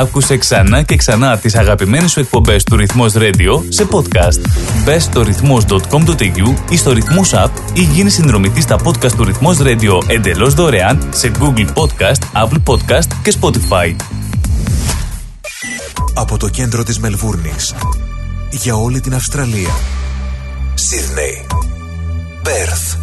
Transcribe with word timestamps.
Άκουσε 0.00 0.36
ξανά 0.36 0.82
και 0.82 0.96
ξανά 0.96 1.38
τις 1.38 1.54
αγαπημένες 1.54 2.10
σου 2.10 2.20
εκπομπές 2.20 2.64
του 2.64 2.76
Ρυθμός 2.76 3.12
Radio 3.16 3.62
σε 3.68 3.88
podcast. 3.90 4.40
Μπες 4.84 5.02
στο 5.02 5.22
ρυθμός.com.au 5.22 6.54
ή 6.70 6.76
στο 6.76 6.92
Ρυθμός 6.92 7.32
App 7.34 7.50
ή 7.72 7.82
γίνει 7.82 8.10
συνδρομητής 8.10 8.62
στα 8.62 8.76
podcast 8.84 9.12
του 9.12 9.24
Ρυθμός 9.24 9.58
Radio 9.60 10.02
εντελώς 10.06 10.54
δωρεάν 10.54 11.08
σε 11.10 11.30
Google 11.40 11.66
Podcast, 11.74 12.44
Apple 12.44 12.62
Podcast 12.64 13.06
και 13.22 13.34
Spotify. 13.40 13.96
Από 16.14 16.36
το 16.38 16.48
κέντρο 16.48 16.82
της 16.82 16.98
Μελβούρνης 16.98 17.74
για 18.50 18.74
όλη 18.74 19.00
την 19.00 19.14
Αυστραλία. 19.14 19.74
Σίδνεϊ, 20.74 21.46
Πέρθ, 22.42 22.94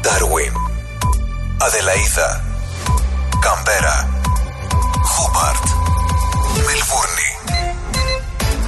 Ντάρουιν, 0.00 0.52
Αδελαίδα, 1.58 2.44
Καμπέρα, 3.40 4.19
Χόμπαρτ, 5.16 5.64
Μελβούρνη. 6.54 7.30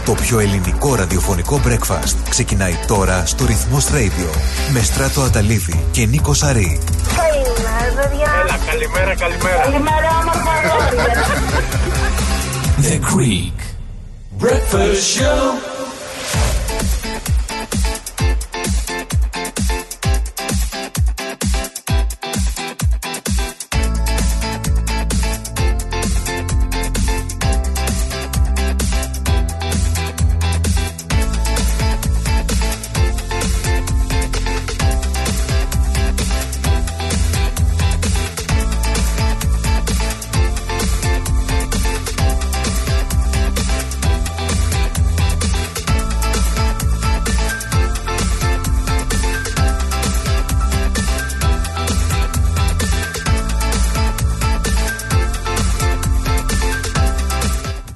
Το 0.04 0.12
πιο 0.12 0.38
ελληνικό 0.38 0.94
ραδιοφωνικό 0.94 1.60
breakfast 1.66 2.14
ξεκινάει 2.28 2.74
τώρα 2.86 3.26
στο 3.26 3.44
Ρυθμός 3.46 3.86
Radio 3.86 4.36
με 4.72 4.82
Στράτο 4.82 5.20
Αταλίδη 5.20 5.84
και 5.90 6.06
Νίκο 6.06 6.34
Σαρή. 6.34 6.80
Καλημέρα, 7.16 8.02
παιδιά. 8.02 8.30
Έλα, 8.44 8.58
καλημέρα, 8.66 9.14
καλημέρα. 9.14 9.62
Καλημέρα, 9.62 10.08
όμορφα 10.20 10.50
αγόρια. 10.50 11.24
The 12.82 12.96
Creek 13.10 13.58
Breakfast 14.42 15.18
Show. 15.18 15.71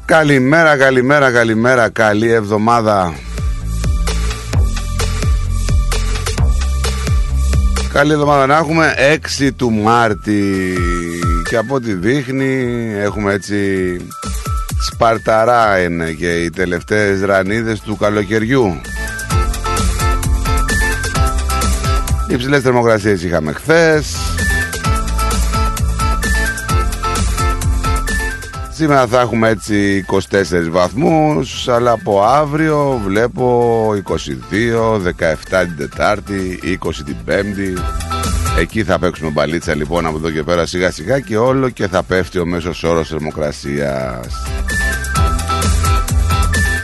Καλημέρα, 0.06 0.76
καλημέρα, 0.76 1.32
καλημέρα, 1.32 1.88
καλή 1.88 2.32
εβδομάδα. 2.32 3.14
Καλή 7.92 8.12
εβδομάδα 8.12 8.46
να 8.46 8.56
έχουμε 8.56 8.94
6 9.40 9.50
του 9.56 9.70
Μάρτη 9.70 10.74
και 11.48 11.56
από 11.56 11.74
ό,τι 11.74 11.92
δείχνει 11.92 12.66
έχουμε 12.96 13.32
έτσι 13.32 13.56
σπαρταρά 14.90 15.82
είναι 15.82 16.10
και 16.10 16.42
οι 16.42 16.50
τελευταίες 16.50 17.20
ρανίδες 17.20 17.80
του 17.80 17.96
καλοκαιριού. 17.96 18.80
Υψηλές 22.28 22.62
θερμοκρασίες 22.62 23.22
είχαμε 23.22 23.52
χθες 23.52 24.16
Σήμερα 28.76 29.06
θα 29.06 29.20
έχουμε 29.20 29.48
έτσι 29.48 30.04
24 30.08 30.18
βαθμούς 30.70 31.68
αλλά 31.68 31.90
από 31.90 32.22
αύριο 32.22 33.00
βλέπω 33.04 33.88
22, 34.08 34.94
17 34.94 35.02
την 35.48 35.76
Τετάρτη, 35.76 36.60
20 36.84 36.90
την 37.04 37.16
Πέμπτη. 37.24 37.74
Εκεί 38.58 38.84
θα 38.84 38.98
παίξουμε 38.98 39.30
μπαλίτσα 39.30 39.74
λοιπόν 39.74 40.06
από 40.06 40.16
εδώ 40.16 40.30
και 40.30 40.42
πέρα 40.42 40.66
σιγά 40.66 40.90
σιγά 40.90 41.20
και 41.20 41.36
όλο 41.36 41.68
και 41.68 41.88
θα 41.88 42.02
πέφτει 42.02 42.38
ο 42.38 42.46
μέσος 42.46 42.82
όρος 42.82 43.08
θερμοκρασίας. 43.08 44.26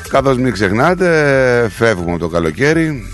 Καθώς 0.08 0.36
μην 0.36 0.52
ξεχνάτε 0.52 1.68
φεύγουμε 1.68 2.18
το 2.18 2.28
καλοκαίρι 2.28 3.10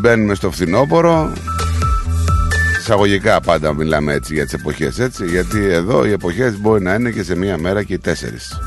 Μπαίνουμε 0.00 0.34
στο 0.34 0.50
φθινόπωρο 0.50 1.32
εισαγωγικά 2.88 3.40
πάντα 3.40 3.74
μιλάμε 3.74 4.12
έτσι 4.12 4.34
για 4.34 4.44
τις 4.44 4.52
εποχές 4.52 4.98
έτσι 4.98 5.24
γιατί 5.26 5.64
εδώ 5.64 6.06
οι 6.06 6.10
εποχές 6.10 6.58
μπορεί 6.58 6.82
να 6.82 6.94
είναι 6.94 7.10
και 7.10 7.22
σε 7.22 7.36
μία 7.36 7.58
μέρα 7.58 7.82
και 7.82 7.92
οι 7.92 7.98
τέσσερις 7.98 8.58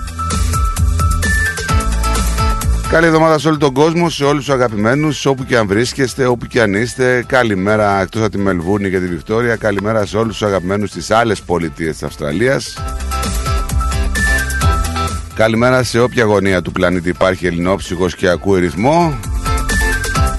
Καλή 2.90 3.06
εβδομάδα 3.06 3.40
σε 3.40 3.48
όλο 3.48 3.58
τον 3.58 3.74
κόσμο, 3.74 4.10
σε 4.10 4.24
όλους 4.24 4.46
τους 4.46 4.54
αγαπημένους, 4.54 5.26
όπου 5.26 5.46
και 5.46 5.58
αν 5.58 5.68
βρίσκεστε, 5.68 6.26
όπου 6.26 6.46
και 6.46 6.62
αν 6.62 6.74
είστε. 6.74 7.24
Καλημέρα 7.28 8.02
εκτός 8.02 8.22
από 8.22 8.32
τη 8.32 8.38
Μελβούρνη 8.38 8.90
και 8.90 9.00
τη 9.00 9.08
Βικτόρια. 9.08 9.56
Καλημέρα 9.56 10.06
σε 10.06 10.18
όλους 10.18 10.38
τους 10.38 10.48
αγαπημένους 10.48 10.90
στις 10.90 11.12
άλλες 11.12 11.42
πολιτείες 11.42 11.92
της 11.92 12.04
Αυστραλίας. 12.04 12.78
Καλημέρα 15.36 15.84
σε 15.84 16.00
όποια 16.00 16.24
γωνία 16.24 16.62
του 16.62 16.72
πλανήτη 16.72 17.10
υπάρχει 17.10 17.48
ελληνόψυχος 17.48 18.16
και 18.16 18.30
ακούει 18.30 18.60
ρυθμό. 18.60 19.20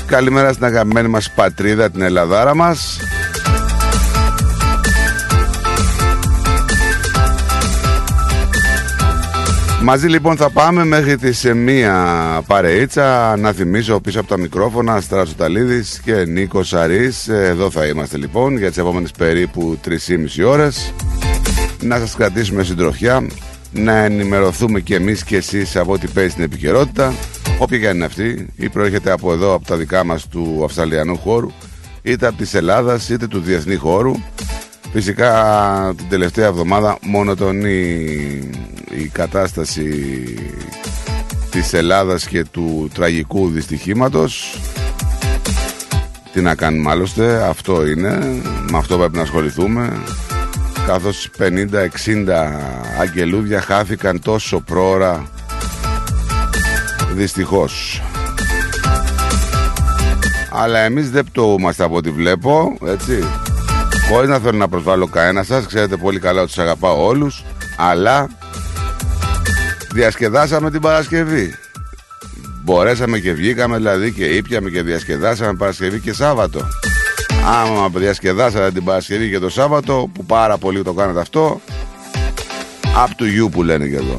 Καλημέρα 0.07 0.53
στην 0.53 0.65
αγαπημένη 0.65 1.09
μας 1.09 1.31
πατρίδα, 1.31 1.91
την 1.91 2.03
Ελλαδάρα 2.03 2.55
μας. 2.55 3.01
Μαζί 9.91 10.09
λοιπόν 10.09 10.37
θα 10.37 10.51
πάμε 10.51 10.85
μέχρι 10.85 11.17
τις 11.17 11.45
μία 11.55 12.43
παρεΐτσα 12.47 13.37
Να 13.37 13.53
θυμίσω 13.53 14.01
πίσω 14.01 14.21
από 14.21 14.29
τα 14.29 14.39
μικρόφωνα 14.39 15.01
Στράσο 15.01 15.35
Ταλίδης 15.35 16.01
και 16.05 16.15
Νίκος 16.15 16.69
Σαρής 16.69 17.29
Εδώ 17.29 17.71
θα 17.71 17.87
είμαστε 17.87 18.17
λοιπόν 18.17 18.59
για 18.59 18.69
τις 18.69 18.79
επόμενες 18.79 19.11
περίπου 19.11 19.79
3,5 19.87 20.47
ώρες. 20.47 20.95
Να 21.83 21.99
σας 21.99 22.15
κρατήσουμε 22.15 22.63
συντροφιά 22.63 23.27
Να 23.73 23.93
ενημερωθούμε 23.93 24.81
και 24.81 24.95
εμείς 24.95 25.25
και 25.25 25.37
εσείς 25.37 25.77
από 25.77 25.93
ό,τι 25.93 26.07
παίζει 26.07 26.31
στην 26.31 26.45
επικαιρότητα. 26.45 27.15
Όποια 27.59 27.79
και 27.79 27.89
αν 27.89 27.97
είναι 27.97 28.05
αυτή 28.05 28.47
Ή 28.57 28.69
προέρχεται 28.69 29.11
από 29.11 29.33
εδώ 29.33 29.55
από 29.55 29.67
τα 29.67 29.77
δικά 29.77 30.05
μας 30.05 30.29
του 30.29 30.61
Αυστραλιανού 30.65 31.17
χώρου 31.17 31.51
Είτε 32.03 32.27
από 32.27 32.37
της 32.37 32.55
Ελλάδας 32.55 33.09
είτε 33.09 33.27
του 33.27 33.41
διεθνή 33.41 33.75
χώρου 33.75 34.13
Φυσικά 34.93 35.95
την 35.97 36.09
τελευταία 36.09 36.47
εβδομάδα 36.47 36.99
μονοτονεί 37.03 37.71
η 38.91 39.09
κατάσταση 39.13 39.89
της 41.51 41.73
Ελλάδας 41.73 42.27
και 42.27 42.45
του 42.45 42.91
τραγικού 42.95 43.49
δυστυχήματος. 43.49 44.61
Τι 46.33 46.41
να 46.41 46.55
κάνουμε 46.55 46.91
άλλωστε 46.91 47.43
αυτό 47.49 47.87
είναι. 47.87 48.19
Με 48.71 48.79
αυτό 48.79 48.99
πρέπει 48.99 49.17
να 49.17 49.23
ασχοληθούμε. 49.23 50.03
Καθώς 50.87 51.31
50-60 51.39 51.49
αγγελούδια 53.01 53.61
χάθηκαν 53.61 54.21
τόσο 54.21 54.61
πρόωρα 54.61 55.31
δυστυχώς. 57.13 58.03
Αλλά 60.53 60.79
εμείς 60.79 61.11
δεν 61.11 61.25
πτωούμαστε 61.25 61.85
από 61.85 61.97
ό,τι 61.97 62.11
βλέπω 62.11 62.79
έτσι 62.87 63.25
Χωρίς 64.11 64.29
να 64.29 64.39
θέλω 64.39 64.59
να 64.59 64.69
προσβάλλω 64.69 65.07
κανένα 65.07 65.43
σας 65.43 65.67
Ξέρετε 65.67 65.97
πολύ 65.97 66.19
καλά 66.19 66.43
ότι 66.43 66.51
σας 66.53 66.65
αγαπάω 66.65 67.07
όλους 67.07 67.45
Αλλά 67.77 68.29
Διασκεδάσαμε 69.93 70.71
την 70.71 70.81
Παρασκευή. 70.81 71.55
Μπορέσαμε 72.65 73.19
και 73.19 73.33
βγήκαμε 73.33 73.77
δηλαδή 73.77 74.13
και 74.13 74.25
ήπιαμε 74.25 74.71
και 74.71 74.83
διασκεδάσαμε 74.83 75.55
Παρασκευή 75.55 76.01
και 76.01 76.13
Σάββατο. 76.13 76.61
Άμα 77.47 77.89
διασκεδάσατε 77.95 78.71
την 78.71 78.85
Παρασκευή 78.85 79.31
και 79.31 79.39
το 79.39 79.49
Σάββατο 79.49 80.11
Που 80.15 80.25
πάρα 80.25 80.59
πολύ 80.59 80.83
το 80.83 80.93
κάνετε 80.93 81.21
αυτό 81.21 81.61
Up 82.83 83.23
to 83.23 83.45
you 83.45 83.51
που 83.51 83.63
λένε 83.63 83.87
και 83.87 83.97
εδώ. 83.97 84.19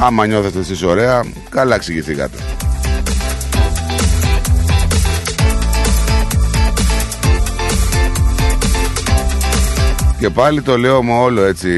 Άμα 0.00 0.26
νιώθετε 0.26 0.58
εσείς 0.58 0.82
ωραία 0.82 1.24
Καλά 1.50 1.74
εξηγηθήκατε 1.74 2.36
Και 10.22 10.30
πάλι 10.30 10.62
το 10.62 10.78
λέω 10.78 11.02
με 11.02 11.12
όλο 11.12 11.42
έτσι 11.42 11.70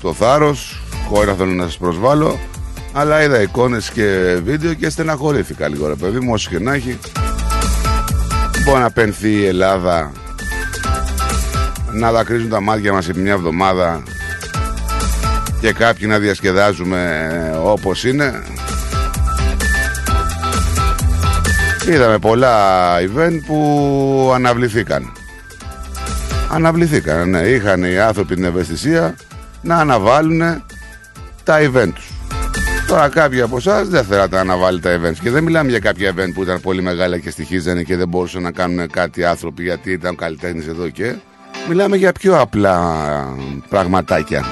το 0.00 0.12
θάρρος 0.12 0.82
Χωρίς 1.08 1.28
να 1.28 1.34
θέλω 1.34 1.50
να 1.50 1.62
σας 1.62 1.76
προσβάλλω 1.78 2.38
Αλλά 2.92 3.22
είδα 3.22 3.42
εικόνες 3.42 3.90
και 3.90 4.38
βίντεο 4.44 4.74
και 4.74 4.88
στεναχωρήθηκα 4.88 5.68
λίγο 5.68 5.86
ρε 5.86 5.94
παιδί 5.94 6.20
μου 6.20 6.32
Όσο 6.32 6.50
και 6.50 6.58
να 6.58 6.74
έχει. 6.74 6.98
Μπορεί 8.64 8.80
να 8.80 8.90
πενθεί 8.90 9.30
η 9.30 9.46
Ελλάδα 9.46 10.12
Να 11.92 12.12
δακρύζουν 12.12 12.48
τα 12.48 12.60
μάτια 12.60 12.92
μας 12.92 13.04
σε 13.04 13.18
μια 13.18 13.32
εβδομάδα 13.32 14.02
Και 15.60 15.72
κάποιοι 15.72 16.06
να 16.10 16.18
διασκεδάζουμε 16.18 17.30
όπως 17.64 18.04
είναι. 18.04 18.42
Είδαμε 21.88 22.18
πολλά 22.18 22.96
event 22.98 23.40
που 23.46 24.30
αναβληθήκαν 24.34 25.12
Αναβληθήκαν, 26.52 27.30
ναι. 27.30 27.40
Είχαν 27.40 27.84
οι 27.84 27.98
άνθρωποι 27.98 28.34
την 28.34 28.44
ευαισθησία 28.44 29.16
να 29.62 29.76
αναβάλουν 29.76 30.64
τα 31.44 31.58
event 31.60 31.90
τους. 31.94 32.10
Τώρα 32.86 33.08
κάποιοι 33.08 33.40
από 33.40 33.56
εσάς 33.56 33.88
δεν 33.88 34.04
θέλατε 34.04 34.34
να 34.34 34.40
αναβάλετε 34.40 34.98
τα 34.98 35.08
events 35.08 35.18
και 35.22 35.30
δεν 35.30 35.42
μιλάμε 35.44 35.70
για 35.70 35.78
κάποια 35.78 36.14
event 36.14 36.30
που 36.34 36.42
ήταν 36.42 36.60
πολύ 36.60 36.82
μεγάλα 36.82 37.18
και 37.18 37.30
στοιχίζανε 37.30 37.82
και 37.82 37.96
δεν 37.96 38.08
μπορούσαν 38.08 38.42
να 38.42 38.50
κάνουν 38.50 38.90
κάτι 38.90 39.24
άνθρωποι 39.24 39.62
γιατί 39.62 39.92
ήταν 39.92 40.16
καλλιτέχνες 40.16 40.66
εδώ 40.66 40.88
και. 40.88 41.14
Μιλάμε 41.68 41.96
για 41.96 42.12
πιο 42.12 42.40
απλά 42.40 42.96
πραγματάκια. 43.68 44.44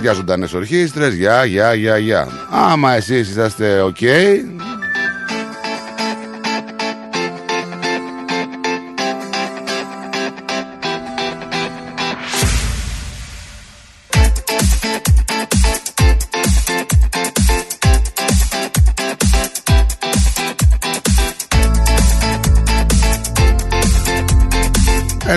Για 0.00 0.12
ζωντανές 0.12 0.52
ορχήστρες, 0.52 1.14
για, 1.14 1.44
για, 1.44 1.74
για, 1.74 1.98
για. 1.98 2.28
Άμα 2.50 2.92
εσείς 2.92 3.28
είσαστε 3.30 3.80
οκ, 3.80 3.96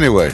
Anyway. 0.08 0.32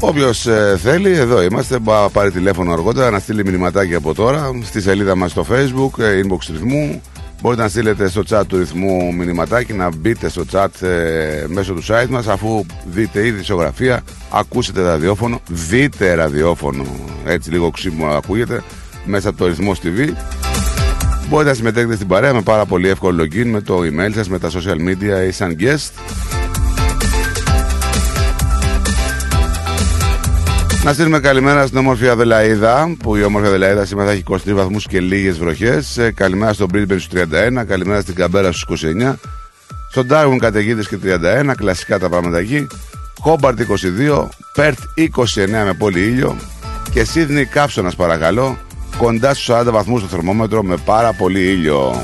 Όποιος 0.00 0.46
θέλει, 0.82 1.12
εδώ 1.12 1.42
είμαστε. 1.42 1.78
Μπορεί 1.78 1.98
να 2.02 2.08
πάρει 2.08 2.30
τηλέφωνο 2.30 2.72
αργότερα, 2.72 3.10
να 3.10 3.18
στείλει 3.18 3.44
μηνυματάκι 3.44 3.94
από 3.94 4.14
τώρα 4.14 4.50
στη 4.62 4.80
σελίδα 4.80 5.16
μας 5.16 5.30
στο 5.30 5.46
facebook, 5.50 5.98
ε, 5.98 6.20
inbox 6.22 6.38
ρυθμού. 6.50 7.02
Μπορείτε 7.40 7.62
να 7.62 7.68
στείλετε 7.68 8.08
στο 8.08 8.22
chat 8.28 8.42
του 8.46 8.56
ρυθμού 8.56 9.14
μηνυματάκι, 9.14 9.72
να 9.72 9.88
μπείτε 9.96 10.28
στο 10.28 10.44
chat 10.52 10.82
ε, 10.82 11.44
μέσω 11.46 11.74
του 11.74 11.82
site 11.86 12.08
μας 12.08 12.26
αφού 12.26 12.66
δείτε 12.84 13.26
ήδη 13.26 13.40
ισογραφία, 13.40 14.02
ακούσετε 14.30 14.82
ραδιόφωνο, 14.82 15.40
δείτε 15.48 16.14
ραδιόφωνο, 16.14 16.84
έτσι 17.24 17.50
λίγο 17.50 17.70
ξύμο 17.70 18.06
ακούγεται, 18.06 18.62
μέσα 19.04 19.28
από 19.28 19.38
το 19.38 19.46
ρυθμός 19.46 19.80
TV. 19.82 20.12
Μπορείτε 21.28 21.50
να 21.50 21.56
συμμετέχετε 21.56 21.94
στην 21.94 22.06
παρέα 22.06 22.34
με 22.34 22.42
πάρα 22.42 22.64
πολύ 22.64 22.88
εύκολο 22.88 23.22
login 23.22 23.44
με 23.44 23.60
το 23.60 23.78
email 23.78 24.10
σας, 24.14 24.28
με 24.28 24.38
τα 24.38 24.50
social 24.50 24.88
media 24.88 25.26
ή 25.28 25.30
σαν 25.30 25.56
guest. 25.60 26.25
Να 30.86 30.92
στείλουμε 30.92 31.20
καλημέρα 31.20 31.66
στην 31.66 31.78
όμορφη 31.78 32.08
Αδελαίδα, 32.08 32.96
που 32.98 33.16
η 33.16 33.24
όμορφη 33.24 33.48
Αδελαίδα 33.48 33.84
σήμερα 33.84 34.08
θα 34.08 34.14
έχει 34.14 34.22
23 34.28 34.54
βαθμούς 34.54 34.86
και 34.86 35.00
λίγες 35.00 35.38
βροχές. 35.38 36.10
Καλημέρα 36.14 36.52
στον 36.52 36.68
Μπρίλμπερ 36.70 37.00
στους 37.00 37.20
31, 37.60 37.64
καλημέρα 37.66 38.00
στην 38.00 38.14
Καμπέρα 38.14 38.52
στους 38.52 38.82
29. 38.82 39.14
Στον 39.90 40.06
Ντάρβουν 40.06 40.38
καταιγίδες 40.38 40.88
και 40.88 40.96
31, 40.96 41.54
κλασικά 41.56 41.98
τα 41.98 42.08
πράγματα 42.08 42.38
εκεί. 42.38 42.66
Χόμπαρτ 43.20 43.60
22, 43.60 44.28
Πέρτ 44.54 44.78
29 44.94 45.64
με 45.64 45.74
πολύ 45.78 46.00
ήλιο. 46.00 46.36
Και 46.92 47.04
Σίδνη 47.04 47.44
Κάψονα 47.44 47.92
παρακαλώ, 47.96 48.58
κοντά 48.96 49.34
στους 49.34 49.46
40 49.46 49.70
βαθμούς 49.70 50.00
στο 50.00 50.08
θερμόμετρο 50.08 50.62
με 50.62 50.76
πάρα 50.84 51.12
πολύ 51.12 51.40
ήλιο. 51.40 52.02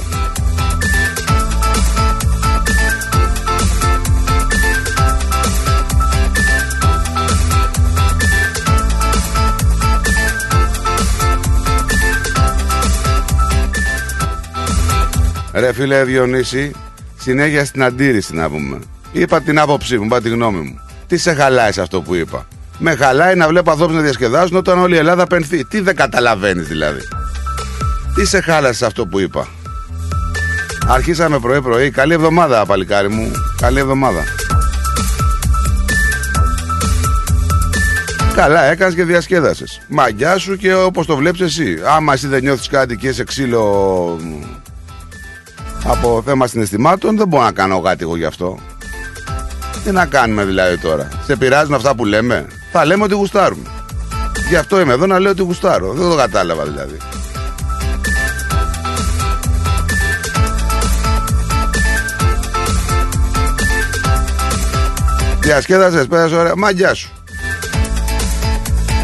Ρε 15.52 15.72
φίλε 15.72 16.04
Διονύση, 16.04 16.70
συνέχεια 17.18 17.64
στην 17.64 17.82
αντίρρηση 17.82 18.34
να 18.34 18.50
πούμε. 18.50 18.78
Είπα 19.12 19.40
την 19.40 19.58
άποψή 19.58 19.98
μου, 19.98 20.04
είπα 20.04 20.20
τη 20.20 20.28
γνώμη 20.28 20.60
μου. 20.60 20.80
Τι 21.06 21.16
σε 21.16 21.34
χαλάει 21.34 21.72
σε 21.72 21.80
αυτό 21.80 22.00
που 22.00 22.14
είπα; 22.14 22.46
Με 22.78 22.94
χαλάει 22.94 23.34
να 23.34 23.48
βλέπω 23.48 23.70
ανθρώπους 23.70 23.96
να 23.96 24.02
διασκεδάζουν 24.02 24.56
όταν 24.56 24.78
όλη 24.78 24.94
η 24.94 24.98
Ελλάδα 24.98 25.26
πενθεί. 25.26 25.64
Τι 25.64 25.80
δεν 25.80 25.96
καταλαβαίνεις 25.96 26.68
δηλαδή; 26.68 27.00
Τι 28.14 28.26
σε 28.26 28.40
χάλασε 28.40 28.74
σε 28.74 28.86
αυτό 28.86 29.06
που 29.06 29.18
είπα; 29.18 29.48
Αρχίσαμε 30.88 31.38
πρωί-πρωί. 31.38 31.90
Καλή 31.90 32.12
εβδομάδα, 32.12 32.66
παλικάρι 32.66 33.08
μου. 33.08 33.30
Καλή 33.60 33.78
εβδομάδα. 33.78 34.24
Καλά, 38.34 38.64
έκανες 38.64 38.94
και 38.94 39.04
διασκέδασες. 39.04 39.80
Μαγιά 39.88 40.38
σου 40.38 40.56
και 40.56 40.74
όπως 40.74 41.06
το 41.06 41.16
βλέπεις 41.16 41.40
εσύ. 41.40 41.78
Άμα 41.86 42.12
εσύ 42.12 42.26
δεν 42.26 42.42
νιώθεις 42.42 42.68
κάτι 42.68 42.96
και 42.96 43.08
είσαι 43.08 43.24
ξύλο 43.24 44.18
από 45.84 46.22
θέμα 46.24 46.46
συναισθημάτων 46.46 47.16
δεν 47.16 47.28
μπορώ 47.28 47.42
να 47.42 47.52
κάνω 47.52 47.80
κάτι 47.80 48.02
εγώ 48.02 48.16
γι' 48.16 48.24
αυτό. 48.24 48.58
Τι 49.84 49.90
να 49.90 50.06
κάνουμε 50.06 50.44
δηλαδή 50.44 50.78
τώρα; 50.78 51.08
Σε 51.26 51.36
πειράζουν 51.36 51.74
αυτά 51.74 51.94
που 51.94 52.04
λέμε; 52.04 52.46
Θα 52.72 52.84
λέμε 52.84 53.04
ότι 53.04 53.14
γουστάρουμε. 53.14 53.68
Γι' 54.48 54.56
αυτό 54.56 54.80
είμαι 54.80 54.92
εδώ 54.92 55.06
να 55.06 55.18
λέω 55.18 55.30
ότι 55.30 55.42
γουστάρω. 55.42 55.92
Δεν 55.92 56.08
το 56.10 56.16
κατάλαβα 56.16 56.64
δηλαδή. 56.64 56.96
Διασκέδασες, 65.40 66.06
πέρασε 66.06 66.34
ωραία. 66.34 66.56
Μαγιά 66.56 66.94
σου. 66.94 67.10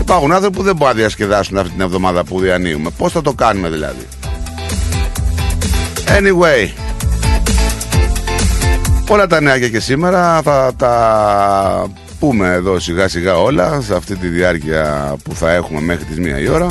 Υπάρχουν 0.00 0.32
άνθρωποι 0.32 0.56
που 0.56 0.62
δεν 0.62 0.76
μπορούν 0.76 0.94
να 0.94 1.00
διασκεδάσουν 1.00 1.58
αυτή 1.58 1.70
την 1.70 1.80
εβδομάδα 1.80 2.24
που 2.24 2.40
διανύουμε. 2.40 2.90
Πώς 2.98 3.12
θα 3.12 3.22
το 3.22 3.32
κάνουμε 3.32 3.68
δηλαδή; 3.68 4.06
Anyway, 6.16 6.68
όλα 9.08 9.26
τα 9.26 9.40
νέα 9.40 9.58
και 9.58 9.80
σήμερα 9.80 10.42
θα 10.42 10.72
τα 10.76 11.90
πούμε 12.18 12.48
εδώ 12.52 12.78
σιγά 12.78 13.08
σιγά 13.08 13.38
όλα 13.38 13.80
σε 13.80 13.94
αυτή 13.94 14.16
τη 14.16 14.26
διάρκεια 14.26 15.16
που 15.24 15.34
θα 15.34 15.52
έχουμε 15.52 15.80
μέχρι 15.80 16.04
τις 16.04 16.18
μία 16.18 16.38
η 16.38 16.48
ώρα. 16.48 16.66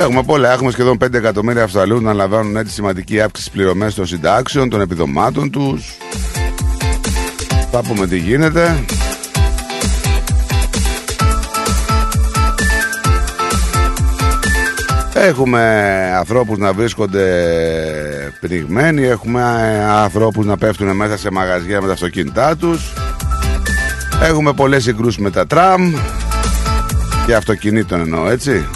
Έχουμε 0.00 0.22
πολλά. 0.22 0.52
Έχουμε 0.52 0.70
σχεδόν 0.70 0.98
5 1.04 1.14
εκατομμύρια 1.14 1.62
Αυστραλούς 1.62 2.00
να 2.00 2.12
λαμβάνουν 2.12 2.56
έτσι 2.56 2.74
σημαντική 2.74 3.20
αύξηση 3.20 3.50
πληρωμές 3.50 3.94
των 3.94 4.06
συντάξεων, 4.06 4.68
των 4.68 4.80
επιδομάτων 4.80 5.50
τους. 5.50 5.96
Θα 7.70 7.82
πούμε 7.82 8.06
τι 8.06 8.18
γίνεται. 8.18 8.84
Έχουμε 15.26 15.60
ανθρώπους 16.16 16.58
να 16.58 16.72
βρίσκονται 16.72 17.22
πνιγμένοι, 18.40 19.02
έχουμε 19.02 19.42
ανθρώπους 19.88 20.46
να 20.46 20.56
πέφτουν 20.56 20.96
μέσα 20.96 21.18
σε 21.18 21.30
μαγαζιά 21.30 21.80
με 21.80 21.86
τα 21.86 21.92
αυτοκίνητά 21.92 22.56
τους. 22.56 22.92
Έχουμε 24.22 24.52
πολλές 24.52 24.82
συγκρούσεις 24.82 25.18
με 25.18 25.30
τα 25.30 25.46
τραμ 25.46 25.94
και 27.26 27.34
αυτοκινήτων 27.34 28.00
εννοώ 28.00 28.28
έτσι. 28.28 28.68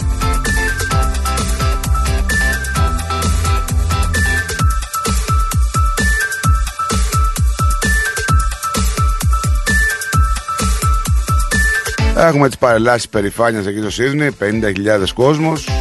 Έχουμε 12.17 12.47
τις 12.47 12.57
παρελάσεις 12.57 13.09
περηφάνειας 13.09 13.65
εκεί 13.65 13.79
στο 13.79 13.89
Σίδνη, 13.89 14.29
50.000 14.39 15.13
κόσμος. 15.13 15.80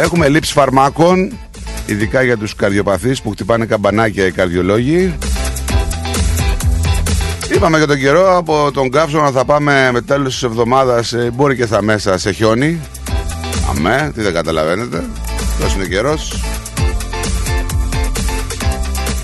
Έχουμε 0.00 0.28
λήψη 0.28 0.52
φαρμάκων, 0.52 1.38
ειδικά 1.86 2.22
για 2.22 2.36
τους 2.36 2.54
καρδιοπαθείς 2.54 3.22
που 3.22 3.30
χτυπάνε 3.30 3.64
καμπανάκια 3.64 4.26
οι 4.26 4.30
καρδιολόγοι. 4.32 5.14
Είπαμε 7.54 7.76
για 7.76 7.86
τον 7.86 7.98
καιρό 7.98 8.36
από 8.36 8.70
τον 8.72 8.90
Κάψονα 8.90 9.30
θα 9.30 9.44
πάμε 9.44 9.90
με 9.92 10.00
τέλος 10.00 10.32
της 10.32 10.42
εβδομάδας, 10.42 11.12
ε, 11.12 11.30
μπορεί 11.34 11.56
και 11.56 11.66
στα 11.66 11.82
μέσα, 11.82 12.18
σε 12.18 12.32
χιόνι. 12.32 12.80
Αμέ, 13.70 14.12
τι 14.14 14.22
δεν 14.22 14.32
καταλαβαίνετε. 14.32 15.04
Τόσο 15.60 15.76
είναι 15.76 15.86
καιρός. 15.86 16.42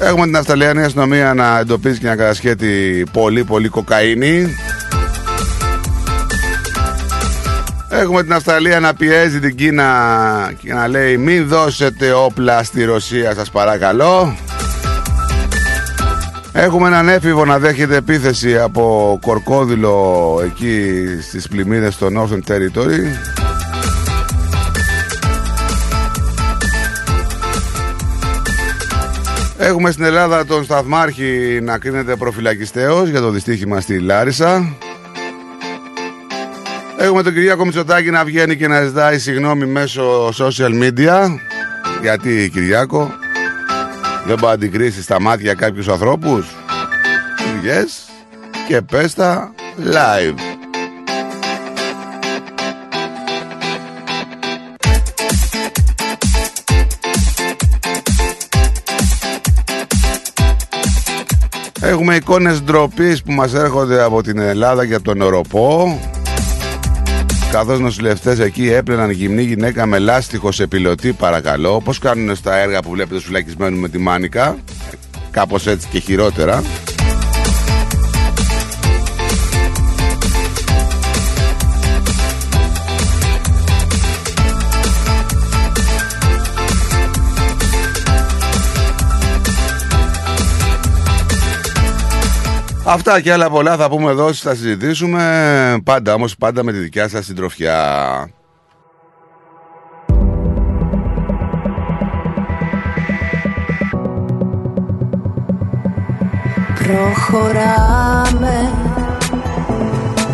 Έχουμε 0.01 0.25
την 0.25 0.37
Αυστραλιανή 0.37 0.83
αστυνομία 0.83 1.35
να 1.35 1.59
εντοπίζει 1.59 1.99
και 1.99 2.07
να 2.07 2.17
κατασχέτει 2.17 3.05
πολύ 3.13 3.45
πολύ 3.45 3.69
κοκαίνη. 3.69 4.57
Έχουμε 7.89 8.23
την 8.23 8.33
Αυστραλία 8.33 8.81
να 8.81 8.95
πιέζει 8.95 9.41
την 9.41 9.57
Κίνα 9.57 10.53
και 10.63 10.73
να 10.73 10.89
λέει 10.89 11.17
μην 11.17 11.49
δώσετε 11.49 12.13
όπλα 12.13 12.63
στη 12.63 12.85
Ρωσία 12.85 13.35
σας 13.35 13.51
παρακαλώ. 13.51 14.37
Έχουμε 16.53 16.89
έναν 16.89 17.09
έφηβο 17.09 17.45
να 17.45 17.59
δέχεται 17.59 17.97
επίθεση 17.97 18.59
από 18.59 19.19
κορκόδιλο 19.23 20.41
εκεί 20.45 21.07
στις 21.29 21.49
πλημμύρες 21.49 21.95
στο 21.95 22.09
Northern 22.17 22.53
Territory. 22.53 23.35
Έχουμε 29.59 29.91
στην 29.91 30.05
Ελλάδα 30.05 30.47
τον 30.47 30.65
Σταθμάρχη 30.65 31.59
να 31.63 31.79
κρίνεται 31.79 32.17
προφυλακιστέως 32.17 33.09
για 33.09 33.21
το 33.21 33.31
δυστύχημα 33.31 33.81
στη 33.81 33.99
Λάρισα. 33.99 34.77
Έχουμε 36.99 37.23
τον 37.23 37.33
Κυριάκο 37.33 37.65
Μητσοτάκη 37.65 38.11
να 38.11 38.25
βγαίνει 38.25 38.57
και 38.57 38.69
να 38.69 38.83
ζητάει 38.83 39.19
συγγνώμη 39.19 39.67
μέσω 39.67 40.29
social 40.29 40.83
media. 40.83 41.37
Γιατί 42.01 42.51
Κυριάκο 42.53 43.11
δεν 44.27 44.39
μπορεί 44.39 44.41
να 44.41 44.51
αντικρίσεις 44.51 45.05
στα 45.05 45.21
μάτια 45.21 45.55
κάποιους 45.55 45.89
ανθρώπους. 45.89 46.47
Yes. 47.65 48.13
Και 48.69 48.83
πες 48.83 49.15
τα 49.15 49.55
live. 49.93 50.35
Έχουμε 61.81 62.15
εικόνες 62.15 62.63
ντροπής 62.63 63.23
που 63.23 63.33
μας 63.33 63.55
έρχονται 63.55 64.03
από 64.03 64.23
την 64.23 64.39
Ελλάδα 64.39 64.87
και 64.87 64.99
τον 64.99 65.21
Ευρωπό 65.21 65.99
Καθώς 67.51 67.81
νοσηλευτές 67.81 68.39
εκεί 68.39 68.71
έπλαιναν 68.71 69.11
γυμνή 69.11 69.43
γυναίκα 69.43 69.87
με 69.87 69.99
λάστιχος 69.99 70.55
σε 70.55 70.67
πιλωτή 70.67 71.13
παρακαλώ. 71.13 71.81
Πώς 71.85 71.99
κάνουν 71.99 72.37
στα 72.37 72.57
έργα 72.57 72.83
που 72.83 72.91
βλέπετε 72.91 73.15
στους 73.15 73.27
φυλακισμένους 73.27 73.81
με 73.81 73.89
τη 73.89 73.99
μάνικα; 73.99 74.57
Κάπως 75.31 75.67
έτσι 75.67 75.89
και 75.91 75.99
χειρότερα 75.99 76.63
Αυτά 92.89 93.21
και 93.21 93.33
άλλα 93.33 93.51
πολλά 93.51 93.77
θα 93.77 93.89
πούμε 93.89 94.11
εδώ, 94.11 94.33
θα 94.33 94.55
συζητήσουμε. 94.55 95.79
Πάντα 95.85 96.15
όμως, 96.15 96.37
πάντα 96.37 96.65
με 96.65 96.73
τη 96.73 96.79
δικιά 96.79 97.09
σας 97.09 97.25
συντροφιά. 97.25 98.31
Προχωράμε 106.83 108.71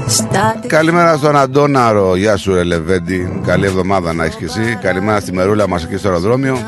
στα 0.07 0.61
Καλημέρα 0.67 1.17
στον 1.17 1.37
Αντώναρο. 1.37 2.17
Γεια 2.17 2.37
σου, 2.37 2.55
ρε 2.55 2.63
Λεβέντη. 2.63 3.41
Καλή 3.47 3.67
εβδομάδα 3.67 4.13
να 4.13 4.25
έχεις 4.25 4.37
και 4.37 4.45
εσύ. 4.45 4.79
Καλημέρα 4.81 5.21
στη 5.21 5.33
Μερούλα 5.33 5.69
μας 5.69 5.85
εκεί 5.85 5.97
στο 5.97 6.09
αεροδρόμιο. 6.09 6.59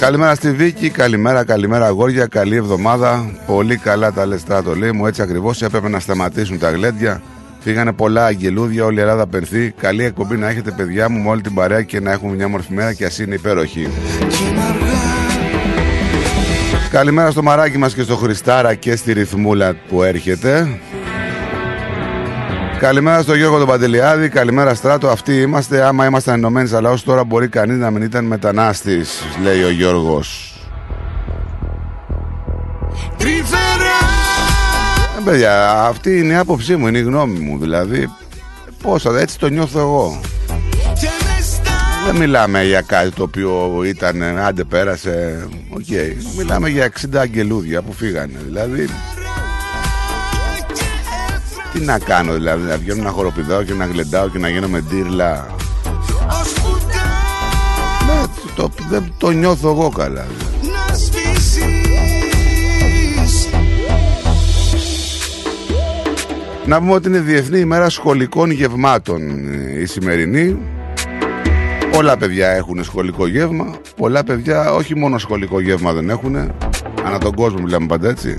Καλημέρα 0.00 0.34
στη 0.34 0.50
Βίκη. 0.52 0.90
Καλημέρα, 0.90 1.44
καλημέρα, 1.44 1.86
αγόρια. 1.86 2.26
Καλή 2.26 2.56
εβδομάδα. 2.56 3.30
Πολύ 3.46 3.76
καλά 3.76 4.12
τα 4.12 4.26
λε 4.26 4.36
το 4.64 4.74
λέει 4.76 4.92
μου. 4.92 5.06
Έτσι 5.06 5.22
ακριβώς 5.22 5.62
έπρεπε 5.62 5.88
να 5.88 6.00
σταματήσουν 6.00 6.58
τα 6.58 6.70
γλέντια. 6.70 7.22
Φύγανε 7.60 7.92
πολλά 7.92 8.24
αγγελούδια, 8.24 8.84
όλη 8.84 8.98
η 8.98 9.00
Ελλάδα 9.00 9.26
πενθεί. 9.26 9.70
Καλή 9.70 10.04
εκπομπή 10.04 10.36
να 10.36 10.48
έχετε, 10.48 10.70
παιδιά 10.70 11.08
μου, 11.08 11.22
με 11.22 11.28
όλη 11.28 11.40
την 11.40 11.54
παρέα 11.54 11.82
και 11.82 12.00
να 12.00 12.12
έχουμε 12.12 12.34
μια 12.34 12.48
μορφή 12.48 12.72
μέρα 12.72 12.92
και 12.92 13.04
ας 13.04 13.18
είναι 13.18 13.34
υπέροχη. 13.34 13.88
Καλημέρα 16.90 17.30
στο 17.30 17.42
μαράκι 17.42 17.78
μας 17.78 17.94
και 17.94 18.02
στο 18.02 18.16
Χριστάρα 18.16 18.74
και 18.74 18.96
στη 18.96 19.12
ρυθμούλα 19.12 19.76
που 19.88 20.02
έρχεται. 20.02 20.78
Καλημέρα 22.84 23.22
στο 23.22 23.34
Γιώργο 23.34 23.58
τον 23.58 23.66
Παντελιάδη, 23.66 24.28
καλημέρα 24.28 24.74
Στράτο. 24.74 25.08
Αυτοί 25.08 25.40
είμαστε. 25.40 25.86
Άμα 25.86 26.06
ήμασταν 26.06 26.34
ενωμένοι 26.34 26.68
σαν 26.68 26.82
λαός, 26.82 27.02
τώρα 27.02 27.24
μπορεί 27.24 27.48
κανείς 27.48 27.78
να 27.78 27.90
μην 27.90 28.02
ήταν 28.02 28.24
μετανάστης, 28.24 29.22
λέει 29.42 29.62
ο 29.62 29.70
Γιώργος. 29.70 30.58
Ε, 35.18 35.22
παιδιά, 35.24 35.72
αυτή 35.72 36.18
είναι 36.18 36.32
η 36.32 36.36
άποψή 36.36 36.76
μου, 36.76 36.86
είναι 36.86 36.98
η 36.98 37.02
γνώμη 37.02 37.38
μου. 37.38 37.58
Δηλαδή, 37.58 38.08
πόσα, 38.82 39.18
έτσι 39.18 39.38
το 39.38 39.48
νιώθω 39.48 39.78
εγώ. 39.78 40.20
Δεν 42.06 42.16
μιλάμε 42.16 42.64
για 42.64 42.80
κάτι 42.80 43.10
το 43.10 43.22
οποίο 43.22 43.82
ήταν, 43.84 44.22
άντε 44.22 44.64
πέρασε, 44.64 45.46
οκ. 45.70 45.86
Μιλάμε 46.36 46.68
για 46.68 46.84
60 46.84 47.16
αγγελούδια 47.16 47.82
που 47.82 47.92
φύγανε. 47.92 48.38
Δηλαδή, 48.44 48.88
τι 51.74 51.80
να 51.80 51.98
κάνω 51.98 52.32
δηλαδή, 52.32 52.68
να 52.68 52.76
βγαίνω 52.76 53.02
να 53.02 53.10
χοροπηδάω 53.10 53.62
και 53.62 53.72
να 53.72 53.86
γλεντάω 53.86 54.28
και 54.28 54.38
να 54.38 54.48
γίνομαι 54.48 54.80
ντίρλα. 54.80 55.46
Ναι, 58.06 58.22
το, 58.56 58.70
το, 58.90 59.04
το 59.18 59.30
νιώθω 59.30 59.68
εγώ 59.70 59.88
καλά. 59.88 60.26
Να 66.66 66.78
πούμε 66.78 66.92
ότι 66.92 67.08
είναι 67.08 67.18
Διεθνή 67.18 67.58
ημέρα 67.58 67.88
σχολικών 67.88 68.50
γευμάτων 68.50 69.20
η 69.80 69.86
σημερινή. 69.86 70.58
Πολλά 71.92 72.16
παιδιά 72.16 72.48
έχουν 72.48 72.84
σχολικό 72.84 73.26
γεύμα. 73.26 73.76
Πολλά 73.96 74.24
παιδιά 74.24 74.72
όχι 74.72 74.96
μόνο 74.96 75.18
σχολικό 75.18 75.60
γεύμα 75.60 75.92
δεν 75.92 76.10
έχουν. 76.10 76.36
Ανά 77.04 77.18
τον 77.18 77.34
κόσμο 77.34 77.58
μιλάμε 77.60 77.86
πάντα 77.86 78.08
έτσι. 78.08 78.38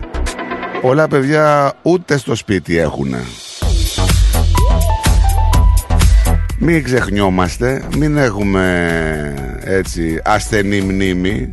Πολλά 0.86 1.08
παιδιά 1.08 1.74
ούτε 1.82 2.18
στο 2.18 2.36
σπίτι 2.36 2.78
έχουν. 2.78 3.16
Μην 6.60 6.84
ξεχνιόμαστε, 6.84 7.84
μην 7.98 8.18
έχουμε 8.18 9.34
έτσι 9.64 10.22
ασθενή 10.24 10.82
μνήμη. 10.82 11.50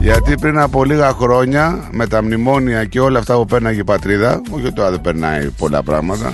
Γιατί 0.00 0.34
πριν 0.40 0.58
από 0.58 0.84
λίγα 0.84 1.12
χρόνια 1.12 1.88
με 1.90 2.06
τα 2.06 2.22
μνημόνια 2.22 2.84
και 2.84 3.00
όλα 3.00 3.18
αυτά 3.18 3.34
που 3.34 3.44
πέρναγε 3.44 3.80
η 3.80 3.84
πατρίδα 3.84 4.40
όχι 4.50 4.72
τώρα 4.72 4.90
δεν 4.90 5.00
περνάει 5.00 5.50
πολλά 5.50 5.82
πράγματα 5.82 6.32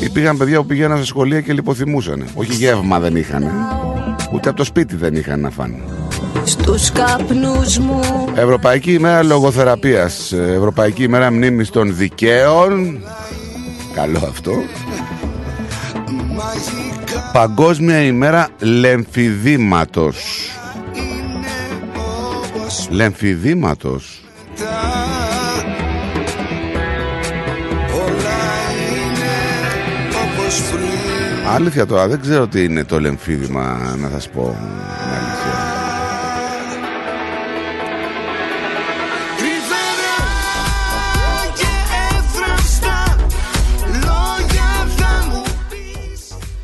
υπήρχαν 0.00 0.36
παιδιά 0.36 0.58
που 0.60 0.66
πηγαίναν 0.66 0.98
σε 0.98 1.04
σχολεία 1.04 1.40
και 1.40 1.52
λιποθυμούσαν 1.52 2.24
όχι 2.34 2.52
γεύμα 2.52 3.00
δεν 3.00 3.16
είχαν 3.16 3.50
ούτε 4.32 4.48
από 4.48 4.58
το 4.58 4.64
σπίτι 4.64 4.96
δεν 4.96 5.14
είχαν 5.14 5.40
να 5.40 5.50
φάνε 5.50 5.76
στους 6.44 6.92
καπνούς 6.92 7.78
μου. 7.78 8.00
Ευρωπαϊκή 8.34 8.92
ημέρα 8.92 9.22
λογοθεραπείας. 9.22 10.32
Ευρωπαϊκή 10.32 11.02
ημέρα 11.02 11.30
μνήμης 11.30 11.70
των 11.70 11.96
δικαίων. 11.96 12.98
Καλό 13.94 14.18
αυτό. 14.28 14.52
Παγκόσμια 17.32 18.02
ημέρα 18.02 18.48
λεμφιδήματος. 18.60 20.48
Λεμφιδήματος. 22.90 24.18
Αλήθεια 31.54 31.86
τώρα 31.86 32.08
δεν 32.08 32.20
ξέρω 32.20 32.46
τι 32.46 32.64
είναι 32.64 32.84
το 32.84 33.00
λεμφίδημα 33.00 33.94
να 34.00 34.08
σας 34.08 34.28
πω 34.28 34.56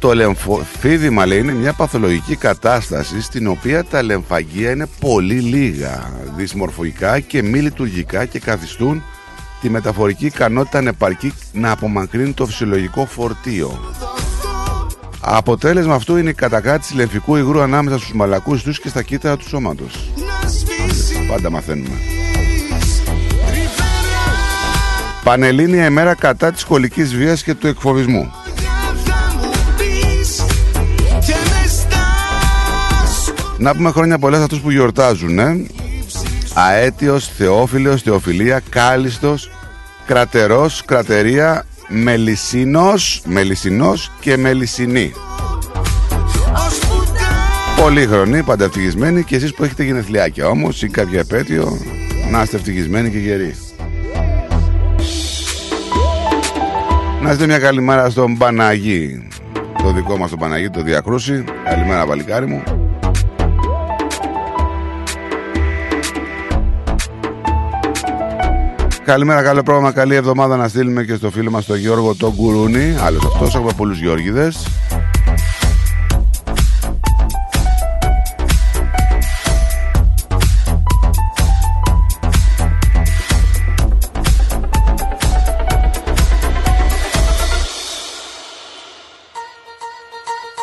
Το 0.01 0.15
λεμφίδημα 0.15 1.27
λέει 1.27 1.39
είναι 1.39 1.53
μια 1.53 1.73
παθολογική 1.73 2.37
κατάσταση 2.37 3.23
στην 3.23 3.47
οποία 3.47 3.85
τα 3.85 4.03
λεμφαγεία 4.03 4.71
είναι 4.71 4.87
πολύ 5.01 5.41
λίγα, 5.41 6.13
δυσμορφωικά 6.37 7.21
και 7.21 7.43
μη 7.43 7.59
λειτουργικά 7.59 8.25
και 8.25 8.39
καθιστούν 8.39 9.03
τη 9.61 9.71
μεταφορική 9.71 10.27
ικανότητα 10.27 10.79
ανεπαρκή 10.79 11.33
να 11.53 11.71
απομακρύνει 11.71 12.33
το 12.33 12.47
φυσιολογικό 12.47 13.07
φορτίο. 13.07 13.79
Αποτέλεσμα 15.21 15.95
αυτού 15.95 16.17
είναι 16.17 16.31
η 16.31 16.35
κατακράτηση 16.35 16.95
λεμφικού 16.95 17.37
υγρού 17.37 17.61
ανάμεσα 17.61 17.99
στους 17.99 18.13
μαλακούς 18.13 18.63
τους 18.63 18.81
και 18.81 18.89
στα 18.89 19.03
κύτταρα 19.03 19.37
του 19.37 19.49
σώματος. 19.49 20.11
Πάντα 21.29 21.51
μαθαίνουμε. 21.51 21.97
Πανελλήνια 25.25 25.87
ημέρα 25.87 26.15
κατά 26.15 26.53
της 26.53 26.61
σχολικής 26.61 27.15
βίας 27.17 27.43
και 27.43 27.55
του 27.55 27.67
εκφοβισμού. 27.67 28.33
Να 33.61 33.75
πούμε 33.75 33.91
χρόνια 33.91 34.19
πολλά 34.19 34.37
σε 34.37 34.43
αυτούς 34.43 34.61
που 34.61 34.71
γιορτάζουν 34.71 35.39
ε; 35.39 35.67
Αέτιος, 36.55 37.29
Θεόφιλος, 37.29 38.03
Θεοφιλία, 38.03 38.61
Κάλιστος 38.69 39.51
Κρατερός, 40.07 40.83
Κρατερία 40.85 41.65
Μελισσίνος, 41.89 43.23
Μελισσινός 43.25 44.13
και 44.21 44.37
Μελισσινή. 44.37 45.13
Πολύ 47.83 48.07
χρονή, 48.07 48.43
πάντα 48.43 48.65
ευτυχισμένοι 48.65 49.25
Και 49.25 49.37
εσείς 49.37 49.55
που 49.55 49.65
έχετε 49.65 49.83
γενεθλιάκια. 49.83 50.49
Όμως 50.49 50.83
ή 50.83 50.89
κάποια 50.89 51.21
επέτειο 51.21 51.79
Να 52.31 52.43
είστε 52.43 52.57
ευτυχισμένοι 52.57 53.11
και 53.11 53.19
γεροί. 53.19 53.55
Να 57.23 57.31
είστε 57.31 57.47
μια 57.47 57.59
καλημέρα 57.59 58.11
στον 58.11 58.37
Παναγί. 58.37 59.29
Το 59.83 59.93
δικό 59.93 60.17
μας 60.17 60.31
τον 60.31 60.39
Παναγί, 60.39 60.71
το 60.71 60.83
Διακρούση 60.83 61.45
Καλημέρα 61.65 62.07
παλικάρι 62.07 62.47
μου 62.47 62.80
καλημέρα, 69.11 69.43
καλό 69.43 69.63
πρόγραμμα, 69.63 69.93
καλή 69.93 70.15
εβδομάδα 70.15 70.57
να 70.57 70.69
στείλουμε 70.69 71.05
και 71.05 71.15
στο 71.15 71.31
φίλο 71.31 71.51
μας 71.51 71.65
τον 71.65 71.77
Γιώργο 71.77 72.15
τον 72.15 72.35
Κουρούνη. 72.35 72.97
Άλλος 73.01 73.25
αυτός, 73.25 73.55
έχουμε 73.55 73.73
πολλούς 73.77 73.99
Γιώργιδες. 74.01 74.67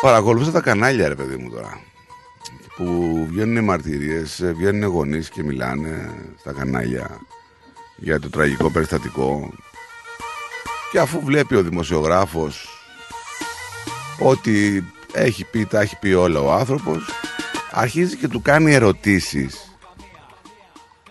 Παρακολουθούσα 0.00 0.50
τα 0.50 0.60
κανάλια, 0.60 1.08
ρε 1.08 1.14
παιδί 1.14 1.36
μου 1.36 1.50
τώρα. 1.50 1.80
Που 2.76 2.84
βγαίνουν 3.30 3.56
οι 3.56 3.60
μαρτυρίες, 3.60 4.40
ε, 4.40 4.52
βγαίνουν 4.56 4.82
οι 4.82 4.86
γονείς 4.86 5.28
και 5.28 5.42
μιλάνε 5.42 6.10
στα 6.38 6.52
κανάλια 6.52 7.20
για 7.98 8.20
το 8.20 8.30
τραγικό 8.30 8.70
περιστατικό. 8.70 9.50
Και 10.92 10.98
αφού 10.98 11.20
βλέπει 11.24 11.54
ο 11.54 11.62
δημοσιογράφος 11.62 12.68
ότι 14.20 14.84
έχει 15.12 15.44
πει, 15.44 15.64
τα 15.64 15.80
έχει 15.80 15.98
πει 15.98 16.12
όλα 16.12 16.40
ο 16.40 16.52
άνθρωπος, 16.52 17.10
αρχίζει 17.70 18.16
και 18.16 18.28
του 18.28 18.42
κάνει 18.42 18.74
ερωτήσεις 18.74 19.72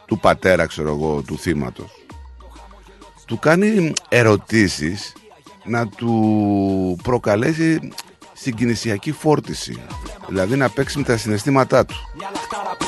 του 0.06 0.20
πατέρα, 0.20 0.66
ξέρω 0.66 0.90
εγώ, 0.90 1.22
του 1.22 1.38
θύματος. 1.38 1.92
Του 3.26 3.40
κάνει 3.40 3.94
ερωτήσεις 4.10 5.14
να 5.66 5.88
του 5.88 7.00
προκαλέσει 7.04 7.92
συγκινησιακή 8.40 9.12
φόρτιση. 9.12 9.78
Δηλαδή 10.28 10.56
να 10.56 10.70
παίξει 10.70 10.98
με 10.98 11.04
τα 11.04 11.18
συναισθήματά 11.18 11.86
του. 11.86 11.96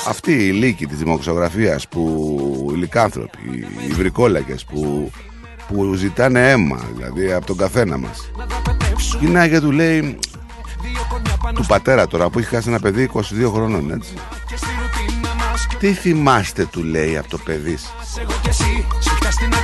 Αυτή 0.08 0.32
η 0.32 0.52
λύκη 0.52 0.86
της 0.86 0.98
δημοξογραφίας 0.98 1.88
που 1.88 2.72
οι 2.74 2.76
λυκάνθρωποι, 2.78 3.68
οι 3.88 3.92
βρικόλακες 3.92 4.66
που, 4.66 5.12
που 5.68 5.94
ζητάνε 5.94 6.52
αίμα, 6.52 6.86
δηλαδή 6.94 7.32
από 7.32 7.46
τον 7.46 7.58
καθένα 7.58 7.98
μας. 7.98 8.32
Γυρνάει 9.20 9.50
και 9.50 9.60
του 9.60 9.72
λέει 9.72 10.20
του 11.54 11.66
πατέρα 11.68 12.08
τώρα 12.08 12.30
που 12.30 12.40
έχει 12.40 12.48
χάσει 12.48 12.70
ένα 12.70 12.80
παιδί 12.80 13.10
22 13.14 13.22
χρονών 13.54 13.92
έτσι. 13.92 14.14
Τι 15.80 15.94
θυμάστε 15.94 16.66
του 16.66 16.84
λέει 16.84 17.18
από 17.18 17.30
το 17.30 17.38
παιδί; 17.38 17.78
Σας. 17.78 18.18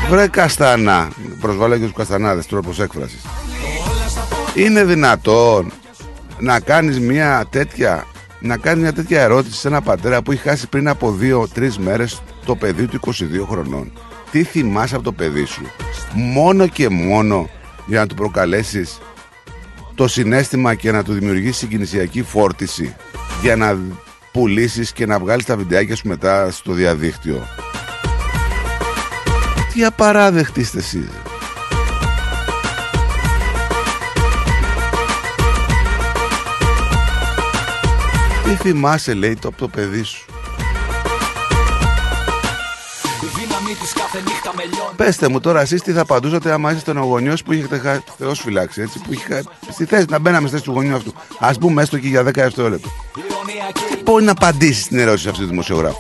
Βρε 0.10 0.28
Καστανά 0.28 1.10
Προσβάλλω 1.40 1.78
και 1.78 1.84
τους 1.84 1.94
Καστανάδες 1.94 2.46
τρόπος 2.46 2.80
έκφρασης 2.80 3.22
Είναι 4.56 4.84
δυνατόν 4.84 5.72
Να 6.40 6.60
κάνεις 6.60 7.00
μια 7.00 7.46
τέτοια 7.50 8.06
Να 8.40 8.58
κάνεις 8.58 8.82
μια 8.82 8.94
τέτοια 8.94 9.22
ερώτηση 9.22 9.60
σε 9.60 9.68
ένα 9.68 9.82
πατέρα 9.82 10.22
Που 10.22 10.32
έχει 10.32 10.42
χάσει 10.42 10.68
πριν 10.68 10.88
από 10.88 11.18
2-3 11.56 11.74
μέρες 11.78 12.22
Το 12.46 12.56
παιδί 12.56 12.88
του 12.88 13.00
22 13.06 13.12
χρονών 13.50 13.92
Τι 14.32 14.44
θυμάσαι 14.44 14.96
από 14.96 15.04
το 15.04 15.12
παιδί 15.12 15.46
σου; 15.46 15.62
Μόνο 16.14 16.68
και 16.68 16.90
μόνο 16.90 17.50
Για 17.86 18.00
να 18.00 18.08
του 18.08 18.16
προκαλέσεις 18.16 18.98
Το 19.96 20.08
συνέστημα 20.08 20.76
και 20.76 20.92
να 20.92 21.04
του 21.04 21.14
δημιουργήσεις 21.14 21.58
συγκινησιακή 21.58 22.22
φόρτιση 22.24 22.96
Για 23.42 23.56
να 23.56 23.78
πουλήσεις 24.32 24.92
και 24.92 25.06
να 25.06 25.20
βγάλεις 25.20 25.46
τα 25.46 25.58
βιντεάκια 25.58 25.96
σου 25.96 26.08
μετά 26.08 26.52
στο 26.52 26.74
διαδίκτυο 26.74 27.48
τι 29.76 29.86
απαράδεκτοι 29.86 30.60
είστε 30.60 30.78
εσείς. 30.78 31.10
Τι 38.46 38.56
θυμάσαι 38.56 39.14
λέει 39.14 39.36
το 39.36 39.48
από 39.48 39.58
το 39.58 39.68
παιδί 39.68 40.04
σου. 40.04 40.26
Πεςτε 44.96 45.28
μου 45.28 45.40
τώρα 45.40 45.62
εσείς 45.62 45.82
τι 45.82 45.92
θα 45.92 46.02
απαντούσατε 46.02 46.52
άμα 46.52 46.72
είστε 46.72 46.92
ο 46.92 47.04
γονιός 47.04 47.44
που 47.44 47.54
είχετε 47.54 47.78
χάσει 47.78 48.04
Θεός 48.18 48.40
φυλάξει 48.40 48.82
έτσι 48.82 49.00
που 49.00 49.14
είχε 49.14 49.44
στη 49.70 49.86
θέση 49.86 50.06
να 50.10 50.20
μπαίναμε 50.20 50.48
στη 50.48 50.56
θέση 50.56 50.70
του 50.70 50.72
γονιού 50.72 50.96
αυτού 50.96 51.14
ας 51.40 51.58
πούμε 51.58 51.82
έστω 51.82 52.00
και 52.00 52.08
για 52.08 52.22
10 52.22 52.24
δευτερόλεπτα 52.34 52.90
Τι 53.90 54.04
μπορεί 54.04 54.24
να 54.24 54.32
απαντήσεις 54.32 54.84
στην 54.84 55.00
ερώτηση 55.00 55.30
αυτή 55.30 55.42
του 55.42 55.48
δημοσιογράφου; 55.48 55.98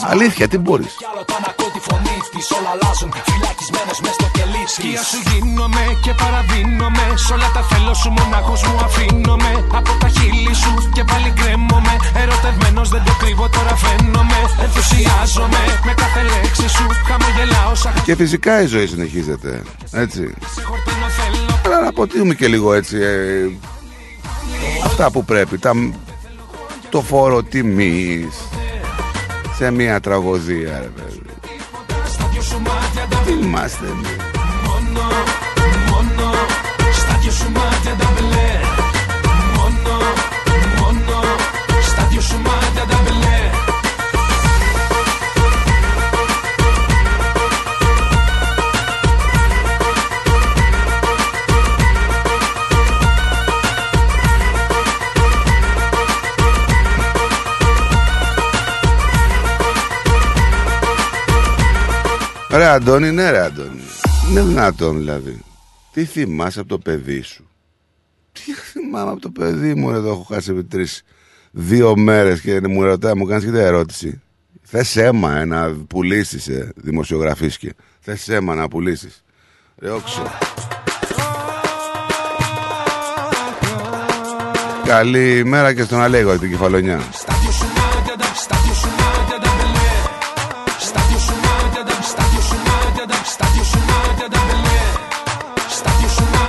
Αλήθεια 0.00 0.48
τι 0.48 0.58
μπορείς; 0.58 0.96
Τη 2.38 2.44
όλα 2.58 2.70
αλλάζουν. 2.74 3.10
Φυλακισμένος 3.30 3.98
μες 4.04 4.14
στο 4.18 4.28
κελί 4.36 4.62
Σκιά 4.74 5.02
σου 5.10 5.18
γίνομαι 5.28 5.84
και 6.04 6.12
παραδίνομαι. 6.20 7.04
Σ' 7.24 7.30
όλα 7.34 7.48
τα 7.56 7.62
θέλω 7.70 7.94
σου 8.00 8.10
μονάχος 8.18 8.60
μου 8.66 8.76
αφήνομαι. 8.86 9.50
Από 9.78 9.92
τα 10.02 10.08
χείλη 10.16 10.54
σου 10.62 10.72
και 10.96 11.02
πάλι 11.10 11.30
κρέμομαι. 11.38 11.94
Ερωτευμένος 12.22 12.88
δεν 12.94 13.02
το 13.06 13.14
κρύβω 13.20 13.46
τώρα 13.56 13.74
φαίνομαι. 13.84 14.40
Ενθουσιάζομαι 14.64 15.62
με 15.86 15.92
κάθε 16.02 16.22
λέξη 16.32 16.66
σου. 16.76 16.86
Χαμογελάω 17.08 17.74
σαν 17.82 17.92
Και 18.08 18.14
φυσικά 18.22 18.52
η 18.64 18.66
ζωή 18.74 18.86
συνεχίζεται. 18.86 19.62
Έτσι. 20.04 20.22
Αλλά 21.64 21.80
να 21.84 21.88
αποτύχουμε 21.88 22.34
και 22.34 22.48
λίγο 22.54 22.68
έτσι. 22.80 22.96
Ε, 22.96 23.48
αυτά 24.88 25.10
που 25.10 25.24
πρέπει. 25.24 25.58
Τα, 25.58 25.72
το 26.88 27.00
φόρο 27.00 27.42
τιμής 27.42 28.34
σε 29.56 29.70
μια 29.70 30.00
τραγωδία 30.00 30.78
ρε 30.78 30.90
παιδί. 30.96 31.17
Τι 32.38 33.32
είμαστε 33.32 33.86
εμείς. 33.86 34.16
Μόνο, 34.66 35.06
μόνο 35.90 36.30
Στα 36.92 37.18
δυο 37.20 37.30
σου 37.30 37.50
μάτια 37.50 37.94
τα 37.98 38.37
Ρε 62.58 62.66
Αντώνη, 62.66 63.10
ναι 63.10 63.30
ρε 63.30 63.40
Αντώνη. 63.40 63.80
Είναι 64.30 64.42
δυνατόν 64.42 64.98
δηλαδή. 64.98 65.40
Τι 65.92 66.04
θυμάσαι 66.04 66.60
από 66.60 66.68
το 66.68 66.78
παιδί 66.78 67.20
σου; 67.20 67.48
Τι 68.32 68.52
θυμάμαι 68.52 69.10
από 69.10 69.20
το 69.20 69.30
παιδί 69.30 69.74
μου 69.74 69.90
εδώ 69.90 70.10
έχω 70.10 70.22
χάσει 70.22 70.64
τρεις 70.64 71.02
δύο 71.50 71.96
μέρες 71.96 72.40
και 72.40 72.60
μου 72.68 72.82
ρωτάει, 72.82 73.14
μου 73.14 73.26
κάνεις 73.26 73.44
και 73.44 73.50
την 73.50 73.60
ερώτηση. 73.60 74.20
Θες 74.62 74.96
αίμα 74.96 75.38
ε, 75.38 75.44
να 75.44 75.70
πουλήσεις 75.88 76.48
ε, 76.48 76.72
δημοσιογραφίσκε. 76.76 77.70
Θες 78.00 78.28
αίμα 78.28 78.54
να 78.54 78.68
πουλήσεις. 78.68 79.24
Ρε 79.78 79.90
όξο. 79.90 80.22
Καλημέρα 84.84 85.74
και 85.74 85.82
στον 85.82 86.00
Αλέγο 86.00 86.38
την 86.38 86.50
Κεφαλονιά. 86.50 87.00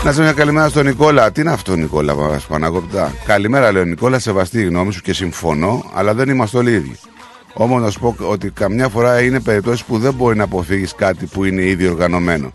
Να 0.03 0.12
σε 0.12 0.21
μια 0.21 0.33
καλημέρα 0.33 0.69
στον 0.69 0.85
Νικόλα. 0.85 1.31
Τι 1.31 1.41
είναι 1.41 1.51
αυτό, 1.51 1.75
Νικόλα, 1.75 2.15
Παναγόπτα. 2.47 3.13
Καλημέρα, 3.25 3.71
λέει 3.71 3.81
ο 3.81 3.85
Νικόλα. 3.85 4.19
Σεβαστή 4.19 4.59
η 4.59 4.63
γνώμη 4.63 4.93
σου 4.93 5.01
και 5.01 5.13
συμφωνώ, 5.13 5.91
αλλά 5.93 6.13
δεν 6.13 6.29
είμαστε 6.29 6.57
όλοι 6.57 6.71
ίδιοι. 6.71 6.95
Όμως 7.53 7.81
να 7.81 7.89
σου 7.89 7.99
πω 7.99 8.15
ότι 8.19 8.49
καμιά 8.49 8.89
φορά 8.89 9.21
είναι 9.21 9.39
περιπτώσεις 9.39 9.83
που 9.83 9.97
δεν 9.97 10.13
μπορεί 10.13 10.38
να 10.38 10.43
αποφύγεις 10.43 10.95
κάτι 10.95 11.25
που 11.25 11.43
είναι 11.43 11.62
ήδη 11.62 11.88
οργανωμένο. 11.88 12.51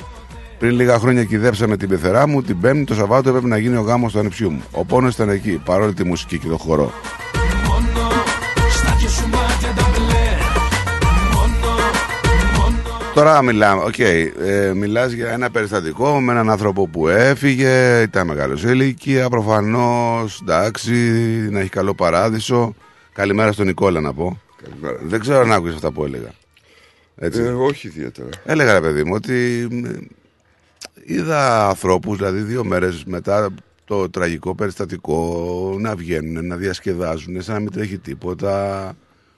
Πριν 0.59 0.71
λίγα 0.71 0.99
χρόνια 0.99 1.25
κυδέψαμε 1.25 1.77
την 1.77 1.89
πεθερά 1.89 2.27
μου, 2.27 2.43
την 2.43 2.61
Πέμπτη 2.61 2.85
το 2.85 2.95
Σαββάτο 2.95 3.29
έπρεπε 3.29 3.49
να 3.49 3.59
γίνει 3.59 3.77
ο 3.77 3.81
γάμος 3.81 4.13
του 4.13 4.19
ανιψιού 4.19 4.51
μου. 4.51 4.63
Ο 4.71 4.85
πόνος 4.85 5.15
ήταν 5.15 5.29
εκεί, 5.29 5.61
παρόλη 5.65 5.95
τη 5.95 6.05
μουσική 6.05 6.39
και 6.39 6.49
το 6.49 6.57
χορό. 6.57 6.93
Τώρα 13.15 13.43
μιλάμε, 13.43 13.83
οκ, 13.83 13.99
ε, 13.99 14.73
μιλάς 14.75 15.13
για 15.13 15.29
ένα 15.29 15.51
περιστατικό 15.51 16.21
με 16.21 16.33
έναν 16.33 16.51
άνθρωπο 16.51 16.89
που 16.89 17.09
έφυγε, 17.09 18.03
ήταν 18.03 18.27
μεγάλος 18.27 18.61
σε 18.61 18.71
ηλικία, 18.71 19.29
προφανώς, 19.29 20.41
εντάξει, 20.41 20.93
να 21.51 21.61
έχει 21.61 21.69
καλό 21.69 21.95
παράδεισο. 21.95 22.75
Καλημέρα 23.13 23.53
στον 23.53 23.67
Νικόλα 23.67 24.01
να 24.01 24.15
πω. 24.15 24.41
Καλημέρα. 24.63 24.99
Δεν 25.03 25.21
ξέρω 25.21 25.41
αν 25.41 25.53
άκουσες 25.53 25.75
αυτά 25.75 25.93
που 25.93 26.05
έλεγα. 26.05 26.31
Έτσι. 27.17 27.41
Ε, 27.41 27.49
όχι 27.49 27.87
ιδιαίτερα. 27.87 28.29
Έλεγα 28.45 28.73
ρε 28.73 28.81
παιδί 28.81 29.05
μου 29.05 29.13
ότι 29.15 29.69
μ, 29.71 29.85
είδα 31.05 31.69
ανθρώπους, 31.69 32.17
δηλαδή 32.17 32.39
δύο 32.39 32.65
μέρες 32.65 33.05
μετά 33.05 33.49
το 33.85 34.11
τραγικό 34.11 34.55
περιστατικό 34.55 35.77
να 35.79 35.95
βγαίνουν, 35.95 36.47
να 36.47 36.57
διασκεδάζουν, 36.57 37.43
σαν 37.43 37.55
να 37.55 37.61
μην 37.61 37.71
τρέχει 37.71 37.99
τίποτα. 37.99 38.93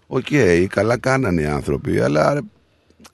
Οκ, 0.06 0.26
καλά 0.68 0.98
κάνανε 0.98 1.40
οι 1.40 1.46
άνθρωποι, 1.46 2.00
αλλά 2.00 2.34
ρε, 2.34 2.40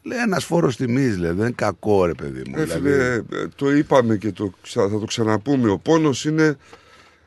λέει 0.02 0.18
ένας 0.18 0.44
φόρος 0.44 0.76
τιμής, 0.76 1.18
λέει, 1.18 1.31
δεν 1.31 1.46
είναι 1.46 1.55
κακό 1.55 2.05
ρε 2.07 2.14
παιδί 2.14 2.42
μου. 2.48 2.59
Ε, 2.61 2.64
δηλαδή. 2.64 2.88
φίλε, 2.90 3.14
ε, 3.14 3.48
το 3.57 3.72
είπαμε 3.72 4.16
και 4.16 4.33
το, 4.33 4.52
ξα- 4.62 4.88
θα 4.88 4.98
το 4.98 5.05
ξαναπούμε. 5.05 5.70
Ο 5.70 5.78
πόνος 5.78 6.24
είναι 6.24 6.57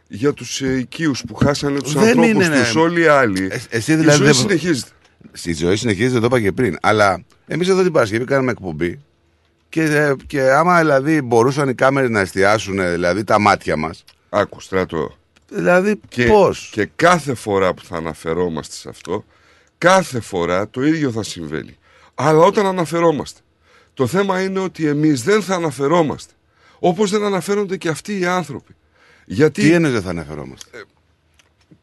για 0.08 0.34
τους 0.34 0.62
ε, 0.62 0.78
οικείους 0.78 1.24
που 1.28 1.36
χάσανε 1.36 1.80
τους 1.80 1.94
Δεν 1.94 2.04
ανθρώπους 2.04 2.30
είναι, 2.30 2.48
ναι. 2.48 2.60
τους 2.60 2.76
όλοι 2.76 3.02
οι 3.02 3.08
άλλοι. 3.08 3.48
Ε, 3.52 3.58
εσύ 3.70 3.92
Η 3.92 3.96
δηλαδή 3.96 4.18
ζωή 4.18 4.26
δεν- 4.26 4.36
συνεχίζεται. 4.36 4.90
Η 5.44 5.54
ζωή 5.54 5.76
συνεχίζεται, 5.76 6.20
το 6.20 6.26
είπα 6.26 6.42
και 6.42 6.52
πριν. 6.52 6.78
Αλλά 6.82 7.24
εμείς 7.48 7.68
εδώ 7.70 7.84
την 7.84 7.92
Παρασκευή 7.92 8.26
κάναμε 8.26 8.52
εκπομπή 8.52 9.00
και, 9.70 9.82
ε, 9.84 10.14
και 10.28 10.42
άμα 10.42 10.80
δηλαδή 10.80 11.22
μπορούσαν 11.22 11.70
οι 11.70 11.74
κάμερες 11.74 12.10
να 12.10 12.20
εστιάσουν 12.20 12.80
ε, 12.80 12.92
δηλαδή, 12.92 13.24
τα 13.24 13.40
μάτια 13.40 13.76
μας. 13.76 14.04
Άκου 14.30 14.60
στρατό. 14.62 15.18
Δηλαδή 15.50 16.00
Και, 16.08 16.26
πώς; 16.26 16.70
και 16.72 16.90
κάθε 16.96 17.34
φορά 17.34 17.74
που 17.74 17.84
θα 17.84 17.96
αναφερόμαστε 17.96 18.76
σε 18.76 18.90
αυτό, 18.90 19.26
κάθε 19.78 20.20
φορά 20.20 20.70
το 20.70 20.84
ίδιο 20.86 21.12
θα 21.12 21.24
συμβαίνει. 21.24 21.78
Αλλά 22.16 22.40
όταν 22.40 22.66
αναφερόμαστε, 22.66 23.40
το 23.94 24.08
θέμα 24.08 24.42
είναι 24.42 24.60
ότι 24.60 24.88
εμείς 24.88 25.24
δεν 25.24 25.44
θα 25.44 25.56
αναφερόμαστε. 25.56 26.34
Όπως 26.80 27.12
δεν 27.12 27.24
αναφέρονται 27.24 27.78
και 27.78 27.90
αυτοί 27.90 28.20
οι 28.20 28.26
άνθρωποι. 28.26 28.76
Γιατί 29.26 29.62
Τι 29.62 29.72
εννοεί 29.72 29.92
δεν 29.92 30.02
θα 30.02 30.10
αναφερόμαστε; 30.10 30.86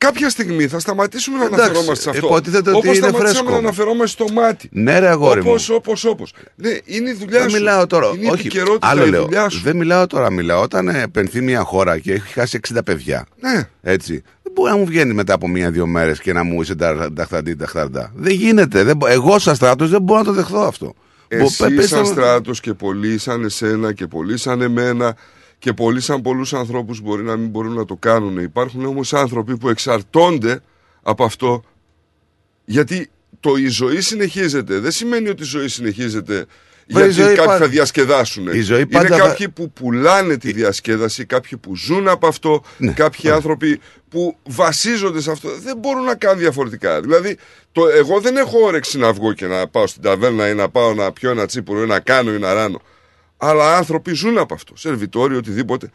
Κάποια 0.07 0.29
στιγμή 0.31 0.67
θα 0.67 0.79
σταματήσουμε 0.79 1.39
να 1.39 1.45
Εντάξει, 1.45 1.63
αναφερόμαστε 1.65 2.03
σε 2.03 2.11
αυτό. 2.11 2.27
υποτίθεται 2.27 2.69
ότι 2.71 2.79
όπως 2.79 2.97
είναι 2.97 3.07
σταματήσαμε 3.09 3.29
φρέσκο. 3.33 3.51
να 3.51 3.57
αναφερόμαστε 3.57 4.23
στο 4.25 4.33
μάτι. 4.33 4.69
Ναι, 4.73 4.99
ρε 4.99 5.09
αγόρι 5.09 5.43
μου. 5.43 5.49
Όπως, 5.51 5.71
όπως, 5.71 6.05
όπως. 6.05 6.33
Ναι, 6.55 6.69
είναι 6.85 7.11
η 7.11 7.13
δουλειά 7.13 7.41
Δεν 7.41 7.51
σου. 7.51 7.57
μιλάω 7.57 7.87
τώρα. 7.87 8.07
Είναι 8.15 8.25
η 8.27 8.29
όχι, 8.31 8.41
επικαιρότητα, 8.41 8.87
άλλο 8.89 9.07
η 9.07 9.11
λέω. 9.11 9.23
δουλειά 9.23 9.49
σου. 9.49 9.61
Δεν 9.63 9.77
μιλάω 9.77 10.07
τώρα. 10.07 10.31
Μιλάω 10.31 10.63
όταν 10.63 10.89
ε, 10.89 11.03
επενθεί 11.03 11.41
μια 11.41 11.61
χώρα 11.63 11.99
και 11.99 12.13
έχει 12.13 12.33
χάσει 12.33 12.59
60 12.75 12.79
παιδιά. 12.85 13.27
Ναι. 13.41 13.69
Έτσι. 13.83 14.23
Δεν 14.43 14.53
μπορεί 14.55 14.71
να 14.71 14.77
μου 14.77 14.85
βγαίνει 14.85 15.13
μετά 15.15 15.35
από 15.35 15.49
μία-δύο 15.49 15.87
μέρες 15.87 16.21
και 16.21 16.33
να 16.33 16.43
μου 16.43 16.61
είσαι 16.63 16.75
ταχταντή, 17.15 17.57
ταχταντά. 17.57 18.13
Δεν 18.15 18.33
γίνεται. 18.33 18.83
Δεν, 18.83 18.97
μπο- 18.97 19.07
εγώ, 19.07 19.39
σαν 19.39 19.55
στράτος, 19.55 19.91
δεν 19.91 20.03
μπορώ 20.03 20.19
να 20.19 20.25
το 20.25 20.33
δεχθώ 20.33 20.61
αυτό. 20.61 20.95
Μπο- 21.37 21.45
Εσύ 21.45 21.57
πε- 21.57 21.67
σαν 21.69 21.77
πες 21.77 21.89
το- 21.91 22.05
στράτος 22.05 22.61
και 22.61 22.73
πολλοί 22.75 23.19
σαν 23.19 23.45
εσένα 23.45 23.93
και 23.93 24.07
πολλοί 24.07 24.39
σαν 24.39 24.61
εμένα 24.63 25.17
και 25.63 25.73
πολλοί 25.73 26.01
σαν 26.01 26.21
πολλούς 26.23 26.55
ανθρώπους 26.55 27.01
μπορεί 27.01 27.23
να 27.23 27.37
μην 27.37 27.49
μπορούν 27.49 27.73
να 27.75 27.85
το 27.85 27.97
κάνουν. 27.97 28.39
Υπάρχουν 28.39 28.85
όμως 28.85 29.15
άνθρωποι 29.15 29.57
που 29.57 29.69
εξαρτώνται 29.69 30.61
από 31.03 31.25
αυτό 31.25 31.63
γιατί 32.65 33.11
το 33.41 33.57
η 33.57 33.67
ζωή 33.69 34.01
συνεχίζεται. 34.01 34.79
Δεν 34.79 34.91
σημαίνει 34.91 35.29
ότι 35.29 35.43
η 35.43 35.47
ζωή 35.47 35.69
συνεχίζεται 35.69 36.47
Βρε, 36.89 37.05
η 37.05 37.09
γιατί 37.11 37.13
ζωή 37.23 37.35
κάποιοι 37.35 37.47
πα- 37.51 37.59
θα 37.59 37.67
διασκεδάσουν. 37.69 38.47
η 38.53 38.61
ζωή 38.61 38.77
Είναι 38.81 38.87
πάντα 38.91 39.17
θα- 39.17 39.27
κάποιοι 39.29 39.49
που 39.49 39.71
πουλάνε 39.71 40.37
τη 40.37 40.53
διασκέδαση, 40.53 41.25
κάποιοι 41.25 41.59
που 41.59 41.77
ζουν 41.77 42.09
από 42.09 42.27
αυτό, 42.27 42.63
Ναι, 42.79 42.93
κάποιοι 42.93 43.31
άνθρωποι 43.31 43.81
που 44.09 44.37
βασίζονται 44.49 45.21
σε 45.21 45.31
αυτό. 45.31 45.49
Δεν 45.63 45.77
μπορούν 45.79 46.05
να 46.05 46.15
κάνουν 46.15 46.39
διαφορετικά. 46.39 47.01
Δηλαδή, 47.01 47.37
το, 47.73 47.89
εγώ 47.89 48.21
δεν 48.21 48.37
έχω 48.37 48.59
όρεξη 48.59 48.99
να 48.99 49.13
βγω 49.13 49.33
και 49.33 49.47
να 49.47 49.69
πάω 49.69 49.87
στην 49.87 50.03
ταβέρνα 50.03 50.49
ή 50.49 50.55
να 50.55 50.69
πάω 50.69 50.95
να 50.95 51.13
πιω 51.13 51.31
ένα 51.31 51.47
τσίπουρο 51.47 51.83
ή 51.83 51.87
να 51.87 52.01
κάνω 52.01 52.33
ή 52.35 52.39
να 52.39 52.53
ράνω. 52.53 52.81
Αλλά 53.45 53.77
άνθρωποι 53.77 54.13
ζουν 54.15 54.39
από 54.39 54.55
αυτό. 54.55 54.77
Σερβιτόριο, 54.77 55.39
οτιδήποτε. 55.39 55.91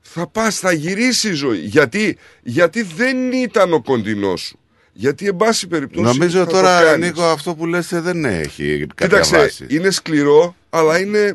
Θα 0.00 0.26
πας, 0.26 0.58
θα 0.58 0.72
γυρίσεις 0.72 1.24
η 1.24 1.32
ζωή. 1.32 1.58
Γιατί, 1.58 2.18
γιατί 2.42 2.82
δεν 2.82 3.32
ήταν 3.32 3.72
ο 3.72 3.82
κοντινός 3.82 4.40
σου. 4.40 4.58
Γιατί, 4.92 5.26
εν 5.26 5.36
πάση 5.36 5.66
περιπτώσει. 5.66 6.04
Νομίζω 6.04 6.38
θα 6.38 6.44
το 6.46 6.50
τώρα, 6.52 6.82
κάνεις. 6.82 7.06
Νίκο, 7.06 7.22
αυτό 7.22 7.54
που 7.54 7.66
λες 7.66 7.92
ε, 7.92 8.00
δεν 8.00 8.24
έχει 8.24 8.78
κάποια 8.78 9.06
Κοίταξε, 9.06 9.36
βάση. 9.36 9.66
είναι 9.68 9.90
σκληρό, 9.90 10.56
αλλά 10.70 11.00
είναι. 11.00 11.34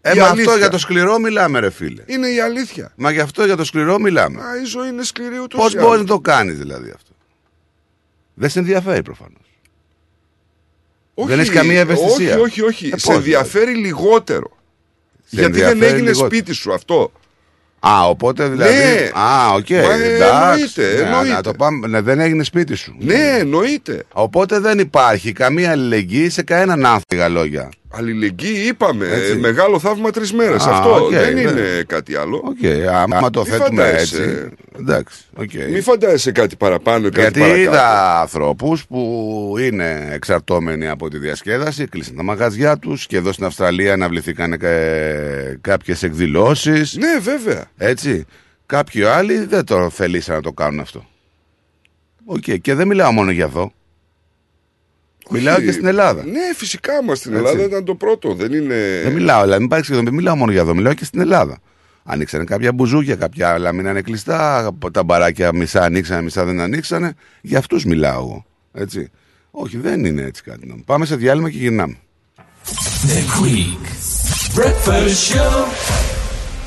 Ε, 0.00 0.14
η 0.14 0.18
μα 0.18 0.26
αλήθεια. 0.26 0.44
αυτό 0.44 0.56
για 0.56 0.68
το 0.68 0.78
σκληρό 0.78 1.18
μιλάμε, 1.18 1.58
ρε 1.58 1.70
φίλε. 1.70 2.02
Είναι 2.06 2.28
η 2.28 2.40
αλήθεια. 2.40 2.92
Μα 2.96 3.10
γι' 3.10 3.20
αυτό 3.20 3.44
για 3.44 3.56
το 3.56 3.64
σκληρό 3.64 3.98
μιλάμε. 3.98 4.40
Α, 4.42 4.60
η 4.60 4.64
ζωή 4.64 4.88
είναι 4.88 5.02
σκληρή 5.02 5.38
ούτως 5.38 5.60
Πώς 5.60 5.74
μπορείς 5.74 6.00
να 6.00 6.06
το 6.06 6.20
κάνεις 6.20 6.58
δηλαδή 6.58 6.90
αυτό; 6.90 7.12
Δεν 8.34 8.50
σε 8.50 8.58
ενδιαφέρει 8.58 9.02
προφανώς. 9.02 9.60
δεν 11.14 11.38
έχεις 11.38 11.52
καμία 11.52 11.80
ευαισθησία. 11.80 12.34
Όχι, 12.34 12.40
όχι, 12.40 12.62
όχι. 12.62 12.86
Ε, 12.86 12.98
σε 12.98 13.06
πώς, 13.06 13.16
ενδιαφέρει 13.16 13.74
λιγότερο. 13.74 14.58
Γιατί 15.30 15.52
δεν 15.52 15.62
ενδιαφέρει 15.68 15.92
έγινε 15.94 16.10
λιγότερο. 16.10 16.26
σπίτι 16.26 16.52
σου 16.54 16.72
αυτό; 16.72 17.12
Α, 17.80 18.08
οπότε 18.08 18.48
δηλαδή. 18.48 18.72
Ναι. 18.72 19.10
Α, 19.20 19.52
οκ. 19.54 19.70
Μα, 19.70 19.76
ε, 19.76 20.14
εντάξει. 20.14 20.82
εννοείται, 20.82 20.82
Ναι, 20.82 21.00
εννοείται. 21.08 21.32
να 21.32 21.42
το 21.42 21.52
πάμε. 21.54 21.86
Ναι, 21.86 22.00
δεν 22.00 22.20
έγινε 22.20 22.42
σπίτι 22.44 22.74
σου. 22.74 22.96
Ναι, 22.98 23.36
εννοείται. 23.38 24.04
Οπότε 24.12 24.58
δεν 24.58 24.78
υπάρχει 24.78 25.32
καμία 25.32 25.70
αλληλεγγύη 25.70 26.28
σε 26.30 26.42
κανέναν 26.42 26.78
άνθρωπο, 26.86 27.04
λίγα 27.14 27.28
λόγια. 27.28 27.68
Αλληλεγγύη 27.92 28.64
είπαμε. 28.68 29.06
Έτσι. 29.06 29.30
ε, 29.30 29.34
Μεγάλο 29.34 29.78
θαύμα 29.78 30.10
τρεις 30.10 30.32
μέρες. 30.32 30.66
Α, 30.66 30.70
Αυτό 30.70 31.04
οκ, 31.04 31.10
δεν 31.10 31.34
ναι. 31.34 31.40
είναι 31.40 31.84
κάτι 31.86 32.16
άλλο. 32.16 32.42
Οκ, 32.44 32.56
άμα 32.94 33.30
το 33.30 33.40
Μη 33.40 33.46
θέτουμε 33.48 33.82
φαντάζεσαι. 33.82 34.22
έτσι. 34.22 34.48
Εντάξει, 34.78 35.18
οκ. 35.36 35.50
Μην 35.70 35.82
φαντάζεσαι 35.82 36.32
κάτι 36.32 36.56
παραπάνω 36.56 37.06
ή 37.06 37.10
κάτι 37.10 37.20
Γιατί 37.20 37.38
παρακάτω. 37.40 37.60
είδα 37.60 38.20
ανθρώπους 38.20 38.86
που 38.86 39.54
είναι 39.60 40.08
εξαρτώμενοι 40.12 40.88
από 40.88 41.08
τη 41.10 41.18
διασκέδαση, 41.18 41.86
κλείσαν 41.86 42.16
τα 42.16 42.22
μαγαζιά 42.22 42.78
τους 42.78 43.06
και 43.06 43.16
εδώ 43.16 43.32
στην 43.32 43.44
Αυστραλία 43.44 43.92
αναβληθήκαν 43.92 44.56
κάποιες 45.60 46.02
εκδηλώσεις. 46.02 46.96
Ναι, 46.96 47.18
βέβαια. 47.20 47.64
Έτσι. 47.76 48.24
Κάποιοι 48.66 49.04
άλλοι 49.04 49.44
δεν 49.44 49.64
το 49.64 49.90
θελήσαν 49.90 50.34
να 50.34 50.42
το 50.42 50.52
κάνουν 50.52 50.80
αυτό. 50.80 51.06
Οκ, 52.24 52.50
και 52.62 52.74
δεν 52.74 52.86
μιλάω 52.86 53.12
μόνο 53.12 53.30
για 53.30 53.44
εδώ. 53.44 53.72
Μιλάω 55.30 55.56
Όχι. 55.56 55.64
και 55.64 55.72
στην 55.72 55.86
Ελλάδα. 55.86 56.24
Ναι, 56.24 56.40
φυσικά 56.56 57.04
μα 57.04 57.14
στην 57.14 57.32
Έτσι. 57.34 57.44
Ελλάδα 57.46 57.64
ήταν 57.64 57.84
το 57.84 57.94
πρώτο. 57.94 58.34
Δεν 58.34 58.52
είναι. 58.52 59.00
Δεν 59.04 59.12
μιλάω, 59.12 59.42
δηλαδή, 59.42 59.60
μην 59.60 59.68
παρεξηγηθώ, 59.68 60.04
δεν 60.04 60.14
μιλάω 60.14 60.36
μόνο 60.36 60.52
για 60.52 60.60
εδώ, 60.60 60.74
μιλάω 60.74 60.94
και 60.94 61.04
στην 61.04 61.20
Ελλάδα. 61.20 61.58
Ανοίξανε 62.04 62.44
κάποια 62.44 62.72
μπουζούκια, 62.72 63.14
κάποια 63.14 63.48
άλλα 63.52 63.72
μείνανε 63.72 64.00
κλειστά, 64.00 64.70
τα 64.92 65.02
μπαράκια 65.02 65.52
μισά 65.54 65.82
ανοίξανε, 65.82 66.22
μισά 66.22 66.44
δεν 66.44 66.60
ανοίξανε. 66.60 67.14
Για 67.40 67.58
αυτούς 67.58 67.84
μιλάω 67.84 68.18
εγώ. 68.18 68.44
Έτσι. 68.72 69.10
Όχι, 69.50 69.76
δεν 69.76 70.04
είναι 70.04 70.22
έτσι 70.22 70.42
κάτι. 70.42 70.66
να- 70.66 70.74
Πάμε 70.86 71.06
σε 71.06 71.16
διάλειμμα 71.16 71.50
και 71.50 71.58
γυρνάμε. 71.58 71.96
The 73.06 73.44
Greek 73.44 73.84
Breakfast 74.58 75.34
Show. 75.34 76.09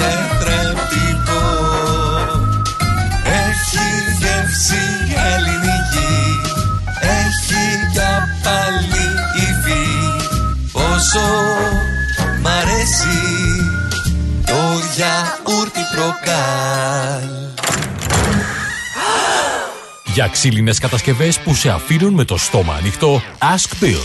Είναι 0.00 0.28
τετρεπτικό 0.38 1.46
Έχει 3.24 3.86
γεύση 4.18 4.84
ελληνική 5.34 6.40
Έχει 7.00 7.88
για 7.92 8.28
πάλι 8.42 9.06
υφή 9.36 9.88
Όσο 10.72 11.20
μ' 12.42 12.46
αρέσει 12.46 13.20
Το 14.46 14.80
γιαούρτι 14.94 15.80
προκάλ 15.94 17.28
Για 20.14 20.28
ξύλινες 20.28 20.78
κατασκευές 20.78 21.38
που 21.38 21.54
σε 21.54 21.70
αφήνουν 21.70 22.12
με 22.12 22.24
το 22.24 22.36
στόμα 22.36 22.74
ανοιχτό, 22.74 23.22
Ask 23.38 23.84
Bill. 23.84 24.02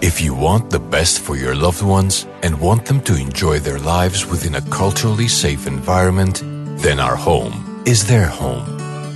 If 0.00 0.20
you 0.20 0.32
want 0.34 0.70
the 0.70 0.78
best 0.78 1.18
for 1.26 1.36
your 1.36 1.54
loved 1.56 1.82
ones 1.82 2.26
and 2.42 2.52
want 2.60 2.84
them 2.84 3.00
to 3.00 3.14
enjoy 3.16 3.58
their 3.58 3.80
lives 3.80 4.20
within 4.30 4.54
a 4.54 4.62
culturally 4.80 5.28
safe 5.28 5.66
environment, 5.66 6.36
then 6.84 7.00
our 7.00 7.16
home 7.16 7.82
is 7.84 8.04
their 8.06 8.28
home. 8.28 8.77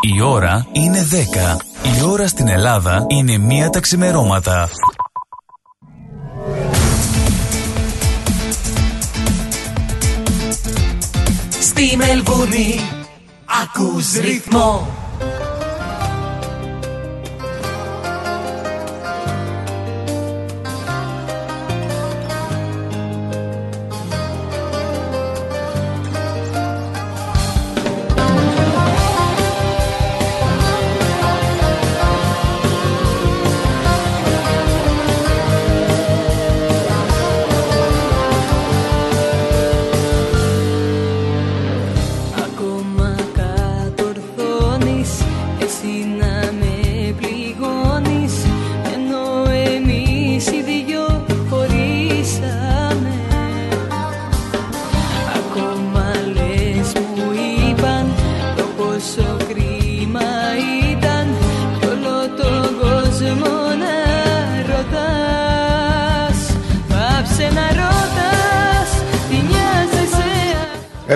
Η 0.00 0.20
ώρα 0.22 0.66
είναι 0.72 1.06
10. 1.10 1.56
Η 1.98 2.02
ώρα 2.04 2.28
στην 2.28 2.48
Ελλάδα 2.48 3.04
είναι 3.08 3.38
μία 3.38 3.70
τα 3.70 3.80
ξημερώματα. 3.80 4.68
Στη 11.60 11.96
Μελβούνι 11.96 12.80
ακούς 13.62 14.12
ρυθμό 14.12 14.88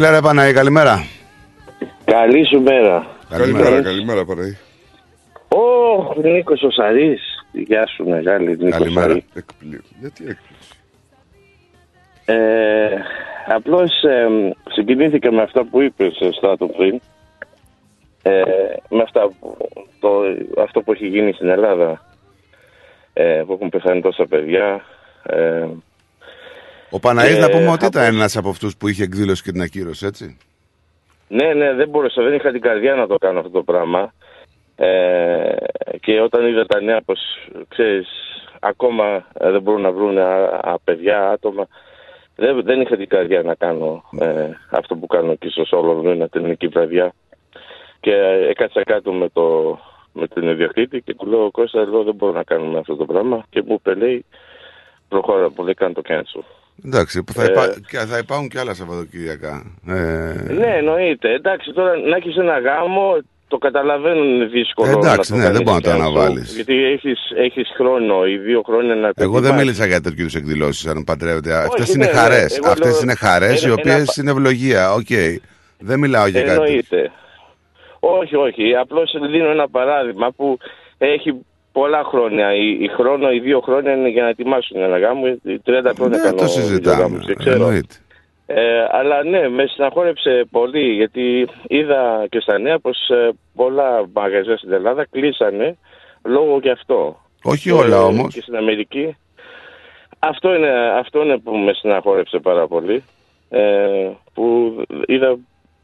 Έλα 0.01 0.11
ρε 0.11 0.21
Παναή, 0.21 0.53
καλημέρα. 0.53 1.05
Καλή 2.05 2.47
σου 2.47 2.61
μέρα. 2.61 3.07
Καλημέρα, 3.29 3.83
καλημέρα 3.83 4.25
Παναγή. 4.25 4.59
Ω, 5.49 6.21
Νίκος 6.23 6.63
ο 6.63 6.71
Σαρής. 6.71 7.45
Γεια 7.53 7.87
σου 7.87 8.09
μεγάλη 8.09 8.49
Νίκος 8.49 8.71
Καλημέρα. 8.71 9.07
Σαρής. 9.09 9.25
Εκπλήρω. 9.35 9.83
Γιατί 10.01 10.23
έκπληξη; 10.29 10.69
Ε, 12.25 12.89
απλώς 13.47 14.03
ε, 14.03 14.27
συγκινήθηκα 14.71 15.33
με 15.33 15.43
αυτά 15.43 15.65
που 15.65 15.81
είπες 15.81 16.21
ε, 16.21 16.33
Στράτο 16.33 16.67
πριν. 16.67 17.01
Ε, 18.23 18.43
με 18.89 19.03
αυτά 19.03 19.31
που, 19.41 19.57
το, 20.01 20.11
αυτό 20.63 20.83
που 20.83 20.93
έχει 20.93 21.07
γίνει 21.07 21.33
στην 21.33 21.49
Ελλάδα. 21.49 22.05
Ε, 23.13 23.43
που 23.47 23.53
έχουν 23.53 23.69
πεθάνει 23.69 24.01
τόσα 24.01 24.27
παιδιά. 24.27 24.85
Ε, 25.23 25.67
Ο 26.91 26.99
Παναής 26.99 27.35
Και 27.35 27.41
να 27.41 27.51
πούμε 27.51 27.69
ότι 27.69 27.81
θα 27.81 27.87
ήταν 27.87 28.15
ένας 28.15 28.37
από 28.37 28.49
αυτούς 28.49 28.77
που 28.77 28.89
είχε 28.89 29.03
εκδήλωση 29.03 29.43
και 29.43 29.53
την 29.53 29.63
ακύρωση, 29.63 30.07
έτσι. 30.07 30.39
Ναι, 31.29 31.53
ναι, 31.53 31.75
δεν 31.75 31.89
μπορούσα, 31.89 32.23
δεν 32.23 32.35
είχα 32.35 32.51
την 32.51 32.61
καρδιά 32.61 32.95
να 32.95 33.07
το 33.07 33.17
κάνω 33.19 33.39
αυτό 33.39 33.51
το 33.51 33.63
πράγμα. 33.63 34.13
Ε, 34.77 35.55
και 36.01 36.21
όταν 36.21 36.47
είδα 36.47 36.67
τα 36.67 36.81
νέα 36.81 37.03
πως, 37.03 37.21
ξέρεις, 37.69 38.09
ακόμα 38.61 39.27
ε, 39.33 39.51
δεν 39.51 39.63
μπορούν 39.63 39.81
να 39.81 39.93
βρουν 39.93 40.19
α, 40.19 40.61
α, 40.63 40.79
παιδιά, 40.85 41.31
άτομα, 41.31 41.67
δεν, 42.37 42.63
δεν 42.63 42.81
είχα 42.81 42.97
την 42.97 43.09
καρδιά 43.09 43.43
να 43.43 43.55
κάνω 43.55 44.05
ε, 44.21 44.49
αυτό 44.71 44.97
που 44.97 45.07
κάνω 45.07 45.33
εκεί 45.33 45.49
στο 45.49 45.65
Σόλο, 45.65 46.11
ένα 46.11 46.29
τελική 46.29 46.67
βραδιά. 46.67 47.13
Και 48.01 48.13
ε, 48.13 48.49
έκατσα 48.49 48.83
κάτω 48.83 49.13
με, 49.13 49.29
το, 49.29 49.79
με 50.13 50.27
τον 50.27 50.49
ιδιοκτήτη 50.49 51.01
και 51.01 51.15
του 51.15 51.27
λέω, 51.27 51.51
Κώστα, 51.51 51.81
εδώ 51.81 52.03
δεν 52.03 52.15
μπορώ 52.15 52.33
να 52.33 52.43
κάνουμε 52.43 52.79
αυτό 52.79 52.97
το 52.97 53.05
πράγμα. 53.05 53.45
Και 53.51 53.63
μου 53.67 53.75
είπε, 53.75 53.95
λέει, 53.95 54.25
προχώρα 55.09 55.51
που 55.51 55.65
δεν 55.65 55.75
κάνω 55.75 55.93
το 55.93 56.03
cancel. 56.09 56.60
Εντάξει, 56.87 57.23
που 57.23 57.33
θα, 57.33 57.43
Ε, 57.43 57.47
υπά... 57.51 57.75
και 57.89 57.99
θα 57.99 58.19
υπάρχουν 58.19 58.49
και 58.49 58.59
άλλα 58.59 58.75
Σαββατοκύριακα. 58.75 59.63
Ε... 59.89 60.53
Ναι, 60.53 60.75
εννοείται. 60.77 61.33
Εντάξει, 61.35 61.73
τώρα 61.73 61.97
να 61.99 62.17
έχεις 62.17 62.37
ένα 62.37 62.59
γάμο, 62.59 63.17
το 63.49 63.59
καταλαβαίνω 63.59 64.25
είναι 64.25 64.45
δύσκολο. 64.45 64.89
Ε, 64.91 64.93
εντάξει, 64.93 65.33
να 65.33 65.39
το 65.39 65.43
ναι, 65.45 65.51
δεν 65.53 65.65
κάνεις 65.65 65.73
μπορεί 65.73 65.75
να 65.77 65.81
το 65.83 65.91
cancel, 65.91 66.01
αναβάλεις. 66.01 66.55
Γιατί 66.55 66.85
έχεις, 66.85 67.19
έχεις 67.37 67.69
χρόνο 67.77 68.27
ή 68.27 68.37
δύο 68.37 68.63
χρόνια 68.67 68.95
να 68.95 69.09
το 69.15 69.23
Εγώ 69.23 69.33
δεν 69.33 69.43
ετοιμάσεις. 69.43 69.65
μίλησα 69.65 69.87
για 69.87 70.01
τέτοιου 70.01 70.21
είδους 70.21 70.35
εκδηλώσεις, 70.35 70.87
αν 70.87 71.05
παντρεύετε. 71.05 71.55
Αυτές 71.55 71.89
ναι, 71.89 71.93
είναι 72.05 72.13
ναι, 72.13 72.19
χαρές. 72.19 72.57
εγώ 72.57 72.69
Αυτές 72.71 72.91
λέω- 72.91 73.03
είναι 73.03 73.15
χαρές 73.15 73.63
οι 73.63 73.65
ένα- 73.65 73.75
οποίες 73.75 73.95
ένα- 73.95 74.13
είναι 74.17 74.31
ευλογία. 74.31 74.93
Οκ. 74.93 75.07
Δεν 75.79 75.99
μιλάω 75.99 76.27
για 76.27 76.41
κάτι. 76.43 76.53
Εννοείται. 76.53 77.11
Όχι, 78.01 78.37
όχι. 78.37 78.75
Απλώς 78.75 79.15
δίνω 79.31 79.51
ένα 79.51 79.69
παράδειγμα 79.69 80.31
που 80.33 80.59
έχει 80.99 81.35
πολλά 81.73 82.05
χρόνια. 82.05 82.55
Η, 82.55 82.71
η 82.81 82.89
χρόνο, 82.89 83.31
οι 83.31 83.39
δύο 83.41 83.61
χρόνια 83.61 83.93
είναι 83.93 84.09
για 84.09 84.23
να 84.23 84.29
ετοιμάσουν 84.29 84.81
ένα 84.81 84.99
γάμο. 84.99 85.27
Οι 85.27 85.61
30 85.67 85.93
χρόνια 85.97 86.09
Δεν 86.09 86.21
κάνω 86.23 86.37
το 86.37 86.45
δύο 86.45 86.63
συζητάμε. 86.63 87.03
γάμους, 87.03 87.25
δεν 87.27 87.37
ξέρω. 87.37 87.55
Εννοείται. 87.57 87.95
Ε, 88.47 88.87
αλλά 88.91 89.25
ναι, 89.25 89.49
με 89.49 89.67
συναχώρεψε 89.67 90.47
πολύ 90.51 90.93
γιατί 90.93 91.49
είδα 91.67 92.27
και 92.29 92.41
στα 92.41 92.59
νέα 92.59 92.79
πως 92.79 93.09
ε, 93.09 93.31
πολλά 93.55 94.09
μαγαζιά 94.13 94.57
στην 94.57 94.73
Ελλάδα 94.73 95.07
κλείσανε 95.11 95.77
λόγω 96.25 96.59
γι' 96.63 96.71
αυτό. 96.71 97.21
Όχι 97.43 97.71
όλα 97.71 98.03
όμως. 98.03 98.27
Ε, 98.27 98.31
Και 98.33 98.41
στην 98.41 98.57
Αμερική. 98.57 99.17
Αυτό 100.19 100.55
είναι, 100.55 100.71
αυτό 100.99 101.23
είναι 101.23 101.39
που 101.39 101.57
με 101.57 101.73
συναχώρεψε 101.73 102.39
πάρα 102.39 102.67
πολύ. 102.67 103.05
Ε, 103.51 104.09
που 104.35 104.75
είδα 105.07 105.39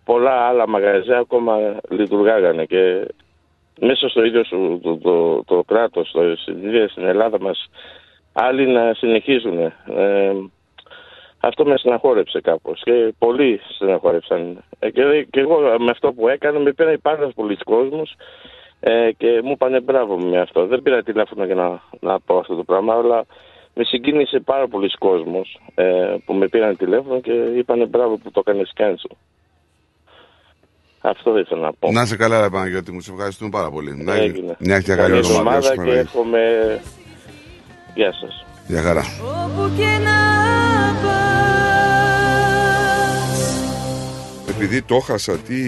πολλά 0.05 0.31
άλλα 0.33 0.69
μαγαζιά 0.69 1.19
ακόμα 1.19 1.57
λειτουργάγανε 1.89 2.65
και 2.65 3.07
μέσα 3.81 4.09
στο 4.09 4.25
ίδιο 4.25 4.45
σου, 4.45 4.81
το, 4.83 4.97
το, 4.97 5.45
το 5.45 5.63
κράτος, 5.67 6.11
το, 6.11 6.37
στην 6.37 6.67
ίδια 6.67 6.89
στην 6.89 7.05
Ελλάδα 7.05 7.41
μας, 7.41 7.71
άλλοι 8.33 8.67
να 8.67 8.95
συνεχίζουν. 8.95 9.59
Ε, 9.59 9.73
αυτό 11.41 11.65
με 11.65 11.79
συναχώρεψε 11.79 12.41
κάπως 12.41 12.83
και 12.85 13.15
πολλοί 13.19 13.61
συναχώρεψαν. 13.69 14.65
Ε, 14.79 14.91
και, 14.91 15.27
και 15.31 15.41
εγώ 15.41 15.59
με 15.79 15.91
αυτό 15.91 16.13
που 16.13 16.29
έκανα 16.29 16.59
με 16.59 16.73
πήραν 16.73 17.01
πάρα 17.03 17.29
πολλοί 17.35 17.57
κόσμος 17.57 18.15
ε, 18.81 19.13
και 19.13 19.41
μου 19.45 19.51
είπανε 19.51 19.81
μπράβο 19.81 20.19
με 20.19 20.39
αυτό. 20.39 20.67
Δεν 20.67 20.83
πήρα 20.83 21.03
τηλέφωνο 21.03 21.45
για 21.45 21.55
να, 21.55 21.83
να 22.01 22.21
πω 22.21 22.39
αυτό 22.39 22.55
το 22.55 22.65
πράγμα, 22.65 22.95
αλλά 22.95 23.27
με 23.75 23.85
συγκίνησε 23.85 24.41
πάρα 24.41 24.69
πολλοί 24.69 24.91
κόσμος 24.99 25.61
ε, 25.75 26.17
που 26.25 26.35
με 26.35 26.49
πήραν 26.49 26.77
τηλέφωνο 26.77 27.21
και 27.21 27.33
είπανε 27.33 27.87
μπράβο 27.87 28.17
που 28.17 28.31
το 28.31 28.43
έκανες 28.47 28.73
cancel. 28.77 29.17
Αυτό 31.11 31.33
δεν 31.33 31.43
ήθελα 31.43 31.61
να 31.61 31.73
πω. 31.73 31.93
Να 31.93 32.03
είσαι 32.03 32.17
καλά, 32.17 32.41
ρε 32.41 32.49
Παναγιώτη 32.49 32.93
μου. 32.93 33.01
Σε 33.01 33.11
ευχαριστούμε 33.13 33.51
πάρα 33.51 33.71
πολύ. 33.71 33.97
Να 34.05 34.15
Έγινε. 34.15 34.57
μια 34.59 34.81
και 34.81 34.95
καλή 34.95 35.01
Καλή 35.01 35.17
εβδομάδα. 35.17 35.57
εβδομάδα 35.57 35.61
Σου 35.63 35.71
και 35.71 35.77
Παναγιώτη. 35.77 36.01
εύχομαι... 36.01 36.41
Γεια 37.95 38.13
σας. 38.13 38.45
Γεια 38.67 38.83
χαρά. 38.83 39.03
Όπου 39.45 39.71
και 39.77 39.85
να 40.05 40.17
πας 41.03 41.35
Επειδή 44.49 44.83
το 44.83 44.99
χάσα, 44.99 45.37
τι 45.39 45.61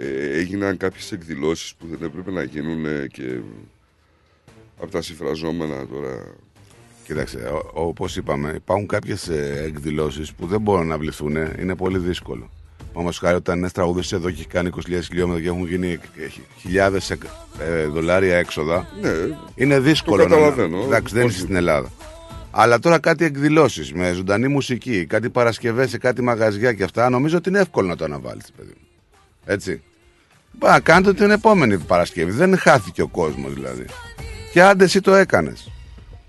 ε, 0.00 0.38
έγιναν 0.38 0.76
κάποιες 0.76 1.12
εκδηλώσεις 1.12 1.74
που 1.74 1.86
δεν 1.86 1.98
έπρεπε 2.08 2.30
να 2.30 2.42
γίνουν 2.42 2.86
ε, 2.86 3.06
και 3.12 3.38
από 4.80 4.90
τα 4.90 5.02
συμφραζόμενα 5.02 5.86
τώρα. 5.86 6.24
Κοίταξε, 7.04 7.38
ο- 7.38 7.70
όπως 7.86 8.16
είπαμε, 8.16 8.52
υπάρχουν 8.54 8.86
κάποιες 8.86 9.28
ε, 9.28 9.62
εκδηλώσεις 9.66 10.32
που 10.32 10.46
δεν 10.46 10.60
μπορούν 10.60 10.86
να 10.86 10.98
βληθούν. 10.98 11.36
Είναι 11.60 11.76
πολύ 11.76 11.98
δύσκολο. 11.98 12.50
Όμω, 12.98 13.10
χάρη 13.12 13.36
όταν 13.36 13.58
ένα 13.58 13.70
τραγουδιστή 13.70 14.16
εδώ 14.16 14.30
και 14.30 14.36
έχει 14.38 14.46
κάνει 14.48 14.70
20.000 14.76 15.00
χιλιόμετρα 15.02 15.42
και 15.42 15.48
έχουν 15.48 15.66
γίνει 15.66 15.98
χιλιάδες 16.60 17.12
δολάρια 17.92 18.36
έξοδα. 18.36 18.86
Ναι, 19.00 19.10
είναι 19.54 19.80
δύσκολο. 19.80 20.22
το 20.22 20.28
να- 20.28 20.34
καταλαβαίνω. 20.34 20.82
Εντάξει, 20.84 21.14
δεν 21.14 21.24
Όχι. 21.24 21.32
είσαι 21.34 21.40
στην 21.44 21.56
Ελλάδα. 21.56 21.90
Αλλά 22.50 22.78
τώρα 22.78 22.98
κάτι 22.98 23.24
εκδηλώσεις 23.24 23.92
με 23.92 24.12
ζωντανή 24.12 24.48
μουσική, 24.48 25.06
κάτι 25.06 25.30
παρασκευές 25.30 25.90
σε 25.90 25.98
κάτι 25.98 26.22
μαγαζιά 26.22 26.72
και 26.72 26.82
αυτά, 26.82 27.10
νομίζω 27.10 27.36
ότι 27.36 27.48
είναι 27.48 27.58
εύκολο 27.58 27.88
να 27.88 27.96
το 27.96 28.04
αναβάλεις, 28.04 28.44
παιδί 28.56 28.72
μου. 28.80 28.86
Έτσι. 29.44 29.82
Μπα, 30.52 30.70
να 30.70 30.80
κάνετε 30.80 31.14
την 31.14 31.30
επόμενη 31.30 31.78
Παρασκευή. 31.78 32.30
Δεν 32.30 32.58
χάθηκε 32.58 33.02
ο 33.02 33.08
κόσμος 33.08 33.54
δηλαδή. 33.54 33.84
Και 34.52 34.62
άντε 34.62 34.84
εσύ 34.84 35.00
το 35.00 35.14
έκανες. 35.14 35.70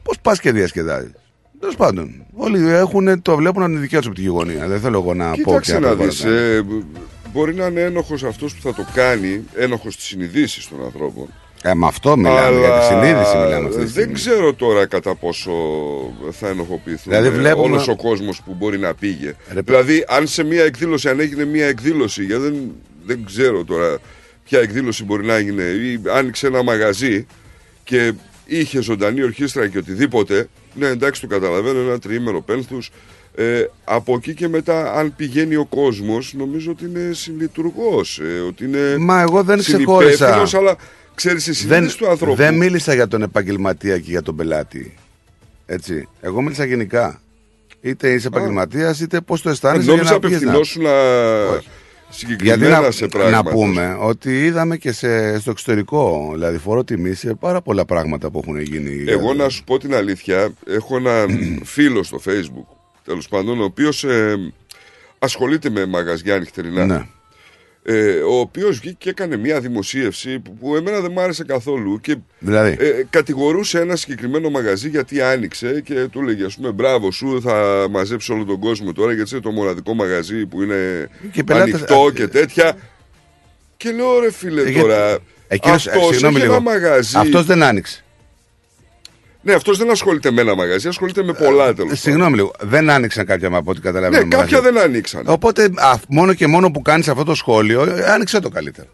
Πώς 0.03 0.19
πας 0.21 0.39
και 0.39 0.51
διασκεδάζεις; 0.51 1.12
Τέλος 1.60 1.76
πάντων, 1.76 2.26
όλοι 2.34 2.70
έχουν, 2.70 3.22
το 3.22 3.36
βλέπουν 3.36 3.63
από 3.63 3.72
τη 3.72 3.78
δικιά 3.78 3.98
τους 3.98 4.08
από 4.08 4.15
τη 4.15 4.22
γειτονία. 4.22 4.67
Δεν 4.67 4.80
θέλω 4.80 4.98
εγώ 5.00 5.13
να 5.13 5.30
πω 5.30 5.36
και 5.36 5.41
Κοίταξε 5.43 5.74
να 5.74 5.80
προβάλλω 5.88 6.10
δεις, 6.10 6.22
κανένα. 6.22 6.39
ε, 6.41 6.63
μπορεί 7.34 7.54
να 7.54 7.65
είναι 7.65 7.82
ένοχος 7.82 8.24
αυτός 8.24 8.56
που 8.56 8.62
θα 8.62 8.74
το 8.74 8.86
κάνει, 8.93 9.43
ένοχος 9.56 9.96
της 9.96 10.06
συνειδήσεις 10.06 10.67
των 10.70 10.84
ανθρώπων. 10.84 11.28
Ε, 11.63 11.74
με 11.74 11.86
αυτό 11.88 12.17
μιλάμε, 12.17 12.60
για 12.60 12.80
τη 12.80 12.86
συνείδηση 12.86 13.38
μιλάμε 13.38 13.67
αυτή 13.67 13.84
τη 13.84 13.89
στιγμή. 13.89 14.06
Δεν 14.06 14.13
ξέρω 14.13 14.54
τώρα 14.54 14.86
κατά 14.86 15.15
πόσο 15.15 15.52
θα 16.32 16.48
ενοχοποιηθούν 16.48 17.04
Δηλαδή, 17.12 17.28
δηλαδή, 17.30 17.39
βλέπουμε- 17.48 17.70
όλος 17.74 17.88
ο 17.88 17.96
κόσμος 17.96 18.41
που 18.46 18.54
μπορεί 18.58 18.78
να 18.80 18.93
πήγε. 18.93 19.34
δηλαδή 19.65 20.04
αν 20.08 20.28
σε 20.28 20.43
μια 20.43 20.63
εκδήλωση, 20.63 21.10
αν 21.10 21.20
έγινε 21.20 21.46
μια 21.46 21.65
εκδήλωση, 21.67 22.24
γιατί 22.24 22.41
δεν, 22.41 22.72
δεν 23.06 23.24
ξέρω 23.26 23.63
τώρα 23.63 23.98
ποια 24.43 24.60
εκδήλωση 24.60 25.04
μπορεί 25.04 25.26
να 25.26 25.36
έγινε, 25.36 25.63
ή 25.63 26.02
άνοιξε 26.15 26.48
ένα 26.48 26.63
μαγαζί 26.63 27.26
και 27.84 28.13
είχε 28.46 28.82
ζωντανή 28.82 29.24
ορχήστρα 29.24 29.67
και 29.67 29.78
οτιδήποτε, 29.78 30.48
ναι 30.79 30.87
εντάξει 30.87 31.21
το 31.21 31.27
καταλαβαίνω, 31.27 31.79
ένα 31.79 31.99
τριήμερο 31.99 32.41
πένθους, 32.41 32.89
ε, 33.35 33.63
από 33.83 34.13
εκεί 34.15 34.33
και 34.33 34.47
μετά, 34.47 34.93
αν 34.93 35.13
πηγαίνει 35.15 35.55
ο 35.55 35.65
κόσμος, 35.65 36.33
νομίζω 36.37 36.71
ότι 36.71 36.85
είναι 36.85 37.13
συλλειτουργός, 37.13 38.19
ε, 38.19 38.39
ότι 38.47 38.65
είναι 38.65 38.97
Μα 38.97 39.21
εγώ 39.21 39.43
δεν 39.43 39.57
ξεχώρισα. 39.59 40.11
συνυπεύθυνος, 40.15 40.53
αλλά 40.53 40.75
ξέρεις, 41.15 41.47
η 41.47 41.51
δεν, 41.51 41.57
συνείδηση 41.59 41.97
του 41.97 42.09
ανθρώπου. 42.09 42.35
δεν 42.35 42.55
μίλησα 42.55 42.93
για 42.93 43.07
τον 43.07 43.21
επαγγελματία 43.21 43.97
και 43.97 44.09
για 44.11 44.21
τον 44.21 44.35
πελάτη. 44.35 44.93
Έτσι. 45.65 46.07
Εγώ 46.21 46.41
μίλησα 46.41 46.65
γενικά. 46.65 47.21
Είτε 47.81 48.11
είσαι 48.11 48.27
επαγγελματίας, 48.27 48.99
είτε 48.99 49.21
πώς 49.21 49.41
το 49.41 49.49
αισθάνεσαι. 49.49 49.83
για 49.83 49.93
Νόμιζα 49.93 50.11
να 50.13 50.19
πηγαίνεις 50.19 50.75
να- 50.75 51.61
απευθυνόσουν 52.08 52.46
Γιατί 52.46 52.60
συγκεκριμένα 52.60 52.82
να, 52.82 52.91
σε 52.91 53.08
πράγματα. 53.08 53.43
να 53.43 53.52
πούμε 53.52 53.98
ότι 54.00 54.46
είδαμε 54.46 54.78
και 54.78 54.91
σε, 54.91 55.39
στο 55.39 55.52
εξωτερικό, 55.52 56.30
δηλαδή 56.34 56.58
φορό 56.58 56.84
τιμή 56.84 57.13
σε 57.13 57.34
πάρα 57.34 57.62
πολλά 57.62 57.86
πράγματα 57.86 58.30
που 58.30 58.39
έχουν 58.43 58.60
γίνει. 58.60 59.04
Εγώ 59.08 59.34
να 59.34 59.50
σου 59.50 59.63
πω 59.63 59.78
την 59.78 59.96
αλήθεια, 59.96 60.54
έχω 60.67 60.98
έναν 60.98 61.30
φίλο 61.74 62.04
στο 62.04 62.20
facebook, 62.26 62.76
τέλος 63.06 63.28
πάντων, 63.28 63.62
ο 63.62 63.63
οποίος 63.63 64.06
ασχολείται 65.20 65.70
με 65.70 65.86
μαγαζιά 65.86 66.39
νυχτερινά. 66.39 66.86
Ναι. 66.86 67.08
Ε, 67.89 68.10
ο 68.19 68.39
οποίος 68.39 68.80
βγήκε 68.80 68.95
και 69.00 69.10
έκανε 69.10 69.38
μια 69.38 69.60
δημοσίευση 69.60 70.39
που, 70.39 70.54
που 70.58 70.76
εμένα 70.76 71.00
δεν 71.00 71.12
μ' 71.12 71.19
άρεσε 71.19 71.43
καθόλου 71.43 72.00
και 72.02 72.15
Δηλαδή; 72.39 72.76
ε, 72.80 73.04
κατηγορούσε 73.10 73.80
ένα 73.80 73.95
συγκεκριμένο 73.95 74.50
μαγαζί 74.50 74.89
γιατί 74.89 75.21
άνοιξε 75.21 75.82
και 75.86 75.93
του 76.12 76.19
έλεγε 76.19 76.45
ας 76.45 76.56
πούμε 76.56 76.71
μπράβο 76.71 77.12
σου 77.12 77.41
θα 77.41 77.88
μαζέψεις 77.89 78.30
όλο 78.30 78.45
τον 78.45 78.60
κόσμο 78.60 78.91
τώρα 78.93 79.13
γιατί 79.13 79.30
είναι 79.34 79.41
το 79.43 79.52
μοναδικό 79.52 79.93
μαγαζί 79.93 80.45
που 80.45 80.62
είναι 80.63 81.10
Και 81.32 81.39
οι 81.39 81.43
πελάτες- 81.43 81.73
ανοιχτό 81.73 82.12
και 82.15 82.28
τέτοια 82.28 82.78
και 83.78 83.91
λέω 83.91 84.19
ρε 84.19 84.32
φίλε 84.32 84.62
Ε, 84.62 84.71
τώρα 84.82 85.17
Εκείνος, 85.47 85.88
αυτός 85.88 86.06
συγγνώμη 86.08 86.36
έχει 86.36 86.43
λίγο. 86.43 86.54
ένα 86.56 86.63
μαγαζί 86.63 87.17
Αυτός 87.17 87.45
δεν 87.45 87.63
άνοιξε. 87.63 88.04
Ναι, 89.47 89.53
αυτός 89.53 89.77
δεν 89.77 89.89
ασχολείται 89.91 90.31
με 90.31 90.41
ένα 90.41 90.55
μαγαζί, 90.55 90.88
ασχολείται 90.88 91.23
με 91.23 91.33
πολλά 91.33 91.73
τέλος. 91.73 91.91
Ε, 91.91 91.95
Συγγνώμη 91.95 92.36
λίγο. 92.36 92.51
Δεν 92.60 92.89
άνοιξαν 92.89 93.25
κάποια 93.25 93.47
από 93.47 93.71
ό,τι 93.71 93.81
καταλαβαίνω. 93.81 94.23
Ναι, 94.25 94.36
κάποια 94.36 94.62
δεν 94.62 94.79
άνοιξαν. 94.79 95.23
Οπότε 95.25 95.63
α, 95.75 95.93
μόνο 96.07 96.33
και 96.33 96.47
μόνο 96.47 96.71
που 96.71 96.81
κάνεις 96.81 97.07
αυτό 97.07 97.23
το 97.23 97.36
σχόλιο, 97.36 97.81
ε, 97.83 98.03
άνοιξε 98.12 98.39
το 98.39 98.49
καλύτερο. 98.49 98.88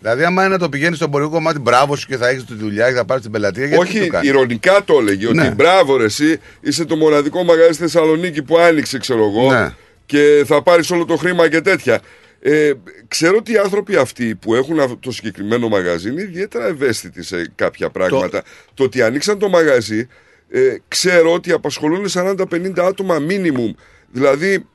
Δηλαδή, 0.00 0.24
άμα 0.24 0.42
είναι 0.44 0.52
να 0.52 0.58
το 0.58 0.68
πηγαίνει 0.68 0.94
στο 0.94 1.04
εμπορικό 1.04 1.30
κομμάτι, 1.30 1.58
μπράβο 1.58 1.96
σου 1.96 2.06
και 2.06 2.16
θα 2.16 2.28
έχεις 2.28 2.44
τη 2.44 2.54
δουλειά 2.54 2.88
και 2.88 2.94
θα 2.94 3.04
πάρεις 3.04 3.22
την 3.22 3.32
πελατεία. 3.32 3.66
Γιατί 3.66 3.82
Όχι, 3.82 4.00
το 4.00 4.06
κάνεις; 4.06 4.28
ηρωνικά 4.28 4.84
το 4.84 4.96
έλεγε 5.00 5.32
Ναι. 5.32 5.42
ότι 5.46 5.54
μπράβο 5.54 5.96
ρε, 5.96 6.04
εσύ 6.04 6.40
είσαι 6.60 6.84
το 6.84 6.96
μοναδικό 6.96 7.42
μαγαζί 7.44 7.72
στη 7.72 7.82
Θεσσαλονίκη 7.82 8.42
που 8.42 8.58
άνοιξε, 8.58 8.98
ξέρω 8.98 9.24
εγώ, 9.34 9.52
Ναι. 9.52 9.70
και 10.06 10.44
θα 10.46 10.62
πάρεις 10.62 10.90
όλο 10.90 11.04
το 11.04 11.16
χρήμα 11.16 11.48
και 11.48 11.60
τέτοια. 11.60 12.00
Ε, 12.42 12.72
ξέρω 13.08 13.36
ότι 13.36 13.52
οι 13.52 13.56
άνθρωποι 13.56 13.96
αυτοί 13.96 14.34
που 14.34 14.54
έχουν 14.54 14.80
αυτό 14.80 14.96
το 14.96 15.12
συγκεκριμένο 15.12 15.68
μαγαζί 15.68 16.10
είναι 16.10 16.22
ιδιαίτερα 16.22 16.66
ευαίσθητοι 16.66 17.22
σε 17.22 17.52
κάποια 17.54 17.90
πράγματα. 17.90 18.42
Το, 18.74 18.84
ότι 18.84 19.02
ανοίξαν 19.02 19.38
το 19.38 19.48
μαγαζί, 19.48 20.08
ε, 20.50 20.76
ξέρω 20.88 21.32
ότι 21.32 21.52
απασχολούν 21.52 22.06
40-50 22.12 22.78
άτομα 22.78 23.18
minimum. 23.28 23.74
Δηλαδή, 24.10 24.66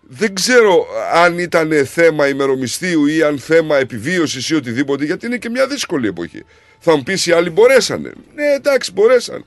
δεν 0.00 0.34
ξέρω 0.34 0.86
αν 1.12 1.38
ήταν 1.38 1.86
θέμα 1.86 2.28
ημερομισθίου 2.28 3.06
ή 3.06 3.22
αν 3.22 3.38
θέμα 3.38 3.76
επιβίωσης 3.76 4.48
ή 4.48 4.54
οτιδήποτε, 4.54 5.04
γιατί 5.04 5.26
είναι 5.26 5.36
και 5.36 5.48
μια 5.48 5.66
δύσκολη 5.66 6.06
εποχή. 6.08 6.44
Θα 6.78 6.96
μου 6.96 7.02
πεις 7.02 7.26
οι 7.26 7.32
άλλοι 7.32 7.50
μπορέσανε. 7.50 8.12
Ναι, 8.34 8.44
εντάξει, 8.44 8.92
μπορέσαν. 8.92 9.44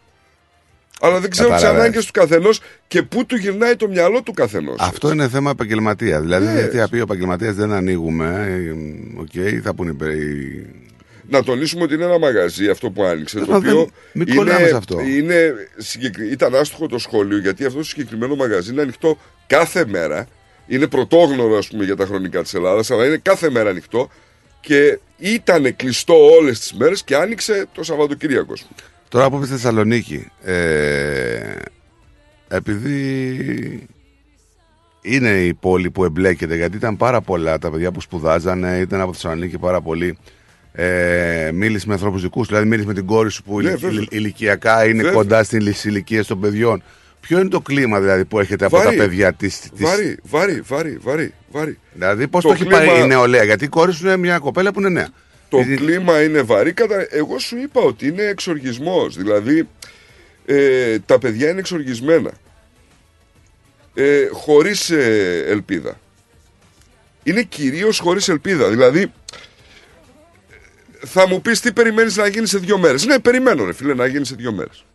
Αλλά 1.05 1.19
δεν 1.19 1.29
ξέρω 1.29 1.47
τις 1.47 1.55
Καταλαβαίνεις. 1.57 1.85
ανάγκες 1.87 2.05
του 2.05 2.11
καθενός 2.11 2.61
και 2.87 3.01
πού 3.01 3.25
του 3.25 3.35
γυρνάει 3.35 3.75
το 3.75 3.87
μυαλό 3.87 4.21
του 4.21 4.31
καθενός. 4.33 4.75
Αυτό 4.79 5.11
είναι 5.11 5.27
θέμα 5.29 5.49
επαγγελματία. 5.49 6.19
Δηλαδή, 6.21 6.45
Ναι. 6.45 6.53
γιατί 6.59 6.81
αν 6.81 6.88
πει 6.88 6.97
ο 6.99 7.01
επαγγελματίας 7.01 7.55
δεν 7.55 7.71
ανοίγουμε, 7.71 8.45
ε, 8.49 9.19
οκ, 9.19 9.61
θα 9.63 9.73
πούνε 9.73 9.89
οι 9.89 9.93
πε- 9.93 10.13
οι- 10.15 10.65
Να 11.29 11.43
τονίσουμε 11.43 11.83
ότι 11.83 11.93
είναι 11.93 12.03
ένα 12.03 12.19
μαγαζί 12.19 12.69
αυτό 12.69 12.89
που 12.89 13.03
άνοιξε. 13.03 13.37
Ε, 13.37 13.41
Το 13.41 13.51
μα 13.51 13.57
οποίο 13.57 13.75
δεν- 13.75 13.91
μην 14.13 14.35
κολλάμε 14.35 14.59
είναι, 14.59 14.67
σε 14.69 14.75
αυτό. 14.75 14.99
είναι 14.99 15.53
συγκεκρι- 15.77 16.31
ήταν 16.31 16.55
άστοχο 16.55 16.87
το 16.87 16.97
σχόλιο 16.97 17.37
γιατί 17.37 17.65
αυτό 17.65 17.77
το 17.77 17.83
συγκεκριμένο 17.83 18.35
μαγαζί 18.35 18.71
είναι 18.71 18.81
ανοιχτό 18.81 19.17
κάθε 19.47 19.85
μέρα. 19.87 20.27
Είναι 20.67 20.87
πρωτόγνωρο, 20.87 21.57
ας 21.57 21.67
πούμε, 21.67 21.83
για 21.85 21.95
τα 21.95 22.05
χρονικά 22.05 22.41
της 22.41 22.53
Ελλάδας, 22.53 22.91
αλλά 22.91 23.05
είναι 23.05 23.17
κάθε 23.21 23.49
μέρα 23.49 23.69
ανοιχτό 23.69 24.09
και 24.61 24.99
ήταν 25.17 25.75
κλειστό 25.75 26.13
όλες 26.31 26.59
τις 26.59 26.73
μέρες 26.73 27.03
και 27.03 27.15
άνοιξε 27.15 27.65
το 27.73 27.83
Σαββατοκύριακο. 27.83 28.53
Ας 29.13 29.19
πούμε. 29.19 29.23
Τώρα 29.23 29.29
που 29.29 29.35
είμαι 29.35 29.45
στη 29.45 29.53
Θεσσαλονίκη, 29.55 30.27
ε, 30.43 31.55
επειδή 32.47 33.87
είναι 35.01 35.29
η 35.29 35.53
πόλη 35.53 35.89
που 35.91 36.03
εμπλέκεται, 36.03 36.55
γιατί 36.55 36.75
ήταν 36.77 36.97
πάρα 36.97 37.21
πολλά 37.21 37.57
τα 37.59 37.71
παιδιά 37.71 37.91
που 37.91 38.01
σπουδάζανε, 38.01 38.77
ήταν 38.77 39.01
από 39.01 39.13
Θεσσαλονίκη 39.13 39.57
πάρα 39.57 39.81
πολύ. 39.81 40.17
Ε, 40.75 41.49
μίλησε 41.53 41.87
με 41.87 41.93
ανθρώπους 41.93 42.21
δικούς, 42.21 42.47
δηλαδή 42.47 42.67
μίλησε 42.67 42.87
με 42.87 42.93
την 42.93 43.05
κόρη 43.05 43.31
σου 43.31 43.43
που 43.43 43.59
Ναι, 43.61 43.67
ηλικ- 43.69 43.79
βέβαια. 43.81 44.05
ηλικιακά 44.09 44.85
είναι 44.85 44.95
Βέβαια. 45.03 45.11
κοντά 45.17 45.43
στην 45.43 45.73
ηλικία 45.83 46.25
των 46.25 46.39
παιδιών. 46.39 46.83
Ποιο 47.19 47.39
είναι 47.39 47.49
το 47.49 47.61
κλίμα 47.61 47.99
δηλαδή 47.99 48.25
που 48.25 48.39
έρχεται 48.39 48.65
από 48.65 48.77
Βαρύ. 48.77 48.97
τα 48.97 49.03
παιδιά 49.03 49.33
τη. 49.33 49.49
Βαρύ, 49.73 50.17
βαρύ, 50.23 50.61
βαρύ, 50.67 50.97
βαρύ, 51.01 51.33
βαρύ. 51.51 51.77
Δηλαδή, 51.93 52.27
πώς 52.27 52.41
το, 52.43 52.47
Το 52.47 52.53
έχει 52.53 52.63
κλίμα- 52.65 52.77
πάει 52.93 53.03
η 53.03 53.07
νεολαία, 53.07 53.43
Γιατί 53.43 53.65
η 53.65 53.67
κόρη 53.67 53.93
σου 53.93 54.05
είναι 54.05 54.17
μια 54.17 54.37
κοπέλα 54.39 54.71
που 54.73 54.79
είναι 54.79 54.89
νέα. 54.89 55.07
Το 55.53 55.59
Η- 55.71 55.75
κλίμα 55.75 56.23
είναι 56.23 56.41
βαρύ. 56.41 56.73
Κατα... 56.73 57.07
Εγώ 57.09 57.39
σου 57.39 57.57
είπα 57.57 57.81
ότι 57.81 58.07
είναι 58.07 58.23
εξοργισμός. 58.23 59.17
Δηλαδή, 59.17 59.67
ε, 60.45 60.99
τα 60.99 61.19
παιδιά 61.19 61.49
είναι 61.49 61.59
εξοργισμένα. 61.59 62.31
Ε, 63.93 64.27
χωρίς 64.31 64.89
ε, 64.89 65.43
ελπίδα. 65.47 65.99
Είναι 67.23 67.41
κυρίως 67.43 67.99
χωρίς 67.99 68.27
ελπίδα. 68.29 68.69
Δηλαδή, 68.69 69.13
θα 71.05 71.27
μου 71.27 71.41
πεις 71.41 71.59
τι 71.59 71.71
περιμένεις 71.71 72.15
να 72.15 72.27
γίνει 72.27 72.47
σε 72.47 72.57
δύο 72.57 72.77
μέρες. 72.77 73.05
Ναι, 73.05 73.19
περιμένω 73.19 73.65
ρε 73.65 73.73
φίλε 73.73 73.93
να 73.93 74.05
γίνει 74.05 74.25
σε 74.25 74.35
δύο 74.35 74.51
μέρες. 74.51 74.85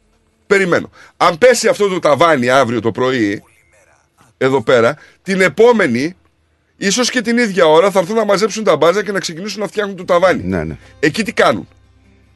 Περιμένω. 0.47 0.91
Αν 1.17 1.39
πέσει 1.39 1.69
αυτό 1.69 1.89
το 1.89 1.99
ταβάνι 1.99 2.49
αύριο 2.51 2.81
το 2.81 2.93
πρωί, 2.93 3.43
εδώ 4.39 4.63
πέρα, 4.63 4.97
την 5.23 5.41
επόμενη, 5.41 6.17
ίσως 6.79 7.11
και 7.11 7.21
την 7.21 7.39
ίδια 7.39 7.67
ώρα 7.67 7.91
θα 7.91 7.99
έρθουν 7.99 8.17
να 8.17 8.25
μαζέψουν 8.25 8.65
τα 8.65 8.77
μπάζα 8.77 9.03
και 9.05 9.13
να 9.13 9.19
ξεκινήσουν 9.19 9.61
να 9.61 9.67
φτιάχνουν 9.67 9.97
το 9.97 10.05
ταβάνι. 10.05 10.43
Ναι, 10.45 10.65
ναι. 10.65 10.77
Εκεί 11.01 11.23
τι 11.25 11.33
κάνουν; 11.33 11.69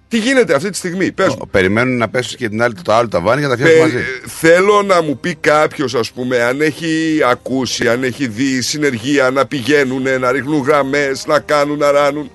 Τι 0.09 0.19
γίνεται 0.19 0.55
αυτή 0.55 0.71
τη 0.71 0.77
στιγμή, 0.77 1.13
πες 1.13 1.29
μου. 1.29 1.49
Περιμένουν 1.51 1.97
να 1.97 2.09
πέσουν 2.09 2.37
και 2.37 2.49
την 2.49 2.63
άλλη 2.63 2.75
το 2.83 2.93
άλλο 2.93 3.09
ταβάνι 3.09 3.39
για 3.41 3.49
να 3.49 3.57
τα 3.57 3.63
φτιάξουν 3.65 3.85
Πε- 3.85 3.93
μαζί. 3.95 4.07
θέλω 4.27 4.83
να 4.83 5.03
μου 5.03 5.19
πει 5.19 5.35
κάποιος, 5.35 5.95
ας 5.95 6.11
πούμε, 6.13 6.43
αν 6.43 6.61
έχει 6.61 7.21
ακούσει, 7.31 7.89
αν 7.89 8.03
έχει 8.03 8.27
δει 8.29 8.61
συνεργεία 8.61 9.31
να 9.31 9.47
πηγαίνουν, 9.47 10.21
να 10.21 10.33
ρίχνουν 10.33 10.63
γραμμές, 10.63 11.27
να 11.27 11.39
κάνουν, 11.41 11.79
να 11.79 11.91
ράνουν. 11.91 12.31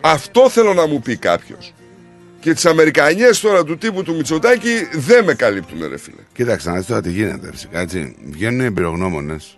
Αυτό 0.00 0.48
θέλω 0.50 0.74
να 0.74 0.86
μου 0.86 1.00
πει 1.00 1.16
κάποιος. 1.16 1.74
Και 2.40 2.52
τις 2.54 2.66
Αμερικανιές 2.66 3.40
τώρα 3.40 3.64
του 3.64 3.78
τύπου 3.78 4.02
του 4.02 4.14
Μητσοτάκη 4.14 4.88
δεν 4.92 5.24
με 5.24 5.34
καλύπτουν, 5.34 5.78
ρε 5.88 5.98
φίλε. 5.98 6.16
Κοίταξε 6.32 6.70
να 6.70 6.76
δεις 6.76 6.86
τώρα 6.86 7.00
τι 7.00 7.10
γίνεται. 7.10 7.48
Φυσικά, 7.52 7.80
έτσι. 7.80 8.16
Βγαίνουν 8.30 8.60
οι 8.60 8.64
εμπειρογνώμονες. 8.64 9.56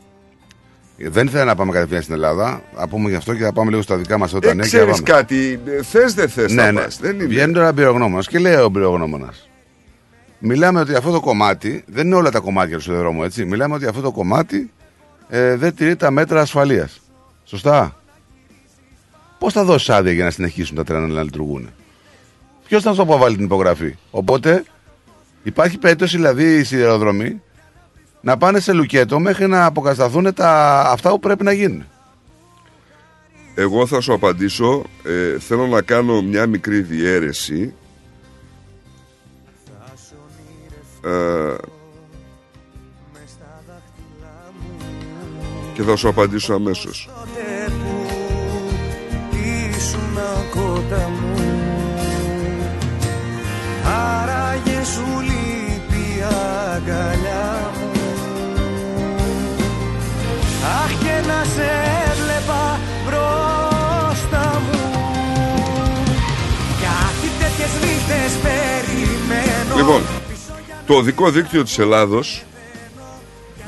Δεν 1.09 1.27
ήθελα 1.27 1.45
να 1.45 1.55
πάμε 1.55 1.73
κατευθείαν 1.73 2.03
στην 2.03 2.15
Ελλάδα. 2.15 2.63
Θα 2.77 2.89
πούμε 2.89 3.09
γι' 3.09 3.15
αυτό 3.17 3.35
και 3.35 3.43
θα 3.43 3.53
πάμε 3.53 3.71
λίγο 3.71 3.83
στα 3.83 3.97
δικά 3.97 4.19
μας 4.19 4.35
όταν 4.35 4.49
Δεν 4.49 4.57
ναι, 4.57 4.63
και 4.63 4.69
θα 4.69 4.77
ξέρει 4.77 4.91
πάμε. 4.91 5.03
κάτι, 5.03 5.61
θες 5.83 6.15
δεν 6.15 6.29
θες 6.29 6.53
Ναι, 6.53 6.63
να 6.63 6.73
ναι. 6.73 6.81
πας. 6.81 6.99
Δεν 6.99 7.15
είναι. 7.15 7.25
Βγαίνει 7.25 7.53
τώρα 7.53 7.69
εμπειρογνώμονα 7.69 8.23
και 8.23 8.39
λέει 8.39 8.55
ο 8.55 8.65
εμπειρογνώμονα. 8.65 9.33
Μιλάμε 10.39 10.81
ότι 10.81 10.95
αυτό 10.95 11.11
το 11.11 11.21
κομμάτι, 11.21 11.85
δεν 11.87 12.07
είναι 12.07 12.15
όλα 12.15 12.31
τα 12.31 12.39
κομμάτια 12.39 12.79
του 12.79 12.93
δρόμου, 12.93 13.23
έτσι. 13.25 13.45
Μιλάμε 13.45 13.75
ότι 13.75 13.87
αυτό 13.87 14.01
το 14.01 14.11
κομμάτι 14.13 14.71
ε, 15.29 15.57
δεν 15.57 15.75
τηρεί 15.75 15.97
τα 15.97 16.11
μέτρα 16.11 16.41
ασφαλείας. 16.41 17.01
Σωστά. 17.45 17.97
Πώς 19.39 19.53
θα 19.53 19.65
δώσεις 19.65 19.91
άδεια 19.91 20.13
για 20.13 20.25
να 20.25 20.31
συνεχίσουν 20.31 20.77
τα 20.77 20.85
τρένα 20.85 21.07
να 21.07 21.23
λειτουργούν. 21.23 21.71
Ποιος 22.69 22.83
θα 22.83 22.95
σου 22.95 23.03
αποβάλει 23.03 23.37
την 23.37 23.45
υπογραφή; 23.45 23.95
Οπότε 24.11 24.65
υπάρχει 25.43 25.79
περίπτωση 25.79 26.17
δηλαδή 26.17 26.55
οι 26.57 26.65
σιδηροδρομοί 26.65 27.43
να 28.23 28.37
πάνε 28.37 28.61
σε 28.61 28.73
λουκέτο 28.73 29.19
μέχρι 29.19 29.47
να 29.47 29.65
αποκατασταθούν 29.65 30.35
τα, 30.35 30.81
αυτά 30.81 31.11
που 31.11 31.19
πρέπει 31.19 31.45
να 31.45 31.53
γίνουν. 31.53 31.85
Εγώ 33.55 33.87
θα 33.87 34.01
σου 34.01 34.13
απαντήσω. 34.13 34.85
Ε, 35.03 35.39
θέλω 35.39 35.67
να 35.67 35.83
κάνω 35.83 36.23
μια 36.23 36.47
μικρή 36.47 36.81
διαίρεση. 36.81 37.75
Ε, 41.05 41.55
και 45.75 45.83
θα 45.83 45.97
σου 45.97 46.09
απαντήσω 46.09 46.55
αμέσως. 46.55 47.11
ήσουν 49.77 50.19
κότα 50.51 51.09
μου 51.09 51.41
Άραγε 53.85 54.85
σου 54.85 55.21
λείπει 55.21 56.19
η 56.19 56.23
αγκαλιά 56.75 57.71
μου 57.72 57.72
Αχ 60.65 60.91
και 60.99 61.27
να 61.27 61.45
σε 61.45 61.71
έβλεπα 62.11 62.79
μπροστά 63.05 64.63
μου 64.65 64.81
Κάτι 66.83 67.29
τέτοιες 67.39 67.73
νύχτες 67.81 68.33
περιμένω 68.43 69.77
Λοιπόν, 69.77 70.03
το 70.87 70.95
οδικό 70.95 71.31
δίκτυο 71.31 71.63
της 71.63 71.79
Ελλάδος 71.79 72.45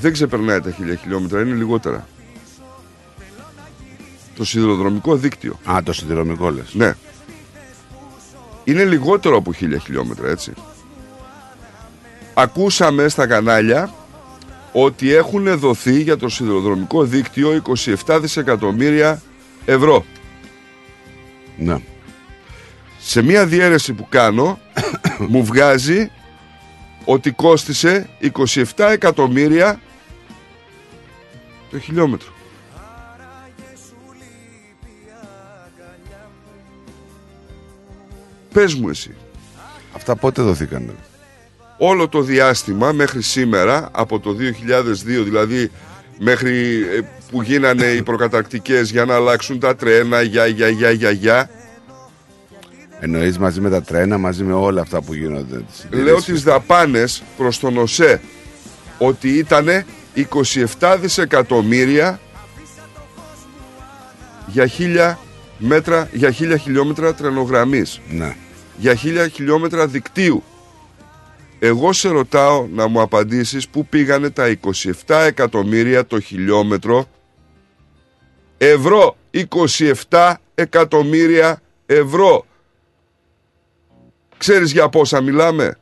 δεν 0.01 0.13
ξεπερνάει 0.13 0.61
τα 0.61 0.71
χίλια 0.71 0.95
χιλιόμετρα, 0.95 1.41
είναι 1.41 1.55
λιγότερα. 1.55 2.07
Το 4.37 4.45
σιδηροδρομικό 4.45 5.17
δίκτυο. 5.17 5.59
Α, 5.71 5.79
το 5.85 5.93
σιδηροδρομικό 5.93 6.51
λες. 6.51 6.75
Ναι. 6.75 6.95
Είναι 8.65 8.85
λιγότερο 8.85 9.37
από 9.37 9.53
χίλια 9.53 9.79
χιλιόμετρα, 9.79 10.29
έτσι. 10.29 10.53
Ακούσαμε 12.35 13.09
στα 13.09 13.27
κανάλια 13.27 13.95
ότι 14.77 15.13
έχουν 15.13 15.59
δοθεί 15.59 16.01
για 16.01 16.17
το 16.17 16.29
σιδηροδρομικό 16.29 17.05
δίκτυο 17.05 17.63
27 18.07 18.19
δισεκατομμύρια 18.21 19.23
ευρώ. 19.65 20.05
Ναι. 21.57 21.81
Σε 23.01 23.23
μια 23.23 23.47
διαίρεση 23.47 23.93
που 23.93 24.07
κάνω 24.09 24.59
μου 25.31 25.45
βγάζει 25.45 26.11
ότι 27.05 27.31
κόστισε 27.31 28.09
27 28.37 28.63
εκατομμύρια 28.77 29.81
το 31.71 31.79
χιλιόμετρο. 31.79 32.29
Πες 38.53 38.75
μου 38.75 38.89
εσύ. 38.89 39.15
Αυτά 39.95 40.17
πότε 40.17 40.43
δοθήκαν. 40.43 40.95
Όλο 41.79 42.09
το 42.09 42.21
διάστημα 42.21 42.93
μέχρι 42.93 43.23
σήμερα, 43.23 43.89
από 43.93 44.21
το 44.21 44.31
2002 44.31 44.95
δηλαδή 45.05 45.71
μέχρι 46.19 46.85
ε, 46.97 47.01
που 47.31 47.43
γίνανε 47.43 47.85
οι 47.85 48.03
προκαταρκτικές 48.03 48.91
για 48.91 49.05
να 49.05 49.15
αλλάξουν 49.15 49.59
τα 49.61 49.77
τρένα, 49.77 50.23
για, 50.23 50.47
για, 50.47 50.69
για, 50.69 50.91
για, 50.91 51.11
για. 51.11 51.51
Εννοείς 53.01 53.39
μαζί 53.39 53.61
με 53.61 53.71
τα 53.71 53.83
τρένα, 53.83 54.19
μαζί 54.19 54.45
με 54.45 54.53
όλα 54.53 54.81
αυτά 54.81 55.03
που 55.03 55.15
γίνονται. 55.15 55.57
τις 55.57 55.77
συντηρήσεις. 55.77 56.11
Λέω 56.11 56.23
τις 56.23 56.43
δαπάνες 56.43 57.23
προς 57.37 57.59
τον 57.59 57.77
ΟΣΕ 57.77 58.21
ότι 58.99 59.29
ήταν 59.29 59.85
27 60.79 60.97
δισεκατομμύρια 61.01 62.21
για 64.47 64.67
χίλια 64.67 65.19
μέτρα, 65.59 66.09
για 66.13 66.31
χίλια 66.31 66.57
χιλιόμετρα 66.57 67.15
τρενογραμμής. 67.15 68.01
Ναι. 68.11 68.37
Για 68.77 68.95
χίλια 68.95 69.29
χιλιόμετρα 69.29 69.87
δικτύου. 69.87 70.43
Εγώ 71.67 71.93
σε 71.93 72.09
ρωτάω 72.09 72.67
να 72.67 72.87
μου 72.87 73.01
απαντήσεις 73.01 73.69
πού 73.69 73.87
πήγανε 73.87 74.31
τα 74.31 74.59
27 75.07 75.15
εκατομμύρια 75.27 76.07
το 76.07 76.21
χιλιόμετρο 76.21 77.07
ευρώ. 78.59 79.17
27 80.11 80.35
εκατομμύρια 80.55 81.61
ευρώ. 81.87 82.47
Ξέρεις 84.39 84.73
για 84.73 84.89
πόσα 84.89 85.21
μιλάμε; 85.21 85.79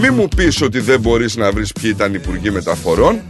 Μη 0.00 0.10
μου 0.10 0.28
πεις 0.36 0.62
ότι 0.62 0.80
δεν 0.80 1.00
μπορείς 1.00 1.36
να 1.36 1.52
βρεις 1.52 1.72
ποιοι 1.72 1.90
ήταν 1.94 2.14
υπουργοί 2.14 2.50
μεταφορών 2.50 3.22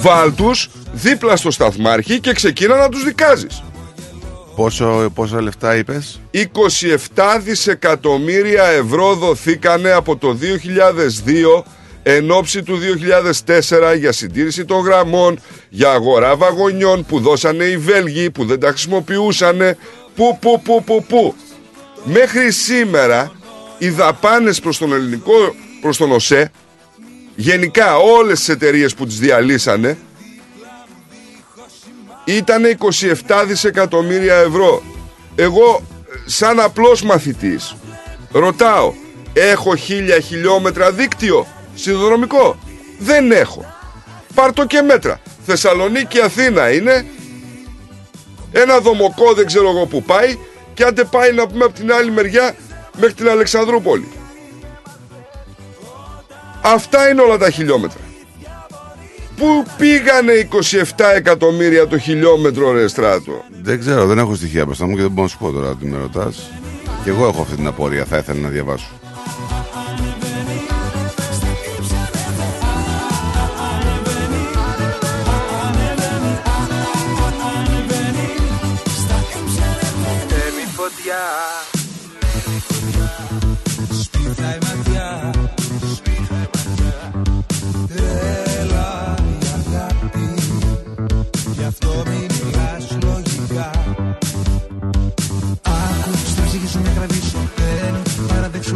Βάλ 0.00 0.34
τους 0.34 0.70
δίπλα 0.92 1.36
στο 1.36 1.50
σταθμάρχη 1.50 2.20
και 2.20 2.32
ξεκίνα 2.32 2.76
να 2.76 2.88
τους 2.88 3.04
δικάζεις 3.04 3.62
Πόσο, 4.56 5.10
πόσα 5.14 5.42
λεφτά 5.42 5.76
είπες; 5.76 6.20
27 6.30 7.38
δισεκατομμύρια 7.42 8.64
ευρώ 8.64 9.14
δοθήκανε 9.14 9.90
από 9.90 10.16
το 10.16 10.36
2002 10.40 11.62
εν 12.02 12.30
ώψη 12.30 12.62
του 12.62 12.78
2004 13.46 13.96
για 13.98 14.12
συντήρηση 14.12 14.64
των 14.64 14.80
γραμμών, 14.80 15.38
για 15.68 15.90
αγορά 15.90 16.36
βαγονιών 16.36 17.04
που 17.04 17.20
δώσανε 17.20 17.64
οι 17.64 17.76
Βέλγοι 17.76 18.30
που 18.30 18.44
δεν 18.44 18.60
τα 18.60 18.68
χρησιμοποιούσανε, 18.68 19.76
που, 20.14 20.38
που, 20.40 20.60
που, 20.64 20.84
που, 20.84 21.04
που. 21.08 21.34
Μέχρι 22.04 22.50
σήμερα 22.50 23.32
οι 23.78 23.88
δαπάνες 23.88 24.60
προς 24.60 24.78
τον 24.78 24.92
ελληνικό, 24.92 25.32
προς 25.80 25.96
τον 25.96 26.12
ΟΣΕ, 26.12 26.50
γενικά 27.36 27.96
όλες 27.96 28.38
τις 28.38 28.48
εταιρείες 28.48 28.94
που 28.94 29.06
τις 29.06 29.18
διαλύσανε, 29.18 29.98
ήταν 32.24 32.62
27 33.26 33.44
δισεκατομμύρια 33.46 34.34
ευρώ. 34.34 34.82
Εγώ, 35.34 35.82
σαν 36.26 36.60
απλός 36.60 37.02
μαθητής, 37.02 37.76
ρωτάω, 38.32 38.92
έχω 39.32 39.76
χίλια 39.76 40.20
χιλιόμετρα 40.20 40.92
δίκτυο 40.92 41.46
σιδηροδρομικό; 41.74 42.58
Δεν 42.98 43.32
έχω. 43.32 43.74
Πάρ' 44.34 44.52
το 44.52 44.66
και 44.66 44.82
μέτρα. 44.82 45.20
Θεσσαλονίκη 45.46 46.20
Αθήνα 46.20 46.72
είναι. 46.72 47.06
Ένα 48.52 48.80
δομοκό 48.80 49.32
δεν 49.34 49.46
ξέρω 49.46 49.70
εγώ 49.70 49.86
που 49.86 50.02
πάει 50.02 50.38
και 50.74 50.84
άντε 50.84 51.04
πάει 51.04 51.32
να 51.32 51.46
πούμε 51.46 51.64
από 51.64 51.74
την 51.74 51.92
άλλη 51.92 52.10
μεριά 52.10 52.56
μέχρι 52.96 53.14
την 53.14 53.28
Αλεξανδρούπολη. 53.28 54.08
Αυτά 56.74 57.08
είναι 57.08 57.20
όλα 57.20 57.38
τα 57.38 57.50
χιλιόμετρα. 57.50 58.00
Πού 59.36 59.64
πήγανε 59.78 60.48
27 60.96 61.04
εκατομμύρια 61.16 61.86
το 61.86 61.98
χιλιόμετρο 61.98 62.72
ρε 62.72 62.88
στράτο; 62.88 63.44
Δεν 63.62 63.78
ξέρω, 63.78 64.06
δεν 64.06 64.18
έχω 64.18 64.34
στοιχεία 64.34 64.64
μπροστά 64.64 64.86
μου 64.86 64.94
και 64.94 65.02
δεν 65.02 65.10
μπορώ 65.10 65.22
να 65.22 65.28
σου 65.28 65.38
πω 65.38 65.50
τώρα 65.52 65.68
ότι 65.68 65.86
με 65.86 65.98
ρωτά. 65.98 66.32
Και 67.04 67.10
εγώ 67.10 67.26
έχω 67.26 67.42
αυτή 67.42 67.56
την 67.56 67.66
απορία, 67.66 68.04
θα 68.04 68.16
ήθελα 68.16 68.40
να 68.40 68.48
διαβάσω. 68.48 68.88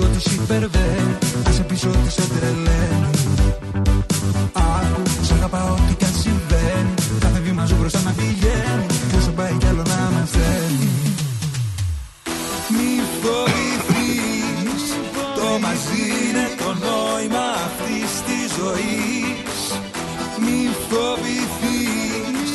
Παραδέξου 0.01 0.05
ότι 0.05 0.21
σ' 0.21 0.35
υπερβαίνει 0.35 1.19
Άσε 1.49 1.63
πίσω 1.63 1.89
ότι 1.89 2.11
σε 2.11 2.23
τρελαίνει 2.29 3.11
Άκου 4.53 5.03
σ' 5.23 5.33
αγαπάω 5.33 5.75
τι 5.89 5.95
κι 5.95 6.05
αν 6.05 6.13
συμβαίνει. 6.23 6.95
Κάθε 7.21 7.41
βήμα 7.41 7.67
σου 7.67 7.77
μπροστά 7.79 8.01
να 8.05 8.11
πηγαίνει. 8.11 8.87
Και 9.11 9.17
όσο 9.17 9.31
πάει 9.31 9.53
κι 9.59 9.67
άλλο 9.67 9.83
να 9.83 10.11
με 10.15 10.29
θέλει. 10.35 10.91
Μη 12.77 12.93
φοβηθείς 13.21 14.83
Το 15.35 15.59
μαζί 15.65 16.03
είναι 16.23 16.47
το 16.63 16.71
νόημα 16.87 17.47
αυτής 17.69 18.11
της 18.27 18.47
ζωής. 18.59 19.61
Μη 20.45 20.61
φοβηθείς 20.89 22.53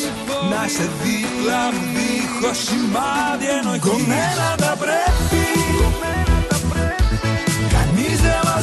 Να 0.51 0.61
σε 0.75 0.89
δίπλα 1.01 1.61
μου 1.73 1.85
δίχως 1.95 2.57
σημάδι 2.67 3.47
εννοείς. 3.57 3.81
Κομμένα 3.81 4.47
τα 4.57 4.75
πρέπει 4.79 5.34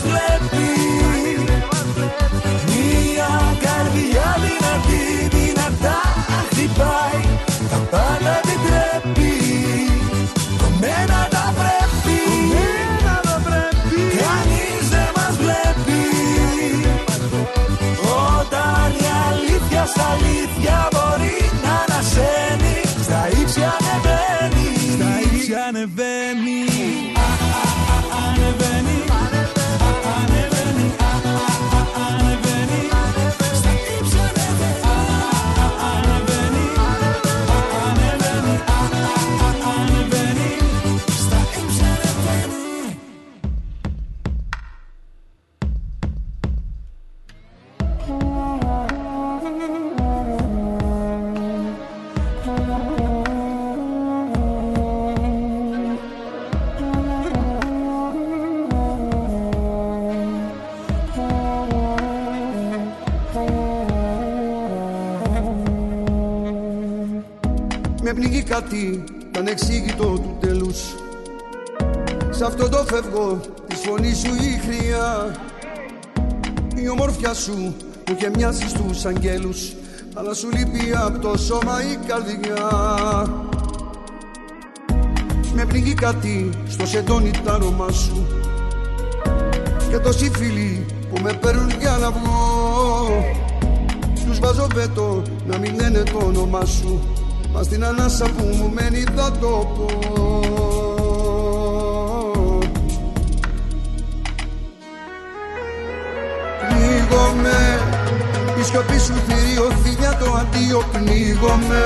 μας 0.02 0.10
βλέπει. 0.10 0.68
Μία 2.66 3.30
καρδιά 3.64 4.28
δυνατή, 4.44 5.36
δυνατά 5.36 6.00
χτυπάει. 6.50 7.22
Τα 7.70 7.76
πάντα 7.90 8.40
επιτρέπει 8.42 9.32
Κομμένα 10.58 11.28
τα 11.30 11.54
πρέπει 11.58 12.20
Κανείς 14.20 14.88
δεν 14.90 15.10
μας 15.16 15.36
βλέπει. 15.36 16.04
Όταν 18.38 18.90
η 19.04 19.08
αλήθεια 19.30 19.86
στα 19.86 20.06
αλήθεια 20.14 20.88
μπορεί 20.92 21.38
να 21.64 21.72
ανασένει 21.84 22.76
Στα 23.02 23.28
ύψη 23.40 23.60
ανεβαίνει. 23.74 24.68
Στα 24.94 25.34
ύψη 25.34 25.52
ανεβαίνει 25.68 27.11
κάτι 68.52 69.04
το 69.32 69.38
ανεξήγητο 69.38 70.04
του 70.04 70.36
τέλους. 70.40 70.78
Σ' 72.30 72.42
αυτό 72.42 72.68
το 72.68 72.84
φεύγω 72.88 73.40
τη 73.68 73.74
φωνή 73.74 74.14
σου 74.14 74.34
η 74.34 74.60
χρειά. 74.66 75.36
Η 76.74 76.88
ομορφιά 76.88 77.34
σου 77.34 77.74
που 78.04 78.12
είχε 78.16 78.30
μοιάσει 78.36 78.68
στους 78.68 79.04
αγγέλους 79.04 79.72
Αλλά 80.14 80.34
σου 80.34 80.48
λείπει 80.50 80.92
από 81.04 81.18
το 81.18 81.38
σώμα 81.38 81.82
η 81.92 81.96
καρδιά. 82.06 82.70
Με 85.54 85.64
πνίγει 85.64 85.94
κάτι 85.94 86.50
στο 86.68 86.86
σεντόνι 86.86 87.30
τ' 87.44 87.48
άρωμά 87.48 87.90
σου. 87.90 88.26
Και 89.90 89.98
τόσοι 89.98 90.30
φίλοι 90.30 90.86
που 91.10 91.22
με 91.22 91.32
παίρνουν 91.32 91.70
για 91.80 91.96
να 92.00 92.10
βγω. 92.10 93.08
Τους 94.26 94.38
βάζω 94.38 94.66
βέτο 94.74 95.22
να 95.46 95.58
μην 95.58 95.74
λένε 95.74 96.02
το 96.02 96.26
όνομά 96.26 96.64
σου 96.64 97.21
Μα 97.52 97.62
στην 97.62 97.84
ανάσα 97.84 98.24
που 98.24 98.44
μου 98.44 98.72
μένει 98.74 99.04
θα 99.16 99.30
το 99.40 99.72
πω. 99.76 99.86
Πνίγομαι 106.68 107.80
Η 108.60 108.62
σιωπή 108.62 108.98
σου 108.98 109.14
θηριωθεί 109.26 109.90
για 109.98 110.16
το 110.16 110.32
αντίο 110.40 110.82
Πνίγομαι. 110.92 111.84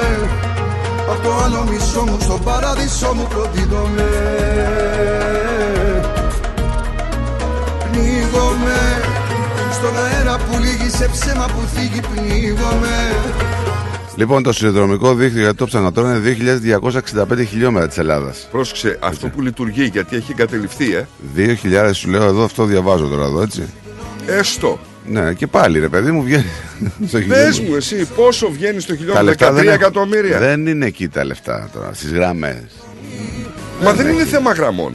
Απ' 1.11 1.23
το 1.23 1.31
άλλο 1.45 1.65
μισό 1.71 2.03
μου 2.03 2.17
στο 2.21 2.39
παράδεισο 2.45 3.13
μου 3.15 3.27
προδίδομαι. 3.29 4.11
Πνίγομαι 7.91 8.81
Στον 9.73 9.97
αέρα 10.05 10.37
που 10.37 10.59
λύγει 10.59 10.91
σε 10.91 11.09
ψέμα 11.09 11.47
που 11.47 11.61
φύγει 11.75 12.01
Πνίγομαι 12.01 12.97
Λοιπόν, 14.17 14.43
το 14.43 14.53
συνδρομικό 14.53 15.15
δίκτυο 15.15 15.41
για 15.41 15.55
το 15.55 15.67
ψανατό 15.67 16.01
είναι 16.01 16.21
2.265 17.39 17.47
χιλιόμετρα 17.49 17.89
της 17.89 17.99
Ελλάδας. 17.99 18.49
Πρόσεξε, 18.51 18.99
αυτό 19.03 19.29
που 19.29 19.43
λειτουργεί 19.43 19.85
γιατί 19.93 20.17
έχει 20.17 20.31
εγκατελειφθεί, 20.33 20.95
ε. 20.95 21.07
2.000 21.37 21.91
σου 21.93 22.11
λέω 22.11 22.23
εδώ, 22.23 22.45
αυτό 22.45 22.65
διαβάζω 22.65 23.07
τώρα 23.07 23.25
εδώ, 23.25 23.43
έτσι. 23.43 23.63
Έστω. 24.27 24.79
Ναι, 25.09 25.33
και 25.33 25.47
πάλι 25.47 25.79
ρε 25.79 25.89
παιδί 25.89 26.11
μου 26.11 26.23
βγαίνει 26.23 26.45
στο 27.09 27.19
Πες 27.19 27.23
χιλιόμετρο. 27.23 27.63
μου 27.69 27.75
εσύ, 27.75 28.09
πόσο 28.17 28.51
βγαίνει 28.51 28.81
στο 28.81 28.93
Τα 28.93 28.99
χιλιόμετρο, 28.99 29.25
λεφτά 29.27 29.51
13 29.51 29.55
δεν, 29.55 29.63
έχουν- 29.67 29.81
εκατομμύρια. 29.81 30.39
δεν 30.39 30.67
είναι 30.67 30.87
εκεί 30.87 31.09
τα 31.09 31.25
λεφτά 31.25 31.69
τώρα, 31.73 31.91
στις 31.95 32.13
γραμμές. 32.13 32.63
Μα 33.83 33.93
δεν 33.93 34.09
είναι 34.09 34.25
θέμα 34.25 34.53
γραμμών. 34.53 34.95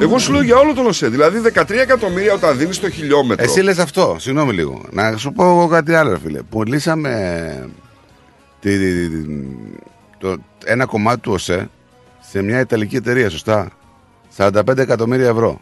Εγώ 0.00 0.18
σου 0.18 0.32
λέω 0.32 0.42
για 0.42 0.56
όλο 0.56 0.74
τον 0.74 0.86
ΟΣΕ. 0.86 1.08
Δηλαδή 1.08 1.38
13 1.54 1.70
εκατομμύρια 1.70 2.32
όταν 2.34 2.58
δίνεις 2.58 2.80
το 2.80 2.90
χιλιόμετρο. 2.90 3.44
Εσύ 3.44 3.60
λες 3.60 3.78
αυτό, 3.78 4.16
συγγνώμη 4.18 4.52
λίγο. 4.52 4.82
Να 4.90 5.16
σου 5.16 5.32
πω 5.32 5.44
εγώ 5.44 5.66
κάτι 5.66 5.94
άλλο, 5.94 6.10
ρε 6.10 6.18
φίλε. 6.24 6.38
Πουλήσαμε 6.50 7.10
τη, 8.60 8.78
τη- 8.78 9.08
τη- 9.08 9.46
το, 10.18 10.36
ένα 10.64 10.84
κομμάτι 10.86 11.20
του 11.20 11.32
ΟΣΕ 11.32 11.68
σε 12.30 12.42
μια 12.42 12.60
Ιταλική 12.60 12.96
εταιρεία, 12.96 13.30
σωστά; 13.30 13.70
45 14.36 14.78
εκατομμύρια 14.78 15.28
ευρώ. 15.28 15.60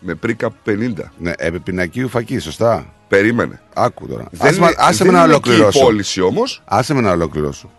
Με 0.00 0.14
πρίκα 0.14 0.50
50. 0.66 0.92
Ναι, 1.18 1.32
επί 1.36 1.60
πινακίου 1.60 2.08
φακή, 2.08 2.38
σωστά; 2.38 2.86
Περίμενε. 3.08 3.60
Άκου 3.74 4.06
τώρα. 4.06 4.26
Δεν 4.30 4.46
άσε, 4.48 4.56
είναι- 4.56 4.66
με- 4.66 4.74
άσε 4.78 5.04
δεν 5.04 5.12
με 5.12 5.18
να 5.18 5.24
είναι 5.24 5.34
εκεί 5.34 5.48
η 5.48 5.52
ολοκληρώσω. 5.52 5.80
πώληση 5.84 6.20
όμως. 6.20 6.62
Άσε 6.64 6.94
με 6.94 7.00
να 7.00 7.10
ολοκληρώσω. 7.10 7.70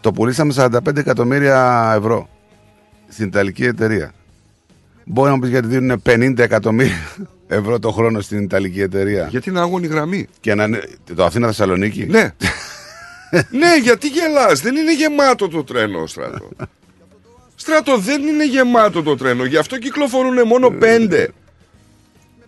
Το 0.00 0.12
πουλήσαμε 0.12 0.52
45 0.56 0.96
εκατομμύρια 0.96 1.92
ευρώ 1.96 2.28
στην 3.08 3.26
Ιταλική 3.26 3.64
εταιρεία. 3.64 4.12
Μπορεί 5.04 5.28
να 5.28 5.34
μου 5.34 5.40
πεις 5.40 5.50
γιατί 5.50 5.66
δίνουν 5.66 6.02
50 6.06 6.38
εκατομμύρια 6.38 6.96
ευρώ 7.48 7.78
το 7.78 7.90
χρόνο 7.90 8.20
στην 8.20 8.42
Ιταλική 8.42 8.80
εταιρεία. 8.80 9.26
Γιατί 9.30 9.50
είναι 9.50 9.60
άγωνη 9.60 9.86
γραμμή. 9.86 10.26
Και 10.40 10.54
να 10.54 10.64
είναι 10.64 10.80
το 11.14 11.24
Αθήνα 11.24 11.46
Θεσσαλονίκη. 11.46 12.06
Ναι. 12.06 12.32
ναι, 13.50 13.76
γιατί 13.82 14.08
γελάς. 14.08 14.60
Δεν 14.60 14.76
είναι 14.76 14.94
γεμάτο 14.94 15.48
το 15.48 15.64
τρένο, 15.64 16.06
Στράτο. 16.06 16.48
Στράτο, 17.54 17.98
δεν 17.98 18.26
είναι 18.26 18.46
γεμάτο 18.46 19.02
το 19.02 19.16
τρένο. 19.16 19.44
Γι' 19.44 19.56
αυτό 19.56 19.78
κυκλοφορούν 19.78 20.46
μόνο 20.46 20.70
πέντε. 20.70 21.28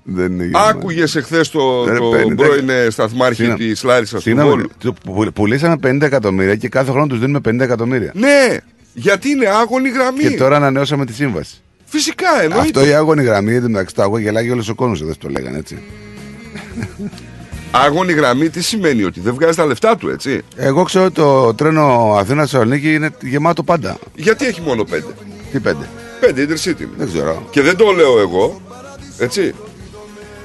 Δεν 0.03 0.33
είναι 0.33 0.45
γεμάτο. 0.45 0.69
Άκουγες 0.69 1.17
εχθές 1.17 1.49
το, 1.51 1.85
Ρε, 1.85 1.99
το 1.99 2.09
πέντε. 2.09 2.35
πρώην 2.35 2.69
ε, 2.69 2.91
σταθμάρχη 2.91 3.35
Συγγνώμη. 3.35 3.65
της 3.69 3.83
Λάρισας 3.83 4.15
του 4.15 4.21
Συγγνώμη, 4.21 4.49
Βόλου. 4.51 4.71
του- 4.79 4.95
που- 5.05 5.33
πουλήσαμε 5.35 5.77
50 5.83 6.03
εκατομμύρια 6.03 6.57
και 6.57 6.69
κάθε 6.69 6.91
χρόνο 6.91 7.07
τους 7.07 7.19
δίνουμε 7.19 7.41
50 7.49 7.61
εκατομμύρια. 7.61 8.13
Ναι, 8.15 8.57
γιατί 8.95 9.29
είναι 9.31 9.47
άγωνη 9.49 9.89
γραμμή. 9.89 10.19
Και 10.23 10.31
τώρα 10.31 10.57
ανανεώσαμε 10.57 11.05
τη 11.07 11.13
σύμβαση. 11.13 11.55
Φυσικά 11.85 12.43
εννοείται. 12.43 12.61
Αυτό 12.81 12.87
η 12.87 12.93
άγωνη 12.95 13.23
γραμμή, 13.23 13.55
εν 13.55 13.63
τω 13.63 13.69
μεταξύ 13.69 13.95
το 13.95 14.03
αγώ 14.03 14.19
γελάει 14.19 14.51
όλος 14.51 14.69
ο 14.69 14.75
κόσμος 14.75 15.01
εδώ 15.01 15.13
το 15.19 15.29
λέγανε 15.29 15.59
έτσι. 15.59 15.79
Άγωνη 17.73 18.13
γραμμή 18.13 18.49
τι 18.49 18.63
σημαίνει, 18.63 19.03
ότι 19.03 19.21
δεν 19.21 19.35
βγάζει 19.35 19.57
τα 19.57 19.67
λεφτά 19.67 19.97
του, 19.97 20.09
έτσι; 20.09 20.43
Εγώ 20.57 20.83
ξέρω 20.83 21.05
ότι 21.05 21.15
το 21.15 21.55
τρένο 21.55 22.15
Αθήνα 22.19 22.41
Θεσσαλονίκη 22.41 22.95
είναι 22.95 23.11
γεμάτο 23.21 23.63
πάντα. 23.63 23.99
Γιατί 24.15 24.47
έχει 24.47 24.61
μόνο 24.61 24.85
πέντε; 24.85 25.15
Τι 25.53 25.61
πέντε; 25.61 25.89
Πέντε 26.21 26.47
intercity. 26.49 26.87
Δεν 26.97 27.09
ξέρω. 27.09 27.47
Και 27.51 27.61
δεν 27.61 27.77
το 27.77 27.91
λέω 27.91 28.19
εγώ, 28.21 28.61
έτσι. 29.19 29.55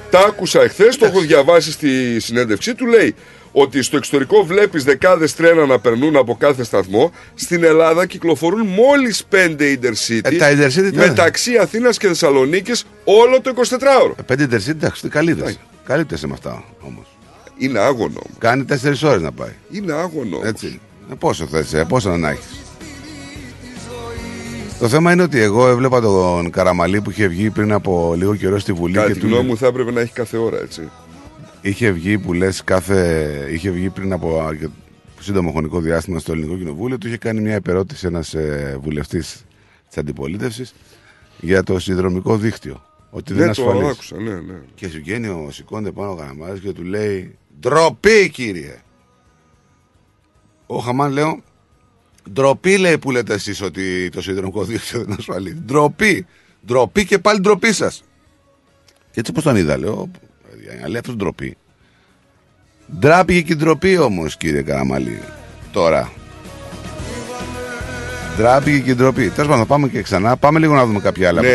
Τα 0.10 0.20
άκουσα 0.20 0.62
εχθές, 0.62 0.98
το 0.98 1.06
έχω 1.06 1.20
διαβάσει 1.20 1.72
στη 1.72 2.20
συνέντευξή 2.20 2.76
του. 2.76 2.86
Λέει 2.86 3.16
ότι 3.52 3.82
στο 3.82 3.98
εξωτερικό 3.98 4.44
βλέπεις 4.44 4.84
δεκάδες 4.84 5.36
τρένα 5.36 5.66
να 5.66 5.80
περνούν 5.80 6.16
από 6.16 6.36
κάθε 6.36 6.64
σταθμό. 6.64 7.12
Στην 7.36 7.64
Ελλάδα 7.64 8.06
κυκλοφορούν 8.06 8.68
μόλις 8.68 9.24
πέντε 9.30 9.80
intercity. 9.82 10.20
Ε, 10.24 10.32
τα 10.32 10.52
intercity 10.52 10.90
τι 10.92 10.98
μεταξύ 10.98 11.58
Αθήνας 11.58 11.98
και 11.98 12.08
Θεσσαλονίκης 12.08 12.84
όλο 13.04 13.42
το 13.42 13.54
24ωρο. 13.56 14.26
Πέντε 14.26 14.44
intercity 14.44 14.70
εντάξει, 14.70 15.02
τι 15.02 15.10
καλύπτεσαι. 15.10 15.58
Καλύπτεσαι 15.86 16.28
με 16.28 16.34
αυτά 16.34 16.64
όμως. 16.82 17.15
Είναι 17.58 17.80
άγωνο. 17.80 18.22
Κάνει 18.38 18.64
4 18.70 19.04
ώρες 19.04 19.22
να 19.22 19.32
πάει. 19.32 19.52
Είναι 19.72 19.94
άγωνο. 19.94 20.40
Έτσι. 20.44 20.80
Ε, 21.12 21.16
πόσο 21.20 21.46
θες, 21.46 21.86
πόσο 21.88 22.18
να 22.18 22.30
έχεις. 22.30 22.60
Το 24.80 24.88
θέμα 24.90 25.12
είναι 25.12 25.22
ότι 25.24 25.40
εγώ 25.40 25.68
έβλεπα 25.68 26.02
τον 26.02 26.50
Καραμαλή 26.50 27.02
που 27.02 27.10
είχε 27.10 27.28
βγει 27.28 27.50
πριν 27.50 27.72
από 27.72 28.14
λίγο 28.18 28.36
καιρό 28.36 28.60
στη 28.60 28.74
Βουλή 28.74 28.94
Κατά 28.94 29.08
και 29.08 29.14
τη 29.14 29.20
του 29.20 29.28
γνώμη 29.28 29.48
μου 29.48 29.58
θα 29.58 29.68
έπρεπε 29.68 29.92
να 29.92 30.02
έχει 30.02 30.14
κάθε 30.14 30.38
ώρα, 30.38 30.60
έτσι. 30.60 30.90
είχε 31.62 31.92
βγει 31.92 32.18
που 32.18 32.34
λες 32.34 32.64
κάθε. 32.64 33.30
είχε 33.52 33.70
βγει 33.70 33.90
πριν 33.90 34.14
από 34.14 34.42
αρκε- 34.48 34.70
σύντομο 35.20 35.52
χρονικό 35.52 35.80
διάστημα 35.80 36.20
στο 36.20 36.32
Ελληνικό 36.32 36.58
Κοινοβούλιο. 36.58 36.98
Του 36.98 37.08
είχε 37.08 37.18
κάνει 37.18 37.42
μια 37.42 37.54
επερώτηση 37.56 38.08
ένας 38.08 38.34
ε, 38.34 38.78
βουλευτής 38.84 39.46
της 39.88 39.98
αντιπολίτευσης 39.98 40.74
για 41.40 41.64
το 41.64 41.80
συνδρομικό 41.80 42.38
δίκτυο. 42.38 42.82
Ότι 43.10 43.34
δεν 43.34 43.42
Ναι, 43.42 43.46
είναι 43.46 43.54
το 43.56 43.70
ασφαλής. 43.70 43.90
άκουσα, 43.92 44.16
ναι, 44.20 44.34
ναι. 44.34 44.60
Και 44.76 44.88
σου 44.88 45.00
βγαίνει 45.04 45.28
ο 45.28 45.48
σηκώνεται 45.52 45.92
πάνω 45.92 46.12
ο 46.12 46.16
Καραμαλής 46.16 46.60
και 46.60 46.72
του 46.72 46.84
λέει 46.84 47.36
Ντροπή 47.60 48.30
κύριε. 48.30 48.80
Ο 50.66 50.78
Χαμάν 50.78 51.12
λέω 51.12 51.44
Ντροπή 52.32 52.78
λέει 52.78 52.98
που 52.98 53.12
λέτε 53.12 53.34
εσείς 53.34 53.62
ότι 53.62 54.10
το 54.10 54.22
συνδρομικό 54.22 54.64
δίκτυο 54.64 54.98
δεν 55.00 55.08
είναι 55.08 55.16
ασφαλή. 55.20 55.54
Ντροπή. 55.66 56.26
Ντροπή 56.66 57.06
και 57.06 57.20
πάλι 57.20 57.40
ντροπή 57.40 57.74
σας. 57.74 58.04
Και 59.12 59.20
έτσι 59.20 59.32
όπως 59.32 59.44
τον 59.44 59.56
είδα, 59.56 59.78
λέω. 59.78 60.10
παιδιά, 60.50 60.88
Λέει 60.88 60.98
αυτός 60.98 61.16
ντροπή. 61.16 61.58
Ντράπηκε 63.00 63.42
και 63.42 63.54
η 63.54 63.56
ντροπή 63.56 63.98
όμως, 63.98 64.38
κύριε 64.38 64.62
Καραμαλή. 64.62 65.20
Τώρα. 65.72 66.12
Ντράπηκε 68.38 68.80
και 68.80 68.92
η 68.92 68.96
ντροπή. 68.96 69.30
Τέλος 69.30 69.36
πάντων, 69.50 69.58
θα 69.58 69.66
πάμε 69.66 69.88
και 69.88 70.02
ξανά. 70.02 70.38
Πάμε 70.38 70.60
λίγο 70.60 70.74
να 70.74 70.86
δούμε 70.86 71.00
κάποια 71.00 71.28
άλλα. 71.28 71.42
Ναι, 71.42 71.50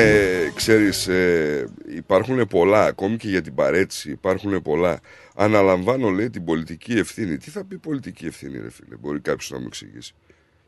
ξέρεις, 0.55 1.09
ε, 1.09 1.69
υπάρχουν 1.97 2.47
πολλά, 2.47 2.85
ακόμη 2.85 3.17
και 3.17 3.29
για 3.29 3.43
την 3.43 3.55
παρέτηση 3.55 4.11
υπάρχουν 4.11 4.63
πολλά. 4.63 5.01
Αναλαμβάνω, 5.43 6.09
λέει, 6.11 6.31
την 6.31 6.45
πολιτική 6.45 6.93
ευθύνη. 6.93 7.37
Τι 7.37 7.51
θα 7.51 7.65
πει 7.65 7.79
πολιτική 7.79 8.27
ευθύνη, 8.27 8.59
ρε 8.59 8.71
φίλε, 8.71 8.97
μπορεί 9.01 9.21
κάποιος 9.21 9.51
να 9.51 9.59
μου 9.59 9.65
εξηγήσει. 9.67 10.15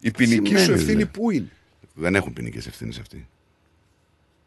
Η 0.01 0.11
ποινική 0.11 0.57
σου 0.57 0.63
σημαίνεις, 0.63 0.81
ευθύνη 0.83 1.03
δε; 1.03 1.07
πού 1.07 1.31
είναι; 1.31 1.49
Δεν 1.95 2.15
έχουν 2.15 2.33
ποινικές 2.33 2.67
ευθύνες 2.67 2.99
αυτοί. 2.99 3.29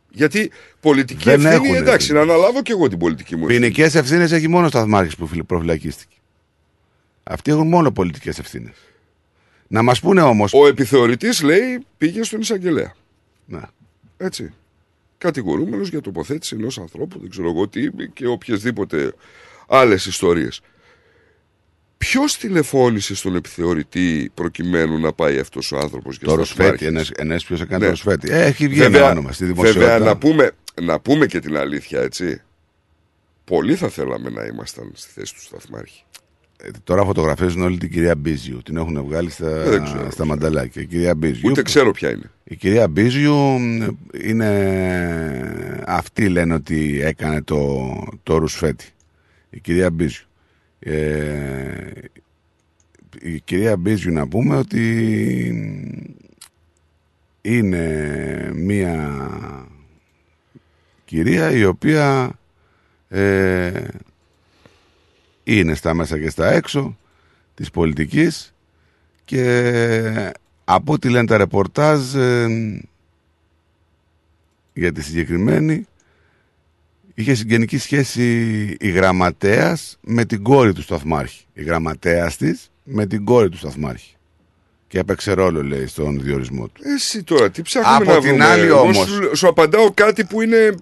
Γιατί 0.10 0.52
πολιτική 0.80 1.24
Δεν 1.24 1.34
ευθύνη, 1.46 1.54
έχουνε, 1.56 1.78
εντάξει, 1.78 2.08
ρε. 2.12 2.14
να 2.18 2.22
αναλάβω 2.24 2.62
και 2.62 2.72
εγώ 2.72 2.88
την 2.88 2.98
πολιτική 2.98 3.36
μου 3.36 3.44
ευθύνη. 3.46 3.60
Ποινικές 3.62 3.96
ευθύνες 3.96 4.32
έχει 4.32 4.48
μόνο 4.48 4.66
ο 4.66 4.70
Σταθμάρχης 4.70 5.16
που 5.16 5.28
φιλ- 5.28 5.44
προφυλακίστηκε. 5.44 6.16
Αυτοί 7.24 7.52
έχουν 7.52 7.68
μόνο 7.68 7.92
πολιτικές 7.92 8.40
ευθύνες. 8.40 8.76
Να 9.68 9.82
μας 9.82 10.00
πούνε 10.00 10.22
όμω. 10.22 10.46
Ο 10.54 10.68
επιθεωρητής 10.68 11.42
λέει 11.42 11.86
πήγε 11.98 12.24
στον 12.24 12.40
εισαγγελέα. 12.40 12.96
Ναι. 13.46 13.62
Έτσι. 14.18 14.54
Κατηγορούμενος 15.18 15.90
για 15.90 16.02
τοποθέτηση 16.02 16.56
ενός 16.60 16.78
ανθρώπου, 16.80 17.20
δεν 17.20 17.30
ξέρω 17.30 17.50
εγώ 17.50 17.68
τι, 17.68 17.90
και 18.14 18.28
οποιασδήποτε 18.28 19.14
άλλες 19.68 20.06
ιστορίες. 20.06 20.62
Ποιος 21.98 22.38
τηλεφώνησε 22.38 23.16
στον 23.16 23.36
επιθεωρητή 23.36 24.32
προκειμένου 24.34 25.00
να 25.00 25.14
πάει 25.14 25.40
αυτός 25.40 25.72
ο 25.72 25.78
άνθρωπος 25.78 26.18
για 26.18 26.28
Το 26.28 26.36
Ροσφέτη, 26.36 26.86
ένα 27.16 27.36
ποιο 27.36 27.58
έκανε 27.62 27.84
το 27.84 27.90
Ροσφέτη. 27.90 28.32
Ε, 28.32 28.44
έχει 28.46 28.68
βγει 28.68 28.82
ένα 28.82 29.10
όνομα 29.10 29.32
στη 29.32 29.46
δημοσιότητα. 29.46 29.86
Βέβαια, 29.86 30.00
να 30.00 30.18
πούμε, 30.18 30.52
να 30.82 31.00
πούμε 31.00 31.26
και 31.26 31.40
την 31.40 31.58
αλήθεια, 31.58 32.02
έτσι. 32.02 32.42
Πολύ 33.44 33.76
θα 33.76 33.90
θέλαμε 33.90 34.30
να 34.30 34.46
ήμασταν 34.46 34.92
στη 34.94 35.12
θέση 35.14 35.34
του 35.34 35.42
Σταθμάρχη. 35.42 36.04
Ε, 36.58 36.70
Τώρα 36.84 37.04
φωτογραφίζουν 37.06 37.62
όλη 37.62 37.78
την 37.78 37.92
κυρία 37.92 38.16
Μπίζιου. 38.16 38.62
Την 38.66 38.78
έχουν 38.78 39.04
βγάλει 39.04 39.30
στα, 39.30 39.50
Δεν 39.50 39.84
ξέρω. 39.84 40.12
στα 40.12 40.26
μανταλάκια. 40.26 40.82
Η 40.82 40.86
κυρία 40.86 41.16
Μπίζιου. 41.16 41.50
Ούτε 41.50 41.62
ξέρω 41.62 41.92
ποια 41.92 42.10
είναι. 42.10 42.32
Η 42.44 42.56
κυρία 42.56 42.88
Μπίζιου 42.88 43.36
μ, 43.36 43.88
είναι. 44.24 45.84
Αυτή 45.88 46.30
λένε 46.30 46.54
ότι 46.54 47.02
έκανε 47.04 47.42
το, 47.42 47.92
το 48.24 48.38
ρουσφέτη. 48.38 48.86
Η 49.56 49.60
κυρία 49.60 49.90
Μπίζιου. 49.90 50.26
Ε, 50.80 51.92
η 53.22 53.40
κυρία 53.40 53.78
Μπίζιου 53.78 54.14
να 54.14 54.28
πούμε 54.28 54.56
ότι 54.56 54.86
είναι 57.42 58.52
μία 58.54 59.20
κυρία 61.06 61.52
η 61.52 61.66
οποία 61.66 62.32
ε, 63.08 63.88
είναι 65.44 65.76
στα 65.76 65.94
μέσα 65.94 66.20
και 66.20 66.30
στα 66.30 66.52
έξω 66.52 66.98
της 67.54 67.72
πολιτικής 67.72 68.54
και 69.26 70.34
από 70.64 70.94
ό,τι 70.94 71.10
λένε 71.10 71.28
τα 71.28 71.38
ρεπορτάζ 71.38 72.16
ε, 72.16 72.82
για 74.74 74.92
τη 74.92 75.02
συγκεκριμένη 75.02 75.88
είχε 77.16 77.34
συγγενική 77.34 77.78
σχέση 77.78 78.24
η 78.80 78.90
γραμματέας 78.90 79.98
με 80.02 80.26
την 80.26 80.44
κόρη 80.44 80.74
του 80.74 80.82
σταθμάρχη. 80.82 81.44
Η 81.54 81.64
γραμματέας 81.64 82.38
της 82.38 82.72
με 82.84 83.06
την 83.06 83.26
κόρη 83.26 83.50
του 83.50 83.58
σταθμάρχη. 83.58 84.16
Και 84.88 85.00
έπαιξε 85.00 85.34
ρόλο 85.34 85.64
λέει 85.64 85.86
στον 85.88 86.22
διορισμό 86.22 86.68
του. 86.68 86.82
Εσύ 86.96 87.24
τώρα, 87.24 87.50
τι 87.52 87.62
ψάχνουμε 87.62 87.96
Από 87.96 88.06
να 88.14 88.20
την 88.20 88.28
βρούμε. 88.30 88.46
άλλη 88.46 88.66
Εγώ 88.66 88.80
όμως- 88.80 89.08
Σου, 89.08 89.30
σου 89.36 89.48
απαντάω 89.48 89.92
κάτι 89.94 90.24
που 90.26 90.42
είναι 90.42 90.76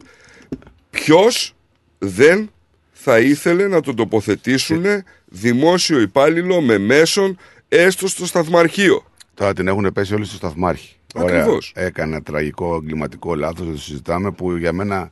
ποιος 0.89 1.55
δεν 1.99 2.51
θα 2.91 3.19
ήθελε 3.19 3.67
να 3.67 3.81
τον 3.81 3.95
τοποθετήσουν 3.95 4.83
δημόσιο 5.25 5.99
υπάλληλο 5.99 6.61
με 6.61 6.77
μέσον 6.77 7.37
έστω 7.67 8.07
στο 8.07 8.25
σταθμαρχείο. 8.25 9.05
Τώρα 9.33 9.53
την 9.53 9.67
έχουν 9.67 9.91
πέσει 9.93 10.13
όλοι 10.13 10.25
στο 10.25 10.35
σταθμάρχη. 10.35 10.95
Ακριβώς. 11.15 11.71
Έκανε 11.75 12.11
ένα 12.15 12.23
τραγικό 12.23 12.75
εγκληματικό 12.75 13.35
λάθος, 13.35 13.65
δεν 13.65 13.75
το 13.75 13.81
συζητάμε, 13.81 14.31
που 14.31 14.55
για 14.55 14.73
μένα 14.73 14.95
α, 14.97 15.09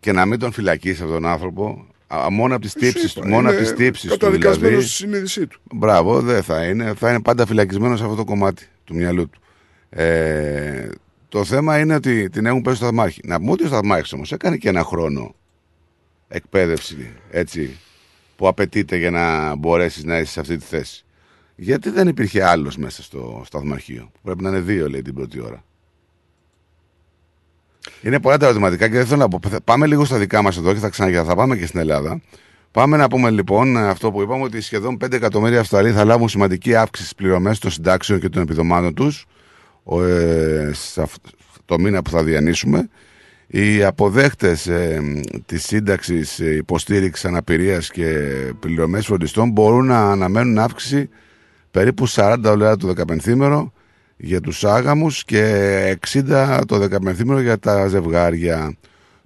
και 0.00 0.12
να 0.12 0.26
μην 0.26 0.38
τον 0.38 0.52
φυλακίσει 0.52 1.02
αυτόν 1.02 1.22
τον 1.22 1.26
άνθρωπο, 1.26 1.86
α, 2.06 2.30
μόνο 2.30 2.54
από 2.54 2.62
τις 2.62 2.72
τύψεις 2.72 3.12
του, 3.12 3.28
μόνο 3.28 3.50
από 3.50 3.58
τις 3.58 3.72
τύψεις 3.72 4.10
του 4.10 4.18
Καταδικασμένος 4.18 4.68
δηλαδή, 4.68 4.86
στη 4.86 4.94
συνείδησή 4.94 5.46
του. 5.46 5.60
Μπράβο, 5.72 6.20
δεν 6.20 6.42
θα 6.42 6.64
είναι. 6.64 6.94
Θα 6.94 7.10
είναι 7.10 7.22
πάντα 7.22 7.46
φυλακισμένος 7.46 7.98
σε 7.98 8.04
αυτό 8.04 8.16
το 8.16 8.24
κομμάτι 8.24 8.66
του 8.84 8.94
μυαλού 8.94 9.30
του. 9.30 9.40
Ε, 9.90 10.88
το 11.28 11.44
θέμα 11.44 11.78
είναι 11.78 11.94
ότι 11.94 12.30
την 12.30 12.46
έχουν 12.46 12.62
πέσει 12.62 12.76
στο 12.76 12.84
σταθμάρχη. 12.84 13.20
Να 13.24 13.38
πούμε 13.38 13.50
ότι 13.50 13.64
ο 13.64 13.66
σταθμάρχη 13.66 14.14
όμως 14.14 14.32
έκανε 14.32 14.56
και 14.56 14.68
ένα 14.68 14.84
χρόνο 14.84 15.34
εκπαίδευση 16.28 17.10
έτσι, 17.30 17.76
που 18.36 18.48
απαιτείται 18.48 18.96
για 18.96 19.10
να 19.10 19.54
μπορέσεις 19.54 20.04
να 20.04 20.18
είσαι 20.18 20.32
σε 20.32 20.40
αυτή 20.40 20.56
τη 20.56 20.64
θέση. 20.64 21.04
Γιατί 21.56 21.90
δεν 21.90 22.08
υπήρχε 22.08 22.42
άλλος 22.42 22.76
μέσα 22.76 23.02
στο 23.02 23.42
σταθμαρχείο. 23.44 24.10
που 24.12 24.18
Πρέπει 24.22 24.42
να 24.42 24.48
είναι 24.48 24.60
δύο, 24.60 24.88
λέει 24.88 25.02
την 25.02 25.14
πρώτη 25.14 25.40
ώρα. 25.40 25.64
Είναι 28.02 28.20
πολλά 28.20 28.36
τα 28.36 28.44
ερωτηματικά 28.44 28.88
και 28.88 28.96
δεν 28.96 29.06
θέλω 29.06 29.20
να 29.20 29.28
πω. 29.28 29.40
Πάμε 29.64 29.86
λίγο 29.86 30.04
στα 30.04 30.18
δικά 30.18 30.42
μας 30.42 30.56
εδώ 30.56 30.72
και 30.72 30.78
θα 30.78 30.88
ξαναγίνει. 30.88 31.24
Θα 31.24 31.34
πάμε 31.34 31.56
και 31.56 31.66
στην 31.66 31.80
Ελλάδα. 31.80 32.20
Πάμε 32.70 32.96
να 32.96 33.08
πούμε 33.08 33.30
λοιπόν 33.30 33.76
αυτό 33.76 34.10
που 34.12 34.22
είπαμε 34.22 34.44
ότι 34.44 34.60
σχεδόν 34.60 34.98
5 35.04 35.12
εκατομμύρια 35.12 35.60
Αυστραλοί 35.60 35.90
θα 35.92 36.04
λάβουν 36.04 36.28
σημαντική 36.28 36.74
αύξηση 36.74 37.08
στις 37.08 37.18
πληρωμές 37.18 37.58
των 37.58 37.70
συντάξεων 37.70 38.20
και 38.20 38.28
των 38.28 38.42
επιδομάτων 38.42 38.94
τους 38.94 39.26
ε, 40.00 40.70
σε 40.72 41.02
αυ- 41.02 41.24
το 41.64 41.78
μήνα 41.78 42.02
που 42.02 42.10
θα 42.10 42.22
διανύσουμε. 42.22 42.88
Οι 43.46 43.84
αποδέχτες 43.84 44.66
ε, 44.66 45.00
της 45.46 45.64
σύνταξης 45.66 46.40
ε, 46.40 46.54
υποστήριξης 46.54 47.24
αναπηρίας 47.24 47.90
και 47.90 48.04
πληρωμές 48.60 49.06
φροντιστών 49.06 49.50
μπορούν 49.50 49.86
να 49.86 50.10
αναμένουν 50.10 50.58
αύξηση 50.58 51.08
περίπου 51.70 52.08
40 52.08 52.36
δολάρια 52.38 52.76
το 52.76 52.94
15 53.06 53.34
για 54.24 54.40
τους 54.40 54.64
άγαμους 54.64 55.24
και 55.24 55.98
60 56.12 56.60
το 56.66 56.88
15 57.36 57.40
για 57.40 57.58
τα 57.58 57.86
ζευγάρια. 57.86 58.76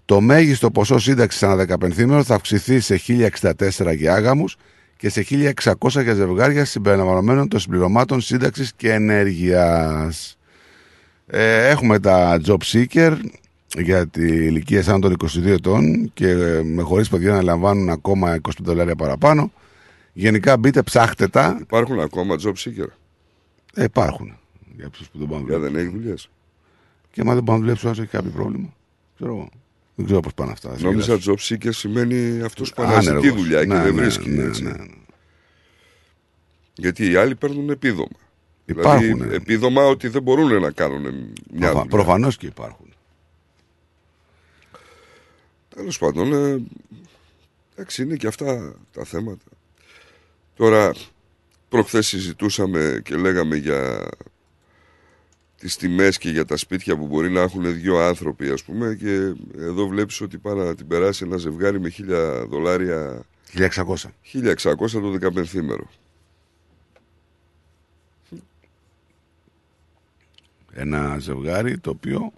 Το 0.05 0.21
μέγιστο 0.21 0.71
ποσό 0.71 0.99
σύνταξης 0.99 1.43
ανά 1.43 1.67
15 1.81 2.23
θα 2.25 2.35
αυξηθεί 2.35 2.81
σε 2.81 3.01
1064 3.09 3.95
για 3.97 4.15
άγαμους 4.15 4.57
και 4.97 5.09
σε 5.09 5.27
1600 5.31 6.03
για 6.03 6.15
ζευγάρια 6.15 6.65
συμπεριλαμβανομένων 6.65 7.49
των 7.49 7.61
συμπληρωμάτων 7.61 8.21
σύνταξης 8.21 8.73
και 8.77 8.93
ενέργειας. 8.93 10.39
Ε, 11.27 11.69
έχουμε 11.69 11.99
τα 11.99 12.41
Job 12.47 12.59
Seeker 12.73 13.17
για 13.79 14.07
τη 14.07 14.27
ηλικία 14.27 14.83
σαν 14.83 15.01
των 15.01 15.17
22 15.25 15.47
ετών 15.47 16.11
και 16.15 16.29
ε, 16.29 16.63
με 16.63 16.83
χωρίς 16.83 17.09
παιδιά 17.09 17.33
να 17.33 17.43
λαμβάνουν 17.43 17.89
ακόμα 17.89 18.39
25 18.43 18.51
δολάρια 18.63 18.97
παραπάνω. 18.97 19.53
Γενικά 20.13 20.57
μπείτε, 20.57 20.83
ψάχτε 20.83 21.29
τα. 21.29 21.57
Υπάρχουν 21.61 22.01
ακόμα 22.01 22.37
job 22.45 22.53
seeker; 22.53 22.89
Ε, 23.75 23.85
υπάρχουν. 23.85 24.37
Για 24.77 24.87
αυτούς 24.87 25.09
που 25.09 25.19
δεν 25.19 25.29
πάνε 25.29 25.41
να 25.43 25.49
Για 25.49 25.57
δουλέψουν. 25.59 25.75
δεν 25.77 25.87
έχει 25.87 25.97
δουλειές. 25.99 26.29
Και 27.13 27.21
άμα 27.21 27.35
δεν 27.35 27.45
πάνε 27.45 27.59
να 27.59 27.65
δουλέψουν, 27.65 27.91
όσο 27.91 28.03
έχει 28.03 28.11
κάποιο 28.11 28.31
πρόβλημα. 28.31 28.75
Ξέρω 29.15 29.31
εγώ. 29.33 29.49
Δεν 29.95 30.05
ξέρω 30.07 30.21
πώς 30.21 30.35
πάνε 30.35 30.51
αυτά. 30.53 30.77
Νόμιζα 30.81 31.19
job 31.25 31.37
seeker 31.39 31.69
σημαίνει 31.73 32.41
αυτός 32.43 32.73
που 32.75 32.83
Άνεργος. 32.83 33.07
αναζητεί 33.07 33.35
δουλειά 33.37 33.61
και 33.61 33.67
Ναι, 33.75 33.83
δεν 33.83 33.95
ναι, 33.95 34.01
βρίσκει. 34.01 34.29
ναι, 34.31 34.43
έτσι. 34.43 34.63
ναι, 34.63 34.71
ναι. 34.71 34.85
Γιατί 36.75 37.11
οι 37.11 37.17
άλλοι 37.17 37.35
παίρνουν 37.35 37.71
επίδομα. 37.71 38.09
Υπάρχουν, 38.65 39.01
Δηλαδή, 39.07 39.29
ναι. 39.29 39.35
επίδομα 39.35 39.83
ότι 39.85 40.09
δεν 40.09 40.23
μπορούν 40.23 40.61
να 40.61 40.71
κάνουν 40.71 41.03
μια 41.53 41.71
δουλειά. 41.73 41.85
Προφανώς 41.89 42.37
και 42.37 42.47
υπάρχουν. 42.47 42.87
Τέλος 45.75 45.99
πάντων, 45.99 46.33
ε, 46.33 46.63
εντάξει, 47.75 48.03
είναι 48.03 48.17
και 48.17 48.27
αυτά 48.27 48.75
τα 48.93 49.05
θέματα. 49.05 49.45
Τώρα, 50.57 50.93
προχθές 51.69 52.07
συζητούσαμε 52.07 53.01
και 53.05 53.17
λέγαμε 53.17 53.57
για 53.57 54.09
τις 55.67 55.77
τιμές 55.77 56.19
και 56.19 56.31
για 56.31 56.45
τα 56.45 56.57
σπίτια 56.57 56.97
που 56.97 57.07
μπορεί 57.07 57.31
να 57.31 57.41
έχουν 57.41 57.75
δύο 57.75 57.99
άνθρωποι, 57.99 58.51
ας 58.51 58.63
πούμε, 58.63 58.95
και 58.95 59.35
εδώ 59.57 59.87
βλέπεις 59.87 60.21
ότι 60.21 60.39
πάει 60.39 60.55
να 60.55 60.75
την 60.75 60.87
περάσει 60.87 61.25
ένα 61.25 61.37
ζευγάρι 61.37 61.81
με 61.81 61.89
χίλια 61.89 62.47
δολάρια, 62.47 63.25
1600. 63.53 63.95
1600 64.23 65.01
το 65.01 65.11
δεκαπενθήμερο. 65.11 65.91
Ένα 70.73 71.19
ζευγάρι 71.19 71.79
το 71.79 71.91
οποίο 71.91 72.33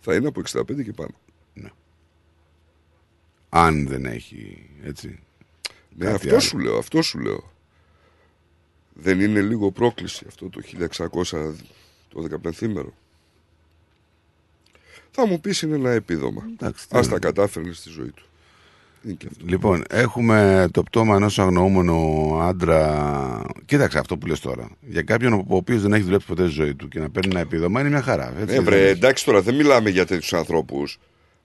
Θα 0.00 0.14
είναι 0.14 0.28
από 0.28 0.40
65 0.40 0.82
και 0.84 0.92
πάνω. 0.92 1.14
αν 3.48 3.86
δεν 3.86 4.04
έχει 4.04 4.70
έτσι. 4.82 5.18
Ναι, 5.96 6.04
κάτι 6.04 6.14
αυτό 6.14 6.28
άλλο. 6.28 6.40
σου 6.40 6.58
λέω, 6.58 6.78
αυτό 6.78 7.02
σου 7.02 7.18
λέω. 7.18 7.52
Δεν 8.98 9.20
είναι 9.20 9.40
λίγο 9.40 9.70
πρόκληση 9.70 10.24
αυτό 10.28 10.48
το 10.48 10.60
1600 10.62 11.54
το 12.08 12.20
δεκαπενθήμερο. 12.22 12.92
Θα 15.10 15.26
μου 15.26 15.40
πεις 15.40 15.62
είναι 15.62 15.74
ένα 15.74 15.90
επίδομα. 15.90 16.42
Εντάξει, 16.52 16.88
τι 16.88 16.98
Ας 16.98 17.06
να- 17.06 17.12
τα 17.12 17.18
κατάφερνε 17.18 17.72
στη 17.72 17.88
ζωή 17.90 18.10
του. 18.10 18.22
Είναι 19.04 19.14
και 19.14 19.26
αυτό. 19.30 19.44
Λοιπόν, 19.46 19.84
έχουμε 19.90 20.68
το 20.70 20.82
πτώμα 20.82 21.16
ενός 21.16 21.38
αγνοούμενου 21.38 22.34
άντρα. 22.42 23.42
Κοίταξε 23.64 23.98
αυτό 23.98 24.16
που 24.18 24.26
λες 24.26 24.40
τώρα. 24.40 24.68
Για 24.80 25.02
κάποιον 25.02 25.32
ο 25.32 25.44
οποίος 25.48 25.82
δεν 25.82 25.92
έχει 25.92 26.02
δουλέψει 26.02 26.26
ποτέ 26.26 26.42
στη 26.44 26.52
ζωή 26.52 26.74
του 26.74 26.88
και 26.88 26.98
να 26.98 27.10
παίρνει 27.10 27.30
ένα 27.30 27.40
επίδομα 27.40 27.80
είναι 27.80 27.88
μια 27.88 28.02
χαρά. 28.02 28.28
Έτσι, 28.28 28.38
Ναι, 28.44 28.44
δεν 28.52 28.64
βρε, 28.64 28.76
είναι. 28.78 28.86
εντάξει 28.88 29.24
τώρα, 29.24 29.42
δεν 29.42 29.54
μιλάμε 29.54 29.90
για 29.90 30.06
τέτοιους 30.06 30.32
ανθρώπους. 30.32 30.98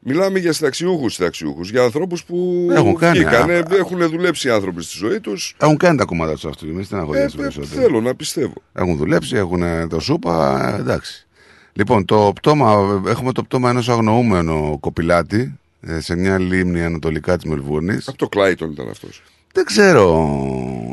Μιλάμε 0.03 0.39
για 0.39 0.53
συνταξιούχους 0.53 1.13
συνταξιούχους. 1.13 1.69
Για 1.69 1.83
ανθρώπους 1.83 2.23
που 2.23 2.67
Έχουν 2.71 2.95
κάνει, 2.97 3.17
βγήκανε, 3.19 3.53
α- 3.57 3.65
έχουν 3.77 4.09
δουλέψει 4.09 4.47
οι 4.47 4.51
άνθρωποι 4.51 4.83
στη 4.83 4.97
ζωή 4.97 5.19
τους. 5.19 5.55
Έχουν 5.59 5.77
κάνει 5.77 5.97
τα 5.97 6.05
κομμάτια 6.05 6.33
τους 6.33 6.45
αυτού. 6.45 6.67
Μην 6.73 6.83
στεναχωριέσαι 6.83 7.35
Ε, 7.37 7.41
περισσότερο. 7.41 7.81
θέλω 7.81 8.01
να 8.01 8.15
πιστεύω. 8.15 8.53
Έχουν 8.73 8.97
δουλέψει, 8.97 9.35
έχουν 9.35 9.63
το 9.89 9.99
σούπα, 9.99 10.67
ε, 10.75 10.79
εντάξει. 10.79 11.27
Λοιπόν, 11.73 12.05
το 12.05 12.31
πτώμα, 12.35 13.01
έχουμε 13.07 13.31
το 13.31 13.43
πτώμα 13.43 13.69
ενός 13.69 13.89
αγνοούμενου 13.89 14.79
κοπηλάτη, 14.79 15.59
ε, 15.81 15.99
σε 15.99 16.15
μια 16.15 16.39
λίμνη 16.39 16.83
ανατολικά 16.83 17.35
της 17.35 17.45
Μελβούρνης. 17.45 18.07
Από 18.07 18.17
το 18.17 18.27
Κλάιτον 18.29 18.71
ήταν 18.71 18.89
αυτός. 18.89 19.23
Δεν 19.53 19.65
ξέρω. 19.65 20.37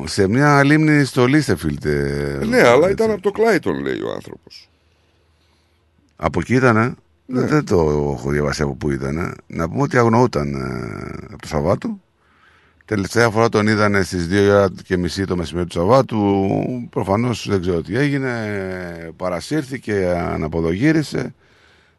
Σε 0.07 0.29
μια 0.29 0.65
λίμνη 0.65 1.05
στο 1.05 1.27
Λίστεφιλτ. 1.27 1.85
ε, 1.85 2.39
ναι, 2.49 2.61
αλλά 2.61 2.81
έτσι. 2.89 2.91
ήταν 2.93 3.11
από 3.11 3.23
το 3.23 3.31
Κλάιτον, 3.31 3.81
λέει 3.81 4.01
ο 4.01 4.13
άνθρωπος. 4.15 4.69
Από 6.17 6.41
εκεί 6.41 6.55
ήτανε. 6.55 6.95
Ναι. 7.31 7.41
Δεν 7.41 7.64
το 7.64 7.81
έχω 8.18 8.31
διαβάσει 8.31 8.62
από 8.62 8.74
πού 8.74 8.91
ήταν. 8.91 9.35
Να 9.47 9.68
πούμε 9.68 9.83
ότι 9.83 9.99
αγνοούταν 9.99 10.55
ε, 10.55 11.26
από 11.33 11.43
το 11.43 11.49
Σαββάτο. 11.49 12.01
Τελευταία 12.85 13.31
φορά 13.31 13.49
τον 13.49 13.66
είδανε 13.66 14.03
στις 14.03 14.26
2 14.26 14.33
η 14.33 14.49
ώρα 14.49 14.70
και 14.85 14.97
μισή 14.97 15.24
το 15.24 15.37
μεσημέρι 15.37 15.66
του 15.66 15.72
Σαββάτου. 15.72 16.49
Προφανώς 16.91 17.49
δεν 17.49 17.61
ξέρω 17.61 17.83
τι 17.83 17.97
έγινε. 17.97 19.12
Παρασύρθηκε, 19.16 20.14
αναποδογύρισε. 20.16 21.35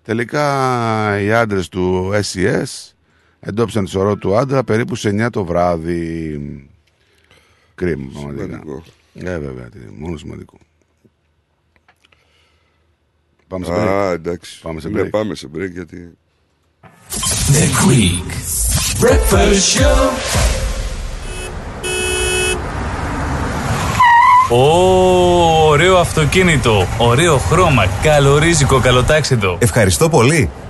Τελικά 0.03 1.21
οι 1.21 1.33
άντρες 1.33 1.69
του 1.69 2.11
SES 2.13 2.93
εντόπισαν 3.39 3.83
το 3.83 3.89
σωρό 3.89 4.15
του 4.15 4.35
άντρα 4.35 4.63
περίπου 4.63 4.95
σε 4.95 5.09
9 5.09 5.29
το 5.31 5.45
βράδυ. 5.45 6.63
Κρίμα, 7.75 8.09
πραγματικά. 8.11 8.43
Σημαντικό. 8.43 8.83
Ε, 9.13 9.39
βέβαια, 9.39 9.69
τι, 9.69 9.77
μόνο 9.97 10.17
σημαντικό. 10.17 10.57
Πάμε 13.49 13.65
σε 13.65 13.71
break. 13.71 13.87
Α, 13.87 14.11
εντάξει. 14.11 14.59
Πάμε 14.61 14.79
σε 14.79 14.89
Ναι, 14.89 15.01
break. 15.01 15.09
πάμε 15.09 15.35
σε 15.35 15.47
break 15.55 15.71
γιατί... 15.71 16.17
The 17.51 17.65
Greek 17.87 18.31
Breakfast 19.03 19.79
Show. 19.79 20.09
Ω, 24.51 25.67
ωραίο 25.67 25.97
αυτοκίνητο, 25.97 26.87
ωραίο 26.97 27.37
χρώμα, 27.37 27.85
καλορίζικο, 28.03 28.79
καλοτάξιτο. 28.79 29.57
Ευχαριστώ 29.59 30.09
πολύ. 30.09 30.49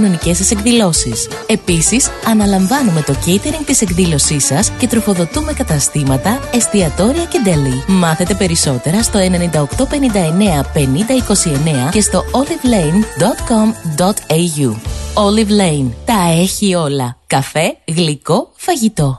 κοινωνικές 0.00 0.36
σας 0.36 0.50
εκδηλώσεις. 0.50 1.28
Επίσης, 1.46 2.10
αναλαμβάνουμε 2.26 3.02
το 3.02 3.14
catering 3.26 3.64
της 3.66 3.80
εκδήλωσής 3.80 4.44
σας 4.44 4.70
και 4.78 4.86
τροφοδοτούμε 4.86 5.52
καταστήματα, 5.52 6.40
εστιατόρια 6.52 7.24
και 7.24 7.40
deli. 7.44 7.82
Μάθετε 7.86 8.34
περισσότερα 8.34 9.02
στο 9.02 9.18
9859 9.18 10.64
5029 10.74 11.90
και 11.90 12.00
στο 12.00 12.24
olivelane.com.au. 12.32 14.74
Olive 15.14 15.50
Lane. 15.60 15.90
Τα 16.04 16.32
έχει 16.40 16.74
όλα. 16.74 17.16
Καφέ, 17.26 17.76
γλυκό, 17.86 18.50
φαγητό. 18.56 19.18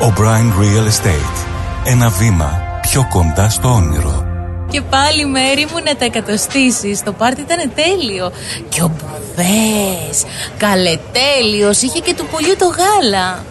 O'Brien 0.00 0.52
Real 0.60 0.86
Estate. 0.86 1.46
Ένα 1.84 2.08
βήμα 2.08 2.60
πιο 2.80 3.06
κοντά 3.10 3.48
στο 3.48 3.68
όνειρο. 3.68 4.24
Και 4.70 4.80
πάλι 4.80 5.26
μέρη 5.26 5.66
μου 5.72 5.78
να 5.84 5.96
τα 5.96 6.04
εκατοστήσεις 6.04 7.02
Το 7.02 7.12
πάρτι 7.12 7.40
ήταν 7.40 7.72
τέλειο 7.74 8.32
Και 8.68 8.82
ο 8.82 8.88
Μπουβές 8.88 10.24
Καλετέλειος 10.56 11.82
Είχε 11.82 11.98
και 11.98 12.14
του 12.14 12.26
πουλιού 12.26 12.56
το 12.58 12.66
γάλα 12.66 13.44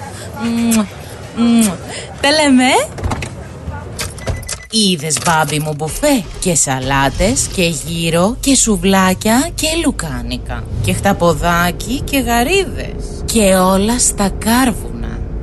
Μμμ, 0.44 0.86
μμμ. 1.36 1.68
Τα 2.22 2.30
λέμε 2.32 2.64
ε; 2.64 2.88
Είδες 4.70 5.18
μπάμπι 5.26 5.60
μου 5.60 5.74
μπουφέ; 5.76 6.24
Και 6.40 6.56
σαλάτες 6.56 7.48
και 7.56 7.64
γύρο 7.64 8.36
και 8.40 8.56
σουβλάκια 8.56 9.50
και 9.56 9.68
λουκάνικα 9.86 10.64
και 10.84 10.94
χταποδάκι 10.94 12.02
και 12.02 12.20
γαρίδες 12.20 13.24
και 13.26 13.56
όλα 13.56 14.00
στα 14.00 14.30
κάρβουνα. 14.30 14.95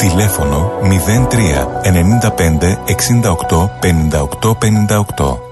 Τηλέφωνο 0.00 0.70
03 0.82 1.66
95 1.82 2.76
68 2.86 3.70
58 3.80 4.54
58. 4.54 5.49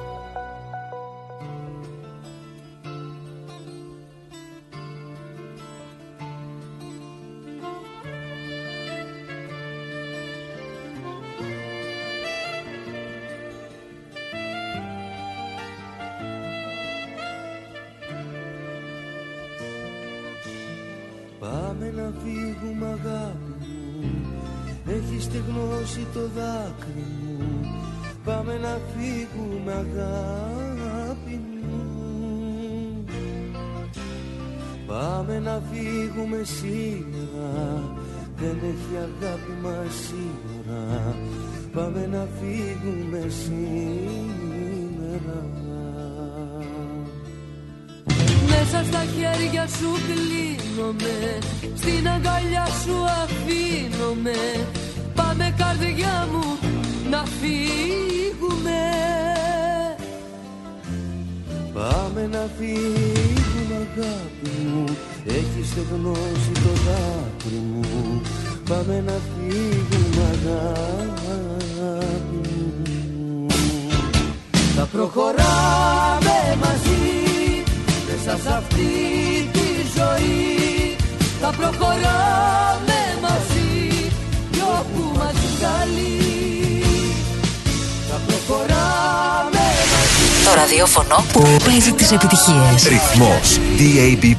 Ρυθμός. 92.87 93.59
DAB 93.79 94.37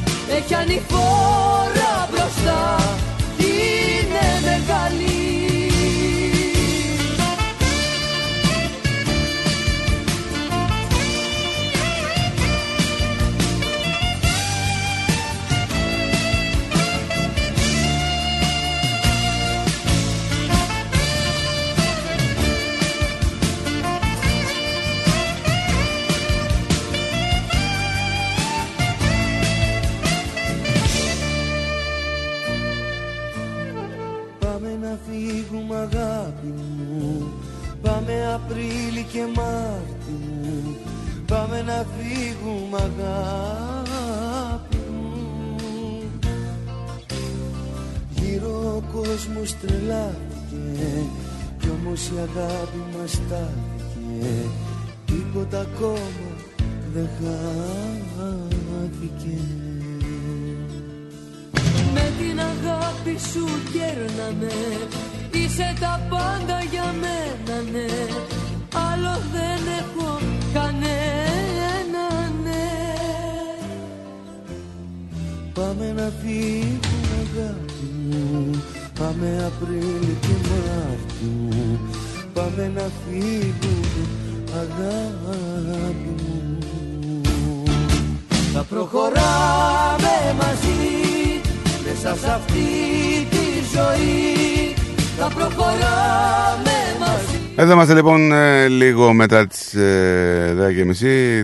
είμαστε 97.90 98.10
λοιπόν 98.12 98.32
ε, 98.32 98.68
λίγο 98.68 99.14
μετά 99.14 99.48
τις 99.48 99.74
ε, 99.74 100.56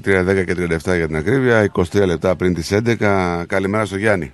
10.30, 0.03 0.07
3, 0.07 0.41
10 0.41 0.45
και 0.45 0.55
37 0.91 0.95
για 0.95 1.07
την 1.07 1.15
ακρίβεια, 1.15 1.71
23 1.73 2.05
λεπτά 2.05 2.35
πριν 2.35 2.53
τις 2.53 2.73
11. 2.99 3.43
Καλημέρα 3.47 3.85
στο 3.85 3.97
Γιάννη. 3.97 4.31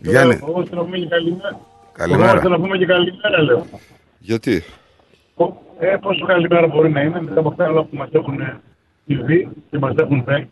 Γιάννη, 0.00 0.38
Εγώ 0.42 0.64
θέλω 0.66 0.80
να 0.80 0.84
πούμε 0.84 0.98
και 0.98 1.06
καλημέρα. 1.08 1.60
Καλημέρα. 1.92 2.30
Εγώ 2.30 2.40
θέλω 2.40 2.56
να 2.56 2.60
πούμε 2.62 2.76
και 2.78 2.86
καλημέρα, 2.86 3.42
λέω. 3.42 3.66
Γιατί; 4.18 4.62
Ε, 5.78 5.96
πόσο 6.00 6.26
καλημέρα 6.26 6.66
μπορεί 6.66 6.90
να 6.90 7.00
είναι 7.00 7.20
μετά 7.22 7.40
από 7.40 7.48
αυτά 7.48 7.68
όλα 7.68 7.82
που 7.82 7.96
μας 7.96 8.08
έχουν 8.12 8.38
συμβεί 9.06 9.48
και 9.70 9.78
μας 9.78 9.94
έχουν 9.96 10.22
φέρει. 10.24 10.48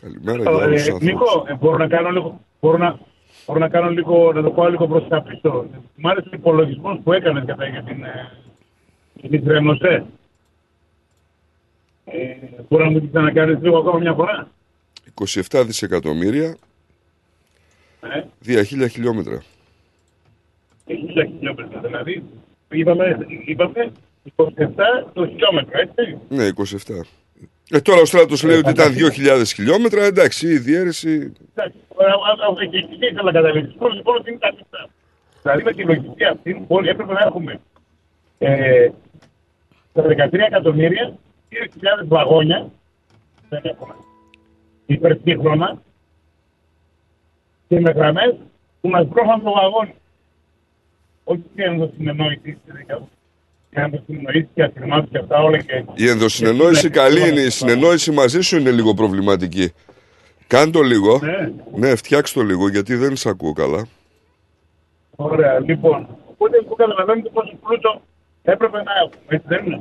Καλημέρα 0.00 0.38
για 0.42 0.50
όλους 0.50 0.66
τους 0.66 0.86
Ε, 0.86 0.92
ανθρώπους. 0.92 1.06
Νίκο, 1.06 1.44
ε, 1.48 1.54
μπορώ 1.54 1.76
να 1.76 1.88
κάνω 1.88 2.08
λίγο, 2.10 2.40
μπορώ 2.60 2.78
να, 2.78 2.98
μπορώ 3.50 3.58
να 3.58 3.68
κάνω 3.68 3.90
λίγο, 3.90 4.32
να 4.32 4.42
το 4.42 4.50
πάω 4.50 4.68
λίγο 4.68 4.86
προς 4.86 5.08
τα 5.08 5.22
πίσω. 5.22 5.66
Μ' 5.96 6.06
άρεσε 6.06 6.28
ο 6.28 6.36
υπολογισμός 6.36 7.00
που 7.04 7.12
έκανες 7.12 7.44
κατά 7.46 7.66
για 7.66 7.82
την, 7.82 8.04
ε, 8.04 8.30
για 9.14 9.28
την 9.28 9.44
Τρένοσέ. 9.44 10.04
Ε, 12.04 12.34
μπορεί 12.68 12.84
να 12.84 12.90
μου 12.90 13.00
την 13.00 13.08
ξανακάνεις 13.10 13.58
λίγο 13.62 13.78
ακόμα 13.78 13.98
μια 13.98 14.12
φορά; 14.14 14.48
27 15.50 15.62
δισεκατομμύρια 15.66 16.56
Ε, 18.02 18.20
δια 18.40 18.64
χίλια 18.64 18.88
χιλιόμετρα. 18.88 19.42
και 20.86 20.94
χίλια 20.94 21.24
χιλιόμετρα. 21.24 21.80
Δηλαδή, 21.80 22.22
είπαμε, 22.68 23.26
είπαμε 23.44 23.92
27 24.36 24.44
το 25.12 25.26
χιλιόμετρο, 25.26 25.80
έτσι. 25.80 26.18
Ναι, 26.28 26.48
27. 26.48 27.00
Ε, 27.70 27.80
τώρα 27.80 28.00
ο 28.00 28.04
στράτος 28.04 28.42
λέει 28.42 28.56
ότι 28.56 28.70
ήταν 28.70 28.92
2.000 28.94 29.42
χιλιόμετρα. 29.54 30.04
Εντάξει, 30.04 30.46
η 30.48 30.58
διαίρεση. 30.58 31.32
Εντάξει, 31.54 31.78
α, 31.88 31.89
α, 31.89 31.89
α, 31.89 31.89
και 31.89 31.89
εκεί 32.60 32.78
ήθελα 33.00 33.22
να 33.22 33.32
καταλήξω. 33.32 33.76
Πώς 33.78 33.94
λοιπόν 33.94 34.16
ότι 34.16 34.30
είναι 34.30 34.38
τα 34.38 34.52
λεφτά. 34.52 34.88
Δηλαδή 35.42 35.62
με 35.62 35.72
τη 35.72 35.82
λογική 35.82 36.24
αυτή 36.24 36.64
όλοι 36.68 36.88
έπρεπε 36.88 37.12
να 37.12 37.22
έχουμε 37.26 37.60
ε, 38.38 38.88
τα 39.92 40.02
13 40.02 40.32
εκατομμύρια, 40.32 41.18
2.000 41.50 42.06
βαγόνια, 42.06 42.70
δεν 43.48 43.60
έχουμε, 43.64 43.94
υπερσύγχρονα 44.86 45.82
και 47.68 47.80
με 47.80 47.90
γραμμές 47.90 48.36
που 48.80 48.88
μας 48.88 49.06
πρόφαν 49.08 49.42
το 49.42 49.52
βαγόνι. 49.52 49.94
Όχι 51.24 51.44
και 51.54 51.62
ενδοσυνεννόητη, 51.62 52.60
και 53.70 53.80
ενδοσυνεννοήσει 53.80 54.48
και 54.54 54.62
αφηρμάτου 54.62 55.08
και 55.10 55.18
αυτά 55.18 55.42
όλα 55.42 55.58
και 55.58 55.84
Η 55.94 56.08
ενδοσυνεννόηση 56.08 56.90
καλή 56.90 57.28
είναι. 57.28 57.40
Η 57.40 57.50
συνεννόηση 57.50 58.10
μαζί 58.10 58.40
σου 58.40 58.56
είναι 58.56 58.70
λίγο 58.70 58.94
προβληματική. 58.94 59.72
Κάν 60.50 60.72
το 60.72 60.80
λίγο. 60.82 61.18
Ναι. 61.22 61.52
Ναι, 61.74 61.96
φτιάξ 61.96 62.32
το 62.32 62.42
λίγο 62.42 62.68
γιατί 62.68 62.94
δεν 62.94 63.16
σε 63.16 63.28
ακούω 63.28 63.52
καλά. 63.52 63.86
Ωραία, 65.16 65.60
λοιπόν. 65.60 66.08
Οπότε 66.30 66.62
που 66.62 66.74
καταλαβαίνετε 66.74 67.28
πόσο 67.28 67.56
πλούτο 67.62 68.02
έπρεπε 68.42 68.76
να 68.76 68.92
έχουμε, 69.04 69.22
έτσι 69.26 69.46
δεν 69.48 69.66
είναι. 69.66 69.80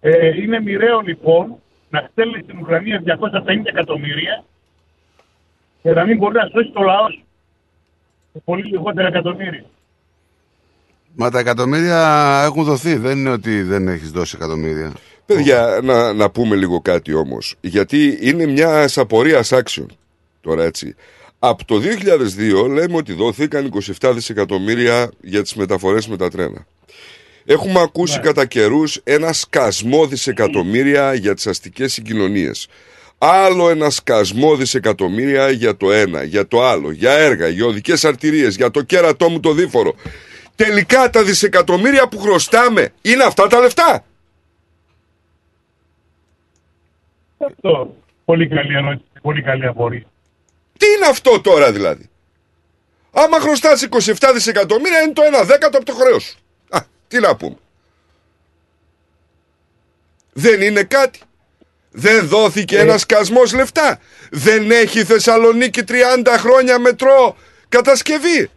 Ε, 0.00 0.42
είναι 0.42 0.60
μοιραίο 0.60 1.00
λοιπόν 1.00 1.56
να 1.90 2.08
στέλνεις 2.10 2.42
στην 2.44 2.58
Ουκρανία 2.58 3.02
250 3.46 3.46
εκατομμύρια 3.64 4.44
και 5.82 5.90
να 5.90 6.04
μην 6.04 6.16
μπορεί 6.16 6.34
να 6.34 6.48
σώσει 6.52 6.70
το 6.70 6.82
λαό 6.82 7.10
σου. 7.10 7.24
Σε 8.32 8.42
πολύ 8.44 8.62
λιγότερα 8.62 9.08
εκατομμύρια. 9.08 9.64
Μα 11.14 11.30
τα 11.30 11.38
εκατομμύρια 11.38 12.00
έχουν 12.44 12.64
δοθεί. 12.64 12.96
Δεν 12.96 13.18
είναι 13.18 13.30
ότι 13.30 13.62
δεν 13.62 13.88
έχεις 13.88 14.10
δώσει 14.10 14.36
εκατομμύρια. 14.36 14.92
Παιδιά, 15.26 15.80
να, 15.82 16.12
να 16.12 16.30
πούμε 16.30 16.56
λίγο 16.56 16.80
κάτι 16.80 17.14
όμως. 17.14 17.54
Γιατί 17.60 18.18
είναι 18.20 18.46
μια 18.46 18.88
απορία 18.96 19.44
άξιων. 19.50 19.96
Τώρα 20.40 20.64
έτσι. 20.64 20.94
Από 21.38 21.64
το 21.64 21.80
2002 22.64 22.68
λέμε 22.68 22.96
ότι 22.96 23.12
δόθηκαν 23.12 23.72
27 24.00 24.10
δισεκατομμύρια 24.14 25.10
για 25.20 25.42
τις 25.42 25.54
μεταφορές 25.54 26.08
με 26.08 26.16
τα 26.16 26.30
τρένα. 26.30 26.66
Έχουμε 27.44 27.80
ακούσει 27.80 28.20
κατά 28.20 28.46
καιρούς 28.46 29.00
ένα 29.04 29.32
σκασμό 29.32 30.06
δισεκατομμύρια 30.06 31.14
για 31.14 31.34
τις 31.34 31.46
αστικές 31.46 31.92
συγκοινωνίες. 31.92 32.68
Άλλο 33.18 33.70
ένα 33.70 33.90
σκασμό 33.90 34.56
δισεκατομμύρια 34.56 35.50
για 35.50 35.76
το 35.76 35.92
ένα, 35.92 36.22
για 36.22 36.48
το 36.48 36.64
άλλο, 36.64 36.90
για 36.90 37.12
έργα, 37.12 37.48
για 37.48 37.66
οδικές 37.66 38.04
αρτηρίες, 38.04 38.56
για 38.56 38.70
το 38.70 38.82
κέρατό 38.82 39.28
μου 39.28 39.40
το 39.40 39.52
δίφορο. 39.52 39.94
Τελικά 40.56 41.10
τα 41.10 41.22
δισεκατομμύρια 41.22 42.08
που 42.08 42.18
χρωστάμε 42.18 42.88
είναι 43.02 43.22
αυτά 43.24 43.46
τα 43.46 43.60
λεφτά; 43.60 44.04
Αυτό. 47.46 47.96
Πολύ 48.24 48.48
καλή 48.48 48.74
ερώτηση. 48.74 49.04
Πολύ 49.22 49.42
καλή 49.42 49.66
απορία. 49.66 50.04
Τι 50.78 50.86
είναι 50.96 51.06
αυτό 51.06 51.40
τώρα 51.40 51.72
δηλαδή; 51.72 52.08
Άμα 53.12 53.40
χρωστάς 53.40 53.88
27 53.90 54.30
δισεκατομμύρια 54.34 55.00
είναι 55.00 55.12
το 55.12 55.22
1 55.42 55.44
δέκατο 55.44 55.76
από 55.76 55.86
το 55.86 55.92
χρέος 55.94 56.24
σου. 56.24 56.36
Α, 56.68 56.80
τι 57.08 57.20
να 57.20 57.36
πούμε. 57.36 57.56
Δεν 60.32 60.60
είναι 60.60 60.82
κάτι. 60.82 61.20
Δεν 61.90 62.28
δόθηκε 62.28 62.78
ένας 62.78 63.00
σκασμός 63.00 63.52
λεφτά. 63.54 64.00
Δεν 64.30 64.70
έχει 64.70 64.98
η 64.98 65.04
Θεσσαλονίκη 65.04 65.82
30 65.88 66.36
χρόνια 66.38 66.78
μετρό 66.78 67.36
κατασκευή. 67.68 68.50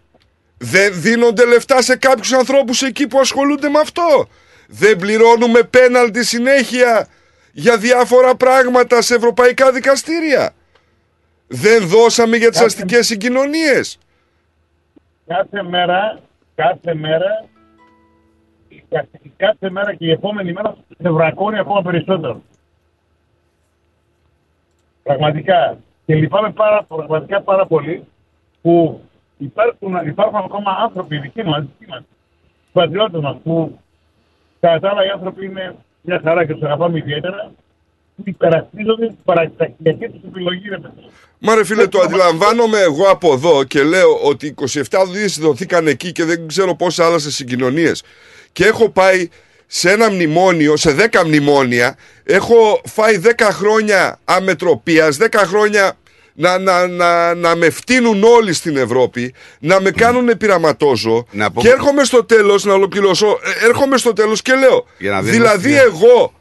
Δεν 0.57 1.01
δίνονται 1.01 1.45
λεφτά 1.45 1.81
σε 1.81 1.95
κάποιους 1.95 2.33
ανθρώπους 2.33 2.81
εκεί 2.81 3.07
που 3.07 3.19
ασχολούνται 3.19 3.69
με 3.69 3.79
αυτό. 3.79 4.29
Δεν 4.67 4.97
πληρώνουμε 4.97 5.63
πέναλτι 5.63 6.23
συνέχεια 6.23 7.07
για 7.59 7.77
διάφορα 7.77 8.35
πράγματα 8.35 9.01
σε 9.01 9.15
ευρωπαϊκά 9.15 9.71
δικαστήρια. 9.71 10.51
Δεν 11.47 11.87
δώσαμε 11.87 12.37
για 12.37 12.49
τις 12.49 12.59
Κάθε- 12.59 12.71
αστικές 12.73 13.05
συγκοινωνίες. 13.05 13.97
Κάθε 15.27 15.63
μέρα, 15.63 16.19
κάθε 16.55 16.93
μέρα, 16.95 17.45
κάθε- 18.89 19.19
κάθε 19.37 19.69
μέρα 19.69 19.93
και 19.95 20.05
η 20.05 20.11
επόμενη 20.11 20.53
μέρα 20.53 20.77
σε 21.01 21.09
βρακώνει 21.09 21.59
ακόμα 21.59 21.81
περισσότερο. 21.81 22.41
Πραγματικά. 25.03 25.77
Και 26.05 26.15
λυπάμαι 26.15 26.51
πάρα, 26.51 26.83
πραγματικά 26.83 27.41
πάρα 27.41 27.65
πολύ 27.65 28.05
που 28.61 29.01
υπάρχουν, 29.37 29.95
υπάρχουν 30.07 30.37
ακόμα 30.37 30.71
άνθρωποι 30.79 31.17
δικοί 31.17 31.43
μας, 31.43 31.61
δικοί 31.61 31.91
μας, 31.91 32.01
πατριώτες 32.71 33.21
μας, 33.21 33.37
που 33.43 33.79
κατά 34.59 34.79
τα 34.79 34.89
άλλα 34.89 35.05
οι 35.05 35.09
άνθρωποι 35.09 35.45
είναι 35.45 35.75
μια 36.07 36.21
χαρά 36.23 36.45
και 36.45 36.53
τους 36.53 36.63
αγαπάμε 36.63 36.97
ιδιαίτερα, 36.97 37.51
που 38.15 38.23
υπερασπίζονται 38.25 39.07
την 39.07 39.15
παρακτακτική 39.25 40.09
τους 40.09 40.21
επιλογή, 40.27 40.69
ρε 40.69 40.77
παιδί. 40.77 41.09
Μα 41.39 41.55
ρε 41.55 41.65
φίλε, 41.65 41.87
το 41.87 41.99
αντιλαμβάνομαι 41.99 42.79
εγώ 42.79 43.09
από 43.09 43.33
εδώ 43.33 43.63
και 43.63 43.83
λέω 43.83 44.19
ότι 44.23 44.55
27 44.57 44.81
δις 45.11 45.39
δοθήκαν 45.39 45.87
εκεί 45.87 46.11
και 46.11 46.23
δεν 46.23 46.47
ξέρω 46.47 46.75
πόσα 46.75 47.05
άλλα 47.05 47.19
σε 47.19 47.31
συγκοινωνίες. 47.31 48.03
Και 48.51 48.65
έχω 48.65 48.89
πάει 48.89 49.29
σε 49.65 49.91
ένα 49.91 50.11
μνημόνιο, 50.11 50.77
σε 50.77 50.95
10 51.11 51.23
μνημόνια, 51.25 51.97
έχω 52.23 52.81
φάει 52.85 53.21
10 53.23 53.29
χρόνια 53.51 54.19
αμετροπίας, 54.25 55.17
10 55.17 55.25
χρόνια 55.45 55.97
να, 56.39 56.57
να, 56.57 56.87
να, 56.87 57.33
να 57.33 57.55
με 57.55 57.69
φτύνουν 57.69 58.23
όλοι 58.23 58.53
στην 58.53 58.77
Ευρώπη, 58.77 59.33
να 59.59 59.81
με 59.81 59.91
κάνουν 59.91 60.37
πειραματόζω 60.37 61.25
πω- 61.53 61.61
και 61.61 61.69
έρχομαι 61.69 62.03
στο 62.03 62.23
τέλος 62.25 62.63
να 62.65 62.73
ολοκληρώσω, 62.73 63.27
ε, 63.61 63.65
έρχομαι 63.67 63.97
στο 63.97 64.13
τέλος 64.13 64.41
και 64.41 64.53
λέω, 64.55 64.85
Για 64.97 65.11
να 65.11 65.21
δίνουμε 65.21 65.37
δηλαδή 65.37 65.69
μια- 65.69 65.81
εγώ 65.81 66.33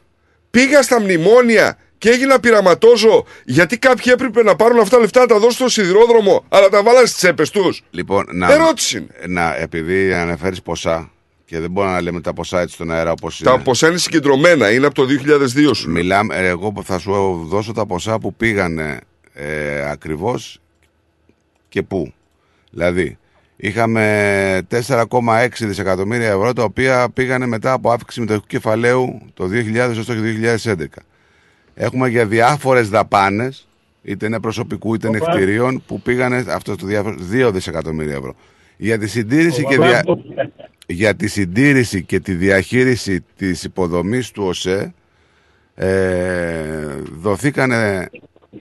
πήγα 0.51 0.81
στα 0.81 0.99
μνημόνια 1.01 1.77
και 1.97 2.09
έγινα 2.09 2.39
πειραματόζω 2.39 3.25
γιατί 3.45 3.77
κάποιοι 3.77 4.11
έπρεπε 4.15 4.43
να 4.43 4.55
πάρουν 4.55 4.79
αυτά 4.79 4.95
τα 4.95 5.01
λεφτά 5.01 5.19
να 5.19 5.25
τα 5.25 5.35
δώσουν 5.35 5.51
στο 5.51 5.69
σιδηρόδρομο, 5.69 6.45
αλλά 6.49 6.69
τα 6.69 6.83
βάλανε 6.83 7.05
στις 7.05 7.17
τσέπες 7.17 7.49
τους. 7.49 7.83
Λοιπόν, 7.89 8.25
να, 8.31 8.51
Ερώτηση 8.53 8.97
είναι. 8.97 9.07
να, 9.41 9.55
επειδή 9.57 10.13
αναφέρεις 10.13 10.61
ποσά 10.61 11.11
και 11.45 11.59
δεν 11.59 11.71
μπορούμε 11.71 11.93
να 11.93 12.01
λέμε 12.01 12.21
τα 12.21 12.33
ποσά 12.33 12.61
έτσι 12.61 12.73
στον 12.73 12.91
αέρα 12.91 13.11
όπως 13.11 13.41
Τα 13.43 13.59
ποσά 13.59 13.87
είναι 13.87 13.97
συγκεντρωμένα, 13.97 14.71
είναι 14.71 14.85
από 14.85 14.95
το 14.95 15.05
2002 15.05 15.73
σου. 15.75 15.89
Μιλάμε, 15.89 16.35
ε, 16.35 16.47
εγώ 16.47 16.71
που 16.71 16.83
θα 16.83 16.99
σου 16.99 17.45
δώσω 17.49 17.71
τα 17.73 17.85
ποσά 17.85 18.19
που 18.19 18.33
πήγανε 18.35 18.99
ε, 19.39 19.89
ακριβώς 19.89 20.61
και 21.69 21.83
πού. 21.83 22.13
Δηλαδή, 22.71 23.17
είχαμε 23.55 24.67
4,6 24.71 25.47
δισεκατομμύρια 25.59 26.27
ευρώ 26.27 26.53
τα 26.53 26.63
οποία 26.63 27.09
πήγανε 27.13 27.45
μετά 27.45 27.71
από 27.71 27.91
αύξηση 27.91 28.19
μετοχικού 28.19 28.47
κεφαλαίου 28.47 29.21
το 29.33 29.43
2000 29.43 29.75
έως 29.75 30.05
το 30.05 30.13
2011. 30.63 30.85
Έχουμε 31.73 32.09
για 32.09 32.25
διάφορες 32.25 32.89
δαπάνες, 32.89 33.67
είτε 34.01 34.25
είναι 34.25 34.39
προσωπικού 34.39 34.95
είτε 34.95 35.07
είναι 35.07 35.17
Οπα. 35.21 35.31
κτηρίων, 35.31 35.83
που 35.87 36.01
πήγανε 36.01 36.45
αυτό 36.47 36.75
το 36.75 36.85
διάφορο 36.85 37.15
2 37.31 37.49
δισεκατομμύρια 37.53 38.15
ευρώ. 38.15 38.35
Για 38.77 38.97
τη 38.97 39.07
συντήρηση 39.07 39.65
και 39.65 39.77
δια... 39.77 40.03
για 40.87 41.15
τη 41.15 41.27
συντήρηση 41.27 42.03
και 42.03 42.19
τη 42.19 42.33
διαχείριση 42.33 43.23
της 43.35 43.63
υποδομής 43.63 44.31
του 44.31 44.43
ΟΣΕ 44.43 44.93
ε, 45.75 46.95
δοθήκανε 47.21 48.09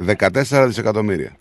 14 0.07 0.65
δισεκατομμύρια. 0.67 1.37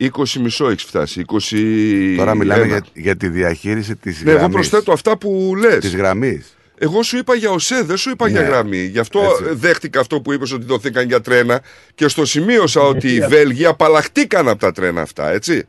20 0.00 0.08
μισό 0.40 0.68
έχεις 0.68 0.82
φτάσει. 0.84 1.24
20... 1.26 2.14
Τώρα 2.16 2.34
μιλάμε 2.34 2.62
ένα. 2.62 2.66
για, 2.72 2.84
για 2.94 3.16
τη 3.16 3.28
διαχείριση 3.28 3.96
της 3.96 4.22
Ναι, 4.22 4.30
εγώ 4.30 4.38
γραμμής. 4.38 4.54
προσθέτω 4.54 4.92
αυτά 4.92 5.18
που 5.18 5.54
λες. 5.58 5.78
Της 5.78 5.96
γραμμής. 5.96 6.56
Εγώ 6.78 7.02
σου 7.02 7.16
είπα 7.16 7.34
για 7.34 7.50
ΟΣΕ, 7.50 7.82
δεν 7.82 7.96
σου 7.96 8.10
είπα 8.10 8.24
Ναι. 8.26 8.30
για 8.30 8.42
γραμμή. 8.42 8.84
Γι' 8.84 8.98
αυτό 8.98 9.20
Έτσι. 9.20 9.54
δέχτηκα 9.54 10.00
αυτό 10.00 10.20
που 10.20 10.32
είπες 10.32 10.52
ότι 10.52 10.64
δοθήκαν 10.64 11.06
για 11.06 11.20
τρένα 11.20 11.60
και 11.94 12.08
στο 12.08 12.24
σημείωσα 12.24 12.80
ότι 12.80 13.14
οι 13.14 13.20
Βέλγοι 13.20 13.66
απαλλαχτήκαν 13.66 14.48
από 14.48 14.58
τα 14.58 14.72
τρένα 14.72 15.00
αυτά, 15.00 15.30
έτσι. 15.30 15.64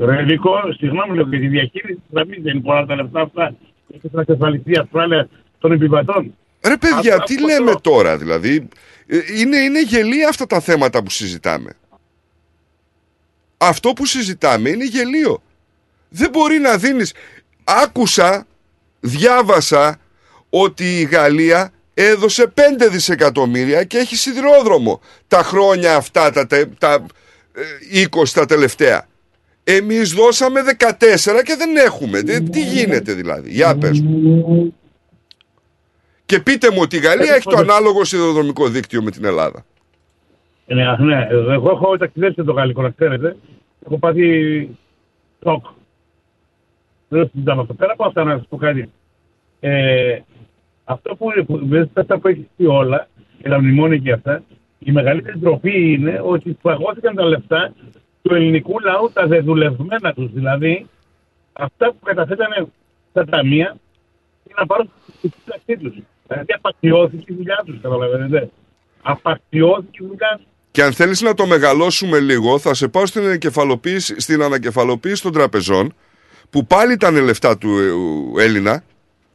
Ρε 0.00 0.22
Νίκο, 0.22 0.50
συγγνώμη 0.78 1.16
λέω, 1.16 1.26
για 1.28 1.38
τη 1.38 1.46
διαχείριση 1.46 1.94
της 1.94 2.02
γραμμής 2.12 2.38
δεν 2.42 2.52
είναι 2.54 2.62
πολλά 2.62 2.86
τα 2.86 2.94
λεφτά 2.94 3.20
αυτά. 3.20 3.54
Έχεις 3.94 4.10
να 4.12 4.20
εξασφαλιστεί 4.20 4.70
η 4.70 4.76
ασφάλεια 4.82 5.28
των 5.58 5.72
επιβατών. 5.72 6.34
Ρε 6.66 6.76
παιδιά, 6.76 7.12
Αυτό- 7.14 7.24
τι 7.24 7.34
αυτό 7.34 7.46
λέμε 7.46 7.70
το- 7.70 7.80
τώρα, 7.80 8.16
δηλαδή; 8.18 8.68
Ε, 9.06 9.18
Είναι, 9.38 9.56
είναι 9.56 9.82
γελία 9.82 10.28
αυτά 10.28 10.46
τα 10.46 10.60
θέματα 10.60 11.02
που 11.02 11.10
συζητάμε. 11.10 11.70
Αυτό 13.56 13.92
που 13.92 14.06
συζητάμε 14.06 14.68
είναι 14.68 14.84
γελίο. 14.84 15.42
Δεν 16.08 16.30
μπορεί 16.30 16.58
να 16.58 16.76
δίνεις... 16.76 17.12
Άκουσα 17.64 18.46
διάβασα 19.00 20.00
ότι 20.50 21.00
η 21.00 21.04
Γαλλία 21.04 21.72
έδωσε 21.94 22.52
5 22.56 22.60
δισεκατομμύρια 22.90 23.84
και 23.84 23.98
έχει 23.98 24.16
σιδηρόδρομο 24.16 25.00
τα 25.28 25.42
χρόνια 25.42 25.96
αυτά, 25.96 26.30
τα, 26.30 26.46
τε- 26.46 26.78
τα 26.78 27.06
ε, 27.92 28.04
20 28.10 28.28
τα 28.34 28.46
τελευταία. 28.46 29.06
Εμείς 29.64 30.12
δώσαμε 30.12 30.60
14 30.78 30.92
και 31.44 31.54
δεν 31.56 31.76
έχουμε. 31.76 32.22
Τι, 32.22 32.42
τι 32.42 32.60
γίνεται 32.60 33.12
δηλαδή; 33.12 33.50
Για 33.50 33.76
πες 33.76 34.00
μου. 34.00 34.74
Και 36.26 36.40
πείτε 36.40 36.70
μου 36.70 36.78
ότι 36.80 36.96
η 36.96 37.00
Γαλλία 37.00 37.34
έχει 37.34 37.48
το 37.48 37.56
ανάλογο 37.56 38.04
σιδηροδρομικό 38.04 38.68
δίκτυο 38.68 39.02
με 39.02 39.10
την 39.10 39.24
Ελλάδα. 39.24 39.64
Ε, 40.66 40.74
Ναι, 40.74 40.96
ναι, 40.98 41.28
εγώ 41.30 41.70
έχω 41.70 41.96
ταξιδέψει 41.96 42.42
στο 42.42 42.52
γαλλικό, 42.52 42.82
να 42.82 42.90
ξέρετε. 42.90 43.36
Έχω 43.86 43.98
πάθει 43.98 44.68
σοκ. 45.42 45.64
Δεν 47.08 47.30
συζητάμε 47.32 47.60
αυτό. 47.60 47.74
Πέρα 47.74 47.92
από 47.92 48.04
αυτά, 48.06 48.24
να 48.24 48.38
σα 48.38 48.44
πω 48.44 48.56
κάτι. 48.56 48.90
Ε, 49.60 50.18
αυτό 50.84 51.16
που, 51.16 51.44
που, 51.46 51.60
μέσα 51.66 51.84
σε 51.84 52.00
αυτά 52.00 52.18
που 52.18 52.28
έχει 52.28 52.48
πει 52.56 52.64
όλα, 52.64 53.08
και 53.42 53.48
τα 53.48 53.60
μνημόνια 53.60 53.98
και 53.98 54.12
αυτά, 54.12 54.42
η 54.78 54.92
μεγαλύτερη 54.92 55.38
ντροπή 55.38 55.92
είναι 55.92 56.20
ότι 56.24 56.58
παγώθηκαν 56.62 57.14
τα 57.14 57.24
λεφτά 57.24 57.72
του 58.22 58.34
ελληνικού 58.34 58.80
λαού, 58.80 59.10
τα 59.12 59.26
δεδουλευμένα 59.26 60.12
του. 60.14 60.30
Δηλαδή, 60.34 60.86
αυτά 61.52 61.86
που 61.86 61.98
καταθέτανε 62.04 62.66
στα 63.10 63.24
ταμεία, 63.24 63.76
για 64.44 64.54
να 64.58 64.66
πάρουν 64.66 64.90
τη 65.20 65.28
σύνταξή 65.28 65.76
του. 65.76 66.04
Δηλαδή, 66.28 66.52
απαξιώθηκε 66.52 67.24
η 67.32 67.34
δουλειά 67.34 67.62
τους, 67.66 67.80
καταλαβαίνετε. 67.82 68.50
Απαξιώθηκε 69.02 69.98
η 70.04 70.06
δουλειά 70.06 70.32
τους. 70.36 70.46
Και 70.70 70.82
αν 70.82 70.92
θέλεις 70.92 71.20
να 71.20 71.34
το 71.34 71.46
μεγαλώσουμε 71.46 72.18
λίγο, 72.18 72.58
θα 72.58 72.74
σε 72.74 72.88
πάω 72.88 73.06
στην, 73.06 73.22
ανακεφαλοποίηση, 73.24 74.20
στην 74.20 74.42
ανακεφαλοποίηση 74.42 75.22
των 75.22 75.32
τραπεζών, 75.32 75.94
που 76.50 76.66
πάλι 76.66 76.92
ήταν 76.92 77.14
λεφτά 77.24 77.58
του 77.58 77.78
ε, 78.38 78.42
Έλληνα. 78.44 78.82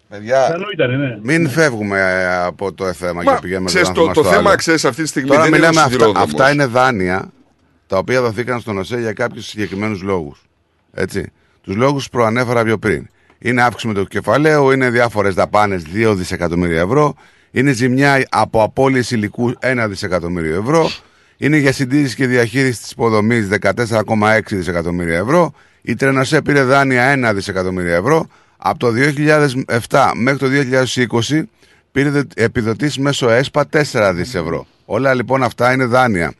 Παιδιά, 0.09 0.47
Καλό 0.51 0.65
ήταν, 0.73 0.99
ναι. 0.99 1.17
μην 1.21 1.49
φεύγουμε 1.49 1.99
ε, 1.99 2.35
από 2.45 2.73
το 2.73 2.93
θέμα 2.93 3.21
Μα, 3.23 3.33
και 3.33 3.39
πηγαίνουμε 3.41 3.65
ξέρεις, 3.65 3.87
το, 3.87 3.93
το- 3.93 4.01
ένα 4.01 4.13
το 4.13 4.21
στο 4.21 4.29
θέμα, 4.31 4.47
άλλο. 4.49 4.57
ξέρεις, 4.57 4.85
αυτή 4.85 5.01
τη 5.01 5.07
στιγμή 5.07 5.29
Τώρα 5.29 5.41
δεν 5.41 5.47
είναι 5.53 5.57
ο 5.57 5.59
μιλάμε 5.59 5.79
αυτά, 5.79 5.91
σιδηρόδρομος. 5.91 6.29
αυτά 6.33 6.51
είναι 6.51 6.65
δάνεια 6.65 7.31
τα 7.87 7.97
οποία 7.97 8.21
δοθήκαν 8.21 8.59
στον 8.59 8.77
ΟΣΕ 8.77 8.99
για 8.99 9.13
κάποιους 9.13 9.45
συγκεκριμένους 9.45 10.01
λόγους. 10.01 10.41
Έτσι. 10.93 11.31
Τους 11.61 11.75
λόγους 11.75 12.09
που 12.09 12.17
προανέφερα 12.17 12.63
πιο 12.63 12.77
πριν. 12.77 13.09
Είναι 13.39 13.61
αύξηση 13.61 13.87
με 13.87 13.93
το 13.93 14.03
κεφαλαίο, 14.03 14.71
είναι 14.71 14.89
διάφορες 14.89 15.33
δαπάνες 15.33 15.83
2 15.93 16.13
δισεκατομμύρια 16.15 16.81
ευρώ, 16.81 17.15
είναι 17.51 17.71
ζημιά 17.71 18.25
από 18.29 18.63
απώλειες 18.63 19.11
υλικού 19.11 19.53
1 19.61 19.85
δισεκατομμύριο 19.89 20.55
ευρώ, 20.59 20.89
είναι 21.37 21.57
για 21.57 21.71
συντήρηση 21.71 22.15
και 22.15 22.27
διαχείριση 22.27 22.81
της 22.81 22.91
υποδομής 22.91 23.47
14,6 23.47 24.55
δισεκατομμύρια 24.55 25.17
ευρώ, 25.17 25.53
η 25.81 25.95
Τρενοσέ 25.95 26.41
πήρε 26.41 26.63
δάνεια 26.63 27.31
1 27.31 27.33
δισεκατομμύρια 27.33 27.95
ευρώ, 27.95 28.27
από 28.57 28.79
το 28.79 28.91
2007 29.89 30.11
μέχρι 30.15 30.39
το 30.39 30.47
2020 31.29 31.41
πήρε 31.91 32.09
δε- 32.09 32.21
επιδοτήσεις 32.35 32.97
μέσω 32.97 33.29
ΕΣΠΑ 33.29 33.65
4 33.69 34.11
δις 34.13 34.35
ευρώ. 34.35 34.67
Όλα 34.85 35.13
λοιπόν 35.13 35.43
αυτά 35.43 35.73
είναι 35.73 35.85
δάνεια. 35.85 36.33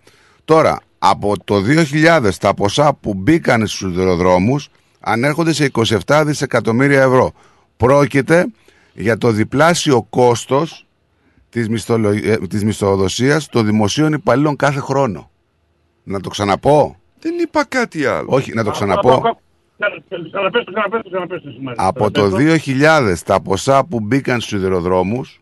Τώρα, 0.46 0.80
από 1.00 1.34
το 1.44 1.62
2000 1.62 2.38
τα 2.40 2.54
ποσά 2.54 2.94
που 2.94 3.14
μπήκαν 3.14 3.68
στους 3.68 3.78
σιδηροδρόμους 3.92 4.70
ανέρχονται 5.00 5.54
σε 5.54 5.72
27 6.06 6.24
δισεκατομμύρια 6.26 7.02
ευρώ. 7.02 7.32
Πρόκειται 7.78 8.46
για 8.94 9.18
το 9.18 9.32
διπλάσιο 9.32 10.02
κόστος 10.10 10.86
της, 11.50 11.70
μισθολο... 11.70 12.10
ε, 12.10 12.38
της 12.50 12.64
μισθοδοσίας 12.64 13.48
των 13.48 13.66
δημοσίων 13.66 14.14
υπαλλήλων 14.14 14.56
κάθε 14.56 14.80
χρόνο. 14.80 15.32
Να 16.04 16.20
το 16.20 16.30
ξαναπώ. 16.30 16.96
Δεν 17.20 17.34
είπα 17.40 17.66
κάτι 17.66 18.06
άλλο. 18.06 18.28
Όχι, 18.30 18.54
να 18.54 18.64
το 18.64 18.72
ξαναπώ. 18.72 19.40
Ξαναπες 19.80 20.64
το, 20.64 20.72
ξαναπες 20.72 21.04
το, 21.04 21.10
ξαναπες 21.10 21.42
το 21.42 21.50
σήμερα. 21.50 21.76
Από 21.88 22.12
το 22.12 22.32
2000 22.36 23.16
τα 23.26 23.42
ποσά 23.42 23.86
που 23.86 24.00
μπήκαν 24.00 24.42
στους 24.42 24.60
σιδηροδρόμους 24.60 25.42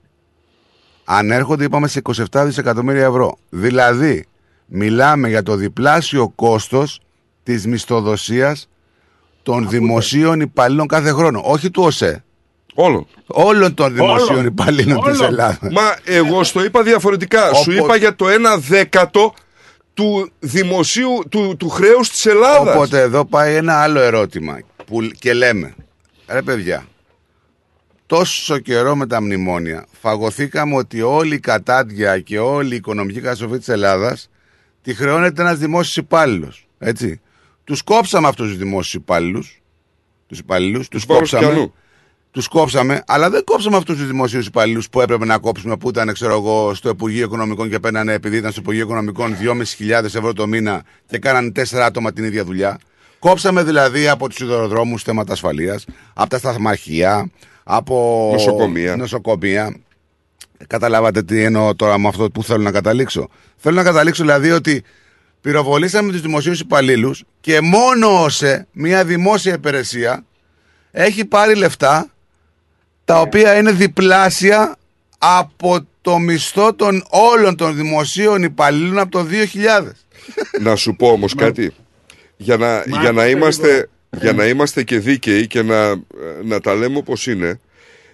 ανέρχονται 1.03 1.64
είπαμε 1.64 1.88
σε 1.88 2.01
27 2.32 2.41
δισεκατομμύρια 2.45 3.05
ευρώ. 3.05 3.38
Δηλαδή 3.49 4.26
μιλάμε 4.66 5.28
για 5.28 5.43
το 5.43 5.55
διπλάσιο 5.55 6.30
κόστος 6.30 7.01
της 7.43 7.68
μισθοδοσίας 7.68 8.70
των 9.47 9.69
δημοσίων 9.69 10.39
υπαλλήλων 10.41 10.87
κάθε 10.87 11.11
χρόνο. 11.11 11.41
Όχι 11.43 11.71
του 11.71 11.83
ΟΣΕ. 11.83 12.23
Όλων. 12.73 13.07
Όλων 13.27 13.73
των 13.73 13.93
δημοσίων 13.93 14.29
Όλων. 14.29 14.45
υπαλλήλων 14.45 15.03
της 15.03 15.19
Όλων. 15.19 15.31
Ελλάδας. 15.31 15.71
Μα 15.71 15.95
εγώ 16.03 16.43
στο 16.43 16.63
είπα 16.63 16.83
διαφορετικά. 16.83 17.53
Σου 17.53 17.71
Οπό- 17.73 17.83
είπα 17.85 17.95
για 17.95 18.15
το 18.15 18.25
1 18.29 18.57
δέκατο 18.57 19.33
του 19.93 20.29
δημοσίου, 20.39 21.23
του, 21.29 21.55
του 21.59 21.69
χρέους 21.69 22.09
της 22.09 22.25
Ελλάδας. 22.25 22.73
Οπότε 22.75 23.01
εδώ 23.01 23.25
πάει 23.25 23.55
ένα 23.55 23.81
άλλο 23.81 23.99
ερώτημα 23.99 24.59
που, 24.85 25.01
και 25.19 25.33
λέμε, 25.33 25.75
ρε 26.27 26.41
παιδιά, 26.41 26.87
τόσο 28.05 28.57
καιρό 28.59 28.95
με 28.95 29.07
τα 29.07 29.21
μνημόνια 29.21 29.85
φαγωθήκαμε 30.01 30.75
ότι 30.75 31.01
όλη 31.01 31.35
η 31.35 31.39
κατάντια 31.39 32.19
και 32.19 32.39
όλη 32.39 32.73
η 32.73 32.75
οικονομική 32.75 33.19
καταστροφή 33.21 33.57
της 33.57 33.67
Ελλάδας 33.69 34.29
τη 34.81 34.93
χρεώνεται 34.93 35.41
ένας 35.41 35.57
δημόσιος 35.57 35.97
υπάλληλος, 35.97 36.67
έτσι. 36.79 37.21
Τους 37.68 37.82
κόψαμε 37.82 38.28
αυτούς 38.28 38.47
τους 38.47 38.57
δημόσιους 38.57 38.93
υπάλληλους, 38.93 39.61
τους 40.28 40.39
υπαλλήλους, 40.39 40.88
τους 40.88 41.05
βάρος 41.05 41.30
κόψαμε, 41.30 41.53
πιανού. 41.53 41.74
τους 42.32 42.47
κόψαμε, 42.47 43.03
αλλά 43.07 43.30
δεν 43.30 43.43
κόψαμε 43.43 43.78
αυτούς 43.78 43.97
τους 43.97 44.07
δημοσίους 44.07 44.45
υπαλλήλους 44.47 44.89
που 44.89 45.01
έπρεπε 45.01 45.26
να 45.26 45.38
κόψουμε 45.38 45.78
που 45.78 45.89
ήταν, 45.89 46.13
ξέρω 46.13 46.34
εγώ, 46.34 46.74
στο 46.74 46.89
Υπουργείο 46.89 47.26
Οικονομικών 47.26 47.70
και 47.70 47.80
παίρνανε 47.80 48.13
επειδή 48.13 48.38
ήταν 48.38 48.51
στο 48.51 48.61
Υπουργείο 48.61 48.84
Οικονομικών 48.84 49.36
2.500 49.41 50.03
ευρώ 50.03 50.34
το 50.34 50.47
μήνα 50.47 50.84
και 51.07 51.18
κάνανε 51.18 51.51
τέσσερα 51.51 51.86
άτομα 51.86 52.11
την 52.13 52.24
ίδια 52.24 52.43
δουλειά. 52.43 52.80
Κόψαμε 53.20 53.63
δηλαδή 53.63 54.07
από 54.07 54.28
τους 54.28 54.38
σιδηροδρόμους 54.38 55.03
θέματα 55.03 55.34
ασφαλείας, 55.34 55.86
από 56.13 56.30
τα 56.30 56.38
σταθμαρχεία, 56.38 57.32
από 57.63 58.30
Νοσοκομεία. 58.34 58.95
νοσοκομεία. 58.95 59.76
Καταλάβατε 60.68 61.24
τι 61.24 61.43
εννοώ 61.43 61.76
τώρα 61.76 61.97
με 61.99 62.07
αυτό 62.07 62.30
που 62.30 62.43
θέλω 62.43 62.63
να 62.63 62.72
καταλήξω. 62.72 63.28
Θέλω 63.55 63.76
να 63.76 63.84
καταλήξω 63.84 64.24
δηλαδή 64.24 64.51
ότι 64.51 64.84
πυροβολήσαμε 65.47 66.11
τους 66.11 66.21
δημοσίους 66.21 66.59
υπαλλήλους 66.59 67.23
και 67.41 67.61
μόνο 67.61 68.23
όσε 68.23 68.67
μια 68.71 69.05
δημόσια 69.05 69.53
υπηρεσία 69.53 70.25
έχει 70.91 71.25
πάρει 71.25 71.55
λεφτά 71.55 72.09
τα 73.05 73.21
οποία 73.21 73.57
είναι 73.57 73.71
διπλάσια 73.71 74.75
από 75.17 75.87
το 76.01 76.17
μισθό 76.17 76.73
των 76.73 77.03
όλων 77.09 77.55
των 77.55 77.75
δημοσίων 77.75 78.43
υπαλλήλων 78.43 78.99
από 78.99 79.11
το 79.11 79.25
2000. 79.83 79.89
να 80.59 80.75
σου 80.75 80.95
πω 80.95 81.07
όμως 81.07 81.35
κάτι. 81.35 81.73
Για 82.37 82.57
να, 82.57 82.67
Μα, 82.67 83.01
για, 83.01 83.11
να 83.11 83.21
αυτό 83.21 83.37
είμαστε, 83.37 83.67
λίγο. 83.67 83.85
για 84.11 84.33
να 84.33 84.45
είμαστε 84.47 84.83
και 84.83 84.99
δίκαιοι 84.99 85.47
και 85.47 85.61
να, 85.61 85.95
να 86.43 86.59
τα 86.59 86.75
λέμε 86.75 86.97
όπως 86.97 87.27
είναι, 87.27 87.59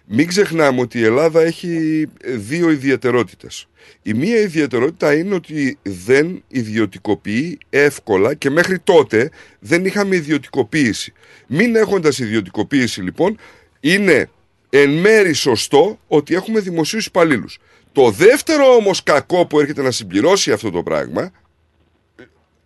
μην 0.06 0.28
ξεχνάμε 0.28 0.82
ότι 0.82 0.99
η 0.99 1.04
Ελλάδα 1.04 1.41
έχει 1.41 2.06
δύο 2.24 2.70
ιδιαιτερότητες. 2.70 3.68
Η 4.01 4.14
μία 4.14 4.39
ιδιαιτερότητα 4.39 5.14
είναι 5.14 5.36
ότι 5.36 5.78
δεν 5.82 6.43
ιδιωτικοποιεί 6.47 7.58
εύκολα 7.70 8.34
και 8.34 8.49
μέχρι 8.49 8.80
τότε 8.80 9.30
δεν 9.60 9.86
είχαμε 9.86 10.16
ιδιωτικοποίηση. 10.16 11.14
Μην 11.47 11.76
έχοντας 11.76 12.20
ιδιωτικοποίηση 12.20 13.01
λοιπόν, 13.01 13.38
είναι 13.80 14.30
εν 14.70 14.89
μέρη 14.89 15.34
σωστό 15.34 15.99
ότι 16.08 16.36
έχουμε 16.36 16.60
δημοσίους 16.60 17.06
υπαλλήλους. 17.06 17.60
Το 17.91 18.11
δεύτερο 18.11 18.76
όμως 18.76 19.03
κακό 19.03 19.45
που 19.45 19.60
έρχεται 19.60 19.82
να 19.82 19.91
συμπληρώσει 19.91 20.52
αυτό 20.52 20.72
το 20.72 20.84
πράγμα 20.84 21.32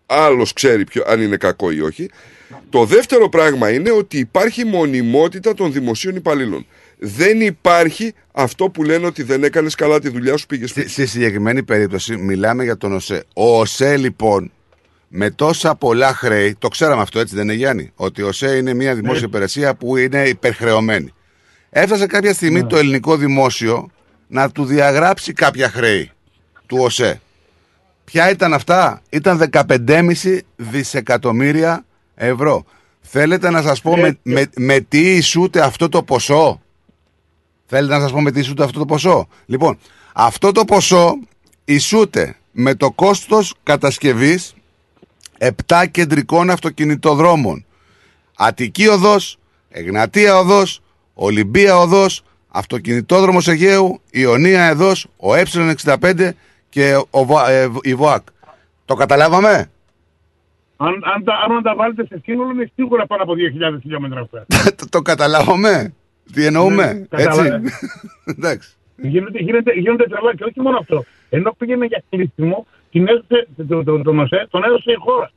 άλλος 0.07 0.53
ξέρει 0.53 0.84
ποιο, 0.84 1.03
αν 1.07 1.22
είναι 1.22 1.38
κακό 1.38 1.72
ή 1.72 1.82
όχι. 1.82 2.10
Το 2.70 2.86
δεύτερο 2.86 3.30
πράγμα 3.30 3.72
είναι 3.72 3.91
ότι 3.91 4.18
υπάρχει 4.18 4.66
μονιμότητα 4.66 5.53
των 5.53 5.72
δημοσίων 5.72 6.16
υπαλλήλων. 6.16 6.66
Δεν 6.98 7.41
υπάρχει 7.41 8.14
αυτό 8.32 8.69
που 8.69 8.84
λένε 8.84 9.06
ότι 9.06 9.24
δεν 9.24 9.44
έκανες 9.44 9.76
καλά 9.76 9.99
τη 9.99 10.10
δουλειά 10.10 10.38
σου 10.38 10.45
πήγες 10.45 10.69
Στη, 10.69 10.90
στη 10.90 11.06
συγκεκριμένη 11.06 11.64
περίπτωση 11.64 12.18
μιλάμε 12.18 12.64
για 12.64 12.78
τον 12.78 12.94
ΟΣΕ. 12.94 13.24
Ο 13.34 13.60
ΟΣΕ 13.60 13.98
λοιπόν 13.98 14.52
με 15.07 15.32
τόσα 15.32 15.76
πολλά 15.76 16.14
χρέη, 16.14 16.56
το 16.60 16.68
ξέραμε 16.68 17.02
αυτό 17.02 17.19
έτσι 17.19 17.36
δεν 17.36 17.44
είναι 17.44 17.53
Γιάννη, 17.53 17.91
ότι 17.95 18.22
ο 18.22 18.28
ΟΣΕ 18.28 18.56
είναι 18.56 18.74
μια 18.74 18.95
δημόσια 18.95 19.26
υπηρεσία 19.26 19.76
που 19.76 19.98
είναι 19.98 20.28
υπερχρεωμένη. 20.28 21.14
Έφτασε 21.69 22.06
κάποια 22.06 22.34
στιγμή 22.34 22.65
το 22.65 22.78
ελληνικό 22.78 23.18
δημόσιο 23.18 23.90
να 24.28 24.52
του 24.52 24.65
διαγράψει 24.65 25.34
κάποια 25.34 25.69
χρέη 25.69 26.11
του 26.65 26.78
ΟΣΕ. 26.80 27.22
Ποια 28.03 28.30
ήταν 28.30 28.53
αυτά, 28.53 29.02
ήταν 29.10 29.49
15,5 29.52 30.40
δισεκατομμύρια 30.56 31.86
ευρώ. 32.15 32.65
Θέλετε 33.02 33.49
να 33.49 33.61
σας 33.61 33.82
πω 33.82 33.98
με, 33.98 34.18
με, 34.24 34.49
με 34.56 34.80
τι 34.80 35.15
ισούται 35.15 35.61
αυτό 35.61 35.90
το 35.90 36.03
ποσό; 36.03 36.61
Θέλετε 37.69 37.94
να 37.94 37.99
σας 37.99 38.11
πω 38.11 38.22
με 38.22 38.31
τι 38.31 38.39
ισούται 38.39 38.64
αυτό 38.64 38.80
το 38.80 38.85
ποσό; 38.85 39.27
Λοιπόν, 39.45 39.77
αυτό 40.14 40.52
το 40.52 40.65
ποσό 40.65 41.19
ισούται 41.65 42.35
με 42.52 42.76
το 42.76 42.91
κόστος 42.91 43.53
κατασκευής 43.64 44.53
7 45.68 45.84
κεντρικών 45.91 46.49
αυτοκινητοδρόμων. 46.49 47.65
Αττική 48.38 48.88
οδός, 48.88 49.38
Εγνατία 49.69 50.38
οδός, 50.38 50.81
Ολυμπία 51.14 51.77
οδός, 51.77 52.23
αυτοκινητόδρομος 52.48 53.48
Αιγαίου, 53.48 54.02
Ιωνία 54.11 54.64
εδός, 54.65 55.07
ο 55.18 55.30
Ε65 55.34 56.30
και 56.69 56.95
ο, 57.10 57.26
Βα- 57.26 57.49
ε, 57.49 57.69
η 57.81 57.94
ΒΟΑΚ. 57.94 58.26
Το 58.85 58.95
καταλάβαμε; 58.95 59.69
Αν, 60.77 60.88
αν, 60.88 61.23
τα, 61.23 61.34
αν 61.34 61.64
τα 61.64 61.76
βάλετε 61.76 62.06
σε 62.06 62.22
σύνολο 62.23 62.52
είναι 62.52 62.72
σίγουρα 62.76 63.07
πάνω 63.07 63.23
από 63.23 63.34
2.000 63.34 63.80
χιλιόμετρα 63.81 64.19
αυτά. 64.22 64.45
το, 64.77 64.89
το 64.89 65.02
καταλάβαμε; 65.02 65.94
Τι 66.34 66.45
εννοούμε, 66.45 66.94
Ναι, 66.94 66.99
έτσι. 66.99 67.08
κατάλαβα. 67.28 67.62
Εντάξει. 68.38 68.76
Γίνονται, 69.02 69.40
γίνονται, 69.40 69.74
γίνονται 69.74 70.04
τρελά 70.04 70.36
και 70.36 70.44
όχι 70.44 70.62
μόνο 70.62 70.78
αυτό. 70.78 71.04
Ενώ 71.30 71.56
πήγαινε 71.58 71.86
για 71.86 72.04
κλείσιμο, 72.10 72.66
την 72.91 73.08
έδωσε, 73.08 73.48
το, 73.68 73.84
το, 73.84 74.02
το, 74.02 74.12
ΟΣΕ, 74.22 74.48
τον 74.49 74.64
έδωσε 74.64 74.91
η 74.91 74.95
χώρα. 74.99 75.32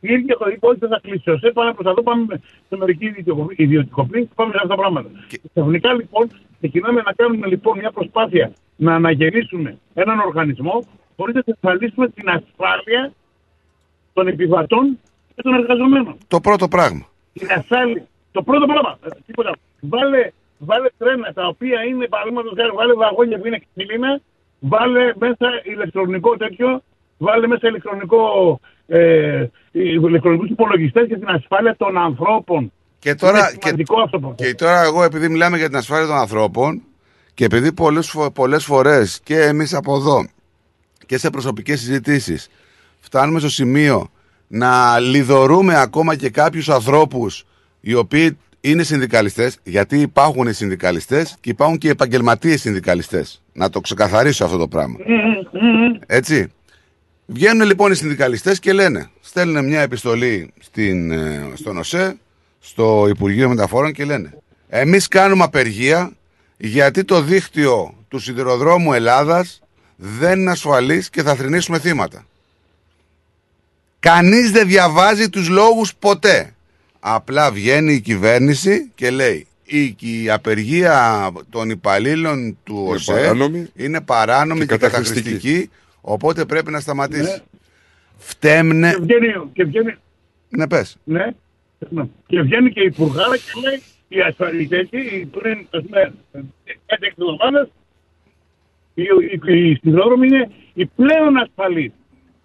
Η 0.00 0.12
ίδια 0.12 0.36
το 0.36 0.46
είπε 0.52 0.66
ότι 0.66 0.78
δεν 0.78 0.88
θα 0.88 1.00
κλείσει 1.02 1.30
ο 1.30 1.32
ΟΣΕ, 1.32 1.50
πάμε 1.50 1.72
προς 1.72 1.84
τα 1.84 1.94
δω, 1.94 2.02
πάμε 2.02 2.40
σε 2.68 2.76
μερική 2.76 3.04
ιδιωτικο- 3.06 3.48
ιδιωτικοποίηση, 3.56 4.28
πάμε 4.34 4.50
σε 4.50 4.56
αυτά 4.56 4.68
τα 4.68 4.74
πράγματα. 4.76 5.08
Και... 5.28 5.40
Ξαφνικά 5.54 5.92
λοιπόν 5.94 6.30
ξεκινάμε 6.58 7.02
να 7.02 7.12
κάνουμε 7.12 7.46
λοιπόν 7.46 7.78
μια 7.78 7.90
προσπάθεια 7.90 8.52
να 8.76 8.94
αναγεννήσουμε 8.94 9.78
έναν 9.94 10.18
οργανισμό 10.18 10.84
χωρίς 11.16 11.34
να 11.34 11.40
εξασφαλίσουμε 11.46 12.08
την 12.08 12.28
ασφάλεια 12.28 13.12
των 14.12 14.26
επιβατών 14.28 14.98
και 15.34 15.42
των 15.42 15.54
εργαζομένων. 15.54 16.16
Το 16.28 16.40
πρώτο 16.40 16.68
πράγμα. 16.68 17.06
Την 17.32 17.48
ασφάλεια. 17.50 18.06
Το 18.36 18.42
πρώτο 18.48 18.66
πράγμα. 18.72 18.92
ε, 19.04 19.08
Τίποτα. 19.26 19.52
Βάλε, 19.80 20.22
βάλε 20.68 20.88
τρένα 20.98 21.28
τα 21.38 21.44
οποία 21.46 21.78
είναι 21.88 22.06
παραδείγματος 22.14 22.52
χάρη, 22.58 22.70
βάλε 22.80 22.94
βαγόνια 22.94 23.36
που 23.38 23.46
είναι 23.46 23.60
ξύλινα, 23.68 24.12
βάλε 24.72 25.04
μέσα 25.24 25.48
ηλεκτρονικό 25.72 26.36
τέτοιο, 26.36 26.68
βάλε 27.18 27.46
μέσα 27.46 27.68
ηλεκτρονικό, 27.68 28.20
ε, 28.86 29.46
ηλεκτρονικούς 29.72 30.48
υπολογιστές 30.50 31.06
για 31.06 31.18
την 31.18 31.28
ασφάλεια 31.28 31.74
των 31.76 31.98
ανθρώπων. 31.98 32.72
Και 32.98 33.14
τώρα, 33.14 33.38
Είναι 33.38 33.48
και, 33.58 33.66
σημαντικό 33.66 34.00
αυτό 34.00 34.18
που 34.18 34.34
και 34.34 34.54
τώρα 34.54 34.82
εγώ 34.82 35.02
επειδή 35.02 35.28
μιλάμε 35.28 35.56
για 35.56 35.66
την 35.68 35.76
ασφάλεια 35.76 36.06
των 36.06 36.16
ανθρώπων 36.16 36.82
και 37.34 37.44
επειδή 37.44 37.72
πολλές, 37.72 38.10
φο- 38.10 38.30
πολλές 38.30 38.64
φορές 38.64 39.20
και 39.24 39.40
εμείς 39.40 39.74
από 39.74 39.96
εδώ 39.96 40.26
και 41.06 41.18
σε 41.18 41.30
προσωπικές 41.30 41.80
συζητήσεις 41.80 42.48
φτάνουμε 43.00 43.38
στο 43.38 43.48
σημείο 43.48 44.08
να 44.48 44.98
λιδωρούμε 44.98 45.80
ακόμα 45.80 46.16
και 46.16 46.30
κάποιους 46.30 46.68
ανθρώπους 46.68 47.44
οι 47.88 47.94
οποίοι 47.94 48.38
είναι 48.60 48.82
συνδικαλιστές 48.82 49.58
γιατί 49.62 50.00
υπάρχουν 50.00 50.46
οι 50.46 50.52
συνδικαλιστές 50.52 51.36
και 51.40 51.50
υπάρχουν 51.50 51.78
και 51.78 51.86
οι 51.86 51.90
επαγγελματίες 51.90 52.60
συνδικαλιστές. 52.60 53.42
Να 53.52 53.70
το 53.70 53.80
ξεκαθαρίσω 53.80 54.44
αυτό 54.44 54.56
το 54.56 54.68
πράγμα. 54.68 54.96
Έτσι. 56.06 56.46
Βγαίνουν 57.26 57.66
λοιπόν 57.66 57.92
οι 57.92 57.94
συνδικαλιστές 57.94 58.58
και 58.58 58.72
λένε, 58.72 59.10
στέλνουν 59.20 59.64
μια 59.64 59.80
επιστολή 59.80 60.52
στην, 60.60 61.10
ε, 61.10 61.50
στον 61.54 61.76
ΟΣΕ, 61.76 62.16
στο 62.60 63.06
Υπουργείο 63.08 63.48
Μεταφορών 63.48 63.92
και 63.92 64.04
λένε 64.04 64.38
εμείς 64.68 65.08
κάνουμε 65.08 65.44
απεργία 65.44 66.12
γιατί 66.56 67.04
το 67.04 67.20
δίκτυο 67.20 67.94
του 68.08 68.18
σιδηροδρόμου 68.18 68.92
Ελλάδας 68.92 69.60
δεν 69.96 70.40
είναι 70.40 70.50
ασφαλής 70.50 71.10
και 71.10 71.22
θα 71.22 71.34
θρυνήσουμε 71.34 71.78
θύματα. 71.78 72.26
Κανείς 73.98 74.50
δεν 74.50 74.66
διαβάζει 74.66 75.28
τους 75.28 75.48
λόγους 75.48 75.94
ποτέ. 75.94 76.55
Απλά 77.00 77.52
βγαίνει 77.52 77.92
η 77.92 78.00
κυβέρνηση 78.00 78.90
και 78.94 79.10
λέει 79.10 79.46
η, 79.64 79.96
η 80.00 80.30
απεργία 80.30 81.30
των 81.50 81.70
υπαλλήλων 81.70 82.58
του 82.64 82.76
Είναι 82.86 82.94
ΟΣΕ 82.94 83.12
παράνομη 83.12 83.68
είναι 83.76 84.00
παράνομη 84.00 84.60
και, 84.60 84.66
και 84.66 84.76
καταχρηστική. 84.76 85.20
καταχρηστική, 85.22 85.70
οπότε 86.00 86.44
πρέπει 86.44 86.70
να 86.70 86.80
σταματήσει. 86.80 87.42
Φτέμνε... 88.16 88.90
Και 88.92 88.98
βγαίνει, 89.00 89.50
και 89.52 89.64
βγαίνει, 89.64 89.94
Ναι, 90.48 90.68
πες. 90.68 90.96
ναι, 91.04 91.24
ναι. 91.88 92.02
και 92.26 92.40
βγαίνει 92.42 92.70
και 92.72 92.80
η 92.80 92.84
Υπουργάρα 92.86 93.36
και 93.36 93.52
λέει 93.64 93.82
οι 94.08 94.20
ασφαλιστές 94.20 94.88
οι 94.90 95.24
πριν 95.26 95.66
ας 95.70 95.82
πούμε, 95.84 96.14
5-6 96.34 96.40
εβδομάδες 96.98 97.68
οι, 98.94 99.02
οι, 99.02 99.58
οι 99.68 99.74
σιδηρόδρομοι 99.74 100.26
είναι 100.26 100.50
οι 100.74 100.86
πλέον 100.86 101.36
ασφαλείς. 101.36 101.92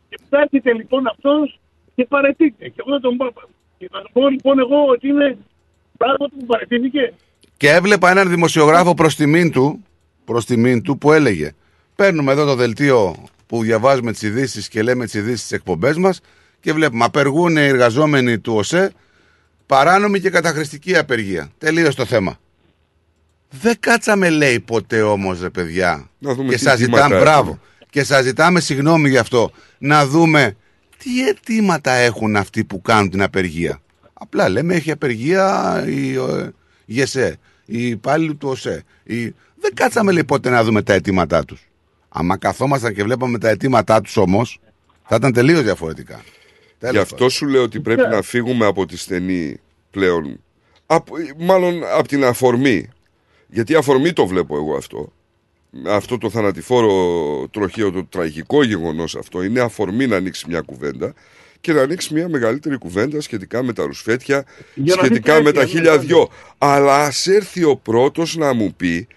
Και 0.10 0.20
φτάσετε 0.26 0.74
λοιπόν 0.74 1.08
αυτός 1.08 1.60
και 1.96 2.06
παρετείται. 2.06 2.68
Και 2.70 2.82
εγώ 2.86 2.92
θα 2.96 3.00
τον 3.00 3.18
πω, 3.18 3.26
και 3.26 3.42
θα 3.92 4.02
τον 4.02 4.10
πω 4.14 4.30
λοιπόν 4.30 4.60
εγώ 4.60 4.86
ότι 4.90 5.08
είναι 5.08 5.38
πράγματι 5.98 6.36
που 6.40 6.46
παρετήθηκε. 6.46 7.14
Και 7.58 7.70
έβλεπα 7.70 8.10
έναν 8.10 8.30
δημοσιογράφο 8.30 8.94
προς 8.94 9.16
τιμήν 9.16 9.52
του, 9.52 9.84
προς 10.26 10.46
τιμήν 10.46 10.82
του 10.82 10.98
που 10.98 11.12
έλεγε 11.12 11.54
Παίρνουμε 11.96 12.32
εδώ 12.32 12.46
το 12.46 12.56
δελτίο 12.56 13.16
που 13.48 13.64
διαβάζουμε 13.64 14.12
τις 14.12 14.22
ειδήσεις 14.22 14.68
και 14.68 14.82
λέμε 14.82 15.06
τις 15.06 15.14
ειδήσεις 15.14 15.40
στις 15.40 15.52
εκπομπές 15.52 15.98
μας 15.98 16.22
και 16.60 16.74
βλέπουμε 16.74 17.04
απεργούν 17.06 17.58
οι 17.58 17.62
εργαζόμενοι 17.62 18.40
του 18.40 18.54
ΟΣΕ 18.54 18.92
παράνομη 19.66 20.20
και 20.20 20.30
καταχρηστική 20.30 20.98
απεργία. 20.98 21.52
Τελείωσε 21.58 21.96
το 21.96 22.06
θέμα. 22.06 22.40
Δεν 23.50 23.76
κάτσαμε 23.80 24.30
λέει 24.30 24.60
ποτέ 24.60 25.02
όμως 25.02 25.42
ρε 25.42 25.50
παιδιά 25.50 26.10
Να 26.18 26.34
δούμε 26.34 26.50
και 26.50 26.56
τι 26.56 26.62
σας 26.62 26.74
αιτήματα 26.74 27.04
ζητάμε 27.04 27.16
έχουν. 27.16 27.28
μπράβο 27.28 27.60
και 27.90 28.04
σας 28.04 28.24
ζητάμε 28.24 28.60
συγγνώμη 28.60 29.10
γι' 29.10 29.18
αυτό 29.18 29.52
να 29.78 30.06
δούμε 30.06 30.56
τι 31.04 31.28
αιτήματα 31.28 31.92
έχουν 31.92 32.36
αυτοί 32.36 32.64
που 32.64 32.82
κάνουν 32.82 33.10
την 33.10 33.22
απεργία; 33.22 33.82
Απλά 34.14 34.50
λέμε 34.50 34.76
έχει 34.76 34.92
απεργία 34.92 35.84
η 35.88 36.16
ε, 36.16 36.50
ΓΕΣΕ, 36.86 37.38
οι 37.66 37.88
υπάλληλοι 37.88 38.36
του 38.36 38.50
ΟΣΕ. 38.50 38.84
Η... 39.04 39.24
Δεν 39.60 39.74
κάτσαμε 39.74 40.12
λέει 40.12 40.24
ποτέ 40.24 40.50
να 40.50 40.64
δούμε 40.64 40.82
τα 40.82 40.94
αιτήματά 40.94 41.46
τους. 41.46 41.68
Άμα 42.10 42.38
καθόμασταν 42.38 42.94
και 42.94 43.04
βλέπαμε 43.04 43.38
τα 43.38 43.50
αιτήματά 43.50 44.02
τους 44.02 44.18
όμως 44.18 44.60
θα 45.04 45.16
ήταν 45.16 45.34
τελείως 45.34 45.62
διαφορετικά. 45.64 46.24
Γι' 46.92 46.98
αυτό 46.98 47.30
σου 47.30 47.48
λέω 47.48 47.64
ότι 47.64 47.80
πρέπει 47.80 48.08
να 48.10 48.22
φύγουμε 48.22 48.66
από 48.66 48.86
τη 48.86 48.98
στενή 48.98 49.60
πλέον. 49.92 50.40
Από, 50.86 51.16
μάλλον 51.38 51.84
από 51.84 52.08
την 52.08 52.24
αφορμή. 52.24 52.90
Γιατί 53.48 53.76
αφορμή 53.76 54.14
το 54.14 54.28
βλέπω 54.28 54.56
εγώ 54.56 54.76
αυτό. 54.76 55.14
Αυτό 55.88 56.18
το 56.18 56.30
θανατηφόρο 56.30 57.48
τροχαίο, 57.52 57.92
το 57.92 58.06
τραγικό 58.06 58.64
γεγονός 58.64 59.16
αυτό 59.16 59.44
είναι 59.44 59.60
αφορμή 59.60 60.08
να 60.08 60.16
ανοίξει 60.16 60.46
μια 60.48 60.62
κουβέντα 60.62 61.14
και 61.62 61.74
να 61.74 61.82
ανοίξει 61.82 62.14
μια 62.14 62.30
μεγαλύτερη 62.30 62.78
κουβέντα 62.78 63.22
σχετικά 63.22 63.64
με 63.64 63.74
τα 63.74 63.86
ρουσφέτια, 63.86 64.46
Για 64.76 64.96
να 64.96 65.04
σχετικά 65.04 65.34
μην 65.34 65.44
με 65.44 65.52
τα 65.52 65.60
τρέχει, 65.60 65.76
χίλια 65.76 65.92
ναι, 65.92 65.98
δυο. 65.98 66.30
Αλλά 66.58 67.06
ας 67.06 67.28
έρθει 67.28 67.64
ο 67.64 67.76
πρώτος 67.76 68.36
να 68.36 68.54
μου 68.54 68.74
πει 68.78 69.08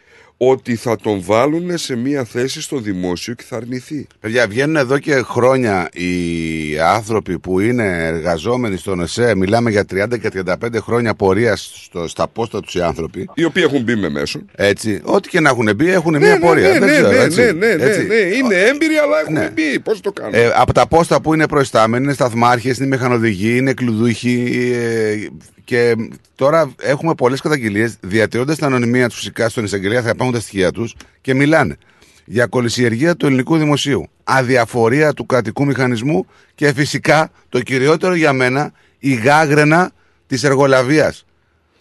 ότι 0.48 0.74
θα 0.76 0.96
τον 0.96 1.22
βάλουν 1.24 1.78
σε 1.78 1.96
μια 1.96 2.24
θέση 2.24 2.62
στο 2.62 2.78
δημόσιο 2.78 3.34
και 3.34 3.44
θα 3.48 3.56
αρνηθεί. 3.56 4.06
Παιδιά, 4.20 4.46
βγαίνουν 4.48 4.76
εδώ 4.76 4.98
και 4.98 5.14
χρόνια 5.14 5.88
οι 5.92 6.78
άνθρωποι 6.80 7.38
που 7.38 7.60
είναι 7.60 8.06
εργαζόμενοι 8.06 8.76
στον 8.76 9.00
ΕΣΕ. 9.00 9.34
Μιλάμε 9.36 9.70
για 9.70 9.84
30 9.94 10.18
και 10.20 10.30
35 10.46 10.54
χρόνια 10.80 11.14
πορείας 11.14 11.70
στο, 11.84 12.08
στα 12.08 12.28
πόστα 12.28 12.60
τους 12.60 12.74
οι 12.74 12.80
άνθρωποι. 12.80 13.28
Οι 13.34 13.44
οποίοι 13.44 13.62
έχουν 13.66 13.82
μπει 13.82 13.96
με 13.96 14.08
μέσον. 14.08 14.50
Έτσι. 14.54 15.00
Ό,τι 15.04 15.28
και 15.28 15.40
να 15.40 15.48
έχουν 15.48 15.68
μπει, 15.76 15.90
έχουν 15.90 16.12
Ναι, 16.12 16.18
μια 16.18 16.32
ναι, 16.32 16.38
πορεία. 16.46 16.68
ναι, 16.68 16.78
Δεν 16.78 16.88
ναι, 16.88 16.92
ξέρω, 16.92 17.08
ναι, 17.10 17.16
έτσι. 17.16 17.40
ναι, 17.40 17.50
ναι, 17.52 17.74
ναι, 17.74 17.84
Έτσι. 17.84 18.06
ναι. 18.06 18.14
Είναι 18.14 18.54
έμπειροι, 18.54 18.96
αλλά 18.96 19.20
έχουν 19.20 19.32
Ναι. 19.32 19.50
μπει. 19.54 19.80
Πώς 19.80 20.00
το 20.00 20.12
κάνουν; 20.12 20.34
Ε, 20.34 20.50
από 20.54 20.72
τα 20.72 20.86
πόστα 20.86 21.20
που 21.20 21.34
είναι 21.34 21.46
προϊστάμενοι, 21.48 22.04
είναι 22.04 22.12
σταθμάρχες, 22.12 22.76
είναι 22.78 22.86
μηχανοδηγοί, 22.86 23.56
είναι 23.56 23.72
κλουδούχοι. 23.72 24.42
ε, 24.74 25.26
και 25.64 25.94
τώρα 26.34 26.74
έχουμε 26.80 27.14
πολλές 27.14 27.40
καταγγελίες 27.40 27.96
διατηρώντας 28.00 28.56
την 28.56 28.66
ανωνυμία 28.66 29.08
τους 29.08 29.16
φυσικά 29.16 29.48
στον 29.48 29.64
εισαγγελέα, 29.64 30.02
θα 30.02 30.08
υπάρχουν 30.08 30.34
τα 30.34 30.40
στοιχεία 30.40 30.70
τους 30.70 30.94
και 31.20 31.34
μιλάνε 31.34 31.76
για 32.24 32.46
κολυσιεργία 32.46 33.16
του 33.16 33.26
ελληνικού 33.26 33.56
δημοσίου, 33.56 34.08
αδιαφορία 34.24 35.12
του 35.12 35.26
κρατικού 35.26 35.64
μηχανισμού 35.64 36.26
και 36.54 36.72
φυσικά 36.72 37.30
το 37.48 37.60
κυριότερο 37.60 38.14
για 38.14 38.32
μένα 38.32 38.72
η 38.98 39.14
γάγρενα 39.14 39.90
της 40.26 40.44
εργολαβίας. 40.44 41.24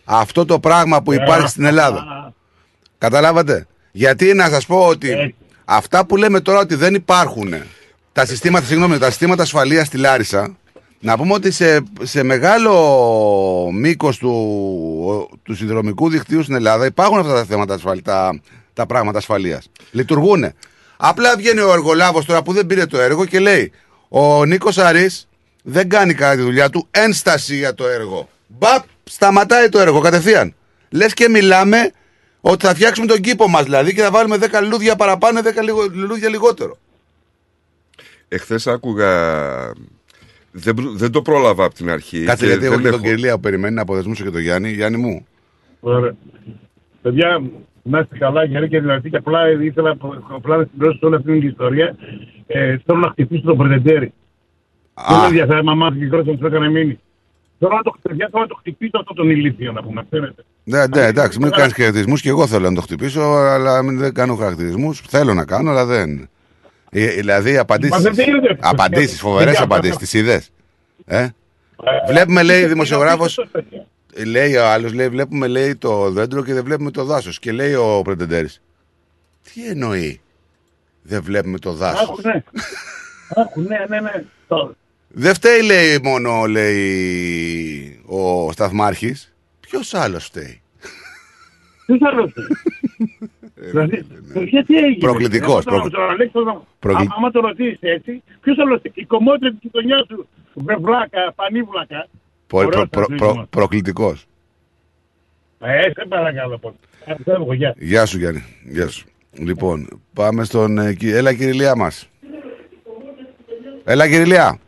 Αυτό 0.04 0.46
το 0.46 0.60
πράγμα 0.60 1.02
που 1.02 1.14
υπάρχει 1.14 1.48
στην 1.48 1.66
Ελλάδα. 1.66 2.34
Καταλάβατε; 2.98 3.68
Γιατί 3.92 4.34
να 4.34 4.50
σας 4.50 4.66
πω 4.66 4.88
ότι 4.88 5.36
αυτά 5.66 6.06
που 6.06 6.18
λέμε 6.18 6.40
τώρα 6.40 6.60
ότι 6.60 6.76
δεν 6.76 6.94
υπάρχουν 6.94 7.54
τα 8.12 8.26
συστήματα, 8.26 8.66
συγγνώμη, 8.66 8.98
τα 8.98 9.06
συστήματα 9.06 9.42
ασφαλείας 9.44 9.88
στη 9.88 9.98
Λάρισα 9.98 10.58
να 11.04 11.18
πούμε 11.18 11.34
ότι 11.34 11.52
σε, 11.52 11.84
σε 12.02 12.24
μεγάλο 12.24 12.74
μήκος 13.74 14.18
του, 14.18 15.40
του 15.44 15.56
συνδρομικού 15.56 16.10
δικτύου 16.10 16.44
στην 16.44 16.56
Ελλάδα 16.56 16.86
υπάρχουν 16.86 17.20
αυτά 17.20 17.34
τα 17.34 17.44
θέματα 17.46 17.74
ασφαλ, 17.74 18.02
τα, 18.02 18.40
τα 18.74 18.86
πράγματα 18.86 19.18
ασφαλείας. 19.18 19.70
Λειτουργούν. 19.92 20.54
Απλά 20.98 21.36
βγαίνει 21.38 21.60
ο 21.60 21.72
εργολάβος 21.74 22.26
τώρα 22.26 22.44
που 22.44 22.54
δεν 22.54 22.66
πήρε 22.66 22.86
το 22.86 23.00
έργο 23.00 23.26
και 23.26 23.40
λέει 23.40 23.72
ο 24.10 24.46
Νίκος 24.46 24.78
Αρής 24.78 25.28
δεν 25.64 25.90
κάνει 25.90 26.14
καλά 26.14 26.36
τη 26.36 26.42
δουλειά 26.42 26.70
του, 26.70 26.88
ένσταση 26.92 27.56
για 27.56 27.74
το 27.74 27.88
έργο. 27.88 28.30
Μπαπ, 28.48 28.84
σταματάει 29.04 29.70
το 29.70 29.80
έργο 29.80 30.00
κατευθείαν. 30.00 30.56
Λες 30.90 31.14
και 31.14 31.30
μιλάμε 31.30 31.92
ότι 32.42 32.66
θα 32.66 32.74
φτιάξουμε 32.76 33.08
τον 33.08 33.20
κήπο 33.22 33.48
μας 33.50 33.64
δηλαδή 33.64 33.94
και 33.94 34.02
θα 34.02 34.12
βάλουμε 34.12 34.38
10 34.42 34.60
λουλούδια 34.62 34.96
παραπάνω, 34.96 35.40
10 35.44 35.62
λιγο- 35.64 35.90
λουλούδια 35.94 36.30
λιγότερο. 36.30 36.78
Εχθές 38.28 38.68
άκουγα. 38.68 39.10
Δεν, 40.56 40.74
προ- 40.74 40.92
δεν 40.96 41.12
το 41.12 41.22
πρόλαβα 41.22 41.66
από 41.66 41.74
την 41.74 41.90
αρχή. 41.90 42.24
Κάτσε 42.24 42.46
και 42.46 42.52
γιατί 42.52 42.66
έχω 42.66 42.74
δεν 42.76 42.84
και 42.84 42.90
τον 42.90 43.00
έχω- 43.00 43.08
Κυριλία 43.10 43.34
που 43.34 43.40
περιμένει 43.40 43.76
να 43.76 43.82
αποδεσμούσω 43.82 44.24
και 44.24 44.30
τον 44.30 44.42
Γιάννη. 44.42 44.72
Γιάννη 44.72 44.98
μου. 44.98 45.26
Ωραία. 45.80 46.16
Παιδιά, 47.02 47.42
να 47.84 48.00
είστε 48.00 48.18
καλά, 48.18 48.44
γεροί 48.44 48.68
και 48.70 48.80
δυνατοί. 48.80 49.10
Και 49.10 49.18
απλά 49.18 49.52
ήθελα 49.52 49.98
απλά 50.36 50.58
να 50.58 50.64
συμπληρώσω 50.72 51.00
όλη 51.02 51.16
αυτή 51.16 51.40
την 51.40 51.48
ιστορία. 51.50 51.96
Ε, 52.48 52.78
θέλω 52.86 53.00
να 53.00 53.10
χτυπήσω 53.10 53.42
τον 53.42 53.58
Πρεδεντέρη. 53.58 54.14
Δεν 55.10 55.20
με 55.20 55.26
ενδιαφέρει, 55.26 55.64
μαμά 55.64 55.96
και 56.00 56.06
κρότο 56.06 56.34
του 56.36 56.46
έκανε 56.46 56.70
μήνυ. 56.70 57.00
Θέλω 57.60 57.76
να 57.76 57.82
το, 57.82 57.94
παιδιά, 58.02 58.28
θέλω 58.32 58.42
να 58.44 58.48
το 58.50 58.56
χτυπήσω 58.60 58.98
αυτό 59.00 59.14
τον 59.14 59.30
ηλίθιο, 59.30 59.72
να 59.72 59.84
πούμε, 59.84 60.06
ξέρετε. 60.10 60.44
Ναι, 60.64 60.88
ναι, 60.88 61.02
εντάξει, 61.06 61.40
μην 61.40 61.52
κάνεις 61.52 61.74
χαρακτηρισμού 61.74 62.16
και 62.16 62.30
εγώ 62.30 62.48
θέλω 62.48 62.70
να 62.70 62.76
το 62.76 62.82
χτυπήσω, 62.82 63.22
αλλά 63.22 63.84
μην- 63.84 63.98
δεν 63.98 64.14
κάνω 64.14 64.36
χαρακτηρισμούς. 64.36 65.00
Θέλω 65.00 65.34
να 65.34 65.46
κάνω, 65.46 65.70
αλλά 65.70 65.86
δεν. 65.86 66.30
Ε, 66.96 67.08
δηλαδή 67.08 67.58
απαντήσει. 67.58 67.92
Μα 67.92 68.00
δεν 68.00 68.14
γίνεται. 68.14 68.58
Απαντήσει, 68.60 69.18
φοβερέ 69.18 69.46
Παιδιά, 69.46 69.64
απαντήσει. 69.64 69.98
παιδιά. 70.00 70.08
Τι 70.12 70.18
είδε. 70.18 70.44
Ε? 71.06 71.28
Βλέπουμε, 72.08 72.44
λέει, 72.44 72.66
δημοσιογράφο. 72.66 73.26
Λέει 74.26 74.56
ο 74.56 74.66
άλλο, 74.66 74.90
λέει, 74.94 75.10
βλέπουμε 75.10 75.48
λέει, 75.48 75.76
το 75.76 76.12
δέντρο 76.12 76.44
και 76.44 76.54
δεν 76.54 76.64
βλέπουμε 76.64 76.92
το 76.92 77.04
δάσο. 77.04 77.32
Και 77.40 77.52
λέει 77.52 77.74
ο 77.74 78.02
Πρετεντέρη. 78.04 78.50
Τι 79.54 79.68
εννοεί, 79.68 80.22
Δεν 81.02 81.24
βλέπουμε 81.24 81.60
το 81.60 81.74
δάσο. 81.74 82.04
Άκου, 82.04 82.22
ναι. 82.24 82.44
Άκου, 83.36 83.62
ναι, 83.62 83.86
ναι, 83.90 84.00
ναι. 84.00 84.24
Το- 84.48 84.76
Δεν 85.08 85.34
φταίει, 85.34 85.62
λέει, 85.62 86.00
μόνο, 86.04 86.46
λέει, 86.46 88.02
ο 88.06 88.52
Σταθμάρχη. 88.52 89.16
Ποιο 89.60 89.80
άλλο 89.92 90.20
φταίει. 90.20 90.62
Ποιος 91.86 92.00
άλλος. 92.02 92.32
Δηλαδή, 92.34 92.54
γιατί 94.46 94.78
έγινε; 94.78 94.98
Προκλητικός, 95.00 95.50
Άμα 95.50 95.62
τον- 95.64 95.74
προκλη- 95.74 95.94
τον 95.94 96.10
Αλέξανδρο, 96.10 96.66
Προκλη- 96.80 97.10
Άμα 97.18 97.32
το 97.32 97.40
ρωτήσεις 97.40 97.78
έτσι, 97.82 98.24
ποιος 98.42 98.58
άλλο. 98.60 98.82
Η 98.94 99.06
κομμότρια 99.06 99.50
της 99.50 99.60
γειτονιάς 99.62 100.06
σου, 100.10 100.28
βλάκα, 100.54 101.34
πανίβλακα. 101.36 102.08
Προ, 102.48 102.60
Ωραίος 102.60 102.74
προ, 102.76 102.88
προ, 102.90 103.02
αθλητισμός. 103.04 103.46
Προκλητικός. 103.50 104.26
Ε, 105.60 105.82
σε 105.82 106.06
παρακαλώ 106.10 106.58
πολύ. 106.58 106.76
Ε, 107.06 107.14
φεύγω, 107.24 107.54
γεια. 107.54 107.76
Γεια 107.78 108.06
σου, 108.06 108.18
Γιάννη. 108.18 108.44
Γεια 108.64 108.88
σου. 108.88 109.06
Λοιπόν, 109.32 110.02
πάμε 110.14 110.44
στον. 110.44 110.78
ε, 110.78 110.94
κυ- 110.94 111.14
Έλα, 111.14 111.34
Κυριλιά 111.34 111.76
μας. 111.76 112.10
Έλα, 113.84 114.08
Κυριλιά. 114.08 114.60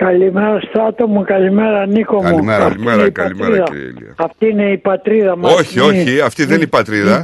Καλημέρα 0.00 0.60
Στράτο 0.60 1.06
μου, 1.06 1.24
καλημέρα 1.24 1.86
Νίκο 1.86 2.14
μου. 2.16 2.22
Καλημέρα. 2.22 2.64
Αυτή 2.64 2.72
Καλημέρα, 2.74 2.96
είναι 2.98 3.06
η 3.06 3.10
καλημέρα, 3.12 3.48
πατρίδα. 3.50 3.64
κύριε 3.70 3.88
Ηλία. 3.96 4.14
Αυτή 4.16 4.48
είναι 4.48 4.70
η 4.70 4.76
πατρίδα 4.78 5.36
μας. 5.36 5.54
Όχι, 5.54 5.78
Είναι- 5.78 6.00
όχι, 6.00 6.20
αυτή 6.20 6.44
δεν 6.44 6.54
είναι 6.54 6.64
η 6.64 6.66
πατρίδα. 6.66 7.22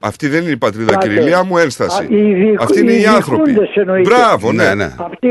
Αυτή 0.00 0.28
δεν 0.28 0.42
είναι 0.42 0.50
η 0.50 0.56
πατρίδα, 0.56 0.92
Πάτε. 0.92 1.06
κύριε 1.08 1.22
Ηλία 1.22 1.44
μου, 1.44 1.56
ένσταση. 1.58 2.02
Α, 2.02 2.06
οι 2.08 2.34
δι- 2.34 2.60
Αυτή 2.62 2.80
είναι 2.80 2.92
οι 2.92 3.06
άνθρωποι. 3.06 3.50
διοικούντες 3.50 3.74
εννοείται. 3.76 4.08
Μπράβο, 4.10 4.52
ναι. 4.52 4.64
Αυτοί, 4.98 5.28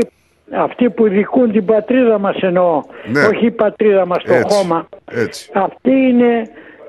αυτοί 0.56 0.90
που 0.90 1.08
δικούν 1.08 1.52
την 1.52 1.64
πατρίδα 1.64 2.18
μας 2.18 2.36
εννοώ. 2.40 2.82
Ναι. 3.12 3.24
Όχι 3.24 3.46
η 3.46 3.50
πατρίδα 3.50 4.06
μας, 4.06 4.22
το 4.22 4.34
Έτσι, 4.34 4.56
χώμα. 4.56 4.88
Έτσι. 5.10 5.50
Αυτή 5.54 5.90
είναι, 5.90 6.42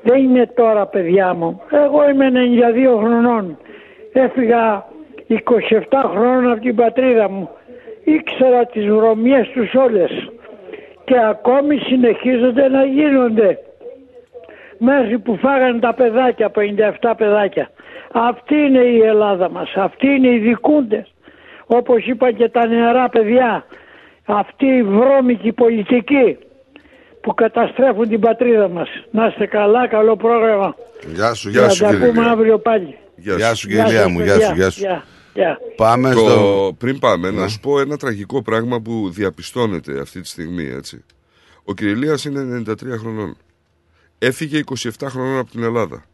δεν 0.03 0.23
είναι 0.23 0.51
τώρα 0.55 0.85
παιδιά 0.85 1.33
μου. 1.33 1.61
Εγώ 1.71 2.09
είμαι 2.09 2.25
92 2.29 2.97
χρονών. 2.97 3.57
Έφυγα 4.13 4.85
27 5.27 6.09
χρόνων 6.13 6.51
από 6.51 6.61
την 6.61 6.75
πατρίδα 6.75 7.29
μου. 7.29 7.49
Ήξερα 8.15 8.65
τις 8.65 8.85
βρωμιές 8.85 9.47
τους 9.53 9.73
όλες. 9.73 10.11
Και 11.05 11.15
ακόμη 11.29 11.77
συνεχίζονται 11.77 12.67
να 12.67 12.83
γίνονται. 12.85 13.57
Μέχρι 14.77 15.19
που 15.19 15.37
φάγανε 15.37 15.79
τα 15.79 15.93
παιδάκια, 15.93 16.49
57 16.49 17.13
παιδάκια. 17.17 17.69
Αυτή 18.11 18.55
είναι 18.55 18.79
η 18.79 18.99
Ελλάδα 18.99 19.49
μας. 19.49 19.73
Αυτοί 19.75 20.07
είναι 20.07 20.27
οι 20.27 20.37
δικούντες. 20.37 21.13
Όπως 21.65 22.05
είπα 22.05 22.31
και 22.31 22.49
τα 22.49 22.65
νεαρά 22.67 23.09
παιδιά. 23.09 23.65
Αυτοί 24.25 24.65
οι 24.65 24.83
βρώμικοι 24.83 25.51
πολιτικοί 25.51 26.37
που 27.21 27.33
καταστρέφουν 27.33 28.07
την 28.09 28.19
πατρίδα 28.19 28.67
μας. 28.67 28.89
Να 29.11 29.25
είστε 29.27 29.45
καλά, 29.45 29.87
καλό 29.87 30.15
πρόγραμμα. 30.15 30.75
Γεια 31.13 31.33
σου, 31.33 31.51
Και 31.51 31.57
γεια 31.57 31.69
σου, 31.69 31.83
να 31.83 31.89
τα 31.89 31.95
κύριε 31.95 32.07
πούμε 32.09 32.21
Ηλία. 32.21 32.31
αύριο 32.33 32.57
πάλι. 32.59 32.97
Γεια 33.15 33.53
σου, 33.53 33.67
κύριε 33.67 33.83
Ηλία 33.83 34.01
σας, 34.01 34.11
μου. 34.11 34.19
Γεια 34.19 34.33
παιδιά. 34.33 34.47
σου, 34.47 34.55
γεια 34.55 34.69
σου. 34.69 35.03
Γεια, 35.37 35.59
γεια. 35.67 35.75
Πάμε 35.75 36.13
Το- 36.13 36.19
στο. 36.19 36.75
Πριν 36.77 36.99
πάμε, 36.99 37.31
να 37.31 37.47
σου 37.47 37.59
πω 37.59 37.79
ένα 37.79 37.97
τραγικό 37.97 38.41
πράγμα 38.41 38.79
που 38.81 39.09
διαπιστώνεται 39.09 39.99
αυτή 39.99 40.21
τη 40.21 40.27
στιγμή, 40.27 40.63
έτσι. 40.63 41.03
Ο 41.63 41.73
Κυριλίας 41.73 42.25
είναι 42.25 42.63
93 42.67 42.97
χρονών. 42.97 43.37
Έφυγε 44.19 44.63
27 44.75 44.89
χρονών 45.09 45.37
από 45.37 45.51
την 45.51 45.63
Ελλάδα. 45.63 46.05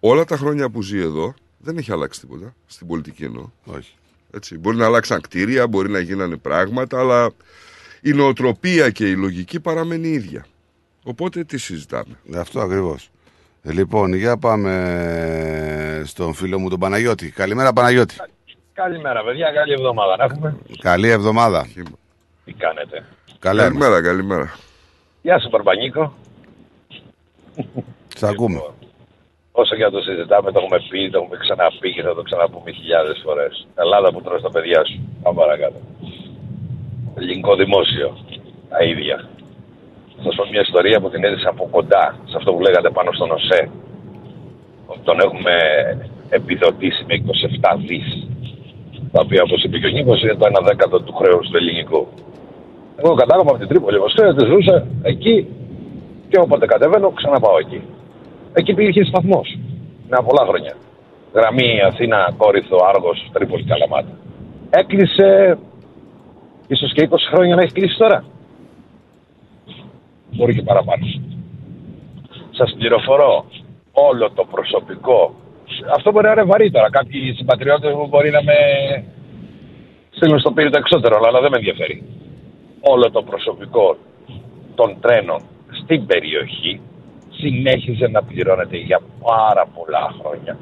Όλα 0.00 0.24
τα 0.24 0.36
χρόνια 0.36 0.70
που 0.70 0.82
ζει 0.82 0.98
εδώ 0.98 1.34
δεν 1.58 1.76
έχει 1.76 1.92
αλλάξει 1.92 2.20
τίποτα. 2.20 2.54
Στην 2.66 2.86
πολιτική 2.86 3.24
εννοώ. 3.24 3.50
Όχι. 3.64 3.94
Έτσι. 4.32 4.58
Μπορεί 4.58 4.76
να 4.76 4.84
αλλάξαν 4.86 5.20
κτίρια, 5.20 5.66
μπορεί 5.66 5.90
να 5.90 5.98
γίνανε 6.00 6.36
πράγματα, 6.36 6.98
αλλά 6.98 7.30
η 8.02 8.12
νοοτροπία 8.12 8.90
και 8.90 9.08
η 9.10 9.16
λογική 9.16 9.60
παραμένει 9.60 10.08
ίδια. 10.08 10.46
Οπότε 11.02 11.44
τι 11.44 11.58
συζητάμε; 11.58 12.18
Αυτό 12.36 12.60
ακριβώς. 12.60 13.10
Λοιπόν, 13.62 14.14
για 14.14 14.36
πάμε 14.38 16.02
στον 16.04 16.34
φίλο 16.34 16.58
μου 16.58 16.68
τον 16.68 16.78
Παναγιώτη. 16.78 17.30
Καλημέρα, 17.30 17.72
Παναγιώτη. 17.72 18.14
Καλημέρα, 18.72 19.24
παιδιά. 19.24 19.50
Καλή 19.52 19.72
εβδομάδα 19.72 20.16
να 20.16 20.24
έχουμε. 20.24 20.56
Καλή 20.78 21.08
εβδομάδα. 21.08 21.66
Τι 22.44 22.52
κάνετε; 22.52 23.04
Καλά 23.38 23.66
είμαστε. 23.66 23.78
Καλημέρα, 23.78 24.02
καλημέρα. 24.08 24.54
Γεια 25.22 25.40
σου, 25.40 25.48
Παρπανίκο. 25.48 26.14
Σ' 28.16 28.22
ακούμε. 28.22 28.60
Όσο 29.52 29.76
και 29.76 29.82
να 29.82 29.90
το 29.90 30.00
συζητάμε, 30.00 30.52
το 30.52 30.60
έχουμε 30.62 30.78
πει, 30.88 31.10
το 31.10 31.18
έχουμε 31.18 31.36
ξαναπεί 31.36 31.92
και 31.94 32.02
θα 32.02 32.14
το 32.14 32.22
ξαναπούμε 32.22 32.70
χιλιάδες 32.72 33.20
φορές. 33.24 33.66
Ελλάδα 33.74 34.12
που 34.12 34.22
τρως 34.22 34.42
τα 34.42 34.50
παιδιά 34.50 34.84
σου. 34.84 35.00
Πάμε 35.22 35.40
παρακάτω. 35.40 35.80
Ελληνικό 37.16 37.56
δημόσιο. 37.56 38.08
Τα 38.68 38.84
ίδια. 38.84 39.28
Θα 40.22 40.26
σας 40.28 40.34
πω 40.36 40.44
μια 40.52 40.60
ιστορία 40.60 41.00
που 41.00 41.10
την 41.10 41.24
έζησα 41.24 41.48
από 41.54 41.68
κοντά, 41.70 42.04
σε 42.30 42.36
αυτό 42.36 42.52
που 42.52 42.60
λέγατε 42.66 42.90
πάνω 42.90 43.10
στον 43.12 43.30
ΟΣΕ. 43.30 43.60
Ότι 44.86 45.02
τον 45.08 45.18
έχουμε 45.26 45.54
επιδοτήσει 46.38 47.04
με 47.08 47.14
27 47.14 47.76
δις. 47.86 48.08
Τα 49.12 49.20
οποία, 49.24 49.42
όπως 49.46 49.62
είπε 49.62 49.78
και 49.78 49.86
ο 49.86 49.90
Νίκος, 49.90 50.22
είναι 50.22 50.34
το 50.34 50.46
1 50.46 50.62
δέκατο 50.68 51.00
του 51.00 51.12
χρέους 51.12 51.48
του 51.48 51.56
ελληνικού. 51.56 52.06
Εγώ 53.02 53.14
κατάγομαι 53.14 53.50
από 53.50 53.58
την 53.58 53.68
Τρίπολη, 53.68 53.96
όπω 53.96 54.08
ξέρετε, 54.16 54.46
ζούσα 54.50 54.86
εκεί 55.02 55.36
και 56.28 56.38
όποτε 56.40 56.66
κατεβαίνω, 56.66 57.10
ξαναπάω 57.10 57.58
εκεί. 57.58 57.80
Εκεί 58.52 58.70
υπήρχε 58.70 59.04
σταθμός. 59.04 59.58
Με 60.08 60.16
πολλά 60.26 60.44
χρόνια. 60.48 60.74
Γραμμή 61.34 61.80
Αθήνα, 61.88 62.34
Κόρυθο, 62.36 62.76
Άργος, 62.88 63.30
Τρίπολη, 63.32 63.64
Καλαμάτα. 63.64 64.12
Έκλεισε 64.70 65.58
ίσως 66.66 66.92
και 66.92 67.02
20 67.10 67.16
χρόνια 67.32 67.54
να 67.54 67.62
έχει 67.62 67.72
κλείσει 67.72 67.98
τώρα. 67.98 68.24
Μπορεί 70.32 70.54
και 70.54 70.62
παραπάνω. 70.62 71.06
Σας 72.50 72.74
πληροφορώ 72.78 73.44
όλο 73.92 74.30
το 74.30 74.44
προσωπικό. 74.50 75.34
Αυτό 75.96 76.10
μπορεί 76.10 76.26
να 76.26 76.32
είναι 76.32 76.42
βαρύ 76.42 76.70
τώρα. 76.70 76.90
Κάποιοι 76.90 77.34
συμπατριώτες 77.34 77.92
μου 77.94 78.06
μπορεί 78.06 78.30
να 78.30 78.42
με 78.42 78.54
στείλουν 80.10 80.38
στο 80.38 80.52
πύρι 80.52 80.70
το 80.70 80.78
εξώτερο, 80.78 81.20
αλλά 81.26 81.40
δεν 81.40 81.50
με 81.50 81.56
ενδιαφέρει. 81.56 82.02
Όλο 82.80 83.10
το 83.10 83.22
προσωπικό 83.22 83.96
των 84.74 84.96
τρένων 85.00 85.40
στην 85.82 86.06
περιοχή 86.06 86.80
συνέχιζε 87.30 88.08
να 88.08 88.22
πληρώνεται 88.22 88.76
για 88.76 89.00
πάρα 89.28 89.66
πολλά 89.74 90.14
χρόνια. 90.20 90.58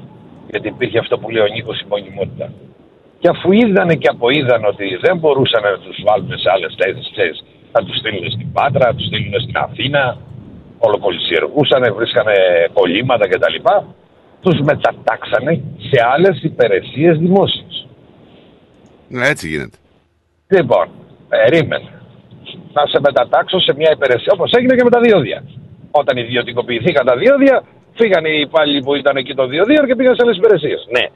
Γιατί 0.51 0.69
υπήρχε 0.69 0.99
αυτό 0.99 1.19
που 1.19 1.31
λέει 1.31 1.43
ο 1.43 1.47
Νίκος 1.55 1.81
η 1.81 1.85
μονιμότητα. 1.89 2.53
Και 3.19 3.29
αφού 3.29 3.53
είδανε 3.53 3.95
και 3.95 4.09
αποείδαν 4.09 4.65
ότι 4.65 4.99
δεν 5.05 5.19
μπορούσαν 5.19 5.63
να 5.63 5.79
τους 5.79 5.97
βάλουν 6.07 6.39
σε 6.39 6.51
άλλες 6.55 6.75
θέσεις, 6.79 7.45
να 7.73 7.85
τους 7.85 7.97
στείλουν 7.97 8.31
στην 8.31 8.53
Πάτρα, 8.53 8.87
να 8.87 8.95
τους 8.95 9.07
στείλουν 9.07 9.41
στην 9.41 9.57
Αθήνα, 9.57 10.19
ολοκολυσιεργούσαν, 10.79 11.95
βρίσκανε 11.95 12.35
κολλήματα 12.73 13.29
κτλ. 13.29 13.57
Τους 14.41 14.61
μετατάξανε 14.61 15.63
σε 15.89 15.99
άλλες 16.13 16.43
υπηρεσίες 16.43 17.19
δημόσιες. 17.19 17.87
Ναι, 19.09 19.27
έτσι 19.27 19.49
γίνεται. 19.49 19.77
Λοιπόν, 20.49 20.89
περίμενε. 21.29 21.91
Να 22.73 22.87
σε 22.87 23.01
μετατάξω 23.01 23.61
σε 23.61 23.75
μια 23.75 23.91
υπηρεσία 23.93 24.33
όπως 24.33 24.51
έγινε 24.53 24.75
και 24.77 24.85
με 24.85 24.91
τα 24.91 25.01
διόδια. 25.01 25.45
Όταν 25.91 26.17
ιδιωτικοποιηθήκαν 26.17 27.07
τα 27.07 27.17
διόδια, 27.17 27.63
φύγαν 27.95 28.25
οι 28.25 28.41
υπάλληλοι 28.41 28.83
που 28.83 28.95
ήταν 28.95 29.17
εκεί 29.17 29.35
των 29.35 29.49
διοδίων 29.49 29.87
και 29.87 29.97
πήγαν 29.97 30.15
σε 30.15 30.23
άλλες 30.25 30.37
υπηρεσίες. 30.37 30.87
Ναι. 30.91 31.07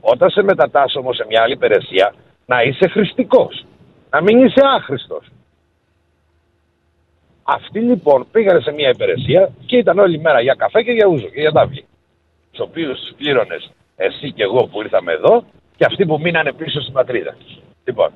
Όταν 0.00 0.30
σε 0.30 0.42
μετατάσσω 0.42 0.98
όμως 1.00 1.16
σε 1.16 1.24
μια 1.28 1.42
άλλη 1.42 1.52
υπηρεσία, 1.52 2.14
να 2.46 2.62
είσαι 2.62 2.88
χρηστικός. 2.88 3.64
Να 4.10 4.22
μην 4.22 4.44
είσαι 4.44 4.60
άχρηστος. 4.76 5.26
Αυτοί 7.42 7.80
λοιπόν 7.80 8.26
πήγανε 8.32 8.60
σε 8.60 8.72
μια 8.72 8.88
υπηρεσία 8.88 9.50
και 9.66 9.76
ήταν 9.76 9.98
όλη 9.98 10.20
μέρα 10.20 10.40
για 10.40 10.54
καφέ 10.58 10.82
και 10.82 10.92
για 10.92 11.06
ούζο 11.06 11.26
και 11.26 11.40
για 11.40 11.52
τάβλη. 11.52 11.84
Τους 12.50 12.60
οποίους 12.60 13.00
τους 13.00 13.12
πλήρωνες 13.16 13.70
εσύ 13.96 14.32
και 14.32 14.42
εγώ 14.42 14.66
που 14.66 14.82
ήρθαμε 14.82 15.12
εδώ 15.12 15.44
και 15.76 15.84
αυτοί 15.84 16.06
που 16.06 16.18
μείνανε 16.20 16.52
πίσω 16.52 16.80
στην 16.80 16.92
πατρίδα. 16.92 17.36
Λοιπόν, 17.84 18.10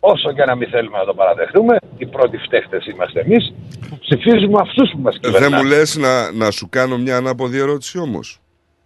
όσο 0.00 0.32
και 0.32 0.44
να 0.44 0.54
μην 0.54 0.68
θέλουμε 0.68 0.98
να 0.98 1.04
το 1.04 1.14
παραδεχτούμε, 1.14 1.76
οι 1.96 2.06
πρώτοι 2.06 2.36
φταίχτες 2.36 2.86
είμαστε 2.86 3.20
εμείς 3.20 3.54
που 3.88 3.98
ψηφίζουμε 3.98 4.58
αυτούς 4.60 4.90
που 4.90 4.98
μας 5.00 5.18
Δεν 5.20 5.32
κυβερνάνε. 5.32 5.56
μου 5.56 5.68
λες 5.68 5.96
να, 5.96 6.32
να 6.32 6.50
σου 6.50 6.68
κάνω 6.68 6.98
μια 6.98 7.16
ανάποδη 7.16 7.58
ερώτηση 7.58 7.98
όμως; 7.98 8.38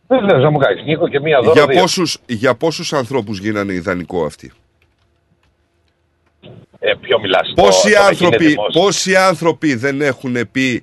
Βεβαίως, 0.09 0.43
να 0.43 0.51
μου 0.51 0.59
κάνεις 0.59 0.85
Νίκο 0.85 1.09
και 1.09 1.21
μία 1.21 1.39
δώρο. 1.41 1.53
Για 1.53 1.67
δύο. 1.67 1.81
πόσους, 1.81 2.19
για 2.27 2.55
πόσους 2.55 2.93
ανθρώπους 2.93 3.39
γίνανε 3.39 3.73
ιδανικό 3.73 4.25
αυτοί; 4.25 4.53
Ε, 6.81 6.93
ποιο 7.01 7.21
μιλάς. 7.21 7.53
Πόσοι 7.55 7.95
άνθρωποι, 7.95 8.57
πόσοι 8.73 9.17
άνθρωποι 9.17 9.75
δεν 9.75 10.01
έχουν 10.01 10.51
πει 10.53 10.83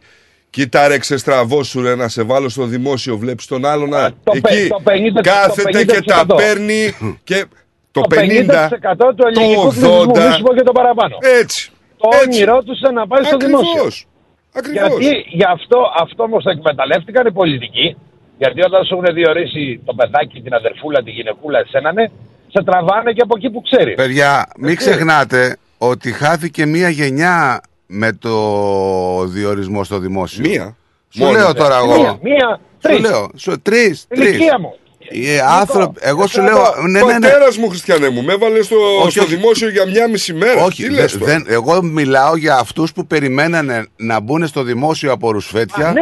Κοίτα 0.50 0.88
ρε 0.88 0.98
ξεστραβώσου 0.98 1.82
ρε 1.82 1.96
να 1.96 2.08
σε 2.08 2.24
βάλω 2.24 2.50
στο 2.50 2.64
δημόσιο 2.66 3.18
Βλέπεις 3.18 3.46
τον 3.46 3.66
άλλο 3.66 3.86
να 3.88 4.10
το 4.24 4.32
πε- 4.42 4.52
εκεί 4.52 4.68
το 4.68 4.82
50% 4.86 5.22
κάθεται 5.22 5.84
και 5.86 6.02
τα 6.02 6.26
50%. 6.28 6.36
παίρνει 6.36 6.96
Και 7.24 7.46
το, 7.92 8.02
Το 8.02 8.08
50, 8.16 8.16
50% 8.16 9.14
του 9.16 9.28
ελληνικού 9.28 9.62
το 9.64 9.68
πληθυσμού, 9.70 10.02
80 10.14 10.28
μη 10.28 10.34
σου 10.34 10.42
πω 10.42 10.54
και 10.56 10.62
το 10.64 10.72
παραπάνω. 10.72 11.18
Έτσι 11.42 11.70
Το 11.98 12.10
έτσι. 12.14 12.28
όνειρό 12.28 12.64
τους 12.64 12.80
ήταν 12.80 12.94
να 12.94 13.08
πάει 13.08 13.24
στο 13.24 13.36
Ακριβώς. 13.36 13.62
δημόσιο. 13.62 14.08
Ακριβώς. 14.54 14.88
Γιατί 15.00 15.26
γι' 15.30 15.44
αυτό, 15.56 15.78
αυτό 16.04 16.24
όμως 16.24 16.44
το 16.44 16.50
εκμεταλλεύτηκαν 16.50 17.26
οι 17.28 17.32
πολιτικοί. 17.32 17.98
Γιατί 18.38 18.62
όταν 18.62 18.86
σου 18.86 18.94
έχουν 18.96 19.14
διορίσει 19.14 19.82
το 19.86 19.94
παιδάκι, 19.94 20.42
την 20.42 20.54
αδερφούλα, 20.54 21.04
τη 21.04 21.12
γυναικούλα, 21.12 21.60
εσένα, 21.60 21.92
ναι, 21.94 22.06
σε 22.54 22.64
τραβάνε 22.64 23.12
και 23.12 23.22
από 23.22 23.34
εκεί 23.38 23.50
που 23.50 23.62
ξέρεις. 23.62 23.96
Παιδιά, 23.96 24.48
μην 24.58 24.76
ξεχνάτε 24.76 25.58
ότι 25.90 26.12
χάθηκε 26.12 26.66
μία 26.66 26.90
γενιά 26.90 27.62
με 27.86 28.14
το 28.14 29.26
διορισμό 29.28 29.84
στο 29.84 30.00
δημόσιο. 30.00 30.50
Μία. 30.50 30.76
Σου 31.10 31.24
Μόνο. 31.24 31.38
λέω 31.38 31.54
τώρα 31.54 31.78
εγώ. 31.78 31.98
Μία, 32.02 32.20
μία, 32.24 32.60
Σου 32.60 32.78
τρεις. 32.82 33.00
λέω. 33.00 33.30
Σου, 33.36 33.62
τρεις, 33.62 34.06
τρεις. 34.08 34.30
Ηλικία 34.30 34.60
μου. 34.60 34.76
Ε, 35.10 35.40
άνθρωποι, 35.60 36.00
εγώ 36.04 36.28
σου 36.28 36.40
εγώ 36.42 36.50
λέω. 36.50 36.58
εδώ. 36.58 36.88
Ναι, 36.88 37.00
ναι, 37.00 37.06
ναι. 37.06 37.12
Πατέρα 37.20 37.46
μου, 37.60 37.70
Χριστιανέ 37.70 38.10
μου, 38.10 38.24
με 38.24 38.34
έβαλε 38.34 38.62
στο, 38.62 38.76
Όχι, 39.02 39.12
στο 39.12 39.22
όχι. 39.22 39.36
δημόσιο 39.36 39.70
για 39.70 39.86
μια 39.86 40.10
μισή 40.10 40.34
μέρα. 40.34 40.64
Όχι, 40.64 40.84
Τι 40.84 40.90
δε- 40.90 41.02
λες 41.02 41.18
τώρα; 41.18 41.32
δεν, 41.32 41.46
εγώ 41.50 41.82
μιλάω 41.84 42.36
για 42.36 42.56
αυτούς 42.58 42.92
που 42.94 43.08
περιμένανε 43.08 43.86
να 43.96 44.20
μπουν 44.20 44.48
στο 44.48 44.64
δημόσιο 44.64 45.12
από 45.12 45.32
ρουσφέτια 45.32 45.88
Α, 45.88 45.92
ναι. 45.92 46.02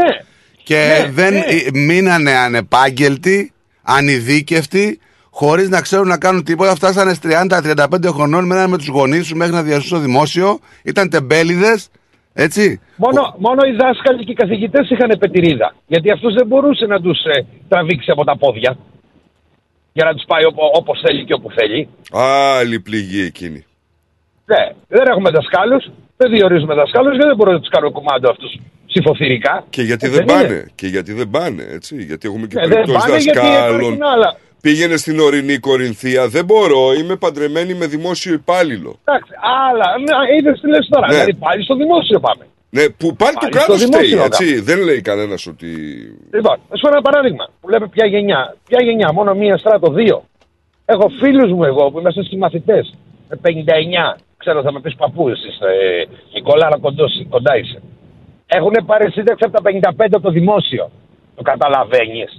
και 0.63 0.75
Ναι, 0.75 1.11
δεν 1.11 1.33
ναι. 1.33 1.39
ε, 1.39 1.67
μείνανε 1.73 2.31
ανεπάγγελτοι, 2.37 3.51
ανειδίκευτοι, 3.81 4.99
χωρίς 5.39 5.69
να 5.69 5.81
ξέρουν 5.81 6.07
να 6.07 6.17
κάνουν 6.17 6.43
τίποτα. 6.43 6.75
Φτάσανε 6.75 7.15
30-35 7.23 7.85
χρονών, 8.07 8.45
μένανε 8.45 8.67
με 8.67 8.77
τους 8.77 8.87
γονείς 8.87 9.19
τους 9.19 9.33
μέχρι 9.33 9.53
να 9.53 9.63
διασούν 9.63 9.83
στο 9.87 9.97
δημόσιο. 9.99 10.59
Ήταν 10.83 11.09
τεμπέληδες, 11.09 11.89
έτσι. 12.33 12.81
Μόνο, 12.95 13.21
μόνο 13.37 13.61
οι 13.69 13.73
δάσκαλοι 13.81 14.23
και 14.25 14.31
οι 14.31 14.35
καθηγητές 14.35 14.89
είχαν 14.89 15.17
πετηρίδα. 15.19 15.75
Γιατί 15.87 16.11
αυτούς 16.11 16.33
δεν 16.33 16.47
μπορούσε 16.47 16.85
να 16.85 17.01
τους 17.01 17.19
τραβήξει 17.67 18.11
από 18.11 18.23
τα 18.23 18.37
πόδια 18.37 18.77
για 19.93 20.05
να 20.05 20.13
τους 20.13 20.23
πάει 20.27 20.43
όπως 20.79 21.01
θέλει 21.05 21.25
και 21.25 21.33
όπου 21.33 21.49
θέλει. 21.57 21.87
Άλλη 22.57 22.79
πληγή 22.79 23.21
εκείνη. 23.25 23.65
Ναι, 24.45 24.63
δεν 24.87 25.05
έχουμε 25.11 25.29
δασκάλους, 25.29 25.83
δεν 26.17 26.31
διορίζουμε 26.31 26.73
δασκάλους 26.75 27.11
γιατί 27.11 27.27
δεν 27.27 27.35
μπορούμε 27.35 27.55
να 27.55 27.61
τους 27.61 27.71
κάνουμε 27.73 27.91
κουμάντο 27.91 28.29
αυτούς 28.29 28.51
ψηφοθυρικά. 28.87 29.65
Και 29.69 29.81
γιατί 29.81 30.05
Ε, 30.07 30.09
δεν 30.09 30.21
είναι. 30.21 30.31
πάνε. 30.33 30.65
Και 30.75 30.87
γιατί 30.87 31.13
δεν 31.13 31.29
πάνε, 31.29 31.63
έτσι. 31.77 32.03
Γιατί 32.03 32.27
έχουμε 32.27 32.47
και 32.47 32.55
Ναι, 32.55 32.61
δεν 32.67 32.69
περιπτώσεις 32.71 33.01
πάνε 33.03 33.17
γιατί 33.17 33.39
δασκάλων. 33.39 33.79
υπάρχουν 33.79 34.03
άλλα. 34.13 34.29
Πήγαινε 34.65 34.97
στην 34.97 35.19
ορεινή 35.19 35.57
Κορινθία. 35.57 36.27
Δεν 36.27 36.45
μπορώ, 36.45 36.93
είμαι 36.99 37.15
παντρεμένη 37.15 37.73
με 37.73 37.85
δημόσιο 37.85 38.33
υπάλληλο. 38.33 38.91
Εντάξει, 39.03 39.31
άλλα. 39.69 39.87
Ναι, 40.05 40.13
είδες 40.35 40.59
τι 40.61 40.67
λες 40.67 40.87
τώρα. 40.89 41.07
Ναι. 41.07 41.13
Δηλαδή 41.13 41.33
πάλι 41.33 41.63
στο 41.63 41.75
δημόσιο 41.75 42.19
πάμε. 42.19 42.43
Ναι, 42.75 42.83
που 42.99 43.07
πάλι 43.21 43.33
το 43.33 43.39
Πάλι 43.39 43.51
κράτος 43.55 43.79
στο 43.79 43.87
φταίει, 43.87 44.07
δημόσιο, 44.07 44.25
έτσι. 44.25 44.59
Δεν 44.69 44.79
λέει 44.87 45.01
κανένας 45.01 45.41
ότι. 45.47 45.67
Λοιπόν, 46.35 46.55
α 46.73 46.75
πω 46.81 46.87
ένα 46.93 47.01
παράδειγμα 47.07 47.45
που 47.59 47.69
λέμε 47.69 47.87
ποια 47.87 48.05
γενιά. 48.05 48.55
Ποια 48.67 48.79
γενιά, 48.87 49.09
μόνο 49.13 49.33
μία 49.33 49.57
στράτο, 49.57 49.91
δύο. 49.91 50.17
Έχω 50.85 51.05
φίλους 51.19 51.51
μου 51.51 51.63
εγώ 51.63 51.91
που 51.91 51.99
είμαστε 51.99 52.23
συμμαθητές. 52.23 52.93
Με 53.29 53.35
59. 53.41 54.17
Ξέρω, 54.37 54.61
θα 54.61 54.71
με 54.71 54.79
πεις 54.79 54.95
παππού, 54.95 55.29
εσύ, 55.29 55.49
ε, 55.59 56.03
Νικόλα, 56.33 56.65
αλλά 56.65 56.77
κοντός, 56.85 57.11
κοντά 57.29 57.57
είσαι. 57.57 57.81
Έχουν 58.45 58.75
πάρει 58.85 59.11
σύνταξη 59.11 59.43
από 59.47 59.53
τα 59.57 59.61
55 59.61 60.15
από 60.17 60.25
το 60.27 60.31
δημόσιο. 60.31 60.91
Το 61.35 61.41
καταλαβαίνεις. 61.41 62.31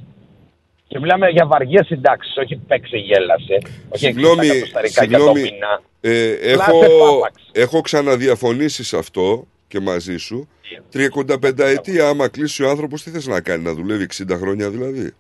Και 0.88 0.98
μιλάμε 1.00 1.28
για 1.28 1.46
βαριές 1.46 1.86
συντάξεις, 1.86 2.36
όχι 2.36 2.56
παίξε 2.56 2.96
γέλασε. 2.96 3.58
Όχι 3.88 4.04
Συγγνώμη, 4.04 4.46
60 4.48 4.50
εκατοσταρικά 4.54 5.04
για 5.04 5.18
το 5.18 5.24
συγγνώμη, 5.24 5.40
μήνα. 5.40 5.80
ε, 6.00 6.54
Λάτε 6.54 6.70
έχω, 6.70 7.12
πάπαξ. 7.14 7.42
έχω 7.52 7.80
ξαναδιαφωνήσει 7.80 8.84
σε 8.84 8.96
αυτό 8.96 9.46
και 9.68 9.80
μαζί 9.80 10.16
σου. 10.16 10.48
35 10.92 11.58
ετία, 11.64 12.08
άμα 12.08 12.28
κλείσει 12.28 12.62
ο 12.62 12.68
άνθρωπος, 12.70 13.02
τι 13.02 13.10
θες 13.10 13.26
να 13.26 13.40
κάνει, 13.40 13.62
να 13.62 13.72
δουλεύει 13.74 14.02
60 14.04 14.36
χρόνια 14.36 14.70
δηλαδή; 14.70 15.12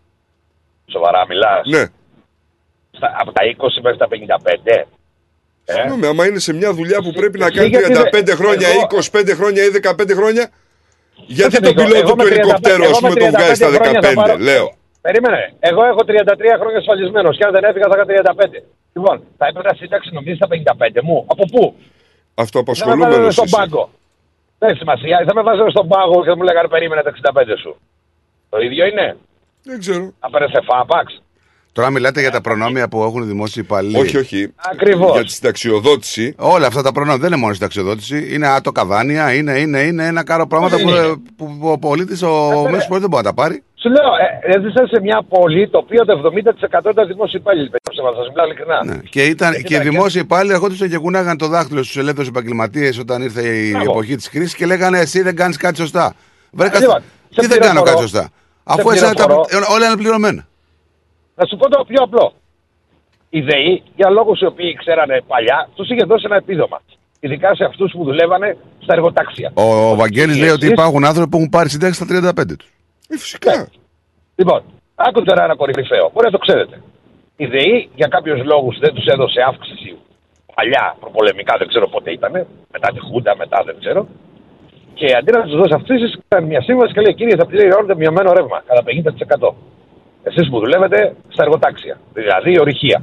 Σοβαρά 0.92 1.26
μιλάς; 1.28 1.66
Ναι. 1.66 1.84
Από 3.20 3.32
τα 3.32 3.42
20 3.44 3.80
μέχρι 3.82 3.98
τα 3.98 4.06
55. 4.08 4.86
Ε; 5.64 5.72
Συγγνώμη, 5.72 6.06
άμα 6.06 6.26
είναι 6.26 6.38
σε 6.38 6.52
μια 6.52 6.72
δουλειά 6.72 7.02
που 7.02 7.12
πρέπει 7.12 7.38
να 7.38 7.46
εσύ 7.46 7.54
κάνει 7.56 7.68
γιατί 7.68 7.92
35 7.92 8.24
δεν- 8.24 8.36
χρόνια, 8.36 8.68
εγώ- 8.68 8.80
25 8.80 9.34
χρόνια 9.34 9.64
ή 9.64 9.68
15 9.68 10.14
χρόνια, 10.14 10.50
γιατί 11.26 11.56
Όχι, 11.56 11.62
τον 11.62 11.74
Νίκο, 11.74 11.82
πιλότο 11.82 11.98
εγώ 12.06 12.10
του 12.10 12.16
με 12.16 12.24
35 12.24 12.30
ελικοπτέρου, 12.36 12.82
ας 12.82 12.88
εγώ 12.88 12.98
πούμε, 12.98 13.08
με 13.12 13.20
τον 13.20 13.30
βγάζει 13.30 13.54
στα 13.54 13.66
35 13.70 13.76
χρόνια 13.76 14.00
θα 14.02 14.08
15, 14.08 14.14
πάρω- 14.14 14.38
λέω. 14.38 14.74
Περίμενε. 15.06 15.40
Εγώ 15.70 15.82
έχω 15.90 16.00
33 16.06 16.10
χρόνια 16.60 16.78
ασφαλισμένος 16.82 17.36
και 17.36 17.44
αν 17.46 17.52
δεν 17.56 17.64
έφυγα 17.68 17.86
θα 17.90 17.94
είχα 17.96 18.06
35. 18.34 18.62
Λοιπόν, 18.96 19.16
θα 19.38 19.44
έπρεπε 19.48 19.68
να 19.68 19.74
σύνταξη 19.80 20.08
νομίζεις 20.12 20.38
στα 20.40 20.48
55 20.98 21.00
μου. 21.06 21.16
Από 21.32 21.44
πού; 21.52 21.62
Θα 21.64 21.82
με 22.36 22.42
Αυτοαπασχολούμενο 22.44 23.10
βάζανε 23.10 23.30
στον 23.30 23.44
είσαι. 23.44 23.56
πάγκο. 23.56 23.82
Δεν 24.58 24.68
έχει 24.70 24.78
σημασία. 24.78 25.16
Θα 25.28 25.34
με 25.34 25.42
βάζανε 25.48 25.70
στον 25.70 25.86
πάγκο 25.92 26.16
και 26.22 26.28
θα 26.32 26.36
μου 26.36 26.42
λέγανε 26.48 26.68
περίμενε 26.74 27.02
τα 27.02 27.10
65 27.10 27.56
σου. 27.62 27.72
Το 28.52 28.58
ίδιο 28.66 28.86
είναι; 28.90 29.06
Δεν 29.62 29.78
ξέρω. 29.84 30.04
Θα 30.20 30.30
παίρνει 30.30 30.48
σε 30.54 30.60
φάπαξ. 30.68 31.08
Τώρα 31.72 31.90
μιλάτε 31.90 32.20
για 32.20 32.30
τα 32.30 32.40
προνόμια 32.40 32.88
που 32.88 33.02
έχουν 33.02 33.22
οι 33.22 33.26
δημόσιοι 33.26 33.62
υπαλλήλοι. 33.64 33.96
Όχι, 34.00 34.16
όχι. 34.16 34.52
Ακριβώς. 34.72 35.12
Για 35.12 35.24
τη 35.24 35.30
συνταξιοδότηση. 35.32 36.34
Όλα 36.38 36.66
αυτά 36.66 36.82
τα 36.82 36.92
προνόμια 36.92 37.18
δεν 37.18 37.26
είναι 37.30 37.36
μόνο 37.40 37.50
η 37.52 37.54
συνταξιοδότηση. 37.54 38.34
Είναι 38.34 38.46
άτοκα 38.48 38.84
δάνεια, 38.84 39.34
είναι, 39.34 39.58
είναι, 39.58 39.80
είναι 39.80 40.06
ένα 40.06 40.24
κάρο 40.24 40.46
πράγματα 40.46 40.76
Δεν 40.76 40.84
που, 40.84 40.90
είναι. 40.90 41.16
που, 41.36 41.56
που 41.60 41.68
ο 41.70 41.78
πολίτης, 41.78 42.22
ο 42.22 42.50
ρε. 42.64 42.70
μέσος 42.70 42.86
πολίτης 42.86 42.88
δεν 43.00 43.08
μπορεί 43.08 43.22
να 43.24 43.28
τα 43.28 43.34
πάρει. 43.34 43.62
Σου 43.84 43.90
λέω, 43.90 44.10
ε, 44.24 44.56
έζησα 44.56 44.86
σε 44.86 45.00
μια 45.00 45.22
πόλη 45.28 45.68
το 45.68 45.78
οποίο 45.78 46.04
το 46.04 46.12
70% 46.12 46.90
ήταν 46.90 47.06
δημόσιοι 47.06 47.38
υπάλληλοι. 47.42 47.68
Παιδιά, 47.70 48.02
θα 48.10 48.14
σας 48.18 48.28
μιλάω 48.28 48.46
ειλικρινά. 48.46 48.84
Ναι. 48.84 48.96
Και, 49.10 49.22
ήταν, 49.24 49.52
Ε, 49.52 49.54
και 49.54 49.60
οι 49.60 49.64
κοίτα, 49.64 49.80
δημόσιοι 49.90 50.20
υπάλληλοι 50.24 50.52
ερχόντουσαν 50.52 50.88
και 50.88 50.98
κουνάγαν 50.98 51.36
το 51.38 51.46
δάχτυλο 51.48 51.82
στους 51.82 51.96
ελεύθερους 51.96 52.28
επαγγελματίες 52.28 52.98
όταν 52.98 53.22
ήρθε 53.22 53.42
η 53.48 53.70
Μπράβο. 53.70 53.90
εποχή 53.90 54.16
της 54.16 54.28
κρίση 54.30 54.56
και 54.56 54.66
λέγανε 54.66 54.98
Εσύ 54.98 55.22
δεν 55.22 55.36
κάνεις 55.36 55.56
κάτι 55.56 55.76
σωστά. 55.76 56.14
Βρέκα, 56.50 56.78
Λοιπόν, 56.78 57.00
σε 57.30 57.40
τι 57.40 57.46
δεν 57.46 57.58
κάνω 57.60 57.82
πληροφορώ. 57.82 57.90
κάτι 57.90 58.00
σωστά; 58.00 58.28
Αφού 58.64 58.88
Σε 58.90 58.94
εσένα 58.94 59.14
τα, 59.14 59.24
πληροφορώ. 59.26 59.66
όλα 59.74 59.86
είναι 59.86 59.96
πληρωμένα. 59.96 60.46
Να 61.34 61.44
σου 61.46 61.56
πω 61.56 61.68
το 61.70 61.84
πιο 61.88 62.02
απλό. 62.02 62.32
Η 63.30 63.40
ΔΕΗ, 63.40 63.82
για 63.96 64.10
λόγους 64.10 64.40
οι 64.40 64.46
οποίοι 64.46 64.74
ξέρανε 64.74 65.22
παλιά, 65.26 65.68
τους 65.74 65.88
είχε 65.90 66.04
δώσει 66.04 66.22
ένα 66.26 66.36
επίδομα. 66.36 66.80
Ειδικά 67.20 67.54
σε 67.54 67.64
αυτούς 67.64 67.92
που 67.92 68.04
δουλεύανε 68.04 68.56
στα 68.82 68.92
εργοτάξια. 68.94 69.50
Ο, 69.54 69.90
ο 69.90 69.94
Βαγγέλης 69.94 70.38
λέει 70.38 70.48
ότι 70.48 70.64
εσείς- 70.66 70.72
υπάρχουν 70.78 71.04
άνθρωποι 71.04 71.28
που 71.30 71.36
έχουν 71.36 71.48
πάρει 71.48 71.68
σύνταξη 71.68 71.94
στα 72.04 72.06
35 72.06 72.56
τους. 72.58 72.68
Ε, 73.08 73.18
φυσικά. 73.18 73.68
Λοιπόν, 74.36 74.62
άκουτε 74.94 75.24
τώρα 75.24 75.44
ένα 75.44 75.56
κορυφαίο. 75.56 76.10
Μπορεί 76.12 76.26
να 76.26 76.32
το 76.32 76.38
ξέρετε. 76.38 76.82
Η 77.36 77.46
ΔΕΗ 77.46 77.90
για 77.94 78.06
κάποιους 78.06 78.44
λόγους 78.44 78.78
δεν 78.78 78.94
τους 78.94 79.06
έδωσε 79.06 79.40
αύξηση 79.40 79.96
παλιά, 80.54 80.96
προπολεμικά, 81.00 81.54
δεν 81.58 81.68
ξέρω 81.68 81.86
πότε 81.88 82.10
ήταν, 82.10 82.32
μετά 82.72 82.88
τη 82.94 83.00
Χούντα, 83.06 83.36
μετά 83.36 83.62
δεν 83.66 83.76
ξέρω. 83.80 84.06
Και 84.94 85.06
αντί 85.18 85.30
να 85.32 85.42
τους 85.42 85.56
δώσει 85.56 85.74
αυξήσεις, 85.74 86.18
έκανε 86.28 86.46
μια 86.46 86.62
σύμβαση 86.62 86.92
και 86.92 87.00
λέει: 87.00 87.14
Κύριε, 87.14 87.36
θα 87.36 87.46
πληρώνετε 87.46 87.94
μειωμένο 87.94 88.32
ρεύμα 88.32 88.62
κατά 88.68 88.82
50%. 89.50 89.54
Εσείς 90.22 90.48
που 90.50 90.58
δουλεύετε 90.58 91.16
στα 91.28 91.42
εργοτάξια, 91.44 91.98
δηλαδή 92.12 92.60
ορυχεία. 92.60 93.02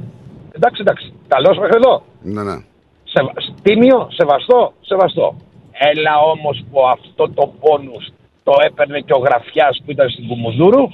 Εντάξει, 0.52 0.80
εντάξει. 0.84 1.12
Καλώς 1.28 1.58
μέχρι 1.58 1.76
εδώ. 1.80 2.02
Ναι, 2.22 2.42
ναι. 2.42 2.56
Σεβα... 3.04 3.32
Τίμιο, 3.62 4.08
σεβαστό, 4.18 4.72
σεβαστό. 4.80 5.36
Έλα 5.90 6.14
όμως 6.34 6.64
που 6.70 6.78
αυτό 6.86 7.30
το 7.34 7.52
πόνους 7.60 8.04
το 8.42 8.52
έπαιρνε 8.66 9.00
και 9.00 9.12
ο 9.12 9.18
γραφιάς 9.18 9.82
που 9.84 9.90
ήταν 9.90 10.10
στην 10.10 10.26
Κουμουνδούρου 10.28 10.84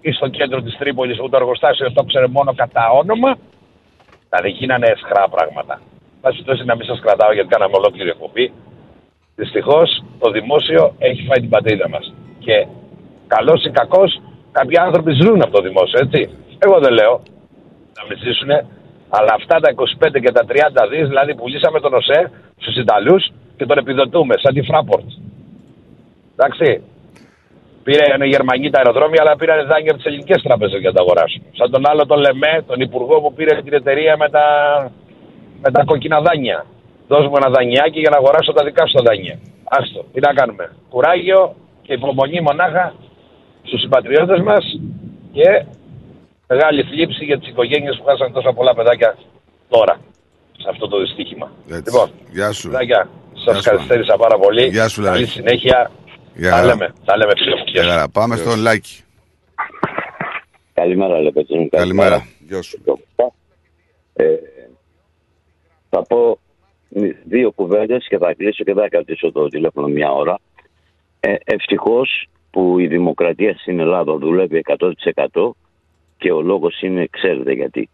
ή 0.00 0.10
στο 0.12 0.28
κέντρο 0.28 0.62
της 0.62 0.76
Τρίπολης 0.76 1.16
που 1.16 1.28
το 1.28 1.36
εργοστάσιος 1.36 1.92
το 1.92 2.02
ξέρε 2.04 2.26
μόνο 2.26 2.54
κατά 2.54 2.90
όνομα. 2.90 3.36
Δηλαδή 4.28 4.50
γίνανε 4.50 4.86
εσχρά 4.86 5.28
πράγματα. 5.28 5.80
Πάση 6.20 6.42
τόσο 6.42 6.62
να 6.64 6.76
μην 6.76 6.86
σας 6.86 7.00
κρατάω 7.00 7.32
γιατί 7.32 7.48
κάναμε 7.48 7.76
ολόκληρη 7.76 8.08
εκπομπή. 8.08 8.52
Δυστυχώς 9.36 10.02
το 10.18 10.30
δημόσιο 10.30 10.94
έχει 10.98 11.22
φάει 11.26 11.40
την 11.40 11.48
πατρίδα 11.48 11.88
μας. 11.88 12.14
Και 12.38 12.66
καλός 13.26 13.64
ή 13.64 13.70
κακός, 13.70 14.20
κάποιοι 14.52 14.76
άνθρωποι 14.76 15.12
ζουν 15.12 15.42
από 15.42 15.52
το 15.56 15.62
δημόσιο, 15.62 15.98
έτσι. 16.02 16.20
Εγώ 16.58 16.78
δεν 16.78 16.92
λέω 16.92 17.22
να 17.96 18.02
μην 18.08 18.18
ζήσουνε, 18.18 18.66
αλλά 19.08 19.32
αυτά 19.34 19.60
τα 19.60 19.70
25 19.70 20.20
και 20.20 20.32
τα 20.32 20.44
30 20.44 20.86
δις, 20.90 21.08
δηλαδή 21.08 21.34
πουλήσαμε 21.34 21.80
τον 21.80 21.94
ΟΣΕ 21.94 22.30
στους 22.56 22.76
Ιταλούς 22.76 23.30
και 23.56 23.66
τον 23.66 23.78
επιδοτούμε, 23.78 24.34
σαν 24.42 24.54
τη 24.54 24.60
Fraport. 24.70 25.08
Εντάξει. 26.38 26.82
Πήραν 27.84 28.20
οι 28.22 28.28
Γερμανοί 28.34 28.70
τα 28.70 28.78
αεροδρόμια, 28.80 29.20
αλλά 29.22 29.36
πήραν 29.36 29.66
δάνεια 29.66 29.90
από 29.92 29.96
τις 30.00 30.06
ελληνικές 30.10 30.42
τράπεζες 30.42 30.80
για 30.80 30.90
να 30.90 30.96
τα 30.96 31.02
αγοράσουν. 31.02 31.42
Σαν 31.58 31.70
τον 31.70 31.82
άλλο 31.90 32.06
τον 32.06 32.18
Λεμέ, 32.24 32.54
τον 32.66 32.80
υπουργό 32.80 33.20
που 33.22 33.32
πήρε 33.36 33.62
την 33.62 33.72
εταιρεία 33.80 34.16
με 34.16 34.28
τα, 34.36 34.44
με 35.62 35.70
τα 35.70 35.82
κόκκινα 35.84 36.20
δάνεια. 36.20 36.58
Δώσ' 37.08 37.26
μου 37.28 37.36
ένα 37.40 37.50
δανειάκι 37.50 37.98
για 38.04 38.10
να 38.10 38.16
αγοράσω 38.16 38.52
τα 38.52 38.64
δικά 38.64 38.86
σου 38.86 38.94
τα 38.98 39.02
δάνεια. 39.08 39.38
Άστο, 39.76 40.04
τι 40.12 40.20
να 40.20 40.32
κάνουμε. 40.38 40.64
Κουράγιο 40.90 41.54
και 41.82 41.92
υπομονή 41.92 42.40
μονάχα 42.40 42.94
στους 43.62 43.80
συμπατριώτες 43.80 44.40
μας 44.48 44.64
και 45.32 45.48
μεγάλη 46.46 46.82
θλίψη 46.82 47.24
για 47.24 47.38
τις 47.38 47.48
οικογένειες 47.48 47.96
που 47.96 48.04
χάσαν 48.04 48.32
τόσα 48.32 48.52
πολλά 48.52 48.74
παιδάκια 48.74 49.16
τώρα. 49.68 49.94
Σε 50.62 50.68
αυτό 50.72 50.88
το 50.88 50.98
δυστύχημα. 51.00 51.50
Έτσι. 51.70 51.82
Λοιπόν, 51.92 52.08
Γεια 52.30 52.52
σου. 52.52 52.68
παιδάκια, 52.70 53.08
Γεια 53.34 53.54
σα 53.54 53.60
σου. 53.62 53.70
καθυστέρησα 53.70 54.16
πάρα 54.16 54.36
πολύ. 54.38 54.64
Γεια 54.68 54.88
σου, 54.88 55.02
Καλή 55.02 55.20
Λάκη. 55.20 55.30
συνέχεια. 55.30 55.90
Γεια 56.38 56.50
Τα 56.50 56.56
χαρά. 56.56 56.66
λέμε, 56.66 56.92
τα 57.04 57.16
λέμε 57.16 57.32
φίλε 57.36 57.56
μου. 57.56 57.64
Γεια 57.66 57.82
χαρά. 57.84 58.08
Πάμε 58.08 58.36
στον 58.36 58.58
Λάκη. 58.58 59.02
Καλημέρα, 60.72 61.20
Λεπέτζη 61.20 61.54
μου. 61.58 61.68
Καλημέρα. 61.68 62.26
Γεια 62.48 62.62
σου. 62.62 62.82
Ε, 64.12 64.34
θα 65.88 66.02
πω 66.02 66.38
δύο 67.24 67.50
κουβέντες 67.50 68.06
και 68.08 68.18
θα 68.18 68.34
κλείσω 68.34 68.64
και 68.64 68.72
θα 68.72 68.88
κρατήσω 68.88 69.32
το 69.32 69.48
τηλέφωνο 69.48 69.86
μια 69.86 70.12
ώρα. 70.12 70.38
Ε, 71.20 71.34
ευτυχώς 71.44 72.28
που 72.50 72.78
η 72.78 72.86
δημοκρατία 72.86 73.56
στην 73.58 73.80
Ελλάδα 73.80 74.16
δουλεύει 74.16 74.62
100% 74.78 75.50
και 76.18 76.32
ο 76.32 76.40
λόγος 76.40 76.80
είναι, 76.80 77.06
ξέρετε 77.10 77.52
γιατί. 77.52 77.88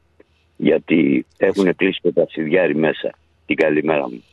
Γιατί 0.56 1.26
έχουν 1.36 1.76
κλείσει 1.76 2.00
το 2.02 2.12
ταξιδιάρι 2.12 2.74
μέσα. 2.76 3.10
Την 3.46 3.56
καλημέρα 3.56 4.08
μου. 4.08 4.24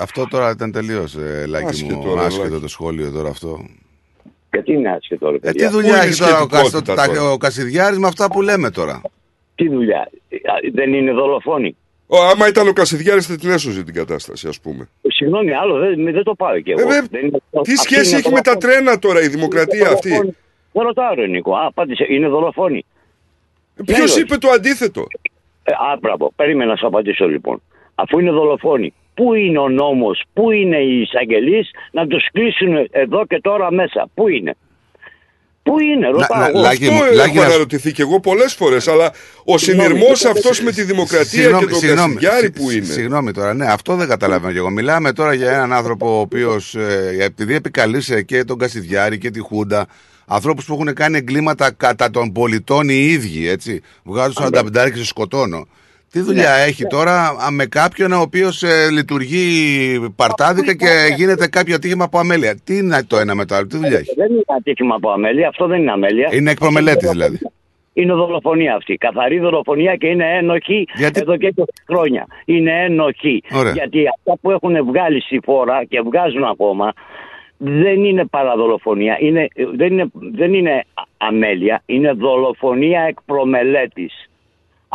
Αυτό 0.00 0.26
τώρα 0.28 0.50
ήταν 0.50 0.72
τελείως, 0.72 1.14
ε, 1.14 1.44
Λάκη 1.46 1.66
Άσχετο, 1.66 1.94
μου. 1.96 2.14
ρε, 2.14 2.24
Άσχετο 2.24 2.48
Λάκη. 2.48 2.60
το 2.62 2.68
σχόλιο 2.68 3.10
τώρα 3.10 3.28
αυτό. 3.28 3.64
Γιατί 4.52 4.72
είναι 4.72 4.90
άσχετο, 4.90 5.30
ρε 5.30 5.36
Ε, 5.36 5.38
παιδιά; 5.38 5.66
τι 5.66 5.72
δουλειά 5.72 5.96
είναι 5.96 6.04
έχει 6.04 6.18
τώρα 6.20 6.32
ο, 6.32 6.36
σχετικότητα 6.36 6.94
Κασ- 6.94 7.08
τα- 7.08 7.14
τώρα; 7.14 7.30
ο 7.30 7.36
Κασιδιάρης 7.36 7.98
με 7.98 8.06
αυτά 8.06 8.30
που 8.30 8.42
λέμε 8.42 8.70
τώρα; 8.70 9.00
Τι 9.54 9.68
δουλειά; 9.68 10.08
Ε, 10.28 10.36
Δεν 10.72 10.92
είναι 10.94 11.12
δολοφόνοι. 11.12 11.76
Ο, 12.06 12.16
άμα 12.22 12.48
ήταν 12.48 12.68
ο 12.68 12.72
Κασιδιάρης 12.72 13.26
θα 13.26 13.36
την 13.36 13.50
έσωζε 13.50 13.82
την 13.82 13.94
κατάσταση, 13.94 14.48
ας 14.48 14.60
πούμε. 14.60 14.88
συγγνώμη, 15.08 15.52
άλλο 15.52 15.78
δεν, 15.78 16.04
δεν 16.12 16.22
το 16.22 16.34
πάω 16.34 16.60
και 16.60 16.72
εγώ. 16.72 16.80
Βέβαια, 16.86 17.04
Δεν 17.10 17.24
είναι- 17.26 17.38
Τι 17.50 17.58
αυτή 17.58 17.76
σχέση 17.76 18.08
είναι 18.08 18.18
έχει 18.18 18.32
με 18.32 18.40
τα 18.40 18.52
δολοφόνη. 18.52 18.74
τρένα 18.82 18.98
τώρα 18.98 19.22
η 19.22 19.28
δημοκρατία 19.28 19.78
Είναι 19.78 19.88
αυτή. 19.88 20.08
δολοφόνη. 20.08 20.36
Δεν 20.72 20.82
ρωτάω, 20.82 21.14
ρε 21.14 21.26
Νίκο. 21.26 21.54
Α, 21.56 21.66
απάντησε. 21.66 22.04
Είναι 22.08 22.28
δολοφόνοι. 22.28 22.84
Ποιος 23.84 24.14
Ναι, 24.14 24.20
είπε 24.20 24.36
το 24.36 24.48
αντίθετο; 24.48 25.06
Ε, 25.62 25.72
α, 25.72 25.96
μπράβο. 26.00 26.32
Περίμενα 26.36 26.70
να 26.70 26.76
σου 26.76 26.86
απαντήσω 26.86 27.26
λοιπόν. 27.28 27.62
Αφού 27.94 28.18
είναι 28.18 28.30
δολοφόνοι, 28.30 28.94
πού 29.14 29.34
είναι 29.34 29.58
ο 29.58 29.68
νόμος, 29.68 30.22
πού 30.32 30.50
είναι 30.50 30.76
οι 30.76 31.00
εισαγγελείς 31.00 31.70
να 31.92 32.06
τους 32.06 32.28
κλείσουν 32.32 32.88
εδώ 32.90 33.26
και 33.26 33.38
τώρα 33.42 33.72
μέσα. 33.72 34.08
Πού 34.14 34.28
είναι; 34.28 34.54
Πού 35.62 35.80
είναι, 35.80 36.06
ρωτάω 36.06 36.38
να- 36.40 36.46
εγώ. 36.48 36.60
Λάκη 36.60 36.84
μου, 36.90 37.02
Αυτό 37.02 37.14
Λάκη, 37.14 37.28
έχω 37.30 37.34
να 37.38 37.42
σου- 37.42 37.48
αναρωτηθεί 37.48 37.92
και 37.92 38.02
εγώ 38.02 38.20
πολλές 38.20 38.54
φορές. 38.54 38.88
Αλλά 38.88 39.12
ο 39.44 39.58
Συγγνώμη, 39.58 39.88
συνειρμός 39.88 40.22
δεν- 40.22 40.32
αυτός 40.32 40.60
με 40.60 40.72
τη 40.72 40.82
δημοκρατία 40.82 41.44
και 41.44 41.50
τον 41.50 41.66
Κασιδιάρη 41.80 42.50
που 42.50 42.70
είναι. 42.70 42.84
Συγγνώμη 42.84 43.32
τώρα, 43.32 43.54
ναι, 43.54 43.66
αυτό 43.66 43.94
δεν 43.94 44.08
καταλαβαίνω 44.08 44.52
κι 44.52 44.58
εγώ. 44.58 44.70
Μιλάμε 44.70 45.12
τώρα 45.12 45.34
για 45.34 45.50
έναν 45.52 45.72
άνθρωπο 45.72 46.16
ο 46.16 46.20
οποίος, 46.20 46.74
επειδή 47.20 47.54
επικαλείσαι 47.54 48.22
και 48.22 48.44
τον 48.44 48.58
Κασιδιάρη 48.58 49.18
και 49.18 49.30
τη 49.30 49.40
Χούντα, 49.40 49.86
ανθρώπους 50.26 50.64
που 50.64 50.72
έχουν 50.74 50.94
κάνει 50.94 51.16
εγκλήματα 51.18 51.70
κατά 51.70 52.10
των 52.10 52.32
πολιτών 52.32 52.88
οι 52.88 53.06
ίδιοι, 53.10 53.48
έτσι. 53.48 53.80
Βγάζω 54.04 54.32
45 54.32 54.90
και 54.90 54.96
σε 54.98 55.04
σκοτώνω. 55.04 55.66
Τι 56.14 56.20
δουλειά 56.20 56.50
Ναι. 56.56 56.62
έχει 56.66 56.86
τώρα 56.86 57.14
α, 57.46 57.50
με 57.50 57.66
κάποιον 57.66 58.12
ο 58.12 58.20
οποίος 58.20 58.64
λειτουργεί 58.92 59.46
παρτάδικα 60.16 60.74
και 60.74 60.86
γίνεται 61.16 61.48
κάποιο 61.48 61.74
ατύχημα 61.74 62.04
από 62.04 62.18
αμέλεια. 62.18 62.56
Τι 62.64 62.76
είναι 62.76 63.02
το 63.06 63.16
ένα 63.16 63.34
με 63.34 63.44
το 63.44 63.54
άλλο, 63.54 63.66
τι 63.66 63.76
δουλειά 63.76 63.98
έχει; 63.98 64.14
Δεν 64.16 64.30
είναι 64.30 64.42
ατύχημα 64.58 64.94
από 64.94 65.10
αμέλεια, 65.10 65.48
αυτό 65.48 65.66
δεν 65.66 65.80
είναι 65.80 65.90
αμέλεια. 65.92 66.28
Είναι 66.32 66.50
εκ 66.50 66.58
προμελέτης 66.58 67.10
δηλαδή. 67.10 67.38
Είναι 67.92 68.12
δολοφονία 68.12 68.74
αυτή. 68.74 68.94
Καθαρή 68.94 69.38
δολοφονία 69.38 69.96
και 69.96 70.06
είναι 70.06 70.36
ένοχη 70.38 70.86
εδώ 71.14 71.36
και 71.36 71.54
20 71.56 71.62
χρόνια. 71.86 72.26
Είναι 72.44 72.84
ένοχη. 72.84 73.42
Ωραία. 73.52 73.72
Γιατί 73.72 74.04
αυτά 74.18 74.38
που 74.40 74.50
έχουν 74.50 74.84
βγάλει 74.86 75.20
στη 75.22 75.40
φόρα 75.44 75.84
και 75.88 76.00
βγάζουν 76.00 76.44
ακόμα 76.44 76.92
δεν 77.56 78.04
είναι 78.04 78.24
παραδολοφονία. 78.26 79.16
Είναι, 79.20 79.48
δεν, 79.76 79.92
είναι, 79.92 80.10
δεν 80.34 80.54
είναι 80.54 80.70
α- 80.94 81.02
αμέλεια. 81.16 81.82
Είναι 81.86 82.12
δολοφονία 82.12 83.00
εκ 83.00 83.16
προμελέτης. 83.26 84.28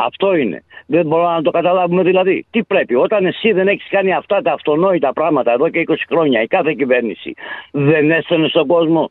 Αυτό 0.06 0.34
είναι. 0.34 0.62
Δεν 0.86 1.06
μπορούμε 1.06 1.28
να 1.32 1.42
το 1.42 1.50
καταλάβουμε 1.50 2.02
δηλαδή. 2.02 2.46
Τι 2.50 2.62
πρέπει, 2.62 2.94
όταν 2.94 3.26
εσύ 3.26 3.52
δεν 3.52 3.68
έχεις 3.68 3.86
κάνει 3.90 4.14
αυτά 4.14 4.42
τα 4.42 4.52
αυτονόητα 4.52 5.12
πράγματα 5.12 5.52
εδώ 5.52 5.68
και 5.68 5.84
20 5.88 5.94
χρόνια, 6.08 6.42
η 6.42 6.46
κάθε 6.46 6.74
κυβέρνηση 6.74 7.34
δεν 7.70 8.10
έστελνε 8.10 8.48
στον 8.48 8.66
κόσμο. 8.66 9.10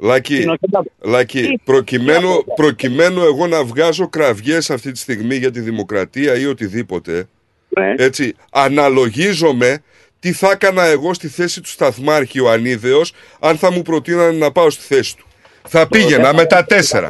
Λάκη, 0.00 0.38
Κοινοκοίτα- 0.38 0.84
Λάκη 1.02 1.60
προκειμένου, 1.64 2.44
προκειμένου 2.56 3.20
εγώ 3.22 3.46
να 3.46 3.64
βγάζω 3.64 4.08
κραυγές 4.08 4.70
αυτή 4.70 4.92
τη 4.92 4.98
στιγμή 4.98 5.34
για 5.34 5.50
τη 5.50 5.60
δημοκρατία 5.60 6.38
ή 6.38 6.46
οτιδήποτε, 6.46 7.28
Ναι. 7.68 7.94
έτσι, 7.96 8.34
αναλογίζομαι 8.50 9.78
τι 10.20 10.32
θα 10.32 10.50
έκανα 10.50 10.84
εγώ 10.84 11.14
στη 11.14 11.28
θέση 11.28 11.60
του 11.60 11.68
σταθμάρχη 11.68 12.40
ο 12.40 12.50
Ανίδεος 12.50 13.12
αν 13.40 13.56
θα 13.56 13.72
μου 13.72 13.82
προτείνανε 13.82 14.38
να 14.38 14.52
πάω 14.52 14.70
στη 14.70 14.94
θέση 14.94 15.16
του. 15.16 15.26
Θα 15.68 15.88
πήγαινα 15.88 16.34
με 16.34 16.44
τα 16.44 16.64
τέσσερα. 16.64 17.08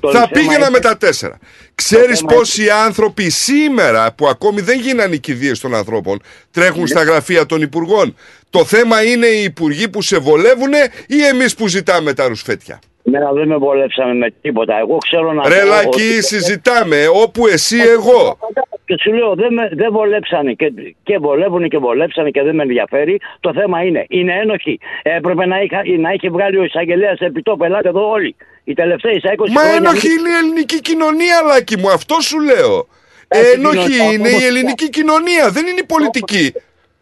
Το 0.00 0.10
Θα 0.10 0.18
θέμα 0.18 0.30
πήγαινα 0.32 0.54
είναι- 0.54 0.70
με 0.70 0.78
τα 0.80 0.96
τέσσερα. 0.96 1.38
Ξέρεις 1.74 2.18
θέμα 2.18 2.32
πόσοι 2.34 2.68
άνθρωποι 2.86 3.30
σήμερα 3.30 4.12
που 4.16 4.26
ακόμη 4.28 4.60
δεν 4.60 4.78
γίνανε 4.80 5.14
οι 5.14 5.18
κηδείες 5.18 5.60
των 5.60 5.74
ανθρώπων 5.74 6.18
τρέχουν 6.50 6.86
στα 6.86 7.02
γραφεία 7.02 7.46
των 7.46 7.62
υπουργών; 7.62 8.16
Το 8.50 8.64
θέμα 8.64 9.02
είναι 9.04 9.26
οι 9.26 9.42
υπουργοί 9.42 9.88
που 9.88 10.02
σε 10.02 10.18
βολεύουν 10.18 10.72
ή 11.06 11.22
εμείς 11.32 11.54
που 11.54 11.68
ζητάμε 11.68 12.12
τα 12.12 12.28
ρουσφέτια; 12.28 12.78
Εμένα 13.04 13.32
δεν 13.32 13.48
με 13.48 13.56
βολέψαμε 13.56 14.14
με 14.14 14.32
τίποτα. 14.40 14.78
Εγώ 14.78 14.96
ξέρω 14.96 15.32
να 15.32 15.48
Ρε 15.48 15.60
πω 15.60 15.66
Λάκη, 15.66 15.86
ότι- 15.88 16.22
συζητάμε 16.22 17.06
όπου 17.22 17.46
εσύ 17.46 17.76
εγώ. 17.78 18.38
Και 18.84 18.96
σου 19.02 19.12
λέω 19.12 19.34
δεν, 19.34 19.52
με, 19.54 19.68
δεν 19.72 19.92
βολέψανε 19.92 20.52
και, 20.52 20.72
και 21.02 21.18
βολεύουν 21.18 21.68
και 21.68 21.78
βολέψανε 21.78 22.30
και 22.30 22.42
δεν 22.42 22.54
με 22.54 22.62
ενδιαφέρει. 22.62 23.20
Το 23.40 23.52
θέμα 23.52 23.82
είναι, 23.84 24.04
είναι 24.08 24.32
ένοχοι. 24.42 24.78
Έπρεπε 25.02 25.46
να, 25.46 25.60
είχα, 25.60 25.82
να 25.98 26.12
είχε 26.12 26.28
βγάλει 26.30 26.58
ο 26.58 26.64
εισαγγελέας 26.64 27.18
επί 27.18 27.42
τόπου. 27.42 27.64
Ελάτε 27.64 27.88
εδώ 27.88 28.10
όλοι. 28.10 28.36
Οι 28.68 28.74
τελευταίοι 28.74 29.18
στα 29.18 29.30
20 29.36 29.50
Μα 29.52 29.60
χρόνια. 29.60 29.76
ένοχη 29.76 30.08
είναι 30.18 30.28
η 30.28 30.36
ελληνική 30.42 30.80
κοινωνία, 30.80 31.36
Λάκη 31.46 31.76
μου, 31.78 31.90
αυτό 31.90 32.16
σου 32.20 32.38
λέω. 32.40 32.88
Έτσι, 33.28 33.50
Ένοχη 33.54 33.76
κοινωνία, 33.78 34.12
είναι 34.12 34.28
η 34.28 34.32
όμως- 34.32 34.44
ελληνική 34.44 34.88
κοινωνία, 34.88 35.50
δεν 35.50 35.66
είναι 35.66 35.80
η 35.80 35.84
πολιτική. 35.94 36.52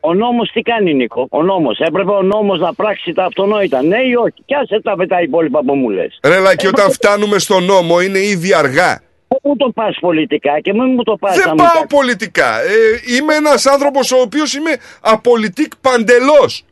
Ο 0.00 0.14
νόμος 0.14 0.50
τι 0.52 0.60
κάνει, 0.62 0.94
Νίκο; 0.94 1.26
Ο 1.30 1.42
νόμος. 1.42 1.78
Έπρεπε 1.78 2.10
ο 2.10 2.22
νόμος 2.22 2.58
να 2.60 2.74
πράξει 2.74 3.12
τα 3.12 3.24
αυτονόητα. 3.24 3.82
Ναι 3.82 3.96
ή 4.02 4.14
όχι; 4.14 4.42
Κι 4.46 4.54
άσε 4.54 4.80
τα 4.82 4.96
με 4.96 5.06
τα 5.06 5.20
υπόλοιπα 5.22 5.60
που 5.64 5.74
μου 5.74 5.88
λες. 5.90 6.18
Ρε 6.24 6.38
Λάκη, 6.38 6.66
όταν 6.66 6.90
φτάνουμε 6.90 7.38
στο 7.38 7.60
νόμο 7.60 8.00
είναι 8.00 8.18
ήδη 8.18 8.54
αργά. 8.54 9.02
Δεν 9.28 9.38
μου 9.42 9.56
το 9.56 9.70
πας 9.74 9.96
πολιτικά 10.00 10.60
και 10.60 10.72
μην 10.72 10.92
μου 10.94 11.02
το 11.02 11.16
πας. 11.16 11.36
Δεν 11.36 11.54
πάω 11.54 11.86
πολιτικά. 11.88 12.60
Ε, 12.62 13.14
είμαι 13.16 13.34
ένας 13.34 13.66
άνθρωπος 13.66 14.12
ο 14.12 14.20
οποίος 14.20 14.54
είμαι 14.54 14.76
απολυτικ 15.00 15.72
παντελώς. 15.80 16.64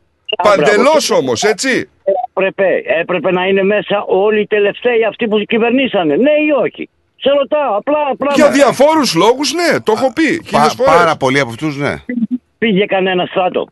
Παντελώς 0.43 1.09
όμως, 1.11 1.43
έτσι. 1.43 1.89
Έπρεπε, 2.33 2.81
έπρεπε 2.99 3.31
να 3.31 3.45
είναι 3.45 3.63
μέσα 3.63 4.03
όλοι 4.07 4.41
οι 4.41 4.47
τελευταίοι 4.47 5.03
αυτοί 5.05 5.27
που 5.27 5.37
κυβερνήσανε. 5.39 6.15
Ναι 6.15 6.31
ή 6.31 6.49
όχι. 6.63 6.89
Σε 7.15 7.29
ρωτάω, 7.37 7.75
απλά 7.77 8.15
πράγματα. 8.17 8.33
Για 8.35 8.51
διαφόρους 8.51 9.15
λόγους, 9.15 9.53
ναι, 9.53 9.79
το 9.79 9.91
έχω 9.97 10.13
πει 10.13 10.21
χίλιες 10.23 10.49
Πα- 10.51 10.69
φορές. 10.69 10.93
πάρα 10.95 11.15
πολλοί 11.17 11.39
από 11.39 11.49
αυτούς, 11.49 11.77
ναι. 11.77 11.93
Πήγε 12.57 12.85
κανένας 12.85 13.29
στράτο. 13.29 13.67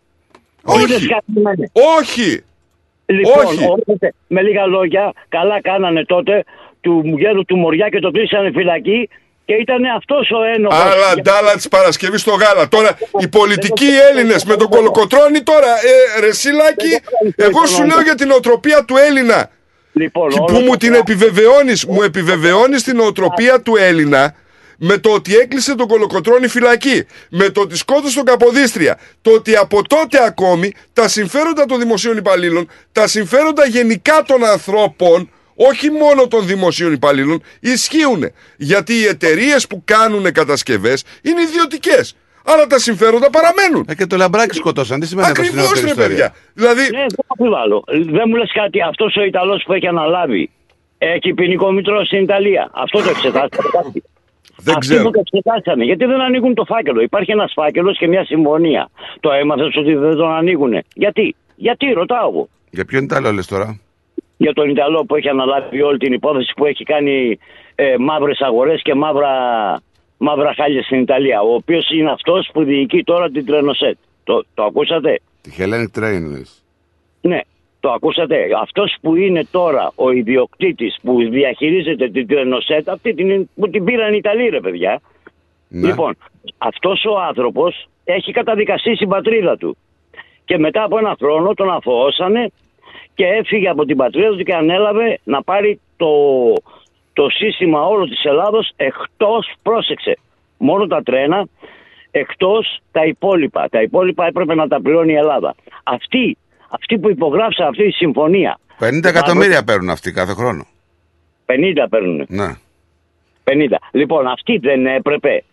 Όχι. 0.63 0.83
Είδες 0.83 1.07
κάτι 1.07 1.23
μένει. 1.41 1.71
Όχι. 1.99 2.43
Λοιπόν, 3.05 3.45
Όχι. 3.45 3.67
ορίστε, 3.69 4.13
με 4.27 4.41
λίγα 4.41 4.65
λόγια, 4.65 5.11
καλά 5.29 5.61
κάνανε 5.61 6.05
τότε 6.05 6.43
του 6.81 7.01
γέρου 7.17 7.45
του 7.45 7.57
Μοριά 7.57 7.89
και 7.89 7.99
το 7.99 8.11
κλείσανε 8.11 8.51
φυλακή 8.51 9.09
και 9.45 9.53
ήταν 9.53 9.83
αυτός 9.97 10.29
ο 10.31 10.43
ένοχος. 10.55 10.79
Άλλα 10.79 11.21
ντάλα 11.21 11.53
της 11.55 11.67
Παρασκευής 11.67 12.21
στο 12.21 12.31
γάλα. 12.31 12.67
Τώρα 12.67 12.97
οι 13.19 13.27
πολιτικοί 13.27 13.87
Έλληνες 14.11 14.43
με 14.45 14.55
τον 14.55 14.67
κολοκοτρόνη 14.69 15.41
τώρα. 15.41 15.67
Ε, 16.17 16.19
ρε 16.19 16.33
Σιλάκη, 16.33 16.99
εγώ 17.35 17.65
σου 17.65 17.83
λέω 17.85 18.01
για 18.01 18.15
την 18.15 18.31
οτροπία 18.31 18.85
του 18.85 18.95
Έλληνα. 18.97 19.49
Λοιπόν, 19.93 20.29
Και 20.29 20.37
όλα 20.39 20.45
που 20.53 20.59
μου 20.59 20.69
τα- 20.71 20.77
την 20.77 20.93
επιβεβαιώνεις, 20.93 21.85
μου 21.85 22.01
επιβεβαιώνεις 22.01 22.83
την 22.83 22.99
οτροπία 22.99 23.61
του 23.61 23.75
Έλληνα 23.75 24.35
με 24.77 24.97
το 24.97 25.09
ότι 25.09 25.35
έκλεισε 25.35 25.75
τον 25.75 25.87
κολοκοτρόνη 25.87 26.47
φυλακή, 26.47 27.05
με 27.29 27.49
το 27.49 27.61
ότι 27.61 27.77
σκότωσε 27.77 28.15
τον 28.15 28.25
Καποδίστρια, 28.25 28.99
το 29.21 29.31
ότι 29.31 29.55
από 29.55 29.87
τότε 29.87 30.23
ακόμη 30.25 30.73
τα 30.93 31.07
συμφέροντα 31.07 31.65
των 31.65 31.79
δημοσίων 31.79 32.17
υπαλλήλων, 32.17 32.69
τα 32.91 33.07
συμφέροντα 33.07 33.65
γενικά 33.65 34.23
των 34.27 34.45
ανθρώπων, 34.45 35.29
όχι 35.55 35.91
μόνο 35.91 36.27
των 36.27 36.45
δημοσίων 36.45 36.93
υπαλλήλων, 36.93 37.43
ισχύουν. 37.59 38.23
Γιατί 38.57 38.93
οι 38.93 39.05
εταιρείες 39.05 39.67
που 39.67 39.81
κάνουν 39.85 40.31
κατασκευές 40.31 41.03
είναι 41.21 41.41
ιδιωτικές. 41.41 42.15
Αλλά 42.45 42.67
τα 42.67 42.79
συμφέροντα 42.79 43.29
παραμένουν. 43.29 43.85
Ε, 43.89 43.95
και 43.95 44.05
το 44.05 44.17
λαμπράκι 44.17 44.55
σκοτώσαν. 44.55 44.99
Τι 44.99 45.07
σημαίνει 45.07 45.27
αυτό 45.27 45.43
στην 45.43 45.59
Ακριβώς 45.59 45.81
δεύτερη 45.81 45.95
ρε 45.95 46.01
ιστορία; 46.01 46.29
παιδιά. 46.29 46.35
Δηλαδή, 46.53 46.81
Ναι, 46.81 47.05
δεν 47.15 47.25
αμφιβάλλω. 47.27 47.83
Δεν 47.87 48.23
μου 48.27 48.35
λες 48.35 48.51
κάτι, 48.53 48.81
αυτός 48.81 49.15
ο 49.15 49.23
Ιταλός 49.23 49.63
που 49.65 49.73
έχει 49.73 49.87
αναλάβει 49.87 50.49
έχει 50.97 51.33
ποινικό 51.33 51.71
μητρό 51.71 52.05
στην 52.05 52.21
Ιταλία. 52.21 52.69
Αυτό 52.73 52.99
το 52.99 53.09
εξετάσατε 53.09 53.69
κάτι. 53.71 54.03
Δεν 54.57 54.75
Αυτοί 54.75 54.87
ξέρω. 54.87 55.03
που 55.03 55.11
το 55.11 55.19
εξετάσανε, 55.19 55.83
γιατί 55.83 56.05
δεν 56.05 56.21
ανοίγουν 56.21 56.53
το 56.53 56.65
φάκελο. 56.65 57.01
Υπάρχει 57.01 57.31
ένας 57.31 57.51
φάκελος 57.55 57.97
και 57.97 58.07
μια 58.07 58.25
συμφωνία. 58.25 58.89
Το 59.19 59.31
έμαθες 59.31 59.75
ότι 59.75 59.93
δεν 59.95 60.15
τον 60.15 60.31
ανοίγουν. 60.31 60.83
Γιατί, 60.93 61.35
γιατί, 61.55 61.91
ρωτάω 61.91 62.29
εγώ. 62.29 62.49
Για 62.69 62.85
ποιον 62.85 63.03
Ιταλό 63.03 63.31
λες 63.31 63.47
τώρα; 63.47 63.79
Για 64.37 64.53
τον 64.53 64.69
Ιταλό 64.69 65.05
που 65.05 65.15
έχει 65.15 65.29
αναλάβει 65.29 65.81
όλη 65.81 65.97
την 65.97 66.13
υπόθεση 66.13 66.53
που 66.55 66.65
έχει 66.65 66.83
κάνει 66.83 67.39
ε, 67.75 67.95
μαύρες 67.97 68.39
αγορές 68.41 68.81
και 68.81 68.93
μαύρα, 68.93 69.33
μαύρα 70.17 70.53
χάλια 70.53 70.83
στην 70.83 70.99
Ιταλία. 70.99 71.41
Ο 71.41 71.53
οποίος 71.53 71.89
είναι 71.89 72.11
αυτός 72.11 72.49
που 72.53 72.63
διοικεί 72.63 73.03
τώρα 73.03 73.29
την 73.29 73.45
Τρενοσέτ. 73.45 73.97
Το, 74.23 74.45
το 74.53 74.63
ακούσατε; 74.63 75.19
Τη 75.41 75.51
Hellenic 75.57 75.99
Train 75.99 76.21
λες. 76.31 76.63
Ναι, 77.21 77.39
το 77.79 77.91
ακούσατε. 77.91 78.35
Αυτός 78.61 78.95
που 79.01 79.15
είναι 79.15 79.45
τώρα 79.51 79.91
ο 79.95 80.11
ιδιοκτήτης 80.11 80.97
που 81.01 81.29
διαχειρίζεται 81.29 82.09
την 82.09 82.27
Τρενοσέτ, 82.27 82.89
αυτή 82.89 83.13
την, 83.13 83.49
που 83.55 83.69
την 83.69 83.83
πήραν 83.83 84.13
οι 84.13 84.17
Ιταλοί, 84.17 84.49
ρε 84.49 84.59
παιδιά. 84.59 85.01
Ναι. 85.67 85.87
Λοιπόν, 85.87 86.17
αυτός 86.57 87.05
ο 87.05 87.19
άνθρωπος 87.19 87.87
έχει 88.03 88.31
καταδικαστεί 88.31 88.95
στην 88.95 89.07
πατρίδα 89.07 89.57
του. 89.57 89.77
Και 90.45 90.57
μετά 90.57 90.83
από 90.83 90.97
ένα 90.97 91.15
χρόνο 91.19 91.53
τον 91.53 91.71
αθωώσανε 91.71 92.51
και 93.15 93.25
έφυγε 93.25 93.69
από 93.69 93.85
την 93.85 93.97
πατρίδα 93.97 94.29
του 94.29 94.43
και 94.43 94.53
ανέλαβε 94.53 95.19
να 95.23 95.43
πάρει 95.43 95.79
το, 95.97 96.09
το 97.13 97.29
σύστημα 97.29 97.81
όλο 97.85 98.05
της 98.05 98.23
Ελλάδος 98.23 98.71
εκτός, 98.75 99.53
πρόσεξε, 99.61 100.17
μόνο 100.57 100.87
τα 100.87 101.03
τρένα, 101.03 101.47
εκτός 102.11 102.79
τα 102.91 103.05
υπόλοιπα. 103.05 103.67
Τα 103.69 103.81
υπόλοιπα 103.81 104.25
έπρεπε 104.25 104.55
να 104.55 104.67
τα 104.67 104.81
πληρώνει 104.81 105.13
η 105.13 105.15
Ελλάδα. 105.15 105.55
Αυτοί, 105.83 106.37
αυτοί 106.69 106.99
που 106.99 107.09
υπογράψαν 107.09 107.67
αυτή 107.67 107.83
τη 107.83 107.91
συμφωνία, 107.91 108.57
50 108.79 109.03
εκατομμύρια 109.03 109.63
παίρνουν 109.63 109.89
αυτοί 109.89 110.11
κάθε 110.11 110.33
χρόνο. 110.33 110.65
50 111.45 111.85
παίρνουν. 111.89 112.25
Ναι. 112.27 112.53
50. 113.43 113.75
Λοιπόν, 113.91 114.27
αυτοί 114.27 114.57
δεν 114.57 114.85
έπρεπε, 114.85 115.43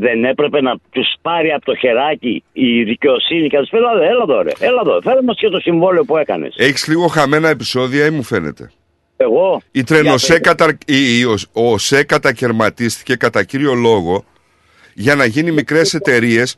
δεν 0.00 0.24
έπρεπε 0.24 0.60
να 0.60 0.74
τους 0.90 1.06
πάρει 1.22 1.52
από 1.52 1.64
το 1.64 1.74
χεράκι 1.76 2.42
η 2.52 2.82
δικαιοσύνη 2.82 3.48
και 3.48 3.56
να 3.56 3.62
τους 3.62 3.70
πει: 3.70 3.76
Έλα 3.76 3.90
εδώ, 3.92 4.02
έλα 4.04 4.22
εδώ, 4.22 4.42
ρε, 4.42 4.50
έλα 4.58 4.80
εδώ, 4.84 5.00
φέρε 5.02 5.22
μας 5.22 5.36
και 5.38 5.48
το 5.48 5.60
συμβόλαιο 5.60 6.04
που 6.04 6.16
έκανες. 6.16 6.54
Έχεις 6.58 6.86
λίγο 6.88 7.06
χαμένα 7.06 7.48
επεισόδια 7.48 8.06
ή 8.06 8.10
μου 8.10 8.22
φαίνεται; 8.22 8.70
Εγώ. 9.16 9.60
Η 9.72 9.82
Τρενοσέ 9.84 10.26
Για 10.32 10.38
κατα... 10.38 10.78
η, 10.86 11.18
η- 11.18 11.24
ο, 11.24 11.34
ο 11.52 11.78
ΣΕ 11.78 12.02
κατακαιρματίστηκε 12.04 13.14
κατά 13.14 13.44
κύριο 13.44 13.74
λόγο 13.74 14.24
για 14.94 15.14
να 15.14 15.24
γίνει 15.24 15.50
μικρές 15.50 15.94
εταιρείες 15.94 16.56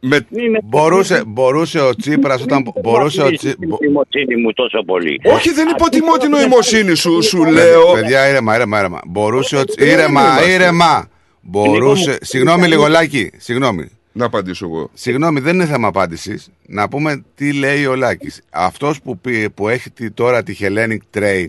Με... 0.00 0.26
Μπορούσε, 0.64 1.22
μπορούσε 1.26 1.80
ο 1.80 1.94
Τσίπρας 1.96 2.42
όταν 2.42 2.72
μπορούσε 2.82 3.22
ο 3.22 3.30
Τσί- 3.30 3.58
Την 3.58 3.68
νοημοσύνη 3.68 4.36
μου 4.42 4.52
τόσο 4.52 4.82
πολύ. 4.86 5.20
Όχι, 5.24 5.50
δεν 5.52 5.68
υποτιμώ 5.68 6.16
την 6.16 6.30
νοημοσύνη 6.30 6.94
σου, 6.94 7.22
σου 7.22 7.38
Παιδιά, 7.38 7.52
λέω. 7.64 7.92
Παιδιά, 7.92 8.28
ήρεμα, 8.28 8.54
ήρεμα, 8.54 8.78
ήρεμα. 8.78 9.00
Μπορούσε 9.06 9.56
ο 9.56 9.64
Τσι- 9.64 9.80
Ε, 9.80 9.90
Ήρεμα, 9.90 10.20
είμαστε. 10.20 10.50
ήρεμα. 10.52 11.08
Μπορούσε. 11.40 12.10
μου, 12.10 12.16
Συγγνώμη, 12.20 12.58
είναι 12.58 12.68
λιγολάκι. 12.68 13.30
Συγγνώμη. 13.36 13.88
Να 14.12 14.24
απαντήσω 14.24 14.66
εγώ. 14.66 14.90
Συγγνώμη, 14.94 15.40
δεν 15.40 15.54
είναι 15.54 15.66
θέμα 15.66 15.88
απάντησης. 15.88 16.48
Να 16.66 16.88
πούμε 16.88 17.24
τι 17.34 17.52
λέει 17.52 17.86
ο 17.86 17.94
Λάκης. 17.96 18.42
Αυτός 18.50 19.00
που, 19.02 19.18
πει- 19.18 19.50
που 19.50 19.68
έχει 19.68 19.90
τη- 19.90 20.10
τώρα 20.10 20.42
τη 20.42 20.56
Hellenic 20.60 20.98
Train 21.14 21.48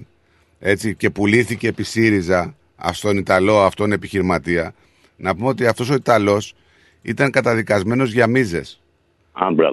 έτσι, 0.60 0.96
και 0.96 1.10
πουλήθηκε 1.10 1.68
επί 1.68 1.84
ΣΥΡΙΖΑ 1.84 2.56
ας, 2.76 2.98
στον 2.98 3.18
Ιταλό 3.18 3.62
αυτόν 3.62 3.92
επιχειρηματία, 3.92 4.74
να 5.16 5.36
πούμε 5.36 5.48
ότι 5.48 5.66
αυτός 5.68 5.90
ο 5.90 5.94
Ιταλός 5.94 6.54
ήταν 7.02 7.32
καταδικασμένος 7.32 8.14
για 8.14 8.28
μίζες. 8.28 8.82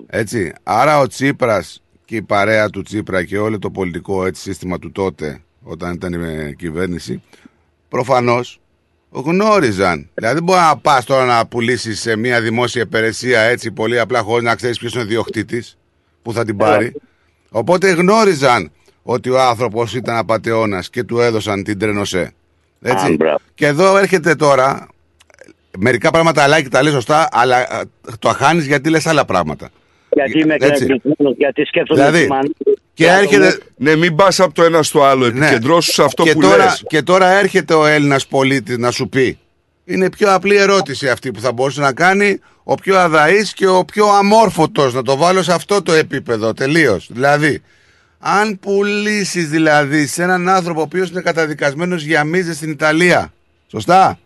Έτσι. 0.07 0.53
Άρα 0.63 0.99
ο 0.99 1.07
Τσίπρας 1.07 1.83
και 2.05 2.17
η 2.17 2.23
παρέα 2.23 2.71
του 2.71 2.83
Τσίπρα 2.83 3.25
και 3.25 3.39
όλο 3.39 3.59
το 3.59 3.71
πολιτικό 3.71 4.25
έτσι, 4.27 4.41
σύστημα 4.43 4.79
του 4.79 4.93
τότε, 4.93 5.39
όταν 5.63 5.95
ήταν 5.95 6.13
η 6.49 6.55
κυβέρνηση, 6.55 7.23
προφανώς 7.89 8.61
γνώριζαν. 9.11 10.09
Δηλαδή 10.15 10.35
δεν 10.35 10.45
μπορεί 10.45 10.61
να 10.61 10.77
πας 10.77 11.05
τώρα 11.05 11.25
να 11.25 11.47
πουλήσεις 11.47 12.01
σε 12.01 12.17
μια 12.17 12.41
δημόσια 12.41 12.83
υπηρεσία 12.83 13.41
έτσι 13.41 13.73
πολύ 13.73 13.99
απλά 14.01 14.21
χωρίς 14.21 14.45
να 14.45 14.55
ξέρεις 14.55 14.79
ποιος 14.79 14.93
είναι 14.93 15.03
ο 15.03 15.07
διοκτήτη 15.07 15.65
που 16.23 16.33
θα 16.33 16.45
την 16.45 16.57
πάρει. 16.57 16.93
Οπότε 17.51 17.91
γνώριζαν 17.91 18.71
ότι 19.03 19.31
ο 19.31 19.41
άνθρωπος 19.41 19.95
ήταν 19.95 20.17
απαταιώνας 20.17 20.91
και 20.91 21.03
του 21.03 21.21
έδωσαν 21.21 21.63
την 21.63 21.79
τρένοσέ. 21.79 22.33
Έτσι. 22.83 23.17
και 23.55 23.67
εδώ 23.67 23.97
έρχεται 23.97 24.35
τώρα. 24.35 24.87
Μερικά 25.79 26.11
πράγματα 26.11 26.43
αλλά 26.43 26.63
και 26.63 26.69
τα 26.69 26.83
λέει 26.83 26.93
σωστά, 26.93 27.29
αλλά 27.33 27.61
ε, 27.61 27.85
το 28.19 28.29
χάνεις 28.29 28.67
γιατί 28.67 28.91
λες 28.91 29.07
άλλα 29.07 29.25
πράγματα. 29.25 29.71
Γιατί 30.11 30.39
είμαι 30.39 30.55
Έτσι. 30.55 30.83
εκνευρισμένος, 30.83 31.35
γιατί 31.37 31.65
σκέφτομαι 31.65 32.01
Δηλαδή, 32.01 32.23
τη 32.23 32.29
μανούλα. 32.29 32.53
Και 32.99 33.07
έρχεται. 33.07 33.59
Ναι, 33.77 33.97
μην 33.97 34.15
πας 34.15 34.41
από 34.41 34.55
το 34.55 34.63
ένα 34.63 34.83
στο 34.83 35.05
άλλο. 35.05 35.27
Επικεντρώσου 35.27 35.93
σε 35.93 36.03
αυτό 36.03 36.23
και 36.23 36.33
που 36.33 36.41
τώρα, 36.41 36.57
λες. 36.65 36.83
Και 36.87 37.03
τώρα 37.03 37.31
έρχεται 37.31 37.75
ο 37.75 37.87
Έλληνας 37.87 38.27
πολίτη 38.27 38.79
να 38.79 38.91
σου 38.91 39.09
πει. 39.09 39.39
Είναι 39.85 40.11
πιο 40.11 40.35
απλή 40.35 40.57
ερώτηση 40.57 41.09
αυτή 41.09 41.31
που 41.31 41.41
θα 41.41 41.53
μπορούσε 41.53 41.81
να 41.81 41.93
κάνει 41.93 42.41
ο 42.63 42.75
πιο 42.75 42.99
αδαής 42.99 43.53
και 43.53 43.67
ο 43.67 43.85
πιο 43.85 44.07
αμόρφωτος 44.07 44.95
να 44.95 45.03
το 45.03 45.17
βάλω 45.17 45.43
σε 45.43 45.53
αυτό 45.53 45.83
το 45.83 45.93
επίπεδο 45.93 46.53
τελείως. 46.53 47.09
Δηλαδή, 47.13 47.63
αν 48.19 48.59
πουλήσεις 48.59 49.49
δηλαδή 49.49 50.07
σε 50.07 50.23
έναν 50.23 50.49
άνθρωπο 50.49 50.81
ο 50.81 50.83
οποίος 50.83 51.11
είναι 51.11 51.21
καταδικασμένος 51.21 52.03
για 52.03 52.25
μίζες 52.25 52.57
στην 52.57 52.71
Ιταλία, 52.71 53.33
σωστά, 53.67 54.19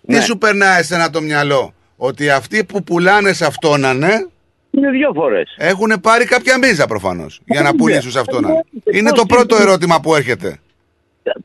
Ναι. 0.00 0.18
τι 0.18 0.24
σου 0.24 0.38
περνάει 0.38 0.78
εσένα 0.80 1.10
το 1.10 1.20
μυαλό, 1.20 1.74
ότι 1.96 2.30
αυτοί 2.30 2.64
που 2.64 2.84
πουλάνε 2.84 3.32
σε 3.32 3.44
αυτόν 3.44 3.80
να 3.80 3.94
είναι, 4.76 4.86
Είναι 4.86 4.96
δύο 4.96 5.12
φορές. 5.14 5.54
έχουν 5.58 6.00
πάρει 6.02 6.24
κάποια 6.24 6.58
μίζα 6.58 6.86
προφανώς 6.86 7.40
για 7.44 7.62
να 7.62 7.70
Ναι. 7.70 7.76
πουλήσουν 7.76 8.10
σε 8.10 8.18
αυτόν. 8.20 8.42
Ναι. 8.44 8.52
Είναι 8.98 9.10
το 9.10 9.24
πρώτο 9.26 9.56
ερώτημα 9.56 10.00
που 10.00 10.14
έρχεται. 10.14 10.58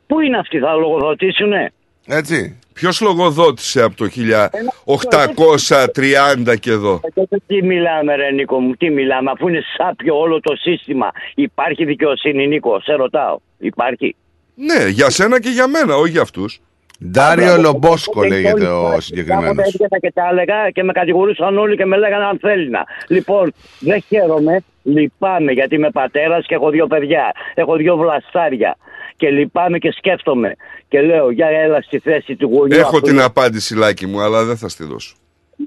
Πού 0.08 0.20
είναι 0.20 0.38
αυτοί, 0.38 0.60
θα 0.60 0.74
λογοδοτήσουνε; 0.74 1.72
Έτσι. 2.08 2.60
Ποιος 2.74 3.02
λογοδότησε 3.02 3.82
από 3.82 3.96
το 3.96 4.08
1830 4.08 6.56
και 6.60 6.72
εδώ; 6.72 7.00
Τότε 7.14 7.42
τι 7.48 7.64
μιλάμε, 7.64 8.16
ρε 8.16 8.32
Νίκο 8.32 8.60
μου, 8.60 8.74
τι 8.76 8.90
μιλάμε, 8.90 9.32
αφού 9.32 9.48
είναι 9.48 9.62
σάπιο 9.78 10.20
όλο 10.20 10.40
το 10.40 10.56
σύστημα. 10.56 11.12
Υπάρχει 11.36 11.86
δικαιοσύνη, 11.86 12.48
Νίκο, 12.48 12.80
σε 12.82 12.94
ρωτάω. 12.94 13.38
Υπάρχει. 13.58 14.16
Ναι, 14.56 14.88
για 14.88 15.10
σένα 15.10 15.40
και 15.42 15.50
για 15.50 15.68
μένα, 15.68 15.96
όχι 15.96 16.12
για 16.12 16.22
αυτούς. 16.22 16.60
Ντάριο 17.06 17.58
Λομπόσκο 17.58 18.24
λέγεται 18.24 18.68
ο 18.68 19.00
συγκεκριμένος. 19.00 19.48
Κάποτε 19.48 19.68
έβγαινα 19.68 20.00
και 20.00 20.12
τα 20.12 20.28
έλεγα 20.32 20.70
και 20.70 20.84
με 20.84 20.92
κατηγορούσαν 20.92 21.58
όλοι 21.58 21.76
και 21.76 21.86
με 21.86 21.98
λέγανε 21.98 22.26
αν 22.26 22.38
θέλει 22.42 22.70
να. 22.70 22.84
Λοιπόν, 23.08 23.54
δεν 23.80 24.04
χαίρομαι, 24.08 24.64
λυπάμαι 24.84 25.52
γιατί 25.52 25.76
είμαι 25.76 25.90
πατέρας 25.90 26.46
και 26.46 26.56
έχω 26.56 26.70
δύο 26.70 26.88
παιδιά. 26.88 27.32
Έχω 27.54 27.76
δύο 27.76 27.98
βλαστάρια. 27.98 28.78
Και 29.16 29.30
λυπάμαι 29.30 29.78
και 29.78 29.92
σκέφτομαι. 29.92 30.56
Και 30.88 31.02
λέω, 31.02 31.32
για 31.32 31.48
έλα 31.48 31.82
στη 31.82 32.00
θέση 32.00 32.36
του 32.36 32.50
γονιού. 32.54 32.78
Έχω 32.78 32.96
αυτού. 32.96 33.02
την 33.08 33.22
απάντηση, 33.22 33.76
Λάκη 33.76 34.06
μου, 34.08 34.22
αλλά 34.22 34.44
δεν 34.44 34.58
θα 34.58 34.70
στη 34.70 34.84
δώσω. 34.84 35.16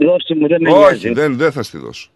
Δώστε 0.00 0.34
μου, 0.34 0.48
δεν 0.48 0.60
με 0.60 0.70
Όχι, 0.70 0.78
νοιάζει. 0.78 1.12
δεν, 1.12 1.36
δεν 1.36 1.52
θα 1.52 1.62
στη 1.62 1.78
δώσω. 1.78 2.10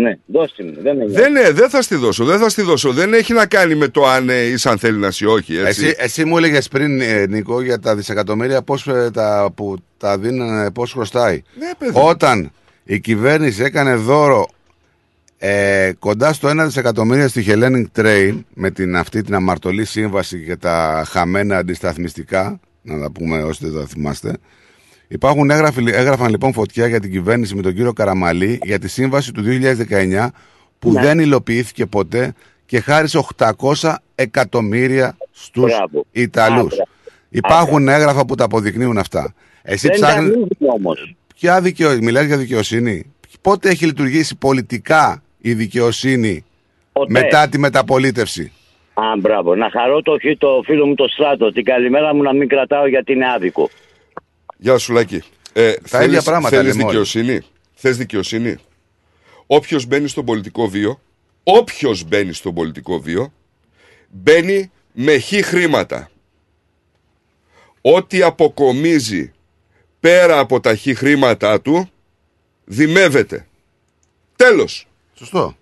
Ναι, 0.00 0.18
δώστε 0.26 0.64
μου, 0.64 0.72
δεν 0.80 0.96
με 0.96 1.04
νοιάζει. 1.04 1.14
Δεν, 1.14 1.32
ναι, 1.32 1.50
δεν 1.50 1.68
θα 1.68 1.82
στη 1.82 1.94
δώσω, 1.94 2.24
δεν 2.24 2.38
θα 2.38 2.48
στη 2.48 2.62
δώσω. 2.62 2.92
Δεν 2.92 3.14
έχει 3.14 3.32
να 3.32 3.46
κάνει 3.46 3.74
με 3.74 3.88
το 3.88 4.06
αν 4.06 4.28
ε, 4.28 4.42
είσαι 4.42 4.68
αν 4.68 4.78
θέλει 4.78 4.98
να 4.98 5.06
είσαι 5.06 5.24
ή 5.24 5.28
όχι. 5.28 5.56
Έτσι. 5.56 5.86
Εσύ, 5.86 5.94
εσύ 5.98 6.24
μου 6.24 6.36
έλεγες 6.36 6.68
πριν, 6.68 7.00
ε, 7.00 7.26
Νίκο, 7.26 7.62
για 7.62 7.78
τα 7.78 7.96
δισεκατομμύρια 7.96 8.62
πώς, 8.62 8.86
ε, 8.86 9.10
τα, 9.12 9.52
που 9.54 9.76
τα 9.96 10.18
δίνανε, 10.18 10.70
πώς 10.70 10.92
χρωστάει. 10.92 11.42
Ναι, 11.58 11.70
παιδί. 11.78 11.92
Όταν 11.94 12.50
η 12.84 13.00
κυβέρνηση 13.00 13.62
έκανε 13.62 13.94
δώρο 13.94 14.48
ε, 15.38 15.92
κοντά 15.98 16.32
στο 16.32 16.48
1 16.48 16.64
δισεκατομμύρια 16.64 17.28
στη 17.28 17.44
Hellenic 17.48 17.84
Train 17.96 18.40
με 18.54 18.70
την, 18.70 18.96
αυτή 18.96 19.22
την 19.22 19.34
αμαρτωλή 19.34 19.84
σύμβαση 19.84 20.44
και 20.44 20.56
τα 20.56 21.04
χαμένα 21.08 21.56
αντισταθμιστικά, 21.56 22.60
να 22.82 23.00
τα 23.00 23.10
πούμε 23.10 23.42
όσοι 23.42 23.68
δεν 23.68 23.80
τα 23.80 23.86
θυμάστε. 23.86 24.36
Υπάρχουν 25.08 25.50
έγραφοι, 25.50 25.84
έγραφαν 25.86 26.30
λοιπόν 26.30 26.52
φωτιά 26.52 26.86
για 26.86 27.00
την 27.00 27.10
κυβέρνηση 27.10 27.54
με 27.54 27.62
τον 27.62 27.74
κύριο 27.74 27.92
Καραμαλή 27.92 28.60
για 28.62 28.78
τη 28.78 28.88
σύμβαση 28.88 29.32
του 29.32 29.42
2019 29.90 30.28
που 30.78 30.92
Ναι. 30.92 31.00
δεν 31.00 31.18
υλοποιήθηκε 31.18 31.86
ποτέ 31.86 32.34
και 32.66 32.80
χάρισε 32.80 33.18
800 33.36 33.94
εκατομμύρια 34.14 35.16
στους 35.32 35.72
Μπράβο. 35.76 36.06
Ιταλούς. 36.12 36.72
Άντρα. 36.72 36.84
Υπάρχουν 37.28 37.88
έγγραφα 37.88 38.26
που 38.26 38.34
τα 38.34 38.44
αποδεικνύουν 38.44 38.98
αυτά. 38.98 39.34
Εσύ 39.62 39.86
δεν 39.86 39.96
ψάχνεις... 39.96 40.30
τα 40.30 40.34
ανοίγουν 40.34 40.48
όμως. 40.58 41.14
Ποια 41.34 41.60
δικαιο... 41.60 41.98
Μιλάς 42.02 42.24
για 42.24 42.36
δικαιοσύνη; 42.36 43.12
Πότε 43.40 43.68
έχει 43.68 43.86
λειτουργήσει 43.86 44.36
πολιτικά 44.36 45.22
η 45.38 45.52
δικαιοσύνη 45.54 46.44
μετά 47.08 47.48
τη 47.48 47.58
μεταπολίτευση; 47.58 48.52
Α, 48.94 49.02
μπράβο. 49.18 49.54
Να 49.54 49.70
χαρώ 49.70 50.02
το, 50.02 50.18
χι- 50.18 50.38
το 50.38 50.62
φίλο 50.64 50.86
μου 50.86 50.94
το 50.94 51.08
στράτο. 51.08 51.52
Την 51.52 51.64
καλημέρα 51.64 52.14
μου 52.14 52.22
να 52.22 52.32
μην 52.34 52.48
κρατάω 52.48 52.86
γιατί 52.88 53.12
είναι 53.12 53.26
άδικο. 53.34 53.70
Γεια 54.58 54.78
σου, 54.78 54.92
Λάκη. 54.92 55.22
Ε, 55.52 55.72
Τα 55.90 56.02
ίδια 56.04 56.22
πράγματα 56.22 56.56
Θέλεις 56.56 56.66
λέμε 56.72 56.82
όλοι. 56.82 56.90
δικαιοσύνη; 56.92 57.40
Θες 57.74 57.96
δικαιοσύνη; 57.96 58.56
Όποιος 59.46 59.86
μπαίνει 59.86 60.08
στον 60.08 60.24
πολιτικό 60.24 60.68
βίο, 60.68 61.00
όποιος 61.42 62.04
μπαίνει 62.04 62.32
στον 62.32 62.54
πολιτικό 62.54 63.00
βίο, 63.00 63.32
μπαίνει 64.08 64.70
με 64.92 65.16
χι 65.18 65.42
χρήματα. 65.42 66.10
Ό,τι 67.80 68.22
αποκομίζει 68.22 69.32
πέρα 70.00 70.38
από 70.38 70.60
τα 70.60 70.74
χι 70.74 70.94
χρήματά 70.94 71.60
του, 71.60 71.90
δημεύεται. 72.64 73.46
Τέλος. 74.36 74.86
Σωστό. 75.14 75.56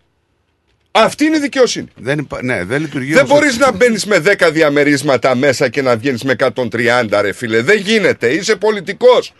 Αυτή 1.04 1.24
είναι 1.24 1.36
η 1.36 1.40
δικαιοσύνη. 1.40 1.88
Δεν, 1.96 2.18
υπα... 2.18 2.42
ναι, 2.42 2.64
δεν 2.64 2.80
λειτουργεί 2.80 3.12
Δεν 3.12 3.24
όμως 3.24 3.32
μπορείς 3.32 3.48
έτσι. 3.48 3.60
να 3.60 3.72
μπαίνεις 3.72 4.04
με 4.06 4.22
10 4.26 4.48
διαμερίσματα 4.52 5.34
μέσα 5.34 5.68
και 5.68 5.82
να 5.82 5.96
βγαίνεις 5.96 6.22
με 6.24 6.36
130, 6.38 7.18
ρε 7.20 7.32
φίλε. 7.32 7.62
Δεν 7.62 7.78
γίνεται. 7.78 8.28
Είσαι 8.28 8.56
πολιτικός. 8.56 9.32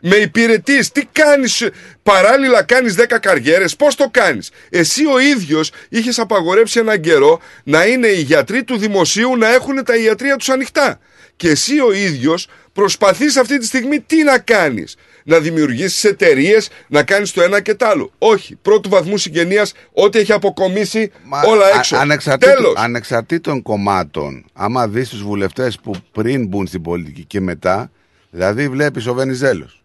Με 0.00 0.16
υπηρετείς. 0.16 0.92
Τι 0.92 1.02
κάνεις; 1.12 1.68
Παράλληλα 2.02 2.62
κάνεις 2.62 2.94
10 2.98 3.18
καριέρες. 3.20 3.76
Πώς 3.76 3.94
το 3.94 4.08
κάνεις; 4.10 4.50
Εσύ 4.70 5.06
ο 5.06 5.18
ίδιος 5.18 5.70
είχες 5.88 6.18
απαγορέψει 6.18 6.78
έναν 6.78 7.00
καιρό 7.00 7.40
να 7.64 7.84
είναι 7.86 8.06
οι 8.06 8.20
γιατροί 8.20 8.64
του 8.64 8.76
δημοσίου 8.76 9.36
να 9.36 9.54
έχουν 9.54 9.84
τα 9.84 9.96
ιατρία 9.96 10.36
τους 10.36 10.48
ανοιχτά. 10.48 11.00
Και 11.36 11.48
εσύ 11.48 11.80
ο 11.80 11.92
ίδιος 11.92 12.48
προσπαθείς 12.72 13.36
αυτή 13.36 13.58
τη 13.58 13.66
στιγμή 13.66 14.00
τι 14.00 14.22
να 14.22 14.38
κάνεις; 14.38 14.96
Να 15.26 15.38
δημιουργήσεις 15.38 16.04
εταιρείες, 16.04 16.68
να 16.88 17.02
κάνεις 17.02 17.30
το 17.32 17.42
ένα 17.42 17.60
και 17.60 17.74
το 17.74 17.86
άλλο. 17.86 18.10
Όχι. 18.18 18.56
Πρώτου 18.62 18.88
βαθμού 18.88 19.16
συγγενείας, 19.16 19.72
ό,τι 19.92 20.18
έχει 20.18 20.32
αποκομίσει, 20.32 21.10
όλα 21.46 21.64
Α- 21.66 21.76
έξω. 21.78 21.96
ανεξαρτήτων- 21.96 22.56
Τέλος. 22.56 22.72
Ανεξαρτήτων 22.76 23.62
κομμάτων, 23.62 24.44
άμα 24.52 24.88
δεις 24.88 25.08
τους 25.08 25.22
βουλευτές 25.22 25.78
που 25.78 25.94
πριν 26.12 26.46
μπουν 26.46 26.66
στην 26.66 26.82
πολιτική 26.82 27.24
και 27.24 27.40
μετά, 27.40 27.90
δηλαδή 28.30 28.68
βλέπεις 28.68 29.06
ο 29.06 29.14
Βενιζέλος. 29.14 29.82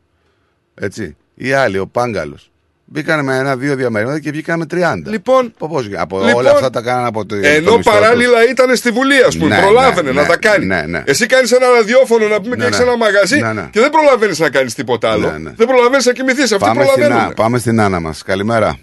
Έτσι. 0.76 1.16
Ή 1.36 1.52
άλλοι, 1.54 1.78
ο 1.78 1.88
Πάγκαλος. 1.88 2.52
Μπήκαν 2.92 3.26
με 3.26 3.36
ένα-δύο 3.38 3.76
διαμερίσματα 3.76 4.20
και 4.20 4.32
βγήκαν 4.32 4.60
με 4.60 4.66
30. 4.72 4.78
Λοιπόν, 5.06 5.54
Πώς, 5.58 5.90
από 5.98 6.18
λοιπόν, 6.20 6.34
όλα 6.34 6.52
αυτά 6.52 6.70
τα 6.70 6.82
κάνανε 6.82 7.08
από 7.08 7.26
το. 7.26 7.36
το 7.42 7.48
Ενώ 7.48 7.76
μισθό 7.76 7.92
παράλληλα 7.92 8.50
ήταν 8.50 8.76
στη 8.76 8.90
Βουλή, 8.92 9.24
ας 9.28 9.38
πούμε. 9.38 9.56
Ναι, 9.56 9.62
προλάβαινε 9.62 10.12
ναι, 10.12 10.22
να 10.22 10.28
τα 10.28 10.34
ναι, 10.34 10.36
κάνει. 10.50 10.66
ναι, 10.66 10.82
ναι. 10.88 11.04
Εσύ 11.06 11.26
κάνεις 11.26 11.52
ένα 11.52 11.68
ραδιόφωνο 11.70 12.28
να 12.28 12.42
πούμε 12.42 12.56
Ναι, 12.56 12.62
και 12.62 12.68
έχεις 12.68 12.78
ναι. 12.80 12.86
ένα 12.86 12.98
μαγαζί 12.98 13.40
Ναι, 13.40 13.54
ναι. 13.54 13.68
και 13.72 13.80
δεν 13.80 13.90
προλαβαίνεις 13.90 14.40
να 14.40 14.50
κάνεις 14.50 14.74
τίποτα 14.76 15.12
άλλο. 15.12 15.28
Δεν 15.56 15.68
προλαβαίνεις 15.68 16.06
να 16.06 16.12
κοιμηθείς. 16.14 16.52
Αυτοί 16.52 16.66
Πάμε 16.66 16.84
στην, 16.84 16.94
προλαβαίνουν. 16.94 17.32
Α- 17.32 17.34
πάμε 17.34 17.58
στην 17.58 17.82
Άννα 17.82 18.00
μας. 18.00 18.24
Καλημέρα. 18.24 18.78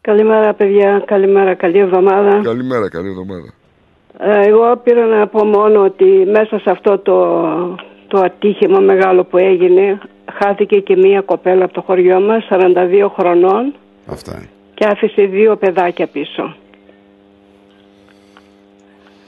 Καλημέρα 0.00 0.54
παιδιά, 0.54 1.02
καλημέρα, 1.06 1.54
καλή 1.54 1.78
εβδομάδα. 1.78 2.40
Καλημέρα, 2.44 2.88
καλή 2.88 3.08
εβδομάδα. 3.08 3.48
Ε, 4.18 4.48
Εγώ 4.48 4.76
πήρα 4.84 5.04
να 5.04 5.26
πω 5.26 5.44
μόνο 5.44 5.80
ότι 5.84 6.04
μέσα 6.32 6.58
σε 6.58 6.70
αυτό 6.70 6.98
το, 6.98 7.18
το 8.06 8.20
ατύχημα 8.20 8.80
μεγάλο 8.80 9.24
που 9.24 9.38
έγινε 9.38 9.98
χάθηκε 10.32 10.78
και 10.80 10.96
μία 10.96 11.20
κοπέλα 11.20 11.64
από 11.64 11.74
το 11.74 11.80
χωριό 11.80 12.20
μας, 12.20 12.44
42 12.50 13.08
χρονών 13.18 13.74
Αυτά 14.06 14.32
είναι. 14.36 14.48
και 14.74 14.84
άφησε 14.86 15.22
δύο 15.22 15.56
παιδάκια 15.56 16.06
πίσω. 16.06 16.56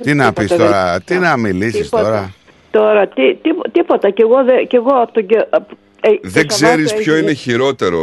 Τι 0.02 0.14
να 0.14 0.32
πεις 0.32 0.46
Τίποτα 0.46 0.56
δεν- 0.64 0.72
τώρα, 0.72 1.00
τι 1.00 1.18
να 1.18 1.36
μιλήσεις 1.36 1.80
Τίποτα. 1.82 2.02
τώρα. 2.04 2.34
Τώρα, 2.70 3.08
τι, 3.08 3.34
τι, 3.34 3.50
τίποτα. 3.72 4.10
Και 4.10 4.22
εγώ, 4.22 4.44
δε, 4.44 4.62
και 4.62 4.76
εγώ 4.76 4.90
από 5.02 5.12
τον, 5.12 5.26
και- 5.26 5.46
απ- 5.50 5.70
Ε, 6.00 6.08
το 6.10 6.18
Δεν 6.22 6.46
ξέρεις 6.46 6.88
Σαββάτο 6.88 7.02
ποιο 7.02 7.12
έγινε- 7.14 7.28
είναι 7.30 7.38
χειρότερο, 7.38 8.00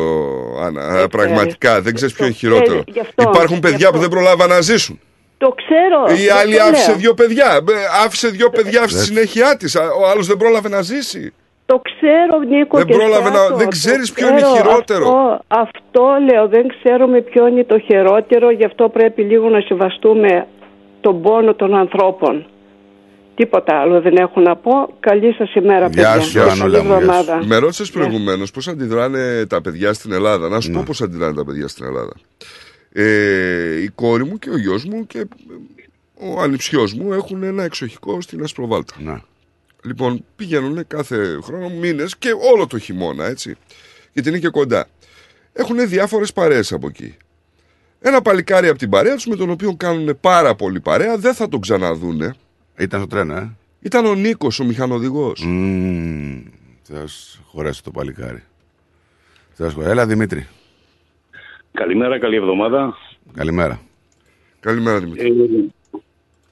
Άννα. 0.63 0.99
Ε, 0.99 1.07
πραγματικά. 1.07 1.81
Δεν 1.81 1.93
ξέρεις 1.93 2.13
ποιο 2.13 2.25
είναι 2.25 2.33
ε, 2.33 2.37
χειρότερο. 2.37 2.83
γι' 2.87 2.99
αυτό, 2.99 3.21
Υπάρχουν 3.23 3.53
γι' 3.53 3.59
παιδιά 3.59 3.77
αυτό. 3.87 3.91
που 3.91 3.99
δεν 3.99 4.09
προλάβαν 4.09 4.49
να 4.49 4.61
ζήσουν. 4.61 4.99
Το 5.37 5.55
ξέρω. 5.55 6.21
Η 6.21 6.25
δεν 6.25 6.35
άλλη 6.35 6.55
το 6.55 6.63
άφησε 6.63 6.89
λέω. 6.89 6.99
δύο 6.99 7.13
παιδιά. 7.13 7.45
Ε, 7.55 8.03
Άφησε 8.05 8.27
δύο 8.27 8.49
παιδιά 8.49 8.87
στη 8.87 8.99
συνέχεια 9.03 9.57
της. 9.57 9.75
Ο 9.75 10.07
άλλος 10.11 10.27
δεν 10.27 10.37
πρόλαβε 10.37 10.69
να 10.69 10.81
ζήσει. 10.81 11.33
Το 11.65 11.81
ξέρω, 11.83 12.39
Νίκο. 12.39 12.77
Δεν 12.77 12.85
και 12.87 12.93
πρόλαβε 12.93 13.29
να- 13.29 13.35
Στράτο, 13.35 13.55
δεν 13.55 13.65
το 13.65 13.71
ξέρεις 13.71 14.11
ποιο 14.11 14.27
είναι 14.27 14.41
ξέρω. 14.41 14.53
χειρότερο. 14.55 15.05
Αυτό, 15.07 15.43
αυτό 15.47 16.03
λέω, 16.29 16.47
δεν 16.47 16.67
ξέρουμε 16.67 17.21
ποιο 17.21 17.47
είναι 17.47 17.63
το 17.63 17.79
χειρότερο, 17.79 18.51
γι' 18.51 18.65
αυτό 18.65 18.89
πρέπει 18.89 19.21
λίγο 19.21 19.49
να 19.49 19.59
σεβαστούμε 19.61 20.47
τον 21.01 21.21
πόνο 21.21 21.53
των 21.53 21.75
ανθρώπων. 21.75 22.45
Τίποτα 23.35 23.79
άλλο 23.79 24.01
δεν 24.01 24.15
έχω 24.15 24.39
να 24.41 24.55
πω. 24.55 24.93
Καλή 24.99 25.33
σας 25.33 25.53
ημέρα, 25.55 25.87
Γεια 25.87 25.89
παιδιά. 25.89 26.19
σου, 26.21 26.31
Και 26.31 26.39
καλή 26.39 26.51
Ανούλα 26.61 26.83
μου, 26.83 26.87
γεια 26.87 26.95
σου. 26.97 27.01
εβδομάδα. 27.01 27.45
Με 27.45 27.57
ρώτησες 27.57 27.89
προηγουμένως 27.91 28.51
πώς 28.51 28.67
αντιδράνε 28.67 29.45
τα 29.45 29.61
παιδιά 29.61 29.93
στην 29.93 30.11
Ελλάδα. 30.11 30.49
Να 30.49 30.59
σου 30.59 30.71
πω 30.71 30.83
πώς 30.85 31.01
αντιδράνε 31.01 31.33
τα 31.33 31.45
παιδιά 31.45 31.67
στην 31.67 31.85
Ελλάδα. 31.85 32.13
Ε, 32.93 33.81
η 33.81 33.87
κόρη 33.95 34.23
μου 34.25 34.37
και 34.39 34.49
ο 34.49 34.57
γιος 34.57 34.85
μου 34.85 35.05
και 35.07 35.27
ο 36.35 36.41
ανιψιό 36.41 36.83
μου 37.01 37.13
έχουν 37.13 37.43
ένα 37.43 37.63
εξοχικό 37.63 38.21
στην 38.21 38.43
Ασπροβάλτα. 38.43 38.93
Λοιπόν, 39.85 40.25
πηγαίνουν 40.35 40.87
κάθε 40.87 41.39
χρόνο 41.41 41.69
μήνες 41.69 42.17
και 42.17 42.31
όλο 42.53 42.67
το 42.67 42.77
χειμώνα, 42.77 43.25
έτσι. 43.25 43.55
Γιατί 44.13 44.29
είναι 44.29 44.39
και 44.39 44.49
κοντά. 44.49 44.87
Έχουν 45.53 45.87
διάφορες 45.87 46.33
παρέες 46.33 46.71
από 46.71 46.87
εκεί. 46.87 47.17
Ένα 47.99 48.21
παλικάρι 48.21 48.67
από 48.67 48.77
την 48.77 48.89
παρέα 48.89 49.15
τους 49.15 49.25
με 49.25 49.35
τον 49.35 49.49
οποίο 49.49 49.75
κάνουν 49.75 50.17
πάρα 50.21 50.55
πολύ 50.55 50.79
παρέα, 50.79 51.17
δεν 51.17 51.33
θα 51.33 51.47
τον 51.47 51.59
ξαναδούνε. 51.59 52.33
Ήταν 52.77 52.99
στο 52.99 53.09
τρένο, 53.09 53.35
ε; 53.35 53.55
Ήταν 53.79 54.05
ο 54.05 54.13
Νίκος, 54.15 54.59
ο 54.59 54.63
μηχανοδηγός. 54.63 55.45
Μμμ. 55.45 56.43
Θα 56.83 57.07
σου 57.07 57.43
χωρέσει 57.45 57.83
το 57.83 57.91
παλικάρι. 57.91 58.43
Θα 59.53 59.69
σου 59.69 59.73
χωρέσει. 59.75 59.91
Έλα, 59.91 60.05
Δημήτρη. 60.05 60.47
Καλημέρα, 61.71 62.19
καλή 62.19 62.35
εβδομάδα. 62.35 62.97
Καλημέρα. 63.33 63.81
Καλημέρα, 64.59 64.99
Δημήτρη. 64.99 65.27
Ε, 65.27 65.73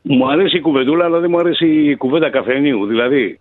μου 0.01 0.29
αρέσει 0.29 0.57
η 0.57 0.61
κουβεντούλα, 0.61 1.05
αλλά 1.05 1.19
δεν 1.19 1.29
μου 1.29 1.39
αρέσει 1.39 1.67
η 1.67 1.95
κουβέντα 1.95 2.29
καφενείου. 2.29 2.85
Δηλαδή, 2.85 3.39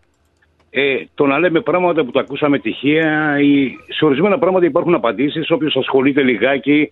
ε, 0.70 0.96
το 1.14 1.26
να 1.26 1.38
λέμε 1.38 1.60
πράγματα 1.60 2.04
που 2.04 2.10
τα 2.10 2.20
ακούσαμε 2.20 2.58
τυχαία, 2.58 3.40
ή, 3.40 3.76
σε 3.88 4.04
ορισμένα 4.04 4.38
πράγματα 4.38 4.64
υπάρχουν 4.64 4.94
απαντήσεις. 4.94 5.50
Όποιος 5.50 5.76
ασχολείται 5.76 6.22
λιγάκι 6.22 6.88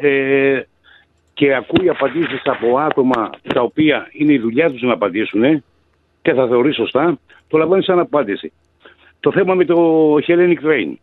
ε, 0.00 0.60
και 1.34 1.54
ακούει 1.54 1.88
απαντήσεις 1.88 2.42
από 2.44 2.78
άτομα 2.78 3.30
τα 3.54 3.60
οποία 3.60 4.08
είναι 4.12 4.32
η 4.32 4.38
δουλειά 4.38 4.70
τους 4.70 4.82
να 4.82 4.92
απαντήσουν 4.92 5.64
και 6.22 6.32
θα 6.32 6.46
θεωρεί 6.46 6.74
σωστά, 6.74 7.18
το 7.48 7.58
λαμβάνει 7.58 7.82
σαν 7.82 7.98
απάντηση. 7.98 8.52
Το 9.20 9.32
θέμα 9.32 9.54
με 9.54 9.64
το 9.64 10.14
Hellenic 10.26 10.58
Train. 10.66 10.94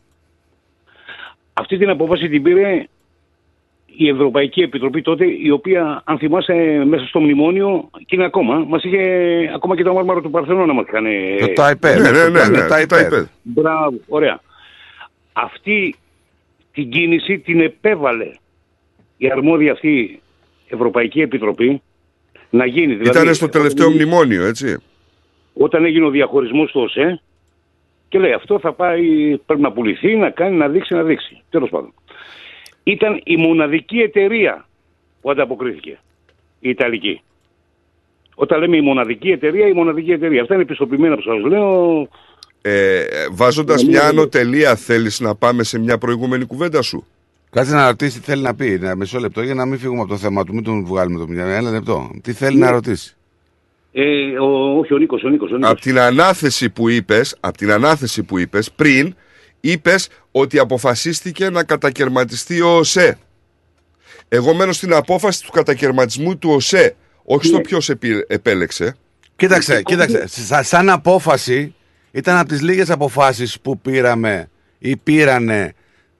Αυτή 1.54 1.78
την 1.78 1.90
απόφαση 1.90 2.30
την 2.30 2.44
πήρε 2.44 2.84
η 3.96 4.08
Ευρωπαϊκή 4.10 4.62
Επιτροπή 4.62 5.02
τότε, 5.02 5.26
η 5.44 5.50
οποία, 5.50 6.02
αν 6.06 6.18
θυμάσαι, 6.18 6.84
μέσα 6.88 7.06
στο 7.06 7.20
μνημόνιο 7.20 7.90
και 8.06 8.16
είναι 8.16 8.26
ακόμα, 8.26 8.56
μας 8.68 8.84
είχε 8.84 9.02
ακόμα 9.56 9.76
και 9.76 9.84
το 9.84 9.94
μάρμαρο 9.94 10.22
του 10.22 10.30
Παρθενώνα 10.30 10.74
μας 10.74 10.86
είχαν. 10.88 11.06
Το 11.40 11.54
Τάιπέδ. 11.54 12.02
Ναι, 12.02 12.12
ναι, 12.12 12.28
ναι, 12.30 12.40
Το 12.44 12.50
ναι, 12.50 12.68
Τάιπέδ. 12.68 12.88
το 12.88 12.96
Τάιπέδ. 12.96 13.26
Μπράβο, 13.42 14.00
ωραία. 14.08 14.40
Αυτή 15.34 15.96
την 16.74 16.90
κίνηση 16.90 17.40
την 17.40 17.62
επέβαλε 17.62 18.32
η 19.18 19.32
αρμόδια 19.32 19.72
αυτή 19.72 20.22
Ευρωπαϊκή 20.70 21.22
Επιτροπή 21.22 21.82
να 22.50 22.66
γίνει. 22.66 22.96
Δηλαδή, 22.96 23.20
Ήταν 23.20 23.34
στο 23.34 23.50
τελευταίο 23.50 23.90
μνημόνιο, 23.90 24.44
έτσι. 24.46 24.78
όταν 25.54 25.86
έγινε 25.86 26.06
ο 26.06 26.10
διαχωρισμός 26.10 26.72
του 26.72 26.82
ΟΣΕ 26.82 27.22
και 28.10 28.20
λέει 28.20 28.32
αυτό 28.32 28.60
θα 28.60 28.74
πάει, 28.74 29.38
πρέπει 29.46 29.62
να 29.62 29.72
πουληθεί, 29.72 30.16
να 30.16 30.30
κάνει, 30.30 30.58
να 30.58 30.68
δείξει, 30.68 30.94
να 30.94 31.04
δείξει. 31.04 31.42
Τέλος 31.50 31.70
πάντων. 31.70 31.94
Ήταν 32.84 33.22
η 33.24 33.38
μοναδική 33.38 34.00
εταιρεία 34.00 34.66
που 35.22 35.32
ανταποκρίθηκε. 35.32 36.00
Η 36.60 36.70
Ιταλική. 36.70 37.22
Όταν 38.36 38.60
λέμε 38.60 38.78
η 38.78 38.82
μοναδική 38.82 39.30
εταιρεία, 39.32 39.68
η 39.68 39.74
μοναδική 39.74 40.12
εταιρεία. 40.12 40.42
Αυτά 40.42 40.54
είναι 40.54 40.64
επιστοποιημένα 40.64 41.16
που 41.16 41.22
σας 41.22 41.44
λέω. 41.44 42.08
Ε, 42.62 43.04
Βάζοντας 43.32 43.84
Ναι, 43.84 43.90
μια 43.90 44.02
ναι. 44.02 44.08
ανωτελεία, 44.08 44.76
θέλεις 44.76 45.20
να 45.20 45.36
πάμε 45.36 45.64
σε 45.64 45.80
μια 45.80 45.98
προηγούμενη 45.98 46.46
κουβέντα 46.46 46.82
σου; 46.82 47.06
Κάτσε 47.50 47.74
να 47.76 47.88
ρωτήσει 47.88 48.20
τι 48.20 48.26
θέλει 48.26 48.42
να 48.42 48.56
πει. 48.56 48.74
Ένα 48.74 48.96
μισό 48.96 49.20
λεπτό 49.20 49.42
για 49.42 49.54
να 49.54 49.66
μην 49.66 49.80
φύγουμε 49.80 50.00
από 50.02 50.10
το 50.10 50.18
θέμα 50.18 50.44
του. 50.44 50.54
Μην 50.54 50.64
τον 50.64 50.86
βγάλουμε 50.86 51.20
το 51.20 51.28
μυαλό. 51.28 51.52
Ένα 51.52 51.72
λεπτό. 51.72 52.10
Τι 52.24 52.34
θέλει 52.34 52.58
Ναι. 52.58 52.66
να 52.66 52.72
ρωτήσει; 52.72 53.16
Ε, 53.92 54.40
ο, 54.40 54.78
όχι 54.78 54.94
ο 54.94 54.98
Νίκος, 54.98 55.24
ο 55.24 55.30
Νίκος. 55.30 55.52
Ο 55.52 55.56
Νίκος. 55.56 55.70
Από 55.72 55.82
την 55.82 56.00
ανάθεση 56.00 56.70
που 56.70 56.90
είπες, 56.90 57.38
από 57.40 57.58
την 57.58 57.72
ανάθεση 57.72 58.24
που 58.24 58.38
είπες 58.38 58.72
πριν, 58.72 59.16
είπες 59.62 60.08
ότι 60.32 60.60
αποφασίστηκε 60.60 61.50
να 61.50 61.64
κατακαιρματιστεί 61.64 62.62
ο 62.62 62.78
ΟΣΕ. 62.78 63.18
Εγώ 64.30 64.54
μένω 64.54 64.72
στην 64.72 64.94
απόφαση 64.94 65.44
του 65.44 65.52
κατακαιρματισμού 65.52 66.38
του 66.38 66.50
ΟΣΕ, 66.50 66.96
όχι 67.24 67.46
στο 67.46 67.62
ποιος 67.62 67.90
επι- 67.90 68.26
επέλεξε. 68.32 68.96
Κοίταξε, 69.36 69.82
κοίταξε. 69.82 70.24
Σα- 70.28 70.64
σαν 70.64 70.90
απόφαση 70.90 71.76
ήταν 72.12 72.38
από 72.38 72.48
τις 72.48 72.62
λίγες 72.62 72.90
αποφάσεις 72.90 73.60
που 73.62 73.80
πήραμε 73.80 74.50
ή 74.78 74.98
πήρανε 74.98 75.74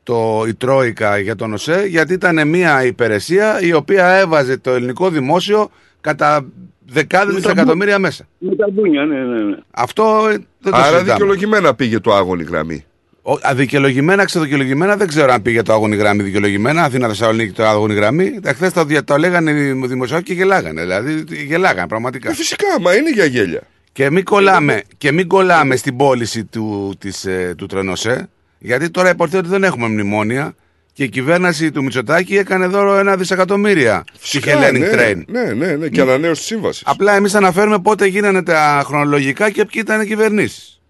το, 0.04 0.44
η 0.48 0.54
Τρόικα 0.54 1.18
για 1.18 1.36
τον 1.36 1.54
ΟΣΕ, 1.54 1.86
γιατί 1.88 2.14
ήταν 2.14 2.48
μια 2.48 2.86
υπηρεσία 2.86 3.62
η 3.62 3.74
οποία 3.74 4.08
έβαζε 4.08 4.58
το 4.58 4.72
ελληνικό 4.72 5.10
δημόσιο 5.10 5.70
κατά 6.02 6.46
δεκάδες 6.86 7.34
Με 7.34 7.42
τα 7.42 7.50
δισεκατομμύρια 7.50 8.00
μέσα. 8.00 8.28
Με 8.38 8.56
τα 8.56 8.70
μπούνια, 8.72 9.06
ναι, 9.06 9.20
ναι, 9.24 9.44
ναι. 9.44 9.58
Αυτό 9.72 10.28
ε, 10.30 10.32
δεν 10.32 10.72
το 10.72 10.78
Άρα 10.78 10.84
συζητάμε. 10.86 11.12
δικαιολογημένα 11.12 11.76
πήγε 11.76 12.00
το 12.00 12.14
άγωνη 12.14 12.44
γραμμή. 12.44 12.86
Ο- 13.24 13.38
Αδικαιολογημένα, 13.42 14.26
ξεδικαιολογημένα, 14.26 14.96
δεν 14.96 15.08
ξέρω 15.08 15.34
αν 15.34 15.42
πήγε 15.42 15.62
το 15.62 15.74
αγώνη 15.74 15.96
γραμμή 15.96 16.24
δικαιολογημένα. 16.24 16.84
Αθήνα 16.84 17.08
Θεσσαλονίκη 17.08 17.52
το 17.52 17.66
αγώνη 17.66 17.94
γραμμή. 17.94 18.40
Χθε 18.46 18.70
το, 18.70 18.84
δια- 18.86 19.04
το 19.04 19.18
λέγανε 19.18 19.52
οι 19.52 19.64
δημοσιογράφοι 19.74 20.24
και 20.24 20.34
γελάγανε. 20.34 20.82
Δηλαδή 20.82 21.24
γελάγανε 21.46 21.88
πραγματικά. 21.88 22.30
Ε, 22.30 22.34
φυσικά, 22.34 22.66
μα 22.82 22.96
είναι 22.96 23.10
για 23.12 23.26
γέλια. 23.26 23.62
Και 23.92 24.10
μην 24.12 24.24
κολλάμε, 24.24 24.82
και 24.98 25.12
μην 25.12 25.28
κολλάμε 25.28 25.76
στην 25.76 25.96
πώληση 25.98 26.44
του, 26.46 26.96
της, 27.00 27.26
ε, 27.26 27.54
του 27.58 27.66
Τρενοσέ, 27.66 28.30
γιατί 28.60 28.90
τώρα 28.90 29.10
υποτίθεται 29.10 29.44
ότι 29.44 29.50
δεν 29.54 29.64
έχουμε 29.64 29.88
μνημόνια 29.88 30.54
και 30.94 31.04
η 31.04 31.10
κυβέρνηση 31.10 31.72
του 31.72 31.84
Μητσοτάκη 31.84 32.38
έκανε 32.38 32.66
δώρο 32.68 32.98
ένα 32.98 33.16
δισεκατομμύρια 33.16 34.04
στη 34.14 34.20
Φυσικά, 34.20 34.58
Hellenic 34.58 34.80
ναι, 34.80 34.90
Train. 34.94 35.24
Ναι, 35.28 35.42
ναι, 35.66 35.76
ναι, 35.76 35.88
και 35.88 36.02
ανανέωση 36.02 36.40
της 36.40 36.46
σύμβασης. 36.50 36.84
Απλά 36.86 37.16
εμείς 37.16 37.36
αναφέρουμε 37.36 37.80
πότε 37.80 38.06
γίνανε 38.06 38.44
τα 38.44 38.82
χρονολογικά 38.86 39.50
και 39.50 39.66
ποιοι 39.66 39.82
ήταν 39.86 40.02
οι 40.02 40.06
κυβερνήσεις. 40.06 40.81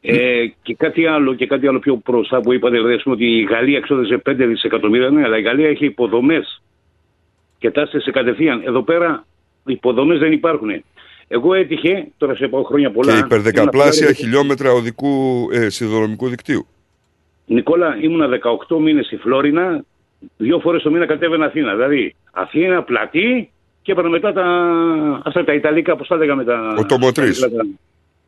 Ε, 0.00 0.46
και 0.62 0.74
κάτι 0.74 1.06
άλλο, 1.06 1.34
και 1.34 1.46
κάτι 1.46 1.66
άλλο 1.66 1.78
πιο 1.78 2.02
μπροστά 2.04 2.40
που 2.40 2.52
είπατε, 2.52 2.76
δηλαδή, 2.76 2.94
ας 2.94 3.02
πούμε, 3.02 3.14
ότι 3.14 3.24
η 3.24 3.42
Γαλλία 3.42 3.76
εξόδευσε 3.78 4.22
5 4.30 4.34
δισεκατομμύρια, 4.46 5.10
ναι, 5.10 5.22
αλλά 5.22 5.38
η 5.38 5.42
Γαλλία 5.42 5.68
έχει 5.68 5.84
υποδομές 5.84 6.62
και 7.58 7.70
τάσσεται 7.70 8.00
σε 8.00 8.10
κατευθείαν. 8.10 8.62
Εδώ 8.66 8.82
πέρα 8.82 9.24
υποδομές 9.66 10.18
δεν 10.18 10.32
υπάρχουν. 10.32 10.68
Εγώ 11.28 11.54
έτυχε, 11.54 12.06
τώρα 12.16 12.34
σε 12.34 12.48
πάω 12.48 12.62
χρόνια 12.62 12.90
πολλά. 12.90 13.12
Και 13.12 13.18
υπερδεκαπλάσια 13.18 14.06
ήμουνα- 14.06 14.14
χιλιόμετρα 14.18 14.72
οδικού 14.72 15.46
ε, 15.52 15.68
σιδηροδρομικού 15.68 16.28
δικτύου. 16.28 16.66
Νικόλα, 17.46 17.98
ήμουνα 18.00 18.28
18 18.68 18.78
μήνες 18.80 19.06
στη 19.06 19.16
Φλόρινα, 19.16 19.84
δύο 20.36 20.58
φορές 20.58 20.82
το 20.82 20.90
μήνα 20.90 21.06
κατέβαινα 21.06 21.44
Αθήνα. 21.46 21.74
Δηλαδή, 21.74 22.14
Αθήνα, 22.32 22.82
πλατή 22.82 23.50
και 23.82 23.92
έπαιρνα 23.92 24.10
μετά 24.10 24.32
τα, 24.32 24.44
αυτά 25.24 25.44
τα 25.44 25.54
Ιταλικά, 25.54 25.96
πώς 25.96 26.08
τα 26.08 26.16
λέγαμε 26.16 26.44
τα. 26.44 26.74
Οτομοτρής. 26.78 27.48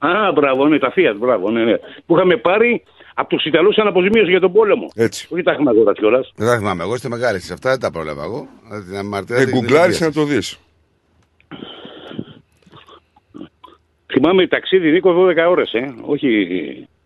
Τα- 0.01 0.09
Α, 0.09 0.33
μπράβο, 0.33 0.69
ναι, 0.69 0.79
τα 0.79 0.93
Fiat, 0.97 1.15
μπράβο, 1.19 1.51
ναι, 1.51 1.65
ναι. 1.65 1.75
Που 2.07 2.17
είχαμε 2.17 2.37
πάρει 2.37 2.83
από 3.15 3.29
τους 3.29 3.45
Ιταλούς 3.45 3.75
σαν 3.75 3.87
αποζημίωση 3.87 4.31
για 4.31 4.41
τον 4.41 4.53
πόλεμο. 4.53 4.91
Έτσι. 4.95 5.29
Όχι 5.31 5.43
τα 5.43 5.53
έχουμε 5.53 5.71
αγοράσει 5.71 6.01
κιόλας. 6.01 6.33
Δεν 6.37 6.47
τα 6.49 6.57
θυμάμαι. 6.57 6.83
Εγώ 6.83 6.95
είστε 6.95 7.09
μεγάλη. 7.09 7.41
Σε 7.41 7.53
αυτά 7.53 7.71
δεν 7.71 7.81
τα 7.81 7.91
πρόλαβα 7.91 8.23
εγώ. 8.25 8.49
Δηλαδή, 8.65 8.85
την 8.89 8.97
αμαρτία 8.99 9.37
Ε, 9.37 9.45
την- 9.45 9.55
γκουγκλάρεις 9.55 9.97
την- 9.97 10.07
να 10.07 10.13
το 10.13 10.25
δεις. 10.25 10.59
Θυμάμαι 14.13 14.47
ταξίδι 14.47 14.91
Νίκο 14.91 15.13
12 15.13 15.49
ώρες, 15.49 15.73
ε. 15.73 15.95
Όχι 16.01 16.29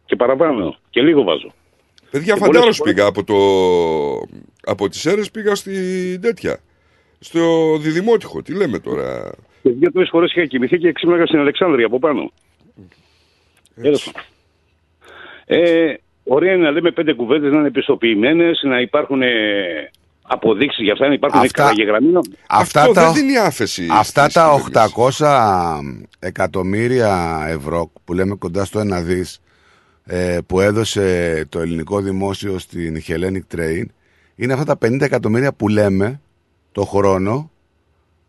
και 0.04 0.16
παραπάνω. 0.16 0.76
Και 0.90 1.00
λίγο 1.02 1.22
βάζω. 1.22 1.52
Παιδιά, 2.10 2.34
Και 2.34 2.40
φαντάρος 2.40 2.60
πολλές 2.60 2.76
φορές- 2.76 2.94
πήγα 2.94 3.06
από, 3.06 3.24
το... 3.24 3.36
από 4.72 4.88
τις 4.88 5.06
αίρες 5.06 5.30
πήγα 5.30 5.54
στην 5.54 6.20
τέτοια. 6.20 6.58
Στο 7.18 7.40
διδημότυχο. 7.80 8.42
Τι 8.42 8.54
λέμε 8.54 8.78
τώρα. 8.78 9.30
Και 9.62 9.70
δύο-τρεις 9.70 10.08
φορές 10.08 10.32
είχα 10.34 10.46
κοιμηθεί 10.46 10.78
και 10.78 10.92
ξύπναγα 10.92 11.26
στην 11.26 11.38
Αλεξάνδρεια 11.38 11.86
από 11.86 11.98
πάνω. 11.98 12.32
Τέλος 13.82 14.04
πάντων. 14.12 14.22
Ε, 15.46 15.94
ωραία 16.24 16.52
είναι 16.52 16.62
να 16.62 16.70
λέμε 16.70 16.90
πέντε 16.90 17.12
κουβέντες 17.12 17.52
να 17.52 17.58
είναι 17.58 17.66
επιστοποιημένες, 17.66 18.60
να 18.62 18.80
υπάρχουν 18.80 19.22
αποδείξεις 20.22 20.82
για 20.84 20.92
αυτά, 20.92 21.06
να 21.08 21.12
υπάρχουν 21.14 21.40
Αυτά- 21.40 21.62
καταγεγραμμένα. 21.62 22.20
Αυτά 22.48 22.80
Αυτό 22.80 22.92
τα, 22.92 23.04
δεν 23.04 23.12
δίνει 23.14 23.36
άφεση. 23.36 23.86
αυτά 23.90 24.22
στις 24.22 24.34
τα 24.34 24.42
κυβερνήσεις. 24.42 25.20
800 25.20 25.80
εκατομμύρια 26.18 27.44
ευρώ 27.48 27.90
που 28.04 28.12
λέμε 28.12 28.34
κοντά 28.34 28.64
στο 28.64 28.78
ένα 28.78 29.00
δις 29.00 29.40
ε, 30.04 30.38
που 30.46 30.60
έδωσε 30.60 31.44
το 31.48 31.60
ελληνικό 31.60 32.00
δημόσιο 32.00 32.58
στην 32.58 33.02
Hellenic 33.08 33.56
Train 33.56 33.84
είναι 34.36 34.52
αυτά 34.52 34.64
τα 34.64 34.88
50 34.88 35.00
εκατομμύρια 35.00 35.52
που 35.52 35.68
λέμε 35.68 36.20
το 36.72 36.84
χρόνο 36.84 37.50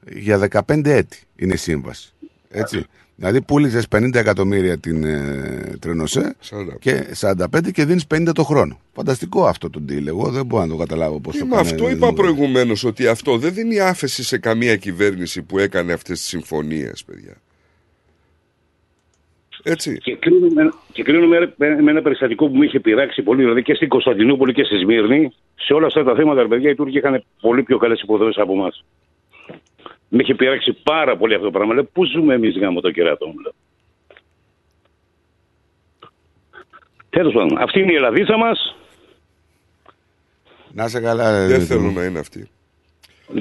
για 0.09 0.47
15 0.67 0.85
έτη 0.85 1.19
είναι 1.35 1.53
η 1.53 1.57
σύμβαση. 1.57 2.13
Έτσι. 2.49 2.85
Δηλαδή 3.15 3.41
πούλησε 3.41 3.81
50 3.95 4.15
εκατομμύρια 4.15 4.77
την 4.77 5.03
ε, 5.03 5.77
Τρενοσέ 5.79 6.35
45. 6.49 6.55
και 6.79 7.05
45 7.19 7.71
και 7.71 7.85
δίνεις 7.85 8.05
50 8.13 8.29
το 8.33 8.43
χρόνο. 8.43 8.79
Φανταστικό 8.93 9.45
αυτό 9.45 9.69
το 9.69 9.81
deal. 9.89 10.07
Εγώ 10.07 10.29
δεν 10.29 10.45
μπορώ 10.45 10.63
να 10.63 10.69
το 10.69 10.75
καταλάβω 10.77 11.19
πώς 11.19 11.37
το 11.37 11.45
Με 11.45 11.55
πάνε. 11.55 11.69
αυτό 11.69 11.89
είπα 11.89 12.13
προηγουμένως 12.13 12.83
ότι 12.83 13.07
αυτό 13.07 13.37
δεν 13.37 13.53
δίνει 13.53 13.79
άφεση 13.79 14.23
σε 14.23 14.37
καμία 14.37 14.75
κυβέρνηση 14.75 15.41
που 15.41 15.59
έκανε 15.59 15.93
αυτές 15.93 16.19
τις 16.19 16.27
συμφωνίες, 16.27 17.03
παιδιά. 17.05 17.37
Έτσι. 19.63 19.97
Και 19.97 20.15
κλείνουμε, 20.15 20.73
και 20.91 21.03
κλείνουμε 21.03 21.53
με, 21.55 21.81
με 21.81 21.91
ένα 21.91 22.01
περιστατικό 22.01 22.47
που 22.47 22.55
μου 22.55 22.63
είχε 22.63 22.79
πειράξει 22.79 23.21
πολύ, 23.21 23.41
δηλαδή 23.41 23.61
και 23.63 23.73
στην 23.73 23.87
Κωνσταντινούπολη 23.87 24.53
και 24.53 24.63
στη 24.63 24.77
Σμύρνη. 24.77 25.33
Σε 25.55 25.73
όλα 25.73 25.85
αυτά 25.85 26.03
τα 26.03 26.15
θέματα, 26.15 26.41
ρε 26.41 26.47
παιδιά, 26.47 26.69
οι 26.69 26.75
Τούρκοι 26.75 26.97
είχαν 26.97 27.23
πολύ 27.41 27.63
πιο 27.63 27.77
καλές 27.77 28.01
υποδομέ 28.01 28.31
από 28.35 28.53
εμάς. 28.53 28.83
Με 30.09 30.21
είχε 30.21 30.35
πειράξει 30.35 30.73
πάρα 30.83 31.17
πολύ 31.17 31.33
αυτό 31.33 31.45
το 31.45 31.51
πράγμα. 31.51 31.73
Λέω, 31.73 31.83
πού 31.85 32.05
ζούμε 32.05 32.33
εμείς 32.33 32.57
γάμο 32.57 32.81
το 32.81 32.91
κεράτο 32.91 33.27
μου. 33.27 33.39
λέω. 33.39 33.53
Τέλος 37.09 37.33
πάντων, 37.33 37.57
αυτή 37.57 37.79
είναι 37.79 37.91
η 37.91 37.95
Ελλαδίτσα 37.95 38.37
μας. 38.37 38.75
Να 40.71 40.87
σε 40.87 40.99
καλά, 40.99 41.31
ρε, 41.31 41.37
Δεν 41.37 41.47
Δημήτρη 41.47 41.65
θέλω 41.67 41.81
μου. 41.81 41.93
να 41.93 42.03
είναι 42.05 42.19
αυτή. 42.19 42.49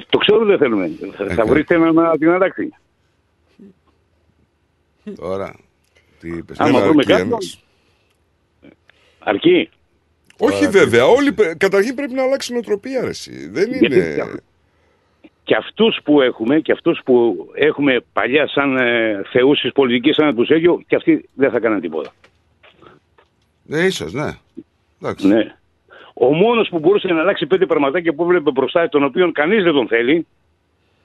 Το 0.09 0.19
ξέρω 0.19 0.39
ότι 0.39 0.47
δεν 0.47 0.59
θέλουμε. 0.59 0.91
Θα- 1.17 1.35
Θα 1.35 1.47
βρείτε 1.47 1.75
ένα 1.75 1.93
να 1.93 2.19
την 2.19 2.29
αλλάξει. 2.31 2.73
Τώρα. 5.17 5.57
Τι 6.21 6.29
είπες. 6.29 6.59
Άμα 6.61 6.71
Δεν 6.71 6.81
βρούμε 6.83 6.99
αρκεί 6.99 7.11
κάποιον. 7.13 7.29
ένας. 7.29 7.63
Αρκεί. 9.19 9.69
Όχι 10.39 10.69
βέβαια, 10.69 11.07
όλοι, 11.07 11.33
πρέ- 11.33 11.57
καταρχήν 11.57 11.95
πρέπει 11.95 12.13
να 12.15 12.23
αλλάξει 12.23 12.51
η 12.51 12.55
νοοτροπία, 12.55 13.01
ρε, 13.03 13.09
εσύ. 13.09 13.49
Δεν 13.49 13.69
Γιατί 13.71 13.87
είναι... 13.95 14.41
και 15.45 15.55
αυτούς 15.57 15.99
που 16.05 16.21
έχουμε 16.21 16.61
και 16.61 16.73
αυτούς 16.73 17.01
που 17.05 17.47
έχουμε 17.55 18.01
παλιά 18.13 18.49
σαν 18.49 18.77
ε, 18.77 19.23
θεού 19.31 19.53
τη 19.53 19.71
πολιτικής, 19.71 20.15
σαν 20.15 20.35
του 20.35 20.47
Αίγιο, 20.49 20.83
και 20.87 20.97
αυτοί 20.97 21.29
δεν 21.35 21.51
θα 21.51 21.61
κάνουν 21.61 21.81
τίποτα. 21.81 22.13
Ναι, 23.67 23.79
ίσως, 23.79 24.13
ναι. 24.13 24.31
Εντάξει. 25.03 25.29
Ναι. 25.29 25.55
Ο 26.15 26.35
μόνος 26.35 26.69
που 26.69 26.79
μπορούσε 26.79 27.09
να 27.09 27.21
αλλάξει 27.21 27.47
πέντε 27.47 27.67
πραγματάκια 27.67 28.13
που 28.13 28.23
έβλεπε 28.23 28.51
μπροστά, 28.51 28.89
τον 28.89 29.05
οποίο 29.05 29.33
κανείς 29.33 29.63
δεν 29.63 29.73
τον 29.73 29.89
θέλει, 29.89 30.27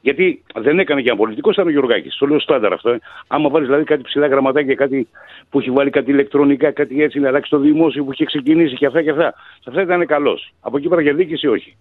γιατί 0.01 0.43
δεν 0.55 0.79
έκανε 0.79 1.01
και 1.01 1.09
ένα 1.09 1.17
πολιτικό, 1.17 1.49
ήταν 1.51 1.67
ο 1.67 1.69
Γιωργάκης. 1.69 2.15
Το 2.17 2.25
λέω 2.25 2.39
στάνταρ 2.39 2.73
αυτό. 2.73 2.89
Ε. 2.89 2.99
Άμα 3.27 3.49
βάλεις 3.49 3.67
δηλαδή 3.67 3.85
κάτι 3.85 4.01
ψηλά 4.01 4.27
γραμματάκια, 4.27 4.75
κάτι 4.75 5.07
που 5.49 5.59
έχει 5.59 5.71
βάλει 5.71 5.89
κάτι 5.89 6.11
ηλεκτρονικά, 6.11 6.71
κάτι 6.71 7.03
έτσι, 7.03 7.19
να 7.19 7.27
αλλάξει 7.27 7.49
το 7.49 7.57
δημόσιο 7.57 8.03
που 8.03 8.11
είχε 8.11 8.25
ξεκινήσει 8.25 8.75
και 8.75 8.85
αυτά 8.85 9.03
και 9.03 9.09
αυτά. 9.09 9.33
Σε 9.59 9.69
αυτά 9.69 9.81
ήταν 9.81 10.05
καλός. 10.05 10.53
Από 10.61 10.77
εκεί 10.77 10.87
πέρα 10.87 11.01
για 11.01 11.13
διοίκηση 11.13 11.47
όχι. 11.47 11.75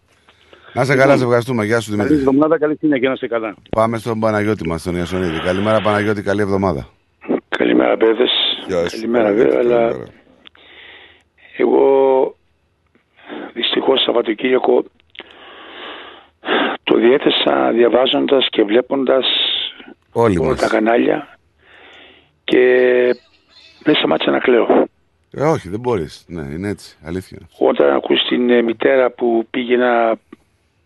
Να 0.72 0.84
σε 0.84 0.96
καλά, 0.96 1.16
σε 1.16 1.24
ευχαριστούμε. 1.24 1.64
Γεια 1.64 1.80
σου 1.80 1.90
Καλή 1.90 2.02
Δημήτρη. 2.02 2.26
εβδομάδα, 2.28 2.58
καλή 2.58 2.76
συνέχεια, 2.76 3.08
να 3.08 3.14
είστε 3.14 3.26
καλά. 3.26 3.54
Πάμε 3.70 3.98
στον 3.98 4.20
Παναγιώτη 4.20 4.68
μας, 4.68 4.82
τον 4.82 4.96
Ιασονίδη. 4.96 5.40
Καλημέρα, 5.40 5.80
Παναγιώτη, 5.80 6.22
καλή 6.22 6.40
εβδομάδα. 6.40 6.88
Καλημέρα, 7.48 7.96
παιδες. 7.96 8.30
Καλημέρα, 8.90 9.32
βέβαια, 9.32 9.58
αλλά 9.58 9.92
εγώ 11.56 12.34
δυστυχώς 13.52 14.02
Σαββατοκύριακο 14.02 14.84
το 16.82 16.96
διέθεσα 16.98 17.70
διαβάζοντας 17.72 18.46
και 18.50 18.62
βλέποντας 18.62 19.26
Όλοι 20.12 20.38
όλα 20.38 20.48
μας. 20.48 20.60
τα 20.60 20.68
κανάλια 20.68 21.38
και 22.44 22.60
δεν 23.82 23.94
σταμάτησα 23.94 24.30
να 24.30 24.38
κλαίω. 24.38 24.86
Ε, 25.30 25.42
όχι, 25.44 25.68
δεν 25.68 25.80
μπορείς. 25.80 26.24
Ναι, 26.28 26.40
είναι 26.54 26.68
έτσι. 26.68 26.96
Αλήθεια. 27.04 27.38
Όταν 27.58 27.92
ακούς 27.94 28.20
την 28.28 28.50
ε, 28.50 28.62
μητέρα 28.62 29.10
που 29.10 29.46
πήγε 29.50 29.76
να 29.76 30.12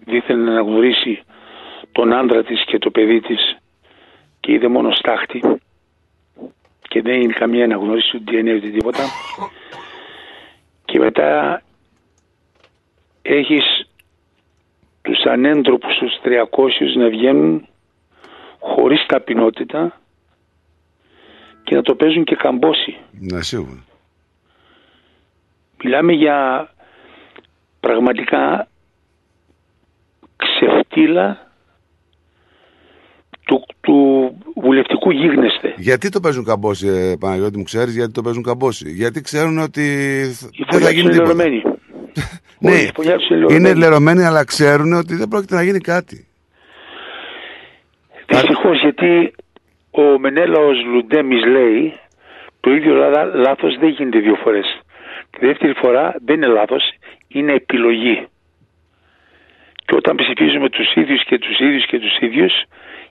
δίθεν 0.04 0.44
να 0.44 0.50
αναγνωρίσει 0.50 1.22
τον 1.92 2.12
άντρα 2.12 2.42
της 2.42 2.64
και 2.64 2.78
το 2.78 2.90
παιδί 2.90 3.20
της 3.20 3.56
και 4.40 4.52
είδε 4.52 4.68
μόνος 4.68 4.96
στάχτη 4.96 5.42
και 6.88 7.02
δεν 7.02 7.20
είναι 7.20 7.32
καμία 7.32 7.64
αναγνώριση 7.64 8.10
του 8.10 8.24
DNA 8.26 8.54
ούτε 8.56 8.68
τίποτα 8.68 9.02
και 10.84 10.98
μετά 10.98 11.62
έχεις 13.22 13.86
τους 15.02 15.24
ανέντροπους 15.24 15.98
τους 15.98 16.12
300 16.24 16.96
να 16.96 17.08
βγαίνουν 17.08 17.66
χωρίς 18.58 19.06
ταπεινότητα 19.06 20.00
και 21.64 21.74
να 21.74 21.82
το 21.82 21.94
παίζουν 21.94 22.24
και 22.24 22.36
καμπόσι. 22.36 22.96
Ναι, 23.10 23.42
σίγουρα. 23.42 23.84
Μιλάμε 25.84 26.12
για 26.12 26.68
πραγματικά 27.80 28.68
ξεφτύλα 30.66 31.50
του, 33.44 33.64
του 33.80 33.96
βουλευτικού 34.56 35.10
γίγνεσθε. 35.10 35.74
Γιατί 35.76 36.08
το 36.08 36.20
παίζουν 36.20 36.44
καμπόσι, 36.44 36.88
ε, 36.88 37.14
Παναγιώτη 37.20 37.58
μου, 37.58 37.62
ξέρεις 37.64 37.94
γιατί 37.96 38.12
το 38.12 38.22
παίζουν 38.22 38.42
καμπόσι; 38.42 38.90
Γιατί 38.90 39.20
ξέρουν 39.20 39.58
ότι 39.58 39.82
θ- 40.32 40.50
δεν 40.56 40.66
θα 40.66 40.72
φωλιά 40.72 40.90
γίνει 40.90 41.08
τους 41.08 41.16
είναι 41.16 41.24
τίποτα. 41.24 41.44
λερωμένη. 41.44 41.62
Ναι, 42.58 42.70
Όλη 42.70 42.80
η 42.82 42.90
φωλιά 42.94 43.16
τους 43.16 43.28
είναι 43.28 43.36
είναι 43.38 43.48
λερωμένη. 43.48 43.78
λερωμένοι, 43.78 44.22
αλλά 44.24 44.44
ξέρουν 44.44 44.92
ότι 44.92 45.14
δεν 45.14 45.28
πρόκειται 45.28 45.54
να 45.54 45.62
γίνει 45.62 45.78
κάτι. 45.78 46.26
Δυστυχώς 48.28 48.80
γιατί 48.80 49.32
ο 49.90 50.18
Μενέλαος 50.18 50.76
Λουντέμις 50.92 51.44
λέει 51.46 51.92
το 52.60 52.70
ίδιο 52.70 52.94
λά- 52.94 53.34
λάθος 53.34 53.76
δεν 53.80 53.88
γίνεται 53.88 54.18
δύο 54.18 54.34
φορές. 54.42 54.66
Τη 55.30 55.46
δεύτερη 55.46 55.72
φορά 55.74 56.14
δεν 56.24 56.36
είναι 56.36 56.46
λάθος, 56.46 56.82
είναι 57.28 57.52
επιλογή. 57.52 58.26
Και 59.92 59.98
όταν 59.98 60.16
ψηφίζουμε 60.16 60.68
τους 60.68 60.94
ίδιους 60.94 61.24
και 61.24 61.38
τους 61.38 61.58
ίδιους 61.58 61.86
και 61.86 61.98
τους 61.98 62.18
ίδιους 62.20 62.52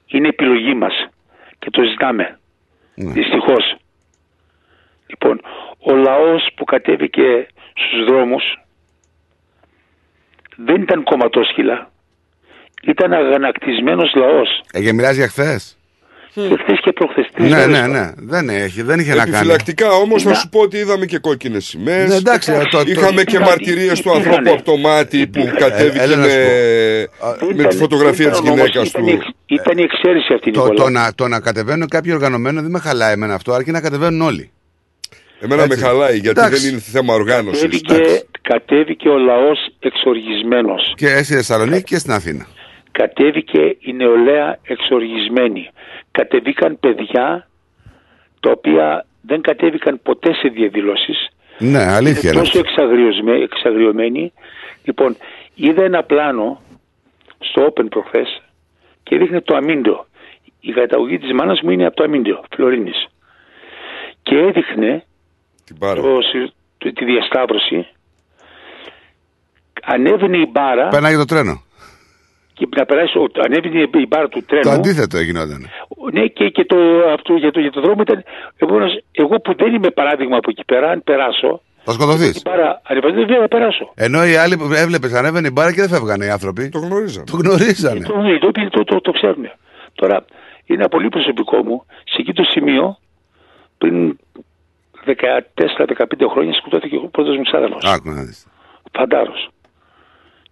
είναι 0.06 0.28
επιλογή 0.28 0.74
μας 0.74 1.08
και 1.58 1.70
το 1.70 1.82
ζητάμε. 1.82 2.38
Δυστυχώς. 2.94 3.76
Λοιπόν, 5.06 5.40
ο 5.78 5.94
λαός 5.94 6.48
που 6.56 6.64
κατέβηκε 6.64 7.46
στους 7.74 8.04
δρόμους 8.04 8.42
δεν 10.56 10.82
ήταν 10.82 11.02
κομματόσχυλα. 11.02 11.90
Ήταν 12.82 13.12
αγανακτισμένος 13.12 14.14
λαός. 14.14 14.62
Ε, 14.72 14.92
μιλάς 14.92 15.16
για 15.16 15.28
χθες. 15.28 15.78
Και 16.34 16.40
χθες 16.62 16.78
και 16.82 16.92
προχθές. 16.92 17.26
τρεις 17.34 17.50
Ναι, 17.50 17.56
μέρες 17.56 17.80
ναι, 17.80 17.86
τώρα. 17.86 18.00
ναι. 18.00 18.12
Δεν, 18.16 18.48
έχει, 18.48 18.82
δεν 18.82 18.98
είχε 19.00 19.10
να 19.10 19.16
κάνει. 19.16 19.30
Επιφυλακτικά 19.30 19.90
όμως 19.90 20.22
θα 20.22 20.28
Να- 20.28 20.34
σου 20.34 20.48
πω 20.48 20.60
ότι 20.60 20.76
είδαμε 20.76 21.06
και 21.06 21.18
κόκκινες 21.18 21.64
σημαίες. 21.64 22.08
Ναι, 22.08 22.14
εντάξει, 22.14 22.52
το- 22.52 22.68
το- 22.70 22.90
Είχαμε 22.90 23.22
και 23.24 23.36
Είχαν- 23.36 23.48
μαρτυρίες 23.48 24.00
του 24.00 24.08
είχαν- 24.08 24.26
ανθρώπου 24.26 24.50
από 24.52 24.62
το 24.62 24.76
μάτι 24.76 25.26
που 25.26 25.50
κατέβηκε 25.58 26.02
έλα 26.04 26.16
να 26.16 26.28
σου 26.28 26.36
με, 27.46 27.54
με 27.54 27.64
τη 27.64 27.76
φωτογραφία 27.76 28.28
της 28.30 28.38
Ήταν 28.38 28.52
όμως- 28.52 28.66
γυναίκας 28.68 28.88
ήταν 28.88 29.02
του. 29.02 29.08
η 29.08 29.12
εξ- 29.12 29.28
Ήταν 29.46 29.78
η 29.78 29.82
εξαίρεση 29.82 30.32
αυτή, 30.34 30.50
Το, 30.50 30.60
Νικόλα. 30.62 30.82
το, 30.82 30.88
να, 30.88 31.14
το 31.14 31.28
να 31.28 31.40
κατεβαίνουν 31.40 31.88
κάποιοι 31.88 32.12
οργανωμένοι 32.14 32.60
δεν 32.60 32.70
με 32.70 32.78
χαλάει 32.78 33.12
εμένα 33.12 33.34
αυτό, 33.34 33.52
αρκεί 33.52 33.70
να 33.70 33.80
κατεβαίνουν 33.80 34.20
όλοι. 34.20 34.50
Εμένα 35.40 35.62
Έτσι. 35.62 35.78
με 35.80 35.86
χαλάει 35.86 36.12
γιατί 36.18 36.40
Εντάξει. 36.40 36.60
δεν 36.62 36.70
είναι 36.72 36.80
θέμα 36.80 37.14
οργάνωσης. 37.14 37.80
Κατέβηκε, 37.82 38.22
κατέβηκε 38.42 39.08
ο 39.08 39.18
λαός 39.18 39.58
εξοργισμένος. 39.80 40.92
Και 40.96 41.06
στη 41.22 41.34
Θεσσαλονίκη 41.34 41.82
και 41.82 41.98
στην 41.98 42.12
Αθήνα. 42.12 42.46
Κατέβηκε 42.92 43.76
η 43.78 43.92
νεολαία 43.92 44.58
εξοργισμένη. 44.62 45.68
Κατεβήκαν 46.12 46.78
παιδιά 46.80 47.48
τα 48.40 48.50
οποία 48.50 49.06
δεν 49.22 49.40
κατέβηκαν 49.40 50.00
ποτέ 50.02 50.34
σε 50.34 50.48
διαδηλώσεις. 50.48 51.28
Ναι, 51.58 51.78
αλήθεια 51.82 52.30
είναι 52.30 52.38
είναι. 52.38 52.38
τόσο 52.46 52.58
εξαγριωσμέ- 52.58 53.42
εξαγριωμένοι. 53.42 54.32
Λοιπόν, 54.84 55.16
είδα 55.54 55.84
ένα 55.84 56.02
πλάνο 56.02 56.60
στο 57.38 57.66
Open 57.72 57.86
προχθές 57.90 58.42
και 59.02 59.16
δείχνει 59.16 59.40
το 59.40 59.56
αμύντο. 59.56 60.06
Η 60.60 60.72
καταγωγή 60.72 61.18
της 61.18 61.32
μάνας 61.32 61.60
μου 61.62 61.70
είναι 61.70 61.86
από 61.86 61.96
το 61.96 62.02
αμύντο, 62.04 62.44
Φλωρίνης. 62.54 63.06
Και 64.22 64.36
έδειχνε 64.38 65.04
το, 65.78 66.18
συ- 66.32 66.52
το- 66.78 66.92
τη 66.92 67.04
διασταύρωση. 67.04 67.86
Ανέβαινε 69.82 70.36
η 70.36 70.48
μπάρα 70.52 70.88
Πέρναγε 70.88 71.16
το 71.16 71.24
τρένο. 71.24 71.62
Και 72.66 72.78
να 72.78 72.84
περάσει, 72.84 73.18
ο- 73.18 73.26
ανέβαινε 73.44 73.80
η 73.94 74.06
μπάρα 74.08 74.28
του 74.28 74.44
τρένου. 74.46 74.62
Το 74.62 74.70
αντίθετο 74.70 75.18
γινόταν. 75.20 75.68
Ναι, 76.12 76.26
και, 76.26 76.48
και 76.48 76.64
το, 76.64 76.76
αυτό, 77.12 77.34
για, 77.34 77.50
το, 77.50 77.60
για 77.60 77.70
το 77.70 77.80
δρόμο 77.80 78.00
ήταν. 78.02 78.24
Εγώ, 78.56 78.78
να 78.78 78.88
σ- 78.88 79.04
εγώ 79.12 79.40
που 79.40 79.54
δεν 79.56 79.74
είμαι 79.74 79.90
παράδειγμα 79.90 80.36
από 80.36 80.50
εκεί 80.50 80.64
πέρα, 80.64 80.90
αν 80.90 81.02
περάσω. 81.04 81.62
Θα 81.84 81.92
σκοτωθείς. 81.92 82.32
Την 82.32 82.42
μπάρα 82.44 82.80
ανεβαίνει, 82.84 83.24
δεν 83.24 83.40
θα 83.40 83.48
περάσω. 83.48 83.92
Ενώ 83.94 84.24
οι 84.26 84.34
άλλοι 84.36 84.56
που 84.56 84.68
έβλεπες, 84.74 85.12
ανέβαινε 85.12 85.46
η 85.46 85.50
μπάρα 85.54 85.72
και 85.72 85.80
δεν 85.80 85.88
φεύγανε 85.90 86.24
οι 86.24 86.28
άνθρωποι. 86.30 86.68
Το 86.68 86.78
γνωρίζανε. 86.78 87.26
Το 87.26 87.36
γνωρίζανε. 87.36 88.00
Το, 88.00 88.50
το, 88.52 88.68
το, 88.70 88.84
το, 88.84 89.00
το 89.00 89.10
ξέρουν. 89.12 89.44
Τώρα 89.94 90.24
είναι 90.66 90.78
ένα 90.80 90.88
πολύ 90.88 91.08
προσωπικό 91.08 91.56
μου. 91.64 91.84
Σε 92.04 92.16
εκεί 92.20 92.32
το 92.32 92.42
σημείο, 92.42 92.98
πριν 93.78 94.16
14-15 95.06 96.26
χρόνια, 96.30 96.52
σκοτώθηκε 96.54 96.96
ο 96.96 97.08
πρώτος 97.12 97.36
μου 97.36 97.42
ξάδερφο. 97.42 97.78
Άκου 97.82 98.10
να 98.10 98.22
δεις. 98.22 98.46
Φαντάρος. 98.92 99.48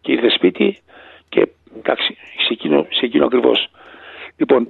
Και 0.00 0.12
ήρθε 0.12 0.28
σπίτι 0.30 0.66
και 0.72 0.82
εντάξει, 1.76 2.16
σε 2.36 2.48
εκείνο, 2.52 2.86
σε 2.90 3.04
εκείνο 3.04 3.24
ακριβώς. 3.24 3.68
Λοιπόν, 4.36 4.68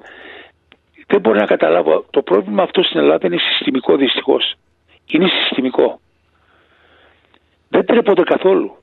δεν 1.06 1.20
μπορώ 1.20 1.39
να 1.39 1.47
καταλάβω. 1.47 2.05
Το 2.10 2.22
πρόβλημα 2.22 2.62
αυτό 2.62 2.82
στην 2.82 3.01
Ελλάδα 3.01 3.27
είναι 3.27 3.39
συστημικό 3.39 3.97
δυστυχώς. 3.97 4.55
Είναι 5.06 5.28
συστημικό. 5.28 6.01
Δεν 7.68 7.86
τρέπονται 7.86 8.22
καθόλου. 8.22 8.77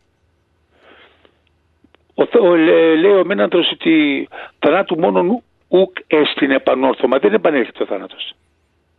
Ο, 2.14 2.26
Θ- 2.26 2.36
ο, 2.42 2.56
λέ- 2.56 2.98
λέει 2.98 3.12
ο 3.12 3.26
Μέναντρος 3.26 3.72
ότι 3.72 4.28
θανάτου 4.60 5.00
μόνο 5.00 5.24
νου 5.24 5.44
ουκ 5.68 5.98
έστειν 6.08 6.52
επανόρθωμα. 6.52 7.18
Δεν 7.18 7.34
επανέρχεται 7.34 7.84
ο 7.84 7.86
θάνατος. 7.86 8.34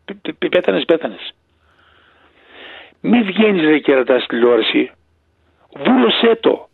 Π- 0.04 0.32
π- 0.38 0.48
Πέθανες, 0.48 0.84
πέθανες. 0.84 1.34
Μη 3.00 3.22
βγαίνεις 3.22 3.62
ρε 3.64 3.78
κερατά 3.78 4.18
στη 4.18 4.28
τηλεόραση. 4.28 4.90
Βούλωσέ 5.76 6.34
το. 6.40 6.68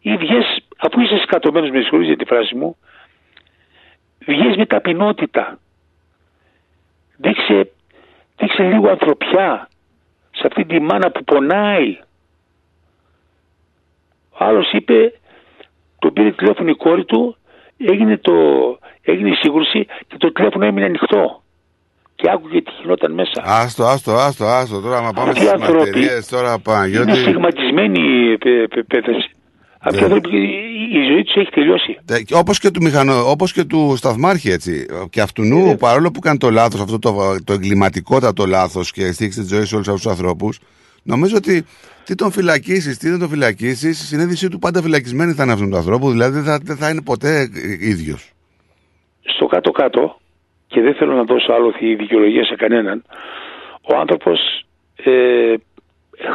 Ή 0.00 0.16
βγες, 0.16 0.66
αφού 0.80 1.00
είσαι 1.00 1.18
σκατωμένος 1.22 1.70
με 1.70 1.80
συγχωρείς 1.80 2.06
για 2.06 2.16
τη 2.16 2.24
φράση 2.24 2.54
μου, 2.54 2.76
βγες 4.26 4.56
με 4.56 4.66
ταπεινότητα. 4.66 5.58
Δείξε, 7.16 7.70
δείξε 8.36 8.62
λίγο 8.62 8.88
ανθρωπιά 8.90 9.68
σε 10.30 10.42
αυτή 10.46 10.64
τη 10.64 10.80
μάνα 10.80 11.10
που 11.10 11.24
πονάει. 11.24 11.98
Ο 14.30 14.44
άλλος 14.44 14.72
είπε, 14.72 15.12
τον 15.98 16.12
πήρε 16.12 16.30
τηλέφωνο 16.32 16.68
η 16.70 16.74
κόρη 16.76 17.04
του, 17.04 17.36
έγινε, 17.76 18.16
το, 18.16 18.32
έγινε 19.02 19.28
η 19.28 19.34
σύγκρουση 19.34 19.86
και 20.06 20.16
το 20.18 20.32
τηλέφωνο 20.32 20.64
έμεινε 20.64 20.86
ανοιχτό. 20.86 21.42
Και 22.14 22.30
άκουγε 22.30 22.62
τι 22.62 22.70
γινόταν 22.80 23.12
μέσα. 23.12 23.42
Άστο, 23.44 23.84
άστο, 23.84 24.12
άστο, 24.12 24.44
άστο. 24.44 24.80
Τώρα, 24.80 25.02
μα 25.02 25.12
πάμε 25.12 25.28
Αυτοί 25.30 25.40
στι 25.40 25.48
οι 25.48 25.52
άνθρωποι 25.52 25.78
μαρτυρίε 25.78 26.22
τώρα, 26.30 26.48
Είναι 26.50 26.58
Παναγιώτη. 26.62 27.14
στιγματισμένη 27.14 28.38
πε- 28.38 28.68
πε- 28.68 28.84
πέθαση. 28.86 29.30
Αυτοί 29.88 30.04
οι 30.04 30.06
Ναι. 30.08 30.14
άνθρωποι, 30.14 30.36
η- 30.36 30.98
η 30.98 31.04
ζωή 31.10 31.22
τους 31.22 31.34
έχει 31.36 31.50
τελειώσει. 31.50 31.98
Όπως 32.32 32.58
και 32.58 32.70
του 32.70 32.82
μηχανό, 32.82 33.30
όπως 33.30 33.52
και 33.52 33.64
του 33.64 33.94
σταθμάρχη 33.96 34.50
έτσι. 34.50 34.86
Και 35.10 35.20
αυτού 35.20 35.42
νου, 35.44 35.76
παρόλο 35.78 36.10
που 36.10 36.20
κάνει 36.20 36.38
το 36.38 36.50
λάθος, 36.50 36.80
αυτό 36.80 36.98
το, 36.98 37.12
το 37.44 37.52
εγκληματικότατο 37.52 38.46
λάθος 38.46 38.92
και 38.92 39.12
στήχησε 39.12 39.40
τη 39.40 39.46
ζωή 39.54 39.64
σε 39.64 39.74
όλους 39.74 39.88
αυτούς 39.88 40.02
τους 40.02 40.12
ανθρώπους, 40.12 40.58
νομίζω 41.02 41.36
ότι 41.36 41.64
τι 42.04 42.14
τον 42.14 42.30
φυλακίσεις, 42.32 42.98
τι 42.98 43.08
δεν 43.08 43.18
τον 43.18 43.28
φυλακίσεις, 43.28 44.02
η 44.02 44.06
συνείδησή 44.06 44.48
του 44.48 44.58
πάντα 44.58 44.82
φυλακισμένη 44.82 45.32
θα 45.32 45.42
είναι 45.42 45.52
αυτού 45.52 45.68
του 45.68 45.76
ανθρώπου, 45.76 46.10
δηλαδή 46.10 46.32
δεν 46.34 46.44
θα, 46.44 46.58
δεν 46.62 46.76
θα 46.76 46.88
είναι 46.90 47.02
ποτέ 47.02 47.48
ίδιος. 47.80 48.30
Στο 49.22 49.46
κάτω-κάτω, 49.46 50.20
και 50.66 50.80
δεν 50.80 50.94
θέλω 50.94 51.14
να 51.14 51.24
δώσω 51.24 51.52
άλλο 51.52 51.72
τη 51.72 51.94
δικαιολογία 51.94 52.44
σε 52.44 52.54
κανέναν, 52.54 53.04
ο 53.82 53.96
άνθρωπος 53.96 54.38
ε, 55.04 55.54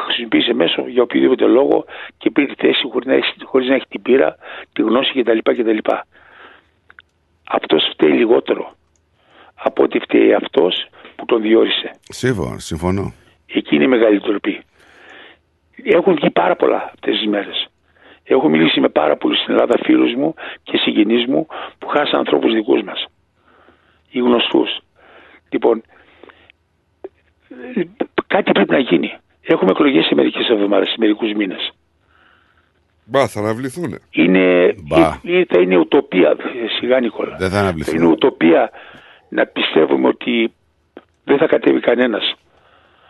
χρησιμοποίησε 0.06 0.54
μέσο 0.54 0.88
για 0.88 1.02
οποιοδήποτε 1.02 1.46
λόγο 1.46 1.86
και 2.18 2.32
πήρε 2.32 2.54
τη 2.54 2.68
θέση 2.68 2.88
χωρίς 2.92 3.08
να, 3.08 3.14
έχει, 3.14 3.34
χωρίς 3.44 3.68
να 3.68 3.76
έχει 3.76 3.86
την 3.90 4.02
πείρα, 4.02 4.36
τη 4.74 4.82
γνώση 4.82 5.22
κτλ. 5.22 5.38
κτλ. 5.38 5.78
Αυτός 7.50 7.90
φταίει 7.92 8.12
λιγότερο 8.12 8.76
από 9.54 9.84
ότι 9.84 10.00
φταίει 10.00 10.34
αυτός 10.34 10.88
που 11.16 11.26
τον 11.26 11.42
διόρισε. 11.42 11.92
Σύμφωνα, 12.02 12.60
συμφωνώ. 12.60 13.14
Εκεί 13.54 13.76
είναι 13.76 13.84
η 13.84 13.88
μεγάλη 13.88 14.20
τροπή. 14.20 14.64
Έχουν 15.84 16.16
βγει 16.16 16.30
πάρα 16.30 16.56
πολλά 16.56 16.92
αυτές 16.94 17.18
τις 17.18 17.28
μέρες. 17.28 17.68
Έχω 18.24 18.50
μιλήσει 18.50 18.80
με 18.80 18.90
πάρα 18.90 19.18
πολλούς 19.18 19.38
στην 19.38 19.54
Ελλάδα 19.54 19.78
φίλους 19.84 20.14
μου 20.14 20.34
και 20.64 20.78
συγγενείς 20.78 21.26
μου 21.26 21.48
που 21.80 21.88
χάσαν 21.88 22.20
ανθρώπους 22.20 22.54
δικούς 22.54 22.82
μας. 22.82 23.06
Οι 24.12 24.20
γνωστούς. 24.20 24.80
Λοιπόν, 25.50 25.84
ε, 27.76 27.84
κάτι 28.28 28.52
πρέπει 28.52 28.72
να 28.72 28.80
γίνει. 28.80 29.18
Έχουμε 29.46 29.72
εκλογές 29.72 30.06
σε 30.06 30.16
μερικές 30.16 30.50
εβδομάδες, 30.50 30.88
σε 30.90 30.96
μερικούς 31.00 31.34
μήνες. 31.34 31.72
Μπα, 33.06 33.28
θα 33.28 33.40
αναβληθούν. 33.40 34.00
Είναι, 34.12 34.76
Μπα. 34.88 34.98
ε, 35.24 35.44
θα 35.50 35.62
είναι 35.62 35.78
ουτοπία, 35.78 36.30
ε, 36.30 36.68
σιγά 36.80 37.00
Νικόλα. 37.00 37.36
Δεν 37.40 37.50
θα 37.50 37.56
Θα 37.56 37.62
αναβληθούν. 37.62 37.96
είναι 37.96 38.06
ουτοπία 38.06 38.70
να 39.30 39.46
πιστεύουμε 39.46 40.08
ότι 40.08 40.54
δεν 41.24 41.38
θα 41.38 41.46
κατέβει 41.46 41.80
κανένας. 41.80 42.34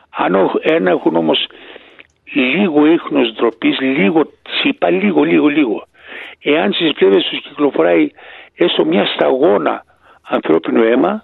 Αν 0.09 0.35
ο- 0.35 0.51
ένα 0.61 0.89
έχουν 0.91 1.15
όμως 1.15 1.47
λίγο 2.33 2.85
ίχνος 2.85 3.33
ντροπής, 3.33 3.79
λίγο 3.79 4.31
τσίπα, 4.43 4.89
λίγο, 4.89 5.23
λίγο, 5.23 5.47
λίγο. 5.47 5.87
Εάν 6.41 6.73
στις 6.73 6.91
πλευρές 6.93 7.23
τους 7.23 7.41
κυκλοφοράει 7.41 8.09
έστω 8.55 8.85
μια 8.85 9.05
σταγόνα 9.05 9.85
ανθρώπινο 10.29 10.83
αίμα, 10.83 11.23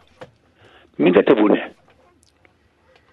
μην 0.95 1.13
κατεβούνε. 1.13 1.71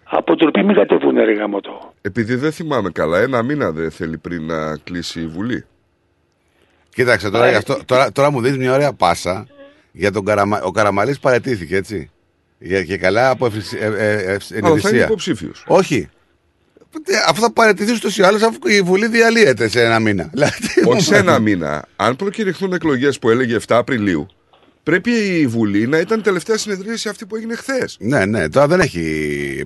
Από 0.09 0.35
ντροπή 0.37 0.63
μην 0.63 0.75
κατεβούνε, 0.75 1.25
ρε 1.25 1.33
γαμώτο. 1.35 1.93
Επειδή 2.01 2.35
δεν 2.35 2.53
θυμάμαι 2.53 2.91
καλά, 2.91 3.19
ένα 3.21 3.43
μήνα 3.43 3.71
δεν 3.71 3.91
θέλει 3.91 4.19
πριν 4.19 4.43
να 4.47 4.77
κλείσει 4.77 5.21
η 5.21 5.27
Βουλή. 5.27 5.65
Κοίταξε 6.95 7.31
τώρα, 7.31 7.49
γι' 7.51 7.57
αυτό, 7.57 7.79
τώρα, 7.85 8.13
τώρα 8.13 8.31
μου 8.31 8.41
δίνεις 8.41 8.59
μια 8.59 8.73
ωραία 8.75 8.93
πάσα 8.93 9.47
για 9.93 10.13
τον 10.13 10.25
Καραμα... 10.25 10.61
Ο 10.63 10.71
Καραμαλής 10.71 11.19
παρετήθηκε, 11.19 11.77
έτσι. 11.77 12.11
Για, 12.59 12.85
και 12.85 12.97
καλά 12.97 13.31
από 13.31 13.47
ευσυ- 13.47 13.81
ε, 13.81 13.85
ε, 13.87 14.13
ε, 14.13 14.33
ευσυ- 14.33 14.53
Αλλά 14.53 14.61
θα 14.61 14.69
είναι 14.69 14.69
ενεδυσία. 14.69 15.05
υποψήφιος. 15.05 15.65
Όχι. 15.67 16.09
Ε, 17.07 17.17
Αυτό 17.29 17.41
θα 17.41 17.53
παρετηθείς 17.53 17.97
ούτως 17.97 18.19
ή 18.19 18.23
άλλως 18.23 18.43
αφού 18.43 18.59
η 18.65 18.81
Βουλή 18.83 19.07
διαλύεται 19.09 19.69
σε 19.69 19.85
ένα 19.85 19.99
μήνα. 19.99 20.31
Δηλαδή, 20.33 20.53
Όχι 20.87 21.01
σε 21.01 21.17
ένα 21.17 21.39
μήνα. 21.39 21.85
Αν 21.97 22.17
προκηρυχθούν 22.17 22.73
εκλογές 22.73 23.19
που 23.19 23.31
έλεγε 23.31 23.57
7 23.57 23.77
Απριλίου, 23.77 24.27
πρέπει 24.91 25.11
η 25.41 25.47
Βουλή 25.47 25.87
να 25.87 25.99
ήταν 25.99 26.19
η 26.19 26.23
τελευταία 26.23 26.57
συνεδρίαση 26.59 27.09
αυτή 27.09 27.27
που 27.27 27.37
έγινε 27.37 27.55
χθες. 27.55 27.97
Ναι, 28.01 28.25
ναι, 28.25 28.49
τώρα 28.49 28.67
δεν 28.67 28.81
έχει. 28.81 29.03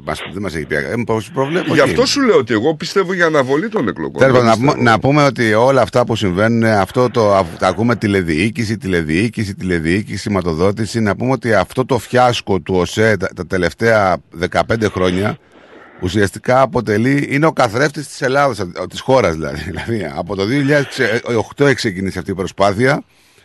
Μας, 0.05 0.19
δεν 0.33 0.43
μας 0.43 0.55
έχει 0.55 0.67
πει. 0.67 0.75
Ε, 0.75 0.95
πώς 1.07 1.31
προβλέπω 1.31 1.75
Γι' 1.75 1.81
εκεί. 1.81 1.91
αυτό 1.91 2.07
σου 2.07 2.21
λέω 2.21 2.37
ότι 2.37 2.53
εγώ 2.53 2.75
πιστεύω 2.75 3.13
για 3.13 3.27
αναβολή 3.27 3.69
των 3.69 3.89
εκλογών. 3.89 4.19
Τέλος 4.21 4.33
Δεν 4.33 4.43
πάντων, 4.45 4.45
να, 4.47 4.53
πιστεύω. 4.53 4.73
πούμε, 4.73 4.91
να 4.91 4.99
πούμε 4.99 5.25
ότι 5.25 5.53
όλα 5.55 5.83
αυτά 5.83 6.05
που 6.05 6.17
συμβαίνουν, 6.17 6.65
αυτό 6.65 7.11
το 7.11 7.35
α- 7.35 7.45
τα 7.59 7.67
ακούμε 7.69 7.97
τηλεδιοίκηση, 7.97 8.77
τηλεδιοίκηση, 8.79 9.55
τηλεδιοίκηση, 9.55 10.19
σηματοδότηση. 10.19 11.01
Να 11.01 11.17
πούμε 11.17 11.33
ότι 11.33 11.55
αυτό 11.55 11.85
το 11.85 11.99
φιάσκο 11.99 12.61
του 12.61 12.75
ΟΣΕ 12.75 13.17
τα, 13.17 13.29
τα 13.37 13.47
τελευταία 13.47 14.17
15 14.51 14.61
χρόνια 14.93 15.39
ουσιαστικά 16.03 16.61
αποτελεί, 16.61 17.27
είναι 17.31 17.47
ο 17.47 17.53
καθρέφτης 17.53 18.07
της 18.09 18.21
Ελλάδας, 18.23 18.67
της 18.91 19.01
χώρας 19.01 19.35
δηλαδή. 19.35 19.61
δηλαδή 19.71 20.11
από 20.17 20.37
το 20.37 20.43
2008 21.59 21.65
έχει 21.65 21.75
ξεκινήσει 21.75 22.19
αυτή 22.19 22.31
η 22.31 22.35
προσπάθεια, 22.35 23.03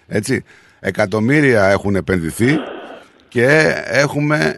έτσι. 0.07 0.43
Εκατομμύρια 0.87 1.65
έχουν 1.69 1.95
επενδυθεί 1.95 2.59
και 3.27 3.47
έχουμε 3.85 4.57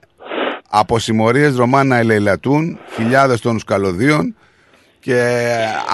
από 0.70 1.00
συμμορίες 1.00 1.56
Ρωμά 1.56 1.84
να 1.84 1.98
ελεηλατούν, 1.98 2.80
χιλιάδες 2.96 3.42
τόνους 3.42 3.64
καλωδίων 3.64 4.36
και 5.00 5.22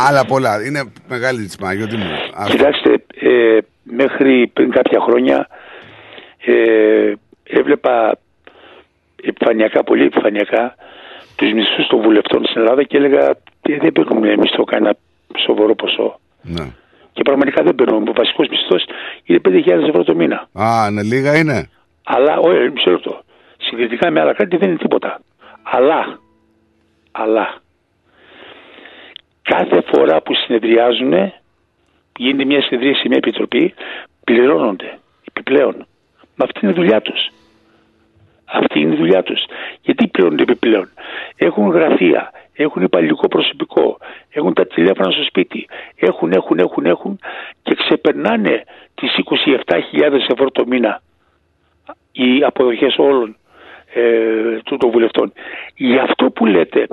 άλλα 0.07 0.26
πολλά. 0.26 0.65
Είναι 0.65 0.84
μεγάλη 1.07 1.45
της 1.45 1.55
Παναγιώτη 1.55 1.95
μου. 1.95 2.10
Ας- 2.35 2.49
Κοιτάξτε, 2.49 2.93
ε, 3.22 3.57
μέχρι 3.84 4.47
πριν 4.53 4.72
κάποια 4.72 4.99
χρόνια 5.01 5.47
ε, 6.45 7.14
έβλεπα 7.43 8.18
επιφανειακά, 9.23 9.84
πολύ 9.84 10.03
επιφανειακά, 10.05 10.76
τους 11.35 11.51
μισθούς 11.53 11.88
των 11.88 12.01
βουλευτών 12.01 12.45
στην 12.45 12.61
Ελλάδα 12.61 12.84
και 12.84 12.97
έλεγα 12.97 13.30
«Ε, 13.61 13.77
δεν 13.77 13.91
παίρνουμε 13.91 14.35
μισθό 14.38 14.64
κανένα 14.64 14.95
σοβαρό 15.45 15.76
ποσό. 15.76 16.19
Ναι. 16.41 16.65
Και 17.14 17.22
πραγματικά 17.22 17.64
δεν 17.64 17.76
παίρνουμε. 17.76 18.10
Ο 18.10 18.14
βασικός 18.14 18.48
μισθός 18.48 18.85
είναι 19.23 19.40
5.000 19.49 19.88
ευρώ 19.88 20.03
το 20.03 20.15
μήνα. 20.15 20.48
Α, 20.53 20.91
ναι, 20.91 21.03
λίγα 21.03 21.38
είναι. 21.38 21.69
Αλλά, 22.03 22.38
όχι, 22.38 22.69
μισό 22.69 22.90
λεπτό. 22.91 23.22
Συγκριτικά 23.57 24.11
με 24.11 24.19
άλλα 24.19 24.34
κράτη 24.34 24.57
δεν 24.57 24.69
είναι 24.69 24.77
τίποτα. 24.77 25.19
Αλλά, 25.64 26.19
αλλά, 27.11 27.61
κάθε 29.41 29.84
φορά 29.94 30.22
που 30.22 30.34
συνεδριάζουν, 30.35 31.14
γίνεται 32.18 32.45
μια 32.45 32.61
συνεδρία 32.61 32.95
σε 32.95 33.07
μια 33.07 33.18
επιτροπή, 33.18 33.73
πληρώνονται 34.23 34.98
επιπλέον. 35.27 35.85
Μα 36.35 36.45
αυτή 36.45 36.60
είναι 36.61 36.72
η 36.72 36.76
δουλειά 36.76 37.02
τους. 37.02 37.31
Αυτή 38.45 38.80
είναι 38.80 38.94
η 38.94 38.98
δουλειά 38.98 39.23
τους. 39.23 39.44
Γιατί 39.81 40.07
πληρώνονται 40.07 40.44
επιπλέον; 40.44 40.90
Έχουν 41.35 41.69
γραφεία, 41.69 42.31
έχουν 42.53 42.81
υπαλληλικό 42.84 43.27
προσωπικό, 43.27 43.97
έχουν 44.30 44.53
τα 44.53 44.65
τηλέφωνα 44.67 45.11
στο 45.11 45.23
σπίτι, 45.23 45.67
έχουν, 45.95 46.31
έχουν, 46.31 46.59
έχουν, 46.59 46.85
έχουν 46.85 47.19
και 47.63 47.75
ξεπερνάνε 47.75 48.63
τις 48.95 49.15
27.000 49.65 50.13
ευρώ 50.31 50.51
το 50.51 50.65
μήνα. 50.67 51.01
Οι 52.11 52.43
αποδοχές 52.43 52.95
όλων 52.97 53.35
ε, 53.93 54.59
του- 54.65 54.77
των 54.77 54.91
βουλευτών. 54.91 55.34
Γι' 55.75 55.97
αυτό 55.97 56.31
που 56.31 56.45
λέτε, 56.45 56.88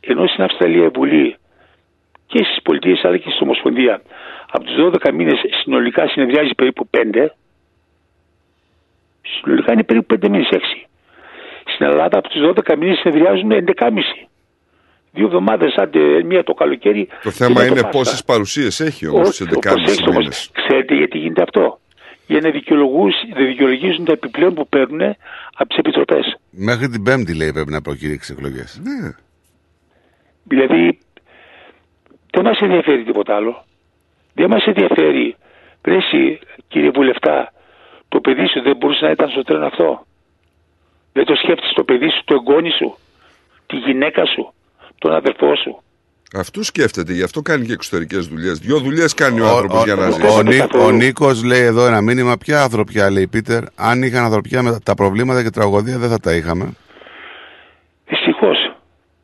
ενώ 0.00 0.26
στην 0.26 0.44
Αυστραλία 0.44 0.84
η 0.84 0.88
Βουλή 0.88 1.36
και 2.26 2.44
στις 2.44 2.62
πολιτείες 2.62 3.04
αλλά 3.04 3.16
και 3.16 3.30
στην 3.30 3.46
Ομοσπονδία 3.46 4.02
από 4.50 4.64
τους 4.64 4.74
12 5.02 5.12
μήνες 5.12 5.40
συνολικά 5.62 6.08
συνεδριάζει 6.08 6.54
περίπου 6.54 6.88
5 6.96 7.26
συνολικά 9.22 9.72
είναι 9.72 9.82
περίπου 9.84 10.16
5 10.22 10.28
μήνες 10.28 10.48
6 10.52 10.58
στην 11.64 11.86
Ελλάδα 11.86 12.18
από 12.18 12.28
τους 12.28 12.40
12 12.66 12.76
μήνες 12.78 12.98
συνεδριάζουν 12.98 13.50
11,5 13.52 14.27
δύο 15.12 15.26
εβδομάδες 15.26 15.74
άντε 15.74 16.22
μία 16.24 16.44
το 16.44 16.54
καλοκαίρι 16.54 17.06
Το 17.06 17.16
και 17.22 17.30
θέμα 17.30 17.50
μετά 17.50 17.64
είναι 17.66 17.74
Πάσχα. 17.74 17.88
πόσες 17.88 18.24
παρουσίες 18.24 18.80
έχει 18.80 19.06
όμως 19.06 19.28
Όχι, 19.28 19.32
στι 19.32 19.44
το 19.46 19.58
11,5 19.62 19.72
προσέξτε 19.74 20.02
όμως. 20.10 20.16
μήνες. 20.16 20.50
Ξέρετε 20.52 20.94
γιατί 20.94 21.18
γίνεται 21.18 21.42
αυτό. 21.42 21.80
Για 22.26 22.40
να 22.40 22.50
δικαιολογούς- 22.50 23.28
να 23.36 23.44
δικαιολογήσουν 23.44 24.04
τα 24.04 24.12
επιπλέον 24.12 24.54
που 24.54 24.68
παίρνουν 24.68 25.00
από 25.54 25.68
τις 25.68 25.78
επιτροπές. 25.78 26.38
Μέχρι 26.50 26.88
την 26.88 27.02
Πέμπτη 27.02 27.34
λέει 27.34 27.52
πρέπει 27.52 27.70
να 27.70 27.82
προκηρύξει 27.82 28.32
εκλογές. 28.36 28.80
Ναι. 28.82 29.10
Δηλαδή, 30.44 30.98
δεν 32.30 32.44
μας 32.44 32.58
ενδιαφέρει 32.60 33.04
τίποτα 33.04 33.36
άλλο. 33.36 33.64
Δεν 34.34 34.50
μας 34.50 34.64
ενδιαφέρει, 34.66 35.36
ρε 35.84 35.96
εσύ, 35.96 36.38
κύριε 36.68 36.90
Βουλευτά, 36.90 37.52
το 38.08 38.20
παιδί 38.20 38.46
σου 38.46 38.62
δεν 38.62 38.76
μπορούσε 38.76 39.04
να 39.04 39.10
ήταν 39.10 39.28
στο 39.30 39.42
τρένο 39.42 39.66
αυτό. 39.66 40.06
Δεν 41.12 41.24
το 41.24 41.34
σκέφτεσαι 41.34 41.72
το 41.74 41.84
παιδί 41.84 42.08
σου, 42.10 42.22
το 42.24 42.34
εγγόνι 42.34 42.70
σου, 42.70 42.96
τη 43.66 43.76
γυναίκα 43.76 44.24
σου, 44.26 44.52
τον 44.98 45.12
αδερφό 45.14 45.56
σου. 45.56 45.82
Αυτό 46.34 46.62
σκέφτεται, 46.62 47.12
γι' 47.12 47.22
αυτό 47.22 47.42
κάνει 47.42 47.66
και 47.66 47.72
εξωτερικές 47.72 48.26
δουλειές. 48.26 48.58
Δύο 48.58 48.78
δουλειές 48.78 49.14
κάνει 49.14 49.40
ο, 49.40 49.44
Ο, 49.44 49.48
άνθρωπος 49.48 49.80
ο, 49.80 49.84
για 49.84 49.94
να 49.94 50.06
ο, 50.06 50.10
ζήσει. 50.10 50.38
ο, 50.38 50.42
Νί- 50.42 50.74
ο 50.74 50.90
Νίκος 50.90 51.44
λέει 51.44 51.62
εδώ 51.62 51.86
ένα 51.86 52.00
μήνυμα. 52.00 52.36
Ποια 52.36 52.62
ανθρωπιά, 52.62 53.10
λέει 53.10 53.26
Πίτερ. 53.26 53.62
Αν 53.76 54.02
είχαν 54.02 54.24
ανθρωπιά 54.24 54.62
με 54.62 54.78
τα 54.84 54.94
προβλήματα 54.94 55.42
και 55.42 55.50
τραγωδία 55.50 55.98
δεν 55.98 56.08
θα 56.08 56.18
τα 56.18 56.34
είχαμε. 56.34 56.72
Δυστυχώς. 58.06 58.72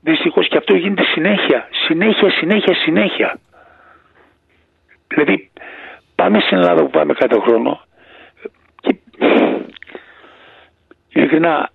Δυστυχώς 0.01 0.49
και 0.49 0.57
αυτό 0.57 0.75
γίνεται 0.75 1.03
συνέχεια. 1.05 1.69
Συνέχεια, 1.87 2.31
συνέχεια, 2.31 2.75
συνέχεια. 2.75 3.39
Δηλαδή, 5.09 5.51
πάμε 6.15 6.41
στην 6.41 6.57
Ελλάδα 6.57 6.83
που 6.85 6.91
πάμε 6.91 7.13
κάθε 7.13 7.41
χρόνο 7.41 7.81
και 8.81 8.97
ειλικρινά, 11.09 11.71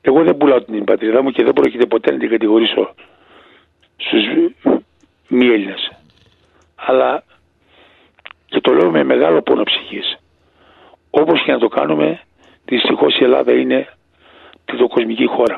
εγώ 0.00 0.22
δεν 0.24 0.36
πουλάω 0.36 0.62
την 0.62 0.84
πατρίδα 0.84 1.22
μου 1.22 1.30
και 1.30 1.44
δεν 1.44 1.52
πρόκειται 1.52 1.86
ποτέ 1.86 2.12
να 2.12 2.18
την 2.18 2.30
κατηγορήσω 2.30 2.94
στους 4.00 4.24
μη 5.28 5.46
Έλληνες. 5.46 5.92
Αλλά 6.74 7.22
και 8.46 8.60
το 8.60 8.72
λέω 8.72 8.90
με 8.90 9.04
μεγάλο 9.04 9.42
πόνο 9.42 9.62
ψυχής. 9.62 10.16
Όπως 11.10 11.42
και 11.42 11.52
να 11.52 11.58
το 11.58 11.68
κάνουμε, 11.68 12.20
δυστυχώς 12.64 13.18
η 13.18 13.24
Ελλάδα 13.24 13.52
είναι 13.52 13.88
τριτοκοσμική 14.64 15.26
χώρα. 15.26 15.56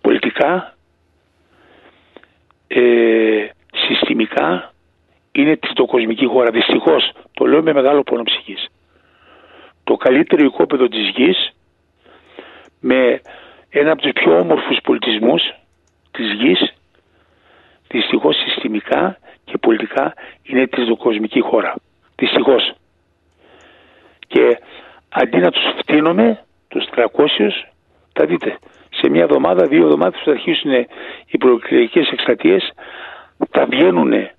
Πολιτικά, 0.00 0.76
ε, 2.66 3.48
συστημικά, 3.74 4.72
είναι 5.32 5.56
τριτοκοσμική 5.56 6.26
χώρα. 6.26 6.50
Δυστυχώς, 6.50 7.12
το 7.32 7.46
λέω 7.46 7.62
με 7.62 7.72
μεγάλο 7.72 8.02
πόνο 8.02 8.22
ψυχής. 8.22 8.68
Το 9.84 9.96
καλύτερο 9.96 10.44
οικόπεδο 10.44 10.88
της 10.88 11.08
γης, 11.08 11.52
με 12.80 13.20
ένα 13.70 13.92
από 13.92 14.02
τους 14.02 14.12
πιο 14.12 14.38
όμορφους 14.38 14.78
πολιτισμούς 14.82 15.42
της 16.12 16.32
γης, 16.32 16.72
δυστυχώς 17.88 18.36
συστημικά 18.36 19.18
και 19.44 19.58
πολιτικά 19.58 20.14
είναι 20.42 20.66
τριτοκοσμική 20.66 21.40
χώρα. 21.40 21.74
Δυστυχώς. 22.16 22.72
Και 24.26 24.58
αντί 25.08 25.38
να 25.38 25.50
τους 25.50 25.62
φτύνουμε, 25.78 26.44
τους 26.68 26.84
300, 26.94 27.66
θα 28.12 28.26
δείτε, 28.26 28.58
σε 28.90 29.08
μια 29.08 29.22
εβδομάδα, 29.22 29.66
δύο 29.66 29.82
εβδομάδες 29.82 30.18
που 30.18 30.24
θα 30.24 30.30
αρχίσουν 30.30 30.70
οι 31.26 31.38
προεκλογικές 31.38 32.08
εκστρατείες, 32.10 32.72
θα 33.50 33.66
βγαίνουν 33.66 34.12
οι 34.12 34.30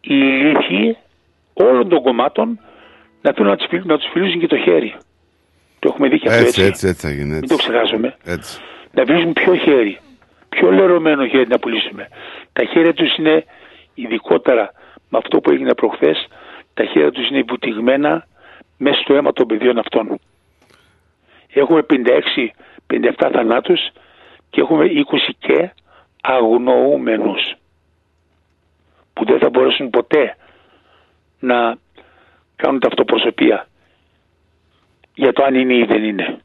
ηλίθιοι 0.00 0.96
όλων 1.52 1.88
των 1.88 2.02
κομμάτων 2.02 2.60
να 3.22 3.32
θέλουν 3.32 3.50
να 3.50 3.56
τους, 3.56 3.66
φιλ- 3.68 3.84
να 3.86 3.98
τους 3.98 4.08
φιλήσουν 4.12 4.40
και 4.40 4.46
το 4.46 4.56
χέρι. 4.58 4.94
Το 5.78 5.88
έχουμε 5.92 6.08
δει 6.08 6.18
και 6.18 6.28
αυτό 6.28 6.40
Έτσι, 6.40 6.48
έτσι. 6.62 6.64
έτσι, 6.70 6.86
έτσι 6.88 7.06
θα 7.06 7.12
γίνει. 7.12 7.32
Μην 7.32 7.48
το 7.48 7.54
Έτσι. 7.54 7.68
ξεχάσουμε. 7.68 8.16
έτσι. 8.24 8.60
Να 8.92 9.04
βρίζουν 9.04 9.32
πιο 9.32 9.54
χέρι. 9.54 9.98
Πιο 10.48 10.70
λερωμένο 10.70 11.26
χέρι 11.26 11.48
να 11.48 11.58
πουλήσουμε. 11.58 12.08
Τα 12.52 12.64
χέρια 12.64 12.94
τους 12.94 13.16
είναι 13.16 13.44
ειδικότερα 13.94 14.72
με 15.08 15.18
αυτό 15.18 15.40
που 15.40 15.50
έγινε 15.50 15.74
προχθές, 15.74 16.26
τα 16.74 16.84
χέρια 16.84 17.10
τους 17.10 17.28
είναι 17.28 17.42
βουτυγμένα 17.48 18.26
μέσα 18.76 19.00
στο 19.00 19.14
αίμα 19.14 19.32
των 19.32 19.46
παιδιών 19.46 19.78
αυτών. 19.78 20.18
Έχουμε 21.52 21.86
56-57 21.88 23.30
θανάτους 23.32 23.90
και 24.50 24.60
έχουμε 24.60 24.84
20 24.84 25.34
και 25.38 25.70
αγνοούμενους 26.22 27.54
που 29.12 29.24
δεν 29.24 29.38
θα 29.38 29.50
μπορέσουν 29.50 29.90
ποτέ 29.90 30.36
να 31.40 31.76
κάνουν 32.56 32.80
ταυτοπροσωπία 32.80 33.66
για 35.14 35.32
το 35.32 35.44
αν 35.44 35.54
είναι 35.54 35.74
ή 35.74 35.84
δεν 35.84 36.04
είναι. 36.04 36.40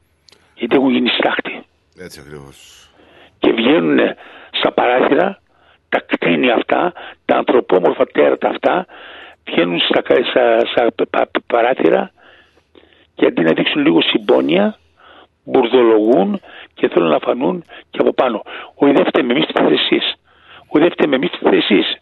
Γιατί 0.54 0.76
έχουν 0.76 0.90
γίνει 0.90 1.08
στάχτη 1.08 1.64
Έτσι 1.98 2.20
ακριβώς. 2.20 2.88
και 3.38 3.52
βγαίνουν 3.52 3.98
στα 4.50 4.72
παράθυρα 4.72 5.38
τα 5.88 6.00
κτίνια 6.06 6.54
αυτά, 6.54 6.92
τα 7.24 7.36
ανθρωπόμορφα 7.36 8.06
τέρατα 8.06 8.48
αυτά, 8.48 8.86
βγαίνουν 9.44 9.78
στα, 9.80 10.00
στα, 10.30 10.58
στα 10.66 10.92
πα- 10.94 11.06
πα- 11.10 11.40
παράθυρα 11.46 12.12
και 13.14 13.26
αντί 13.26 13.42
να 13.42 13.52
δείξουν 13.52 13.82
λίγο 13.82 14.00
συμπόνια, 14.02 14.78
μπουρδολογούν 15.44 16.40
και 16.74 16.88
θέλουν 16.88 17.08
να 17.08 17.18
φανούν 17.18 17.64
και 17.90 17.98
από 18.00 18.12
πάνω. 18.12 18.42
Οιδεύτε 18.74 19.22
με 19.22 19.32
εμείς 19.32 19.46
τι 19.46 19.52
θέτε 19.52 19.74
εσείς. 19.74 20.14
Οιδεύτε 20.72 21.06
με 21.06 21.16
εμείς 21.16 21.30
τι 21.30 21.38
θέτε 21.38 21.56
εσείς. 21.56 21.96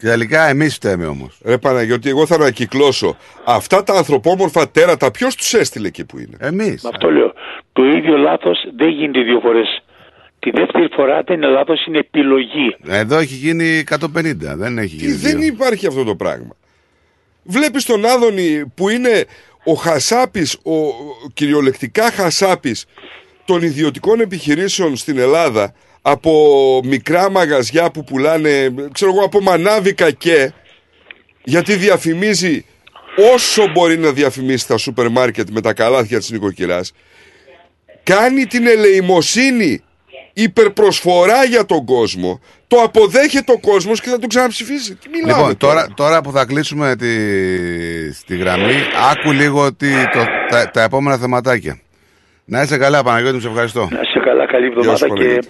Και 0.00 0.06
τελικά 0.06 0.48
εμείς 0.48 0.74
φταίμε 0.74 1.06
όμως. 1.06 1.38
Ρε 1.44 1.58
Παναγιώτη, 1.58 2.08
εγώ 2.08 2.26
θα 2.26 2.34
ανακυκλώσω. 2.34 3.16
Αυτά 3.44 3.82
τα 3.82 3.94
ανθρωπόμορφα 3.94 4.70
τέρατα, 4.70 5.10
ποιος 5.10 5.34
τους 5.34 5.54
έστειλε 5.54 5.86
εκεί 5.86 6.04
που 6.04 6.18
είναι; 6.18 6.36
Εμείς. 6.40 6.82
Με 6.82 6.90
αυτό 6.92 7.10
λέω. 7.10 7.32
Το 7.72 7.84
ίδιο 7.84 8.16
λάθος 8.16 8.58
δεν 8.76 8.88
γίνεται 8.88 9.20
δύο 9.22 9.40
φορές. 9.40 9.82
Τη 10.38 10.50
δεύτερη 10.50 10.88
φορά 10.94 11.22
δεν 11.26 11.36
είναι 11.36 11.46
λάθος, 11.46 11.86
είναι 11.86 11.98
επιλογή. 11.98 12.76
Εδώ 12.86 13.18
έχει 13.18 13.34
γίνει 13.34 13.84
150. 13.90 14.56
Δεν 14.56 14.78
έχει 14.78 14.96
Τι 14.96 15.04
γίνει. 15.04 15.12
δεν 15.16 15.38
δύο. 15.38 15.46
υπάρχει 15.46 15.86
αυτό 15.86 16.04
το 16.04 16.14
πράγμα. 16.16 16.56
Βλέπεις 17.42 17.84
τον 17.84 18.04
Άδωνη 18.04 18.72
που 18.74 18.88
είναι 18.88 19.24
ο 19.64 19.72
χασάπης, 19.74 20.58
ο 20.62 20.74
ο 20.76 21.28
κυριολεκτικά 21.34 22.10
χασάπης 22.10 22.84
των 23.44 23.62
ιδιωτικών 23.62 24.20
επιχειρήσεων 24.20 24.96
στην 24.96 25.18
Ελλάδα 25.18 25.74
από 26.02 26.32
μικρά 26.84 27.30
μαγαζιά 27.30 27.90
που 27.90 28.04
πουλάνε, 28.04 28.74
ξέρω 28.92 29.10
εγώ, 29.10 29.24
από 29.24 29.40
μανάβικα 29.40 30.10
και 30.10 30.52
γιατί 31.44 31.74
διαφημίζει 31.74 32.64
όσο 33.34 33.70
μπορεί 33.72 33.98
να 33.98 34.12
διαφημίσει 34.12 34.66
τα 34.66 34.76
σούπερ 34.76 35.08
μάρκετ 35.08 35.48
με 35.50 35.60
τα 35.60 35.72
καλάθια 35.72 36.18
της 36.18 36.30
νοικοκυράς 36.30 36.92
κάνει 38.02 38.46
την 38.46 38.66
ελεημοσύνη 38.66 39.82
υπερπροσφορά 40.32 41.44
για 41.44 41.64
τον 41.64 41.84
κόσμο 41.84 42.40
το 42.66 42.76
αποδέχεται 42.76 43.52
ο 43.52 43.58
κόσμος 43.58 44.00
και 44.00 44.08
θα 44.08 44.18
τον 44.18 44.28
ξαναψηφίσει 44.28 44.94
Τι 44.94 45.08
μιλάμε 45.08 45.32
Λοιπόν, 45.32 45.56
τώρα, 45.56 45.86
τώρα 45.94 46.20
που 46.20 46.32
θα 46.32 46.44
κλείσουμε 46.44 46.96
τη, 46.96 47.12
στη 48.12 48.36
γραμμή, 48.36 48.74
άκου 49.10 49.32
λίγο 49.32 49.74
τι, 49.74 49.88
το, 50.12 50.24
τα, 50.48 50.70
τα 50.70 50.82
επόμενα 50.82 51.16
θεματάκια. 51.16 51.80
Να 52.44 52.62
είσαι 52.62 52.76
καλά, 52.76 53.02
Παναγιώτη, 53.02 53.34
μου 53.34 53.40
σε 53.40 53.48
ευχαριστώ. 53.48 53.88
Να 53.90 54.04
σε 54.04 54.18
καλά, 54.24 54.46
καλή 54.46 54.66
Γεια 54.66 54.96
σου, 54.96 55.04
εβδομάδα 55.04 55.06
και 55.06 55.12
Παναγιώτη. 55.12 55.48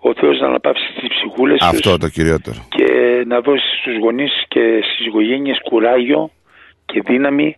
Ο 0.00 0.14
Θεός 0.14 0.40
να 0.40 0.46
αναπαύσει 0.46 0.92
τις 1.00 1.08
ψυχούλες 1.08 1.58
τους 1.58 1.68
Αυτό 1.68 1.98
το 1.98 2.08
κυριότερο. 2.08 2.66
και 2.68 3.24
να 3.26 3.40
δώσει 3.40 3.66
στους 3.80 3.98
γονείς 3.98 4.32
και 4.48 4.80
στις 4.82 5.06
οικογένειες 5.06 5.60
κουράγιο 5.64 6.30
και 6.84 7.02
δύναμη 7.06 7.56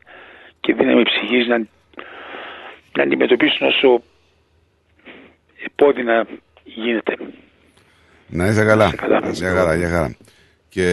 και 0.60 0.74
δύναμη 0.74 1.02
ψυχής 1.02 1.46
να, 1.46 1.58
να 2.96 3.02
αντιμετωπίσουν 3.02 3.66
όσο 3.66 4.02
επώδυνα 5.64 6.26
γίνεται. 6.64 7.16
Να 8.28 8.46
είσαι 8.46 8.64
καλά. 8.64 8.94
καλά. 8.96 9.30
Για 9.32 9.50
χαρά, 9.50 9.74
για 9.74 9.88
χαρά. 9.88 10.16
Και 10.68 10.86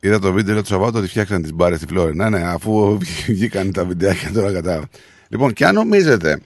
είδα 0.00 0.18
το 0.18 0.32
βίντεο 0.32 0.60
του 0.60 0.66
Σαββάτου 0.66 0.98
ότι 0.98 1.08
φτιάξαν 1.08 1.42
τις 1.42 1.52
μπάρες 1.52 1.78
στη 1.78 1.86
Φλόρινα. 1.86 2.30
Ναι, 2.30 2.38
ναι, 2.38 2.44
αφού 2.44 2.98
βγήκαν 3.26 3.72
τα 3.72 3.84
βιντεάκια 3.84 4.32
τώρα 4.32 4.52
κατάλαβα. 4.52 4.88
Λοιπόν, 5.28 5.52
και 5.52 5.64
αν 5.66 5.74
νομίζετε 5.74 6.40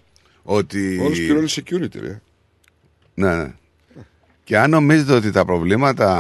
ότι... 0.51 0.99
Όλος 0.99 1.19
πληρώνει 1.19 1.49
security 1.51 2.01
ρε 2.01 2.21
Ναι, 3.15 3.37
ναι. 3.37 3.55
Και 4.45 4.59
αν 4.59 4.71
νομίζετε 4.71 5.13
ότι 5.13 5.31
τα 5.31 5.45
προβλήματα 5.45 6.11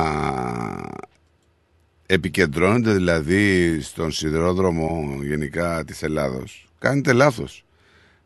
επικεντρώνονται 2.07 2.93
δηλαδή 2.93 3.81
στον 3.81 4.11
σιδηρόδρομο 4.11 5.19
γενικά 5.23 5.85
της 5.85 6.03
Ελλάδος, 6.03 6.69
κάνετε 6.79 7.13
λάθος. 7.13 7.65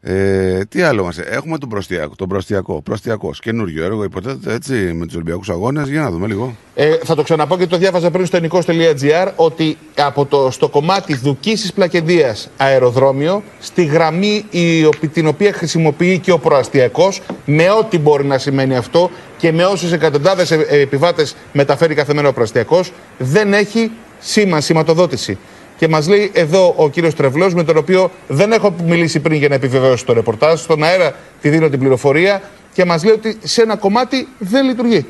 Ε, 0.04 0.64
τι 0.68 0.82
άλλο 0.82 1.04
μας 1.04 1.18
έχουμε 1.18 1.58
τον 1.58 1.68
προστιακό, 1.68 2.14
τον 2.16 2.28
προστιακό, 2.28 2.82
προστιακός, 2.82 3.40
καινούριο 3.40 3.84
έργο, 3.84 4.04
υποτίθεται 4.04 4.54
έτσι 4.54 4.72
με 4.74 5.04
τους 5.06 5.14
Ολυμπιακούς 5.14 5.48
Αγώνες, 5.50 5.88
για 5.88 6.00
να 6.00 6.10
δούμε 6.10 6.26
λίγο. 6.26 6.56
Ε, 6.74 6.96
θα 7.04 7.14
το 7.14 7.22
ξαναπώ 7.22 7.56
και 7.56 7.66
το 7.66 7.76
διάβαζα 7.76 8.10
πριν 8.10 8.26
στο 8.26 8.36
ενικό.gr 8.36 9.30
ότι 9.36 9.76
από 9.96 10.24
το, 10.26 10.50
στο 10.50 10.68
κομμάτι 10.68 11.14
Δουκίσης 11.14 11.72
Πλακεδίας 11.72 12.48
αεροδρόμιο, 12.56 13.42
στη 13.60 13.84
γραμμή 13.84 14.44
η, 14.50 14.84
οπ- 14.84 15.06
την 15.12 15.26
οποία 15.26 15.52
χρησιμοποιεί 15.52 16.18
και 16.18 16.32
ο 16.32 16.38
προαστιακός, 16.38 17.20
με 17.44 17.70
ό,τι 17.70 17.98
μπορεί 17.98 18.24
να 18.24 18.38
σημαίνει 18.38 18.76
αυτό 18.76 19.10
και 19.38 19.52
με 19.52 19.64
όσους 19.64 19.92
εκατοντάδες 19.92 20.50
ε, 20.50 20.66
ε, 20.68 20.80
επιβάτες 20.80 21.36
μεταφέρει 21.52 21.94
κάθε 21.94 22.14
μέρα 22.14 22.28
ο 22.28 22.32
προαστιακός, 22.32 22.92
δεν 23.18 23.52
έχει 23.52 23.90
σήμα, 24.18 24.60
σηματοδότηση. 24.60 25.38
Και 25.82 25.88
μας 25.88 26.08
λέει 26.08 26.30
εδώ 26.34 26.74
ο 26.76 26.90
κύριος 26.90 27.14
Τρευλός, 27.14 27.54
με 27.54 27.64
τον 27.64 27.76
οποίο 27.76 28.10
δεν 28.28 28.52
έχω 28.52 28.74
μιλήσει 28.86 29.20
πριν 29.20 29.38
για 29.38 29.48
να 29.48 29.54
επιβεβαιώσω 29.54 30.04
το 30.04 30.12
ρεπορτάζ. 30.12 30.60
Στον 30.60 30.82
αέρα 30.82 31.14
τη 31.40 31.48
δίνω 31.48 31.68
την 31.68 31.78
πληροφορία 31.78 32.42
και 32.72 32.84
μας 32.84 33.04
λέει 33.04 33.14
ότι 33.14 33.38
σε 33.42 33.62
ένα 33.62 33.76
κομμάτι 33.76 34.28
δεν 34.38 34.64
λειτουργεί. 34.64 35.06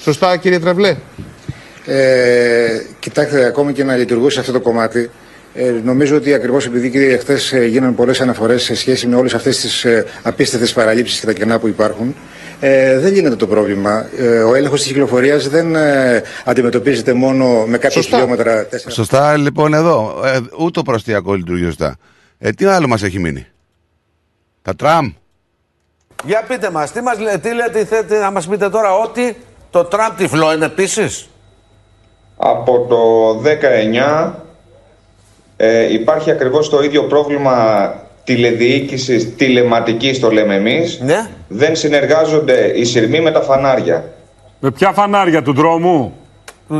Σωστά, 0.00 0.36
κύριε 0.36 0.58
Τρευλέ; 0.58 0.96
Ε, 1.86 2.82
κοιτάξτε, 2.98 3.44
ακόμη 3.44 3.72
και 3.72 3.84
να 3.84 3.96
λειτουργούσε 3.96 4.40
αυτό 4.40 4.52
το 4.52 4.60
κομμάτι, 4.60 5.10
ε, 5.54 5.70
νομίζω 5.84 6.16
ότι 6.16 6.34
ακριβώς 6.34 6.66
επειδή 6.66 6.90
κύριε 6.90 7.16
χθες 7.16 7.52
ε, 7.52 7.64
γίνανε 7.66 7.92
πολλές 7.92 8.20
αναφορές 8.20 8.62
σε 8.62 8.74
σχέση 8.74 9.06
με 9.06 9.16
όλες 9.16 9.34
αυτές 9.34 9.60
τις 9.60 9.84
ε, 9.84 10.06
απίστευτες 10.22 10.72
παραλήψεις 10.72 11.20
και 11.20 11.26
τα 11.26 11.32
κενά 11.32 11.58
που 11.58 11.68
υπάρχουν, 11.68 12.14
ε, 12.60 12.98
δεν 12.98 13.12
λύνεται 13.12 13.36
το 13.36 13.46
πρόβλημα. 13.46 14.06
Ε, 14.18 14.38
ο 14.42 14.54
έλεγχος 14.54 14.78
της 14.80 14.88
κυκλοφορίας 14.88 15.48
δεν 15.48 15.74
ε, 15.74 16.22
αντιμετωπίζεται 16.44 17.12
μόνο 17.12 17.64
με 17.66 17.78
κάποια 17.78 17.90
Σωστά. 18.02 18.16
χιλιόμετρα. 18.16 18.66
τέσσερα. 18.66 18.90
Σωστά 18.94 19.36
λοιπόν 19.36 19.74
εδώ, 19.74 20.20
ε, 20.24 20.38
ούτε 20.58 20.70
το 20.70 20.82
προστιακό 20.82 21.34
λειτουργεί 21.34 21.64
σωστά. 21.64 21.96
Ε, 22.38 22.50
τι 22.50 22.64
άλλο 22.64 22.88
μας 22.88 23.02
έχει 23.02 23.18
μείνει; 23.18 23.46
Τα 24.62 24.74
τραμ, 24.76 25.12
Για 26.24 26.44
πείτε 26.48 26.70
μας, 26.70 26.92
τι, 26.92 27.00
μας, 27.00 27.18
λέ- 27.18 27.40
τι 27.40 27.54
λέτε, 27.54 27.84
θέλετε 27.84 28.18
να 28.18 28.30
μας 28.30 28.46
πείτε 28.46 28.68
τώρα 28.70 28.94
ότι 28.98 29.36
το 29.70 29.84
Τραμπ 29.84 30.16
τυφλό 30.16 30.52
είναι 30.52 30.64
επίσης. 30.64 31.28
Από 32.36 32.86
το 32.88 32.96
19 33.40 34.34
ε, 35.56 35.92
υπάρχει 35.92 36.30
ακριβώς 36.30 36.68
το 36.70 36.82
ίδιο 36.82 37.02
πρόβλημα 37.02 37.94
τηλεδιοίκησης, 38.24 39.34
τηλεματικής 39.36 40.20
το 40.20 40.30
λέμε 40.30 40.54
εμείς. 40.54 41.00
Ναι. 41.02 41.30
Δεν 41.48 41.76
συνεργάζονται 41.76 42.72
οι 42.74 42.84
σειρμοί 42.84 43.20
με 43.20 43.30
τα 43.30 43.40
φανάρια. 43.40 44.04
Με 44.60 44.70
ποια 44.70 44.92
φανάρια 44.92 45.42
του 45.42 45.52
δρόμου; 45.52 46.12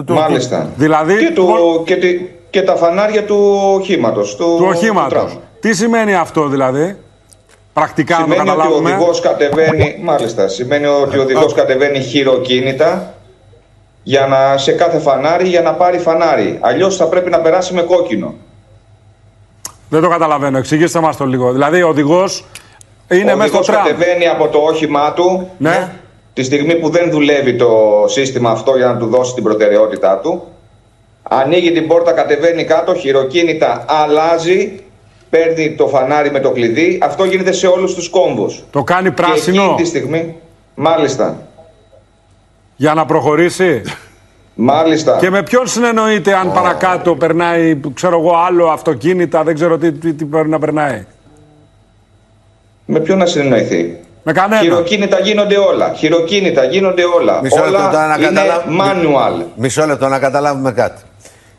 Μάλιστα. 0.07 0.69
Δηλαδή. 0.77 1.15
Και, 1.17 1.31
του, 1.35 1.83
και, 1.87 1.97
τη- 1.97 2.21
και 2.51 2.63
τα 2.63 2.75
φανάρια 2.77 3.25
του 3.25 3.61
οχήματος. 3.75 4.37
Του, 4.37 4.55
Του 4.59 4.67
οχήματος. 4.69 5.11
Τραμπ. 5.13 5.29
Τι 5.61 5.75
σημαίνει 5.75 6.15
αυτό 6.15 6.49
δηλαδή; 6.49 6.97
Πρακτικά 7.73 8.19
να 8.19 8.25
το 8.27 8.31
Σημαίνει 8.33 8.49
ότι 8.51 8.59
ο 8.59 8.63
καταλάβουμε. 8.63 8.91
οδηγός 8.93 9.21
κατεβαίνει, 9.21 9.99
μάλιστα, 10.03 10.49
σημαίνει 10.49 10.87
ότι 10.87 11.19
ο 11.19 11.23
οδηγός 11.23 11.55
κατεβαίνει 11.55 12.01
χειροκίνητα 12.01 13.15
για 14.03 14.27
να, 14.27 14.59
σε 14.59 14.73
κάθε 14.73 14.99
φανάρι 14.99 15.49
για 15.49 15.61
να 15.61 15.73
πάρει 15.75 15.99
φανάρι. 15.99 16.59
Αλλιώς 16.61 16.97
θα 16.97 17.07
πρέπει 17.07 17.31
να 17.31 17.39
περάσει 17.39 17.75
με 17.75 17.83
κόκκινο. 17.83 18.35
Δεν 19.89 20.02
το 20.02 20.09
καταλαβαίνω. 20.09 20.59
Εξηγήστε 20.59 21.01
μας 21.01 21.16
το 21.16 21.27
λίγο. 21.27 21.52
Δηλαδή 21.52 21.82
ο 21.82 21.89
οδηγός 21.89 22.44
είναι 23.11 23.32
ο 23.32 23.36
μέσα 23.36 23.48
στο 23.48 23.59
οδηγός 23.59 23.66
τραμ. 23.66 23.82
κατεβαίνει 23.82 24.28
από 24.28 24.48
το 24.48 24.59
όχημά 24.59 25.12
του 25.12 25.51
Ναι. 25.59 25.93
τη 26.32 26.43
στιγμή 26.43 26.74
που 26.74 26.89
δεν 26.90 27.11
δουλεύει 27.11 27.56
το 27.56 28.05
σύστημα 28.06 28.51
αυτό 28.51 28.77
για 28.77 28.86
να 28.86 28.97
του 28.97 29.06
δώσει 29.06 29.35
την 29.35 29.43
προτεραιότητά 29.43 30.19
του. 30.19 30.43
Ανοίγει 31.23 31.73
την 31.73 31.86
πόρτα, 31.86 32.12
κατεβαίνει 32.12 32.65
κάτω, 32.65 32.94
χειροκίνητα, 32.94 33.85
αλλάζει, 33.89 34.81
παίρνει 35.31 35.74
το 35.74 35.86
φανάρι 35.86 36.31
με 36.31 36.40
το 36.40 36.51
κλειδί. 36.51 36.98
Αυτό 37.02 37.24
γίνεται 37.24 37.52
σε 37.52 37.66
όλους 37.66 37.94
τους 37.94 38.09
κόμβους. 38.09 38.65
Το 38.70 38.82
κάνει 38.82 39.09
Και 39.09 39.15
πράσινο; 39.15 39.62
εκείνη 39.62 39.77
τη 39.77 39.85
στιγμή, 39.85 40.35
μάλιστα, 40.74 41.47
για 42.77 42.94
να 42.94 43.06
προχωρήσει; 43.06 43.82
Μάλιστα. 44.55 45.16
Και 45.20 45.31
με 45.31 45.43
ποιον 45.43 45.66
συνεννοείται 45.66 46.35
αν 46.35 46.52
παρακάτω 46.52 47.14
περνάει, 47.14 47.81
ξέρω 47.94 48.18
εγώ, 48.18 48.36
άλλο 48.47 48.66
αυτοκίνητα, 48.68 49.43
δεν 49.43 49.55
ξέρω 49.55 49.78
τι, 49.78 49.93
τι, 49.93 50.12
τι 50.12 50.24
πρέπει 50.24 50.48
να 50.48 50.59
περνάει. 50.59 51.05
Με 52.86 53.01
ποιον 53.01 53.18
να 53.18 53.26
συνεννοηθεί; 53.26 53.98
Με 54.22 54.32
κανένα. 54.32 54.62
Χειροκίνητα 54.62 55.18
γίνονται 55.20 55.56
όλα. 55.59 55.93
Χειροκίνητα 55.93 56.64
γίνονται 56.64 57.02
όλα. 57.05 57.40
Μισό 57.43 57.56
λεπτό 57.56 57.70
τώρα 57.72 57.89
όλα 57.89 58.06
να 58.06 58.14
είναι 58.14 58.26
καταλάβω- 58.26 58.64
manual. 58.81 59.44
Μισό 59.56 59.86
λεπτό 59.86 60.09
να 60.09 60.18
καταλάβουμε 60.18 60.72
κάτι. 60.72 61.02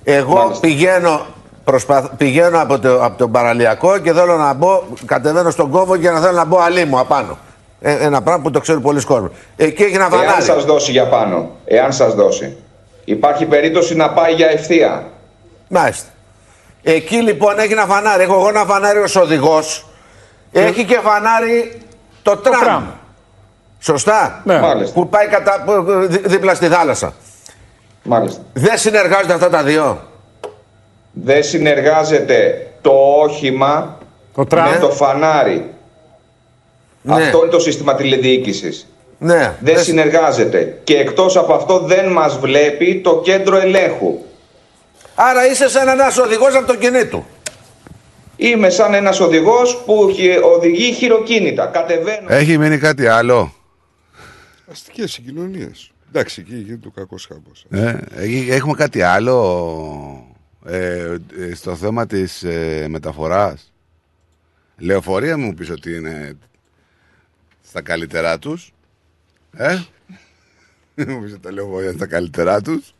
Εγώ 0.03 0.57
πηγαίνω, 0.59 1.25
προσπαθ... 1.63 2.05
πηγαίνω 2.17 2.61
από, 2.61 2.79
το, 2.79 3.03
από 3.03 3.17
τον 3.17 3.31
παραλιακό 3.31 3.97
και 3.97 4.13
θέλω 4.13 4.37
να 4.37 4.53
μπω, 4.53 4.83
κατεβαίνω 5.05 5.49
στον 5.49 5.69
κόβο 5.69 5.97
και 5.97 6.09
να 6.09 6.19
θέλω 6.19 6.35
να 6.37 6.45
μπω 6.45 6.59
αλή 6.59 6.85
μου 6.85 6.99
απάνω. 6.99 7.37
Ε, 7.81 7.93
ένα 8.05 8.21
πράγμα 8.21 8.41
που 8.43 8.51
το 8.51 8.59
ξέρει 8.59 8.79
πολλοί 8.79 9.03
κόσμοι. 9.03 9.29
Εκεί 9.55 9.83
έχει 9.83 9.95
ένα 9.95 10.07
Εάν 10.11 10.19
φανάρι. 10.21 10.43
σας 10.43 10.65
δώσει 10.65 10.91
για 10.91 11.07
πάνω. 11.07 11.49
Εάν 11.65 11.93
σας 11.93 12.13
δώσει. 12.15 12.55
Υπάρχει 13.05 13.45
περίπτωση 13.45 13.95
να 13.95 14.09
πάει 14.09 14.33
για 14.33 14.47
ευθεία. 14.49 15.09
Μάλιστα. 15.67 16.09
Εκεί 16.83 17.15
λοιπόν 17.21 17.59
έχει 17.59 17.71
ένα 17.71 17.85
φανάρι. 17.85 18.23
Έχω 18.23 18.33
εγώ 18.33 18.47
ένα 18.49 18.65
φανάρι 18.65 18.99
ως 18.99 19.15
οδηγός. 19.15 19.85
Έχει 20.51 20.85
και 20.85 20.99
φανάρι 21.03 21.81
το 22.21 22.37
τραμ. 22.37 22.85
Σωστά; 23.79 24.41
Ναι. 24.43 24.59
Μάλιστα. 24.59 24.93
Που 24.93 25.09
πάει 25.09 25.27
κατά, 25.27 25.63
που- 25.65 26.07
δι- 26.07 26.27
δίπλα 26.27 26.53
στη 26.55 26.67
θάλασσα. 26.67 27.13
Μάλιστα. 28.03 28.41
Δεν 28.53 28.77
συνεργάζονται 28.77 29.33
αυτά 29.33 29.49
τα 29.49 29.63
δύο; 29.63 30.01
Δεν 31.11 31.43
συνεργάζεται 31.43 32.67
το 32.81 32.91
όχημα 33.21 33.97
τραμ. 34.49 34.69
με 34.69 34.77
το 34.77 34.89
φανάρι. 34.91 35.73
Ναι. 37.01 37.13
Αυτό 37.15 37.37
είναι 37.37 37.51
το 37.51 37.59
σύστημα 37.59 37.95
τηλεδιοίκησης. 37.95 38.87
Ναι. 39.17 39.55
Δεν 39.59 39.79
συνεργάζεται. 39.79 40.79
Και 40.83 40.97
εκτός 40.97 41.37
από 41.37 41.53
αυτό 41.53 41.79
δεν 41.79 42.11
μας 42.11 42.39
βλέπει 42.39 43.01
το 43.03 43.21
κέντρο 43.23 43.57
ελέγχου. 43.57 44.19
Άρα 45.15 45.47
είσαι 45.51 45.69
σαν 45.69 45.87
ένας 45.87 46.17
οδηγός 46.17 46.55
αυτοκινήτου. 46.55 47.25
Είμαι 48.35 48.69
σαν 48.69 48.93
ένας 48.93 49.19
οδηγός 49.19 49.83
που 49.85 50.11
χει- 50.15 50.43
οδηγεί 50.43 50.93
χειροκίνητα. 50.93 51.65
Κατεβαίνω. 51.65 52.25
Έχει 52.33 52.57
μείνει 52.57 52.77
κάτι 52.77 53.07
άλλο; 53.07 53.53
Αστικές 54.71 55.11
συγκοινωνίες. 55.11 55.91
Εντάξει, 56.07 56.41
εκεί 56.41 56.55
γίνεται 56.55 56.87
ο 56.87 56.91
κακός 56.91 57.25
χάμπος. 57.25 57.65
Ε, 57.69 57.97
έχει- 58.15 58.47
έχουμε 58.51 58.73
κάτι 58.73 59.01
άλλο 59.01 60.27
ε, 60.65 61.15
ε, 61.49 61.55
στο 61.55 61.75
θέμα 61.75 62.05
της 62.05 62.43
ε, 62.43 62.85
μεταφοράς. 62.89 63.73
Λεωφορεία 64.77 65.37
μου 65.37 65.53
πεις 65.53 65.69
ότι 65.69 65.95
είναι 65.95 66.37
στα 67.67 67.81
καλύτερά 67.81 68.39
τους. 68.39 68.73
Ε; 69.57 69.83
Μου 71.07 71.21
πεις 71.21 71.31
ότι 71.31 71.41
τα 71.41 71.51
λεωφορεία 71.51 71.87
είναι 71.87 71.97
στα 71.97 72.07
καλύτερά 72.07 72.61
τους. 72.61 72.93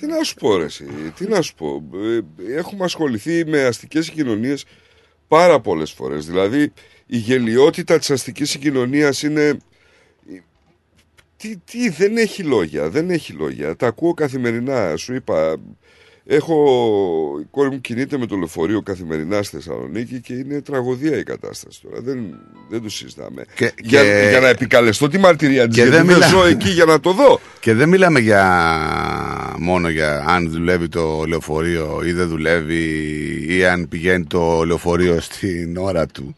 Τι 0.00 0.06
να 0.06 0.22
σου 0.22 0.34
πω 0.34 0.56
ρε 0.56 0.64
εσύ, 0.64 0.84
τι 1.16 1.28
να 1.28 1.42
σου 1.42 1.54
πω. 1.54 1.84
Ε, 1.94 2.20
Έχουμε 2.56 2.84
ασχοληθεί 2.84 3.44
με 3.46 3.64
αστικές 3.64 4.04
συγκοινωνίες 4.04 4.64
πάρα 5.28 5.60
πολλές 5.60 5.92
φορές. 5.92 6.26
Δηλαδή 6.26 6.72
η 7.06 7.16
γελιότητα 7.16 7.98
της 7.98 8.10
αστικής 8.10 8.50
συγκοινωνίας 8.50 9.22
είναι... 9.22 9.56
Τι, 11.36 11.56
τι, 11.56 11.88
δεν 11.88 12.16
έχει 12.16 12.42
λόγια, 12.42 12.88
δεν 12.88 13.10
έχει 13.10 13.32
λόγια. 13.32 13.76
Τα 13.76 13.86
ακούω 13.86 14.14
καθημερινά, 14.14 14.96
σου 14.96 15.14
είπα. 15.14 15.56
Έχω, 16.30 16.54
η 17.40 17.46
κόρη 17.50 17.70
μου 17.70 17.80
κινείται 17.80 18.18
με 18.18 18.26
το 18.26 18.36
λεωφορείο 18.36 18.82
καθημερινά 18.82 19.42
στη 19.42 19.56
Θεσσαλονίκη 19.56 20.20
και 20.20 20.32
είναι 20.34 20.60
τραγωδία 20.60 21.18
η 21.18 21.22
κατάσταση 21.22 21.80
τώρα. 21.82 22.00
Δεν, 22.00 22.18
δεν 22.70 22.82
το 22.82 22.88
συζητάμε. 22.88 23.44
Και- 23.54 23.72
για, 23.82 24.02
και- 24.02 24.26
για 24.30 24.40
να 24.40 24.48
επικαλεστώ 24.48 25.08
τη 25.08 25.18
μαρτυρία 25.18 25.66
της, 25.66 25.74
Και 25.76 25.80
γιατί 25.82 25.96
δεν 25.96 26.06
δεν, 26.06 26.14
μιλά- 26.14 26.28
ζω 26.28 26.44
εκεί 26.44 26.68
για 26.68 26.84
να 26.84 27.00
το 27.00 27.12
δω. 27.12 27.40
Και 27.60 27.74
δεν 27.74 27.88
μιλάμε 27.88 28.20
για 28.20 28.44
μόνο 29.58 29.88
για 29.88 30.24
αν 30.28 30.50
δουλεύει 30.50 30.88
το 30.88 31.24
λεωφορείο 31.28 32.00
ή 32.04 32.12
δεν 32.12 32.28
δουλεύει 32.28 32.82
ή 33.48 33.64
αν 33.64 33.88
πηγαίνει 33.88 34.24
το 34.24 34.62
λεωφορείο 34.66 35.20
στην 35.20 35.76
ώρα 35.76 36.06
του. 36.06 36.36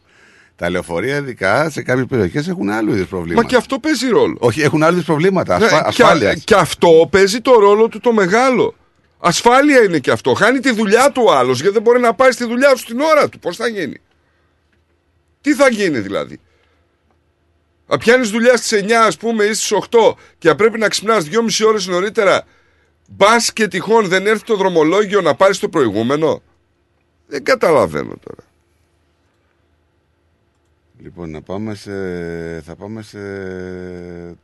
Τα 0.55 0.69
λεωφορεία, 0.69 1.15
ειδικά 1.17 1.69
σε 1.69 1.81
κάποιες 1.81 2.05
περιοχές, 2.09 2.47
έχουν 2.47 2.69
άλλου 2.69 2.93
είδους 2.93 3.07
προβλήματα. 3.07 3.41
Μα 3.41 3.47
και 3.49 3.55
αυτό 3.55 3.79
παίζει 3.79 4.07
ρόλο. 4.07 4.35
Όχι, 4.39 4.61
έχουν 4.61 4.83
άλλου 4.83 4.93
είδους 4.93 5.05
προβλήματα. 5.05 5.57
Ναι, 5.59 5.65
Ασφα... 5.65 5.79
και, 5.81 5.85
ασφάλεια. 5.87 6.33
και 6.33 6.55
αυτό 6.55 7.07
παίζει 7.11 7.39
το 7.41 7.51
ρόλο 7.59 7.87
του 7.87 7.99
το 7.99 8.13
μεγάλο. 8.13 8.75
Ασφάλεια 9.23 9.83
είναι 9.83 9.99
και 9.99 10.11
αυτό. 10.11 10.33
Χάνει 10.33 10.59
τη 10.59 10.71
δουλειά 10.71 11.11
του 11.11 11.23
ο 11.25 11.31
άλλος 11.31 11.59
γιατί 11.59 11.73
δεν 11.73 11.81
μπορεί 11.81 11.99
να 11.99 12.13
πάει 12.13 12.31
στη 12.31 12.45
δουλειά 12.45 12.71
του 12.71 12.77
στην 12.77 12.99
ώρα 12.99 13.29
του. 13.29 13.39
Πώς 13.39 13.55
θα 13.55 13.67
γίνει; 13.67 14.01
Τι 15.41 15.53
θα 15.53 15.69
γίνει 15.69 15.99
δηλαδή; 15.99 16.39
Αν 17.87 17.99
πιάνεις 17.99 18.29
δουλειά 18.29 18.57
στις 18.57 18.83
9, 18.83 18.91
ας 18.91 19.17
πούμε, 19.17 19.43
ή 19.43 19.53
στις 19.53 19.71
8 19.71 20.13
και 20.37 20.49
αν 20.49 20.55
πρέπει 20.55 20.79
να 20.79 20.87
ξυπνάς 20.87 21.25
2,5 21.25 21.67
ώρες 21.67 21.87
νωρίτερα, 21.87 22.45
μπας 23.07 23.53
και 23.53 23.67
τυχόν 23.67 24.07
δεν 24.07 24.27
έρθει 24.27 24.43
το 24.43 24.55
δρομολόγιο 24.55 25.21
να 25.21 25.35
πάρεις 25.35 25.59
το 25.59 25.69
προηγούμενο; 25.69 26.41
Δεν 27.27 27.43
καταλαβαίνω 27.43 28.13
τώρα. 28.23 28.49
Λοιπόν, 31.03 31.29
να 31.29 31.41
πάμε 31.41 31.75
σε... 31.75 31.91
θα 32.61 32.75
πάμε 32.75 33.01
σε 33.01 33.19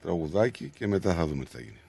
τραγουδάκι 0.01 0.71
και 0.75 0.87
μετά 0.87 1.13
θα 1.13 1.25
δούμε 1.25 1.43
τι 1.43 1.49
θα 1.51 1.59
γίνει. 1.59 1.79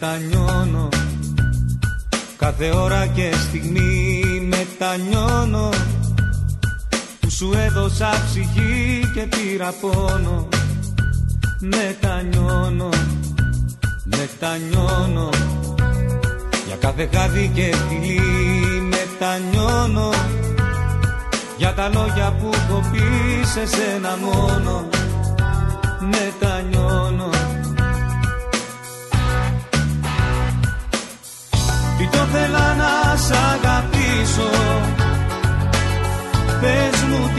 Μετανιώνω. 0.00 0.88
Κάθε 2.36 2.70
ώρα 2.70 3.06
και 3.06 3.32
στιγμή 3.48 4.22
μετανιώνω. 4.48 5.68
Που 7.20 7.30
σου 7.30 7.52
έδωσα 7.66 8.10
ψυχή 8.26 9.02
και 9.14 9.20
πήρα 9.20 9.74
πόνο 9.80 10.48
μετανιώνω 11.60 12.88
μετανιώνω. 14.04 15.28
Για 16.66 16.76
κάθε 16.80 17.08
χάδι 17.14 17.50
και 17.54 17.74
φιλί 17.88 18.80
μετανιώνω. 18.80 20.10
Για 21.56 21.74
τα 21.74 21.88
λόγια 21.88 22.36
που 22.40 22.50
έχω 22.54 22.82
πει 22.92 23.02
σε 23.46 23.66
σένα 23.66 24.16
μόνο. 24.16 24.88
Μετανιώνω 26.00 27.30
Τι 32.28 32.34
το 32.34 32.38
θέλα 32.38 32.74
να 32.74 33.16
σ' 33.16 33.30
αγαπήσω. 33.30 34.50
Πες 36.60 37.02
μου 37.08 37.30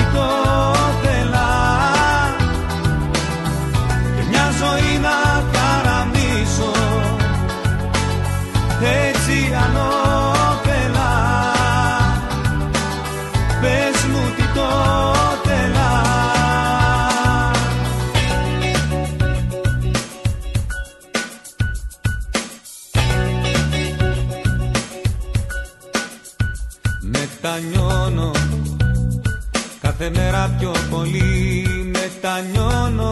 Κάθε 29.99 30.19
μέρα 30.19 30.55
πιο 30.59 30.71
πολύ 30.89 31.65
μετανιώνω. 31.91 33.11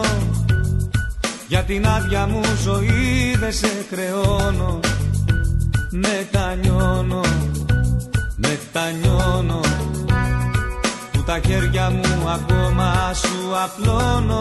Για 1.48 1.62
την 1.62 1.86
άδεια 1.86 2.26
μου 2.26 2.40
ζωή 2.62 3.36
δεν 3.38 3.52
σε 3.52 3.68
χρεώνω. 3.90 4.80
Μετανιώνω, 5.90 7.20
μετανιώνω. 8.36 9.60
Που 11.12 11.22
τα 11.26 11.40
χέρια 11.46 11.90
μου 11.90 12.28
ακόμα 12.28 13.12
σου 13.14 13.56
απλώνω. 13.64 14.40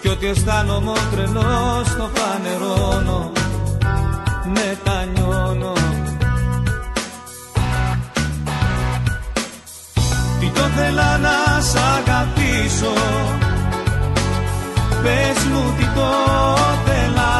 Κι 0.00 0.08
ό,τι 0.08 0.26
αισθάνομαι 0.26 0.92
τρελός 1.10 1.88
το 1.96 2.10
φανερώνω. 2.14 3.32
Μετανιώνω 4.44 5.79
Τι 10.70 10.76
το 10.76 10.82
θέλα 10.82 11.18
να 11.18 11.60
σ' 11.60 11.74
αγαπήσω. 11.74 12.92
Πες 15.02 15.44
μου 15.52 15.74
τι 15.78 15.84
το 15.84 16.10
θέλα 16.84 17.32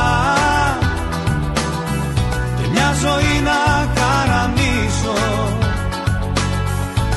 Και 2.56 2.68
μια 2.72 2.94
ζωή 3.00 3.42
να 3.44 3.86
καραμίσω. 3.94 5.14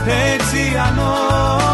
Έτσι 0.05 0.77
ανώφελα 0.87 1.72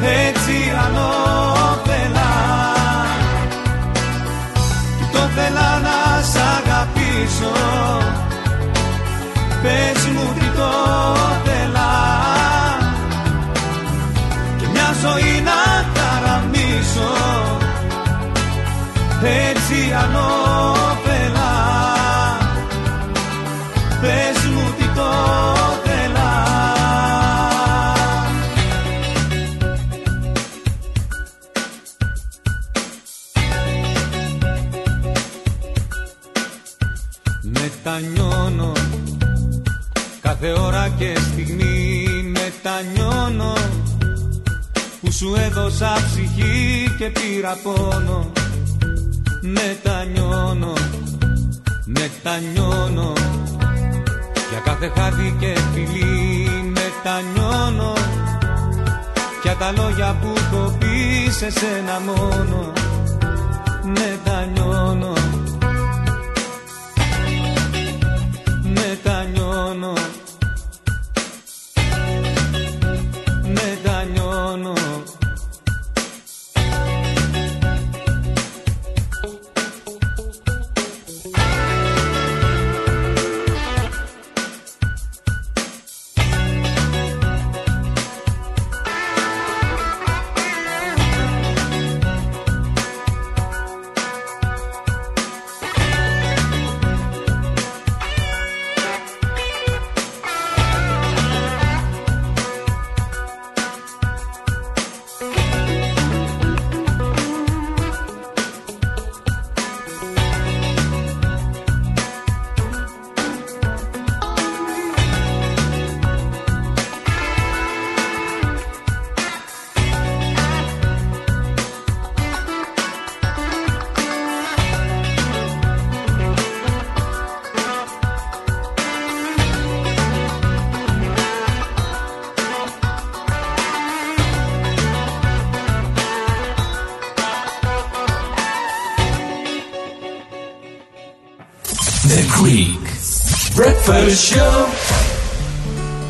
Έτσι 0.00 0.72
ανώφελα. 0.86 2.32
Τι 4.98 5.04
το 5.12 5.18
θέλα 5.18 5.78
να 5.78 6.22
σ' 6.22 6.36
αγαπήσω 6.36 7.52
Πες 9.62 10.06
μου 10.06 10.32
τι 10.38 10.46
το 10.56 10.70
θέλα 11.44 11.90
και 14.58 14.66
μια 14.72 14.94
ζωή 15.00 15.42
να 15.44 15.84
καραμίσω 15.94 17.12
έτσι 19.22 19.94
ανώφελα 20.02 21.07
το 24.98 25.10
θέλα 25.84 26.30
Μετανιώνω 37.42 38.72
κάθε 40.20 40.52
ώρα 40.52 40.88
και 40.98 41.16
στιγμή. 41.32 42.06
Μετανιώνω 42.22 43.52
που 45.00 45.12
σου 45.12 45.34
έδωσα 45.34 45.92
ψυχή 45.92 46.86
και 46.98 47.10
πήρα 47.10 47.58
πόνο. 47.62 48.32
Μετανιώνω, 49.42 50.72
μετανιώνω 51.84 53.12
Για 54.50 54.60
κάθε 54.64 54.92
χάδι 54.96 55.36
και 55.40 55.58
φιλί 55.72 56.48
μετανιώνω. 56.74 57.92
Για 59.42 59.56
τα 59.56 59.72
λόγια 59.72 60.16
που 60.20 60.32
έχω 60.36 60.76
πεις 60.78 61.36
σε 61.36 61.50
σένα 61.50 62.00
μόνο 62.00 62.72
Μετανιώνω 63.82 63.82
Μετανιώνω 63.84 64.97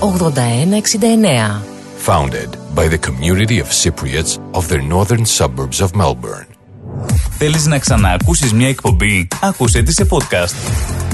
8169. 0.00 1.62
Founded 2.06 2.48
by 2.74 2.88
the 2.88 2.98
community 2.98 3.60
of 3.60 3.70
Cypriots 3.82 4.39
of 4.52 4.68
the 4.68 4.78
northern 4.88 5.24
suburbs 5.24 5.80
of 5.80 5.90
Melbourne. 6.00 6.46
Θέλεις 7.38 7.66
να 7.66 7.78
ξαναακούσεις 7.78 8.52
μια 8.52 8.68
εκπομπή; 8.68 9.28
Άκουσέ 9.40 9.82
τη 9.82 9.92
σε 9.92 10.06
podcast. 10.10 10.54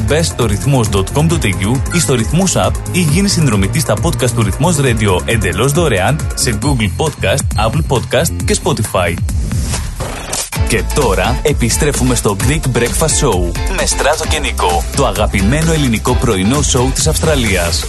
Μπες 0.07 0.27
στο 0.27 0.47
ρυθμός.com.au 0.47 1.81
ή 1.95 1.99
στο 1.99 2.15
ρυθμός 2.15 2.55
app 2.57 2.73
ή 2.93 3.01
γίνεις 3.01 3.33
συνδρομητής 3.33 3.83
στα 3.83 3.95
podcast 4.03 4.31
του 4.31 4.43
ρυθμός 4.43 4.77
radio 4.81 5.21
εντελώς 5.25 5.73
δωρεάν 5.73 6.27
σε 6.35 6.59
Google 6.63 6.91
Podcast, 7.05 7.69
Apple 7.69 7.97
Podcast 7.97 8.43
και 8.45 8.57
Spotify. 8.63 9.15
Και 10.69 10.83
τώρα 10.95 11.41
επιστρέφουμε 11.43 12.15
στο 12.15 12.37
Greek 12.41 12.77
Breakfast 12.77 13.21
Show 13.21 13.53
με 13.77 13.87
Στράτο 13.87 14.25
και 14.29 14.39
Νικό, 14.39 14.85
το 14.97 15.07
αγαπημένο 15.07 15.73
ελληνικό 15.73 16.15
πρωινό 16.15 16.63
σοου 16.63 16.91
της 16.95 17.07
Αυστραλίας. 17.07 17.85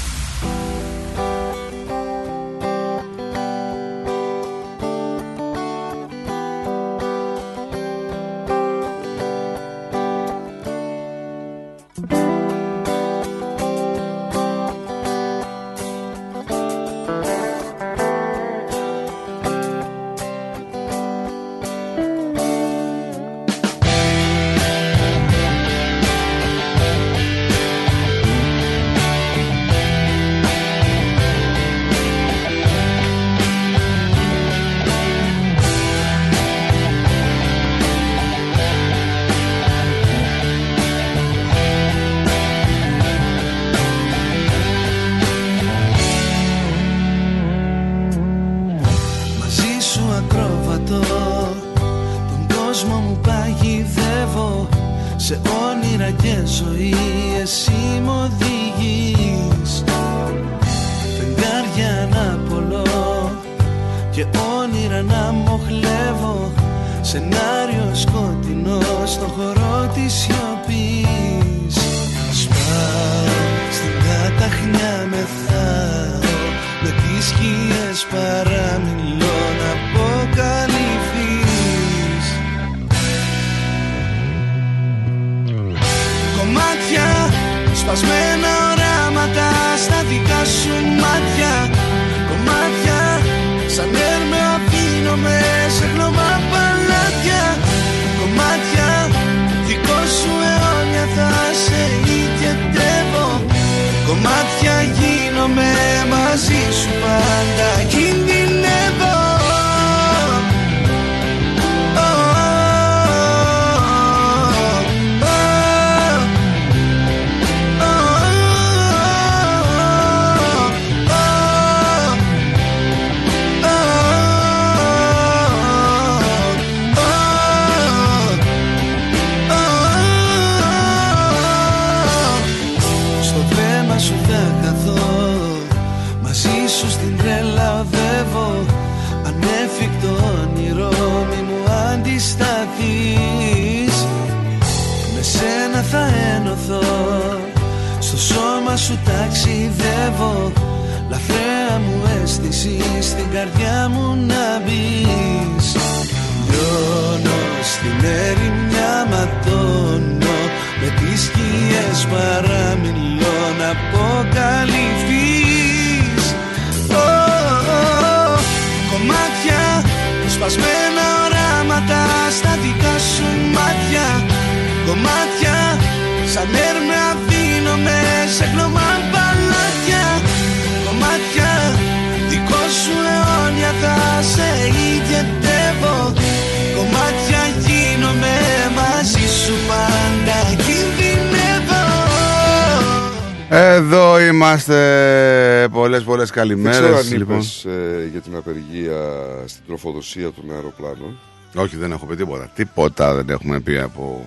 Πολλές 196.48 196.64
πολλές 196.64 196.64
Δεν 196.64 196.72
ξέρω 196.72 196.86
καλημέρες. 196.96 197.12
αν 197.12 197.18
Λοιπόν. 197.18 197.36
είπες, 197.36 197.66
ε, 197.66 198.08
για 198.12 198.22
την 198.22 198.36
απεργία 198.36 199.02
στην 199.46 199.64
τροφοδοσία 199.68 200.32
των 200.32 200.52
αεροπλάνων. 200.52 201.20
Όχι, 201.56 201.76
δεν 201.78 201.92
έχω 201.92 202.06
πει 202.06 202.16
τίποτα. 202.16 202.52
Τίποτα 202.56 203.14
δεν 203.14 203.30
έχουμε 203.30 203.60
πει 203.60 203.78
από. 203.78 204.26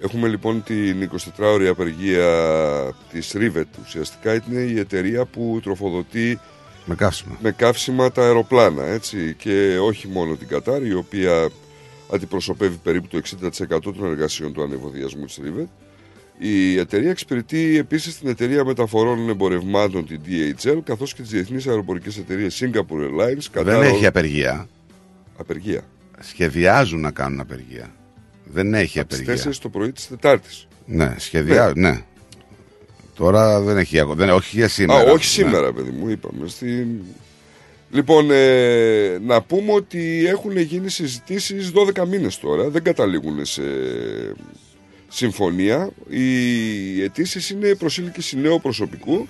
Έχουμε 0.00 0.28
λοιπόν 0.28 0.62
την 0.62 1.02
24ωρη 1.02 1.66
απεργία 1.66 2.28
της 3.12 3.34
Rivet. 3.36 3.64
Ουσιαστικά 3.84 4.34
είναι 4.34 4.60
η 4.60 4.78
εταιρεία 4.78 5.24
που 5.24 5.60
τροφοδοτεί 5.62 6.40
με 6.84 6.94
καύσιμα, 6.94 7.36
με 7.42 7.50
καύσιμα 7.50 8.12
τα 8.12 8.22
αεροπλάνα. 8.22 8.84
Έτσι. 8.84 9.34
Και 9.38 9.78
όχι 9.82 10.08
μόνο 10.08 10.34
την 10.36 10.48
Κατάρ, 10.48 10.82
η 10.82 10.94
οποία 10.94 11.48
αντιπροσωπεύει 12.12 12.76
περίπου 12.82 13.06
το 13.08 13.16
60% 13.16 13.80
των 13.80 14.04
εργασιών 14.04 14.52
του 14.52 14.62
ανεβοδιασμού 14.62 15.24
της 15.24 15.40
Rivet. 15.42 15.66
Η 16.38 16.78
εταιρεία 16.78 17.10
εξυπηρετεί 17.10 17.78
επίσης 17.78 18.18
την 18.18 18.28
εταιρεία 18.28 18.64
μεταφορών 18.64 19.28
εμπορευμάτων, 19.28 20.06
την 20.06 20.20
DHL, 20.26 20.78
καθώς 20.84 21.14
και 21.14 21.22
τις 21.22 21.30
διεθνείς 21.30 21.66
αεροπορικές 21.66 22.18
εταιρείες 22.18 22.62
Singapore 22.62 23.00
Airlines. 23.00 23.62
Δεν 23.64 23.80
Qatar 23.80 23.82
έχει 23.82 24.06
απεργία. 24.06 24.68
Απεργία. 25.36 25.80
Σχεδιάζουν 26.20 27.00
να 27.00 27.10
κάνουν 27.10 27.40
απεργία. 27.40 27.94
Δεν 28.44 28.74
έχει 28.74 28.98
Από 29.00 29.08
τις 29.08 29.20
απεργία. 29.20 29.50
4 29.50 29.54
το 29.62 29.68
πρωί 29.68 29.92
της 29.92 30.08
Τετάρτης. 30.08 30.66
Ναι, 30.86 31.14
σχεδιάζουν. 31.18 31.80
Ναι. 31.80 32.00
Τώρα 33.14 33.60
δεν 33.60 33.76
έχει 33.76 34.00
ακόμα. 34.00 34.14
Δεν, 34.14 34.30
όχι 34.30 34.56
για 34.56 34.68
σήμερα. 34.68 35.00
Α, 35.00 35.02
όχι 35.12 35.42
Ναι. 35.42 35.44
σήμερα, 35.46 35.72
παιδί 35.72 35.90
μου, 35.90 36.08
είπαμε. 36.08 36.48
Στην... 36.48 36.88
Λοιπόν, 37.90 38.30
ε, 38.30 39.18
να 39.18 39.42
πούμε 39.42 39.72
ότι 39.72 40.26
έχουν 40.26 40.56
γίνει 40.56 40.90
συζητήσεις 40.90 41.72
12 41.96 42.06
μήνες 42.08 42.38
τώρα, 42.38 42.68
δεν 42.68 42.82
καταλήγουν 42.82 43.44
σε 43.44 43.62
συμφωνία. 45.08 45.90
Οι 46.08 47.02
αιτήσεις 47.02 47.50
είναι 47.50 47.74
προσήλκηση 47.74 48.38
νέου 48.38 48.60
προσωπικού 48.60 49.26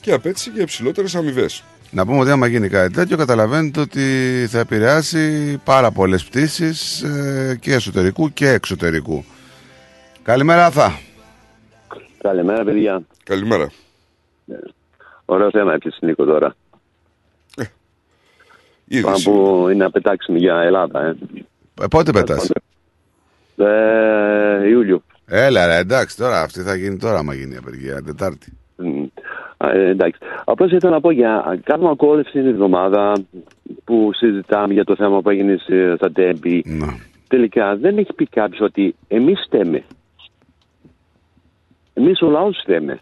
και 0.00 0.12
απέτηση 0.12 0.50
για 0.50 0.62
υψηλότερες 0.62 1.14
αμοιβές. 1.14 1.64
Να 1.90 2.06
πούμε 2.06 2.18
ότι 2.18 2.30
άμα 2.30 2.46
γίνει 2.46 2.68
κάτι 2.68 2.94
τέτοιο, 2.94 3.16
καταλαβαίνετε 3.16 3.80
ότι 3.80 4.00
θα 4.48 4.58
επηρεάσει 4.58 5.56
πάρα 5.64 5.90
πολλές 5.90 6.24
πτήσεις 6.24 7.04
και 7.60 7.72
εσωτερικού 7.72 8.32
και 8.32 8.48
εξωτερικού. 8.48 9.24
Καλημέρα, 10.22 10.66
Αθά. 10.66 10.98
Καλημέρα, 12.18 12.64
παιδιά. 12.64 13.02
Καλημέρα. 13.24 13.70
Ωραίος 15.24 15.52
θέμα 15.52 15.74
έπιασες 15.74 16.00
Νίκο 16.02 16.24
τώρα. 16.24 16.54
είδες, 18.84 19.02
Πάνω 19.02 19.18
που 19.24 19.68
είναι 19.68 19.84
απετάξιμη 19.84 20.38
για 20.38 20.60
Ελλάδα, 20.60 21.00
ε. 21.04 21.16
Ε, 21.82 21.86
πότε 21.90 22.12
πετάς; 22.12 22.50
Ε, 23.56 24.68
Ιούλιο. 24.68 25.02
Έλα 25.26 25.66
ρε, 25.66 25.76
εντάξει 25.76 26.16
τώρα, 26.16 26.40
αυτή 26.42 26.60
θα 26.60 26.74
γίνει 26.74 26.96
τώρα 26.96 27.18
άμα 27.18 27.34
γίνει 27.34 27.54
η 27.54 27.56
απεργία, 27.56 28.02
Τετάρτη. 28.02 28.52
Μμ. 28.76 29.04
Ε, 29.56 29.88
εντάξει. 29.88 30.20
Απλώς 30.44 30.72
ήθελα 30.72 30.92
να 30.92 31.00
πω 31.00 31.10
για 31.10 31.60
κάνουμε 31.64 31.90
ακόμα 31.90 32.22
την 32.22 32.46
εβδομάδα 32.46 33.12
που 33.84 34.10
συζητάμε 34.14 34.72
για 34.72 34.84
το 34.84 34.96
θέμα 34.96 35.20
που 35.22 35.30
έγινε 35.30 35.56
σε- 35.56 35.96
στα 35.96 36.12
Τέμπη. 36.12 36.62
Ναι. 36.66 36.86
Τελικά 37.28 37.76
δεν 37.76 37.98
έχει 37.98 38.12
πει 38.12 38.26
κάποιος 38.26 38.60
ότι 38.60 38.94
εμείς 39.08 39.42
φταίμε. 39.46 39.84
Εμείς 41.94 42.20
ο 42.22 42.30
λαός 42.30 42.58
φταίμε. 42.62 43.00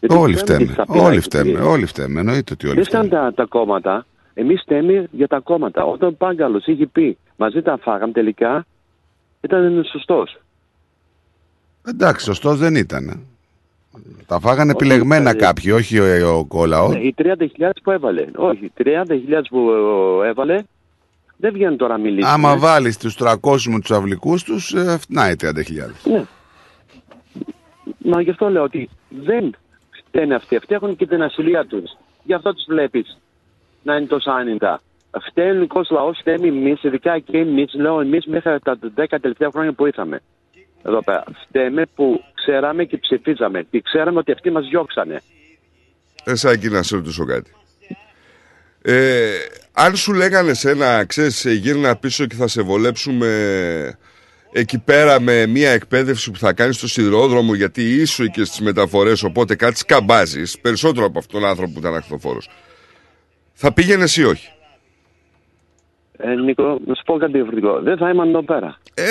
Γιατί 0.00 0.14
Όλοι 0.16 0.36
φταίμε 0.36 0.64
φταίμε, 0.64 0.72
στα 0.72 0.84
όλοι 0.88 0.98
πειράκια, 0.98 1.20
φταίμε, 1.20 1.44
κύριε. 1.50 1.66
όλοι 1.66 1.86
φταίμε, 1.86 2.20
εννοείται 2.20 2.52
ότι 2.52 2.66
όλοι 2.66 2.74
Δεν 2.76 2.84
φταίμε. 2.84 3.06
φτάνουν 3.06 3.24
τα, 3.24 3.34
τα 3.34 3.44
κόμματα. 3.48 4.06
Εμείς 4.34 4.60
φταίμε 4.62 5.08
για 5.10 5.26
τα 5.26 5.38
κόμματα. 5.40 5.84
Όταν 5.84 6.08
ο 6.08 6.12
Πάγκαλος 6.18 6.66
είχε 6.66 6.86
πει 6.86 7.18
μαζί 7.36 7.62
τα 7.62 7.78
φάγαμε 7.82 8.12
τελικά, 8.12 8.66
ήταν 9.40 9.84
σωστός. 9.90 10.38
Εντάξει, 11.86 12.24
σωστός 12.24 12.58
δεν 12.58 12.74
ήταν. 12.74 13.26
Τα 14.26 14.40
φάγανε 14.40 14.70
επιλεγμένα 14.70 15.30
ε, 15.30 15.34
κάποιοι, 15.34 15.72
όχι 15.74 15.98
ο, 15.98 16.38
ο, 16.50 16.58
ο 16.60 16.66
λαός. 16.66 16.94
Ναι, 16.94 16.98
οι 16.98 17.14
30.000 17.18 17.70
που 17.82 17.90
έβαλε. 17.90 18.26
Όχι, 18.36 18.64
οι 18.64 18.72
30.000 18.84 18.94
που 19.50 19.70
ε, 20.22 20.28
έβαλε 20.28 20.62
δεν 21.36 21.52
βγαίνουν 21.52 21.76
τώρα 21.76 21.96
να 21.96 22.02
μιλήσουν. 22.02 22.30
Άμα 22.30 22.58
βάλεις 22.58 22.96
τους 22.98 23.16
300 23.18 23.34
με 23.66 23.80
τους 23.80 23.90
αυλικούς 23.90 24.42
τους, 24.42 24.72
ε, 24.72 24.98
φτάνει 24.98 25.34
30.000. 25.40 25.50
Ναι. 26.04 26.24
Μα 27.98 28.20
γι' 28.20 28.30
αυτό 28.30 28.48
λέω 28.48 28.62
ότι 28.62 28.88
δεν 29.08 29.54
φταίνε 29.90 30.34
αυτοί. 30.34 30.56
Αυτοί 30.56 30.74
έχουν 30.74 30.96
και 30.96 31.06
την 31.06 31.22
ασυλία 31.22 31.66
τους. 31.66 31.96
Γι' 32.22 32.34
αυτό 32.34 32.54
τους 32.54 32.64
βλέπεις 32.68 33.18
να 33.82 33.96
είναι 33.96 34.06
τόσο 34.06 34.30
άνετα. 34.30 34.80
Φταίει 35.20 35.46
ο 35.46 35.48
ελληνικό 35.48 35.80
λαό, 35.90 36.12
φταίμε 36.12 36.46
εμείς, 36.46 36.82
ειδικά 36.82 37.18
και 37.18 37.38
εμείς, 37.38 37.74
λέω 37.74 38.00
εμείς 38.00 38.26
μέχρι 38.26 38.58
τα 38.60 38.78
10 38.96 39.04
τελευταία 39.20 39.50
χρόνια 39.52 39.72
που 39.72 39.86
ήρθαμε. 39.86 40.20
Εδώ 40.86 41.02
πέρα. 41.02 41.24
Φταίμε 41.48 41.86
που 41.94 42.24
ξέραμε 42.34 42.84
και 42.84 42.98
ψηφίζαμε. 42.98 43.66
Και 43.70 43.80
ξέραμε 43.80 44.18
ότι 44.18 44.32
αυτοί 44.32 44.50
μας 44.50 44.68
διώξανε. 44.68 45.22
Εσάκι 46.24 46.68
να 46.68 46.82
σε 46.82 46.96
ρωτήσω 46.96 47.24
κάτι. 47.24 47.50
Ε, 48.82 49.30
αν 49.72 49.96
σου 49.96 50.12
λέγανε 50.12 50.54
σένα, 50.54 51.04
ξέρεις, 51.04 51.44
ε, 51.44 51.52
γύρνα 51.52 51.96
πίσω 51.96 52.26
και 52.26 52.34
θα 52.34 52.48
σε 52.48 52.62
βολέψουμε 52.62 53.98
εκεί 54.52 54.78
πέρα 54.78 55.20
με 55.20 55.46
μια 55.46 55.70
εκπαίδευση 55.70 56.30
που 56.30 56.38
θα 56.38 56.52
κάνεις 56.52 56.76
στο 56.76 56.88
σιδηρόδρομο 56.88 57.54
γιατί 57.54 57.82
είσαι 57.94 58.26
και 58.26 58.44
στις 58.44 58.60
μεταφορές 58.60 59.22
οπότε 59.22 59.54
κάτι 59.54 59.78
σκαμπάζεις 59.78 60.58
περισσότερο 60.60 61.06
από 61.06 61.18
αυτόν 61.18 61.40
τον 61.40 61.48
άνθρωπο 61.48 61.72
που 61.72 61.78
ήταν 61.78 61.94
ακτοφόρος. 61.94 62.50
Θα 63.52 63.72
πήγαινε 63.72 64.04
ή 64.16 64.22
όχι; 64.22 64.48
Ε, 66.18 66.34
Νίκο, 66.34 66.78
να 66.86 66.94
σου 66.94 67.02
πω 67.04 67.16
κάτι 67.18 67.32
διαφορετικό. 67.32 67.80
Δεν 67.82 67.96
θα 67.96 68.10
ήμουν 68.10 68.28
εδώ 68.28 68.42
πέρα. 68.42 68.78
Ε, 68.94 69.02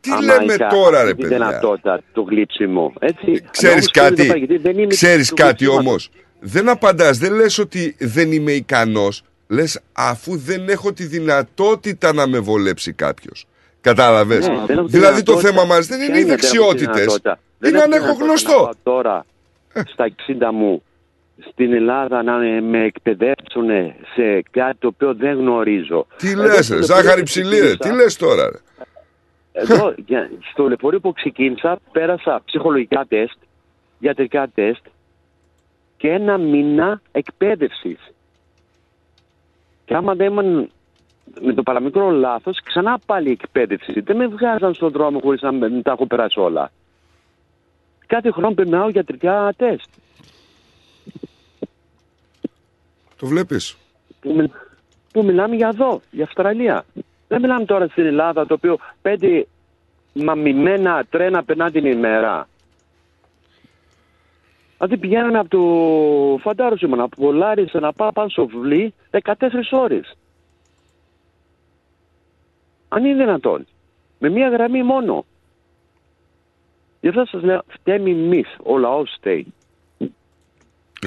τι 0.00 0.10
Άμα 0.10 0.20
λέμε 0.22 0.52
είχα 0.54 0.66
τώρα, 0.66 1.02
ρε 1.02 1.14
τη 1.14 1.20
παιδιά; 1.22 1.36
δυνατότητα 1.36 2.00
του 2.12 2.26
γλύψιμου. 2.30 2.92
Έτσι. 2.98 3.44
Ξέρεις 3.50 3.74
Όμως, 3.74 3.90
κάτι, 3.90 4.14
δεν 4.14 4.26
θα 4.26 4.30
πάει, 4.32 4.38
γιατί 4.38 4.56
δεν 4.56 4.78
είμαι 4.78 4.86
ξέρεις 4.86 5.28
του 5.28 5.34
κάτι 5.34 5.64
γλύψιματος. 5.64 5.86
όμως. 5.86 6.10
Δεν 6.40 6.68
απαντάς, 6.68 7.18
δεν 7.18 7.32
λες 7.34 7.58
ότι 7.58 7.96
δεν 7.98 8.32
είμαι 8.32 8.52
ικανός. 8.52 9.22
Λες 9.48 9.80
αφού 9.92 10.36
δεν 10.36 10.68
έχω 10.68 10.92
τη 10.92 11.04
δυνατότητα 11.04 12.12
να 12.12 12.26
με 12.28 12.38
βολέψει 12.38 12.92
κάποιος. 12.92 13.46
Κατάλαβες; 13.80 14.48
Ναι, 14.48 14.54
δεν 14.66 14.76
έχω 14.78 14.84
τη 14.86 14.90
δηλαδή 14.92 15.22
το 15.22 15.32
δυνατότητα. 15.32 15.48
θέμα 15.62 15.64
μας 15.74 15.86
δεν 15.86 16.00
είναι 16.00 16.06
οι 16.06 16.10
Ποια 16.10 16.20
είναι 16.20 16.36
δεν 16.36 16.38
έχω 16.54 16.74
τη 16.74 16.76
δεξιότητες. 16.76 16.94
δυνατότητα; 16.94 17.38
Δεν 17.58 17.70
Είναι 17.74 17.82
αν 17.82 17.90
τη 17.90 17.96
έχω 17.96 18.04
δυνατότητα 18.04 18.24
γνωστό. 18.24 18.56
να 18.56 18.62
πάω 18.62 18.72
τώρα 18.82 19.24
στα 19.92 20.04
60 20.04 20.52
μου 20.52 20.82
στην 21.52 21.72
Ελλάδα 21.72 22.22
να 22.22 22.32
με 22.60 22.84
εκπαιδεύσουν 22.84 23.68
σε 24.14 24.42
κάτι 24.50 24.76
το 24.78 24.86
οποίο 24.86 25.14
δεν 25.14 25.36
γνωρίζω. 25.38 26.06
Τι 26.16 26.30
Εδώ 26.30 26.42
λες 26.42 26.64
στο 26.64 26.74
ρε, 26.74 26.78
λεωφορείο 26.80 26.96
ζάχαρη 27.02 27.18
που 27.20 27.24
ψηλή 27.26 27.58
ρε, 27.58 27.66
ξεκίνησα- 27.66 27.88
τι 27.88 27.94
λες 28.02 28.16
τώρα 28.16 28.50
ρε; 28.50 28.58
Εδώ, 29.52 29.94
για- 30.06 30.30
στο 30.52 30.66
λεωφορείο 30.68 31.00
που 31.00 31.12
ξεκίνησα, 31.12 31.78
πέρασα 31.92 32.42
ψυχολογικά 32.44 33.04
τεστ, 33.08 33.36
ιατρικά 33.98 34.48
τεστ 34.54 34.82
και 35.96 36.08
ένα 36.08 36.38
μήνα 36.38 37.00
εκπαίδευσης. 37.12 37.98
Και 39.84 39.94
άμα 39.94 40.14
δεν 40.14 40.26
ήμουν 40.26 40.70
με 41.40 41.52
το 41.52 41.62
παραμικρό 41.62 42.10
λάθος, 42.10 42.60
ξανά 42.64 42.98
πάλι 43.06 43.30
εκπαίδευση. 43.30 44.00
Δεν 44.00 44.16
με 44.16 44.26
βγάζαν 44.26 44.74
στον 44.74 44.90
δρόμο 44.90 45.20
χωρίς 45.22 45.40
να 45.42 45.52
με- 45.52 45.82
τα 45.82 45.92
έχω 45.92 46.06
περάσει 46.06 46.40
όλα. 46.40 46.70
Κάθε 48.06 48.30
χρόνο 48.30 48.54
περνάω 48.54 48.88
ιατρικά 48.92 49.52
τεστ. 49.56 49.88
Το 53.20 53.26
βλέπεις; 53.26 53.76
Που, 54.20 54.34
μι- 54.34 54.52
που 55.12 55.24
μιλάμε 55.24 55.56
για 55.56 55.68
εδώ, 55.68 56.00
για 56.10 56.24
Αυστραλία. 56.24 56.84
Δεν 57.28 57.40
μιλάμε 57.40 57.64
τώρα 57.64 57.86
στην 57.88 58.06
Ελλάδα, 58.06 58.46
το 58.46 58.54
οποίο 58.54 58.78
πέντε 59.02 59.46
μαμημένα 60.12 61.04
τρένα 61.10 61.44
περνά 61.44 61.70
την 61.70 61.84
ημέρα. 61.86 62.48
Δηλαδή 64.78 64.96
πηγαίναμε 64.96 65.38
από 65.38 65.48
το 65.48 66.38
φαντάρο 66.38 66.76
ήμουν, 66.80 67.00
από 67.00 67.32
Λάρισα 67.32 67.80
να 67.80 67.92
πάω 67.92 68.12
πάνω 68.12 68.28
στο 68.28 68.46
βιβλί 68.46 68.94
14 69.10 69.34
ώρες. 69.70 70.16
Αν 72.88 73.04
είναι 73.04 73.24
δυνατόν. 73.24 73.66
Με 74.18 74.28
μία 74.28 74.48
γραμμή 74.48 74.82
μόνο. 74.82 75.24
Γι' 77.00 77.08
αυτό 77.08 77.24
σας 77.24 77.42
λέω, 77.42 77.62
φταίμε 77.68 78.10
εμείς, 78.10 78.56
ο 78.62 78.78
λαός 78.78 79.14
φταίει. 79.16 79.54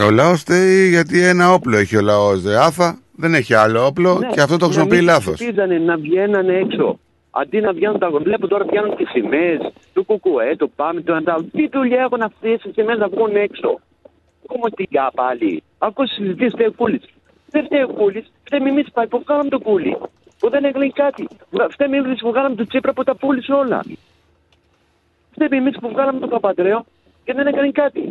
Ο 0.02 0.10
λαός 0.12 0.40
φταίει 0.40 0.90
γιατί 0.90 1.22
ένα 1.22 1.54
όπλο 1.54 1.78
έχει 1.78 1.98
ο 1.98 2.02
λαός. 2.02 2.46
Άφα 2.46 3.00
δεν 3.16 3.34
έχει 3.34 3.54
άλλο 3.54 3.86
όπλο 3.86 4.18
Ναι, 4.20 4.28
και 4.28 4.42
αυτό 4.42 4.58
το 4.58 4.66
να 4.66 4.72
χρησιμοποιεί 4.72 4.96
μην 4.96 5.06
λάθος. 5.06 5.34
ψηφίζανε, 5.34 5.78
να 5.78 5.98
βγαίνανε 5.98 6.54
έξω. 6.54 7.00
Αντί 7.32 7.60
να 7.60 7.74
βγαίνουν 7.74 8.00
τα 8.00 8.10
Βλέπω 8.10 8.48
τώρα 8.48 8.66
βγαίνουν 8.70 8.96
τι 8.96 9.06
σημαίες 9.06 9.60
του 9.94 10.04
Κουκουέ, 10.06 10.56
το 10.56 10.68
Πάμε, 10.76 11.02
το 11.02 11.14
Αντάου. 11.14 11.50
Τι 11.52 11.68
δουλειά 11.68 12.02
έχουν 12.02 12.22
αυτέ 12.22 12.50
οι 12.50 12.72
σημαίες 12.74 12.98
να 12.98 13.08
βγουν 13.08 13.36
έξω; 13.36 13.80
Κομμωτικά 14.48 15.12
πάλι. 15.16 15.64
Ακούω 15.78 16.06
συζητήσεις 16.08 16.54
φταίει 16.54 16.68
ο 16.68 16.72
Κούλης. 16.72 17.04
Δεν 17.50 17.66
φταίει 17.66 17.82
ο 17.82 17.88
Κούλης, 17.88 18.32
φταίμε 18.44 18.70
εμεί 18.70 18.84
που 19.10 19.22
βγάλαμε 19.26 19.50
τον 19.50 19.62
Κούλη. 19.62 19.98
Που 20.40 20.50
δεν 20.50 20.64
έκανε 20.64 20.92
κάτι. 20.94 21.28
Φταίμε 21.70 21.98
εμεί 21.98 22.16
που 22.16 22.30
βγάλαμε 22.30 22.56
τον 22.56 22.68
Τσίπρα 22.68 22.94
που 22.94 23.04
τα 23.04 23.16
πούλησε 23.16 23.52
όλα. 23.54 23.84
Φταίμε 25.32 25.58
εμεί 25.58 25.72
που 25.72 25.90
βγάλαμε 25.90 26.20
τον 26.20 26.30
Παπαντρέο 26.30 26.86
και 27.24 27.34
δεν 27.34 27.48
έκανε 27.48 27.72
κάτι. 27.72 28.02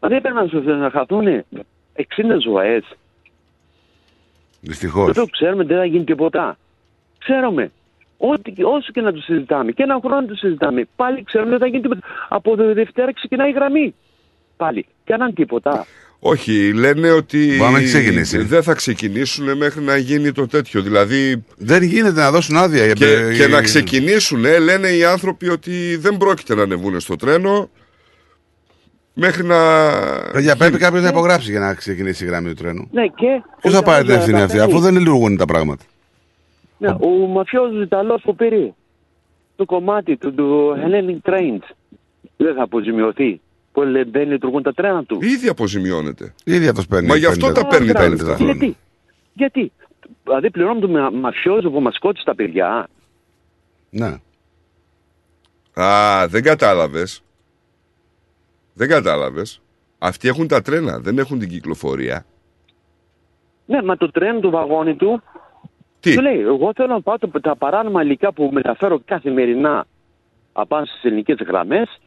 Μα 0.00 0.08
δεν 0.08 0.16
έπρεπε 0.18 0.40
να 0.40 0.46
σου- 0.46 0.64
να 0.64 0.90
χαθούν 0.90 1.26
60 1.92 2.38
ζωές. 2.42 2.84
Δυστυχώς. 4.60 5.08
Εδώ 5.08 5.26
ξέρουμε 5.26 5.64
δεν 5.64 5.76
θα 5.76 5.84
γίνει 5.84 6.04
τίποτα. 6.04 6.58
Ξέρουμε. 7.18 7.70
Ό,τι, 8.16 8.52
όσο 8.62 8.92
και 8.92 9.00
να 9.00 9.12
το 9.12 9.20
συζητάμε, 9.20 9.72
και 9.72 9.82
ένα 9.82 10.00
χρόνο 10.04 10.26
το 10.26 10.34
συζητάμε, 10.34 10.88
πάλι 10.96 11.22
ξέρουμε 11.24 11.50
δεν 11.50 11.58
θα 11.58 11.66
γίνει 11.66 11.80
τίποτα. 11.82 12.00
Από 12.28 12.56
τη 12.56 12.62
Δευτέρα 12.72 13.12
ξεκινάει 13.14 13.48
η 13.48 13.52
γραμμή. 13.52 13.94
Πάλι. 14.56 14.86
Και 15.04 15.12
αν 15.12 15.34
τίποτα. 15.34 15.86
Όχι, 16.20 16.72
λένε 16.72 17.10
ότι 17.10 17.46
Μπορεί 17.58 17.72
να 17.72 17.78
μην 17.78 17.86
ξεκινήσει. 17.86 18.38
δεν 18.38 18.62
θα 18.62 18.74
ξεκινήσουν 18.74 19.56
μέχρι 19.56 19.82
να 19.82 19.96
γίνει 19.96 20.32
το 20.32 20.46
τέτοιο. 20.46 20.82
Δηλαδή. 20.82 21.44
Δεν 21.56 21.82
γίνεται 21.82 22.20
να 22.20 22.30
δώσουν 22.30 22.56
άδεια. 22.56 22.92
Και, 22.92 23.06
Ε, 23.06 23.34
και 23.34 23.42
ε, 23.42 23.46
να 23.48 23.62
ξεκινήσουν, 23.62 24.40
λένε 24.40 24.88
οι 24.88 25.04
άνθρωποι 25.04 25.48
ότι 25.48 25.96
δεν 25.96 26.16
πρόκειται 26.16 26.54
να 26.54 26.62
ανεβούν 26.62 27.00
στο 27.00 27.16
τρένο 27.16 27.70
μέχρι 29.20 29.44
να. 29.44 29.56
Παιδιά, 30.32 30.56
πρέπει 30.56 30.78
κάποιος 30.78 31.02
να 31.02 31.08
υπογράψει 31.08 31.50
για 31.50 31.60
να 31.60 31.74
ξεκινήσει 31.74 32.24
η 32.24 32.26
γραμμή 32.26 32.48
του 32.48 32.54
τρένου. 32.54 32.88
Ναι, 32.90 33.06
και. 33.06 33.42
Ποιο 33.60 33.70
θα 33.70 33.82
πάρει 33.82 34.04
την 34.04 34.14
ευθύνη 34.14 34.40
αυτή, 34.40 34.58
αφού 34.58 34.78
δεν 34.78 34.96
λειτουργούν 34.96 35.36
τα 35.36 35.44
πράγματα. 35.44 35.84
Ναι, 36.78 36.88
ο 37.00 37.08
μαφιόζος 37.08 37.82
Ιταλός 37.82 38.20
που 38.24 38.34
πήρε 38.36 38.72
το 39.56 39.64
κομμάτι 39.64 40.16
του, 40.16 40.34
του 40.34 40.76
Hellenic 40.76 41.30
Trains 41.30 41.74
δεν 42.36 42.54
θα 42.54 42.62
αποζημιωθεί 42.62 43.40
που 43.72 43.82
λέ- 43.82 44.08
δεν 44.10 44.28
λειτουργούν 44.30 44.62
τα 44.62 44.72
τρένα 44.72 45.04
του. 45.04 45.18
Ήδη 45.22 45.48
αποζημιώνεται. 45.48 46.34
Ήδη 46.44 46.68
αυτός 46.68 46.86
παίρνει. 46.86 47.06
Μα 47.08 47.16
γι' 47.16 47.26
αυτό 47.26 47.46
50 47.48 47.52
τα 47.54 47.66
παίρνει 47.66 47.92
τα 47.92 48.00
50 48.04 48.08
λεφτά. 48.10 48.34
χρόνια. 48.34 48.52
Γιατί, 48.54 48.76
γιατί, 49.32 49.72
δηλαδή 50.24 50.50
πληρώνουμε 50.50 50.80
το 50.80 50.88
μα- 50.88 51.10
μαφιόζο 51.10 51.70
που 51.70 51.80
μας 51.80 51.94
σκότωσε 51.94 52.24
τα 52.24 52.34
παιδιά. 52.34 52.88
Ναι. 53.90 54.14
Α, 55.82 56.26
δεν 56.28 56.42
κατάλαβες. 56.42 57.22
Δεν 58.78 58.88
κατάλαβες. 58.88 59.60
Αυτοί 59.98 60.28
έχουν 60.28 60.48
τα 60.48 60.62
τρένα, 60.62 60.98
δεν 60.98 61.18
έχουν 61.18 61.38
την 61.38 61.48
κυκλοφορία. 61.48 62.26
Ναι, 63.66 63.82
μα 63.82 63.96
το 63.96 64.10
τρένο 64.10 64.40
του 64.40 64.50
βαγόνι 64.50 64.96
του 64.96 65.22
Τι; 66.00 66.14
του 66.14 66.22
λέει, 66.22 66.40
εγώ 66.40 66.72
θέλω 66.74 66.92
να 66.92 67.00
πάω 67.02 67.18
το- 67.18 67.40
τα 67.40 67.56
παράνομα 67.56 68.02
υλικά 68.02 68.32
που 68.32 68.50
μεταφέρω 68.52 69.00
καθημερινά 69.04 69.86
απάνω 70.52 70.84
στις 70.86 71.04
ελληνικές 71.04 71.36
γραμμές 71.46 71.98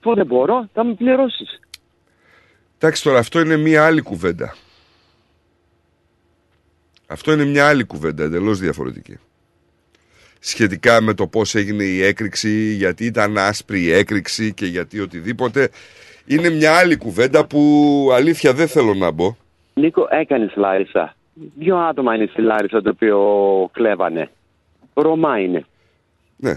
που 0.00 0.14
δεν 0.14 0.26
μπορώ, 0.26 0.68
θα 0.72 0.84
με 0.84 0.94
πληρώσεις. 0.94 1.60
Εντάξει 2.78 3.02
τώρα, 3.02 3.18
αυτό 3.18 3.40
είναι 3.40 3.56
μια 3.56 3.86
άλλη 3.86 4.00
κουβέντα. 4.02 4.54
Αυτό 7.06 7.32
είναι 7.32 7.44
μια 7.44 7.68
άλλη 7.68 7.84
κουβέντα, 7.84 8.24
εντελώς 8.24 8.58
διαφορετική. 8.58 9.18
Σχετικά 10.38 11.00
με 11.00 11.14
το 11.14 11.26
πώς 11.26 11.54
έγινε 11.54 11.84
η 11.84 12.02
έκρηξη, 12.02 12.72
γιατί 12.72 13.04
ήταν 13.04 13.38
άσπρη 13.38 13.80
η 13.80 13.92
έκρηξη 13.92 14.54
και 14.54 14.66
γιατί 14.66 15.00
οτιδήποτε. 15.00 15.70
Είναι 16.26 16.50
μια 16.50 16.76
άλλη 16.76 16.96
κουβέντα 16.96 17.46
που 17.46 17.60
αλήθεια 18.12 18.52
δεν 18.52 18.68
θέλω 18.68 18.94
να 18.94 19.10
μπω. 19.10 19.36
Νίκο, 19.74 20.06
έκανες 20.10 20.52
Λάρισα 20.56 21.16
Δύο 21.58 21.76
άτομα 21.76 22.14
είναι 22.14 22.26
στη 22.26 22.42
Λάρισα 22.42 22.82
το 22.82 22.90
οποίο 22.90 23.18
κλέβανε. 23.72 24.30
Ρωμά 24.94 25.38
είναι. 25.40 25.64
Ναι. 26.36 26.52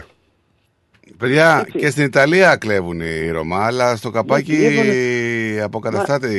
Παιδιά, 1.17 1.67
και 1.77 1.89
στην 1.89 2.03
Ιταλία 2.03 2.55
κλέβουν 2.55 2.99
οι 2.99 3.29
Ρωμά, 3.29 3.65
αλλά 3.65 3.95
στο 3.95 4.09
καπάκι 4.09 4.53
Ναι, 4.53 5.61
αποκαταστάται 5.61 6.29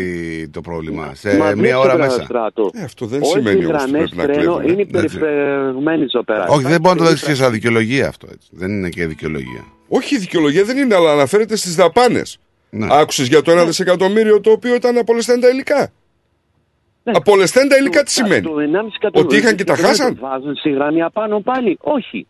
το 0.51 0.61
πρόβλημα. 0.61 1.15
Σε 1.15 1.37
Μα 1.37 1.45
μία 1.45 1.55
βλέπεις 1.55 1.75
ώρα 1.75 1.93
το 1.93 1.99
μέσα. 1.99 2.23
Στράτο. 2.23 2.71
Ε, 2.75 2.83
αυτό 2.83 3.07
δεν 3.07 3.23
Όλες 3.23 3.31
σημαίνει 3.33 3.61
οι 3.61 3.67
όμως 3.67 3.83
ότι 3.83 3.91
γραμμές 3.91 4.11
πρέπει 4.11 4.29
να 4.29 4.35
τρένο 4.35 4.57
κλέβουν. 4.57 4.73
είναι 4.73 4.85
περιφραγμένες 4.91 6.15
οπεράσεις. 6.15 6.55
Όχι, 6.55 6.65
δεν 6.65 6.81
μπορεί 6.81 6.99
να 6.99 7.07
το 7.07 7.13
δει 7.13 7.21
και 7.21 7.35
σαν 7.35 7.53
δικαιολογία 7.53 8.09
αυτό. 8.09 8.27
Έτσι. 8.33 8.49
Δεν 8.51 8.71
είναι 8.71 8.89
και 8.89 9.07
δικαιολογία. 9.07 9.65
Όχι, 9.89 10.15
η 10.15 10.19
δικαιολογία 10.19 10.65
δεν 10.65 10.77
είναι, 10.77 10.95
αλλά 10.95 11.13
αναφέρεται 11.13 11.57
στις 11.57 11.75
δαπάνες. 11.75 12.39
Ναι. 12.71 12.87
Άκουσες 12.91 13.27
για 13.27 13.43
το 13.43 13.51
ένα 13.51 13.65
δισεκατομμύριο 13.65 14.41
το 14.41 14.51
οποίο 14.51 14.75
ήταν 14.75 14.99
απολεσθέντα 14.99 15.49
υλικά; 15.51 15.93
Ναι. 17.03 17.13
Απολεσθέντα 17.17 17.77
υλικά 17.79 18.03
τι 18.03 18.11
σημαίνει; 18.11 18.43
Το 18.43 18.55
1,5 18.59 18.61
εκατομμύριο 18.97 19.21
Ότι 19.21 19.37
είχαν 19.37 19.57
και 19.57 19.65
τα 19.65 19.75
δεν 19.75 19.85
χάσαν; 19.85 20.15
το 20.15 20.21
Βάζουν 20.27 20.57
στη 20.57 20.71
γραμμή 20.71 21.03
απάνω 21.03 21.41
πάλι. 21.41 21.79
Όχι. 21.81 22.27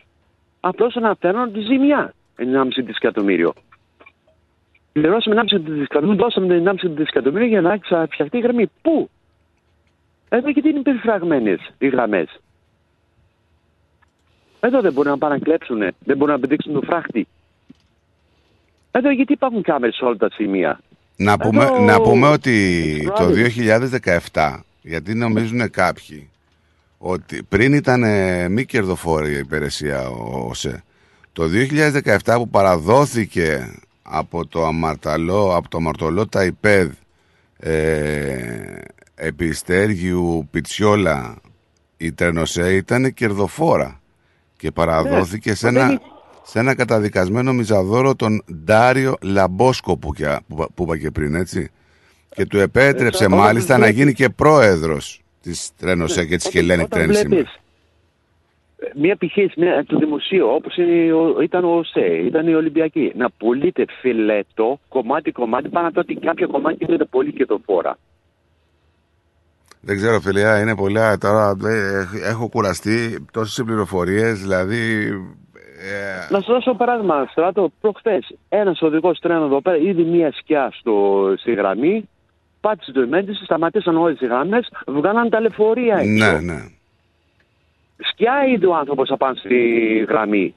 Απλώς 0.60 0.96
αναφέρουν 0.96 1.52
τη 1.52 1.60
ζημιά. 1.60 2.14
1,5 2.40 2.84
δισεκατομμύριο. 2.84 3.52
Πληρώσαμε 4.92 5.42
1,5 5.50 5.60
δισεκατομμύριο, 5.60 6.22
δώσαμε 6.24 6.62
1,5 6.64 6.74
δισεκατομμύριο 6.96 7.46
για 7.48 7.60
να 7.60 7.78
φτιαχτεί 8.10 8.36
η 8.36 8.40
γραμμή. 8.40 8.70
Πού; 8.82 9.10
Εδώ 10.28 10.50
γιατί 10.50 10.68
είναι 10.68 10.82
περιφραγμένε 10.82 11.56
οι 11.78 11.88
γραμμές. 11.88 12.40
Εδώ 14.60 14.80
δεν 14.80 14.92
μπορούν 14.92 15.10
να 15.10 15.18
πάνε 15.18 15.34
να 15.34 15.40
κλέψουν, 15.40 15.78
δεν 15.78 16.16
μπορούν 16.16 16.34
να 16.34 16.40
πηδήξουν 16.40 16.72
το 16.72 16.80
φράχτη. 16.86 17.26
Εδώ 18.90 19.10
γιατί 19.10 19.32
υπάρχουν 19.32 19.62
κάμερες 19.62 19.94
σε 19.94 20.04
όλα 20.04 20.16
τα 20.16 20.30
σημεία. 20.30 20.80
Να 21.16 21.38
πούμε, 21.38 21.64
Εδώ- 21.64 21.80
να 21.80 22.00
πούμε 22.00 22.28
ότι 22.28 23.10
το 23.16 23.24
Ράδι. 23.24 23.42
2017, 24.32 24.60
γιατί 24.82 25.14
νομίζουν 25.14 25.70
κάποιοι 25.70 26.30
ότι 26.98 27.42
πριν 27.42 27.72
ήταν 27.72 28.02
ε, 28.02 28.48
μη 28.48 28.64
κερδοφόρη 28.64 29.32
η 29.32 29.38
υπηρεσία 29.38 30.08
ο 30.08 30.46
ΟΣΕ, 30.48 30.82
το 31.32 31.44
2017 32.24 32.34
που 32.34 32.48
παραδόθηκε 32.48 33.74
από 34.02 34.46
το 34.46 34.66
αμαρταλό, 34.66 35.56
από 35.56 35.68
το 35.68 35.76
αμαρτωλό 35.76 36.26
Ταϊπέδ 36.28 36.90
ε, 37.58 38.78
επί 39.14 39.52
Στέργιου 39.52 40.48
Πιτσιόλα 40.50 41.36
η 41.96 42.12
Τρενοσέ 42.12 42.74
ήταν 42.74 43.14
κερδοφόρα 43.14 44.00
και 44.56 44.70
παραδόθηκε 44.70 45.54
σε, 45.54 45.66
μα 45.66 45.72
δεν 45.72 45.80
ένα, 45.82 45.90
είναι- 45.90 46.00
σε 46.42 46.58
ένα 46.58 46.74
καταδικασμένο 46.74 47.52
μιζαδόρο 47.52 48.14
τον 48.14 48.44
Ντάριο 48.64 49.16
Λαμπόσκο 49.20 49.96
που, 49.96 50.14
και- 50.14 50.38
που, 50.48 50.66
που 50.74 50.82
είπα 50.82 50.98
και 50.98 51.10
πριν 51.10 51.34
έτσι. 51.34 51.70
Και 52.34 52.46
του 52.46 52.58
επέτρεψε 52.58 53.22
Ε, 53.22 53.26
όταν 53.26 53.38
μάλιστα 53.38 53.72
να 53.72 53.78
βλέπεις- 53.78 53.98
γίνει 53.98 54.12
και 54.12 54.28
πρόεδρος 54.28 55.22
της 55.42 55.70
Τρενοσέ 55.76 56.24
και 56.24 56.36
της 56.36 56.48
Hellenic 56.52 56.82
Όταν 56.82 57.00
Train 57.00 57.04
βλέπεις 57.04 57.18
σήμερα. 57.18 57.40
ε, 57.40 57.50
μια 58.94 59.10
επιχείρηση 59.12 59.54
μια, 59.60 59.84
του 59.84 59.98
δημοσίου, 59.98 60.46
όπως 60.48 60.76
είναι 60.76 61.12
ο- 61.12 61.40
ήταν 61.40 61.64
ο 61.64 61.68
ΟΣΕ, 61.76 62.06
ήταν 62.06 62.46
η 62.46 62.54
Ολυμπιακή, 62.54 63.12
να 63.16 63.30
πουλείται 63.30 63.84
φιλέτο, 64.00 64.78
κομμάτι-κομμάτι, 64.88 65.68
πάνω 65.68 65.86
από 65.86 65.94
το 65.94 66.00
ότι 66.00 66.14
κάποια 66.14 66.46
κομμάτια 66.46 66.86
είναι 66.90 67.04
πολύ 67.04 67.32
κερδοφόρα. 67.32 67.98
Δεν 69.80 69.96
ξέρω, 69.96 70.20
φιλιά, 70.20 70.60
είναι 70.60 70.74
πολλά. 70.76 71.18
Τώρα 71.18 71.56
ε, 71.64 72.28
έχω 72.28 72.48
κουραστεί 72.48 73.24
τόσες 73.32 73.64
πληροφορίες, 73.64 74.40
δηλαδή. 74.40 75.06
ε, 76.28 76.32
Να 76.32 76.40
σου 76.40 76.52
δώσω 76.52 76.74
παράδειγμα, 76.74 77.26
Στράτο, 77.30 77.72
προχθέ 77.80 78.18
ένας 78.48 78.82
οδηγός 78.82 79.18
τρένο 79.18 79.44
εδώ 79.44 79.60
πέρα 79.60 79.76
είδε 79.76 80.02
μια 80.02 80.32
σκιά 80.32 80.70
στο, 80.78 81.24
στη 81.38 81.52
γραμμή, 81.54 82.08
πάτησε 82.60 82.92
το 82.92 83.00
εμέντηση, 83.00 83.44
σταματήσαν 83.44 83.96
όλες 83.96 84.20
οι 84.20 84.26
γραμμές, 84.26 84.68
βγάλαν 84.86 85.30
τα 85.30 85.40
λεωφορεία 85.40 85.96
έξω. 85.96 86.10
ναι, 86.10 86.40
ναι. 86.40 86.58
Σκιά 88.12 88.46
είδε 88.54 88.66
ο 88.66 88.76
άνθρωπο 88.76 89.02
απάνω 89.08 89.34
στη 89.34 89.56
γραμμή. 90.08 90.54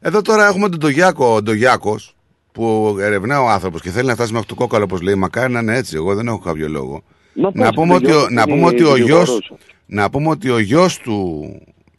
Εδώ 0.00 0.22
τώρα 0.22 0.46
έχουμε 0.46 0.68
τον 0.68 0.78
Ντογιάκο, 0.78 1.34
ο 1.34 1.42
Ντογιάκος, 1.42 2.16
που 2.52 2.96
ερευνά 3.00 3.40
ο 3.42 3.48
άνθρωπος 3.48 3.80
και 3.80 3.90
θέλει 3.90 4.06
να 4.08 4.14
φτάσει 4.14 4.32
μέχρι 4.32 4.46
το 4.48 4.54
κόκαλο, 4.54 4.84
όπως 4.84 5.00
λέει. 5.00 5.14
Μακάρι 5.14 5.52
να 5.52 5.60
είναι 5.60 5.76
έτσι. 5.76 5.96
Εγώ 5.96 6.14
δεν 6.14 6.26
έχω 6.26 6.38
κάποιο 6.38 6.68
λόγο. 6.68 7.02
Μα 7.34 7.50
να, 7.54 7.64
πώς, 7.64 7.74
πούμε 7.74 7.94
ότι, 7.94 8.06
ο- 8.06 8.08
Ντογιάκος 8.08 8.30
να, 8.30 8.42
είναι 8.42 8.52
πούμε 8.52 8.66
ότι 8.66 8.82
ο 8.84 8.94
δικηγόρος. 8.94 9.28
γιος, 9.28 9.52
να 9.86 10.10
πούμε 10.10 10.28
ότι 10.28 10.50
ο 10.50 10.58
γιος 10.58 10.98
του 10.98 11.44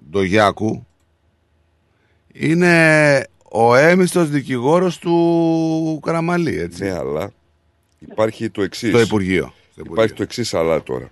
Ντογιάκου 0.09 0.85
είναι 2.33 3.25
ο 3.51 3.75
έμιστος 3.75 4.29
δικηγόρος 4.29 4.97
του 4.97 5.99
Καραμαλή, 6.05 6.59
έτσι. 6.59 6.83
Ναι, 6.83 6.91
αλλά 6.97 7.31
υπάρχει 7.99 8.49
το 8.49 8.61
εξής. 8.61 8.89
Στο 8.89 8.99
Υπουργείο. 9.01 9.53
Στο 9.71 9.81
Υπάρχει 9.85 10.13
το 10.13 10.23
εξής 10.23 10.53
αλλά 10.53 10.83
τώρα. 10.83 11.09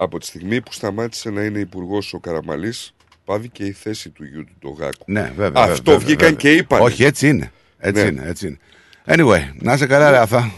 Από 0.00 0.18
τη 0.18 0.26
στιγμή 0.26 0.60
που 0.60 0.72
σταμάτησε 0.72 1.30
να 1.30 1.42
είναι 1.42 1.58
υπουργός 1.58 2.12
ο 2.14 2.18
Καραμαλής, 2.18 2.94
πάβει 3.24 3.48
και 3.48 3.64
η 3.64 3.72
θέση 3.72 4.10
του 4.10 4.24
γιου 4.24 4.44
του 4.44 4.52
Ντογάκου. 4.60 5.04
Ναι, 5.06 5.32
βέβαια. 5.36 5.62
Αυτό 5.62 5.90
βέβαια, 5.90 5.98
βγήκαν 5.98 6.28
βέβαια. 6.28 6.36
και 6.38 6.52
είπαν. 6.52 6.80
Όχι, 6.80 7.04
έτσι 7.04 7.28
είναι. 7.28 7.50
Έτσι 7.78 8.02
Ναι. 8.02 8.08
είναι, 8.08 8.22
έτσι 8.28 8.46
είναι. 8.46 8.58
Anyway, 9.06 9.40
να 9.62 9.72
είσαι 9.72 9.86
καλά, 9.86 10.10
ρε 10.10 10.18
Αθά. 10.18 10.50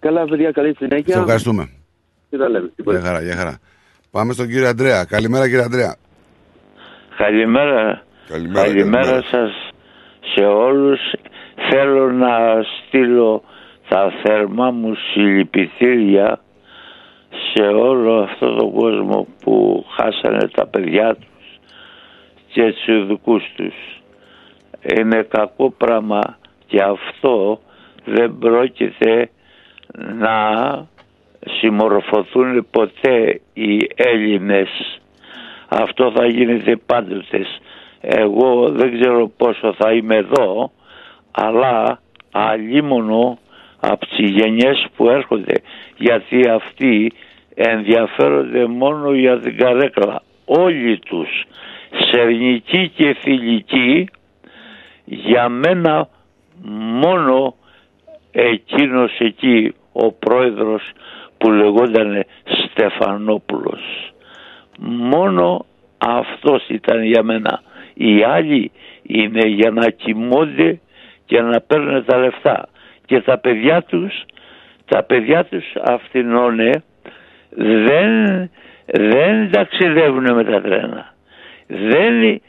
Καλά, 0.00 0.24
παιδιά, 0.24 0.50
καλή 0.50 0.74
συνέχεια. 0.78 1.14
Σε 1.14 1.20
ευχαριστούμε. 1.20 1.70
Και 2.30 2.36
τα 2.36 2.48
λέμε. 2.48 2.72
Γεια 2.76 3.00
χαρά, 3.00 3.22
γεια 3.22 3.36
χαρά. 3.36 3.58
Πάμε 4.10 4.32
στον 4.32 4.46
κύριο 4.48 4.68
Αντρέα. 4.68 5.04
Καλημέρα, 5.04 5.48
κύριε 5.48 5.64
Αντρέα. 5.64 5.96
Καλημέρα. 7.16 8.02
Καλημέρα, 8.28 8.66
καλημέρα 8.66 9.22
σας 9.22 9.50
σε 10.34 10.44
όλους. 10.44 11.00
Θέλω 11.70 12.12
να 12.12 12.28
στείλω 12.62 13.42
τα 13.88 14.12
θερμά 14.22 14.70
μου 14.70 14.94
συλληπιτήρια 14.94 16.40
σε 17.52 17.62
όλο 17.62 18.14
αυτό 18.22 18.54
τον 18.54 18.72
κόσμο 18.72 19.26
που 19.42 19.84
χάσανε 19.96 20.48
τα 20.48 20.66
παιδιά 20.66 21.14
τους 21.14 21.58
και 22.52 22.72
τους 22.72 23.06
δικούς 23.06 23.42
τους. 23.56 23.74
Είναι 24.96 25.22
κακό 25.22 25.70
πράγμα 25.70 26.38
και 26.66 26.82
αυτό 26.82 27.60
δεν 28.04 28.38
πρόκειται 28.38 29.30
να 30.18 30.36
συμμορφωθούν 31.60 32.66
ποτέ 32.70 33.40
οι 33.52 33.88
Έλληνες 33.94 34.68
αυτό 35.72 36.12
θα 36.16 36.26
γίνεται 36.26 36.76
πάντοτε. 36.76 37.46
Εγώ 38.00 38.68
δεν 38.70 39.00
ξέρω 39.00 39.28
πόσο 39.36 39.74
θα 39.78 39.92
είμαι 39.92 40.16
εδώ, 40.16 40.70
αλλά 41.30 42.00
αλλήμωνο 42.32 43.38
από 43.80 44.06
τις 44.06 44.30
γενιές 44.30 44.86
που 44.96 45.08
έρχονται, 45.10 45.54
γιατί 46.00 46.48
αυτοί 46.48 47.12
ενδιαφέρονται 47.54 48.66
μόνο 48.66 49.12
για 49.12 49.38
την 49.40 49.56
καρέκλα. 49.56 50.22
Όλοι 50.44 50.98
τους, 50.98 51.28
σερνικοί 52.10 52.88
και 52.88 53.16
θηλυκοί, 53.20 54.08
για 55.04 55.48
μένα 55.48 56.08
μόνο 57.02 57.54
εκείνος 58.32 59.18
εκεί 59.18 59.74
ο 59.92 60.12
πρόεδρος 60.12 60.82
που 61.38 61.50
λεγόταν 61.50 62.24
Στεφανόπουλος. 62.44 64.12
Μόνο 64.78 65.66
αυτός 65.98 66.68
ήταν 66.68 67.02
για 67.02 67.22
μένα. 67.22 67.62
Οι 67.94 68.22
άλλοι 68.22 68.70
είναι 69.02 69.48
για 69.48 69.70
να 69.70 69.90
κοιμώνται 69.90 70.80
και 71.24 71.40
να 71.40 71.60
παίρνουν 71.60 72.04
τα 72.04 72.18
λεφτά. 72.18 72.68
Και 73.06 73.20
τα 73.20 73.38
παιδιά 73.38 73.82
τους 73.82 74.24
τα 74.90 75.02
παιδιά 75.02 75.44
τους 75.44 75.64
αυτινώνε 75.84 76.82
δεν, 77.86 78.50
δεν 78.84 79.50
ταξιδεύουν 79.50 80.34
με 80.34 80.44
τα 80.44 80.60
τρένα. 80.60 81.14
Δεν, 81.66 82.40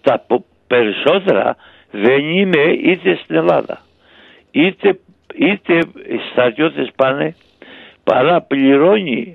τα 0.00 0.24
πο- 0.26 0.44
περισσότερα 0.66 1.56
δεν 1.90 2.18
είναι 2.18 2.60
είτε 2.82 3.18
στην 3.22 3.36
Ελλάδα. 3.36 3.80
Είτε, 4.50 4.98
είτε 5.34 5.74
οι 6.08 6.18
στρατιώτες 6.30 6.90
πάνε 6.96 7.34
παρά 8.04 8.40
πληρώνει 8.42 9.34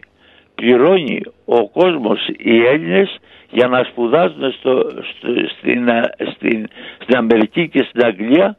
πληρώνει 0.56 1.22
ο 1.46 1.70
κόσμος 1.70 2.28
οι 2.38 2.66
Έλληνες 2.66 3.20
για 3.50 3.68
να 3.68 3.84
σπουδάζουν 3.84 4.52
στο, 4.52 4.90
στο, 4.90 5.28
στην, 5.58 5.90
α, 5.90 6.10
στην, 6.36 6.68
στην 7.02 7.18
Αμερική 7.18 7.70
και 7.70 7.86
στην 7.90 8.06
Αγγλία 8.06 8.58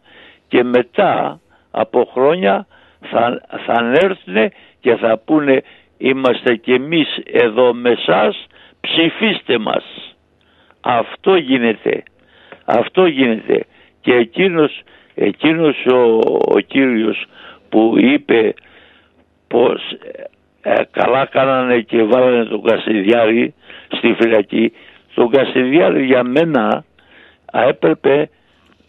και 0.49 0.62
μετά 0.62 1.41
από 1.70 2.10
χρόνια 2.12 2.66
θα, 3.10 3.41
θα 3.66 3.91
έρθουν 3.92 4.52
και 4.81 4.97
θα 4.97 5.18
πούνε 5.24 5.62
είμαστε 5.99 6.55
κι 6.57 6.73
εμείς 6.73 7.18
εδώ 7.24 7.74
με 7.74 7.94
σας 8.07 8.47
ψηφίστε 8.81 9.58
μας 9.58 9.84
αυτό 10.84 11.36
γίνεται. 11.36 12.02
Αυτό 12.65 13.07
γίνεται. 13.07 13.65
Και 14.00 14.12
εκείνος, 14.15 14.81
εκείνος 15.15 15.86
ο, 15.86 16.18
ο 16.55 16.58
κύριος 16.66 17.24
που 17.68 17.94
είπε 17.97 18.55
πως 19.49 19.81
ε, 20.62 20.83
καλά 20.91 21.26
κάνανε 21.26 21.81
και 21.81 22.02
βάλανε 22.02 22.44
τον 22.44 22.62
Κασιδιάρη 22.62 23.55
στη 23.97 24.16
φυλακή. 24.20 24.73
Τον 25.15 25.31
Κασιδιάρη 25.31 26.05
για 26.05 26.23
μένα 26.23 26.84
α, 27.52 27.62
έπρεπε 27.68 28.28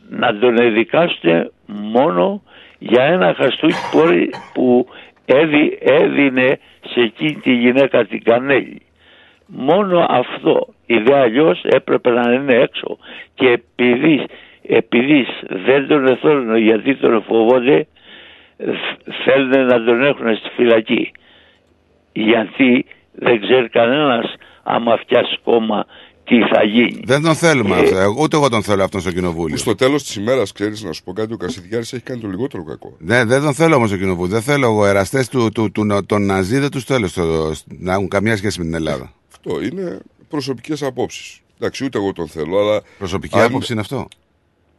να 0.09 0.37
τον 0.37 0.57
εδικάσουν 0.57 1.51
μόνο 1.67 2.41
για 2.89 3.03
ένα 3.03 3.33
χαστούκι 3.37 3.73
που, 3.91 3.99
που 4.53 4.87
έδι, 5.25 5.77
έδινε 5.81 6.59
σε 6.85 6.99
εκείνη 7.01 7.33
τη 7.35 7.53
γυναίκα 7.53 8.05
την 8.05 8.23
Κανέλη. 8.23 8.81
Μόνο 9.47 10.05
αυτό. 10.09 10.67
Ιδε 10.85 11.15
αλλιώς 11.15 11.61
έπρεπε 11.63 12.09
να 12.09 12.33
είναι 12.33 12.53
έξω. 12.55 12.97
Και 13.33 13.47
επειδή, 13.47 14.25
επειδή 14.67 15.27
δεν 15.47 15.87
τον 15.87 16.07
εθώρουν 16.07 16.55
γιατί 16.57 16.95
τον 16.95 17.23
φοβόνται, 17.23 17.87
θ- 18.57 19.13
θέλουν 19.23 19.65
να 19.65 19.83
τον 19.83 20.03
έχουν 20.03 20.35
στη 20.35 20.49
φυλακή. 20.55 21.11
Γιατί 22.13 22.85
δεν 23.11 23.41
ξέρει 23.41 23.69
κανένας 23.69 24.33
άμα 24.63 24.97
φτιάσει 24.97 25.37
κόμμα 25.43 25.85
τι 26.25 26.35
θα 26.53 26.63
γίνει. 26.63 26.99
Δεν 27.05 27.21
τον 27.21 27.35
θέλουμε 27.35 27.75
Ε, 27.75 27.79
αυτό. 27.79 27.97
Εγώ- 27.97 28.21
Ούτε 28.23 28.35
εγώ 28.37 28.49
τον 28.49 28.63
θέλω 28.63 28.83
αυτόν 28.83 29.01
στο 29.01 29.11
κοινοβούλιο. 29.11 29.55
Που 29.55 29.61
στο 29.61 29.75
τέλος 29.75 30.03
της 30.03 30.15
ημέρας, 30.15 30.51
ξέρεις 30.51 30.83
να 30.83 30.91
σου 30.93 31.03
πω 31.03 31.13
κάτι, 31.13 31.33
ο 31.33 31.37
Κασιδιάρης 31.37 31.93
έχει 31.93 32.03
κάνει 32.03 32.21
το 32.21 32.27
λιγότερο 32.27 32.63
κακό. 32.63 32.95
Ναι, 32.99 33.25
δεν 33.25 33.41
τον 33.41 33.53
θέλω 33.53 33.75
όμως 33.75 33.89
στο 33.89 33.97
κοινοβούλιο. 33.97 34.33
Δεν 34.33 34.41
θέλω 34.41 34.65
εγώ 34.65 34.85
εραστές 34.85 35.29
του, 35.29 35.51
του, 35.51 35.71
του, 35.71 36.03
των 36.05 36.25
Ναζί, 36.25 36.57
δεν 36.59 36.69
τους 36.71 36.83
θέλω 36.83 37.07
στο, 37.07 37.51
να 37.67 37.93
έχουν 37.93 38.07
καμία 38.07 38.37
σχέση 38.37 38.59
με 38.59 38.65
την 38.65 38.73
Ελλάδα. 38.73 39.11
Αυτό 39.31 39.61
είναι 39.61 39.99
προσωπικές 40.29 40.83
απόψεις. 40.83 41.39
Εντάξει, 41.59 41.85
ούτε 41.85 41.97
εγώ 41.97 42.13
τον 42.13 42.27
θέλω, 42.27 42.59
αλλά. 42.59 42.81
Προσωπική 42.97 43.39
άποψη 43.39 43.71
είναι 43.71 43.81
αυτό. 43.81 44.07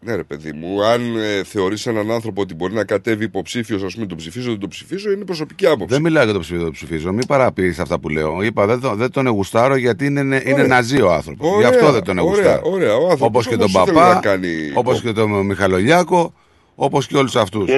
Ναι, 0.01 0.15
ρε 0.17 0.23
παιδί 0.25 0.53
μου, 0.53 0.83
αν 0.85 1.17
ε, 1.17 1.43
θεωρείς 1.45 1.87
έναν 1.87 2.11
άνθρωπο 2.11 2.41
ότι 2.43 2.55
μπορεί 2.55 2.75
να 2.75 2.85
κατέβει 2.85 3.25
υποψήφιος, 3.25 3.83
ας 3.83 3.95
πούμε, 3.95 4.07
τον 4.07 4.17
ψηφίζω, 4.17 4.51
δεν 4.51 4.61
τον 4.61 4.69
ψηφίζω, 4.69 5.11
είναι 5.11 5.25
προσωπική 5.25 5.67
άποψη. 5.67 5.87
Δεν 5.95 6.03
μιλάω 6.03 6.25
για 6.25 6.33
το 6.33 6.39
ψηφίζω, 6.39 6.65
το 6.65 6.71
ψηφίζω. 6.71 7.13
Μην 7.13 7.27
παραποιείς 7.27 7.79
αυτά 7.79 8.01
που 8.01 8.09
λέω. 8.09 8.43
Είπα 8.43 8.67
δεν, 8.67 8.81
τον- 8.81 8.97
δεν 8.97 9.11
τον 9.13 9.27
εγουστάρω 9.27 9.77
γιατί 9.77 10.07
είναι, 10.07 10.21
είναι 10.21 10.53
Ωραία. 10.53 10.67
ναζί 10.67 11.03
ο 11.03 11.13
άνθρωπος. 11.13 11.49
Γι' 11.49 11.55
Ωραία, 11.55 11.69
αυτό 11.69 11.91
δεν 11.93 12.05
τον 12.05 12.19
ωραία, 12.19 12.31
εγουστάρω. 12.33 12.71
ωραία. 12.71 12.95
Ο 12.95 13.09
άνθρωπος 13.11 13.27
Όπως 13.27 13.47
και 13.49 13.55
όμως 13.55 13.73
τον 13.73 13.83
ήθελε 13.83 13.99
Παπά, 13.99 14.15
να 14.15 14.21
κάνει 14.21 14.49
όπως 14.75 15.01
και 15.03 15.13
τον 15.13 15.47
Μιχαλολιάκο, 15.47 16.33
όπως 16.75 17.07
και 17.07 17.17
όλους 17.17 17.37
αυτούς. 17.37 17.71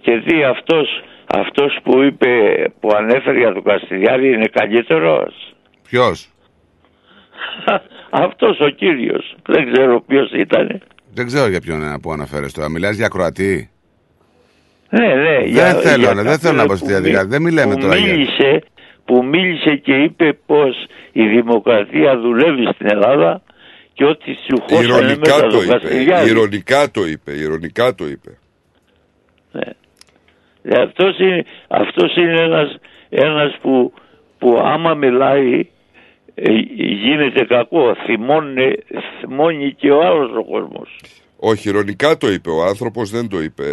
Και 0.00 0.16
δει 0.26 0.44
αυτός, 0.44 0.88
αυτός 1.26 1.78
που 1.82 2.02
είπε, 2.02 2.28
που 2.80 2.88
ανέφερε 2.96 3.38
για 3.38 3.52
τον 3.52 3.62
Καστιδιάρη 3.62 4.32
είναι 4.32 4.46
καλύτερος. 4.52 5.54
Ποιος; 5.88 6.28
αυτός 8.26 8.60
ο 8.60 8.68
κύριος. 8.68 9.36
Δεν 9.46 9.72
ξέρω 9.72 10.00
ποιος 10.06 10.32
ήταν. 10.32 10.80
Δεν 11.14 11.26
ξέρω 11.26 11.48
για 11.48 11.60
ποιον 11.60 11.82
ε, 11.82 11.98
που 12.02 12.12
αναφέρεις 12.12 12.52
τώρα. 12.52 12.68
Μιλάς 12.68 12.96
για 12.96 13.08
Κροατή. 13.08 13.70
Ναι, 14.90 15.06
ναι. 15.06 15.38
Δεν 15.38 15.46
για- 15.46 15.74
θέλω, 15.74 16.02
για 16.02 16.14
ναι, 16.14 16.22
δεν 16.22 16.30
κάποιον 16.32 16.38
θέλω 16.38 16.56
να 16.56 16.62
πω 16.66 16.72
που 16.72 16.76
στη 16.76 16.86
διαδικασία. 16.86 17.20
μι- 17.22 17.30
Δεν 17.30 17.42
μιλάμε 17.42 17.74
που 17.74 17.80
τώρα 17.80 17.96
για- 17.96 18.12
Μίλησε, 18.12 18.62
που 19.04 19.24
μίλησε 19.24 19.76
και 19.76 19.92
είπε 19.94 20.32
πως 20.46 20.86
η 21.12 21.26
δημοκρατία 21.28 22.18
δουλεύει 22.18 22.64
στην 22.74 22.86
Ελλάδα 22.90 23.42
και 23.92 24.04
ότι 24.04 24.32
σου 24.34 24.60
χώσανε 24.62 24.84
Ηρωνικά 24.84 25.34
μέσα 25.34 25.40
το 25.40 25.48
τον 25.48 25.62
είπε. 25.64 25.72
Καστιδιάρη. 25.72 26.28
Ηρωνικά 26.30 26.90
το 26.90 27.06
είπε. 27.06 27.32
Ηρωνικά 27.32 27.94
το 27.94 28.06
είπε. 28.06 28.38
Ε, 29.52 29.70
Αυτός 30.82 31.18
είναι, 31.18 31.44
αυτός 31.68 32.16
είναι 32.16 32.40
ένας, 32.40 32.76
ένας 33.08 33.56
που, 33.62 33.92
που 34.38 34.58
άμα 34.64 34.94
μιλάει 34.94 35.58
ε, 35.60 35.66
γίνεται 37.04 37.44
κακό. 37.44 37.94
Θυμώνει, 38.06 38.74
θυμώνει 39.20 39.72
και 39.72 39.90
ο 39.90 40.00
άλλος 40.06 40.30
ο 40.36 40.44
κόσμος. 40.44 41.00
Όχι, 41.36 41.68
ηρωνικά 41.68 42.16
το 42.16 42.30
είπε. 42.30 42.50
Ο 42.50 42.64
άνθρωπος 42.64 43.10
δεν 43.10 43.28
το 43.28 43.42
είπε 43.42 43.64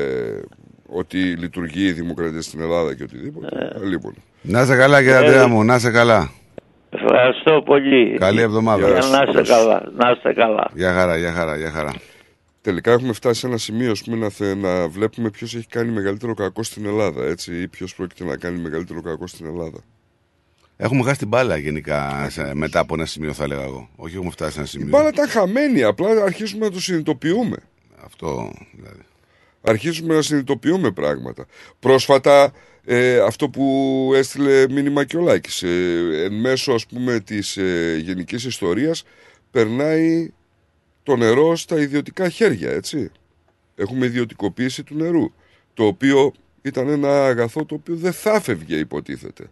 ότι 0.87 1.17
λειτουργεί 1.17 1.85
η 1.85 1.91
δημοκρατία 1.91 2.41
στην 2.41 2.61
Ελλάδα 2.61 2.95
και 2.95 3.03
οτιδήποτε. 3.03 3.47
Ε. 3.81 3.85
Λοιπόν. 3.85 4.13
Να 4.41 4.65
σε 4.65 4.75
καλά, 4.75 4.97
κύριε 4.99 5.15
Ε, 5.15 5.17
Αντρέα 5.17 5.47
μου, 5.47 5.63
να 5.63 5.79
σε 5.79 5.91
καλά. 5.91 6.29
Ευχαριστώ 6.89 7.61
πολύ. 7.65 8.17
Καλή 8.17 8.41
εβδομάδα. 8.41 8.87
Για 8.87 9.17
να 9.17 9.23
είστε 9.27 9.53
καλά. 9.53 9.91
Να 9.95 10.11
είστε 10.11 10.33
καλά. 10.33 10.71
Γεια 10.73 10.93
χαρά, 10.93 11.17
γεια 11.17 11.31
χαρά, 11.31 11.57
γεια 11.57 11.71
χαρά. 11.71 11.93
Τελικά 12.61 12.91
έχουμε 12.91 13.13
φτάσει 13.13 13.39
σε 13.39 13.47
ένα 13.47 13.57
σημείο 13.57 13.91
ας 13.91 14.03
πούμε, 14.03 14.17
να, 14.17 14.29
θε, 14.29 14.55
να 14.55 14.87
βλέπουμε 14.87 15.29
ποιος 15.29 15.55
έχει 15.55 15.67
κάνει 15.67 15.91
μεγαλύτερο 15.91 16.33
κακό 16.33 16.63
στην 16.63 16.85
Ελλάδα. 16.85 17.25
Έτσι, 17.25 17.61
ή 17.61 17.67
ποιος 17.67 17.95
πρόκειται 17.95 18.23
να 18.23 18.37
κάνει 18.37 18.59
μεγαλύτερο 18.59 19.01
κακό 19.01 19.27
στην 19.27 19.45
Ελλάδα. 19.45 19.83
Έχουμε 20.83 21.03
χάσει 21.03 21.19
την 21.19 21.27
μπάλα 21.27 21.57
γενικά 21.57 22.27
σε- 22.29 22.53
μετά 22.55 22.79
από 22.79 22.93
ένα 22.93 23.05
σημείο, 23.05 23.33
θα 23.33 23.43
έλεγα 23.43 23.63
εγώ. 23.63 23.89
Όχι, 23.95 24.15
έχουμε 24.15 24.31
φτάσει 24.31 24.51
σε 24.51 24.57
ένα 24.57 24.67
Η 24.67 24.71
σημείο. 24.71 24.87
μπάλα 24.87 25.07
ήταν 25.09 25.27
χαμένη. 25.29 25.83
Απλά 25.83 26.23
αρχίζουμε 26.23 26.65
να 26.65 26.71
το 26.71 26.79
συνειδητοποιούμε. 26.81 27.57
Αυτό 28.03 28.53
δηλαδή. 28.75 28.99
Αρχίζουμε 29.61 30.15
να 30.15 30.21
συνειδητοποιούμε 30.21 30.91
πράγματα. 30.91 31.45
Πρόσφατα 31.79 32.51
ε, 32.85 33.19
αυτό 33.19 33.49
που 33.49 34.11
έστειλε 34.15 34.65
μήνυμα 34.69 35.03
και 35.05 35.17
ο 35.17 35.21
Λάκης, 35.21 35.63
ε, 35.63 36.23
εν 36.23 36.33
μέσω 36.33 36.73
ας 36.73 36.85
πούμε 36.85 37.19
της 37.19 37.57
ε, 37.57 37.97
γενικής 38.03 38.43
ιστορίας 38.45 39.03
περνάει 39.51 40.33
το 41.03 41.15
νερό 41.15 41.55
στα 41.55 41.79
ιδιωτικά 41.81 42.29
χέρια, 42.29 42.71
έτσι. 42.71 43.11
Έχουμε 43.75 44.05
ιδιωτικοποίηση 44.05 44.83
του 44.83 44.95
νερού, 44.95 45.31
το 45.73 45.85
οποίο 45.85 46.33
ήταν 46.61 46.87
ένα 46.89 47.25
αγαθό 47.25 47.65
το 47.65 47.75
οποίο 47.75 47.95
δεν 47.95 48.13
θα 48.13 48.39
φεύγε 48.41 48.75
υποτίθεται. 48.75 49.49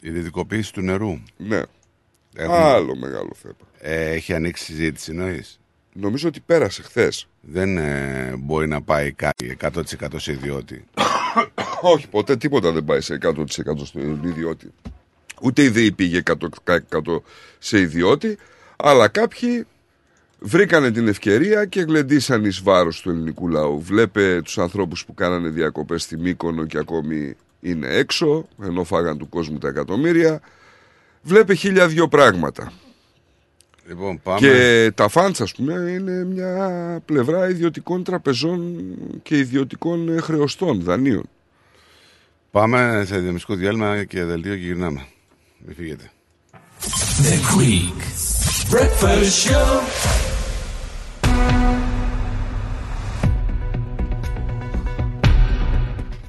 Η 0.00 0.10
διδικοποίηση 0.10 0.72
του 0.72 0.80
νερού. 0.80 1.18
Ναι. 1.36 1.62
Έχουμε- 2.36 2.56
Άλλο 2.58 2.96
μεγάλο 2.96 3.30
θέμα. 3.42 3.54
Ε, 3.80 4.10
έχει 4.10 4.34
ανοίξει 4.34 4.64
συζήτηση, 4.64 5.10
εννοείς; 5.10 5.60
Νομίζω 5.92 6.28
ότι 6.28 6.40
πέρασε 6.40 6.82
χθες. 6.82 7.28
Δεν 7.40 7.78
ε, 7.78 8.34
μπορεί 8.38 8.68
να 8.68 8.82
πάει 8.82 9.12
κάτι 9.12 9.56
100% 9.60 9.80
σε 10.16 10.32
ιδιώτη. 10.32 10.84
Όχι, 11.94 12.08
ποτέ 12.08 12.36
τίποτα 12.36 12.72
δεν 12.72 12.84
πάει 12.84 13.00
σε 13.00 13.18
100% 13.22 13.44
στον 13.84 14.24
ιδιώτη. 14.24 14.72
Ούτε 15.42 15.62
η 15.62 15.68
ΔΕΗ 15.68 15.92
πήγε 15.92 16.22
100% 16.24 17.20
σε 17.58 17.80
ιδιώτη, 17.80 18.38
αλλά 18.76 19.08
κάποιοι 19.08 19.66
βρήκανε 20.38 20.90
την 20.90 21.08
ευκαιρία 21.08 21.64
και 21.64 21.80
γλεντήσαν 21.80 22.44
εις 22.44 22.62
βάρος 22.62 23.00
του 23.00 23.10
ελληνικού 23.10 23.48
λαού. 23.48 23.80
Βλέπε 23.82 24.40
τους 24.44 24.58
ανθρώπους 24.58 25.04
που 25.04 25.14
κάνανε 25.14 25.48
διακοπές 25.48 26.02
στη 26.02 26.16
Μύκονο 26.16 26.66
και 26.66 26.78
ακόμη 26.78 27.36
είναι 27.60 27.86
έξω, 27.86 28.48
ενώ 28.62 28.84
φάγαν 28.84 29.18
του 29.18 29.28
κόσμου 29.28 29.58
τα 29.58 29.68
εκατομμύρια. 29.68 30.40
Βλέπε 31.22 31.54
χίλια 31.54 31.88
δυο 31.88 32.08
πράγματα. 32.08 32.72
Λοιπόν, 33.88 34.20
πάμε. 34.22 34.38
Και 34.38 34.92
τα 34.94 35.08
φάντσα, 35.08 35.42
ας 35.42 35.54
πούμε, 35.54 35.72
είναι 35.72 36.24
μια 36.24 37.02
πλευρά 37.04 37.48
ιδιωτικών 37.48 38.04
τραπεζών 38.04 38.84
και 39.22 39.38
ιδιωτικών 39.38 40.08
ε, 40.08 40.20
χρεωστών, 40.20 40.82
δανείων. 40.82 41.28
Πάμε 42.50 43.04
σε 43.06 43.18
διαμιστικό 43.18 43.54
διάλειμμα 43.54 44.04
και 44.04 44.24
δελτίο 44.24 44.54
και 44.54 44.64
γυρνάμε. 44.64 45.06
Μην 45.58 45.74
φύγετε. 45.76 46.10
The 47.22 47.36
Greek 47.56 47.98
Breakfast 48.70 49.32
Show. 49.44 49.80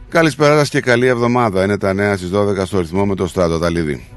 Καλησπέρα 0.10 0.58
σας 0.58 0.70
και 0.70 0.80
καλή 0.80 1.08
εβδομάδα. 1.08 1.64
Είναι 1.64 1.78
τα 1.78 1.94
νέα 1.94 2.18
στις 2.18 2.30
12 2.34 2.66
στο 2.66 2.80
ρυθμό 2.80 3.06
με 3.06 3.16
το 3.16 3.28
Στράτο 3.28 3.60
Ταλίδη. 3.60 4.08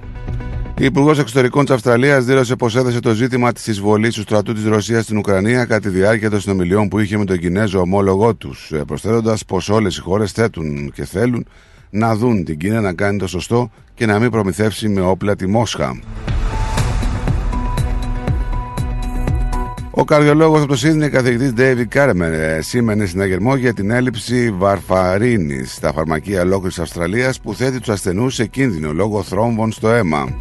Η 0.78 0.84
Υπουργός 0.84 1.18
Εξωτερικών 1.18 1.64
της 1.64 1.74
Αυστραλίας 1.74 2.24
δήλωσε 2.24 2.56
πως 2.56 2.76
έδωσε 2.76 3.00
το 3.00 3.12
ζήτημα 3.12 3.52
της 3.52 3.66
εισβολής 3.66 4.14
του 4.14 4.20
στρατού 4.20 4.52
της 4.52 4.64
Ρωσίας 4.64 5.04
στην 5.04 5.16
Ουκρανία 5.16 5.64
κατά 5.64 5.80
τη 5.80 5.88
διάρκεια 5.88 6.30
των 6.30 6.40
συνομιλιών 6.40 6.88
που 6.88 6.98
είχε 6.98 7.16
με 7.16 7.24
τον 7.24 7.38
Κινέζο 7.38 7.80
ομόλογό 7.80 8.34
τους, 8.34 8.72
προσθέτοντας 8.86 9.44
πως 9.44 9.68
όλες 9.68 9.96
οι 9.96 10.00
χώρες 10.00 10.32
θέτουν 10.32 10.92
και 10.94 11.04
θέλουν 11.04 11.46
να 11.90 12.16
δουν 12.16 12.44
την 12.44 12.58
Κίνα 12.58 12.80
να 12.80 12.92
κάνει 12.92 13.18
το 13.18 13.26
σωστό 13.26 13.70
και 13.94 14.06
να 14.06 14.18
μην 14.18 14.30
προμηθεύσει 14.30 14.88
με 14.88 15.00
όπλα 15.00 15.36
τη 15.36 15.46
Μόσχα. 15.46 16.00
Ο 19.94 20.04
καρδιολόγος 20.04 20.58
από 20.58 20.68
το 20.68 20.76
Σίδνεϊ, 20.76 21.10
καθηγητής 21.10 21.52
David 21.56 21.96
Kármer, 21.96 22.32
ε, 22.32 22.60
σήμαινε 22.60 23.06
συναγερμό 23.06 23.56
για 23.56 23.74
την 23.74 23.90
έλλειψη 23.90 24.50
βαρφαρίνης 24.50 25.74
στα 25.74 25.92
φαρμακεία 25.92 26.42
ολόκληρης 26.42 26.78
Αυστραλίας 26.78 27.40
που 27.40 27.54
θέτει 27.54 27.78
τους 27.78 27.88
ασθενούς 27.88 28.34
σε 28.34 28.46
κίνδυνο 28.46 28.92
λόγω 28.92 29.22
θρόμβων 29.22 29.72
στο 29.72 29.88
αίμα. 29.88 30.36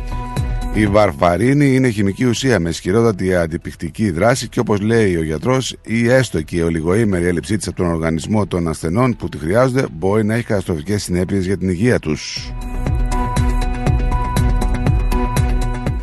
Η 0.73 0.88
βαρφαρίνη 0.88 1.75
είναι 1.75 1.89
χημική 1.89 2.25
ουσία 2.25 2.59
με 2.59 2.69
ισχυρότατη 2.69 3.35
αντιπικτική 3.35 4.11
δράση 4.11 4.47
και 4.47 4.59
όπως 4.59 4.80
λέει 4.80 5.15
ο 5.15 5.23
γιατρός, 5.23 5.75
ή 5.85 6.09
έστω 6.09 6.41
και 6.41 6.55
η 6.55 6.61
ολιγοήμερη 6.61 7.25
έλλειψή 7.25 7.57
της 7.57 7.67
από 7.67 7.75
τον 7.75 7.85
οργανισμό 7.85 8.47
των 8.47 8.67
ασθενών 8.67 9.15
που 9.15 9.30
τη 9.30 9.38
χρειάζονται 9.38 9.85
μπορεί 9.91 10.25
να 10.25 10.33
έχει 10.33 10.45
καταστροφικές 10.45 11.03
συνέπειες 11.03 11.45
για 11.45 11.57
την 11.57 11.69
υγεία 11.69 11.99
τους. 11.99 12.53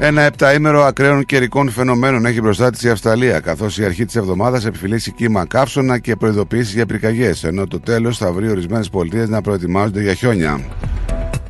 Ένα 0.01 0.23
επταήμερο 0.23 0.83
ακραίων 0.83 1.25
καιρικών 1.25 1.70
φαινομένων 1.70 2.27
έχει 2.27 2.41
μπροστά 2.41 2.70
της 2.70 2.83
η 2.83 2.89
Αυστραλία, 2.89 3.41
καθώς 3.41 3.78
η 3.78 3.85
αρχή 3.85 4.05
της 4.05 4.17
εβδομάδας 4.17 4.67
επιφυλήσει 4.67 5.12
κύμα 5.12 5.47
καύσωνα 5.47 5.99
και 5.99 6.17
προειδοποιήσεις 6.17 6.75
για 6.75 6.86
πυρκαγιές, 6.86 7.44
ενώ 7.44 7.67
το 7.67 7.81
τέλος 7.81 8.18
θα 8.18 8.33
βρει 8.33 8.51
ορισμένες 8.51 8.91
πολιτείες 8.91 9.28
να 9.28 9.41
προετοιμάζονται 9.41 10.02
για 10.02 10.15
χιόνια. 10.15 10.60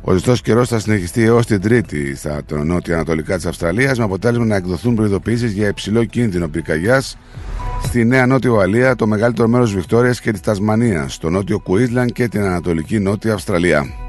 Ο 0.01 0.13
ζεστός 0.13 0.41
καιρός 0.41 0.67
θα 0.67 0.79
συνεχιστεί 0.79 1.23
έως 1.23 1.45
την 1.45 1.61
Τρίτη 1.61 2.15
στα 2.15 2.41
το 2.45 2.63
νότια-ανατολικά 2.63 3.35
της 3.35 3.45
Αυστραλία, 3.45 3.93
με 3.97 4.03
αποτέλεσμα 4.03 4.45
να 4.45 4.55
εκδοθούν 4.55 4.95
προειδοποιήσεις 4.95 5.51
για 5.51 5.67
υψηλό 5.67 6.03
κίνδυνο 6.05 6.47
πυρκαγιάς 6.47 7.17
στη 7.83 8.05
Νέα 8.05 8.25
Νότιο 8.25 8.53
Ουαλία, 8.53 8.95
το 8.95 9.07
μεγαλύτερο 9.07 9.47
μέρος 9.47 9.73
Βικτόριας 9.73 10.21
και 10.21 10.31
της 10.31 10.41
Τασμανίας, 10.41 11.13
στο 11.13 11.29
νότιο 11.29 11.59
Κουίσλαν 11.59 12.07
και 12.07 12.27
την 12.27 12.41
Ανατολική 12.41 12.99
Νότια 12.99 13.33
Αυστραλία. 13.33 14.08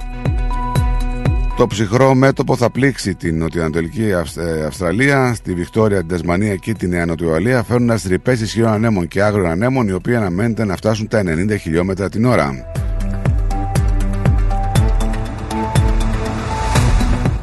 Το 1.61 1.67
ψυχρό 1.67 2.15
μέτωπο 2.15 2.57
θα 2.57 2.71
πλήξει 2.71 3.15
την 3.15 3.39
νοτιοανατολική 3.39 4.13
Αυς- 4.15 4.37
ε, 4.37 4.65
Αυστραλία, 4.67 5.35
στη 5.35 5.55
Βικτόρια, 5.55 5.99
την 5.99 6.09
Τασμανία 6.09 6.55
και 6.55 6.73
τη 6.73 6.89
Νέα 6.89 7.07
Νοτιοαλία, 7.07 7.63
φέρνοντας 7.63 8.03
τρυπέ 8.03 8.33
ισχυρών 8.33 8.73
ανέμων 8.73 9.09
και 9.09 9.23
άγριων 9.23 9.47
ανέμων, 9.47 9.89
οι 9.89 9.93
οποίοι 9.93 10.15
αναμένεται 10.15 10.65
να 10.65 10.77
φτάσουν 10.77 11.09
τα 11.09 11.23
90 11.23 11.57
χιλιόμετρα 11.57 12.09
την 12.09 12.25
ώρα. 12.25 12.71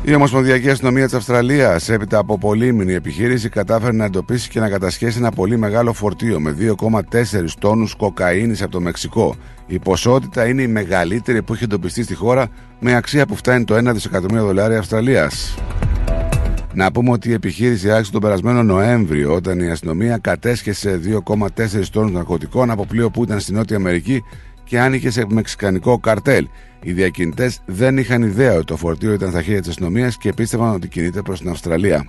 Η 0.09 0.13
Ομοσπονδιακή 0.13 0.69
Αστυνομία 0.69 1.05
της 1.05 1.13
Αυστραλίας, 1.13 1.89
έπειτα 1.89 2.17
από 2.17 2.37
πολύμηνη 2.37 2.93
επιχείρηση, 2.93 3.49
κατάφερε 3.49 3.91
να 3.91 4.05
εντοπίσει 4.05 4.49
και 4.49 4.59
να 4.59 4.69
κατασχέσει 4.69 5.17
ένα 5.17 5.31
πολύ 5.31 5.57
μεγάλο 5.57 5.93
φορτίο 5.93 6.39
με 6.39 6.51
2,4 6.51 7.53
τόνους 7.59 7.95
κοκαίνης 7.95 8.61
από 8.61 8.71
το 8.71 8.79
Μεξικό. 8.79 9.35
Η 9.67 9.79
ποσότητα 9.79 10.47
είναι 10.47 10.61
η 10.61 10.67
μεγαλύτερη 10.67 11.41
που 11.41 11.53
έχει 11.53 11.63
εντοπιστεί 11.63 12.03
στη 12.03 12.13
χώρα, 12.13 12.47
με 12.79 12.95
αξία 12.95 13.25
που 13.25 13.35
φτάνει 13.35 13.63
το 13.63 13.75
1 13.75 13.93
δισεκατομμύριο 13.93 14.45
δολάρια 14.45 14.79
Αυστραλίας. 14.79 15.57
Να 16.73 16.91
πούμε 16.91 17.11
ότι 17.11 17.29
η 17.29 17.33
επιχείρηση 17.33 17.91
άρχισε 17.91 18.11
τον 18.11 18.21
περασμένο 18.21 18.63
Νοέμβριο, 18.63 19.33
όταν 19.33 19.59
η 19.59 19.69
αστυνομία 19.69 20.17
κατέσχεσε 20.17 20.99
2,4 21.03 21.89
τόνους 21.91 22.11
ναρκωτικών 22.11 22.71
από 22.71 22.85
πλοίο 22.85 23.09
που 23.09 23.23
ήταν 23.23 23.39
στη 23.39 23.53
Νότια 23.53 23.75
Αμερική 23.75 24.23
και 24.63 24.79
άνοιγε 24.79 25.09
σε 25.09 25.25
μεξικανικό 25.29 25.99
καρτέλ. 25.99 26.47
Οι 26.87 26.93
διακινητές 26.93 27.59
δεν 27.65 27.97
είχαν 27.97 28.21
ιδέα 28.21 28.53
ότι 28.53 28.65
το 28.65 28.77
φορτίο 28.77 29.13
ήταν 29.13 29.29
στα 29.29 29.41
χέρια 29.41 29.59
της 29.59 29.69
αστυνομίας 29.69 30.17
και 30.17 30.33
πίστευαν 30.33 30.73
ότι 30.73 30.87
κινείται 30.87 31.21
προς 31.21 31.39
την 31.39 31.49
Αυστραλία. 31.49 32.07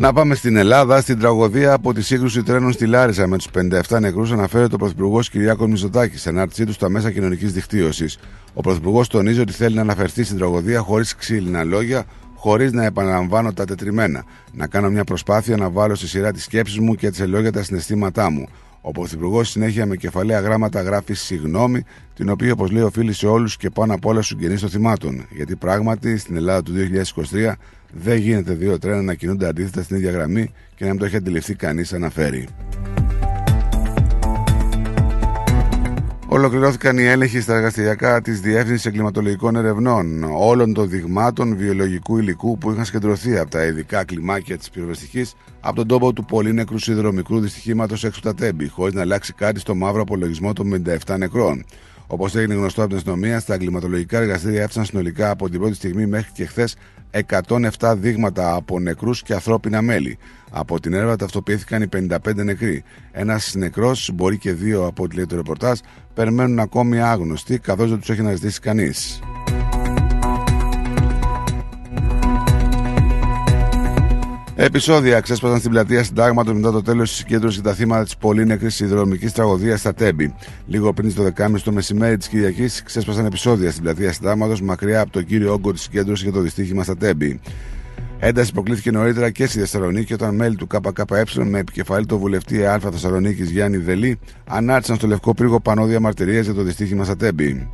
Να 0.00 0.12
πάμε 0.12 0.34
στην 0.34 0.56
Ελλάδα. 0.56 1.00
Στην 1.00 1.18
τραγωδία 1.18 1.72
από 1.72 1.92
τη 1.94 2.02
σύγκρουση 2.02 2.42
τρένων 2.42 2.72
στη 2.72 2.86
Λάρισα 2.86 3.26
με 3.26 3.36
τους 3.36 3.48
57 3.88 4.00
νεκρούς 4.00 4.32
αναφέρεται 4.32 4.74
ο 4.74 4.78
Πρωθυπουργός 4.78 5.30
Κυριάκος 5.30 5.68
Μητσοτάκης 5.68 6.20
σε 6.20 6.28
ανάρτησή 6.28 6.66
του 6.66 6.72
στα 6.72 6.88
μέσα 6.88 7.10
κοινωνικής 7.10 7.52
δικτύωσης. 7.52 8.18
Ο 8.54 8.60
Πρωθυπουργός 8.60 9.08
τονίζει 9.08 9.40
ότι 9.40 9.52
θέλει 9.52 9.74
να 9.74 9.80
αναφερθεί 9.80 10.22
στην 10.22 10.36
τραγωδία 10.36 10.80
χωρίς 10.80 11.14
ξύλινα 11.14 11.64
λόγια, 11.64 12.04
χωρίς 12.34 12.72
να 12.72 12.84
επαναλαμβάνω 12.84 13.52
τα 13.52 13.64
τετριμένα. 13.64 14.24
Να 14.52 14.66
κάνω 14.66 14.90
μια 14.90 15.04
προσπάθεια 15.04 15.56
να 15.56 15.70
βάλω 15.70 15.94
στη 15.94 16.06
σειρά 16.06 16.32
τη 16.32 16.40
σκέψη 16.40 16.80
μου 16.80 16.94
και 16.94 17.10
τις 17.10 17.20
ελόγια 17.20 17.52
τα 17.52 17.62
συναισθήματά 17.62 18.30
μου. 18.30 18.48
Ο 18.84 18.90
Πρωθυπουργός 18.90 19.48
συνέχεια 19.50 19.86
με 19.86 19.96
κεφαλαία 19.96 20.40
γράμματα 20.40 20.82
γράφει 20.82 21.14
συγγνώμη, 21.14 21.84
την 22.14 22.28
οποία 22.28 22.52
όπως 22.52 22.70
λέει 22.70 22.82
οφείλει 22.82 23.12
σε 23.12 23.26
όλους 23.26 23.56
και 23.56 23.70
πάνω 23.70 23.94
απ' 23.94 24.06
όλα 24.06 24.22
στους 24.22 24.38
συγγενείς 24.38 24.60
των 24.60 24.70
θυμάτων. 24.70 25.26
Γιατί 25.30 25.56
πράγματι 25.56 26.16
στην 26.16 26.36
Ελλάδα 26.36 26.62
του 26.62 26.72
2023 26.72 27.52
δεν 27.92 28.16
γίνεται 28.16 28.52
δύο 28.52 28.78
τρένα 28.78 29.02
να 29.02 29.14
κινούνται 29.14 29.48
αντίθετα 29.48 29.82
στην 29.82 29.96
ίδια 29.96 30.10
γραμμή 30.10 30.50
και 30.74 30.84
να 30.84 30.90
μην 30.90 30.98
το 30.98 31.04
έχει 31.04 31.16
αντιληφθεί 31.16 31.54
κανείς, 31.54 31.92
αναφέρει. 31.92 32.48
Ολοκληρώθηκαν 36.34 36.98
οι 36.98 37.04
έλεγχοι 37.04 37.40
στα 37.40 37.54
εργαστηριακά 37.54 38.20
της 38.20 38.40
Διεύθυνσης 38.40 38.86
Εγκληματολογικών 38.86 39.56
Ερευνών 39.56 40.24
όλων 40.36 40.72
των 40.72 40.88
δειγμάτων 40.88 41.56
βιολογικού 41.56 42.18
υλικού 42.18 42.58
που 42.58 42.70
είχαν 42.70 42.84
σκεντρωθεί 42.84 43.38
από 43.38 43.50
τα 43.50 43.64
ειδικά 43.64 44.04
κλιμάκια 44.04 44.58
της 44.58 44.70
πυροβεστικής 44.70 45.34
από 45.60 45.76
τον 45.76 45.86
τόπο 45.86 46.12
του 46.12 46.24
πολύ 46.24 46.52
νεκρού 46.52 46.78
σιδηρομικρού 46.78 47.40
δυστυχήματος 47.40 48.04
έξω 48.04 48.20
τα 48.20 48.34
τέμπη, 48.34 48.68
χωρίς 48.68 48.94
να 48.94 49.00
αλλάξει 49.00 49.32
κάτι 49.32 49.60
στο 49.60 49.74
μαύρο 49.74 50.02
απολογισμό 50.02 50.52
των 50.52 50.84
57 51.06 51.16
νεκρών. 51.18 51.64
Όπως 52.12 52.34
έγινε 52.34 52.54
γνωστό 52.54 52.80
από 52.80 52.88
την 52.88 52.98
αστυνομία, 52.98 53.40
στα 53.40 53.54
εγκληματολογικά 53.54 54.18
εργαστήρια 54.18 54.60
έφτασαν 54.60 54.84
συνολικά 54.84 55.30
από 55.30 55.48
την 55.48 55.58
πρώτη 55.58 55.74
στιγμή 55.74 56.06
μέχρι 56.06 56.30
και 56.32 56.44
χθες 56.44 56.76
107 57.28 57.94
δείγματα 57.96 58.54
από 58.54 58.80
νεκρούς 58.80 59.22
και 59.22 59.34
ανθρώπινα 59.34 59.82
μέλη. 59.82 60.18
Από 60.50 60.80
την 60.80 60.92
έρευνα 60.92 61.16
ταυτοποιήθηκαν 61.16 61.82
οι 61.82 61.88
55 61.92 62.34
νεκροί. 62.34 62.82
Ένας 63.12 63.54
νεκρός, 63.54 64.10
μπορεί 64.14 64.38
και 64.38 64.52
δύο 64.52 64.86
από 64.86 65.02
ό,τι 65.02 65.16
λέει 65.16 65.26
το 65.26 65.36
ρεπορτάζ, 65.36 65.78
περιμένουν 66.14 66.58
ακόμη 66.58 67.00
άγνωστοι, 67.00 67.58
καθώς 67.58 67.90
δεν 67.90 67.98
τους 67.98 68.10
έχει 68.10 68.20
αναζητήσει 68.20 68.60
κανείς. 68.60 69.20
Επισόδια 74.64 75.20
ξέσπασαν 75.20 75.58
στην 75.58 75.70
πλατεία 75.70 76.04
Συντάγματος 76.04 76.54
μετά 76.54 76.72
το 76.72 76.82
τέλος 76.82 77.08
της 77.08 77.18
συγκέντρωσης 77.18 77.60
για 77.60 77.70
τα 77.70 77.76
θύματα 77.76 78.04
της 78.04 78.16
πολύ 78.16 78.46
νεκρής 78.46 78.74
συνδρομικής 78.74 79.32
τραγωδίας 79.32 79.80
στα 79.80 79.94
Τέμπη. 79.94 80.34
Λίγο 80.66 80.92
πριν 80.92 81.14
το 81.14 81.32
10.30 81.36 81.60
το 81.64 81.72
μεσημέρι 81.72 82.16
της 82.16 82.28
Κυριακής 82.28 82.82
ξέσπασαν 82.82 83.24
επεισόδια 83.24 83.70
στην 83.70 83.82
πλατεία 83.82 84.12
Συντάγματος 84.12 84.60
μακριά 84.60 85.00
από 85.00 85.10
τον 85.10 85.24
κύριο 85.24 85.52
όγκο 85.52 85.72
της 85.72 85.82
συγκέντρωσης 85.82 86.22
για 86.24 86.32
το 86.32 86.40
δυστύχημα 86.40 86.82
στα 86.82 86.96
Τέμπη. 86.96 87.40
Ένταση 88.18 88.50
υποκλήθηκε 88.50 88.90
νωρίτερα 88.90 89.30
και 89.30 89.46
στη 89.46 89.58
Θεσσαλονίκη 89.58 90.12
όταν 90.12 90.34
μέλη 90.34 90.56
του 90.56 90.66
ΚΚΕ 90.66 91.44
με 91.44 91.58
επικεφαλή 91.58 92.06
το 92.06 92.18
βουλευτή 92.18 92.66
Α 92.66 92.78
Θεσσαλονίκης 92.78 93.50
Γιάννη 93.50 93.76
Δελή 93.76 94.18
ανάρτησαν 94.48 94.96
στο 94.96 95.06
Λευκό 95.06 95.34
Πρίγο 95.34 95.60
πανόδια 95.60 96.00
μαρτυρία 96.00 96.40
για 96.40 96.54
το 96.54 96.62
δυστύχημα 96.62 97.04
στα 97.04 97.16
Τέμπη. 97.16 97.68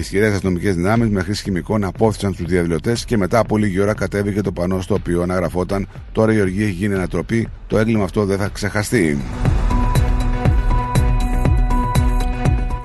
Ισχυρές 0.00 0.32
αστυνομικές 0.32 0.74
δυνάμεις 0.74 1.08
με 1.08 1.22
χρήση 1.22 1.42
χημικών 1.42 1.84
απόθυσαν 1.84 2.36
τους 2.36 2.46
διαδηλωτές 2.46 3.04
και 3.04 3.16
μετά 3.16 3.38
από 3.38 3.56
λίγη 3.56 3.80
ώρα 3.80 3.94
κατέβηκε 3.94 4.40
το 4.40 4.52
πανό 4.52 4.80
στο 4.80 4.94
οποίο 4.94 5.22
αναγραφόταν 5.22 5.88
Τώρα 6.12 6.32
η 6.32 6.40
οργή 6.40 6.62
έχει 6.62 6.72
γίνει 6.72 6.94
ανατροπή, 6.94 7.48
το 7.66 7.78
έγκλημα 7.78 8.04
αυτό 8.04 8.24
δεν 8.24 8.38
θα 8.38 8.48
ξεχαστεί. 8.48 9.18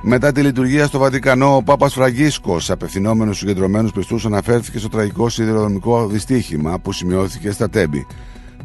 Μετά 0.01 0.31
τη 0.31 0.41
λειτουργία 0.41 0.85
στο 0.85 0.99
Βατικανό, 0.99 1.55
ο 1.55 1.63
Πάπας 1.63 1.93
Φραγκίσκος, 1.93 2.69
απευθυνόμενος 2.69 3.35
στους 3.35 3.47
κεντρωμένους 3.47 3.91
πιστούς, 3.91 4.25
αναφέρθηκε 4.25 4.79
στο 4.79 4.89
τραγικό 4.89 5.29
σιδηροδρομικό 5.29 6.07
δυστύχημα 6.07 6.79
που 6.79 6.91
σημειώθηκε 6.91 7.51
στα 7.51 7.69
Τέμπη. 7.69 8.05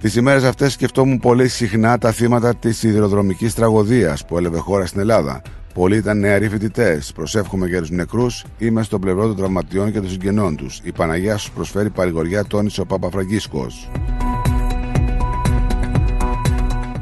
Τις 0.01 0.17
ημέρες 0.17 0.45
αυτές 0.45 0.73
σκεφτόμουν 0.73 1.19
πολύ 1.19 1.49
συχνά 1.49 1.99
τα 1.99 2.13
θύματα 2.13 2.55
της 2.55 2.79
σιδηροδρομικής 2.79 3.55
τραγωδίας 3.55 4.25
που 4.25 4.39
έλαβε 4.39 4.59
χώρα 4.59 4.87
στην 4.87 5.01
Ελλάδα. 5.01 5.43
Πολλοί 5.75 5.97
ήταν 5.97 6.19
νεαροί 6.19 6.49
φοιτητές. 6.49 7.13
Προσεύχομαι 7.13 7.67
για 7.67 7.81
τους 7.81 7.91
νεκρούς. 7.91 8.45
Είμαι 8.59 8.83
στο 8.83 8.99
πλευρό 8.99 9.27
των 9.27 9.37
τραυματιών 9.37 9.93
και 9.93 10.01
των 10.01 10.11
συγγενών 10.11 10.57
τους. 10.57 10.81
Η 10.83 10.93
Παναγία 10.93 11.37
σου 11.37 11.53
προσφέρει 11.53 11.91
παρηγοριά, 11.91 12.45
τόνισε 12.45 12.81
ο 12.81 12.87
Πάπα 12.87 13.11
Φραγκίσκος. 13.11 13.91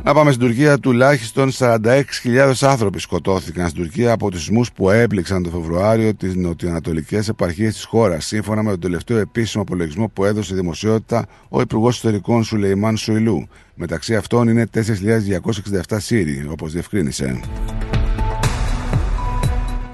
Να 0.09 0.15
πάμε 0.15 0.33
στην 0.33 0.47
Τουρκία. 0.47 0.79
Τουλάχιστον 0.79 1.51
46.000 1.59 2.53
άνθρωποι 2.61 3.01
σκοτώθηκαν 3.01 3.69
στην 3.69 3.83
Τουρκία 3.83 4.13
από 4.13 4.31
του 4.31 4.37
σεισμού 4.37 4.65
που 4.75 4.91
έπληξαν 4.91 5.43
το 5.43 5.51
Φεβρουάριο 5.51 6.15
τις 6.15 6.35
νοτιοανατολικές 6.35 7.29
επαρχίες 7.29 7.75
της 7.75 7.85
χώρας, 7.85 8.27
σύμφωνα 8.27 8.63
με 8.63 8.71
τον 8.71 8.81
τελευταίο 8.81 9.19
επίσημο 9.19 9.63
απολογισμό 9.63 10.09
που 10.09 10.25
έδωσε 10.25 10.55
δημοσιότητα 10.55 11.27
ο 11.49 11.61
Υπουργός 11.61 11.95
Ιστορικών 11.95 12.45
Σουλεϊμάν 12.45 12.97
Σουηλού. 12.97 13.49
Μεταξύ 13.75 14.17
αυτών 14.17 14.49
είναι 14.49 14.67
4.267 14.75 15.97
Σύριοι, 15.99 16.47
όπως 16.51 16.73
διευκρίνησε. 16.73 17.41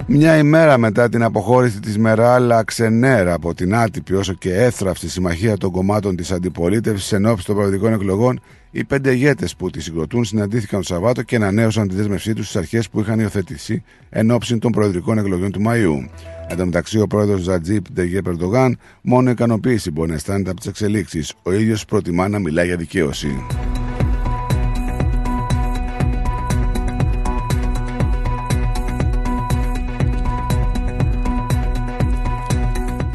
Μια 0.07 0.37
ημέρα 0.37 0.77
μετά 0.77 1.09
την 1.09 1.23
αποχώρηση 1.23 1.79
της 1.79 1.97
Μεράλα 1.97 2.63
Ξενέρα 2.63 3.33
από 3.33 3.53
την 3.53 3.75
άτυπη 3.75 4.13
όσο 4.13 4.33
και 4.33 4.53
έθραυστη 4.53 5.09
συμμαχία 5.09 5.57
των 5.57 5.71
κομμάτων 5.71 6.15
της 6.15 6.31
αντιπολίτευσης 6.31 7.11
εν 7.11 7.25
ώψη 7.25 7.45
των 7.45 7.55
προεδρικών 7.55 7.93
εκλογών, 7.93 8.39
οι 8.71 8.83
πέντε 8.83 9.11
ηγέτες 9.11 9.55
που 9.55 9.69
τη 9.69 9.81
συγκροτούν 9.81 10.23
συναντήθηκαν 10.23 10.79
το 10.79 10.85
Σαββάτο 10.85 11.21
και 11.21 11.35
ανανέωσαν 11.35 11.87
τη 11.87 11.95
δέσμευσή 11.95 12.33
τους 12.33 12.45
στις 12.45 12.55
αρχές 12.55 12.89
που 12.89 12.99
είχαν 12.99 13.19
υιοθετήσει 13.19 13.83
εν 14.09 14.31
ώψη 14.31 14.57
των 14.57 14.71
προεδρικών 14.71 15.17
εκλογών 15.17 15.51
του 15.51 15.61
Μαΐου. 15.67 16.09
Εν 16.47 16.57
τω 16.57 16.65
μεταξύ, 16.65 16.99
ο 16.99 17.07
πρόεδρος 17.07 17.41
Ζατζίπ 17.41 17.91
Ντεγέ 17.93 18.21
Περντογάν 18.21 18.77
μόνο 19.01 19.29
ικανοποίηση 19.29 19.91
μπορεί 19.91 20.09
να 20.09 20.15
αισθάνεται 20.15 20.49
από 20.49 20.59
τις 20.59 20.69
εξελίξεις. 20.69 21.33
Ο 21.43 21.51
ίδιος 21.51 21.85
προτιμά 21.85 22.27
να 22.27 22.39
μιλά 22.39 22.63
για 22.63 22.75
δικαίωση. 22.75 23.45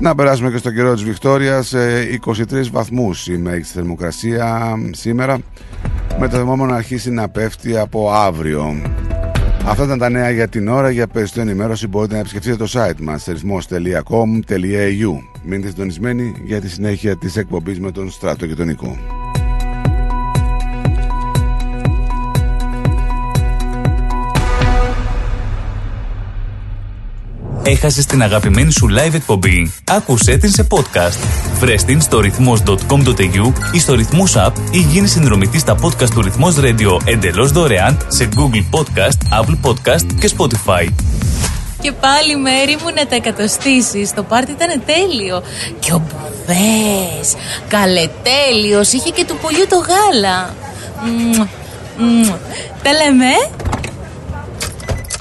Να 0.01 0.15
περάσουμε 0.15 0.51
και 0.51 0.57
στο 0.57 0.71
καιρό 0.71 0.95
της 0.95 1.03
Βικτόριας 1.03 1.75
23 2.27 2.71
βαθμούς 2.71 3.27
η 3.27 3.39
μέγιστη 3.39 3.73
θερμοκρασία 3.73 4.75
σήμερα 4.91 5.39
με 6.19 6.29
το 6.29 6.37
θερμόμενο 6.37 6.71
να 6.71 6.77
αρχίσει 6.77 7.11
να 7.11 7.29
πέφτει 7.29 7.79
από 7.79 8.13
αύριο 8.13 8.83
Αυτά 9.67 9.85
ήταν 9.85 9.99
τα 9.99 10.09
νέα 10.09 10.31
για 10.31 10.49
την 10.49 10.69
ώρα. 10.69 10.91
Για 10.91 11.07
περισσότερη 11.07 11.49
ενημέρωση 11.49 11.87
μπορείτε 11.87 12.15
να 12.15 12.21
επισκεφτείτε 12.21 12.57
το 12.57 12.67
site 12.73 13.01
μας 13.01 13.25
ρυθμός.com.au 13.25 15.19
Μείνετε 15.45 15.69
συντονισμένοι 15.69 16.35
για 16.45 16.61
τη 16.61 16.69
συνέχεια 16.69 17.17
της 17.17 17.37
εκπομπής 17.37 17.81
με 17.81 17.91
τον 17.91 18.11
Στράτο 18.11 18.47
και 18.47 18.55
τον 18.55 18.67
Νικό. 18.67 19.20
Έχασες 27.63 28.07
την 28.07 28.23
αγαπημένη 28.23 28.73
σου 28.73 28.87
live 28.91 29.15
εκπομπή. 29.15 29.73
Άκουσέ 29.85 30.37
την 30.37 30.51
σε 30.51 30.67
podcast. 30.71 31.19
Βρες 31.59 31.85
την 31.85 32.01
στο 32.01 32.21
ρυθμός.com.au 32.21 33.53
ή 33.73 33.79
στο 33.79 33.95
ρυθμός 33.95 34.35
app 34.37 34.53
ή 34.71 34.79
γίνει 34.79 35.07
συνδρομητής 35.07 35.61
στα 35.61 35.77
podcast 35.83 36.11
του 36.15 36.23
ρυθμός 36.23 36.57
radio 36.59 36.99
εντελώς 37.05 37.53
δωρεάν 37.53 38.07
σε 38.09 38.29
Google 38.37 38.79
Podcast, 38.79 39.41
Apple 39.41 39.71
Podcast 39.71 40.07
και 40.21 40.31
Spotify. 40.37 40.89
Και 41.81 41.93
πάλι 41.93 42.37
μέρη 42.37 42.77
μου 42.83 42.91
να 42.95 43.07
τα 43.07 43.15
εκατοστήσεις. 43.15 44.15
Το 44.15 44.23
πάρτι 44.23 44.53
ήταν 44.53 44.83
τέλειο. 44.87 45.43
Και 45.81 45.93
ο 45.93 46.03
Μπουβές, 46.07 47.35
καλετέλειος, 47.69 48.93
είχε 48.93 49.11
και 49.11 49.25
του 49.25 49.39
πολιού 49.43 49.67
το 49.69 49.77
γάλα. 49.77 50.55
Μμμ, 51.05 51.47
μμμ. 51.99 52.25
Τα 52.83 52.93
λέμε. 52.93 53.31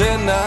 Σένα 0.00 0.40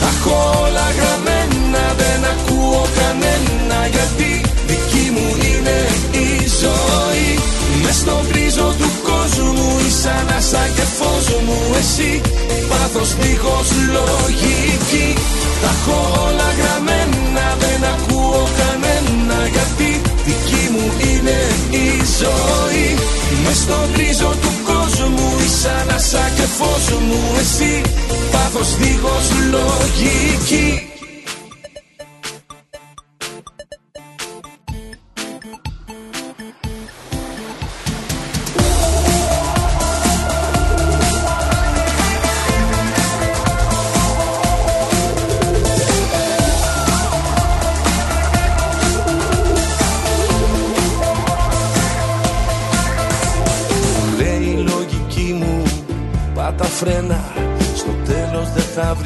Τα 0.00 0.10
έχω 0.14 0.36
όλα 0.64 0.86
γραμμένα 0.98 1.84
δεν 2.00 2.20
ακούω 2.34 2.82
κανένα 2.98 3.78
Γιατί 3.94 4.30
δική 4.70 5.06
μου 5.14 5.28
είναι 5.48 5.78
η 6.26 6.28
ζωή. 6.62 7.30
Μες 7.82 7.96
στον 8.02 8.20
γκρίζο 8.28 8.68
του 8.80 8.90
κόσμου 9.08 9.68
είσαι 9.86 10.10
ανάσα 10.20 10.64
και 10.76 10.86
φως 10.98 11.26
μου 11.46 11.58
Εσύ 11.80 12.10
πάθος 12.70 13.10
δίχως 13.20 13.68
λογική. 13.96 15.08
Τα 15.62 15.70
έχω 15.76 15.96
όλα 16.26 16.48
γραμμένα 16.60 17.46
δεν 17.62 17.80
ακούω 17.94 18.42
κανένα 18.60 19.38
Γιατί 19.54 19.90
δική 20.26 20.64
μου 20.74 20.86
είναι 21.08 21.38
η 21.84 21.86
ζωή. 22.20 22.88
Μες 23.44 23.56
στον 23.56 23.84
γκρίζο 23.92 24.30
του 24.42 24.52
κόσμου 24.64 25.33
είσαι 25.64 25.80
ανάσα 25.80 26.30
και 26.36 26.42
φως 26.42 26.98
μου 27.00 27.20
Εσύ 27.40 27.82
πάθος 28.32 28.76
δίχως 28.76 29.28
λογική 29.50 30.88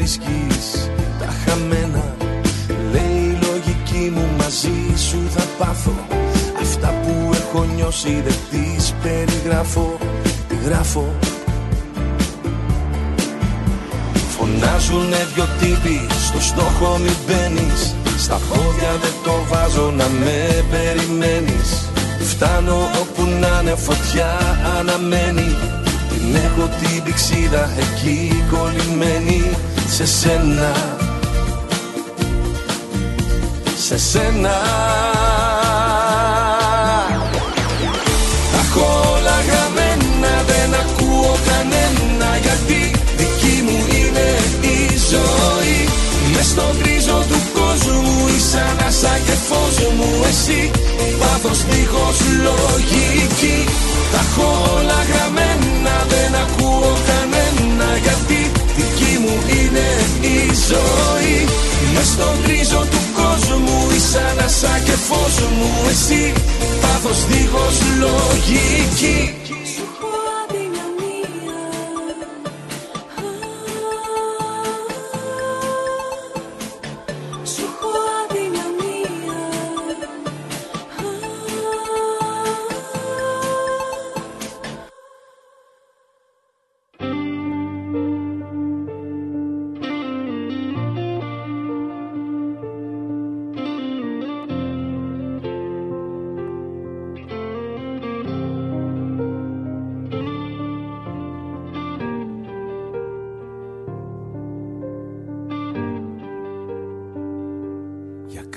δεν 0.09 0.21
θα 0.21 0.33
βρίσκεις 0.33 0.91
Τα 1.19 1.29
χαμένα. 1.45 2.15
Λέει 2.93 3.23
η 3.31 3.39
λογική 3.47 4.11
μου 4.15 4.27
Μαζί 4.39 5.03
σου 5.09 5.19
θα 5.35 5.45
πάθω 5.59 5.93
Αυτά 6.61 6.95
που 7.03 7.31
έχω 7.33 7.65
νιώσει 7.75 8.23
Δεν 8.25 8.35
τις 8.51 8.95
περιγράφω 9.03 9.99
Τι 10.49 10.55
γράφω 10.65 11.15
Φωνάζουνε 14.37 15.27
δυο 15.35 15.47
τύποι 15.61 16.07
Στο 16.27 16.41
στόχο 16.41 16.99
μη 16.99 17.11
μπαίνεις. 17.27 17.95
Στα 18.19 18.41
πόδια 18.49 18.93
δεν 19.01 19.13
το 19.25 19.33
βάζω 19.49 19.91
Να 19.97 20.09
με 20.09 20.65
περιμένεις. 20.71 21.91
Φτάνω 22.21 22.77
όπου 23.01 23.23
να 23.41 23.61
είναι 23.61 23.75
φωτιά 23.75 24.37
αναμένη 24.79 25.78
Την 26.19 26.35
έχω 26.35 26.69
την 26.81 27.03
πηξίδα 27.03 27.71
εκεί 27.79 28.45
κολλημένη 28.51 29.43
Σε 29.89 30.07
σένα. 30.07 30.73
Σε 33.87 33.99
σένα. 33.99 34.57
Τα 38.53 38.59
έχω 38.65 38.87
όλα 39.15 39.37
γραμμένα 39.49 40.33
δεν 40.47 40.75
ακούω 40.83 41.37
κανένα 41.49 42.37
Γιατί 42.43 42.91
δική 43.17 43.63
μου 43.63 43.79
είναι 43.99 44.29
η 44.61 44.99
ζωή. 45.11 45.89
Μες 46.35 46.47
στον 46.47 46.73
γκρίζο 46.79 47.23
του 47.29 47.41
κόσμου 47.59 48.29
είσαι 48.37 48.61
ανάσα 48.71 49.19
και 49.27 49.37
φως 49.49 49.77
μου 49.97 50.11
Εσύ 50.29 50.71
πάθος 51.19 51.65
δίχως 51.71 52.19
λογική. 52.43 53.65
Τα 54.13 54.19
έχω 54.19 54.73
όλα 54.77 55.01
γραμμένα 55.13 55.59
δεν 55.59 55.68
ακούω 56.45 56.93
κανένα 57.09 57.89
Γιατί 58.05 58.41
δική 58.77 59.13
μου 59.23 59.35
είναι 59.59 59.89
η 60.35 60.39
ζωή. 60.71 61.39
Μες 61.95 62.09
στον 62.15 62.35
γκρίζο 62.43 62.83
του 62.93 63.01
κόσμου 63.19 63.79
είσαι 63.97 64.21
ανάσα 64.31 64.75
και 64.87 64.97
φως 65.09 65.37
μου. 65.57 65.71
Εσύ 65.93 66.33
πάθος 66.83 67.19
δίχως 67.31 67.77
λογική 68.05 69.19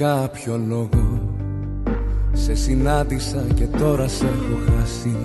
κάποιο 0.02 0.62
λόγο. 0.68 1.22
Σε 2.32 2.44
Σε 2.44 2.56
συνάντησα 2.56 3.46
και 3.54 3.66
τώρα 3.66 4.08
σε 4.08 4.26
έχω 4.26 4.72
χάσει. 4.72 5.16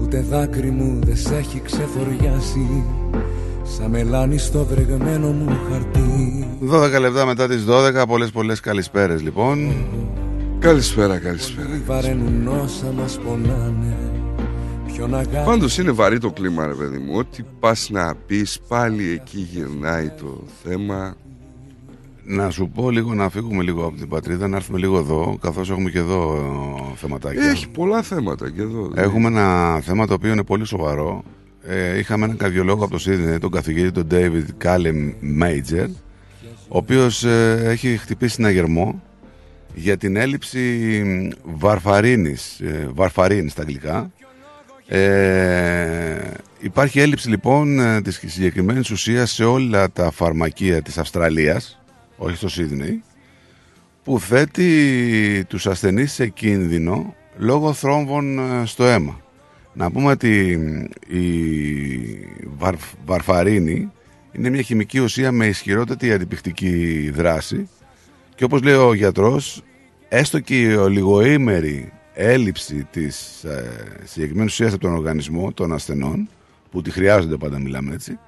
Ούτε 0.00 0.20
δάκρυ 0.20 0.70
μου 0.70 0.98
δεν 1.04 1.16
σε 1.16 1.36
έχει 1.36 1.60
ξεφοριάσει. 1.60 2.84
Σαν 3.62 3.90
μελάνι 3.90 4.38
στο 4.38 4.64
βρεγμένο 4.64 5.28
μου 5.32 5.56
χαρτί. 5.70 6.46
12 6.96 7.00
λεπτά 7.00 7.26
μετά 7.26 7.48
τις 7.48 7.64
12, 7.68 8.06
πολλές 8.08 8.30
πολλές 8.30 8.60
καλησπέρες 8.60 9.22
λοιπόν. 9.22 9.72
Καλησπέρα, 10.58 11.18
καλησπέρα. 11.18 11.68
Βαραίνουν 11.86 12.46
όσα 12.46 12.92
μας 12.96 13.18
πονάνε. 13.18 13.96
Ποιον 14.86 15.14
αγάπη 15.14 15.44
Πάντως 15.44 15.78
είναι 15.78 15.90
βαρύ 15.90 16.18
το 16.18 16.30
κλίμα 16.30 16.66
ρε 16.66 16.74
παιδί 16.74 16.98
μου. 16.98 17.12
Ό,τι 17.16 17.42
πας 17.60 17.88
να 17.90 18.14
πεις 18.26 18.60
πάλι 18.68 19.10
εκεί 19.10 19.48
γυρνάει 19.52 20.08
το 20.08 20.44
θέμα 20.64 21.16
Να 22.30 22.50
σου 22.50 22.70
πω 22.74 22.90
λίγο 22.90 23.14
να 23.14 23.28
φύγουμε 23.28 23.62
λίγο 23.62 23.84
από 23.86 23.96
την 23.96 24.08
πατρίδα, 24.08 24.48
να 24.48 24.56
έρθουμε 24.56 24.78
λίγο 24.78 24.98
εδώ, 24.98 25.38
καθώς 25.40 25.70
έχουμε 25.70 25.90
και 25.90 25.98
εδώ 25.98 26.36
ε, 26.92 26.96
θεματάκια. 26.96 27.48
Έχει 27.48 27.68
πολλά 27.68 28.02
θέματα 28.02 28.50
και 28.50 28.60
εδώ 28.60 28.82
δηλαδή. 28.82 29.00
Έχουμε 29.00 29.26
ένα 29.26 29.80
θέμα 29.80 30.06
το 30.06 30.14
οποίο 30.14 30.32
είναι 30.32 30.44
πολύ 30.44 30.66
σοβαρό. 30.66 31.24
Ε, 31.62 31.98
είχαμε 31.98 32.24
έναν 32.24 32.36
καρδιολόγο 32.36 32.82
από 32.82 32.92
το 32.92 32.98
Σίδνεϊ, 32.98 33.38
τον 33.38 33.50
καθηγητή 33.50 33.92
τον 33.92 34.06
David 34.10 34.64
Callum 34.64 35.12
Major, 35.42 35.88
ο 36.68 36.76
οποίος 36.76 37.24
ε, 37.24 37.62
έχει 37.64 37.96
χτυπήσει 37.96 38.36
ένα 38.38 38.50
γερμό 38.50 39.02
για 39.74 39.96
την 39.96 40.16
έλλειψη 40.16 40.80
βαρφαρίνης, 41.42 42.60
ε, 42.60 42.88
βαρφαρίνης 42.94 43.52
στα 43.52 43.62
αγγλικά. 43.62 44.10
Ε, 44.86 46.30
υπάρχει 46.60 47.00
έλλειψη 47.00 47.28
λοιπόν 47.28 47.80
ε, 47.80 48.02
της 48.02 48.22
συγκεκριμένης 48.26 48.90
ουσίας 48.90 49.30
σε 49.30 49.44
όλα 49.44 49.90
τα 49.90 50.10
φαρμακεία 50.10 50.82
της 50.82 50.98
Αυστραλίας, 50.98 51.77
όχι 52.18 52.36
στο 52.36 52.48
Σίδνεϊ, 52.48 53.02
που 54.04 54.20
θέτει 54.20 55.44
τους 55.48 55.66
ασθενείς 55.66 56.12
σε 56.12 56.28
κίνδυνο 56.28 57.14
λόγω 57.36 57.72
θρόμβων 57.72 58.38
ε, 58.38 58.66
στο 58.66 58.84
αίμα. 58.84 59.20
Να 59.72 59.90
πούμε 59.90 60.10
ότι 60.10 60.50
η 61.06 61.28
βαρ- 62.58 62.76
βαρφαρίνη 63.04 63.90
είναι 64.32 64.50
μια 64.50 64.62
χημική 64.62 64.98
ουσία 64.98 65.32
με 65.32 65.46
ισχυρότατη 65.46 66.12
αντιπιχτική 66.12 67.10
δράση 67.14 67.68
και 68.34 68.44
όπως 68.44 68.62
λέει 68.62 68.74
ο 68.74 68.94
γιατρός, 68.94 69.62
έστω 70.08 70.40
και 70.40 70.60
η 70.60 70.74
ολιγοήμερη 70.74 71.92
έλλειψη 72.14 72.86
της 72.90 73.44
ε, 73.44 73.70
συγκεκριμένης 74.04 74.52
ουσίας 74.52 74.72
από 74.72 74.80
τον 74.80 74.92
οργανισμό 74.92 75.52
των 75.52 75.72
ασθενών, 75.72 76.28
που 76.70 76.82
τη 76.82 76.90
χρειάζονται 76.90 77.36
πάντα 77.36 77.58
μιλάμε 77.58 77.94
έτσι, 77.94 78.18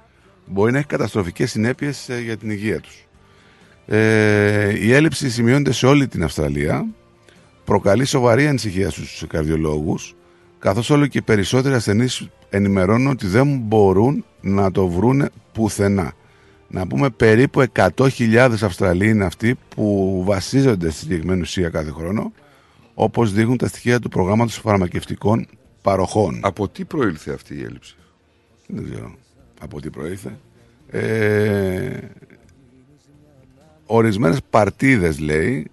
μπορεί 0.45 0.71
να 0.71 0.77
έχει 0.77 0.87
καταστροφικές 0.87 1.51
συνέπειες 1.51 2.09
ε, 2.09 2.21
για 2.21 2.37
την 2.37 2.49
υγεία 2.49 2.79
τους. 2.79 3.07
Ε, 3.93 4.85
η 4.85 4.93
έλλειψη 4.93 5.29
σημειώνεται 5.29 5.71
σε 5.71 5.85
όλη 5.85 6.07
την 6.07 6.23
Αυστραλία, 6.23 6.85
προκαλεί 7.65 8.05
σοβαρή 8.05 8.47
ανησυχία 8.47 8.89
στους 8.89 9.23
καρδιολόγους, 9.27 10.15
καθώς 10.59 10.89
όλο 10.89 11.07
και 11.07 11.17
οι 11.17 11.21
περισσότεροι 11.21 11.75
ασθενείς 11.75 12.27
ενημερώνουν 12.49 13.07
ότι 13.07 13.27
δεν 13.27 13.57
μπορούν 13.57 14.25
να 14.41 14.71
το 14.71 14.87
βρούνε 14.87 15.29
πουθενά. 15.53 16.13
Να 16.67 16.87
πούμε 16.87 17.09
περίπου 17.09 17.63
100.000 17.73 18.49
Αυστραλοί 18.61 19.09
είναι 19.09 19.25
αυτοί 19.25 19.57
που 19.75 20.21
βασίζονται 20.25 20.89
στη 20.89 20.99
συγκεκριμένη 20.99 21.41
ουσία 21.41 21.69
κάθε 21.69 21.91
χρόνο, 21.91 22.31
όπως 22.93 23.33
δείχνουν 23.33 23.57
τα 23.57 23.67
στοιχεία 23.67 23.99
του 23.99 24.09
προγράμματος 24.09 24.55
φαρμακευτικών 24.55 25.47
παροχών. 25.81 26.39
Από 26.43 26.67
τι 26.67 26.85
προήλθε 26.85 27.33
αυτή 27.33 27.55
η 27.55 27.63
έλλειψη; 27.63 27.95
Δεν 28.67 28.83
ξέρω 28.91 29.15
από 29.61 29.81
τι 29.81 29.89
προήλθε. 29.89 30.37
Ε, 30.91 31.99
ορισμένες 33.91 34.39
παρτίδες, 34.49 35.19
λέει, 35.19 35.67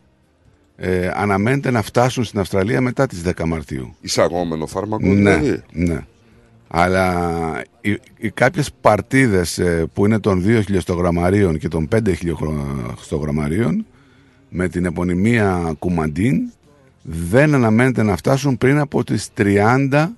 ε, 0.77 1.11
αναμένεται 1.15 1.71
να 1.71 1.83
φτάσουν 1.83 2.25
στην 2.25 2.41
Αυστραλία 2.41 2.81
μετά 2.81 3.07
τις 3.07 3.23
10 3.23 3.47
Μαρτίου. 3.47 3.95
Εισαγόμενο 4.01 4.67
φάρμακο 4.67 5.07
Ναι, 5.07 5.37
δηλαδή 5.37 5.63
ναι. 5.73 6.07
Αλλά 6.69 7.63
οι, 7.81 7.99
οι 8.17 8.31
κάποιες 8.31 8.71
παρτίδες 8.81 9.59
ε, 9.59 9.87
που 9.95 10.07
είναι 10.07 10.19
των 10.19 10.45
2 10.47 10.61
χιλιοστογραμμαρίων 10.65 11.59
και 11.59 11.69
των 11.69 11.89
5 11.95 12.15
χιλιοστογραμμαρίων 12.17 13.87
με 14.49 14.69
την 14.69 14.85
επωνυμία 14.85 15.75
Κουμαντίν 15.79 16.53
δεν 17.03 17.55
αναμένεται 17.55 18.03
να 18.03 18.17
φτάσουν 18.17 18.59
πριν 18.59 18.79
από 18.79 19.05
τις 19.05 19.29
30 19.39 20.09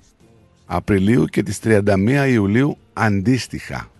Απριλίου 0.66 1.24
και 1.24 1.42
τις 1.42 1.58
31 1.64 2.26
Ιουλίου 2.28 2.76
αντίστοιχα. 2.92 3.90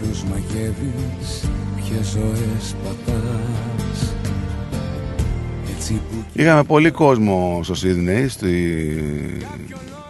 Ξέρει 0.00 0.12
Ποιους 0.12 0.24
μαγεύεις, 0.24 1.48
ποιες 1.76 2.06
ζωές 2.06 2.76
πατάς. 2.84 4.14
Έτσι 5.76 5.92
που 5.92 6.24
Είχαμε 6.32 6.62
πολύ 6.62 6.90
κόσμο 6.90 7.60
στο 7.62 7.74
Σίδνεϊ 7.74 8.28
στη, 8.28 8.86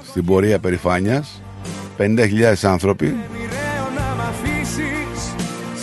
στην 0.08 0.24
πορεία 0.24 0.58
περηφάνειας. 0.58 1.42
50.000 1.98 2.54
άνθρωποι. 2.62 3.04
Μοιραίο 3.04 3.86
να 3.94 4.14
μ' 4.14 4.20
αφήσεις. 4.20 5.32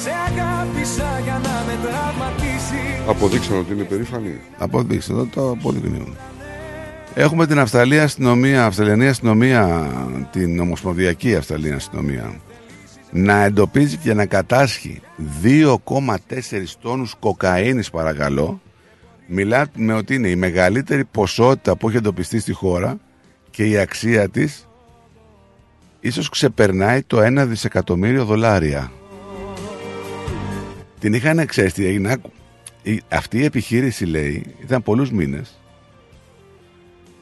Σε 0.02 0.10
αγάπησα 0.10 1.19
για 1.24 1.42
να 1.44 1.64
με 1.68 1.77
τραυματίσεις. 1.84 3.08
Αποδείξαν 3.08 3.58
ότι 3.58 3.74
είναι 3.74 3.84
περήφανοι. 3.84 4.40
Αποδείξτε 4.58 5.14
εδώ 5.14 5.26
το 5.26 5.50
αποδεικνύουν. 5.52 6.16
Έχουμε 7.14 7.45
την 7.48 7.60
Αυστραλία 7.60 8.03
αστυνομία, 8.03 8.66
Αυστραλιανή 8.66 9.08
αστυνομία, 9.08 9.92
την 10.32 10.60
Ομοσπονδιακή 10.60 11.36
Αυστραλιανή 11.36 11.76
αστυνομία, 11.76 12.36
να 13.11 13.44
εντοπίζει 13.44 13.98
και 13.98 14.14
να 14.14 14.26
κατάσχει 14.26 15.02
2,4 15.44 16.08
τόνους 16.82 17.16
κοκαίνης 17.19 17.90
παρακαλώ. 17.90 18.61
Μιλάμε 19.27 19.94
ότι 19.94 20.16
είναι 20.16 20.30
η 20.30 20.36
μεγαλύτερη 20.36 21.06
ποσότητα 21.06 21.76
που 21.76 21.88
έχει 21.88 21.98
εντοπιστεί 21.98 22.40
στη 22.40 22.52
χώρα 22.53 22.98
και 23.50 23.66
η 23.66 23.77
αξία 23.77 24.30
της 24.30 24.68
ίσως 26.00 26.30
ξεπερνάει 26.30 27.02
το 27.03 27.18
1 27.22 27.45
δισεκατομμύριο 27.48 28.26
δολάρια. 28.26 28.92
Την 31.00 31.14
είχαν 31.14 31.45
ξέρεις 31.45 31.74
τι 31.74 31.86
έγινε. 31.86 32.11
άκου. 32.11 32.32
Η- 32.84 33.02
Αυτή 33.10 33.38
η 33.38 33.44
επιχείρηση 33.44 34.06
λέει 34.06 34.56
ήταν 34.64 34.84
πολλούς 34.84 35.11
μήνες. 35.11 35.60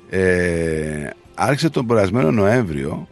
Ε, 0.10 1.10
άρχισε 1.36 1.70
τον 1.70 1.86
περασμένο 1.86 2.32
Νοέμβριο 2.32 3.08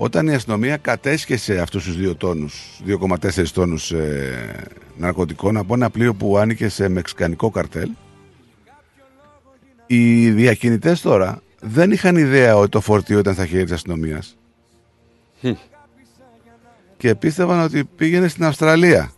όταν 0.00 0.26
η 0.26 0.34
αστυνομία 0.34 0.76
κατέσχεσε 0.76 1.58
αυτούς 1.60 1.84
τους 1.84 1.96
δύο 1.96 2.14
τόνους, 2.14 2.80
2,4 2.86 3.46
τόνους 3.52 3.90
ε, 3.90 4.66
ναρκωτικών 4.96 5.56
από 5.56 5.74
ένα 5.74 5.90
πλοίο 5.90 6.14
που 6.14 6.38
άνοιγε 6.38 6.68
σε 6.68 6.88
μεξικανικό 6.88 7.50
καρτέλ. 7.50 7.90
Οι 9.86 10.30
διακινητές 10.30 11.00
τώρα 11.00 11.42
δεν 11.60 11.90
είχαν 11.90 12.16
ιδέα 12.16 12.56
ότι 12.56 12.68
το 12.68 12.80
φορτίο 12.80 13.18
ήταν 13.18 13.34
στα 13.34 13.46
χέρια 13.46 13.64
της 13.64 13.72
αστυνομίας. 13.72 14.36
Και 16.96 17.14
πίστευαν 17.14 17.60
ότι 17.60 17.84
πήγαινε 17.84 18.28
στην 18.28 18.44
Αυστραλία. 18.44 19.12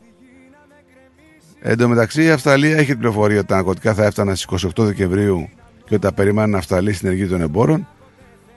Εν 1.61 1.79
τω 1.79 1.89
μεταξύ 1.89 2.23
η 2.25 2.31
Αυστραλία 2.31 2.77
έχει 2.77 2.87
την 2.87 2.99
πληροφορία 2.99 3.39
ότι 3.39 3.47
τα 3.47 3.55
ναρκωτικά 3.55 3.95
θα 3.95 4.05
έφταναν 4.05 4.37
στις 4.37 4.67
28 4.67 4.85
Δεκεμβρίου 4.85 5.49
και 5.85 5.95
ότι 5.95 5.99
τα 5.99 6.13
περιμένουν 6.13 6.51
να 6.51 6.59
Αυστραλοί 6.59 6.93
στην 6.93 7.09
ενεργή 7.09 7.27
των 7.27 7.41
εμπόρων. 7.41 7.89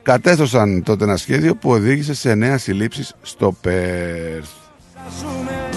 Κατέστωσαν 0.03 0.83
τότε 0.83 1.03
ένα 1.03 1.17
σχέδιο 1.17 1.55
που 1.55 1.69
οδήγησε 1.69 2.13
σε 2.13 2.35
νέα 2.35 2.57
συλλήψεις 2.57 3.15
στο 3.21 3.57
Πέρθ. 3.61 4.51
ζούμε 5.19 5.69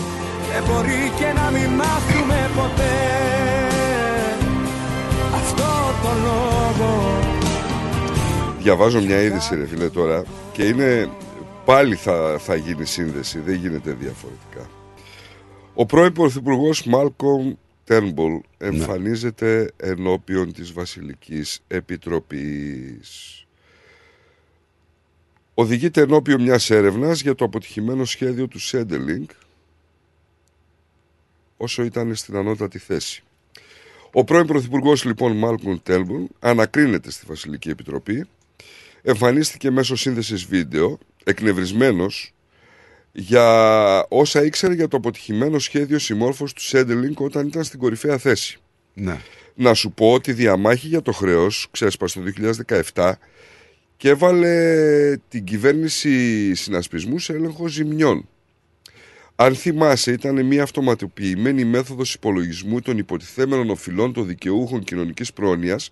Και 0.42 0.70
μπορεί 0.70 1.12
και 1.18 1.32
να 1.34 1.50
μην 1.50 1.70
μάθουμε 1.70 2.50
ποτέ. 2.56 2.94
Αυτό 5.34 5.64
το 6.02 6.08
λόγο. 6.22 7.20
Διαβάζω 8.58 9.00
μια 9.00 9.22
είδηση 9.22 9.54
ρε 9.54 9.66
φίλε 9.66 9.88
τώρα 9.88 10.24
Και 10.52 10.64
είναι 10.64 11.08
πάλι 11.64 11.94
θα, 11.94 12.36
θα 12.38 12.54
γίνει 12.54 12.84
σύνδεση 12.84 13.38
Δεν 13.38 13.54
γίνεται 13.54 13.90
διαφορετικά. 13.90 14.70
Ο 15.74 15.86
πρώην 15.86 16.12
Πρωθυπουργός 16.12 16.84
Μάλκομ 16.84 17.52
Τέρμπολ 17.84 18.40
εμφανίζεται 18.58 19.70
ενώπιον 19.76 20.52
της 20.52 20.72
Βασιλικής 20.72 21.60
Επιτροπής. 21.68 23.45
Οδηγείται 25.58 26.00
ενώπιον 26.00 26.42
μιας 26.42 26.70
έρευνας 26.70 27.20
για 27.20 27.34
το 27.34 27.44
αποτυχημένο 27.44 28.04
σχέδιο 28.04 28.48
του 28.48 28.58
Σέντελινγκ 28.58 29.26
όσο 31.56 31.82
ήταν 31.82 32.14
στην 32.14 32.36
ανώτατη 32.36 32.78
θέση. 32.78 33.22
Ο 34.12 34.24
πρώην 34.24 34.46
Πρωθυπουργός 34.46 35.04
λοιπόν 35.04 35.36
Μάλκομ 35.36 35.76
Τέρμπολ 35.82 36.26
ανακρίνεται 36.38 37.10
στη 37.10 37.24
Βασιλική 37.26 37.68
Επιτροπή 37.68 38.26
εμφανίστηκε 39.02 39.70
μέσω 39.70 39.96
σύνδεσης 39.96 40.44
βίντεο 40.44 40.98
εκνευρισμένος 41.24 42.34
για 43.12 44.06
όσα 44.08 44.44
ήξερε 44.44 44.74
για 44.74 44.88
το 44.88 44.96
αποτυχημένο 44.96 45.58
σχέδιο 45.58 45.98
συμμόρφωσης 45.98 46.54
του 46.54 46.62
Σέντελινγκ 46.62 47.20
όταν 47.20 47.46
ήταν 47.46 47.64
στην 47.64 47.78
κορυφαία 47.78 48.18
θέση. 48.18 48.58
Ναι. 48.94 49.20
Να 49.54 49.74
σου 49.74 49.90
πω 49.90 50.12
ότι 50.12 50.30
η 50.30 50.34
διαμάχη 50.34 50.86
για 50.86 51.02
το 51.02 51.12
χρέος 51.12 51.68
ξέσπασε 51.70 52.20
το 52.20 52.32
2017 52.94 53.12
και 53.96 54.08
έβαλε 54.08 55.16
την 55.28 55.44
κυβέρνηση 55.44 56.54
συνασπισμού 56.54 57.18
σε 57.18 57.32
έλεγχο 57.32 57.66
ζημιών. 57.66 58.28
Αν 59.36 59.54
θυμάσαι, 59.54 60.12
ήταν 60.12 60.46
μια 60.46 60.62
αυτοματοποιημένη 60.62 61.64
μέθοδος 61.64 62.14
υπολογισμού 62.14 62.80
των 62.80 62.98
υποτιθέμενων 62.98 63.70
οφειλών 63.70 64.12
των 64.12 64.26
δικαιούχων 64.26 64.84
κοινωνικής 64.84 65.32
πρόνοιας 65.32 65.90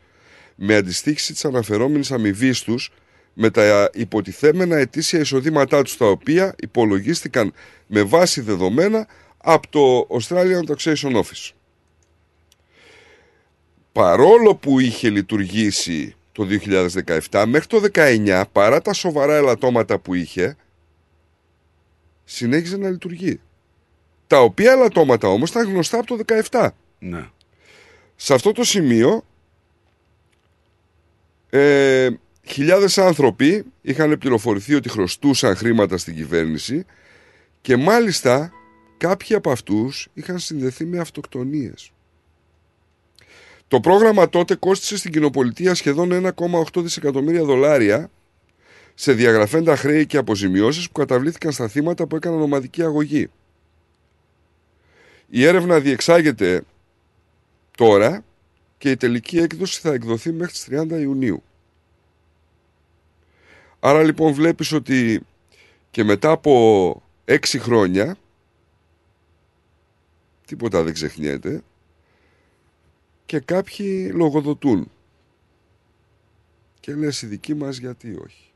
με 0.55 0.75
αντιστοίχηση 0.75 1.33
της 1.33 1.45
αναφερόμενης 1.45 2.13
αμοιβής 2.13 2.63
τους 2.63 2.93
με 3.35 3.51
τα 3.51 3.91
υποτιθέμενα 3.93 4.77
ετήσια 4.77 5.21
εισοδήματά 5.21 5.83
τους 5.83 5.97
τα 5.97 6.07
οποία 6.07 6.55
υπολογίστηκαν 6.61 7.53
με 7.87 8.03
βάση 8.03 8.41
δεδομένα 8.41 9.07
από 9.37 9.69
το 9.69 10.07
Australian 10.21 10.75
Taxation 10.75 11.13
Office. 11.13 11.51
Παρόλο 13.93 14.55
που 14.55 14.81
είχε 14.81 15.11
λειτουργήσει 15.11 16.15
το 16.35 16.47
2017, 17.31 17.45
μέχρι 17.47 17.67
το 17.67 17.83
19, 17.93 18.45
παρά 18.53 18.83
τα 18.83 18.93
σοβαρά 18.93 19.37
ελαττώματα 19.37 19.99
που 19.99 20.15
είχε, 20.15 20.57
συνέχιζε 22.25 22.77
να 22.77 22.91
λειτουργεί. 22.91 23.41
Τα 24.27 24.41
οποία 24.41 24.73
ελαττώματα 24.73 25.29
όμως 25.29 25.51
ήταν 25.51 25.69
γνωστά 25.69 25.99
από 25.99 26.07
το 26.07 26.25
17. 26.51 26.69
Ναι. 26.99 27.29
Σε 28.17 28.35
αυτό 28.35 28.53
το 28.53 28.65
σημείο, 28.65 29.25
ε, 31.51 32.09
χιλιάδες 32.45 32.99
άνθρωποι 32.99 33.65
είχαν 33.83 34.19
πληροφορηθεί 34.19 34.75
ότι 34.75 34.89
χρωστούσαν 34.89 35.57
χρήματα 35.57 35.99
στην 35.99 36.15
κυβέρνηση 36.15 36.85
και 37.61 37.77
μάλιστα 37.77 38.53
κάποιοι 38.97 39.37
από 39.37 39.51
αυτούς 39.51 40.09
είχαν 40.15 40.39
συνδεθεί 40.39 40.85
με 40.85 40.99
αυτοκτονίες. 40.99 41.94
Το 43.69 43.81
πρόγραμμα 43.81 44.29
τότε 44.29 44.55
κόστισε 44.55 44.97
στην 44.97 45.13
κοινοπολιτεία 45.13 45.75
σχεδόν 45.75 46.33
1,8 46.37 46.83
δισεκατομμύρια 46.83 47.45
δολάρια 47.45 48.11
σε 48.95 49.13
διαγραφέντα 49.13 49.77
χρέη 49.77 50.07
και 50.07 50.17
αποζημιώσεις 50.17 50.87
που 50.87 50.93
καταβλήθηκαν 50.93 51.53
στα 51.53 51.69
θύματα 51.69 52.07
που 52.07 52.17
έκαναν 52.17 52.41
ομαδική 52.41 52.83
αγωγή. 52.83 53.31
Η 55.27 55.45
έρευνα 55.45 55.81
διεξάγεται 55.81 56.63
τώρα 57.77 58.25
και 58.79 58.91
η 58.91 58.97
τελική 58.97 59.39
έκδοση 59.39 59.81
θα 59.81 59.93
εκδοθεί 59.93 60.33
μέχρι 60.33 60.53
τις 60.53 60.67
30 60.71 60.91
Ιουνίου. 61.01 61.43
Άρα 63.81 64.03
λοιπόν 64.03 64.33
βλέπεις 64.33 64.73
ότι 64.73 65.21
και 65.91 66.05
μετά 66.05 66.31
από 66.31 67.03
έξι 67.25 67.59
χρόνια 67.59 68.17
τίποτα 70.47 70.83
δεν 70.83 70.93
ξεχνιέται 70.93 71.63
και 73.27 73.41
κάποιοι 73.41 74.11
λογοδοτούν. 74.15 74.91
Και 76.81 76.95
λες 76.95 77.23
οι 77.23 77.27
δικοί 77.27 77.55
μας 77.55 77.77
γιατί 77.77 78.17
όχι; 78.25 78.53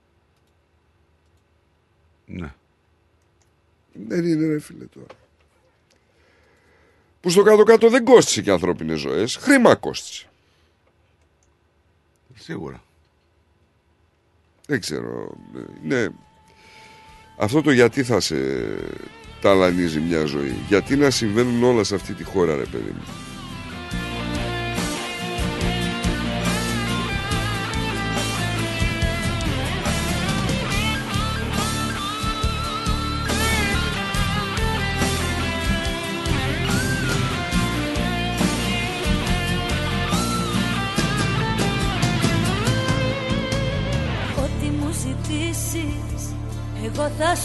Ναι. 2.27 2.55
Δεν 3.93 4.25
είναι 4.25 4.47
ρε 4.47 4.59
φίλε 4.59 4.85
τώρα. 4.85 5.15
Που 7.21 7.31
στο 7.31 7.43
κάτω-κάτω 7.43 7.91
δεν 7.91 8.05
κόστησε 8.05 8.43
και 8.43 8.51
ανθρώπινες 8.51 9.01
ζωές. 9.01 9.37
Χρήμα 9.37 9.75
κόστησε. 9.75 10.29
Σίγουρα. 12.35 12.83
Δεν 14.67 14.81
ξέρω. 14.81 15.37
Ναι. 15.83 16.07
Αυτό 17.37 17.63
το 17.63 17.71
γιατί 17.71 18.05
θα 18.05 18.21
σε 18.21 18.37
ταλανίζει 19.41 20.01
μια 20.01 20.25
ζωή. 20.25 20.55
Γιατί 20.69 20.97
να 20.97 21.11
συμβαίνουν 21.11 21.65
όλα 21.65 21.85
σε 21.85 21.95
αυτή 21.95 22.15
τη 22.15 22.25
χώρα 22.25 22.57
ρε 22.57 22.65
παιδί 22.65 22.91
μου. 22.91 23.28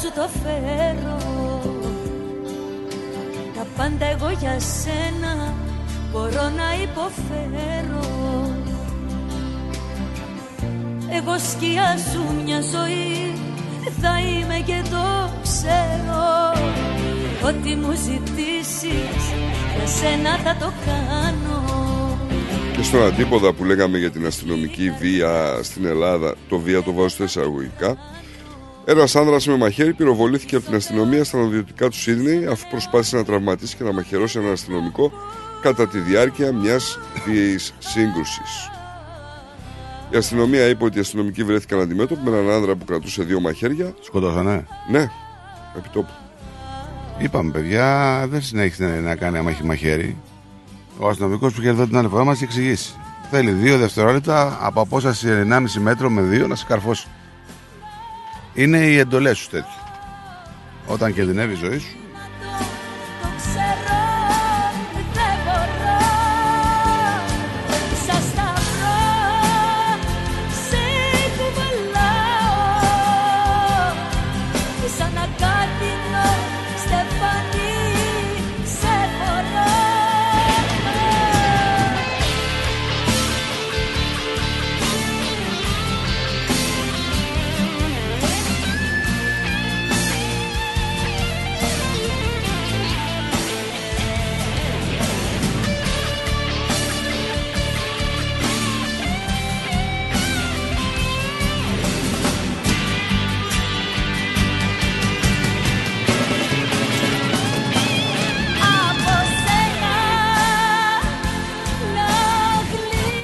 Σου 0.03 0.11
το 0.15 0.30
φέρω. 0.43 1.17
Τα 3.56 3.65
πάντα 3.77 4.06
εγώ 4.06 4.30
για 4.40 4.59
σένα 4.59 5.53
μπορώ 6.11 6.49
να 6.59 6.67
υποφέρω. 6.83 8.06
Εγώ 11.09 11.40
σκιά 11.40 11.98
σου 12.11 12.43
μια 12.45 12.61
ζωή 12.61 13.33
θα 14.01 14.19
είμαι 14.19 14.64
και 14.65 14.82
το 14.90 15.30
ξέρω. 15.41 16.23
Ό,τι 17.45 17.75
μου 17.75 17.91
ζητήσεις 17.91 19.23
για 19.75 19.88
σένα 19.88 20.38
θα 20.38 20.56
το 20.59 20.72
κάνω. 20.85 21.61
Και 22.75 22.83
στον 22.83 23.03
αντίποδα 23.03 23.53
που 23.53 23.64
λέγαμε 23.64 23.98
για 23.98 24.11
την 24.11 24.25
αστυνομική 24.25 24.91
βία 24.99 25.59
στην 25.61 25.85
Ελλάδα, 25.85 26.35
το 26.49 26.59
βία 26.59 26.83
το 26.83 26.93
βάζω 26.93 27.09
στα 27.09 27.23
εισαγωγικά, 27.23 27.98
ένας 28.85 29.15
άνδρας 29.15 29.47
με 29.47 29.57
μαχαίρι 29.57 29.93
πυροβολήθηκε 29.93 30.55
από 30.55 30.65
την 30.65 30.75
αστυνομία 30.75 31.23
στα 31.23 31.37
νοτιωτικά 31.37 31.89
του 31.89 31.97
Σίδνεϊ 31.97 32.45
αφού 32.45 32.67
προσπάθησε 32.69 33.15
να 33.15 33.23
τραυματίσει 33.23 33.75
και 33.75 33.83
να 33.83 33.93
μαχαιρώσει 33.93 34.39
έναν 34.39 34.51
αστυνομικό 34.51 35.11
κατά 35.61 35.87
τη 35.87 35.99
διάρκεια 35.99 36.51
μιας 36.51 36.99
βίαιης 37.25 37.73
σύγκρουσης. 37.79 38.69
Η 40.09 40.15
αστυνομία 40.17 40.67
είπε 40.67 40.83
ότι 40.83 40.97
οι 40.97 41.01
αστυνομικοί 41.01 41.43
βρέθηκαν 41.43 41.79
αντιμέτωποι 41.79 42.29
με 42.29 42.37
έναν 42.37 42.49
άνδρα 42.53 42.75
που 42.75 42.85
κρατούσε 42.85 43.23
δύο 43.23 43.39
μαχαίρια. 43.39 43.93
Σκοτώσανε. 44.01 44.65
Ναι, 44.91 45.07
επιτόπου. 45.77 46.11
Είπαμε, 47.17 47.51
παιδιά, 47.51 48.25
δεν 48.29 48.41
συνέχισε 48.41 48.83
να- 48.85 49.01
να 49.01 49.15
κάνει 49.15 49.37
άμα 49.37 49.49
έχει 49.49 49.63
μαχαίρι. 49.63 50.17
Ο 50.97 51.07
αστυνομικός 51.07 51.53
που 51.53 51.59
είχε 51.61 51.69
εδώ 51.69 51.85
την 51.85 51.97
άλλη 51.97 52.07
φορά 52.07 52.23
μας 52.23 52.35
έχει 52.35 52.43
εξηγήσει. 52.43 52.93
Θέλει 53.31 53.51
δύο 53.51 53.77
δευτερόλεπτα 53.77 54.57
από 54.61 54.81
απόσταση 54.81 55.27
1,5 55.27 55.79
μέτρο 55.79 56.09
με 56.09 56.21
δύο 56.21 56.47
να 56.47 56.55
σε 56.55 56.65
καρφώσει. 56.67 57.07
Είναι 58.53 58.77
οι 58.77 58.98
εντολές 58.98 59.38
σου 59.38 59.49
τέτοιοι. 59.49 59.77
Όταν 60.88 61.14
κινδυνεύει 61.14 61.53
η 61.53 61.56
ζωή 61.56 61.77
σου, 61.77 61.95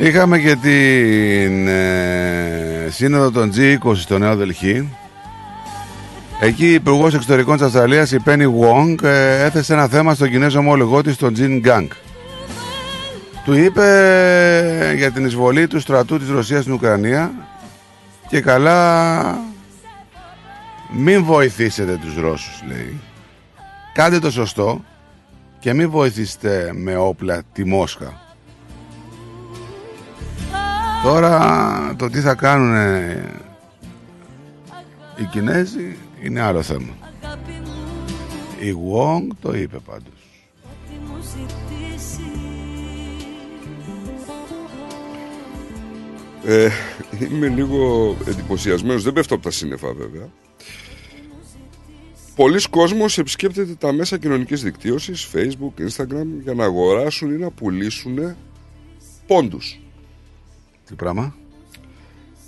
Είχαμε 0.02 0.40
και 0.40 0.56
την 0.56 1.68
ε, 1.68 2.88
σύνοδο 2.90 3.32
των 3.32 3.52
G20 3.56 3.95
στο 3.95 4.18
Νέο 4.18 4.36
Δελχή. 4.36 4.90
Εκεί 6.42 6.66
η 6.66 6.74
Υπουργός 6.74 7.14
Εξωτερικών 7.14 7.58
της 7.58 7.66
Αυστραλίας, 7.66 8.11
η 8.11 8.18
Penny 8.26 8.45
Wong, 8.45 9.03
ε, 9.03 9.44
έθεσε 9.44 9.74
ένα 9.74 9.88
θέμα 9.88 10.14
στον 10.14 10.30
Κινέζο 10.30 10.60
ομολογό 10.60 11.02
της, 11.02 11.16
τον 11.16 11.34
Τζιν 11.34 11.60
Γκάνγκ. 11.60 11.90
Του 13.45 13.53
είπε 13.53 14.94
για 14.98 15.11
την 15.11 15.26
εισβολή 15.26 15.68
του 15.68 15.80
στρατού 15.80 16.19
της 16.19 16.30
Ρωσίας 16.30 16.61
στην 16.61 16.74
Ουκρανία 16.74 17.32
και 18.28 18.42
καλά 18.42 19.38
μην 20.92 21.24
βοηθήσετε 21.24 21.98
τους 22.02 22.16
Ρώσους, 22.16 22.64
λέει. 22.68 23.00
Κάντε 23.94 24.19
το 24.19 24.32
σωστό 24.32 24.84
και 25.60 25.74
μην 25.74 25.90
βοηθήσετε 25.90 26.72
με 26.74 26.95
όπλα 26.95 27.42
τη 27.53 27.66
Μόσχα. 27.66 28.28
Τώρα 31.03 31.95
το 31.95 32.10
τι 32.10 32.19
θα 32.19 32.36
κάνουν 32.36 32.76
οι 35.18 35.24
Κινέζοι 35.32 35.98
είναι 36.24 36.42
άλλο 36.42 36.61
θέμα. 36.61 36.94
Η 38.60 38.76
Wong 38.92 39.28
το 39.42 39.53
είπε 39.53 39.78
πάντως. 39.86 40.14
τι 40.88 40.95
μου 41.08 41.18
ζητήσεις 41.22 42.19
Ε, 46.45 46.69
είμαι 47.32 47.48
λίγο 47.48 48.16
εντυπωσιασμένος, 48.28 49.03
δεν 49.03 49.14
πέφτω 49.14 49.34
από 49.34 49.44
τα 49.44 49.52
σύννεφα 49.52 49.94
βέβαια. 49.94 50.30
Πολλοί 52.36 52.61
κόσμος 52.69 53.18
επισκέπτεται 53.18 53.74
τα 53.74 53.92
μέσα 53.92 54.18
κοινωνικής 54.18 54.64
δικτύωσης, 54.64 55.30
facebook, 55.34 55.82
instagram, 55.90 56.26
για 56.44 56.53
να 56.53 56.64
αγοράσουν 56.64 57.34
ή 57.34 57.38
να 57.38 57.50
πουλήσουν 57.50 58.36
πόντους. 59.28 59.80
Τι 60.90 60.95
πράγμα; 60.95 61.35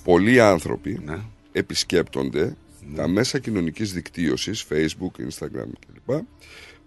Πολλοί 0.03 0.39
άνθρωποι 0.41 0.99
Ναι. 1.03 1.19
επισκέπτονται 1.51 2.55
τα 2.95 3.07
μέσα 3.07 3.39
κοινωνικής 3.39 3.93
δικτύωσης, 3.93 4.65
facebook, 4.69 5.29
instagram 5.29 5.69
κλπ. 5.79 6.23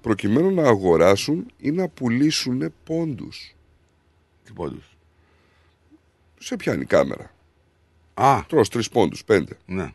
προκειμένου 0.00 0.50
να 0.54 0.62
αγοράσουν 0.62 1.46
ή 1.58 1.70
να 1.70 1.88
πουλήσουν 1.88 2.72
πόντους. 2.84 3.54
Τι 4.44 4.52
πόντους; 4.52 4.96
Σε 6.38 6.56
πιάνει 6.56 6.82
η 6.82 6.84
κάμερα. 6.86 7.34
Α. 8.14 8.44
Τρως 8.48 8.68
τρεις 8.68 8.88
πόντους, 8.88 9.24
πέντε. 9.24 9.56
Ναι. 9.66 9.92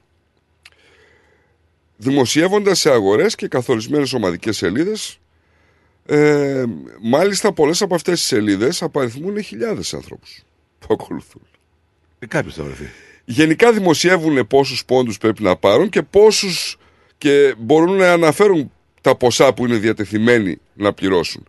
Δημοσιεύοντας 1.97 2.79
σε 2.79 2.89
αγορές 2.91 3.35
και 3.35 3.47
καθορισμένες 3.47 4.13
ομαδικές 4.13 4.57
σελίδες 4.57 5.19
ε, 6.05 6.63
μάλιστα 7.01 7.53
πολλές 7.53 7.81
από 7.81 7.95
αυτές 7.95 8.19
τις 8.19 8.27
σελίδες 8.27 8.81
απαριθμούν 8.81 9.41
χιλιάδες 9.43 9.93
ανθρώπους 9.93 10.43
που 10.79 10.87
ακολουθούν. 10.89 11.41
Ε, 12.19 12.25
κάποιος 12.25 12.55
θα 12.55 12.63
βρεθεί. 12.63 12.89
Γενικά 13.25 13.71
δημοσιεύουν 13.71 14.47
πόσους 14.47 14.85
πόντους 14.85 15.17
πρέπει 15.17 15.43
να 15.43 15.55
πάρουν 15.55 15.89
και 15.89 16.01
πόσους 16.01 16.77
και 17.17 17.55
μπορούν 17.57 17.95
να 17.95 18.11
αναφέρουν 18.11 18.71
τα 19.01 19.15
ποσά 19.15 19.53
που 19.53 19.65
είναι 19.65 19.75
διατεθειμένοι 19.75 20.57
να 20.73 20.93
πληρώσουν. 20.93 21.47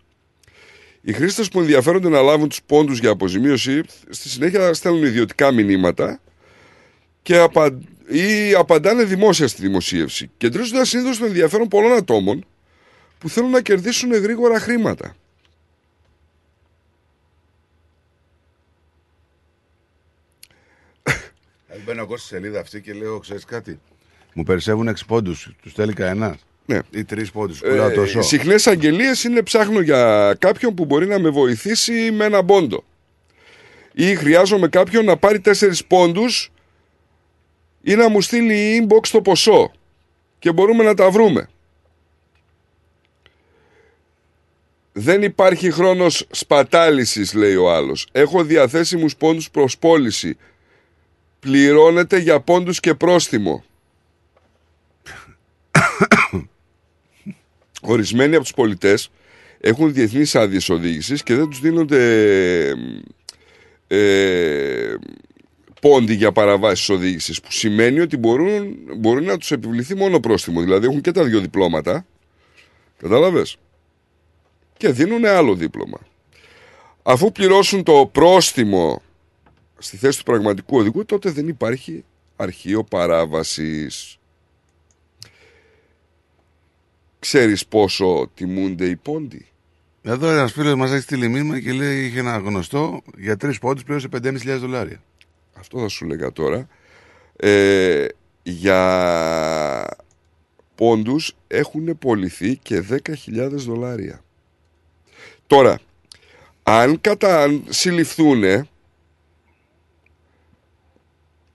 Οι 1.01 1.13
χρήστες 1.13 1.49
που 1.49 1.61
ενδιαφέρονται 1.61 2.09
να 2.09 2.21
λάβουν 2.21 2.49
τους 2.49 2.63
πόντους 2.67 2.99
για 2.99 3.11
αποζημίωση 3.11 3.83
στη 4.09 4.29
συνέχεια 4.29 4.75
στέλνουν 4.75 5.05
ιδιωτικά 5.05 5.53
μηνύματα 5.53 6.21
και 7.23 7.39
απα... 7.39 7.79
ή 8.09 8.55
απαντάνε 8.55 9.05
δημόσια 9.05 9.49
στη 9.49 9.63
δημοσίευση. 9.63 10.31
Κεντρίζονται 10.37 10.85
συνήθω 10.85 11.13
στο 11.13 11.25
ενδιαφέρον 11.25 11.69
πολλών 11.69 11.93
ατόμων 11.93 12.47
που 13.19 13.29
θέλουν 13.29 13.51
να 13.51 13.61
κερδίσουν 13.61 14.13
γρήγορα 14.13 14.61
χρήματα. 14.61 15.17
Μπαίνω 21.91 22.03
εγώ 22.03 22.17
στη 22.17 22.27
σελίδα 22.27 22.61
αυτή 22.61 22.81
και 22.81 22.93
λέω, 22.93 23.19
ξέρεις 23.19 23.45
κάτι. 23.45 23.81
Μου 24.35 24.43
περισσεύουν 24.43 24.89
6 24.89 25.07
πόντους. 25.07 25.51
Τους 25.63 25.73
στέλνει 25.73 25.93
κανένας; 25.93 26.37
Ναι. 26.67 26.79
Ή 26.91 27.05
3 27.05 27.33
πόντους. 27.33 27.59
Πουλάω 27.59 27.91
τόσο; 27.91 28.19
Ε, 28.19 28.23
Συχνές 28.23 28.67
αγγελίες 28.67 29.25
είναι 29.25 29.43
ψάχνω 29.43 29.81
για 29.81 30.35
κάποιον 30.39 30.75
που 30.75 30.85
μπορεί 30.85 31.07
να 31.07 31.19
με 31.19 31.31
βοηθήσει 31.31 32.11
με 32.11 32.25
ένα 32.25 32.45
πόντο. 32.45 32.85
Ή 33.93 34.15
χρειάζομαι 34.15 34.69
κάποιον 34.69 35.05
να 35.05 35.17
πάρει 35.17 35.41
4 35.41 35.85
πόντους 35.87 36.53
ή 37.83 37.95
να 37.95 38.09
μου 38.09 38.21
στείλει 38.21 38.87
inbox 38.89 39.07
το 39.09 39.21
ποσό. 39.21 39.73
Και 40.39 40.53
μπορούμε 40.53 40.85
να 40.85 40.95
τα 40.95 41.11
βρούμε. 41.11 41.49
Δεν 44.93 45.23
υπάρχει 45.23 45.71
χρόνος 45.71 46.27
σπατάλησης, 46.31 47.35
λέει 47.35 47.55
ο 47.55 47.71
άλλος. 47.73 48.09
Έχω 48.13 48.45
διαθέσιμους 48.45 49.17
πόντους 49.17 49.51
προς 49.51 49.79
πώληση. 49.79 50.37
Πληρώνεται 51.41 52.19
για 52.19 52.41
πόντους 52.41 52.81
και 52.81 52.95
πρόστιμο. 52.95 53.65
Ορισμένοι 57.81 58.35
από 58.35 58.43
τους 58.43 58.55
πολιτές 58.55 59.11
έχουν 59.61 59.93
διεθνείς 59.93 60.35
άδειες 60.35 60.69
οδήγησης 60.69 61.23
και 61.23 61.35
δεν 61.35 61.49
τους 61.49 61.61
δίνονται 61.61 62.75
ε, 63.87 64.95
πόντι 65.81 66.15
για 66.15 66.33
παραβάσεις 66.33 66.89
οδήγησης 66.89 67.41
που 67.41 67.53
σημαίνει 67.53 68.01
ότι 68.01 68.17
μπορούν, 68.17 68.77
μπορεί 68.97 69.25
να 69.25 69.37
τους 69.37 69.51
επιβληθεί 69.51 69.95
μόνο 69.95 70.21
πρόστιμο. 70.21 70.61
Δηλαδή 70.61 70.87
έχουν 70.87 71.01
και 71.01 71.13
τα 71.13 71.25
δύο 71.25 71.41
διπλώματα. 71.41 72.07
Κατάλαβες; 72.99 73.57
Και 74.77 74.89
δίνουν 74.89 75.25
άλλο 75.25 75.55
δίπλωμα. 75.55 75.99
Αφού 77.03 77.33
πληρώσουν 77.33 77.83
το 77.83 78.11
πρόστιμο 78.13 79.03
στη 79.81 79.97
θέση 79.97 80.19
του 80.19 80.25
πραγματικού 80.25 80.77
οδηγού, 80.77 81.05
τότε 81.05 81.31
δεν 81.31 81.49
υπάρχει 81.49 82.05
αρχείο 82.37 82.85
παράβασης. 82.85 84.19
Ξέρεις 87.19 87.67
πόσο 87.67 88.31
τιμούνται 88.35 88.87
οι 88.87 88.97
πόντοι; 88.97 89.47
Εδώ 90.03 90.31
ένας 90.31 90.53
φίλος 90.53 90.75
μας 90.75 90.91
έχει 90.91 91.03
στείλει 91.03 91.29
μήνυμα 91.29 91.61
και 91.61 91.73
λέει: 91.73 92.05
Είχε 92.05 92.19
ένα 92.19 92.37
γνωστό 92.39 93.03
για 93.17 93.37
τρεις 93.37 93.59
πόντους 93.59 93.85
πλήρωσε 93.85 94.09
5.500 94.13 94.59
δολάρια. 94.59 95.03
Αυτό 95.53 95.81
θα 95.81 95.89
σου 95.89 96.07
λέγα 96.07 96.33
τώρα. 96.33 96.69
Ε, 97.37 98.07
για 98.43 99.97
πόντους 100.75 101.37
έχουν 101.47 101.99
πολιθεί 101.99 102.57
και 102.57 102.85
10.000 102.91 103.49
δολάρια. 103.51 104.23
Τώρα, 105.47 105.79
αν 106.63 107.01
κατά 107.01 107.43
αν 107.43 107.65
συλληφθούν 107.69 108.69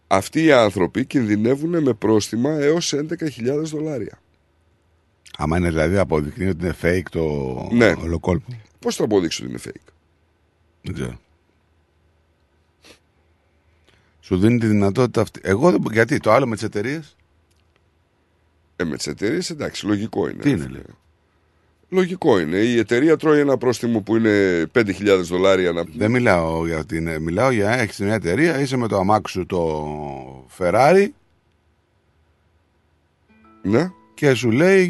αυτοί 0.08 0.44
οι 0.44 0.52
άνθρωποι 0.52 1.06
κινδυνεύουν 1.06 1.84
με 1.84 1.94
πρόστιμα 1.94 2.52
έως 2.52 2.94
11.000 2.94 3.62
δολάρια. 3.64 4.20
Άμα 5.38 5.58
είναι 5.58 5.70
δηλαδή 5.70 5.98
αποδεικνύει 5.98 6.48
ότι 6.50 6.66
είναι 6.66 6.76
fake 6.82 7.10
το 7.12 7.24
Ναι. 7.72 7.88
ολοκόλπο. 7.92 8.62
Πώς 8.80 8.96
θα 8.96 9.04
αποδείξω 9.04 9.44
ότι 9.44 9.52
είναι 9.52 9.62
fake; 9.66 9.92
Δεν 10.82 10.94
ξέρω. 10.94 11.20
Σου 14.20 14.38
δίνει 14.40 14.60
τη 14.60 14.68
δυνατότητα 14.68 15.22
αυτή. 15.22 15.40
Εγώ 15.44 15.72
δεν 15.72 15.82
μπο- 15.82 15.92
Γιατί 15.92 16.18
το 16.20 16.32
άλλο 16.32 16.48
με 16.48 16.56
τις 16.56 16.64
εταιρείες; 16.64 17.16
Ε, 18.76 18.84
με 18.84 18.98
τις 18.98 19.08
εταιρείες 19.08 19.50
εντάξει, 19.50 19.86
λογικό 19.86 20.30
είναι. 20.30 20.42
Τι 20.42 20.50
είναι, 20.50 20.68
λέει; 20.68 20.84
Λογικό 21.90 22.40
είναι. 22.40 22.58
Η 22.58 22.78
εταιρεία 22.78 23.18
τρώει 23.18 23.40
ένα 23.40 23.58
πρόστιμο 23.58 24.02
που 24.02 24.16
είναι 24.16 24.66
5.000 24.74 25.20
δολάρια 25.24 25.72
να 25.72 25.84
Δεν 25.96 26.12
μιλάω 26.12 26.66
για 26.68 26.86
την. 26.86 27.22
Μιλάω 27.22 27.52
για 27.52 27.72
έχεις 27.80 28.00
μια 28.00 28.14
εταιρεία, 28.14 28.60
είσαι 28.60 28.78
με 28.78 28.88
το 28.88 28.98
αμάξι 28.98 29.34
σου 29.34 29.46
το 29.46 30.48
Ferrari 30.58 31.08
Ναι. 33.62 33.92
και 34.14 34.34
σου 34.34 34.52
λέει 34.52 34.90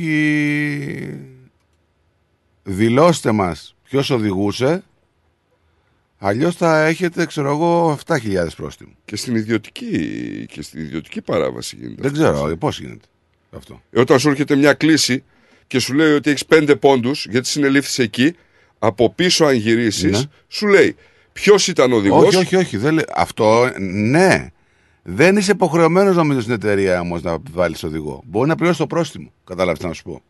δηλώστε 2.63 3.31
μας 3.31 3.75
ποιος 3.83 4.09
οδηγούσε 4.09 4.83
αλλιώς 6.17 6.55
θα 6.55 6.85
έχετε 6.85 7.25
ξέρω 7.25 7.49
εγώ 7.49 7.97
7.000 8.05 8.47
πρόστιμο. 8.55 8.91
Και 9.05 9.15
στην 9.15 9.35
ιδιωτική, 9.35 10.45
και 10.49 10.61
στην 10.61 10.79
ιδιωτική 10.79 11.21
παράβαση 11.21 11.75
γίνεται. 11.75 12.01
Δεν 12.01 12.13
ξέρω 12.13 12.47
ε, 12.49 12.55
πώς 12.55 12.79
γίνεται 12.79 13.05
αυτό; 13.51 13.81
Ε, 13.91 13.99
Όταν 13.99 14.19
σου 14.19 14.29
έρχεται 14.29 14.55
μια 14.55 14.73
κλίση 14.73 15.23
και 15.67 15.79
σου 15.79 15.93
λέει 15.93 16.11
ότι 16.13 16.29
έχεις 16.29 16.45
πέντε 16.45 16.75
πόντους, 16.75 17.25
γιατί 17.29 17.47
συνελήφθη 17.47 18.03
εκεί, 18.03 18.35
από 18.79 19.09
πίσω, 19.13 19.45
αν 19.45 19.55
γυρίσεις, 19.55 20.11
Ναι. 20.19 20.25
σου 20.47 20.67
λέει 20.67 20.95
ποιος 21.33 21.67
ήταν 21.67 21.91
ο 21.91 21.95
οδηγός; 21.95 22.25
Όχι, 22.25 22.35
όχι, 22.37 22.55
όχι. 22.55 22.77
Δεν 22.77 22.93
λέ- 22.93 23.09
Αυτό 23.15 23.71
ναι. 23.79 24.49
Δεν 25.03 25.37
είσαι 25.37 25.51
υποχρεωμένος 25.51 26.15
νομίζω 26.15 26.41
στην 26.41 26.53
εταιρεία 26.53 26.99
όμως 26.99 27.21
να 27.21 27.37
βάλεις 27.51 27.83
οδηγό. 27.83 28.21
Μπορεί 28.25 28.47
να 28.47 28.55
πληρώσεις 28.55 28.79
το 28.79 28.87
πρόστιμο. 28.87 29.31
Κατάλαβες 29.43 29.79
τι 29.79 29.85
να 29.85 29.93
σου 29.93 30.03
πω. 30.03 30.21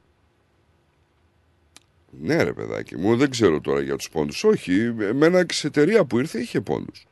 Ναι, 2.22 2.44
ρε 2.44 2.54
παιδάκι 2.54 2.98
μου, 2.98 3.16
δεν 3.18 3.30
ξέρω 3.30 3.62
τώρα 3.62 3.82
για 3.82 3.96
τους 3.96 4.10
πόντους. 4.10 4.44
Όχι, 4.44 4.94
εμένα 5.10 5.44
και 5.46 5.54
σε 5.54 5.68
εταιρεία 5.68 6.06
που 6.06 6.20
ήρθε 6.20 6.40
είχε 6.40 6.62
πόντους. 6.62 7.06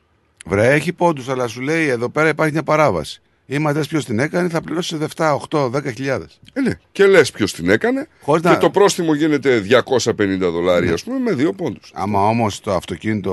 Βρε, 0.46 0.72
έχει 0.74 0.92
πόντους, 0.92 1.28
αλλά 1.28 1.46
σου 1.48 1.60
λέει 1.60 1.86
εδώ 1.86 2.08
πέρα 2.08 2.28
υπάρχει 2.28 2.52
μια 2.52 2.62
παράβαση. 2.62 3.22
Ή 3.46 3.58
μα 3.58 3.72
ποιος 3.72 4.04
την 4.04 4.18
έκανε, 4.18 4.48
θα 4.48 4.60
πληρώσεις 4.60 4.98
7, 5.16 5.34
8, 5.50 5.70
10.000. 5.70 6.20
Ε, 6.52 6.60
ναι. 6.60 6.78
Και 6.92 7.06
λες 7.06 7.30
ποιος 7.30 7.52
την 7.52 7.68
έκανε. 7.70 8.08
Χωρίς 8.22 8.42
και 8.42 8.48
να- 8.48 8.54
Ναι. 8.54 8.60
το 8.60 8.70
πρόστιμο 8.70 9.14
γίνεται 9.14 9.58
250 9.60 10.50
δολάρια, 10.50 10.92
ας 10.92 11.02
πούμε, 11.04 11.18
με 11.18 11.32
δύο 11.32 11.52
πόντους. 11.52 11.90
Άμα 11.94 12.28
όμως 12.28 12.60
το 12.60 12.72
αυτοκίνητο 12.74 13.30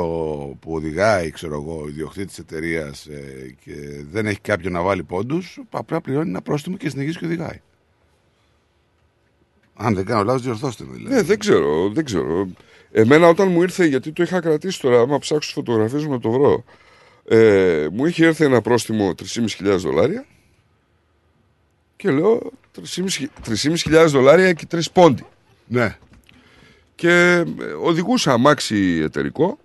που 0.62 0.74
οδηγάει, 0.74 1.32
ξέρω 1.32 1.54
εγώ, 1.54 1.82
ο 1.84 1.88
ιδιοκτήτης 1.88 2.36
τη 2.36 2.42
εταιρείας 2.42 3.06
ε, 3.06 3.56
και 3.64 3.72
δεν 4.12 4.26
έχει 4.26 4.40
κάποιον 4.40 4.74
να 4.74 4.82
βάλει 4.82 5.04
πόντους, 5.04 5.60
απλά 5.70 6.02
πληρώνει 6.02 6.30
ένα 6.30 6.42
πρόστιμο 6.42 6.78
και 6.78 6.90
συνεχίζει 6.90 7.18
και 7.18 7.26
οδηγάει. 7.26 7.62
Αν 9.76 9.96
δεν 9.96 10.06
κάνω 10.06 10.24
λάθος, 10.24 10.42
διορθώστε 10.42 10.84
με 10.88 10.96
δηλαδή. 10.96 11.16
Ναι, 11.16 11.22
δεν 11.22 11.40
ξέρω, 11.40 11.90
δεν 11.90 12.06
ξέρω. 12.06 12.48
Εμένα 12.92 13.28
όταν 13.28 13.48
μου 13.52 13.62
ήρθε, 13.62 13.86
γιατί 13.86 14.12
το 14.12 14.24
είχα 14.24 14.40
κρατήσει 14.40 14.82
τώρα, 14.82 15.00
άμα 15.00 15.20
ψάξω 15.20 15.40
τις 15.40 15.52
φωτογραφίες 15.52 16.04
μου 16.06 16.12
να 16.12 16.20
το 16.20 16.32
βρω. 16.32 16.64
Ε, 17.34 17.88
μου 17.92 18.06
είχε 18.06 18.26
έρθει 18.26 18.44
ένα 18.46 18.62
πρόστιμο 18.62 19.14
3.500 19.34 19.48
δολάρια 19.78 20.26
και 21.96 22.12
λέω 22.12 22.52
3.500 23.64 24.06
δολάρια 24.08 24.54
και 24.54 24.68
3 24.72 24.80
πόντι. 24.94 25.26
Ναι. 25.68 25.98
Και 26.96 27.10
ε, 27.60 27.64
οδηγούσα 27.82 28.32
αμάξι 28.32 29.00
εταιρικό. 29.04 29.60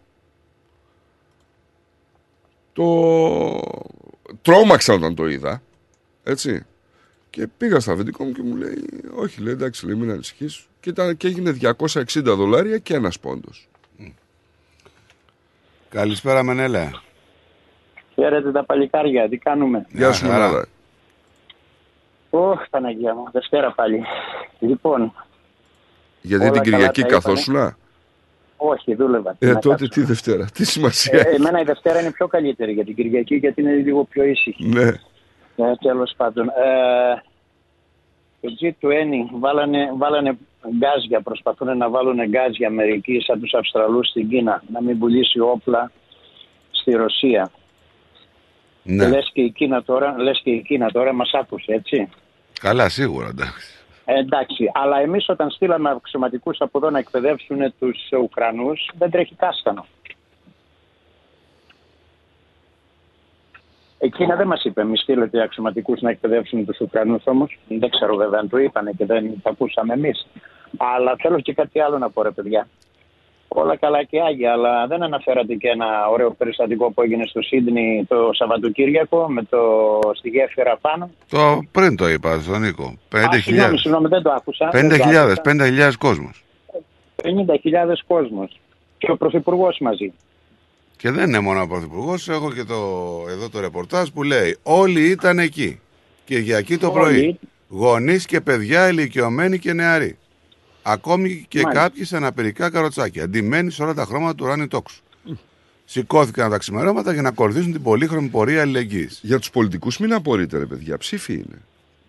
Το 2.72 3.60
τρόμαξα 4.42 4.94
όταν 4.94 5.14
το 5.14 5.26
είδα. 5.28 5.62
Έτσι. 6.24 6.62
Και 7.30 7.46
πήγα 7.46 7.80
στα 7.80 7.92
αφεντικό 7.92 8.24
μου 8.24 8.32
και 8.32 8.42
μου 8.42 8.56
λέει, 8.56 8.84
Όχι, 9.16 9.40
λέει 9.40 9.52
εντάξει, 9.52 9.86
λέει, 9.86 9.94
μην 9.94 10.10
ανησυχείς. 10.10 10.66
Και, 10.80 10.90
ήταν- 10.90 11.16
και 11.16 11.26
έγινε 11.26 11.50
260 11.52 12.04
δολάρια 12.22 12.78
και 12.78 12.94
ένας 12.94 13.18
πόντος. 13.20 13.68
Καλησπέρα, 15.88 16.42
Μενέλα. 16.42 17.02
Χαίρετε 18.20 18.52
τα 18.52 18.64
παλικάρια, 18.64 19.28
τι 19.28 19.36
κάνουμε. 19.36 19.86
Γεια 19.90 20.12
σου, 20.12 20.26
χαρά. 20.26 20.38
Μανάδα. 20.38 20.66
Ωχ, 22.30 22.60
Παναγία 22.70 23.14
μου, 23.14 23.24
Δευτέρα 23.32 23.72
πάλι. 23.72 24.02
Λοιπόν, 24.58 25.12
Γιατί 26.22 26.44
Όλα 26.44 26.52
την 26.52 26.62
καλά 26.62 26.76
Κυριακή 26.76 27.00
τα 27.00 27.06
είπανε. 27.06 27.22
καθόσουνα; 27.22 27.76
όχι, 28.56 28.94
δούλευα. 28.94 29.34
Τι 29.38 29.46
Ε, 29.46 29.52
να 29.52 29.58
τότε 29.58 29.68
κάτσω. 29.84 30.00
τι 30.00 30.06
Δευτέρα, 30.06 30.44
τι 30.54 30.64
σημασία 30.64 31.18
Ε, 31.18 31.20
έχει. 31.20 31.34
εμένα 31.34 31.60
η 31.60 31.64
Δευτέρα 31.64 32.00
είναι 32.00 32.10
πιο 32.10 32.26
καλύτερη 32.26 32.72
για 32.72 32.84
την 32.84 32.94
Κυριακή 32.94 33.34
γιατί 33.34 33.60
είναι 33.60 33.72
λίγο 33.72 34.04
πιο 34.04 34.24
ήσυχη. 34.24 34.64
Ναι. 34.68 34.86
Ε, 35.56 35.74
Τέλος 35.82 36.12
πάντων. 36.16 36.48
Ε, 36.48 37.22
το 38.40 38.48
G20 38.60 39.38
βάλανε, 39.38 39.92
βάλανε 39.96 40.38
γκάζια, 40.78 41.20
προσπαθούν 41.20 41.76
να 41.76 41.88
βάλουν 41.90 42.28
γκάζια 42.28 42.70
μερικοί 42.70 43.20
σαν 43.20 43.40
τους 43.40 43.54
Αυστραλούς 43.54 44.08
στην 44.08 44.28
Κίνα, 44.28 44.62
να 44.72 44.82
μην 44.82 44.98
πουλήσει 44.98 45.40
όπλα 45.40 45.90
στη 46.70 46.90
Ρωσία. 46.92 47.50
Ναι. 48.86 49.04
Και 49.04 49.10
λες 49.10 49.30
και 49.32 49.40
η 49.40 49.50
Κίνα 49.50 49.82
τώρα, 49.82 50.14
λες 50.18 50.40
και 50.42 50.50
η 50.50 50.62
Κίνα 50.62 50.90
τώρα 50.90 51.12
μας 51.12 51.30
άκουσε, 51.32 51.72
έτσι. 51.72 52.08
Καλά, 52.60 52.88
σίγουρα, 52.88 53.26
εντάξει. 53.26 53.70
Ε, 54.04 54.18
εντάξει, 54.18 54.70
αλλά 54.74 55.00
εμείς 55.00 55.28
όταν 55.28 55.50
στείλαμε 55.50 55.90
αξιωματικούς 55.90 56.60
από 56.60 56.78
εδώ 56.78 56.90
να 56.90 56.98
εκπαιδεύσουν 56.98 57.74
τους 57.78 57.98
Ουκρανούς, 58.22 58.90
δεν 58.98 59.10
τρέχει 59.10 59.34
κάσκανο. 59.34 59.86
Η 64.00 64.08
Κίνα 64.08 64.36
δεν 64.36 64.46
μας 64.46 64.64
είπε, 64.64 64.84
μη 64.84 64.98
στείλετε 64.98 65.42
αξιωματικούς 65.42 66.00
να 66.00 66.10
εκπαιδεύσουν 66.10 66.66
τους 66.66 66.80
Ουκρανούς 66.80 67.22
όμως. 67.26 67.58
Δεν 67.68 67.90
ξέρω 67.90 68.16
βέβαια 68.16 68.40
αν 68.40 68.48
το 68.48 68.58
είπανε 68.58 68.92
και 68.92 69.06
δεν 69.06 69.42
το 69.42 69.50
ακούσαμε 69.50 69.94
εμείς. 69.94 70.26
Αλλά 70.76 71.16
θέλω 71.18 71.40
και 71.40 71.54
κάτι 71.54 71.80
άλλο 71.80 71.98
να 71.98 72.10
πω 72.10 72.22
ρε 72.22 72.30
παιδιά. 72.30 72.68
Όλα 73.58 73.76
καλά 73.76 74.02
και 74.04 74.20
άγια, 74.20 74.52
αλλά 74.52 74.86
δεν 74.86 75.02
αναφέρατε 75.02 75.54
και 75.54 75.68
ένα 75.68 75.86
ωραίο 76.12 76.30
περιστατικό 76.30 76.92
που 76.92 77.02
έγινε 77.02 77.26
στο 77.26 77.42
Σίδνη 77.42 78.04
το 78.08 78.30
Σαββατοκύριακο 78.32 79.30
με 79.30 79.42
το 79.42 79.58
στη 80.14 80.28
γέφυρα 80.28 80.76
πάνω. 80.80 81.10
Το 81.28 81.62
πριν 81.72 81.96
το 81.96 82.08
είπα 82.08 82.40
στον 82.40 82.60
Νίκο. 82.60 82.84
Α, 82.84 83.38
συγγνώμη, 83.40 83.72
50.000. 83.72 83.78
συγγνώμη, 83.80 84.08
δεν 84.08 84.22
το 84.22 84.30
άκουσα. 84.30 84.68
δεν 84.72 84.88
το 84.88 84.94
50.000, 84.94 85.14
άκουσα. 85.14 85.42
50.000 85.44 85.92
κόσμος. 85.98 86.44
50.000 87.22 88.02
κόσμος. 88.06 88.60
Και 88.98 89.10
ο 89.10 89.16
Πρωθυπουργός 89.16 89.78
μαζί. 89.80 90.12
Και 90.96 91.10
δεν 91.10 91.28
είναι 91.28 91.40
μόνο 91.40 91.62
ο 91.62 91.66
Πρωθυπουργός, 91.66 92.28
έχω 92.28 92.52
και 92.52 92.64
το, 92.64 92.74
εδώ 93.28 93.48
το 93.48 93.60
ρεπορτάζ 93.60 94.08
που 94.08 94.22
λέει 94.22 94.58
Όλοι 94.62 95.00
ήταν 95.10 95.38
εκεί. 95.38 95.80
Κυριακή 96.24 96.76
το 96.76 96.86
Όλοι. 96.86 96.98
πρωί. 97.00 97.38
Γονείς 97.68 98.26
και 98.26 98.40
παιδιά, 98.40 98.88
ηλικιωμένοι 98.88 99.58
και 99.58 99.72
νεαροί. 99.72 100.18
Ακόμη 100.88 101.44
και 101.48 101.60
Μάλιστα. 101.62 101.82
κάποιοι 101.82 102.04
σε 102.04 102.16
αναπηρικά 102.16 102.70
καροτσάκια. 102.70 103.24
Αντιμένοι 103.24 103.70
σε 103.70 103.82
όλα 103.82 103.94
τα 103.94 104.04
χρώματα 104.04 104.34
του 104.34 104.44
ουράνιου 104.46 104.68
τόξου. 104.68 105.02
Σηκώθηκαν 105.84 106.50
τα 106.50 106.58
ξημερώματα 106.58 107.12
για 107.12 107.22
να 107.22 107.28
ακολουθήσουν 107.28 107.72
την 107.72 107.82
πολύχρωμη 107.82 108.28
πορεία 108.28 108.60
αλληλεγγύης. 108.60 109.20
Για 109.22 109.38
τους 109.38 109.50
πολιτικούς 109.50 109.98
μην 109.98 110.12
απορείτε, 110.14 110.58
ρε 110.58 110.66
παιδιά. 110.66 110.98
Ψήφοι 110.98 111.32
είναι. 111.34 111.62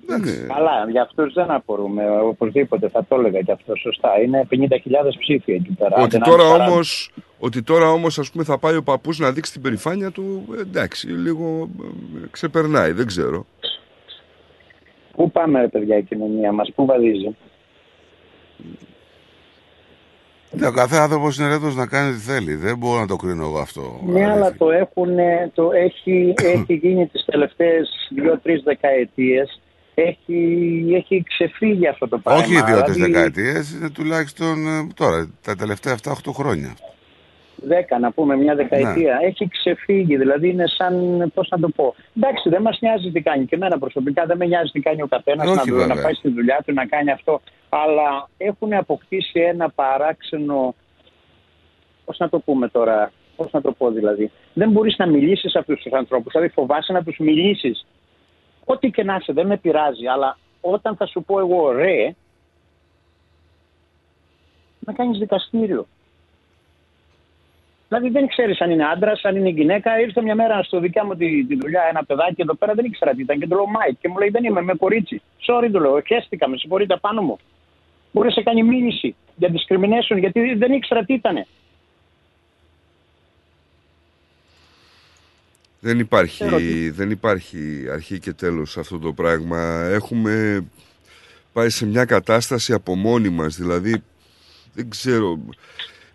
Δεν 0.08 0.22
είναι. 0.24 0.46
Καλά, 0.54 0.90
για 0.92 1.02
αυτούς 1.02 1.34
δεν 1.34 1.52
απορούμε. 1.52 2.04
Οπωσδήποτε 2.20 2.90
θα 2.90 3.06
το 3.06 3.16
έλεγα 3.16 3.42
και 3.42 3.52
αυτό 3.52 3.76
σωστά. 3.76 4.22
Είναι 4.22 4.48
50.000 4.50 5.18
ψήφοι 5.20 5.52
εκεί 5.52 5.72
πέρα. 5.72 5.96
Ότι 5.96 6.04
Άντε 6.04 6.18
να 6.18 6.26
τώρα 6.26 6.44
είναι 6.44 6.52
παρά- 6.58 6.72
όμως, 6.72 7.12
ότι 7.40 7.62
τώρα 7.64 7.92
όμως 7.92 8.20
ας 8.20 8.32
πούμε 8.32 8.44
θα 8.44 8.58
πάει 8.58 8.76
ο 8.76 8.84
παππούς 8.84 9.20
να 9.20 9.32
δείξει 9.32 9.52
την 9.52 9.62
περηφάνεια 9.62 10.12
του, 10.12 10.46
ε, 10.58 10.62
εντάξει, 10.62 11.08
λίγο 11.08 11.70
ε, 11.82 12.28
ξεπερνάει, 12.32 12.92
δεν 12.92 13.06
ξέρω. 13.06 13.46
Πού 15.16 15.32
πάμε, 15.32 15.62
ρε 15.62 15.68
παιδιά, 15.68 15.98
η 15.98 16.04
κοινωνία 16.04 16.52
μας, 16.52 16.72
πού 16.76 16.86
βαδίζει; 16.86 17.36
Ναι, 20.52 20.68
ο 20.68 20.72
κάθε 20.72 20.98
άνθρωπος 20.98 21.38
είναι 21.38 21.54
έτοιμο 21.54 21.72
να 21.72 21.86
κάνει 21.86 22.14
τι 22.14 22.20
θέλει. 22.20 22.56
Δεν 22.56 22.78
μπορώ 22.78 23.00
να 23.00 23.08
το 23.08 23.16
κρίνω 23.16 23.44
εγώ 23.44 23.60
αυτό. 23.60 24.02
Ναι, 24.06 24.32
αλλά 24.32 24.54
το 24.54 24.72
έχουν, 24.72 25.16
το 25.54 25.72
έχει, 25.72 26.34
έχει 26.38 26.74
γίνει 26.74 27.08
τις 27.08 27.26
τελευταίες 27.26 28.10
δύο-τρεις 28.10 28.64
δεκαετίες. 28.64 29.62
Έχει, 29.94 30.86
έχει 30.96 31.24
ξεφύγει 31.28 31.88
αυτό 31.88 32.08
το 32.08 32.18
πράγμα. 32.18 32.42
Όχι 32.42 32.54
οι 32.54 32.62
δύο-τρεις 32.62 32.96
Δηλαδή, 32.96 33.12
δεκαετίες, 33.12 33.72
είναι 33.72 33.90
τουλάχιστον 33.90 34.68
ε, 34.68 34.88
τώρα, 34.96 35.30
τα 35.42 35.56
τελευταία 35.56 35.98
7-8 36.04 36.12
χρόνια. 36.34 36.76
Δέκα, 37.64 38.00
να 38.00 38.12
πούμε, 38.12 38.36
μια 38.36 38.56
δεκαετία. 38.56 39.18
Ναι. 39.22 39.28
Έχει 39.28 39.48
ξεφύγει, 39.48 40.18
δηλαδή 40.18 40.50
είναι 40.50 40.68
σαν, 40.68 41.32
πώς 41.34 41.50
να 41.50 41.60
το 41.60 41.70
πω. 41.70 41.96
Εντάξει, 42.18 42.50
δεν 42.50 42.62
μας 42.62 42.78
νοιάζει 42.82 43.12
τι 43.12 43.22
κάνει. 43.22 43.46
Και 43.46 43.56
εμένα 43.56 43.80
προσωπικά 43.80 44.26
δεν 44.26 44.38
με 44.38 44.46
νοιάζει 44.46 44.72
τι 44.72 44.80
κάνει 44.80 45.02
ο 45.02 45.08
καθένας 45.08 45.48
Όχι, 45.48 45.56
να, 45.56 45.64
δω- 45.64 45.80
βέβαια. 45.80 45.96
να 45.96 46.02
πάει 46.02 46.14
στη 46.14 46.30
δουλειά 46.30 46.64
του, 46.66 46.74
να 46.74 46.86
κάνει 46.86 47.12
αυτό. 47.12 47.42
Αλλά 47.70 48.30
έχουν 48.38 48.74
αποκτήσει 48.74 49.40
ένα 49.40 49.70
παράξενο. 49.70 50.76
Πώς 52.06 52.18
να 52.18 52.30
το 52.30 52.40
πούμε 52.40 52.68
τώρα, 52.70 53.12
πώς 53.36 53.52
να 53.52 53.62
το 53.62 53.72
πω 53.72 53.92
δηλαδή. 53.92 54.32
Δεν 54.54 54.70
μπορείς 54.72 54.98
να 54.98 55.06
μιλήσεις 55.08 55.52
σε 55.52 55.60
αυτούς 55.60 55.82
τους 55.82 55.92
ανθρώπους. 55.92 56.32
Δηλαδή 56.32 56.50
φοβάσαι 56.54 56.94
να 56.94 57.04
τους 57.04 57.18
μιλήσεις. 57.18 57.86
Ό,τι 58.66 58.90
και 58.92 59.04
να 59.04 59.16
είσαι, 59.20 59.34
δεν 59.34 59.48
με 59.48 59.58
πειράζει. 59.58 60.06
Αλλά 60.08 60.38
όταν 60.62 60.96
θα 60.96 61.06
σου 61.06 61.24
πω 61.24 61.40
εγώ 61.40 61.72
ρε, 61.72 62.16
να 64.80 64.94
κάνεις 64.94 65.18
δικαστήριο. 65.20 65.88
Δηλαδή 67.88 68.10
δεν 68.10 68.28
ξέρεις 68.28 68.62
αν 68.62 68.72
είναι 68.72 68.86
άντρας, 68.86 69.24
αν 69.24 69.36
είναι 69.36 69.50
γυναίκα. 69.50 70.00
Ήρθε 70.00 70.22
μια 70.22 70.36
μέρα 70.36 70.64
στο 70.64 70.80
δικιά 70.80 71.06
μου 71.06 71.16
τη, 71.16 71.46
τη 71.46 71.56
δουλειά 71.56 71.82
ένα 71.90 72.06
παιδάκι 72.06 72.42
εδώ 72.42 72.54
πέρα, 72.54 72.74
δεν 72.74 72.86
ήξερα 72.86 73.14
τι 73.14 73.22
ήταν 73.22 73.40
και 73.40 73.48
του 73.48 73.56
λέω 73.56 73.66
mate. 73.66 74.00
Και 74.00 74.08
μου 74.08 74.18
λέει 74.18 74.30
Δεν 74.30 74.44
είμαι, 74.44 74.62
είμαι 74.62 74.74
κορίτσι. 74.74 75.22
Sorry, 75.48 75.70
του 75.72 75.80
λέω, 75.80 76.02
χαίστηκα, 76.08 76.50
με 76.50 76.58
συγχωρείτε 76.58 76.98
πάνω 76.98 77.22
μου. 77.22 77.40
Μπορείς 78.12 78.36
να 78.36 78.44
κάνει 78.44 78.64
μήνυση 78.64 79.16
για 79.36 79.52
discrimination 79.52 80.20
γιατί 80.20 80.54
δεν 80.56 80.72
ήξερα 80.72 81.04
τι 81.06 81.14
ήταν. 81.14 81.46
Δεν 85.80 86.00
υπάρχει, 86.00 86.90
δεν 86.90 87.12
υπάρχει 87.12 87.88
αρχή 87.92 88.20
και 88.20 88.34
τέλος 88.34 88.72
σε 88.72 88.80
αυτό 88.80 89.00
το 89.00 89.14
πράγμα. 89.14 89.90
Έχουμε 89.92 90.66
πάει 91.54 91.70
σε 91.70 91.86
μια 91.86 92.06
κατάσταση 92.06 92.74
από 92.74 92.96
μόνοι 92.96 93.30
μας, 93.30 93.56
δηλαδή 93.56 94.04
δεν 94.74 94.90
ξέρω 94.90 95.40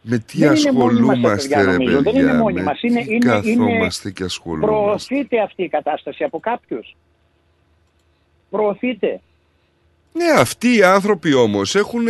με 0.03 0.19
τι 0.19 0.39
Δεν 0.39 0.55
είναι 0.55 0.73
μόνοι 0.73 1.01
μας 1.01 1.21
τα 1.21 1.33
ασχολούμαστε 1.33 1.49
παιδιά, 1.57 1.65
ρε 1.65 1.77
νομίζω. 1.77 1.97
παιδιά. 2.03 2.13
Δεν 2.13 2.23
είναι 2.23 2.33
μόνοι 2.39 2.55
με 2.55 2.63
μας. 2.63 2.83
Είναι- 2.83 3.05
τι 3.05 3.15
είναι- 3.15 3.27
καθόμαστε 3.27 4.09
είναι- 4.09 4.17
και 4.19 4.25
ασχολούμαστε. 4.25 4.67
Προωθείται 4.77 5.41
αυτή 5.41 5.63
η 5.63 5.69
κατάσταση 5.69 6.25
από 6.25 6.41
κάποιους; 6.41 6.97
Προωθείται. 8.51 9.21
Ναι, 10.13 10.25
αυτοί 10.41 10.77
οι 10.77 10.83
άνθρωποι 10.83 11.35
όμως 11.35 11.75
έχουν, 11.75 12.07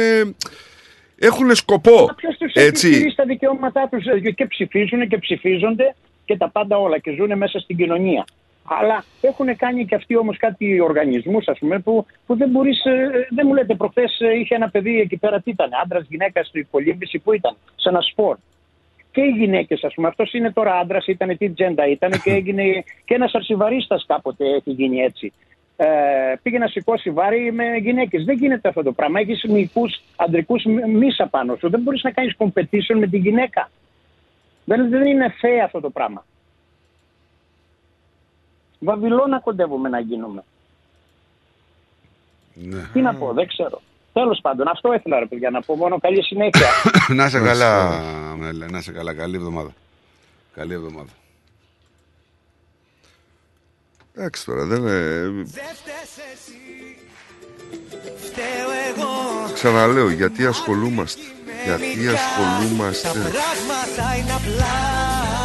έχουν 1.18 1.54
σκοπό. 1.54 2.14
Ποιος 2.16 2.36
τους 2.38 2.52
έχει 2.54 2.66
Έτσι. 2.66 2.92
στηρίσει 2.94 3.16
τα 3.16 3.24
δικαιώματά 3.24 3.88
τους 3.90 4.04
και 4.34 4.46
ψηφίζουν 4.46 5.08
και 5.08 5.18
ψηφίζονται 5.18 5.94
και 6.24 6.36
τα 6.36 6.50
πάντα 6.50 6.76
όλα 6.76 6.98
και 6.98 7.10
ζουν 7.18 7.36
μέσα 7.36 7.58
στην 7.58 7.76
κοινωνία. 7.76 8.24
Αλλά 8.64 9.04
έχουν 9.20 9.56
κάνει 9.56 9.84
και 9.86 9.94
αυτοί 9.94 10.16
όμως 10.16 10.36
κάτι 10.36 10.80
οργανισμούς, 10.80 11.48
ας 11.48 11.58
πούμε, 11.58 11.78
που, 11.78 12.06
που 12.26 12.36
δεν 12.36 12.48
μπορείς. 12.48 12.82
Δεν 13.30 13.46
μου 13.46 13.54
λέτε, 13.54 13.74
προχθές 13.74 14.20
είχε 14.40 14.54
ένα 14.54 14.70
παιδί 14.70 15.00
εκεί 15.00 15.16
πέρα, 15.16 15.40
τι 15.40 15.50
ήταν, 15.50 15.70
άντρας, 15.82 16.06
γυναίκας 16.08 16.46
στην 16.46 16.60
υπολείμβηση, 16.60 17.18
που 17.18 17.32
ήταν, 17.32 17.56
σε 17.76 17.88
ένα 17.88 18.00
σπορ. 18.00 18.36
Και 19.12 19.20
οι 19.20 19.30
γυναίκες, 19.30 19.84
ας 19.84 19.94
πούμε, 19.94 20.08
αυτός 20.08 20.32
είναι 20.32 20.52
τώρα 20.52 20.74
άντρας, 20.74 21.06
ήταν 21.06 21.36
τι 21.36 21.50
τζέντα 21.50 21.86
ήταν 21.86 22.10
και 22.10 22.30
έγινε 22.30 22.62
και 23.04 23.14
ένας 23.14 23.34
αρσιβαρίστας 23.34 24.04
κάποτε 24.06 24.44
έχει 24.44 24.70
γίνει 24.70 24.98
έτσι. 24.98 25.32
Ε, 25.76 25.86
πήγε 26.42 26.58
να 26.58 26.66
σηκώσει 26.66 27.10
βάρη 27.10 27.52
με 27.52 27.76
γυναίκες. 27.76 28.24
Δεν 28.24 28.36
γίνεται 28.36 28.68
αυτό 28.68 28.82
το 28.82 28.92
πράγμα. 28.92 29.20
Έχεις 29.20 29.44
μυϊκούς 29.44 30.02
αντρικούς 30.16 30.64
μίσα 30.88 31.26
πάνω 31.26 31.56
σου. 31.56 31.70
Δεν 31.70 31.80
μπορείς 31.80 32.02
να 32.02 32.10
κάνεις 32.10 32.36
competition 32.38 32.96
με 32.98 33.06
τη 33.06 33.18
γυναίκα. 33.18 33.70
Δεν, 34.64 34.88
δεν 34.88 35.06
είναι 35.06 35.34
φαία 35.38 35.64
αυτό 35.64 35.80
το 35.80 35.90
πράγμα. 35.90 36.24
Βαβυλώνα 38.84 39.40
κοντεύουμε 39.40 39.88
να 39.88 40.00
γίνουμε. 40.00 40.44
Ναι. 42.54 42.82
Τι 42.92 43.00
να 43.00 43.14
πω, 43.14 43.32
δεν 43.32 43.46
ξέρω. 43.46 43.80
Τέλος 44.12 44.38
πάντων, 44.42 44.68
αυτό 44.68 44.92
ήθελα 44.94 45.18
ρε 45.18 45.26
παιδιά 45.26 45.50
να 45.50 45.60
πω. 45.60 45.76
Μόνο 45.76 45.98
καλή 45.98 46.22
συνέχεια. 46.24 46.68
να 47.16 47.24
είσαι 47.26 47.40
καλά, 47.40 48.00
Μέλε, 48.36 48.66
να 48.66 48.78
είσαι 48.78 48.92
καλά. 48.92 49.14
Καλή 49.14 49.36
εβδομάδα. 49.36 49.70
Καλή 50.54 50.74
εβδομάδα. 50.74 51.10
Εντάξει 54.14 54.44
τώρα, 54.44 54.64
δεν 54.64 54.78
είναι... 54.80 55.44
Φταίω 58.16 58.70
εγώ 58.94 59.08
Ξαναλέω, 59.54 60.10
γιατί 60.10 60.46
ασχολούμαστε. 60.46 61.20
Γιατί 61.64 62.04
Τα 62.06 62.12
ασχολούμαστε. 62.12 63.08
πράγματα 63.08 64.16
είναι 64.16 64.32
απλά 64.32 65.41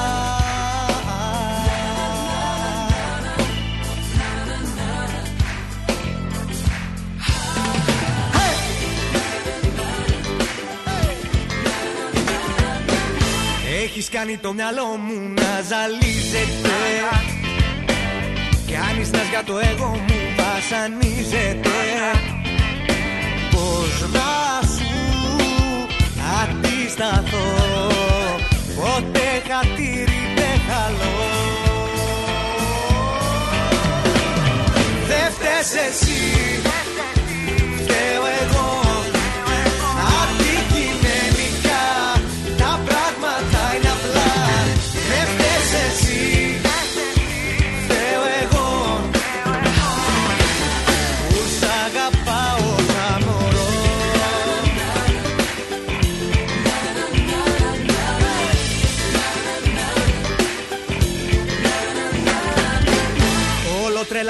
Έχεις 13.83 14.09
κάνει 14.09 14.37
το 14.37 14.53
μυαλό 14.53 14.85
μου 14.85 15.33
να 15.35 15.61
ζαλίζεται. 15.69 16.77
Κι 18.65 18.75
αν 18.75 19.01
ήσνας 19.01 19.27
για 19.29 19.43
το 19.43 19.57
εγώ 19.57 19.87
μου 20.07 20.19
βασανίζεται. 20.37 21.69
Πώς 23.51 24.09
να 24.11 24.67
σου 24.67 24.93
αντισταθώ 26.41 27.47
Ποτέ 28.75 29.29
χατήρι 29.47 30.21
δεν 30.35 30.59
χαλώ. 30.67 31.15
Δεν 35.07 35.31
φταίς 35.31 35.85
εσύ 35.87 36.76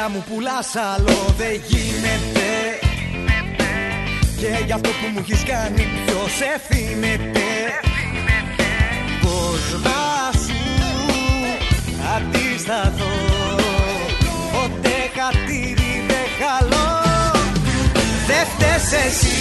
Έλα 0.10 0.16
μου 0.16 0.26
πουλάς 0.34 0.76
άλλο 0.76 1.36
δεν 1.38 1.62
γίνεται. 1.68 2.48
Και 4.38 4.64
για 4.66 4.76
αυτό 4.76 4.90
που 4.90 5.08
μου 5.14 5.20
έχεις 5.20 5.44
κάνει 5.44 5.88
ποιος 6.06 6.34
ευθύνεται 6.56 7.48
Πώς 9.22 9.82
να 9.84 10.32
σου 10.44 10.62
αντισταθώ 12.16 13.16
Ποτέ 14.52 14.98
χατήρι 15.16 15.94
δεν 16.08 16.28
χαλώ. 16.40 17.02
Δεν 18.28 18.46
φταίς 18.46 19.06
εσύ 19.06 19.38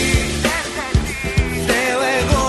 Φταίω 1.63 2.01
εγώ 2.21 2.47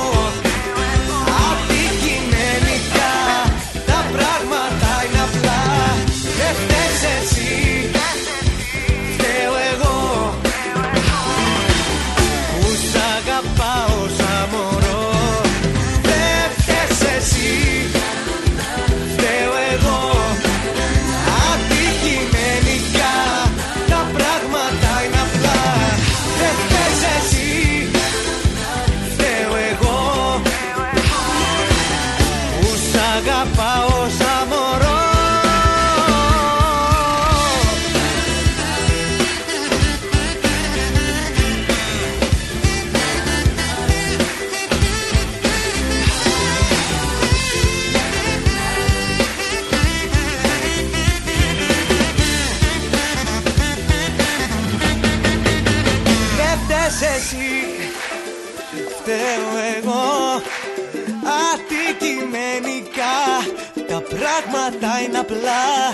πράγματα 64.70 65.02
είναι 65.02 65.18
απλά 65.18 65.94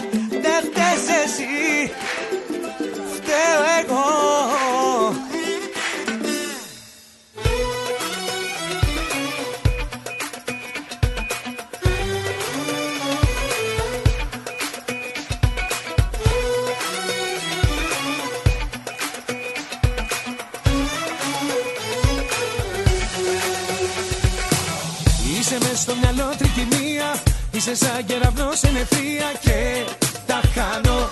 Είσαι 27.66 27.76
σαν 27.76 28.06
κεραυνός 28.06 28.60
σε 28.60 28.72
νεφρία 28.72 29.32
Και 29.42 29.84
τα 30.26 30.42
χάνω 30.54 31.08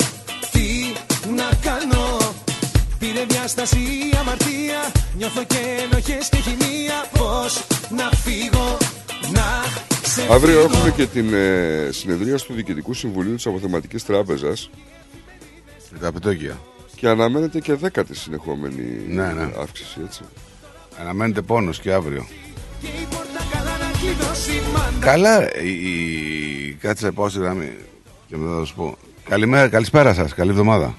Τι 0.52 0.68
να 1.36 1.50
κάνω; 1.62 2.18
Πήρε 3.00 3.26
διάσταση 3.28 3.78
η 3.78 4.16
αμαρτία 4.20 4.92
Νιώθω 5.18 5.44
και 5.44 5.88
ενοχές 5.92 6.30
και 6.30 6.38
χημεία 6.38 7.06
Πώς 7.18 7.64
να 7.90 8.10
φύγω 8.10 8.78
Να 9.34 9.64
σε 10.08 10.22
Αύριο 10.34 10.60
φύγω. 10.62 10.74
έχουμε 10.74 10.92
και 10.92 11.06
την 11.06 11.34
ε, 11.34 11.90
συνεδρία 11.92 12.38
του 12.38 12.54
Διοικητικού 12.54 12.94
Συμβουλίου 12.94 13.36
της 13.36 13.46
Αποθεματικής 13.46 14.06
Τράπεζας. 14.06 14.70
Τα 16.00 16.08
επιτόκια. 16.08 16.60
Και 16.96 17.08
αναμένεται 17.08 17.60
και 17.60 17.74
δέκατη 17.74 18.16
συνεχόμενη 18.16 19.06
Ναι, 19.08 19.28
ναι. 19.34 19.50
αύξηση, 19.62 20.00
έτσι. 20.06 20.22
Αναμένεται 21.02 21.42
πόνος 21.42 21.80
και 21.80 21.92
αύριο. 21.92 22.28
Καλά 24.02 24.14
να 24.14 24.18
κλειδώσει 24.18 24.62
μάντα 24.74 25.06
Καλά, 25.06 25.40
ρε, 25.40 25.64
η, 25.64 25.72
η... 25.72 26.74
κάτσε 26.74 27.12
πάω 27.12 27.30
στη 27.30 27.40
γραμμή 27.40 27.78
και 28.28 28.38
μετά 28.38 28.58
θα 28.60 28.66
σου 28.66 28.76
πω. 28.76 28.98
Καλημέρα, 29.30 29.70
καλησπέρα 29.70 30.14
σας, 30.14 30.34
καλή 30.34 30.50
εβδομάδα. 30.50 30.96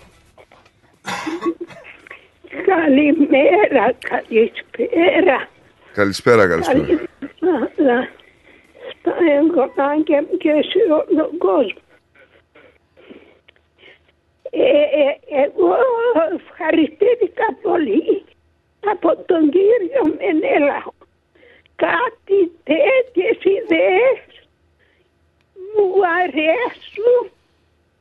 Καλημέρα, 2.67 3.93
καλησπέρα. 4.09 5.49
Καλησπέρα, 5.93 6.49
καλησπέρα. 6.49 6.87
Καλησπέρα 6.87 8.09
στα 8.99 9.15
εγγονάκια 9.39 10.23
μου 10.23 10.37
και 10.37 10.51
σε 10.51 10.79
όλο 10.93 11.29
τον 11.29 11.39
κόσμο. 11.39 11.81
Ε, 14.51 14.67
ε, 15.01 15.43
εγώ 15.45 15.77
ευχαριστήθηκα 16.39 17.47
πολύ 17.63 18.25
από 18.93 19.17
τον 19.27 19.51
κύριο 19.51 20.03
Μενέλα. 20.19 20.93
Κάτι 21.87 22.41
τέτοιες 22.65 23.39
ιδέες 23.59 24.21
μου 25.75 25.87
αρέσουν 26.21 27.31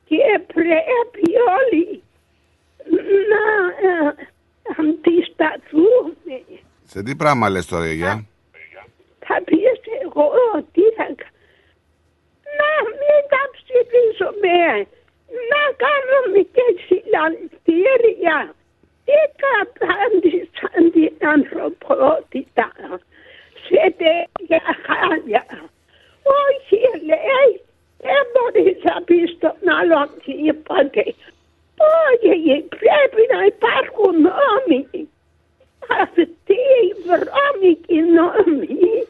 και 0.06 0.40
πρέπει 0.54 1.24
όλοι 1.60 2.04
να 3.32 3.44
ε, 3.90 4.16
αντισταθούμε. 4.78 6.36
Σε 6.86 7.04
τι 7.04 7.16
πράγμα 7.16 7.50
λες 7.50 7.66
τώρα, 7.66 7.86
για. 7.92 8.26
Θα 9.20 9.42
πεις 9.46 9.80
εγώ 10.04 10.32
τι 10.74 10.82
θα 10.82 11.04
κα- 11.04 11.32
Να 12.60 12.72
μην 13.00 13.20
τα 13.34 13.42
ψηφίσουμε. 13.56 14.88
Να 15.52 15.62
κάνουμε 15.84 16.40
και 16.56 16.66
συλλαλητήρια. 16.88 18.56
Τι 19.06 19.20
κατάντησαν 19.46 20.92
την 20.92 21.28
ανθρωπότητα 21.28 22.72
σε 23.72 23.84
τέτοια 24.02 24.62
χάλια. 24.86 25.44
Όχι 26.46 26.80
λέει, 27.10 27.52
δεν 28.06 28.24
μπορείς 28.32 28.78
να 28.84 29.02
πεις 29.02 29.32
στον 29.38 29.58
άλλον 29.80 30.08
τίποτε. 30.26 31.04
Όχι, 32.12 32.62
πρέπει 32.62 33.22
να 33.34 33.40
υπάρχουν 33.54 34.14
νόμοι. 34.28 35.10
Αυτοί 36.02 36.58
οι 36.84 36.88
βρώμικοι 37.08 38.00
νόμοι 38.18 39.08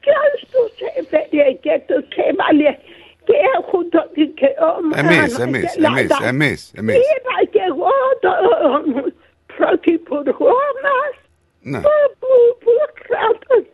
ποιος 0.00 0.32
τους 0.52 0.72
έφερε 0.98 1.52
και 1.52 1.80
τους 1.86 2.06
έβαλε 2.28 2.76
και 3.24 3.34
έχουν 3.56 3.88
το 3.90 4.08
δικαίωμα 4.12 4.98
Εμείς, 4.98 5.38
να 5.38 5.42
εμείς, 5.44 5.76
Ελλάδα. 5.76 5.98
εμείς, 5.98 6.20
εμείς, 6.20 6.72
εμείς. 6.76 6.94
Είδα 6.96 7.36
και 7.50 7.60
εγώ 7.68 7.92
τον 8.20 9.12
πρωθυπουργό 9.56 10.56
μας 10.84 11.14
Ναι. 11.60 11.80
που, 11.80 11.90
που, 12.18 12.30
που 12.62 12.72
κράτος 13.02 13.64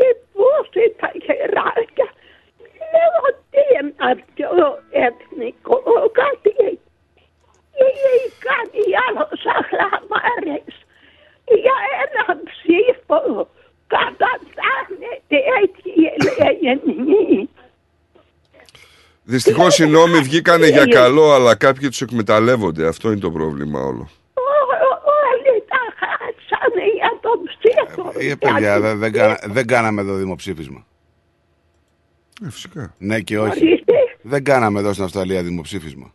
χτυπούσε 0.00 0.84
τα 1.00 1.10
χεράκια. 1.24 2.08
Λέω 2.92 3.24
τι 3.50 3.62
είναι 3.78 3.94
αυτό 4.10 4.78
εθνικό, 4.90 5.82
κάτι 6.20 6.80
ή 7.86 7.92
κάτι 8.48 8.82
άλλο 9.06 9.28
σαν 9.42 9.60
χλαμάρες 9.68 10.74
για 11.44 11.76
ένα 12.04 12.24
ψήφο 12.48 13.48
κατατάνεται 13.86 15.38
έτσι 15.62 15.90
έλεγε 16.14 16.80
Δυστυχώς 19.22 19.78
οι 19.78 19.86
νόμοι 19.86 20.18
βγήκανε 20.18 20.66
για 20.66 20.86
καλό, 21.00 21.32
αλλά 21.32 21.56
κάποιοι 21.56 21.88
τους 21.88 22.00
εκμεταλλεύονται. 22.00 22.86
Αυτό 22.86 23.10
είναι 23.10 23.20
το 23.20 23.30
πρόβλημα 23.30 23.80
όλο. 23.80 24.08
Όλοι 25.30 25.64
τα 25.68 25.82
χάσανε 26.00 26.84
για 26.94 27.18
το 27.96 28.12
ψήφο. 28.14 28.30
Ε, 28.30 28.34
παιδιά, 28.34 28.80
δεν, 28.80 28.98
δεν, 28.98 29.12
κάνα- 29.12 29.40
δεν 29.46 29.66
κάναμε 29.66 30.00
εδώ 30.00 30.14
δημοψήφισμα. 30.14 30.86
Ε, 32.46 32.50
φυσικά. 32.50 32.94
Ναι 32.98 33.20
και 33.20 33.38
όχι. 33.38 33.64
Ορίστε. 33.66 33.94
Δεν 34.22 34.44
κάναμε 34.44 34.78
εδώ 34.78 34.92
στην 34.92 35.04
Αυστραλία 35.04 35.42
δημοψήφισμα. 35.42 36.12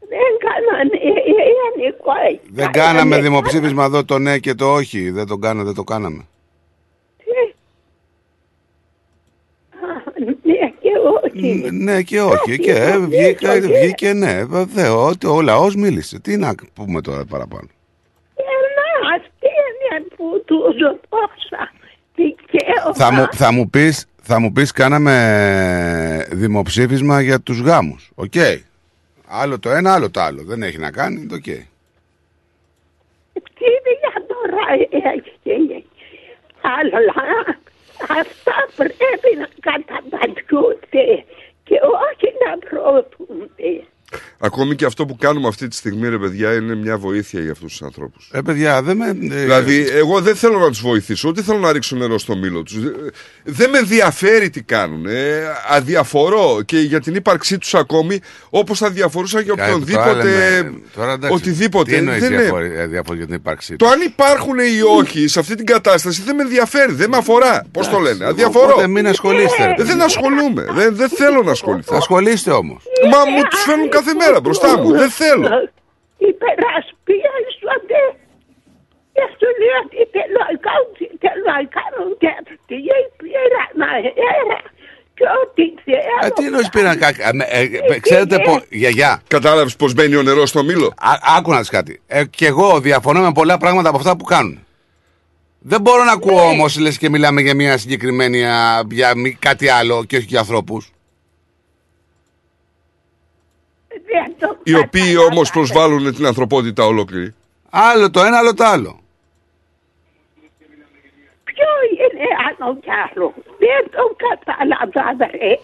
Δεν 0.00 0.18
κάνανε, 0.38 0.96
ε, 1.02 1.08
ε, 1.08 1.86
Νικόλη. 1.86 2.40
Δεν 2.52 2.70
κάναμε 2.70 3.20
δημοψήφισμα 3.20 3.84
εδώ 3.84 4.04
το 4.04 4.18
ναι 4.18 4.38
και 4.38 4.54
το 4.54 4.72
όχι. 4.72 5.10
Δεν 5.10 5.26
το 5.26 5.36
κάναμε, 5.36 5.64
δεν 5.64 5.74
το 5.74 5.84
κάναμε. 5.84 6.26
Ναι 10.42 10.72
και 10.80 10.90
όχι. 11.24 11.70
Ναι 11.70 12.02
και 12.02 12.20
όχι. 12.20 12.58
Και 12.58 12.72
ε, 12.72 12.98
βγήκα, 12.98 13.60
βγήκε 13.60 14.12
ναι. 14.12 14.44
Βέβαια, 14.44 14.94
ότι 14.94 15.26
ο 15.26 15.40
λαός 15.40 15.74
μίλησε. 15.74 16.20
Τι 16.20 16.36
να 16.36 16.54
πούμε 16.74 17.00
τώρα 17.00 17.24
παραπάνω. 17.24 17.68
Να, 20.22 20.28
αυτή 20.28 20.30
είναι 20.30 20.30
που 20.30 20.42
τους 20.44 20.76
δώσα 21.08 21.72
δικαίωμα. 22.14 22.94
Θα 22.94 23.12
μου, 23.12 23.26
θα 23.32 23.52
μου 23.52 23.70
πεις, 23.70 24.06
θα 24.22 24.40
μου 24.40 24.52
πεις 24.52 24.72
κάναμε 24.72 26.26
δημοψήφισμα 26.30 27.20
για 27.20 27.40
τους 27.40 27.60
γάμους. 27.60 28.10
Οκ. 28.14 28.32
Άλλο 29.26 29.58
το 29.58 29.70
ένα, 29.70 29.94
άλλο 29.94 30.10
το 30.10 30.20
άλλο. 30.20 30.42
Δεν 30.44 30.62
έχει 30.62 30.78
να 30.78 30.90
κάνει, 30.90 31.26
το 31.26 31.34
οκ. 31.34 31.42
Τι 31.42 31.66
δουλειά 33.84 34.24
τώρα 34.26 34.64
έχει. 35.10 35.32
Αλλά 36.60 37.14
αυτά 38.20 38.68
πρέπει 38.76 39.36
να 39.38 39.48
καταπατιούνται 39.60 41.24
και 41.64 41.74
όχι 41.74 42.32
να 42.46 42.58
προωθούνται. 42.68 43.84
Ακόμη 44.38 44.74
και 44.74 44.84
αυτό 44.84 45.06
που 45.06 45.16
κάνουμε 45.16 45.48
αυτή 45.48 45.68
τη 45.68 45.76
στιγμή, 45.76 46.08
ρε 46.08 46.18
παιδιά, 46.18 46.52
είναι 46.54 46.74
μια 46.74 46.98
βοήθεια 46.98 47.40
για 47.40 47.50
αυτούς 47.52 47.70
τους 47.70 47.82
ανθρώπους. 47.82 48.30
Ε, 48.32 48.40
παιδιά, 48.40 48.82
δεν 48.82 48.96
με. 48.96 49.06
ε, 49.06 49.12
Δηλαδή, 49.12 49.86
εγώ 49.90 50.20
δεν 50.20 50.34
θέλω 50.36 50.58
να 50.58 50.68
τους 50.68 50.80
βοηθήσω, 50.80 51.28
ούτε 51.28 51.42
θέλω 51.42 51.58
να 51.58 51.72
ρίξω 51.72 51.96
νερό 51.96 52.18
στο 52.18 52.36
μήλο 52.36 52.62
τους. 52.62 52.76
Δεν 53.44 53.70
με 53.70 53.78
ενδιαφέρει 53.78 54.50
τι 54.50 54.62
κάνουν. 54.62 55.06
Ε, 55.06 55.42
αδιαφορώ 55.68 56.60
και 56.64 56.78
για 56.78 57.00
την 57.00 57.14
ύπαρξή 57.14 57.58
τους 57.58 57.74
ακόμη, 57.74 58.18
όπως 58.50 58.78
θα 58.78 58.90
διαφορούσα 58.90 59.42
και 59.42 59.48
Κάτι, 59.48 59.60
τώρα 59.60 59.72
οποιονδήποτε. 59.72 60.22
λέμε- 60.22 60.74
τώρα 60.96 61.12
εντάξει, 61.12 61.34
οτιδήποτε. 61.36 61.90
Τι 61.90 61.96
εννοείς 61.96 62.20
Δεν 62.20 62.32
είναι- 62.32 62.40
διαφορε- 62.40 62.78
ε, 62.78 62.86
διαφορε- 62.86 63.16
για 63.18 63.26
την 63.26 63.34
ύπαρξή 63.34 63.76
Το 63.76 63.84
τους; 63.84 63.94
αν 63.94 64.00
υπάρχουν 64.00 64.58
ή 64.58 64.82
όχι 64.98 65.28
σε 65.28 65.38
αυτή 65.38 65.54
την 65.54 65.66
κατάσταση 65.66 66.22
δεν 66.22 66.34
με 66.36 66.42
ενδιαφέρει, 66.42 66.92
δεν 66.92 67.08
με 67.10 67.16
αφορά. 67.16 67.64
Πώς 67.72 67.88
το 67.88 67.98
λένε, 67.98 68.24
αδιαφορώ. 68.24 68.70
Οπότε 68.72 68.86
μην 68.88 69.06
ασχολείστε, 69.06 69.64
ρε 69.64 69.82
Ε, 69.82 69.84
δεν 69.84 70.02
ασχολούμαι. 70.02 70.64
Δεν, 70.74 70.96
δεν 70.96 71.08
θέλω 71.08 71.42
να 71.42 71.50
ασχοληθώ. 71.50 71.96
Ασχολείστε 71.96 72.50
όμως. 72.50 72.82
Μα 73.12 73.18
μου 73.18 73.42
τους 73.50 73.60
φέρνουν 73.62 73.88
κάθε 74.02 74.14
μέρα 74.14 74.40
μπροστά 74.40 74.78
μου. 74.78 74.90
Δεν 75.02 75.10
θέλω. 75.10 75.46
Υπερασπίζονται 76.30 78.02
και 79.14 79.22
σου 79.38 79.48
λέω 79.62 79.78
ότι 79.84 79.96
θέλω 80.14 80.38
να 80.48 80.56
κάνω, 80.66 80.84
τι 80.98 81.06
θέλω 81.22 81.44
να 81.52 81.58
κάνω 81.76 82.02
και 82.22 82.28
αυτή 82.40 82.76
πήρα 83.20 83.62
να 83.80 83.86
αέρα 83.96 84.58
και 85.14 85.24
ό,τι 85.42 85.62
θέλω. 85.84 86.18
Ε, 86.22 86.28
τι 86.36 86.44
εννοείς 86.46 86.68
πήραν 86.68 86.98
κάκα. 86.98 87.28
Ε, 87.28 87.60
ε, 87.60 87.94
ε, 87.94 87.98
ξέρετε 88.00 88.38
πω, 88.44 88.62
γιαγιά. 88.70 89.22
Κατάλαβες 89.28 89.76
πώ 89.76 89.90
μπαίνει 89.90 90.16
ο 90.16 90.22
νερός 90.22 90.48
στο 90.48 90.62
μήλο; 90.62 90.92
Άκου 91.38 91.50
να 91.50 91.58
δεις 91.58 91.68
κάτι. 91.68 92.00
Ε, 92.06 92.24
και 92.24 92.46
εγώ 92.46 92.80
διαφωνώ 92.80 93.20
με 93.20 93.32
πολλά 93.32 93.56
πράγματα 93.58 93.88
από 93.88 93.98
αυτά 93.98 94.16
που 94.16 94.24
κάνουν. 94.24 94.66
Δεν 95.64 95.80
μπορώ 95.80 95.98
να 95.98 96.04
Ναι. 96.04 96.10
ακούω 96.10 96.42
όμως, 96.48 96.78
λες 96.78 96.98
και 96.98 97.08
μιλάμε 97.10 97.40
για 97.40 97.54
μια 97.54 97.78
συγκεκριμένη, 97.78 98.44
α, 98.44 98.82
για 98.90 99.14
μη- 99.16 99.36
κάτι 99.38 99.68
άλλο 99.68 100.04
και 100.04 100.16
όχι 100.16 100.26
για 100.26 100.38
ανθρώπους. 100.40 100.90
Δεν 103.88 104.34
το 104.38 104.51
Οι 104.62 104.74
οποίοι 104.74 105.14
όμως 105.30 105.50
προσβάλλουν 105.50 106.14
την 106.14 106.26
ανθρωπότητα 106.26 106.84
ολόκληρη. 106.84 107.34
Άλλο 107.70 108.10
το 108.10 108.20
ένα, 108.22 108.38
άλλο 108.38 108.54
το 108.54 108.64
άλλο. 108.64 109.00
Ποιο 111.44 111.68
είναι 111.90 112.26
άλλο 112.46 112.76
κι 112.80 112.90
άλλο; 112.90 113.34
Δεν 113.58 113.90
το 113.90 114.16
κατάλαβα 114.16 115.30
ρε. 115.30 115.58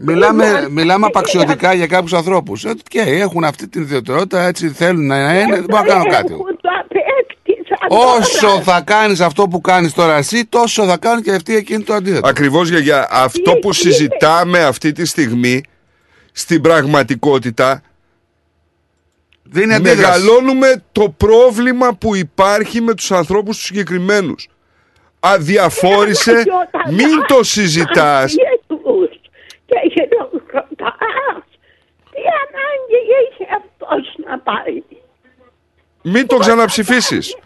Μιλάμε, 0.00 0.68
μιλάμε 0.70 1.06
απαξιωτικά 1.06 1.72
για 1.72 1.86
κάποιους 1.86 2.12
ανθρώπους. 2.12 2.64
Ε, 2.64 2.74
και 2.88 3.00
έχουν 3.00 3.44
αυτή 3.44 3.68
την 3.68 3.82
ιδιαιτερότητα, 3.82 4.42
έτσι 4.42 4.68
θέλουν 4.68 5.06
να 5.06 5.40
είναι, 5.40 5.54
δεν 5.54 5.64
μπορώ 5.68 5.82
να 5.82 5.88
κάνω 5.88 6.04
κάτι. 6.04 6.32
Που 6.32 6.56
το 6.60 6.68
απέκτησα 6.80 7.76
Όσο 7.88 8.60
θα 8.62 8.80
κάνεις 8.80 9.20
αυτό 9.20 9.48
που 9.48 9.60
κάνεις 9.60 9.94
τώρα 9.94 10.16
εσύ, 10.16 10.46
τόσο 10.46 10.84
θα 10.84 10.96
κάνουν 10.96 11.22
και 11.22 11.32
αυτοί 11.32 11.56
εκείνοι 11.56 11.82
το 11.82 11.94
αντίθετο. 11.94 12.28
Ακριβώς 12.28 12.68
για 12.68 13.08
αυτό 13.10 13.52
που 13.52 13.72
συζητάμε 13.72 14.64
αυτή 14.64 14.92
τη 14.92 15.06
στιγμή 15.06 15.62
στην 16.38 16.60
πραγματικότητα. 16.60 17.82
είναι 19.56 19.74
αντίδραση. 19.74 19.96
μεγαλώνουμε 19.96 20.82
το 20.92 21.14
πρόβλημα 21.16 21.94
που 21.94 22.14
υπάρχει 22.14 22.80
με 22.80 22.94
τους 22.94 23.12
ανθρώπους 23.12 23.56
τους 23.56 23.66
συγκεκριμένους. 23.66 24.48
Αδιαφόρησε, 25.20 26.32
μην 26.98 27.26
το 27.26 27.42
συζητάς. 27.42 28.34
Και 29.66 29.74
χειροκροτάς. 29.92 31.44
Τι 32.10 32.22
ανάγκη 32.42 33.00
είχε 33.20 33.46
αυτός 33.56 34.14
να 34.26 34.38
πάει; 34.38 34.82
Μην 36.02 36.26
το 36.26 36.36
ξαναψηφίσεις. 36.36 37.36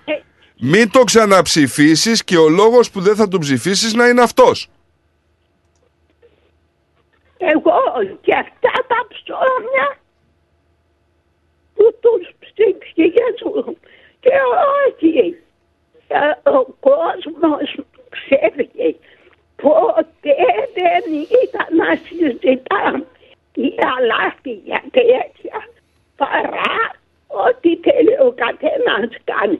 Μην 0.60 0.90
το 0.90 1.04
ξαναψηφίσεις 1.04 2.24
και 2.24 2.36
ο 2.36 2.48
λόγος 2.48 2.90
που 2.90 3.00
δεν 3.00 3.16
θα 3.16 3.28
τον 3.28 3.40
ψηφίσεις 3.40 3.94
να 3.94 4.08
είναι 4.08 4.22
αυτός. 4.22 4.68
Εγώ 7.50 7.80
και 8.20 8.34
αυτά 8.34 8.72
τα 8.90 9.00
ψώνια 9.08 9.88
που 11.74 11.86
τους 12.00 12.24
ψηφίζουν 12.42 13.76
και 14.20 14.34
όχι 14.84 15.36
ε, 16.08 16.50
ο 16.50 16.64
κόσμος 16.88 17.68
ξέρει 18.14 18.96
ποτέ 19.62 20.36
δεν 20.78 21.04
ήταν 21.42 21.68
να 21.80 21.90
συζητάμε 22.06 23.06
η 23.54 23.74
αλήθεια 23.94 24.82
τέτοια 24.90 25.58
παρά 26.16 26.74
ό,τι 27.26 27.76
θέλει 27.76 28.14
ο 28.26 28.32
καθένας 28.42 29.10
κάνει 29.24 29.58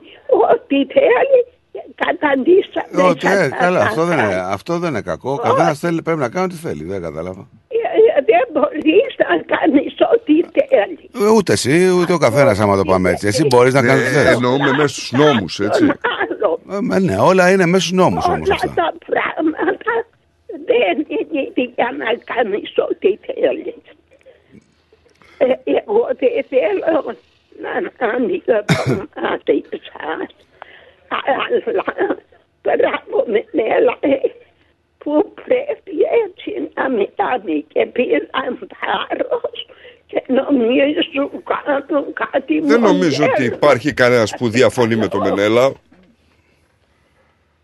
ό,τι 0.51 0.85
θέλει 0.85 1.39
και 1.71 1.81
καταντήσαμε 1.95 3.09
Ότι, 3.09 3.27
ε, 3.27 3.29
σαν 3.29 3.49
καλά, 3.49 3.79
τα 3.79 3.85
αυτό 3.85 4.05
δεν, 4.05 4.17
είναι, 4.17 4.27
πράγματα. 4.27 4.53
αυτό 4.53 4.79
δεν 4.79 4.89
είναι 4.89 5.01
κακό. 5.01 5.31
Ο 5.31 5.37
καθένας 5.37 5.79
θέλει, 5.79 6.01
πρέπει 6.01 6.19
να 6.19 6.29
κάνει 6.29 6.45
ό,τι 6.45 6.55
θέλει. 6.55 6.83
Δεν 6.83 7.01
κατάλαβα. 7.01 7.47
Ε, 8.33 8.37
Δεν 8.37 8.47
μπορείς 8.51 9.15
να 9.17 9.55
κάνεις 9.55 9.93
ό,τι 10.13 10.33
θέλεις. 10.33 11.27
Ε, 11.27 11.31
Ούτε 11.37 11.51
εσύ, 11.53 11.89
ούτε 12.01 12.13
ο 12.13 12.17
καθένας, 12.17 12.59
άμα 12.59 12.75
το 12.77 12.83
πάμε 12.83 13.09
έτσι. 13.09 13.27
Εσύ 13.27 13.45
μπορείς 13.45 13.73
να 13.73 13.81
κάνεις 13.81 14.03
ό,τι 14.03 14.13
Ναι, 14.15 14.21
θέλεις. 14.21 14.35
εννοούμε 14.35 14.71
μέσα 14.71 14.87
στους 14.87 15.11
νόμους, 15.11 15.59
έτσι. 15.59 15.83
Άλλο. 15.83 16.59
Ε, 16.95 16.99
ναι, 16.99 17.17
όλα 17.19 17.51
είναι 17.51 17.65
μέσα 17.65 17.85
στους 17.85 17.97
νόμους 17.97 18.25
όμως 18.27 18.49
Όλα 18.49 18.55
αυτά. 18.63 18.73
τα 18.75 18.93
πράγματα 19.05 20.05
δεν 20.65 20.95
είναι 21.07 21.71
για 21.75 21.89
να 21.97 22.05
κάνεις 22.33 22.73
ό,τι 22.89 23.17
θέλεις. 23.25 23.75
Ε, 25.37 25.45
εγώ 25.79 26.07
δεν 26.19 26.45
θέλω 26.49 27.15
να 27.61 28.07
αντικατομάτι 28.07 29.63
σας. 29.69 30.27
Αλλά 31.09 32.17
μπράβο 32.61 33.17
με 33.31 33.45
μέλα 33.51 33.97
που 35.03 35.33
πρέπει 35.45 35.95
έτσι 36.25 36.69
να 36.73 36.89
μιλάμε 36.89 37.63
και 37.67 37.85
πήραν 37.85 38.67
θάρρος 38.79 39.67
και 40.05 40.23
νομίζουν 40.27 41.29
κάνουν 41.43 42.13
κάτι 42.13 42.59
Δεν 42.59 42.79
νομίζω 42.81 43.23
ότι 43.23 43.31
μοντέρνο. 43.31 43.55
υπάρχει 43.55 43.93
κανένας 43.93 44.33
που 44.37 44.49
διαφωνεί 44.49 44.95
με 44.95 45.07
το 45.07 45.19
Μενέλα. 45.19 45.71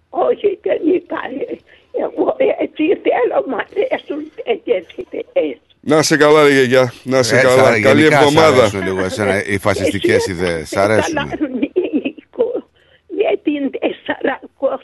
Όχι, 0.09 0.59
δεν 0.61 0.79
υπάρχει. 0.93 1.59
Εγώ 2.01 2.35
έτσι 2.59 2.83
θέλω, 2.85 3.45
μ' 3.47 3.53
αρέσουν 3.53 4.31
τέτοιες 4.43 4.85
ιδέες. 4.95 5.57
Να 5.81 6.01
σε 6.01 6.17
καλά, 6.17 6.43
ρε 6.43 6.51
γιαγιά. 6.53 6.93
Να 7.03 7.23
σε 7.23 7.35
Έτσι, 7.35 7.47
καλά. 7.47 7.63
άρα, 7.67 7.81
Καλή 7.81 7.99
γενικά 8.01 8.19
σ' 8.21 8.25
εβδομάδα. 8.25 8.57
αρέσουν 8.57 8.83
λίγο 8.83 8.99
εσένα 9.03 9.45
οι 9.45 9.57
φασιστικές 9.57 10.27
ιδέες. 10.27 10.69
Σ' 10.69 10.77
αρέσουν; 10.77 11.13
Νίκο, 11.59 12.69
με 13.07 13.37
την 13.43 13.69
400 13.79 14.77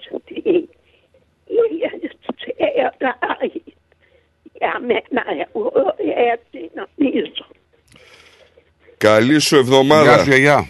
για 4.54 4.80
μένα 4.88 5.24
εγώ 5.54 5.72
έτσι 6.34 6.70
νομίζω. 6.74 7.46
Καλή 8.98 9.40
σου 9.40 9.56
εβδομάδα. 9.56 10.14
Γεια 10.14 10.24
σου, 10.24 10.30
γιαγιά. 10.30 10.68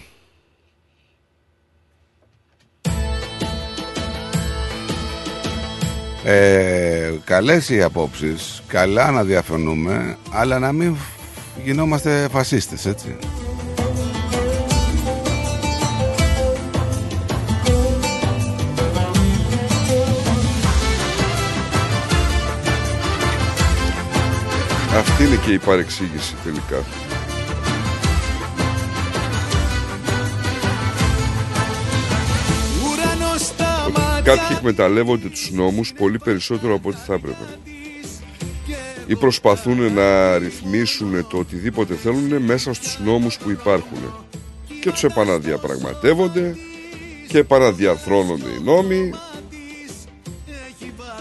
Ε, 6.24 7.14
καλές 7.24 7.70
οι 7.70 7.82
απόψεις, 7.82 8.64
καλά 8.68 9.12
να 9.12 9.24
διαφωνούμε, 9.24 10.18
αλλά 10.32 10.60
να 10.60 10.72
μην 10.72 10.96
γινόμαστε 11.64 12.28
φασίστες, 12.32 12.86
έτσι. 12.86 13.16
Αυτή 24.98 25.24
είναι 25.24 25.40
και 25.46 25.52
η 25.52 25.58
παρεξήγηση 25.58 26.36
τελικά. 26.44 26.84
Κάποιοι 34.26 34.56
εκμεταλλεύονται 34.58 35.28
τους 35.28 35.52
νόμους 35.52 35.94
πολύ 35.94 36.20
περισσότερο 36.20 36.74
από 36.74 36.90
ό,τι 36.90 36.98
θα 37.06 37.14
έπρεπε. 37.14 37.60
Ή 39.08 39.16
προσπαθούν 39.16 39.94
να 39.94 40.38
ρυθμίσουν 40.38 41.28
το 41.30 41.38
οτιδήποτε 41.38 41.94
θέλουν 41.94 42.42
μέσα 42.42 42.74
στους 42.74 43.00
νόμους 43.00 43.38
που 43.38 43.50
υπάρχουν. 43.50 44.28
Και 44.82 44.92
τους 44.92 45.04
επαναδιαπραγματεύονται 45.04 46.56
και 47.28 47.38
επαναδιαρθρώνονται 47.38 48.50
οι 48.50 48.64
νόμοι 48.64 49.14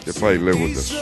και 0.04 0.12
πάει 0.20 0.38
λέγοντας. 0.38 0.92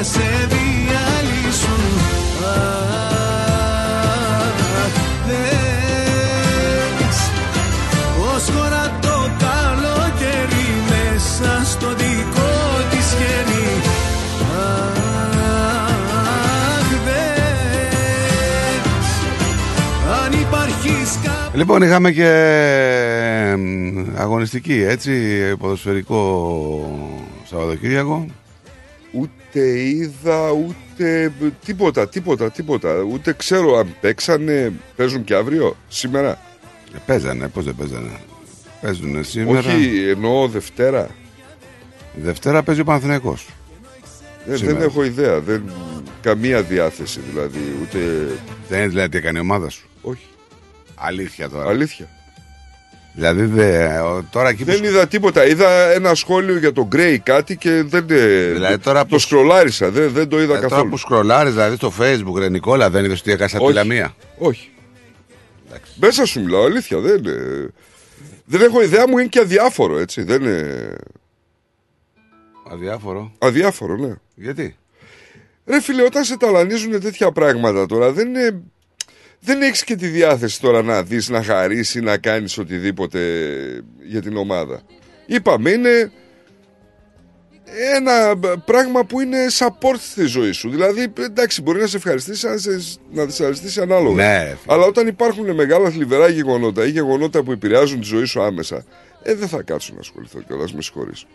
Να 0.00 0.06
σε 0.06 0.28
διαλύσουν 0.48 1.82
Αχ, 2.44 2.56
δες. 5.26 7.18
Πως 8.16 8.44
χωρά 8.54 8.86
το 9.00 9.16
καλοκαίρι 9.38 10.68
μέσα 10.88 11.52
στο 11.64 11.88
δικό 11.88 12.52
της 12.90 13.06
χέρι. 13.18 13.68
Αχ, 14.60 16.88
δες. 17.04 19.08
Αν 20.24 20.32
υπάρχεις 20.40 21.10
κάπου 21.22 21.56
Λοιπόν, 21.56 21.82
είχαμε 21.82 22.10
και 22.10 22.28
εμ, 23.50 24.06
αγωνιστική, 24.16 24.84
έτσι, 24.88 25.12
ποδοσφαιρικό 25.56 26.20
Σαββατοκύριακο. 27.44 28.26
Ούτε 29.50 29.80
είδα, 29.80 30.50
ούτε 30.50 31.32
τίποτα, 31.64 32.08
τίποτα, 32.08 32.50
τίποτα. 32.50 32.94
Ούτε 32.94 33.32
ξέρω 33.32 33.76
αν 33.76 33.94
παίξανε, 34.00 34.72
παίζουν 34.96 35.24
και 35.24 35.34
αύριο, 35.34 35.76
σήμερα. 35.88 36.30
Ε, 36.94 36.98
παίζανε, 37.06 37.48
πώς 37.48 37.64
δεν 37.64 37.74
παίζανε. 37.74 38.20
Παίζουνε 38.80 39.22
σήμερα. 39.22 39.58
Όχι, 39.58 40.08
εννοώ 40.08 40.48
Δευτέρα. 40.48 41.10
Δευτέρα 42.14 42.62
παίζει 42.62 42.80
ο 42.80 42.84
Παναθηναϊκός. 42.84 43.46
Ε, 43.46 44.48
δεν 44.48 44.56
Σήμερα. 44.56 44.84
έχω 44.84 45.04
ιδέα, 45.04 45.40
δεν, 45.40 45.62
καμία 46.20 46.62
διάθεση 46.62 47.20
δηλαδή, 47.30 47.58
ούτε... 47.82 47.98
Δεν 48.68 48.78
είναι 48.78 48.88
δηλαδή 48.88 49.08
τι 49.08 49.16
έκανε 49.16 49.38
η 49.38 49.40
ομάδα 49.40 49.68
σου. 49.68 49.88
Όχι. 50.02 50.26
Αλήθεια 50.94 51.48
τώρα. 51.48 51.68
Αλήθεια. 51.68 52.08
Δηλαδή 53.14 53.44
δε, 53.44 53.98
ο- 53.98 54.24
τώρα 54.30 54.48
εκεί 54.48 54.64
που 54.64 54.70
Δεν 54.70 54.84
είδα 54.84 55.06
τίποτα. 55.08 55.46
Είδα 55.46 55.90
ένα 55.92 56.14
σχόλιο 56.14 56.58
για 56.58 56.72
τον 56.72 56.84
Γκρέι 56.86 57.18
κάτι 57.18 57.56
και 57.56 57.82
δεν 57.82 58.06
ε, 58.10 58.52
Δηλαδή 58.52 58.78
τώρα 58.78 59.00
το 59.00 59.06
που- 59.06 59.18
σκρολάρισα. 59.18 59.90
Δεν, 59.90 60.10
δεν 60.12 60.28
το 60.28 60.36
είδα 60.40 60.52
Ε, 60.52 60.56
τώρα 60.56 60.68
καθόλου. 60.68 60.88
που 60.90 60.96
σκρολάρεις 60.96 61.52
δηλαδή 61.52 61.76
στο 61.76 61.92
facebook 61.98 62.38
ρε 62.38 62.48
Νικόλα 62.48 62.90
δεν 62.90 63.04
είδες 63.04 63.20
ότι 63.20 63.32
έκασα 63.32 63.56
από 63.56 63.64
τη 63.66 63.72
Όχι. 63.78 63.78
Λαμία. 63.88 64.14
Όχι. 64.38 64.70
Μέσα 66.00 66.24
σου 66.26 66.40
μιλάω, 66.40 66.64
αλήθεια. 66.64 66.98
Δεν, 66.98 67.26
ε, 67.26 67.68
δεν 68.44 68.60
έχω 68.60 68.82
ιδέα 68.82 69.08
μου, 69.08 69.18
είναι 69.18 69.28
και 69.28 69.38
αδιάφορο 69.40 69.98
έτσι. 69.98 70.22
Δεν 70.22 70.42
είναι... 70.42 70.96
Αδιάφορο. 72.72 73.32
Αδιάφορο, 73.38 73.96
ναι. 73.96 74.12
Γιατί; 74.34 74.76
Ρε 75.66 75.80
φίλε, 75.80 76.02
όταν 76.02 76.24
σε 76.24 76.36
ταλανίζουν 76.36 77.00
τέτοια 77.00 77.32
πράγματα 77.32 77.86
τώρα, 77.86 78.12
δεν 78.12 78.28
είναι... 78.28 78.62
Δεν 79.40 79.62
έχεις 79.62 79.84
και 79.84 79.96
τη 79.96 80.06
διάθεση 80.06 80.60
τώρα 80.60 80.82
να 80.82 81.02
δεις, 81.02 81.28
να 81.28 81.42
χαρίσεις 81.42 81.94
ή 81.94 82.00
να 82.00 82.18
κάνεις 82.18 82.58
οτιδήποτε 82.58 83.20
για 84.02 84.22
την 84.22 84.36
ομάδα. 84.36 84.82
Είπαμε, 85.26 85.70
είναι 85.70 86.12
ένα 87.94 88.38
πράγμα 88.64 89.04
που 89.04 89.20
είναι 89.20 89.38
support 89.58 89.98
στη 89.98 90.24
ζωή 90.24 90.52
σου. 90.52 90.70
Δηλαδή, 90.70 91.12
εντάξει, 91.20 91.62
μπορεί 91.62 91.80
να 91.80 91.86
σε 91.86 91.96
ευχαριστήσει, 91.96 92.46
να 92.46 92.56
σε, 92.56 92.70
να 93.12 93.22
σε 93.22 93.42
ευχαριστήσει 93.42 93.80
ανάλογα. 93.80 94.14
Ναι, 94.14 94.56
Αλλά 94.66 94.84
όταν 94.84 95.06
υπάρχουν 95.06 95.54
μεγάλα 95.54 95.90
θλιβερά 95.90 96.28
γεγονότα 96.28 96.86
ή 96.86 96.90
γεγονότα 96.90 97.42
που 97.42 97.52
επηρεάζουν 97.52 98.00
τη 98.00 98.06
ζωή 98.06 98.24
σου 98.24 98.42
άμεσα, 98.42 98.84
ε, 99.22 99.34
δεν 99.34 99.48
θα 99.48 99.62
κάτσω 99.62 99.92
να 99.94 100.00
ασχοληθώ 100.00 100.42
κιόλας, 100.46 100.72
με 100.72 100.82
συγχωρείς. 100.82 101.26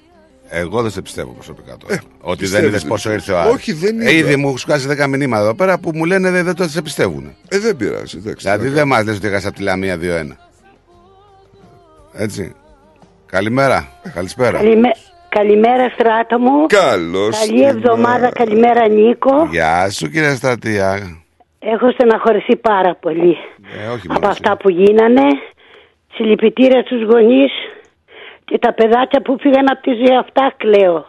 Εγώ 0.50 0.82
δεν 0.82 0.92
σε 0.92 1.02
πιστεύω 1.02 1.32
προσωπικά 1.32 1.78
τώρα. 1.78 2.02
ότι 2.22 2.28
δεν 2.28 2.38
πιστεύεις, 2.38 2.68
είδες 2.68 2.82
δεν 2.82 2.90
πόσο 2.90 3.10
πιστεύω. 3.10 3.16
ήρθε 3.16 3.32
ο 3.32 3.40
Άρης. 3.40 3.54
Όχι, 3.54 3.74
δεν 3.74 4.00
Ε, 4.00 4.12
είδα. 4.12 4.12
Ήδη 4.12 4.36
μου 4.36 4.58
σου 4.58 4.68
κάνει 4.68 4.84
10 5.04 5.08
μηνύματα 5.08 5.44
εδώ 5.44 5.56
πέρα 5.56 5.80
που 5.80 5.92
μου 5.94 6.06
λένε 6.06 6.30
δεν, 6.32 6.44
δεν 6.46 6.56
το 6.56 6.64
σε 6.70 6.82
πιστεύουν. 6.82 7.36
Ε, 7.50 7.60
δεν 7.60 7.76
πειράζει, 7.76 8.18
εντάξει. 8.18 8.48
Δηλαδή 8.50 8.68
δεν 8.70 8.88
μας 8.88 9.06
λες 9.06 9.18
ότι 9.18 9.28
έχασα 9.28 9.48
από 9.48 9.58
τη 9.58 9.64
Λαμία 9.64 9.98
2-1. 10.02 10.36
Έτσι. 12.14 12.56
Καλημέρα. 13.26 13.88
Καλησπέρα. 14.14 14.58
Καλημέ... 14.58 14.90
Καλημέρα 15.30 15.90
στράτο 15.90 16.40
μου. 16.40 16.66
Καλώς. 16.68 17.40
Καλή 17.40 17.64
εβδομάδα. 17.66 18.30
Καλημέρα 18.32 18.88
Νίκο. 18.88 19.48
Γεια 19.52 19.90
σου 19.90 20.10
κύριε 20.10 20.36
Στρατεία. 20.36 21.18
Έχω 21.60 21.92
στεναχωρηθεί 21.92 22.56
πάρα 22.56 22.96
πολύ 22.96 23.36
Ε, 23.86 23.88
όχι 23.94 24.06
από 24.10 24.14
μόνο 24.14 24.28
αυτά 24.28 24.58
που 24.58 24.70
γίνανε. 24.70 25.22
Συλληπιτήρια 26.14 26.82
στους 26.82 27.04
γονείς 27.04 27.52
και 28.46 28.58
τα 28.58 28.74
παιδάκια 28.74 29.22
που 29.22 29.38
φύγαν 29.40 29.72
από 29.72 29.82
τη 29.82 29.94
ζωή 29.94 30.18
αυτά 30.18 30.54
κλαίω. 30.58 31.06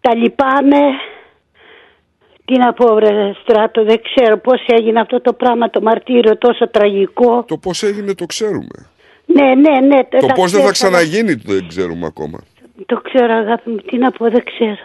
Τα 0.00 0.16
λυπάμαι. 0.16 0.80
Τι 2.44 2.58
να 2.58 2.72
πω 2.72 2.94
βρε 2.94 3.32
στράτο, 3.42 3.84
δεν 3.84 4.00
ξέρω 4.02 4.38
πώς 4.38 4.64
έγινε 4.66 5.00
αυτό 5.00 5.20
το 5.20 5.32
πράγμα, 5.32 5.70
το 5.70 5.80
μαρτύριο 5.80 6.38
τόσο 6.38 6.68
τραγικό. 6.68 7.44
Το 7.48 7.56
πώς 7.56 7.82
έγινε 7.82 8.14
το 8.14 8.26
ξέρουμε. 8.26 8.88
Ναι, 9.26 9.54
ναι, 9.54 9.80
ναι. 9.80 10.04
Το 10.04 10.26
τα 10.26 10.34
πώς 10.34 10.52
δεν 10.52 10.62
θα 10.62 10.70
ξέρω, 10.70 10.92
ξαναγίνει 10.92 11.34
δεν 11.34 11.68
ξέρουμε 11.68 12.06
ακόμα. 12.06 12.38
Το 12.86 13.00
ξέρω 13.00 13.32
αγάπη 13.32 13.70
μου, 13.70 13.76
τι 13.76 13.96
να 13.98 14.10
πω, 14.10 14.30
δεν 14.30 14.44
ξέρω. 14.44 14.84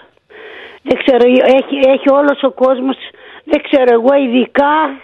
Δεν 0.82 0.98
ξέρω, 1.04 1.24
έχει, 1.58 1.76
έχει 1.90 2.10
όλος 2.12 2.44
ο 2.44 2.52
κόσμος, 2.52 2.96
δεν 3.44 3.62
ξέρω, 3.62 3.94
εγώ 3.94 4.14
ειδικά 4.14 5.02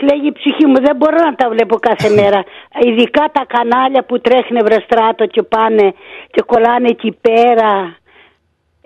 κλαίγει 0.00 0.26
η 0.32 0.36
ψυχή 0.40 0.64
μου, 0.70 0.78
δεν 0.86 0.94
μπορώ 0.96 1.18
να 1.28 1.34
τα 1.40 1.46
βλέπω 1.54 1.76
κάθε 1.88 2.08
μέρα. 2.20 2.40
Ειδικά 2.86 3.24
τα 3.36 3.42
κανάλια 3.54 4.02
που 4.08 4.20
τρέχουν 4.20 4.56
βρεστράτο 4.68 5.22
και 5.34 5.42
πάνε 5.54 5.86
και 6.34 6.42
κολλάνε 6.50 6.88
εκεί 6.88 7.10
πέρα 7.26 7.70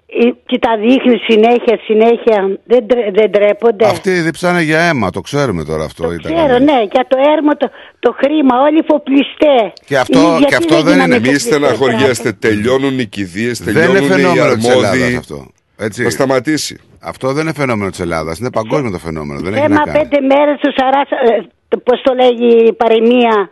ε, 0.07 0.28
και 0.47 0.59
τα 0.59 0.73
δείχνει 0.84 1.17
συνέχεια, 1.28 1.78
συνέχεια, 1.89 2.59
δεν, 2.65 2.86
τρε- 2.86 3.10
δεν 3.18 3.31
τρέπονται. 3.31 3.86
Αυτοί 3.86 4.10
διψάνε 4.10 4.62
για 4.62 4.81
αίμα, 4.81 5.10
το 5.10 5.20
ξέρουμε 5.20 5.65
τώρα 5.65 5.84
αυτό. 5.84 6.12
ήταν. 6.12 6.34
Ξέρω, 6.34 6.59
ναι, 6.59 6.78
για 6.93 7.05
το 7.09 7.17
έρμο, 7.36 7.51
το, 7.57 7.70
το 7.99 8.15
χρήμα, 8.23 8.60
όλοι 8.60 8.78
οι 8.78 8.84
φοπλιστέ. 8.86 9.57
Και 9.86 9.99
αυτό- 9.99 10.18
Εμείς 10.18 10.31
και 10.33 10.47
γιατί 10.49 10.55
αυτό 10.55 10.75
δεν 10.83 10.93
γίναμε 10.93 11.05
είναι- 11.05 11.15
Μη 11.18 11.25
φοπλιστές, 11.25 11.43
στεναχωριέστε, 11.43 12.15
στράτο; 12.15 12.39
τελειώνουν 12.39 12.99
οι 12.99 13.07
κηδείες, 13.07 13.62
Δεν 13.62 13.75
είναι 13.75 13.83
τελειώνουν 13.84 14.09
οι 14.09 14.23
φαινόμενο 14.23 14.55
της 14.55 14.68
Ελλάδας 14.68 14.91
αρμόδιοι. 14.91 15.17
αυτό. 15.17 15.47
Έτσι. 15.76 16.02
Θα 16.02 16.10
σταματήσει. 16.10 16.81
Αυτό 17.05 17.33
δεν 17.33 17.42
είναι 17.44 17.52
φαινόμενο 17.55 17.91
της 17.91 18.00
Ελλάδας. 18.00 18.39
Είναι 18.39 18.50
παγκόσμιο 18.50 18.91
το 18.91 18.99
φαινόμενο. 18.99 19.41
Δεν 19.41 19.52
έχει 19.55 19.62
Θέμα 19.62 19.74
να 19.74 19.92
κάνει. 19.92 19.99
πέντε 19.99 20.26
μέρες 20.34 20.57
του 20.60 20.73
Σαράσα, 20.76 21.16
ε, 21.34 21.47
το- 21.68 21.78
πώς 21.78 22.00
το 22.02 22.15
λέγει 22.15 22.66
η 22.66 22.73
παροιμία, 22.73 23.49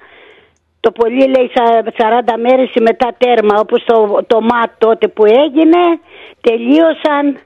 το 0.81 0.91
πολύ 0.91 1.25
λέει 1.35 1.51
σα- 1.55 1.83
40 2.01 2.35
μέρες 2.39 2.71
και 2.73 2.81
μετά 2.81 3.09
τέρμα, 3.19 3.55
όπως 3.59 3.85
το, 3.85 4.25
το 4.27 4.41
ΜΑΤ 4.41 4.71
τότε 4.79 5.09
που 5.09 5.25
έγινε, 5.27 5.81
τελείωσαν, 6.41 7.39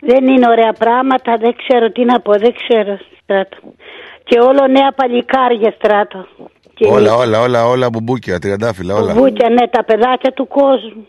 δεν 0.00 0.26
είναι 0.28 0.48
ωραία 0.48 0.72
πράγματα, 0.78 1.36
δεν 1.40 1.54
ξέρω 1.66 1.90
τι 1.92 2.04
να 2.04 2.20
πω, 2.20 2.32
δεν 2.32 2.52
ξέρω 2.60 2.98
στράτο. 3.22 3.56
Και 4.24 4.38
όλο 4.38 4.66
νέα 4.66 4.92
παλικάρια 4.92 5.74
στράτο. 5.78 6.26
Και 6.74 6.86
Όλα, 6.88 7.14
όλα, 7.14 7.40
όλα, 7.40 7.66
όλα 7.66 7.90
μπουμπούκια, 7.90 8.38
τριαντάφυλλα, 8.38 8.94
όλα. 8.94 9.12
Βούτια, 9.12 9.48
ναι, 9.48 9.68
τα 9.68 9.84
παιδάκια 9.84 10.32
του 10.32 10.46
κόσμου. 10.46 11.06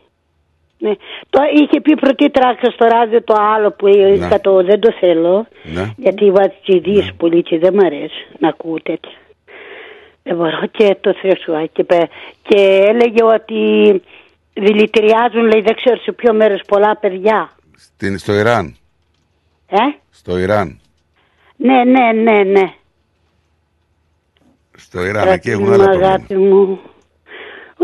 Ναι. 0.84 0.94
Το 1.30 1.40
είχε 1.56 1.82
πει 1.82 1.96
πρωτήτραξα 1.96 2.72
στο 2.72 2.86
ράδιο 2.86 3.24
το 3.24 3.36
άλλο 3.56 3.72
που 3.72 3.88
είχα 3.88 4.42
το 4.42 4.64
δεν 4.64 4.80
το 4.80 4.94
θέλω. 5.00 5.48
Ναι. 5.64 5.94
Γιατί 5.98 6.32
βάζει 6.32 6.54
τσιδίες 6.64 7.14
πολύ 7.18 7.44
και 7.44 7.60
δεν 7.60 7.74
μ' 7.74 7.80
αρέσει 7.86 8.28
να 8.40 8.48
ακούω 8.48 8.82
τέτοια. 8.84 9.18
Δεν 10.24 10.36
μπορώ 10.36 10.66
και 10.72 10.98
το 11.02 11.14
Θεό 11.22 11.36
σου 11.44 11.56
α, 11.56 11.66
και, 11.74 11.84
πε- 11.84 12.10
και 12.44 12.86
έλεγε 12.88 13.24
ότι 13.24 14.02
δηλητηριάζουν 14.54 15.42
λέει 15.42 15.62
δεν 15.62 15.76
ξέρω 15.76 15.98
σε 15.98 16.12
ποιο 16.12 16.34
μέρος 16.34 16.62
πολλά 16.68 16.98
παιδιά. 16.98 17.52
Στην, 17.78 18.18
στο 18.18 18.34
Ιράν. 18.34 18.76
Ε; 19.70 19.78
Στο 20.10 20.38
Ιράν. 20.38 20.80
Ναι, 21.56 21.84
ναι, 21.84 22.12
ναι, 22.12 22.44
ναι. 22.44 22.74
Στο 24.78 25.06
Ιράν, 25.06 25.28
εκεί 25.28 25.50
έχουν 25.50 25.64
μου, 25.66 25.72
άλλα 25.72 25.84
προβλήματα. 25.84 26.14
αγάπη 26.14 26.36
μου. 26.36 26.80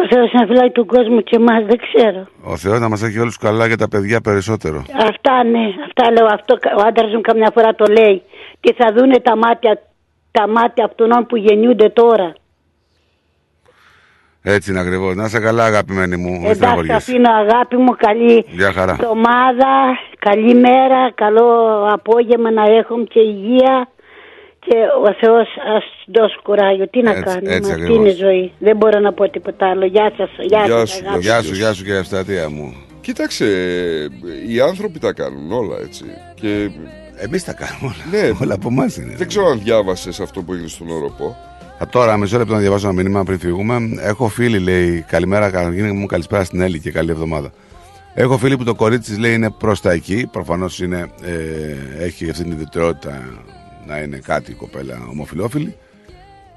Ο 0.01 0.07
Θεός 0.09 0.31
να 0.33 0.45
φυλάει 0.45 0.71
τον 0.71 0.85
κόσμο 0.85 1.21
και 1.21 1.35
εμάς 1.35 1.63
δεν 1.65 1.77
ξέρω. 1.77 2.27
Ο 2.43 2.57
Θεός 2.57 2.79
να 2.79 2.89
μας 2.89 3.03
έχει 3.03 3.19
όλους 3.19 3.37
καλά 3.37 3.67
και 3.69 3.75
τα 3.75 3.87
παιδιά 3.87 4.21
περισσότερο. 4.21 4.85
Αυτά 5.09 5.43
ναι, 5.43 5.65
αυτά 5.87 6.11
λέω. 6.11 6.25
Αυτό 6.25 6.57
ο 6.77 6.81
άντρας 6.87 7.13
μου 7.13 7.21
καμιά 7.21 7.49
φορά 7.53 7.75
το 7.75 7.85
λέει. 7.91 8.21
Και 8.59 8.75
θα 8.77 8.93
δούνε 8.95 9.19
τα 9.19 9.35
μάτια, 9.37 9.81
τα 10.31 10.47
μάτια 10.47 10.85
αυτών 10.85 11.25
που 11.27 11.35
γεννιούνται 11.37 11.89
τώρα. 11.89 12.33
Έτσι 14.41 14.71
είναι 14.71 14.79
ακριβώς. 14.79 15.15
Να 15.15 15.25
είσαι 15.25 15.39
καλά, 15.39 15.63
αγαπημένη 15.65 16.15
μου. 16.17 16.29
Μην 16.31 16.39
Εντάξει, 16.39 16.55
στεναχωριέσαι. 16.55 16.95
αφήνω 17.11 17.31
αγάπη 17.33 17.77
μου. 17.77 17.95
Καλή 17.97 18.45
Γεια 18.49 18.71
χαρά. 18.71 18.91
εβδομάδα, 18.91 19.71
καλή 20.19 20.55
μέρα, 20.55 21.11
καλό 21.15 21.47
απόγευμα 21.91 22.51
να 22.51 22.63
έχουμε 22.63 23.03
και 23.03 23.19
υγεία. 23.19 23.87
Και 24.59 24.75
ο 25.07 25.13
Θεός 25.19 25.47
ας 25.77 25.83
δώσει 26.07 26.38
κουράγιο. 26.43 26.88
Τι 26.89 27.01
να 27.01 27.09
Έτσι, 27.11 27.23
κάνουμε, 27.23 27.53
έτσι 27.55 27.71
αυτή 27.71 27.81
ακριβώς. 27.83 27.97
είναι 27.99 28.09
η 28.09 28.13
ζωή. 28.15 28.51
Δεν 28.59 28.77
μπορώ 28.77 28.99
να 28.99 29.13
πω 29.13 29.29
τίποτα 29.29 29.69
άλλο. 29.69 29.85
Γεια 29.85 30.11
σας, 30.17 30.29
γεια, 30.39 30.63
Γεια 30.65 30.77
σας 30.77 30.89
σου, 30.89 31.03
αγάπη. 31.07 31.21
Γεια 31.21 31.41
σου, 31.41 31.53
γεια 31.53 31.73
σου 31.73 31.83
και 31.83 31.93
ευστατεία 31.93 32.49
μου. 32.49 32.73
Κοίταξε, 33.01 33.45
οι 34.47 34.59
άνθρωποι 34.59 34.99
τα 34.99 35.13
κάνουν 35.13 35.51
όλα 35.51 35.77
έτσι. 35.85 36.03
Και... 36.35 36.69
Εμείς 37.21 37.43
τα 37.43 37.53
κάνουμε 37.53 37.95
όλα. 38.11 38.21
Ναι, 38.23 38.31
Όλα 38.41 38.53
από 38.53 38.67
εμάς 38.71 38.97
είναι. 38.97 39.13
δεν 39.17 39.27
ξέρω 39.27 39.47
αν 39.47 39.59
διάβασες 39.63 40.19
αυτό 40.19 40.41
που 40.41 40.53
έγινε 40.53 40.67
στον 40.67 40.89
Οροπό. 40.89 41.38
Α, 41.83 41.88
τώρα, 41.89 42.17
μισό 42.17 42.38
λεπτό 42.38 42.53
να 42.53 42.59
διαβάσω 42.59 42.88
ένα 42.88 42.95
μήνυμα 42.95 43.23
πριν 43.23 43.39
φύγουμε. 43.39 43.77
Έχω 44.01 44.27
φίλη, 44.27 44.59
λέει, 44.59 45.05
καλημέρα, 45.07 45.49
καλή 45.49 45.81
μου 45.81 46.05
καλησπέρα 46.05 46.43
στην 46.43 46.61
Έλλη 46.61 46.79
και 46.79 46.91
καλή 46.91 47.11
εβδομάδα. 47.11 47.51
Έχω 48.13 48.38
φίλη 48.38 48.57
που 48.57 48.63
το 48.63 48.75
κορίτσι 48.75 49.09
της 49.09 49.19
λέει 49.19 49.33
είναι 49.33 49.49
προς 49.49 49.81
τα 49.81 49.91
εκεί. 49.91 50.27
Προφανώς 50.31 50.81
ε, 50.81 51.09
έχει 51.99 52.29
αυτή 52.29 52.43
την 52.43 52.51
ιδιαιτερότητα 52.51 53.29
να 53.89 53.97
είναι 53.97 54.19
κάτι 54.25 54.51
η 54.51 54.53
κοπέλα 54.53 55.07
ομοφυλόφιλη. 55.09 55.75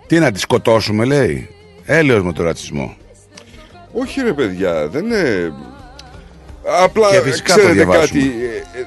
Τι 0.07 0.19
να 0.19 0.33
τη 0.33 0.39
σκοτώσουμε, 0.41 1.05
λέει. 1.05 1.49
Έλεος 1.85 2.23
με 2.23 2.33
το 2.33 2.43
ρατσισμό. 2.43 2.97
Όχι 3.93 4.21
ρε 4.21 4.33
παιδιά, 4.33 4.89
δεν 4.89 5.05
είναι... 5.05 5.53
Απλά 6.83 7.11
Και 7.11 7.21
φυσικά 7.21 7.55
το 7.55 7.61
ξέρετε 7.61 7.75
διαβάζουμε. 7.75 8.21
κάτι, 8.21 8.35
ε, 8.75 8.81
ε, 8.81 8.87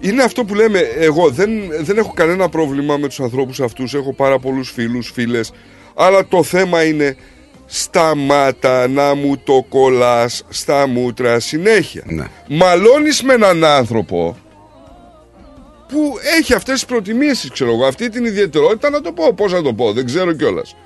είναι 0.00 0.22
αυτό 0.22 0.44
που 0.44 0.54
λέμε. 0.54 0.78
Εγώ 0.78 1.30
δεν, 1.30 1.50
δεν 1.80 1.98
έχω 1.98 2.12
κανένα 2.12 2.48
πρόβλημα 2.48 2.96
με 2.96 3.08
τους 3.08 3.20
ανθρώπους 3.20 3.60
αυτούς. 3.60 3.94
Έχω 3.94 4.12
πάρα 4.12 4.38
πολλούς 4.38 4.70
φίλους, 4.70 5.10
φίλες. 5.14 5.52
Αλλά 5.94 6.26
το 6.26 6.42
θέμα 6.42 6.84
είναι 6.84 7.16
σταμάτα 7.66 8.88
να 8.88 9.14
μου 9.14 9.38
το 9.44 9.66
κολλάς 9.68 10.44
στα 10.48 10.86
μούτρα 10.86 11.40
συνέχεια. 11.40 12.02
Ναι. 12.06 12.26
Μαλώνεις 12.48 13.22
με 13.22 13.34
έναν 13.34 13.64
άνθρωπο 13.64 14.36
που 15.88 16.18
έχει 16.38 16.54
αυτές 16.54 16.74
τις 16.74 16.84
προτιμήσεις, 16.84 17.50
ξέρω 17.50 17.72
εγώ, 17.72 17.86
αυτή 17.86 18.08
την 18.08 18.24
ιδιαιτερότητα 18.24 18.90
να 18.90 19.00
το 19.00 19.12
πω, 19.12 19.32
πώς 19.32 19.52
να 19.52 19.62
το 19.62 19.74
πω, 19.74 19.92
δεν 19.92 20.06
ξέρω 20.06 20.32
κιόλας. 20.32 20.76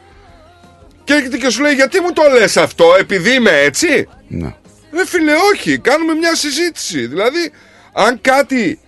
Και 1.05 1.12
έρχεται 1.12 1.37
και 1.37 1.51
σου 1.51 1.62
λέει 1.62 1.75
γιατί 1.75 2.01
μου 2.01 2.12
το 2.12 2.23
λες 2.39 2.57
αυτό, 2.57 2.95
επειδή 2.99 3.35
είμαι 3.35 3.51
έτσι; 3.51 4.09
Ναι. 4.29 4.55
Ρε 4.93 5.07
φίλε, 5.07 5.33
όχι, 5.55 5.79
κάνουμε 5.79 6.15
μια 6.15 6.35
συζήτηση. 6.35 7.07
Δηλαδή, 7.07 7.53
αν 7.93 8.20
κάτι 8.20 8.81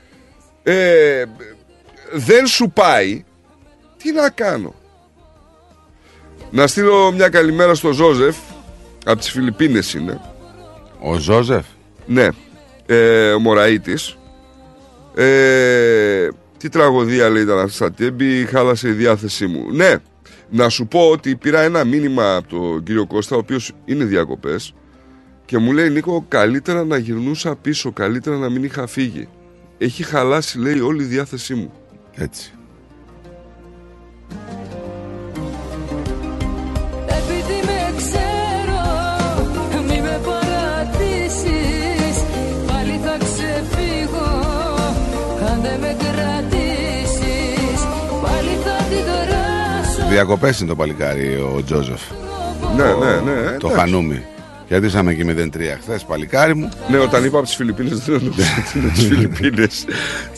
ε, 0.62 1.24
δεν 2.12 2.46
σου 2.46 2.70
πάει, 2.70 3.24
τι 4.02 4.12
να 4.12 4.30
κάνω; 4.30 4.74
Να 6.50 6.66
στείλω 6.66 7.12
μια 7.12 7.28
καλημέρα 7.28 7.74
στο 7.74 7.92
Ζόζεφ, 7.92 8.36
από 9.04 9.18
τις 9.18 9.30
Φιλιππίνες 9.30 9.94
είναι. 9.94 10.20
Ο 11.00 11.14
Ζόζεφ. 11.14 11.64
Ναι, 12.06 12.28
ε, 12.86 13.32
ο 13.32 13.38
Μωραΐτης. 13.38 14.16
Ε, 15.14 16.28
τι 16.58 16.68
τραγωδία 16.68 17.28
λέει 17.28 17.42
ήταν 17.42 17.58
αυτή 17.58 17.72
στα 17.72 17.92
τέμπη, 17.92 18.44
χάλασε 18.44 18.88
η 18.88 18.92
διάθεσή 18.92 19.46
μου. 19.46 19.72
Ναι, 19.72 19.96
να 20.50 20.68
σου 20.68 20.86
πω 20.86 21.10
ότι 21.10 21.36
πήρα 21.36 21.60
ένα 21.60 21.84
μήνυμα 21.84 22.36
από 22.36 22.48
τον 22.48 22.82
κύριο 22.82 23.06
Κώστα, 23.06 23.36
ο 23.36 23.38
οποίος 23.38 23.72
είναι 23.84 24.04
διακοπές 24.04 24.74
και 25.44 25.58
μου 25.58 25.72
λέει 25.72 25.90
Νίκο 25.90 26.24
καλύτερα 26.28 26.84
να 26.84 26.96
γυρνούσα 26.96 27.56
πίσω, 27.56 27.92
καλύτερα 27.92 28.36
να 28.36 28.50
μην 28.50 28.64
είχα 28.64 28.86
φύγει. 28.86 29.28
Έχει 29.78 30.02
χαλάσει 30.02 30.58
λέει 30.58 30.80
όλη 30.80 31.02
η 31.02 31.06
διάθεσή 31.06 31.54
μου. 31.54 31.72
Έτσι. 32.14 32.52
Διακοπές 50.12 50.58
είναι 50.60 50.68
το 50.68 50.76
παλικάρι 50.76 51.34
ο 51.34 51.62
Τζόζεφ. 51.64 52.00
Ναι, 52.76 52.84
ναι, 52.84 53.20
ναι. 53.20 53.56
Το 53.58 53.68
εντάξει. 53.68 53.78
χανούμι. 53.78 54.22
Κερδίσαμε 54.68 55.14
και 55.14 55.24
0-3 55.28 55.78
χθες, 55.80 56.04
παλικάρι 56.04 56.54
μου. 56.54 56.68
Ναι, 56.90 56.98
όταν 56.98 57.24
είπα 57.24 57.36
από 57.36 57.46
τις 57.46 57.56
Φιλιππίνες, 57.56 57.98
δεν 57.98 58.14
εννοούσα 58.14 58.42
ότι 58.58 58.78
είναι 58.78 58.88
τις 58.88 59.06
Φιλιππίνες. 59.06 59.84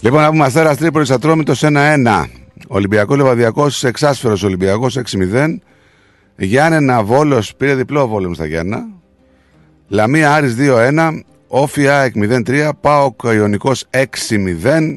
Λοιπόν, 0.01 0.21
να 0.23 0.29
πούμε 0.29 0.45
Αστέρας 0.45 0.77
Τρίπολης 0.77 1.11
Ατρόμητος 1.11 1.63
1-1. 1.65 2.25
Ολυμπιακό 2.69 3.17
Λεβαδιακός 3.17 3.85
εξάσφαιρο 3.85 4.37
Ολυμπιακός 4.45 4.99
6-0. 5.33 5.59
Γιάννενα 6.37 7.03
Βόλο 7.03 7.43
πήρε 7.57 7.75
διπλό 7.75 8.09
βόλεμο 8.09 8.35
στα 8.35 8.47
Γιάννα. 8.47 8.87
Λαμία 9.89 10.35
Άρης 10.35 10.57
2-1. 10.59 11.23
Όφη 11.47 11.89
ΑΕΚ 11.89 12.15
0-3. 12.17 12.71
Πάοκ 12.81 13.21
Ιωνικός 13.23 13.85
6-0. 13.91 14.95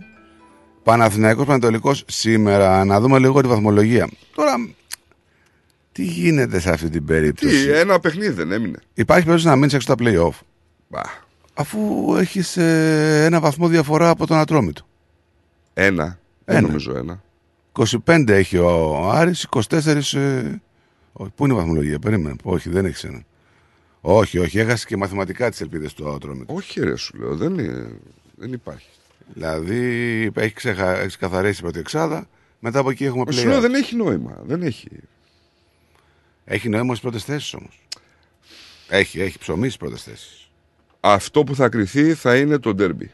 Παναθηναϊκός 0.87 1.45
Πανατολικός 1.45 2.03
σήμερα. 2.07 2.85
Να 2.85 2.99
δούμε 2.99 3.19
λίγο 3.19 3.41
τη 3.41 3.47
βαθμολογία. 3.47 4.09
Τώρα, 4.35 4.69
τι 5.91 6.03
γίνεται 6.03 6.59
σε 6.59 6.69
αυτή 6.69 6.89
την 6.89 7.05
περίπτωση; 7.05 7.65
Τι, 7.65 7.71
ένα 7.71 7.99
παιχνίδι 7.99 8.33
δεν 8.33 8.51
έμεινε. 8.51 8.77
Υπάρχει 8.93 9.25
περίπτωση 9.25 9.47
να 9.47 9.55
μείνεις 9.55 9.73
έξω 9.73 9.93
από 9.93 10.03
τα 10.03 10.09
play-off; 10.09 10.39
Μπα. 10.87 11.01
Αφού 11.53 11.79
έχεις 12.17 12.57
ένα 12.57 13.39
βαθμό 13.39 13.67
διαφορά 13.67 14.09
από 14.09 14.27
τον 14.27 14.37
Ατρόμητο. 14.37 14.87
Ένα. 15.73 16.19
Δεν 16.45 16.55
Ένα. 16.57 16.67
νομίζω 16.67 16.97
ένα. 16.97 17.23
25 18.05 18.27
έχει 18.27 18.57
ο 18.57 19.09
Άρης, 19.09 19.47
24. 19.49 19.65
Ε... 20.13 20.61
όχι, 21.13 21.31
Πού 21.35 21.45
είναι 21.45 21.53
η 21.53 21.57
βαθμολογία, 21.57 21.99
περίμενε. 21.99 22.35
Όχι, 22.43 22.69
δεν 22.69 22.85
έχεις 22.85 23.03
ένα. 23.03 23.23
Όχι, 24.01 24.37
όχι, 24.39 24.59
έχασε 24.59 24.85
και 24.85 24.97
μαθηματικά 24.97 25.49
τις 25.49 25.61
ελπίδες 25.61 25.93
του 25.93 26.09
Ατρόμητο. 26.09 26.53
Όχι, 26.53 26.79
ρε, 26.81 26.95
σου 26.95 27.17
λέω. 27.17 27.35
Δεν, 27.35 27.57
είναι, 27.57 27.87
δεν 28.35 28.53
υπάρχει. 28.53 28.87
Δηλαδή 29.33 30.31
έχει, 30.35 30.53
ξεχα... 30.53 30.97
έχεις 30.97 31.17
καθαρίσει 31.17 31.59
η 31.59 31.61
πρώτη 31.61 31.79
εξάδα, 31.79 32.29
μετά 32.59 32.79
από 32.79 32.89
εκεί 32.89 33.05
έχουμε 33.05 33.31
Σου 33.31 33.47
λέω 33.47 33.57
play 33.57 33.61
δεν 33.61 33.73
έχει 33.73 33.95
νόημα. 33.95 34.41
Δεν 34.43 34.61
έχει. 34.61 34.89
Έχει 36.45 36.69
νόημα 36.69 36.87
στις 36.87 36.99
πρώτες 36.99 37.23
θέσεις 37.23 37.53
όμως. 37.53 37.87
Έχει, 38.87 39.21
έχει 39.21 39.37
ψωμί 39.37 39.65
στις 39.65 39.77
πρώτες 39.77 40.03
θέσεις. 40.03 40.51
Αυτό 40.99 41.43
που 41.43 41.55
θα 41.55 41.69
κρυθεί 41.69 42.13
θα 42.13 42.37
είναι 42.37 42.57
το 42.57 42.73
ντέρμπι. 42.73 43.11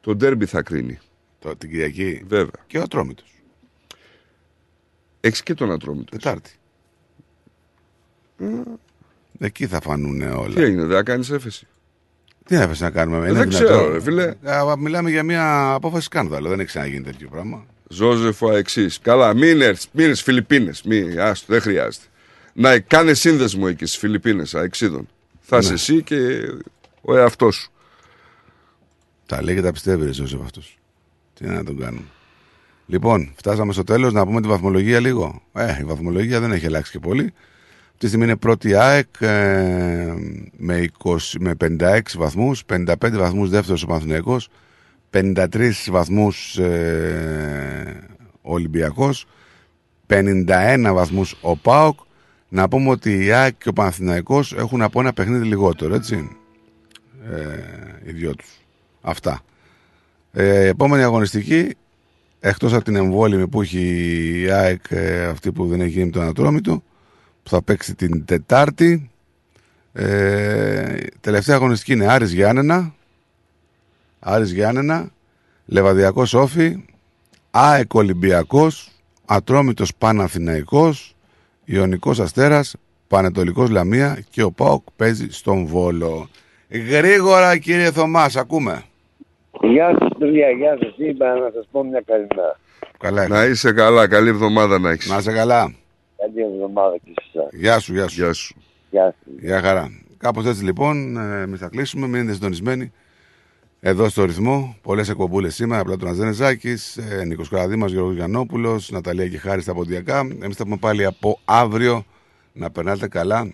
Το 0.00 0.14
ντέρμπι 0.14 0.46
θα 0.46 0.62
κρίνει. 0.62 0.98
Το, 1.38 1.56
την 1.56 1.70
Κυριακή. 1.70 2.22
Βέβαια. 2.26 2.64
Και 2.66 2.78
ο 2.78 2.82
Ατρόμητος. 2.82 3.42
Έχεις 5.20 5.42
και 5.42 5.54
τον 5.54 5.70
Ατρόμητος. 5.70 6.20
Τετάρτη. 6.20 6.50
Εκεί 9.38 9.66
θα 9.66 9.80
φανούν 9.80 10.22
όλα. 10.22 10.54
Τι 10.54 10.62
έγινε, 10.62 10.84
δεν 10.84 10.96
θα 10.96 11.02
κάνεις 11.02 11.30
έφεση. 11.30 11.66
Τι 12.44 12.54
έφεση 12.56 12.82
να 12.82 12.90
κάνουμε, 12.90 13.16
είναι 13.16 13.32
Δεν 13.32 13.48
δυνατόν. 13.50 13.66
ξέρω, 13.66 13.92
ρε 13.92 14.00
φίλε. 14.00 14.34
Α, 14.44 14.76
Μιλάμε 14.78 15.10
για 15.10 15.22
μια 15.22 15.72
απόφαση 15.72 16.04
σκάνδαλο. 16.04 16.48
Δεν 16.48 16.58
έχει 16.60 16.68
ξαναγίνει 16.68 17.02
τέτοιο 17.04 17.28
πράγμα. 17.28 17.64
Ζώζεφ 17.88 18.42
ο 18.42 18.52
εξή. 18.56 18.88
Καλά, 19.02 19.34
μην 19.34 19.60
έρθεις, 19.60 19.88
μην 19.92 20.04
έρθεις 20.04 20.22
Φιλιππίνες. 20.22 20.82
Μη, 20.82 21.18
άστο, 21.18 21.46
δεν 21.52 21.60
χρειάζεται. 21.62 22.04
Να 22.52 22.78
κάνει 22.78 23.14
σύνδεσμο 23.14 23.64
εκεί 23.68 23.86
στις 23.86 23.98
Φιλιππίνες, 23.98 24.54
αεξίδων. 24.54 25.08
Θα 25.40 25.56
είσαι 25.58 25.68
Ναι. 25.68 25.74
εσύ 25.74 26.02
και 26.02 26.40
ο 27.00 27.16
εαυτός 27.16 27.54
σου. 27.56 27.70
Τα 29.26 29.42
λέει 29.42 29.54
και 29.54 29.62
τα 29.62 29.72
πιστεύει, 29.72 30.04
ρε 30.04 30.12
Ζώσεφ 30.12 30.40
αυτός. 30.40 30.78
Τι 31.34 31.46
να 31.46 31.64
τον 31.64 31.78
κάνουμε. 31.78 32.04
Λοιπόν, 32.86 33.32
φτάσαμε 33.36 33.72
στο 33.72 33.84
τέλος 33.84 34.12
να 34.12 34.24
πούμε 34.26 34.40
τη 34.40 34.48
βαθμολογία 34.48 35.00
λίγο. 35.00 35.42
Ε, 35.52 35.76
η 35.80 35.84
βαθμολογία 35.84 36.40
δεν 36.40 36.52
έχει 36.52 36.66
αλλάξει 36.66 36.92
και 36.92 36.98
πολύ. 36.98 37.32
Αυτή 37.94 38.06
τη 38.06 38.12
στιγμή 38.12 38.32
είναι 38.32 38.40
πρώτη 38.40 38.74
ΑΕΚ 38.74 39.20
ε, 39.20 40.14
με, 40.56 40.88
20, 41.02 41.16
με 41.38 41.54
56 41.60 42.00
βαθμούς, 42.16 42.64
55 42.72 42.94
βαθμούς 43.12 43.48
δεύτερος 43.50 43.82
ο 43.82 43.86
Παναθηναϊκός, 43.86 44.48
53 45.10 45.72
βαθμούς 45.90 46.58
ε, 46.58 48.08
ο 48.42 48.52
Ολυμπιακός, 48.52 49.26
51 50.06 50.90
βαθμούς 50.92 51.36
ο 51.40 51.56
ΠΑΟΚ. 51.56 51.98
Να 52.48 52.68
πούμε 52.68 52.90
ότι 52.90 53.24
η 53.24 53.30
ΑΕΚ 53.30 53.58
και 53.58 53.68
ο 53.68 53.72
Παναθηναϊκός 53.72 54.52
έχουν 54.52 54.82
από 54.82 55.00
ένα 55.00 55.12
παιχνίδι 55.12 55.46
λιγότερο, 55.46 55.94
έτσι. 55.94 56.28
Ε, 57.30 58.08
οι 58.08 58.12
δυο 58.12 58.34
τους. 58.34 58.60
Αυτά. 59.00 59.40
Ε, 60.32 60.66
επόμενη 60.66 61.02
αγωνιστική, 61.02 61.76
εκτός 62.40 62.72
από 62.72 62.84
την 62.84 62.96
εμβόλυμη 62.96 63.48
που 63.48 63.62
έχει 63.62 64.40
η 64.40 64.50
ΑΕΚ, 64.50 64.84
ε, 64.88 65.24
αυτή 65.24 65.52
που 65.52 65.66
δεν 65.66 65.80
έχει 65.80 65.90
γίνει 65.90 66.04
με 66.04 66.10
τον 66.10 66.22
Ατρόμητο, 66.22 66.82
που 67.44 67.50
θα 67.50 67.62
παίξει 67.62 67.94
την 67.94 68.24
Τετάρτη. 68.24 69.10
Ε, 69.92 70.96
τελευταία 71.20 71.56
αγωνιστική 71.56 71.92
είναι 71.92 72.06
Άρης 72.12 72.32
Γιάννενα. 72.32 72.94
Άρης 74.20 74.52
Γιάννενα. 74.52 75.10
Λεβαδιακός 75.66 76.34
Όφη. 76.34 76.84
ΑΕΚ 77.50 77.94
Ολυμπιακός. 77.94 78.90
Ατρόμητος 79.26 79.94
Παναθηναϊκός. 79.94 81.16
Ιωνικός 81.64 82.20
Αστέρας. 82.20 82.74
Πανετολικός 83.08 83.70
Λαμία. 83.70 84.24
Και 84.30 84.42
ο 84.42 84.50
ΠΑΟΚ 84.50 84.82
παίζει 84.96 85.26
στον 85.30 85.66
Βόλο. 85.66 86.28
Γρήγορα 86.68 87.56
κύριε 87.56 87.90
Θωμάς, 87.90 88.36
ακούμε. 88.36 88.82
Γεια 89.60 89.96
σας 89.98 90.08
παιδιά, 90.18 90.50
γεια 90.50 90.76
σας. 90.80 90.94
Είπα 90.96 91.34
να 91.34 91.50
σας 91.54 91.68
πω 91.70 91.84
μια 91.84 92.02
καλημέρα. 92.06 92.58
Καλά. 92.98 93.28
Να 93.28 93.44
είσαι 93.44 93.72
καλά, 93.72 94.08
καλή 94.08 94.28
εβδομάδα 94.28 94.78
να 94.78 94.90
έχεις. 94.90 95.08
Να 95.10 95.16
είσαι 95.16 95.32
καλά. 95.32 95.74
Καλή 96.24 96.42
εβδομάδα 96.52 96.96
και 96.96 97.12
σε 97.14 97.38
εσάς. 97.38 97.48
Γεια 97.52 97.78
σου, 97.78 97.92
γεια 97.92 98.08
σου. 98.08 98.20
Γεια 98.20 98.32
σου. 98.32 98.54
Γεια 98.90 99.14
σου. 99.24 99.30
Γεια 99.40 99.60
χαρά. 99.60 100.00
Κάπως 100.16 100.46
έτσι 100.46 100.64
λοιπόν, 100.64 101.16
ε, 101.16 101.40
εμείς 101.40 101.60
θα 101.60 101.68
κλείσουμε. 101.68 102.06
Μείνετε 102.06 102.32
συντονισμένοι 102.32 102.92
εδώ 103.80 104.08
στο 104.08 104.24
ρυθμό. 104.24 104.76
Πολλές 104.82 105.08
εκπομπούλες 105.08 105.54
σήμερα. 105.54 105.80
Απλά 105.80 105.96
τον 105.96 106.08
Αζένε 106.08 106.56
ε, 107.10 107.24
Νίκος 107.24 107.48
Καραδίμα, 107.48 107.86
Γιώργος 107.86 108.14
Γιαννόπουλος, 108.14 108.90
Ναταλία 108.90 109.28
και 109.28 109.38
Χάρη 109.38 109.60
στα 109.60 109.74
ποντιακά. 109.74 110.18
Εμείς 110.18 110.56
θα 110.56 110.64
πούμε 110.64 110.76
πάλι 110.76 111.04
από 111.04 111.38
αύριο. 111.44 112.04
Να 112.52 112.70
περνάτε 112.70 113.08
καλά 113.08 113.50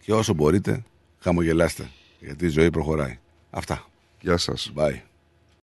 και 0.00 0.12
όσο 0.12 0.34
μπορείτε, 0.34 0.82
χαμογελάστε. 1.18 1.88
Γιατί 2.20 2.44
η 2.44 2.48
ζωή 2.48 2.70
προχωράει. 2.70 3.18
Αυτά. 3.50 3.84
Γεια 4.20 4.36
σας. 4.36 4.72
Bye. 4.76 5.09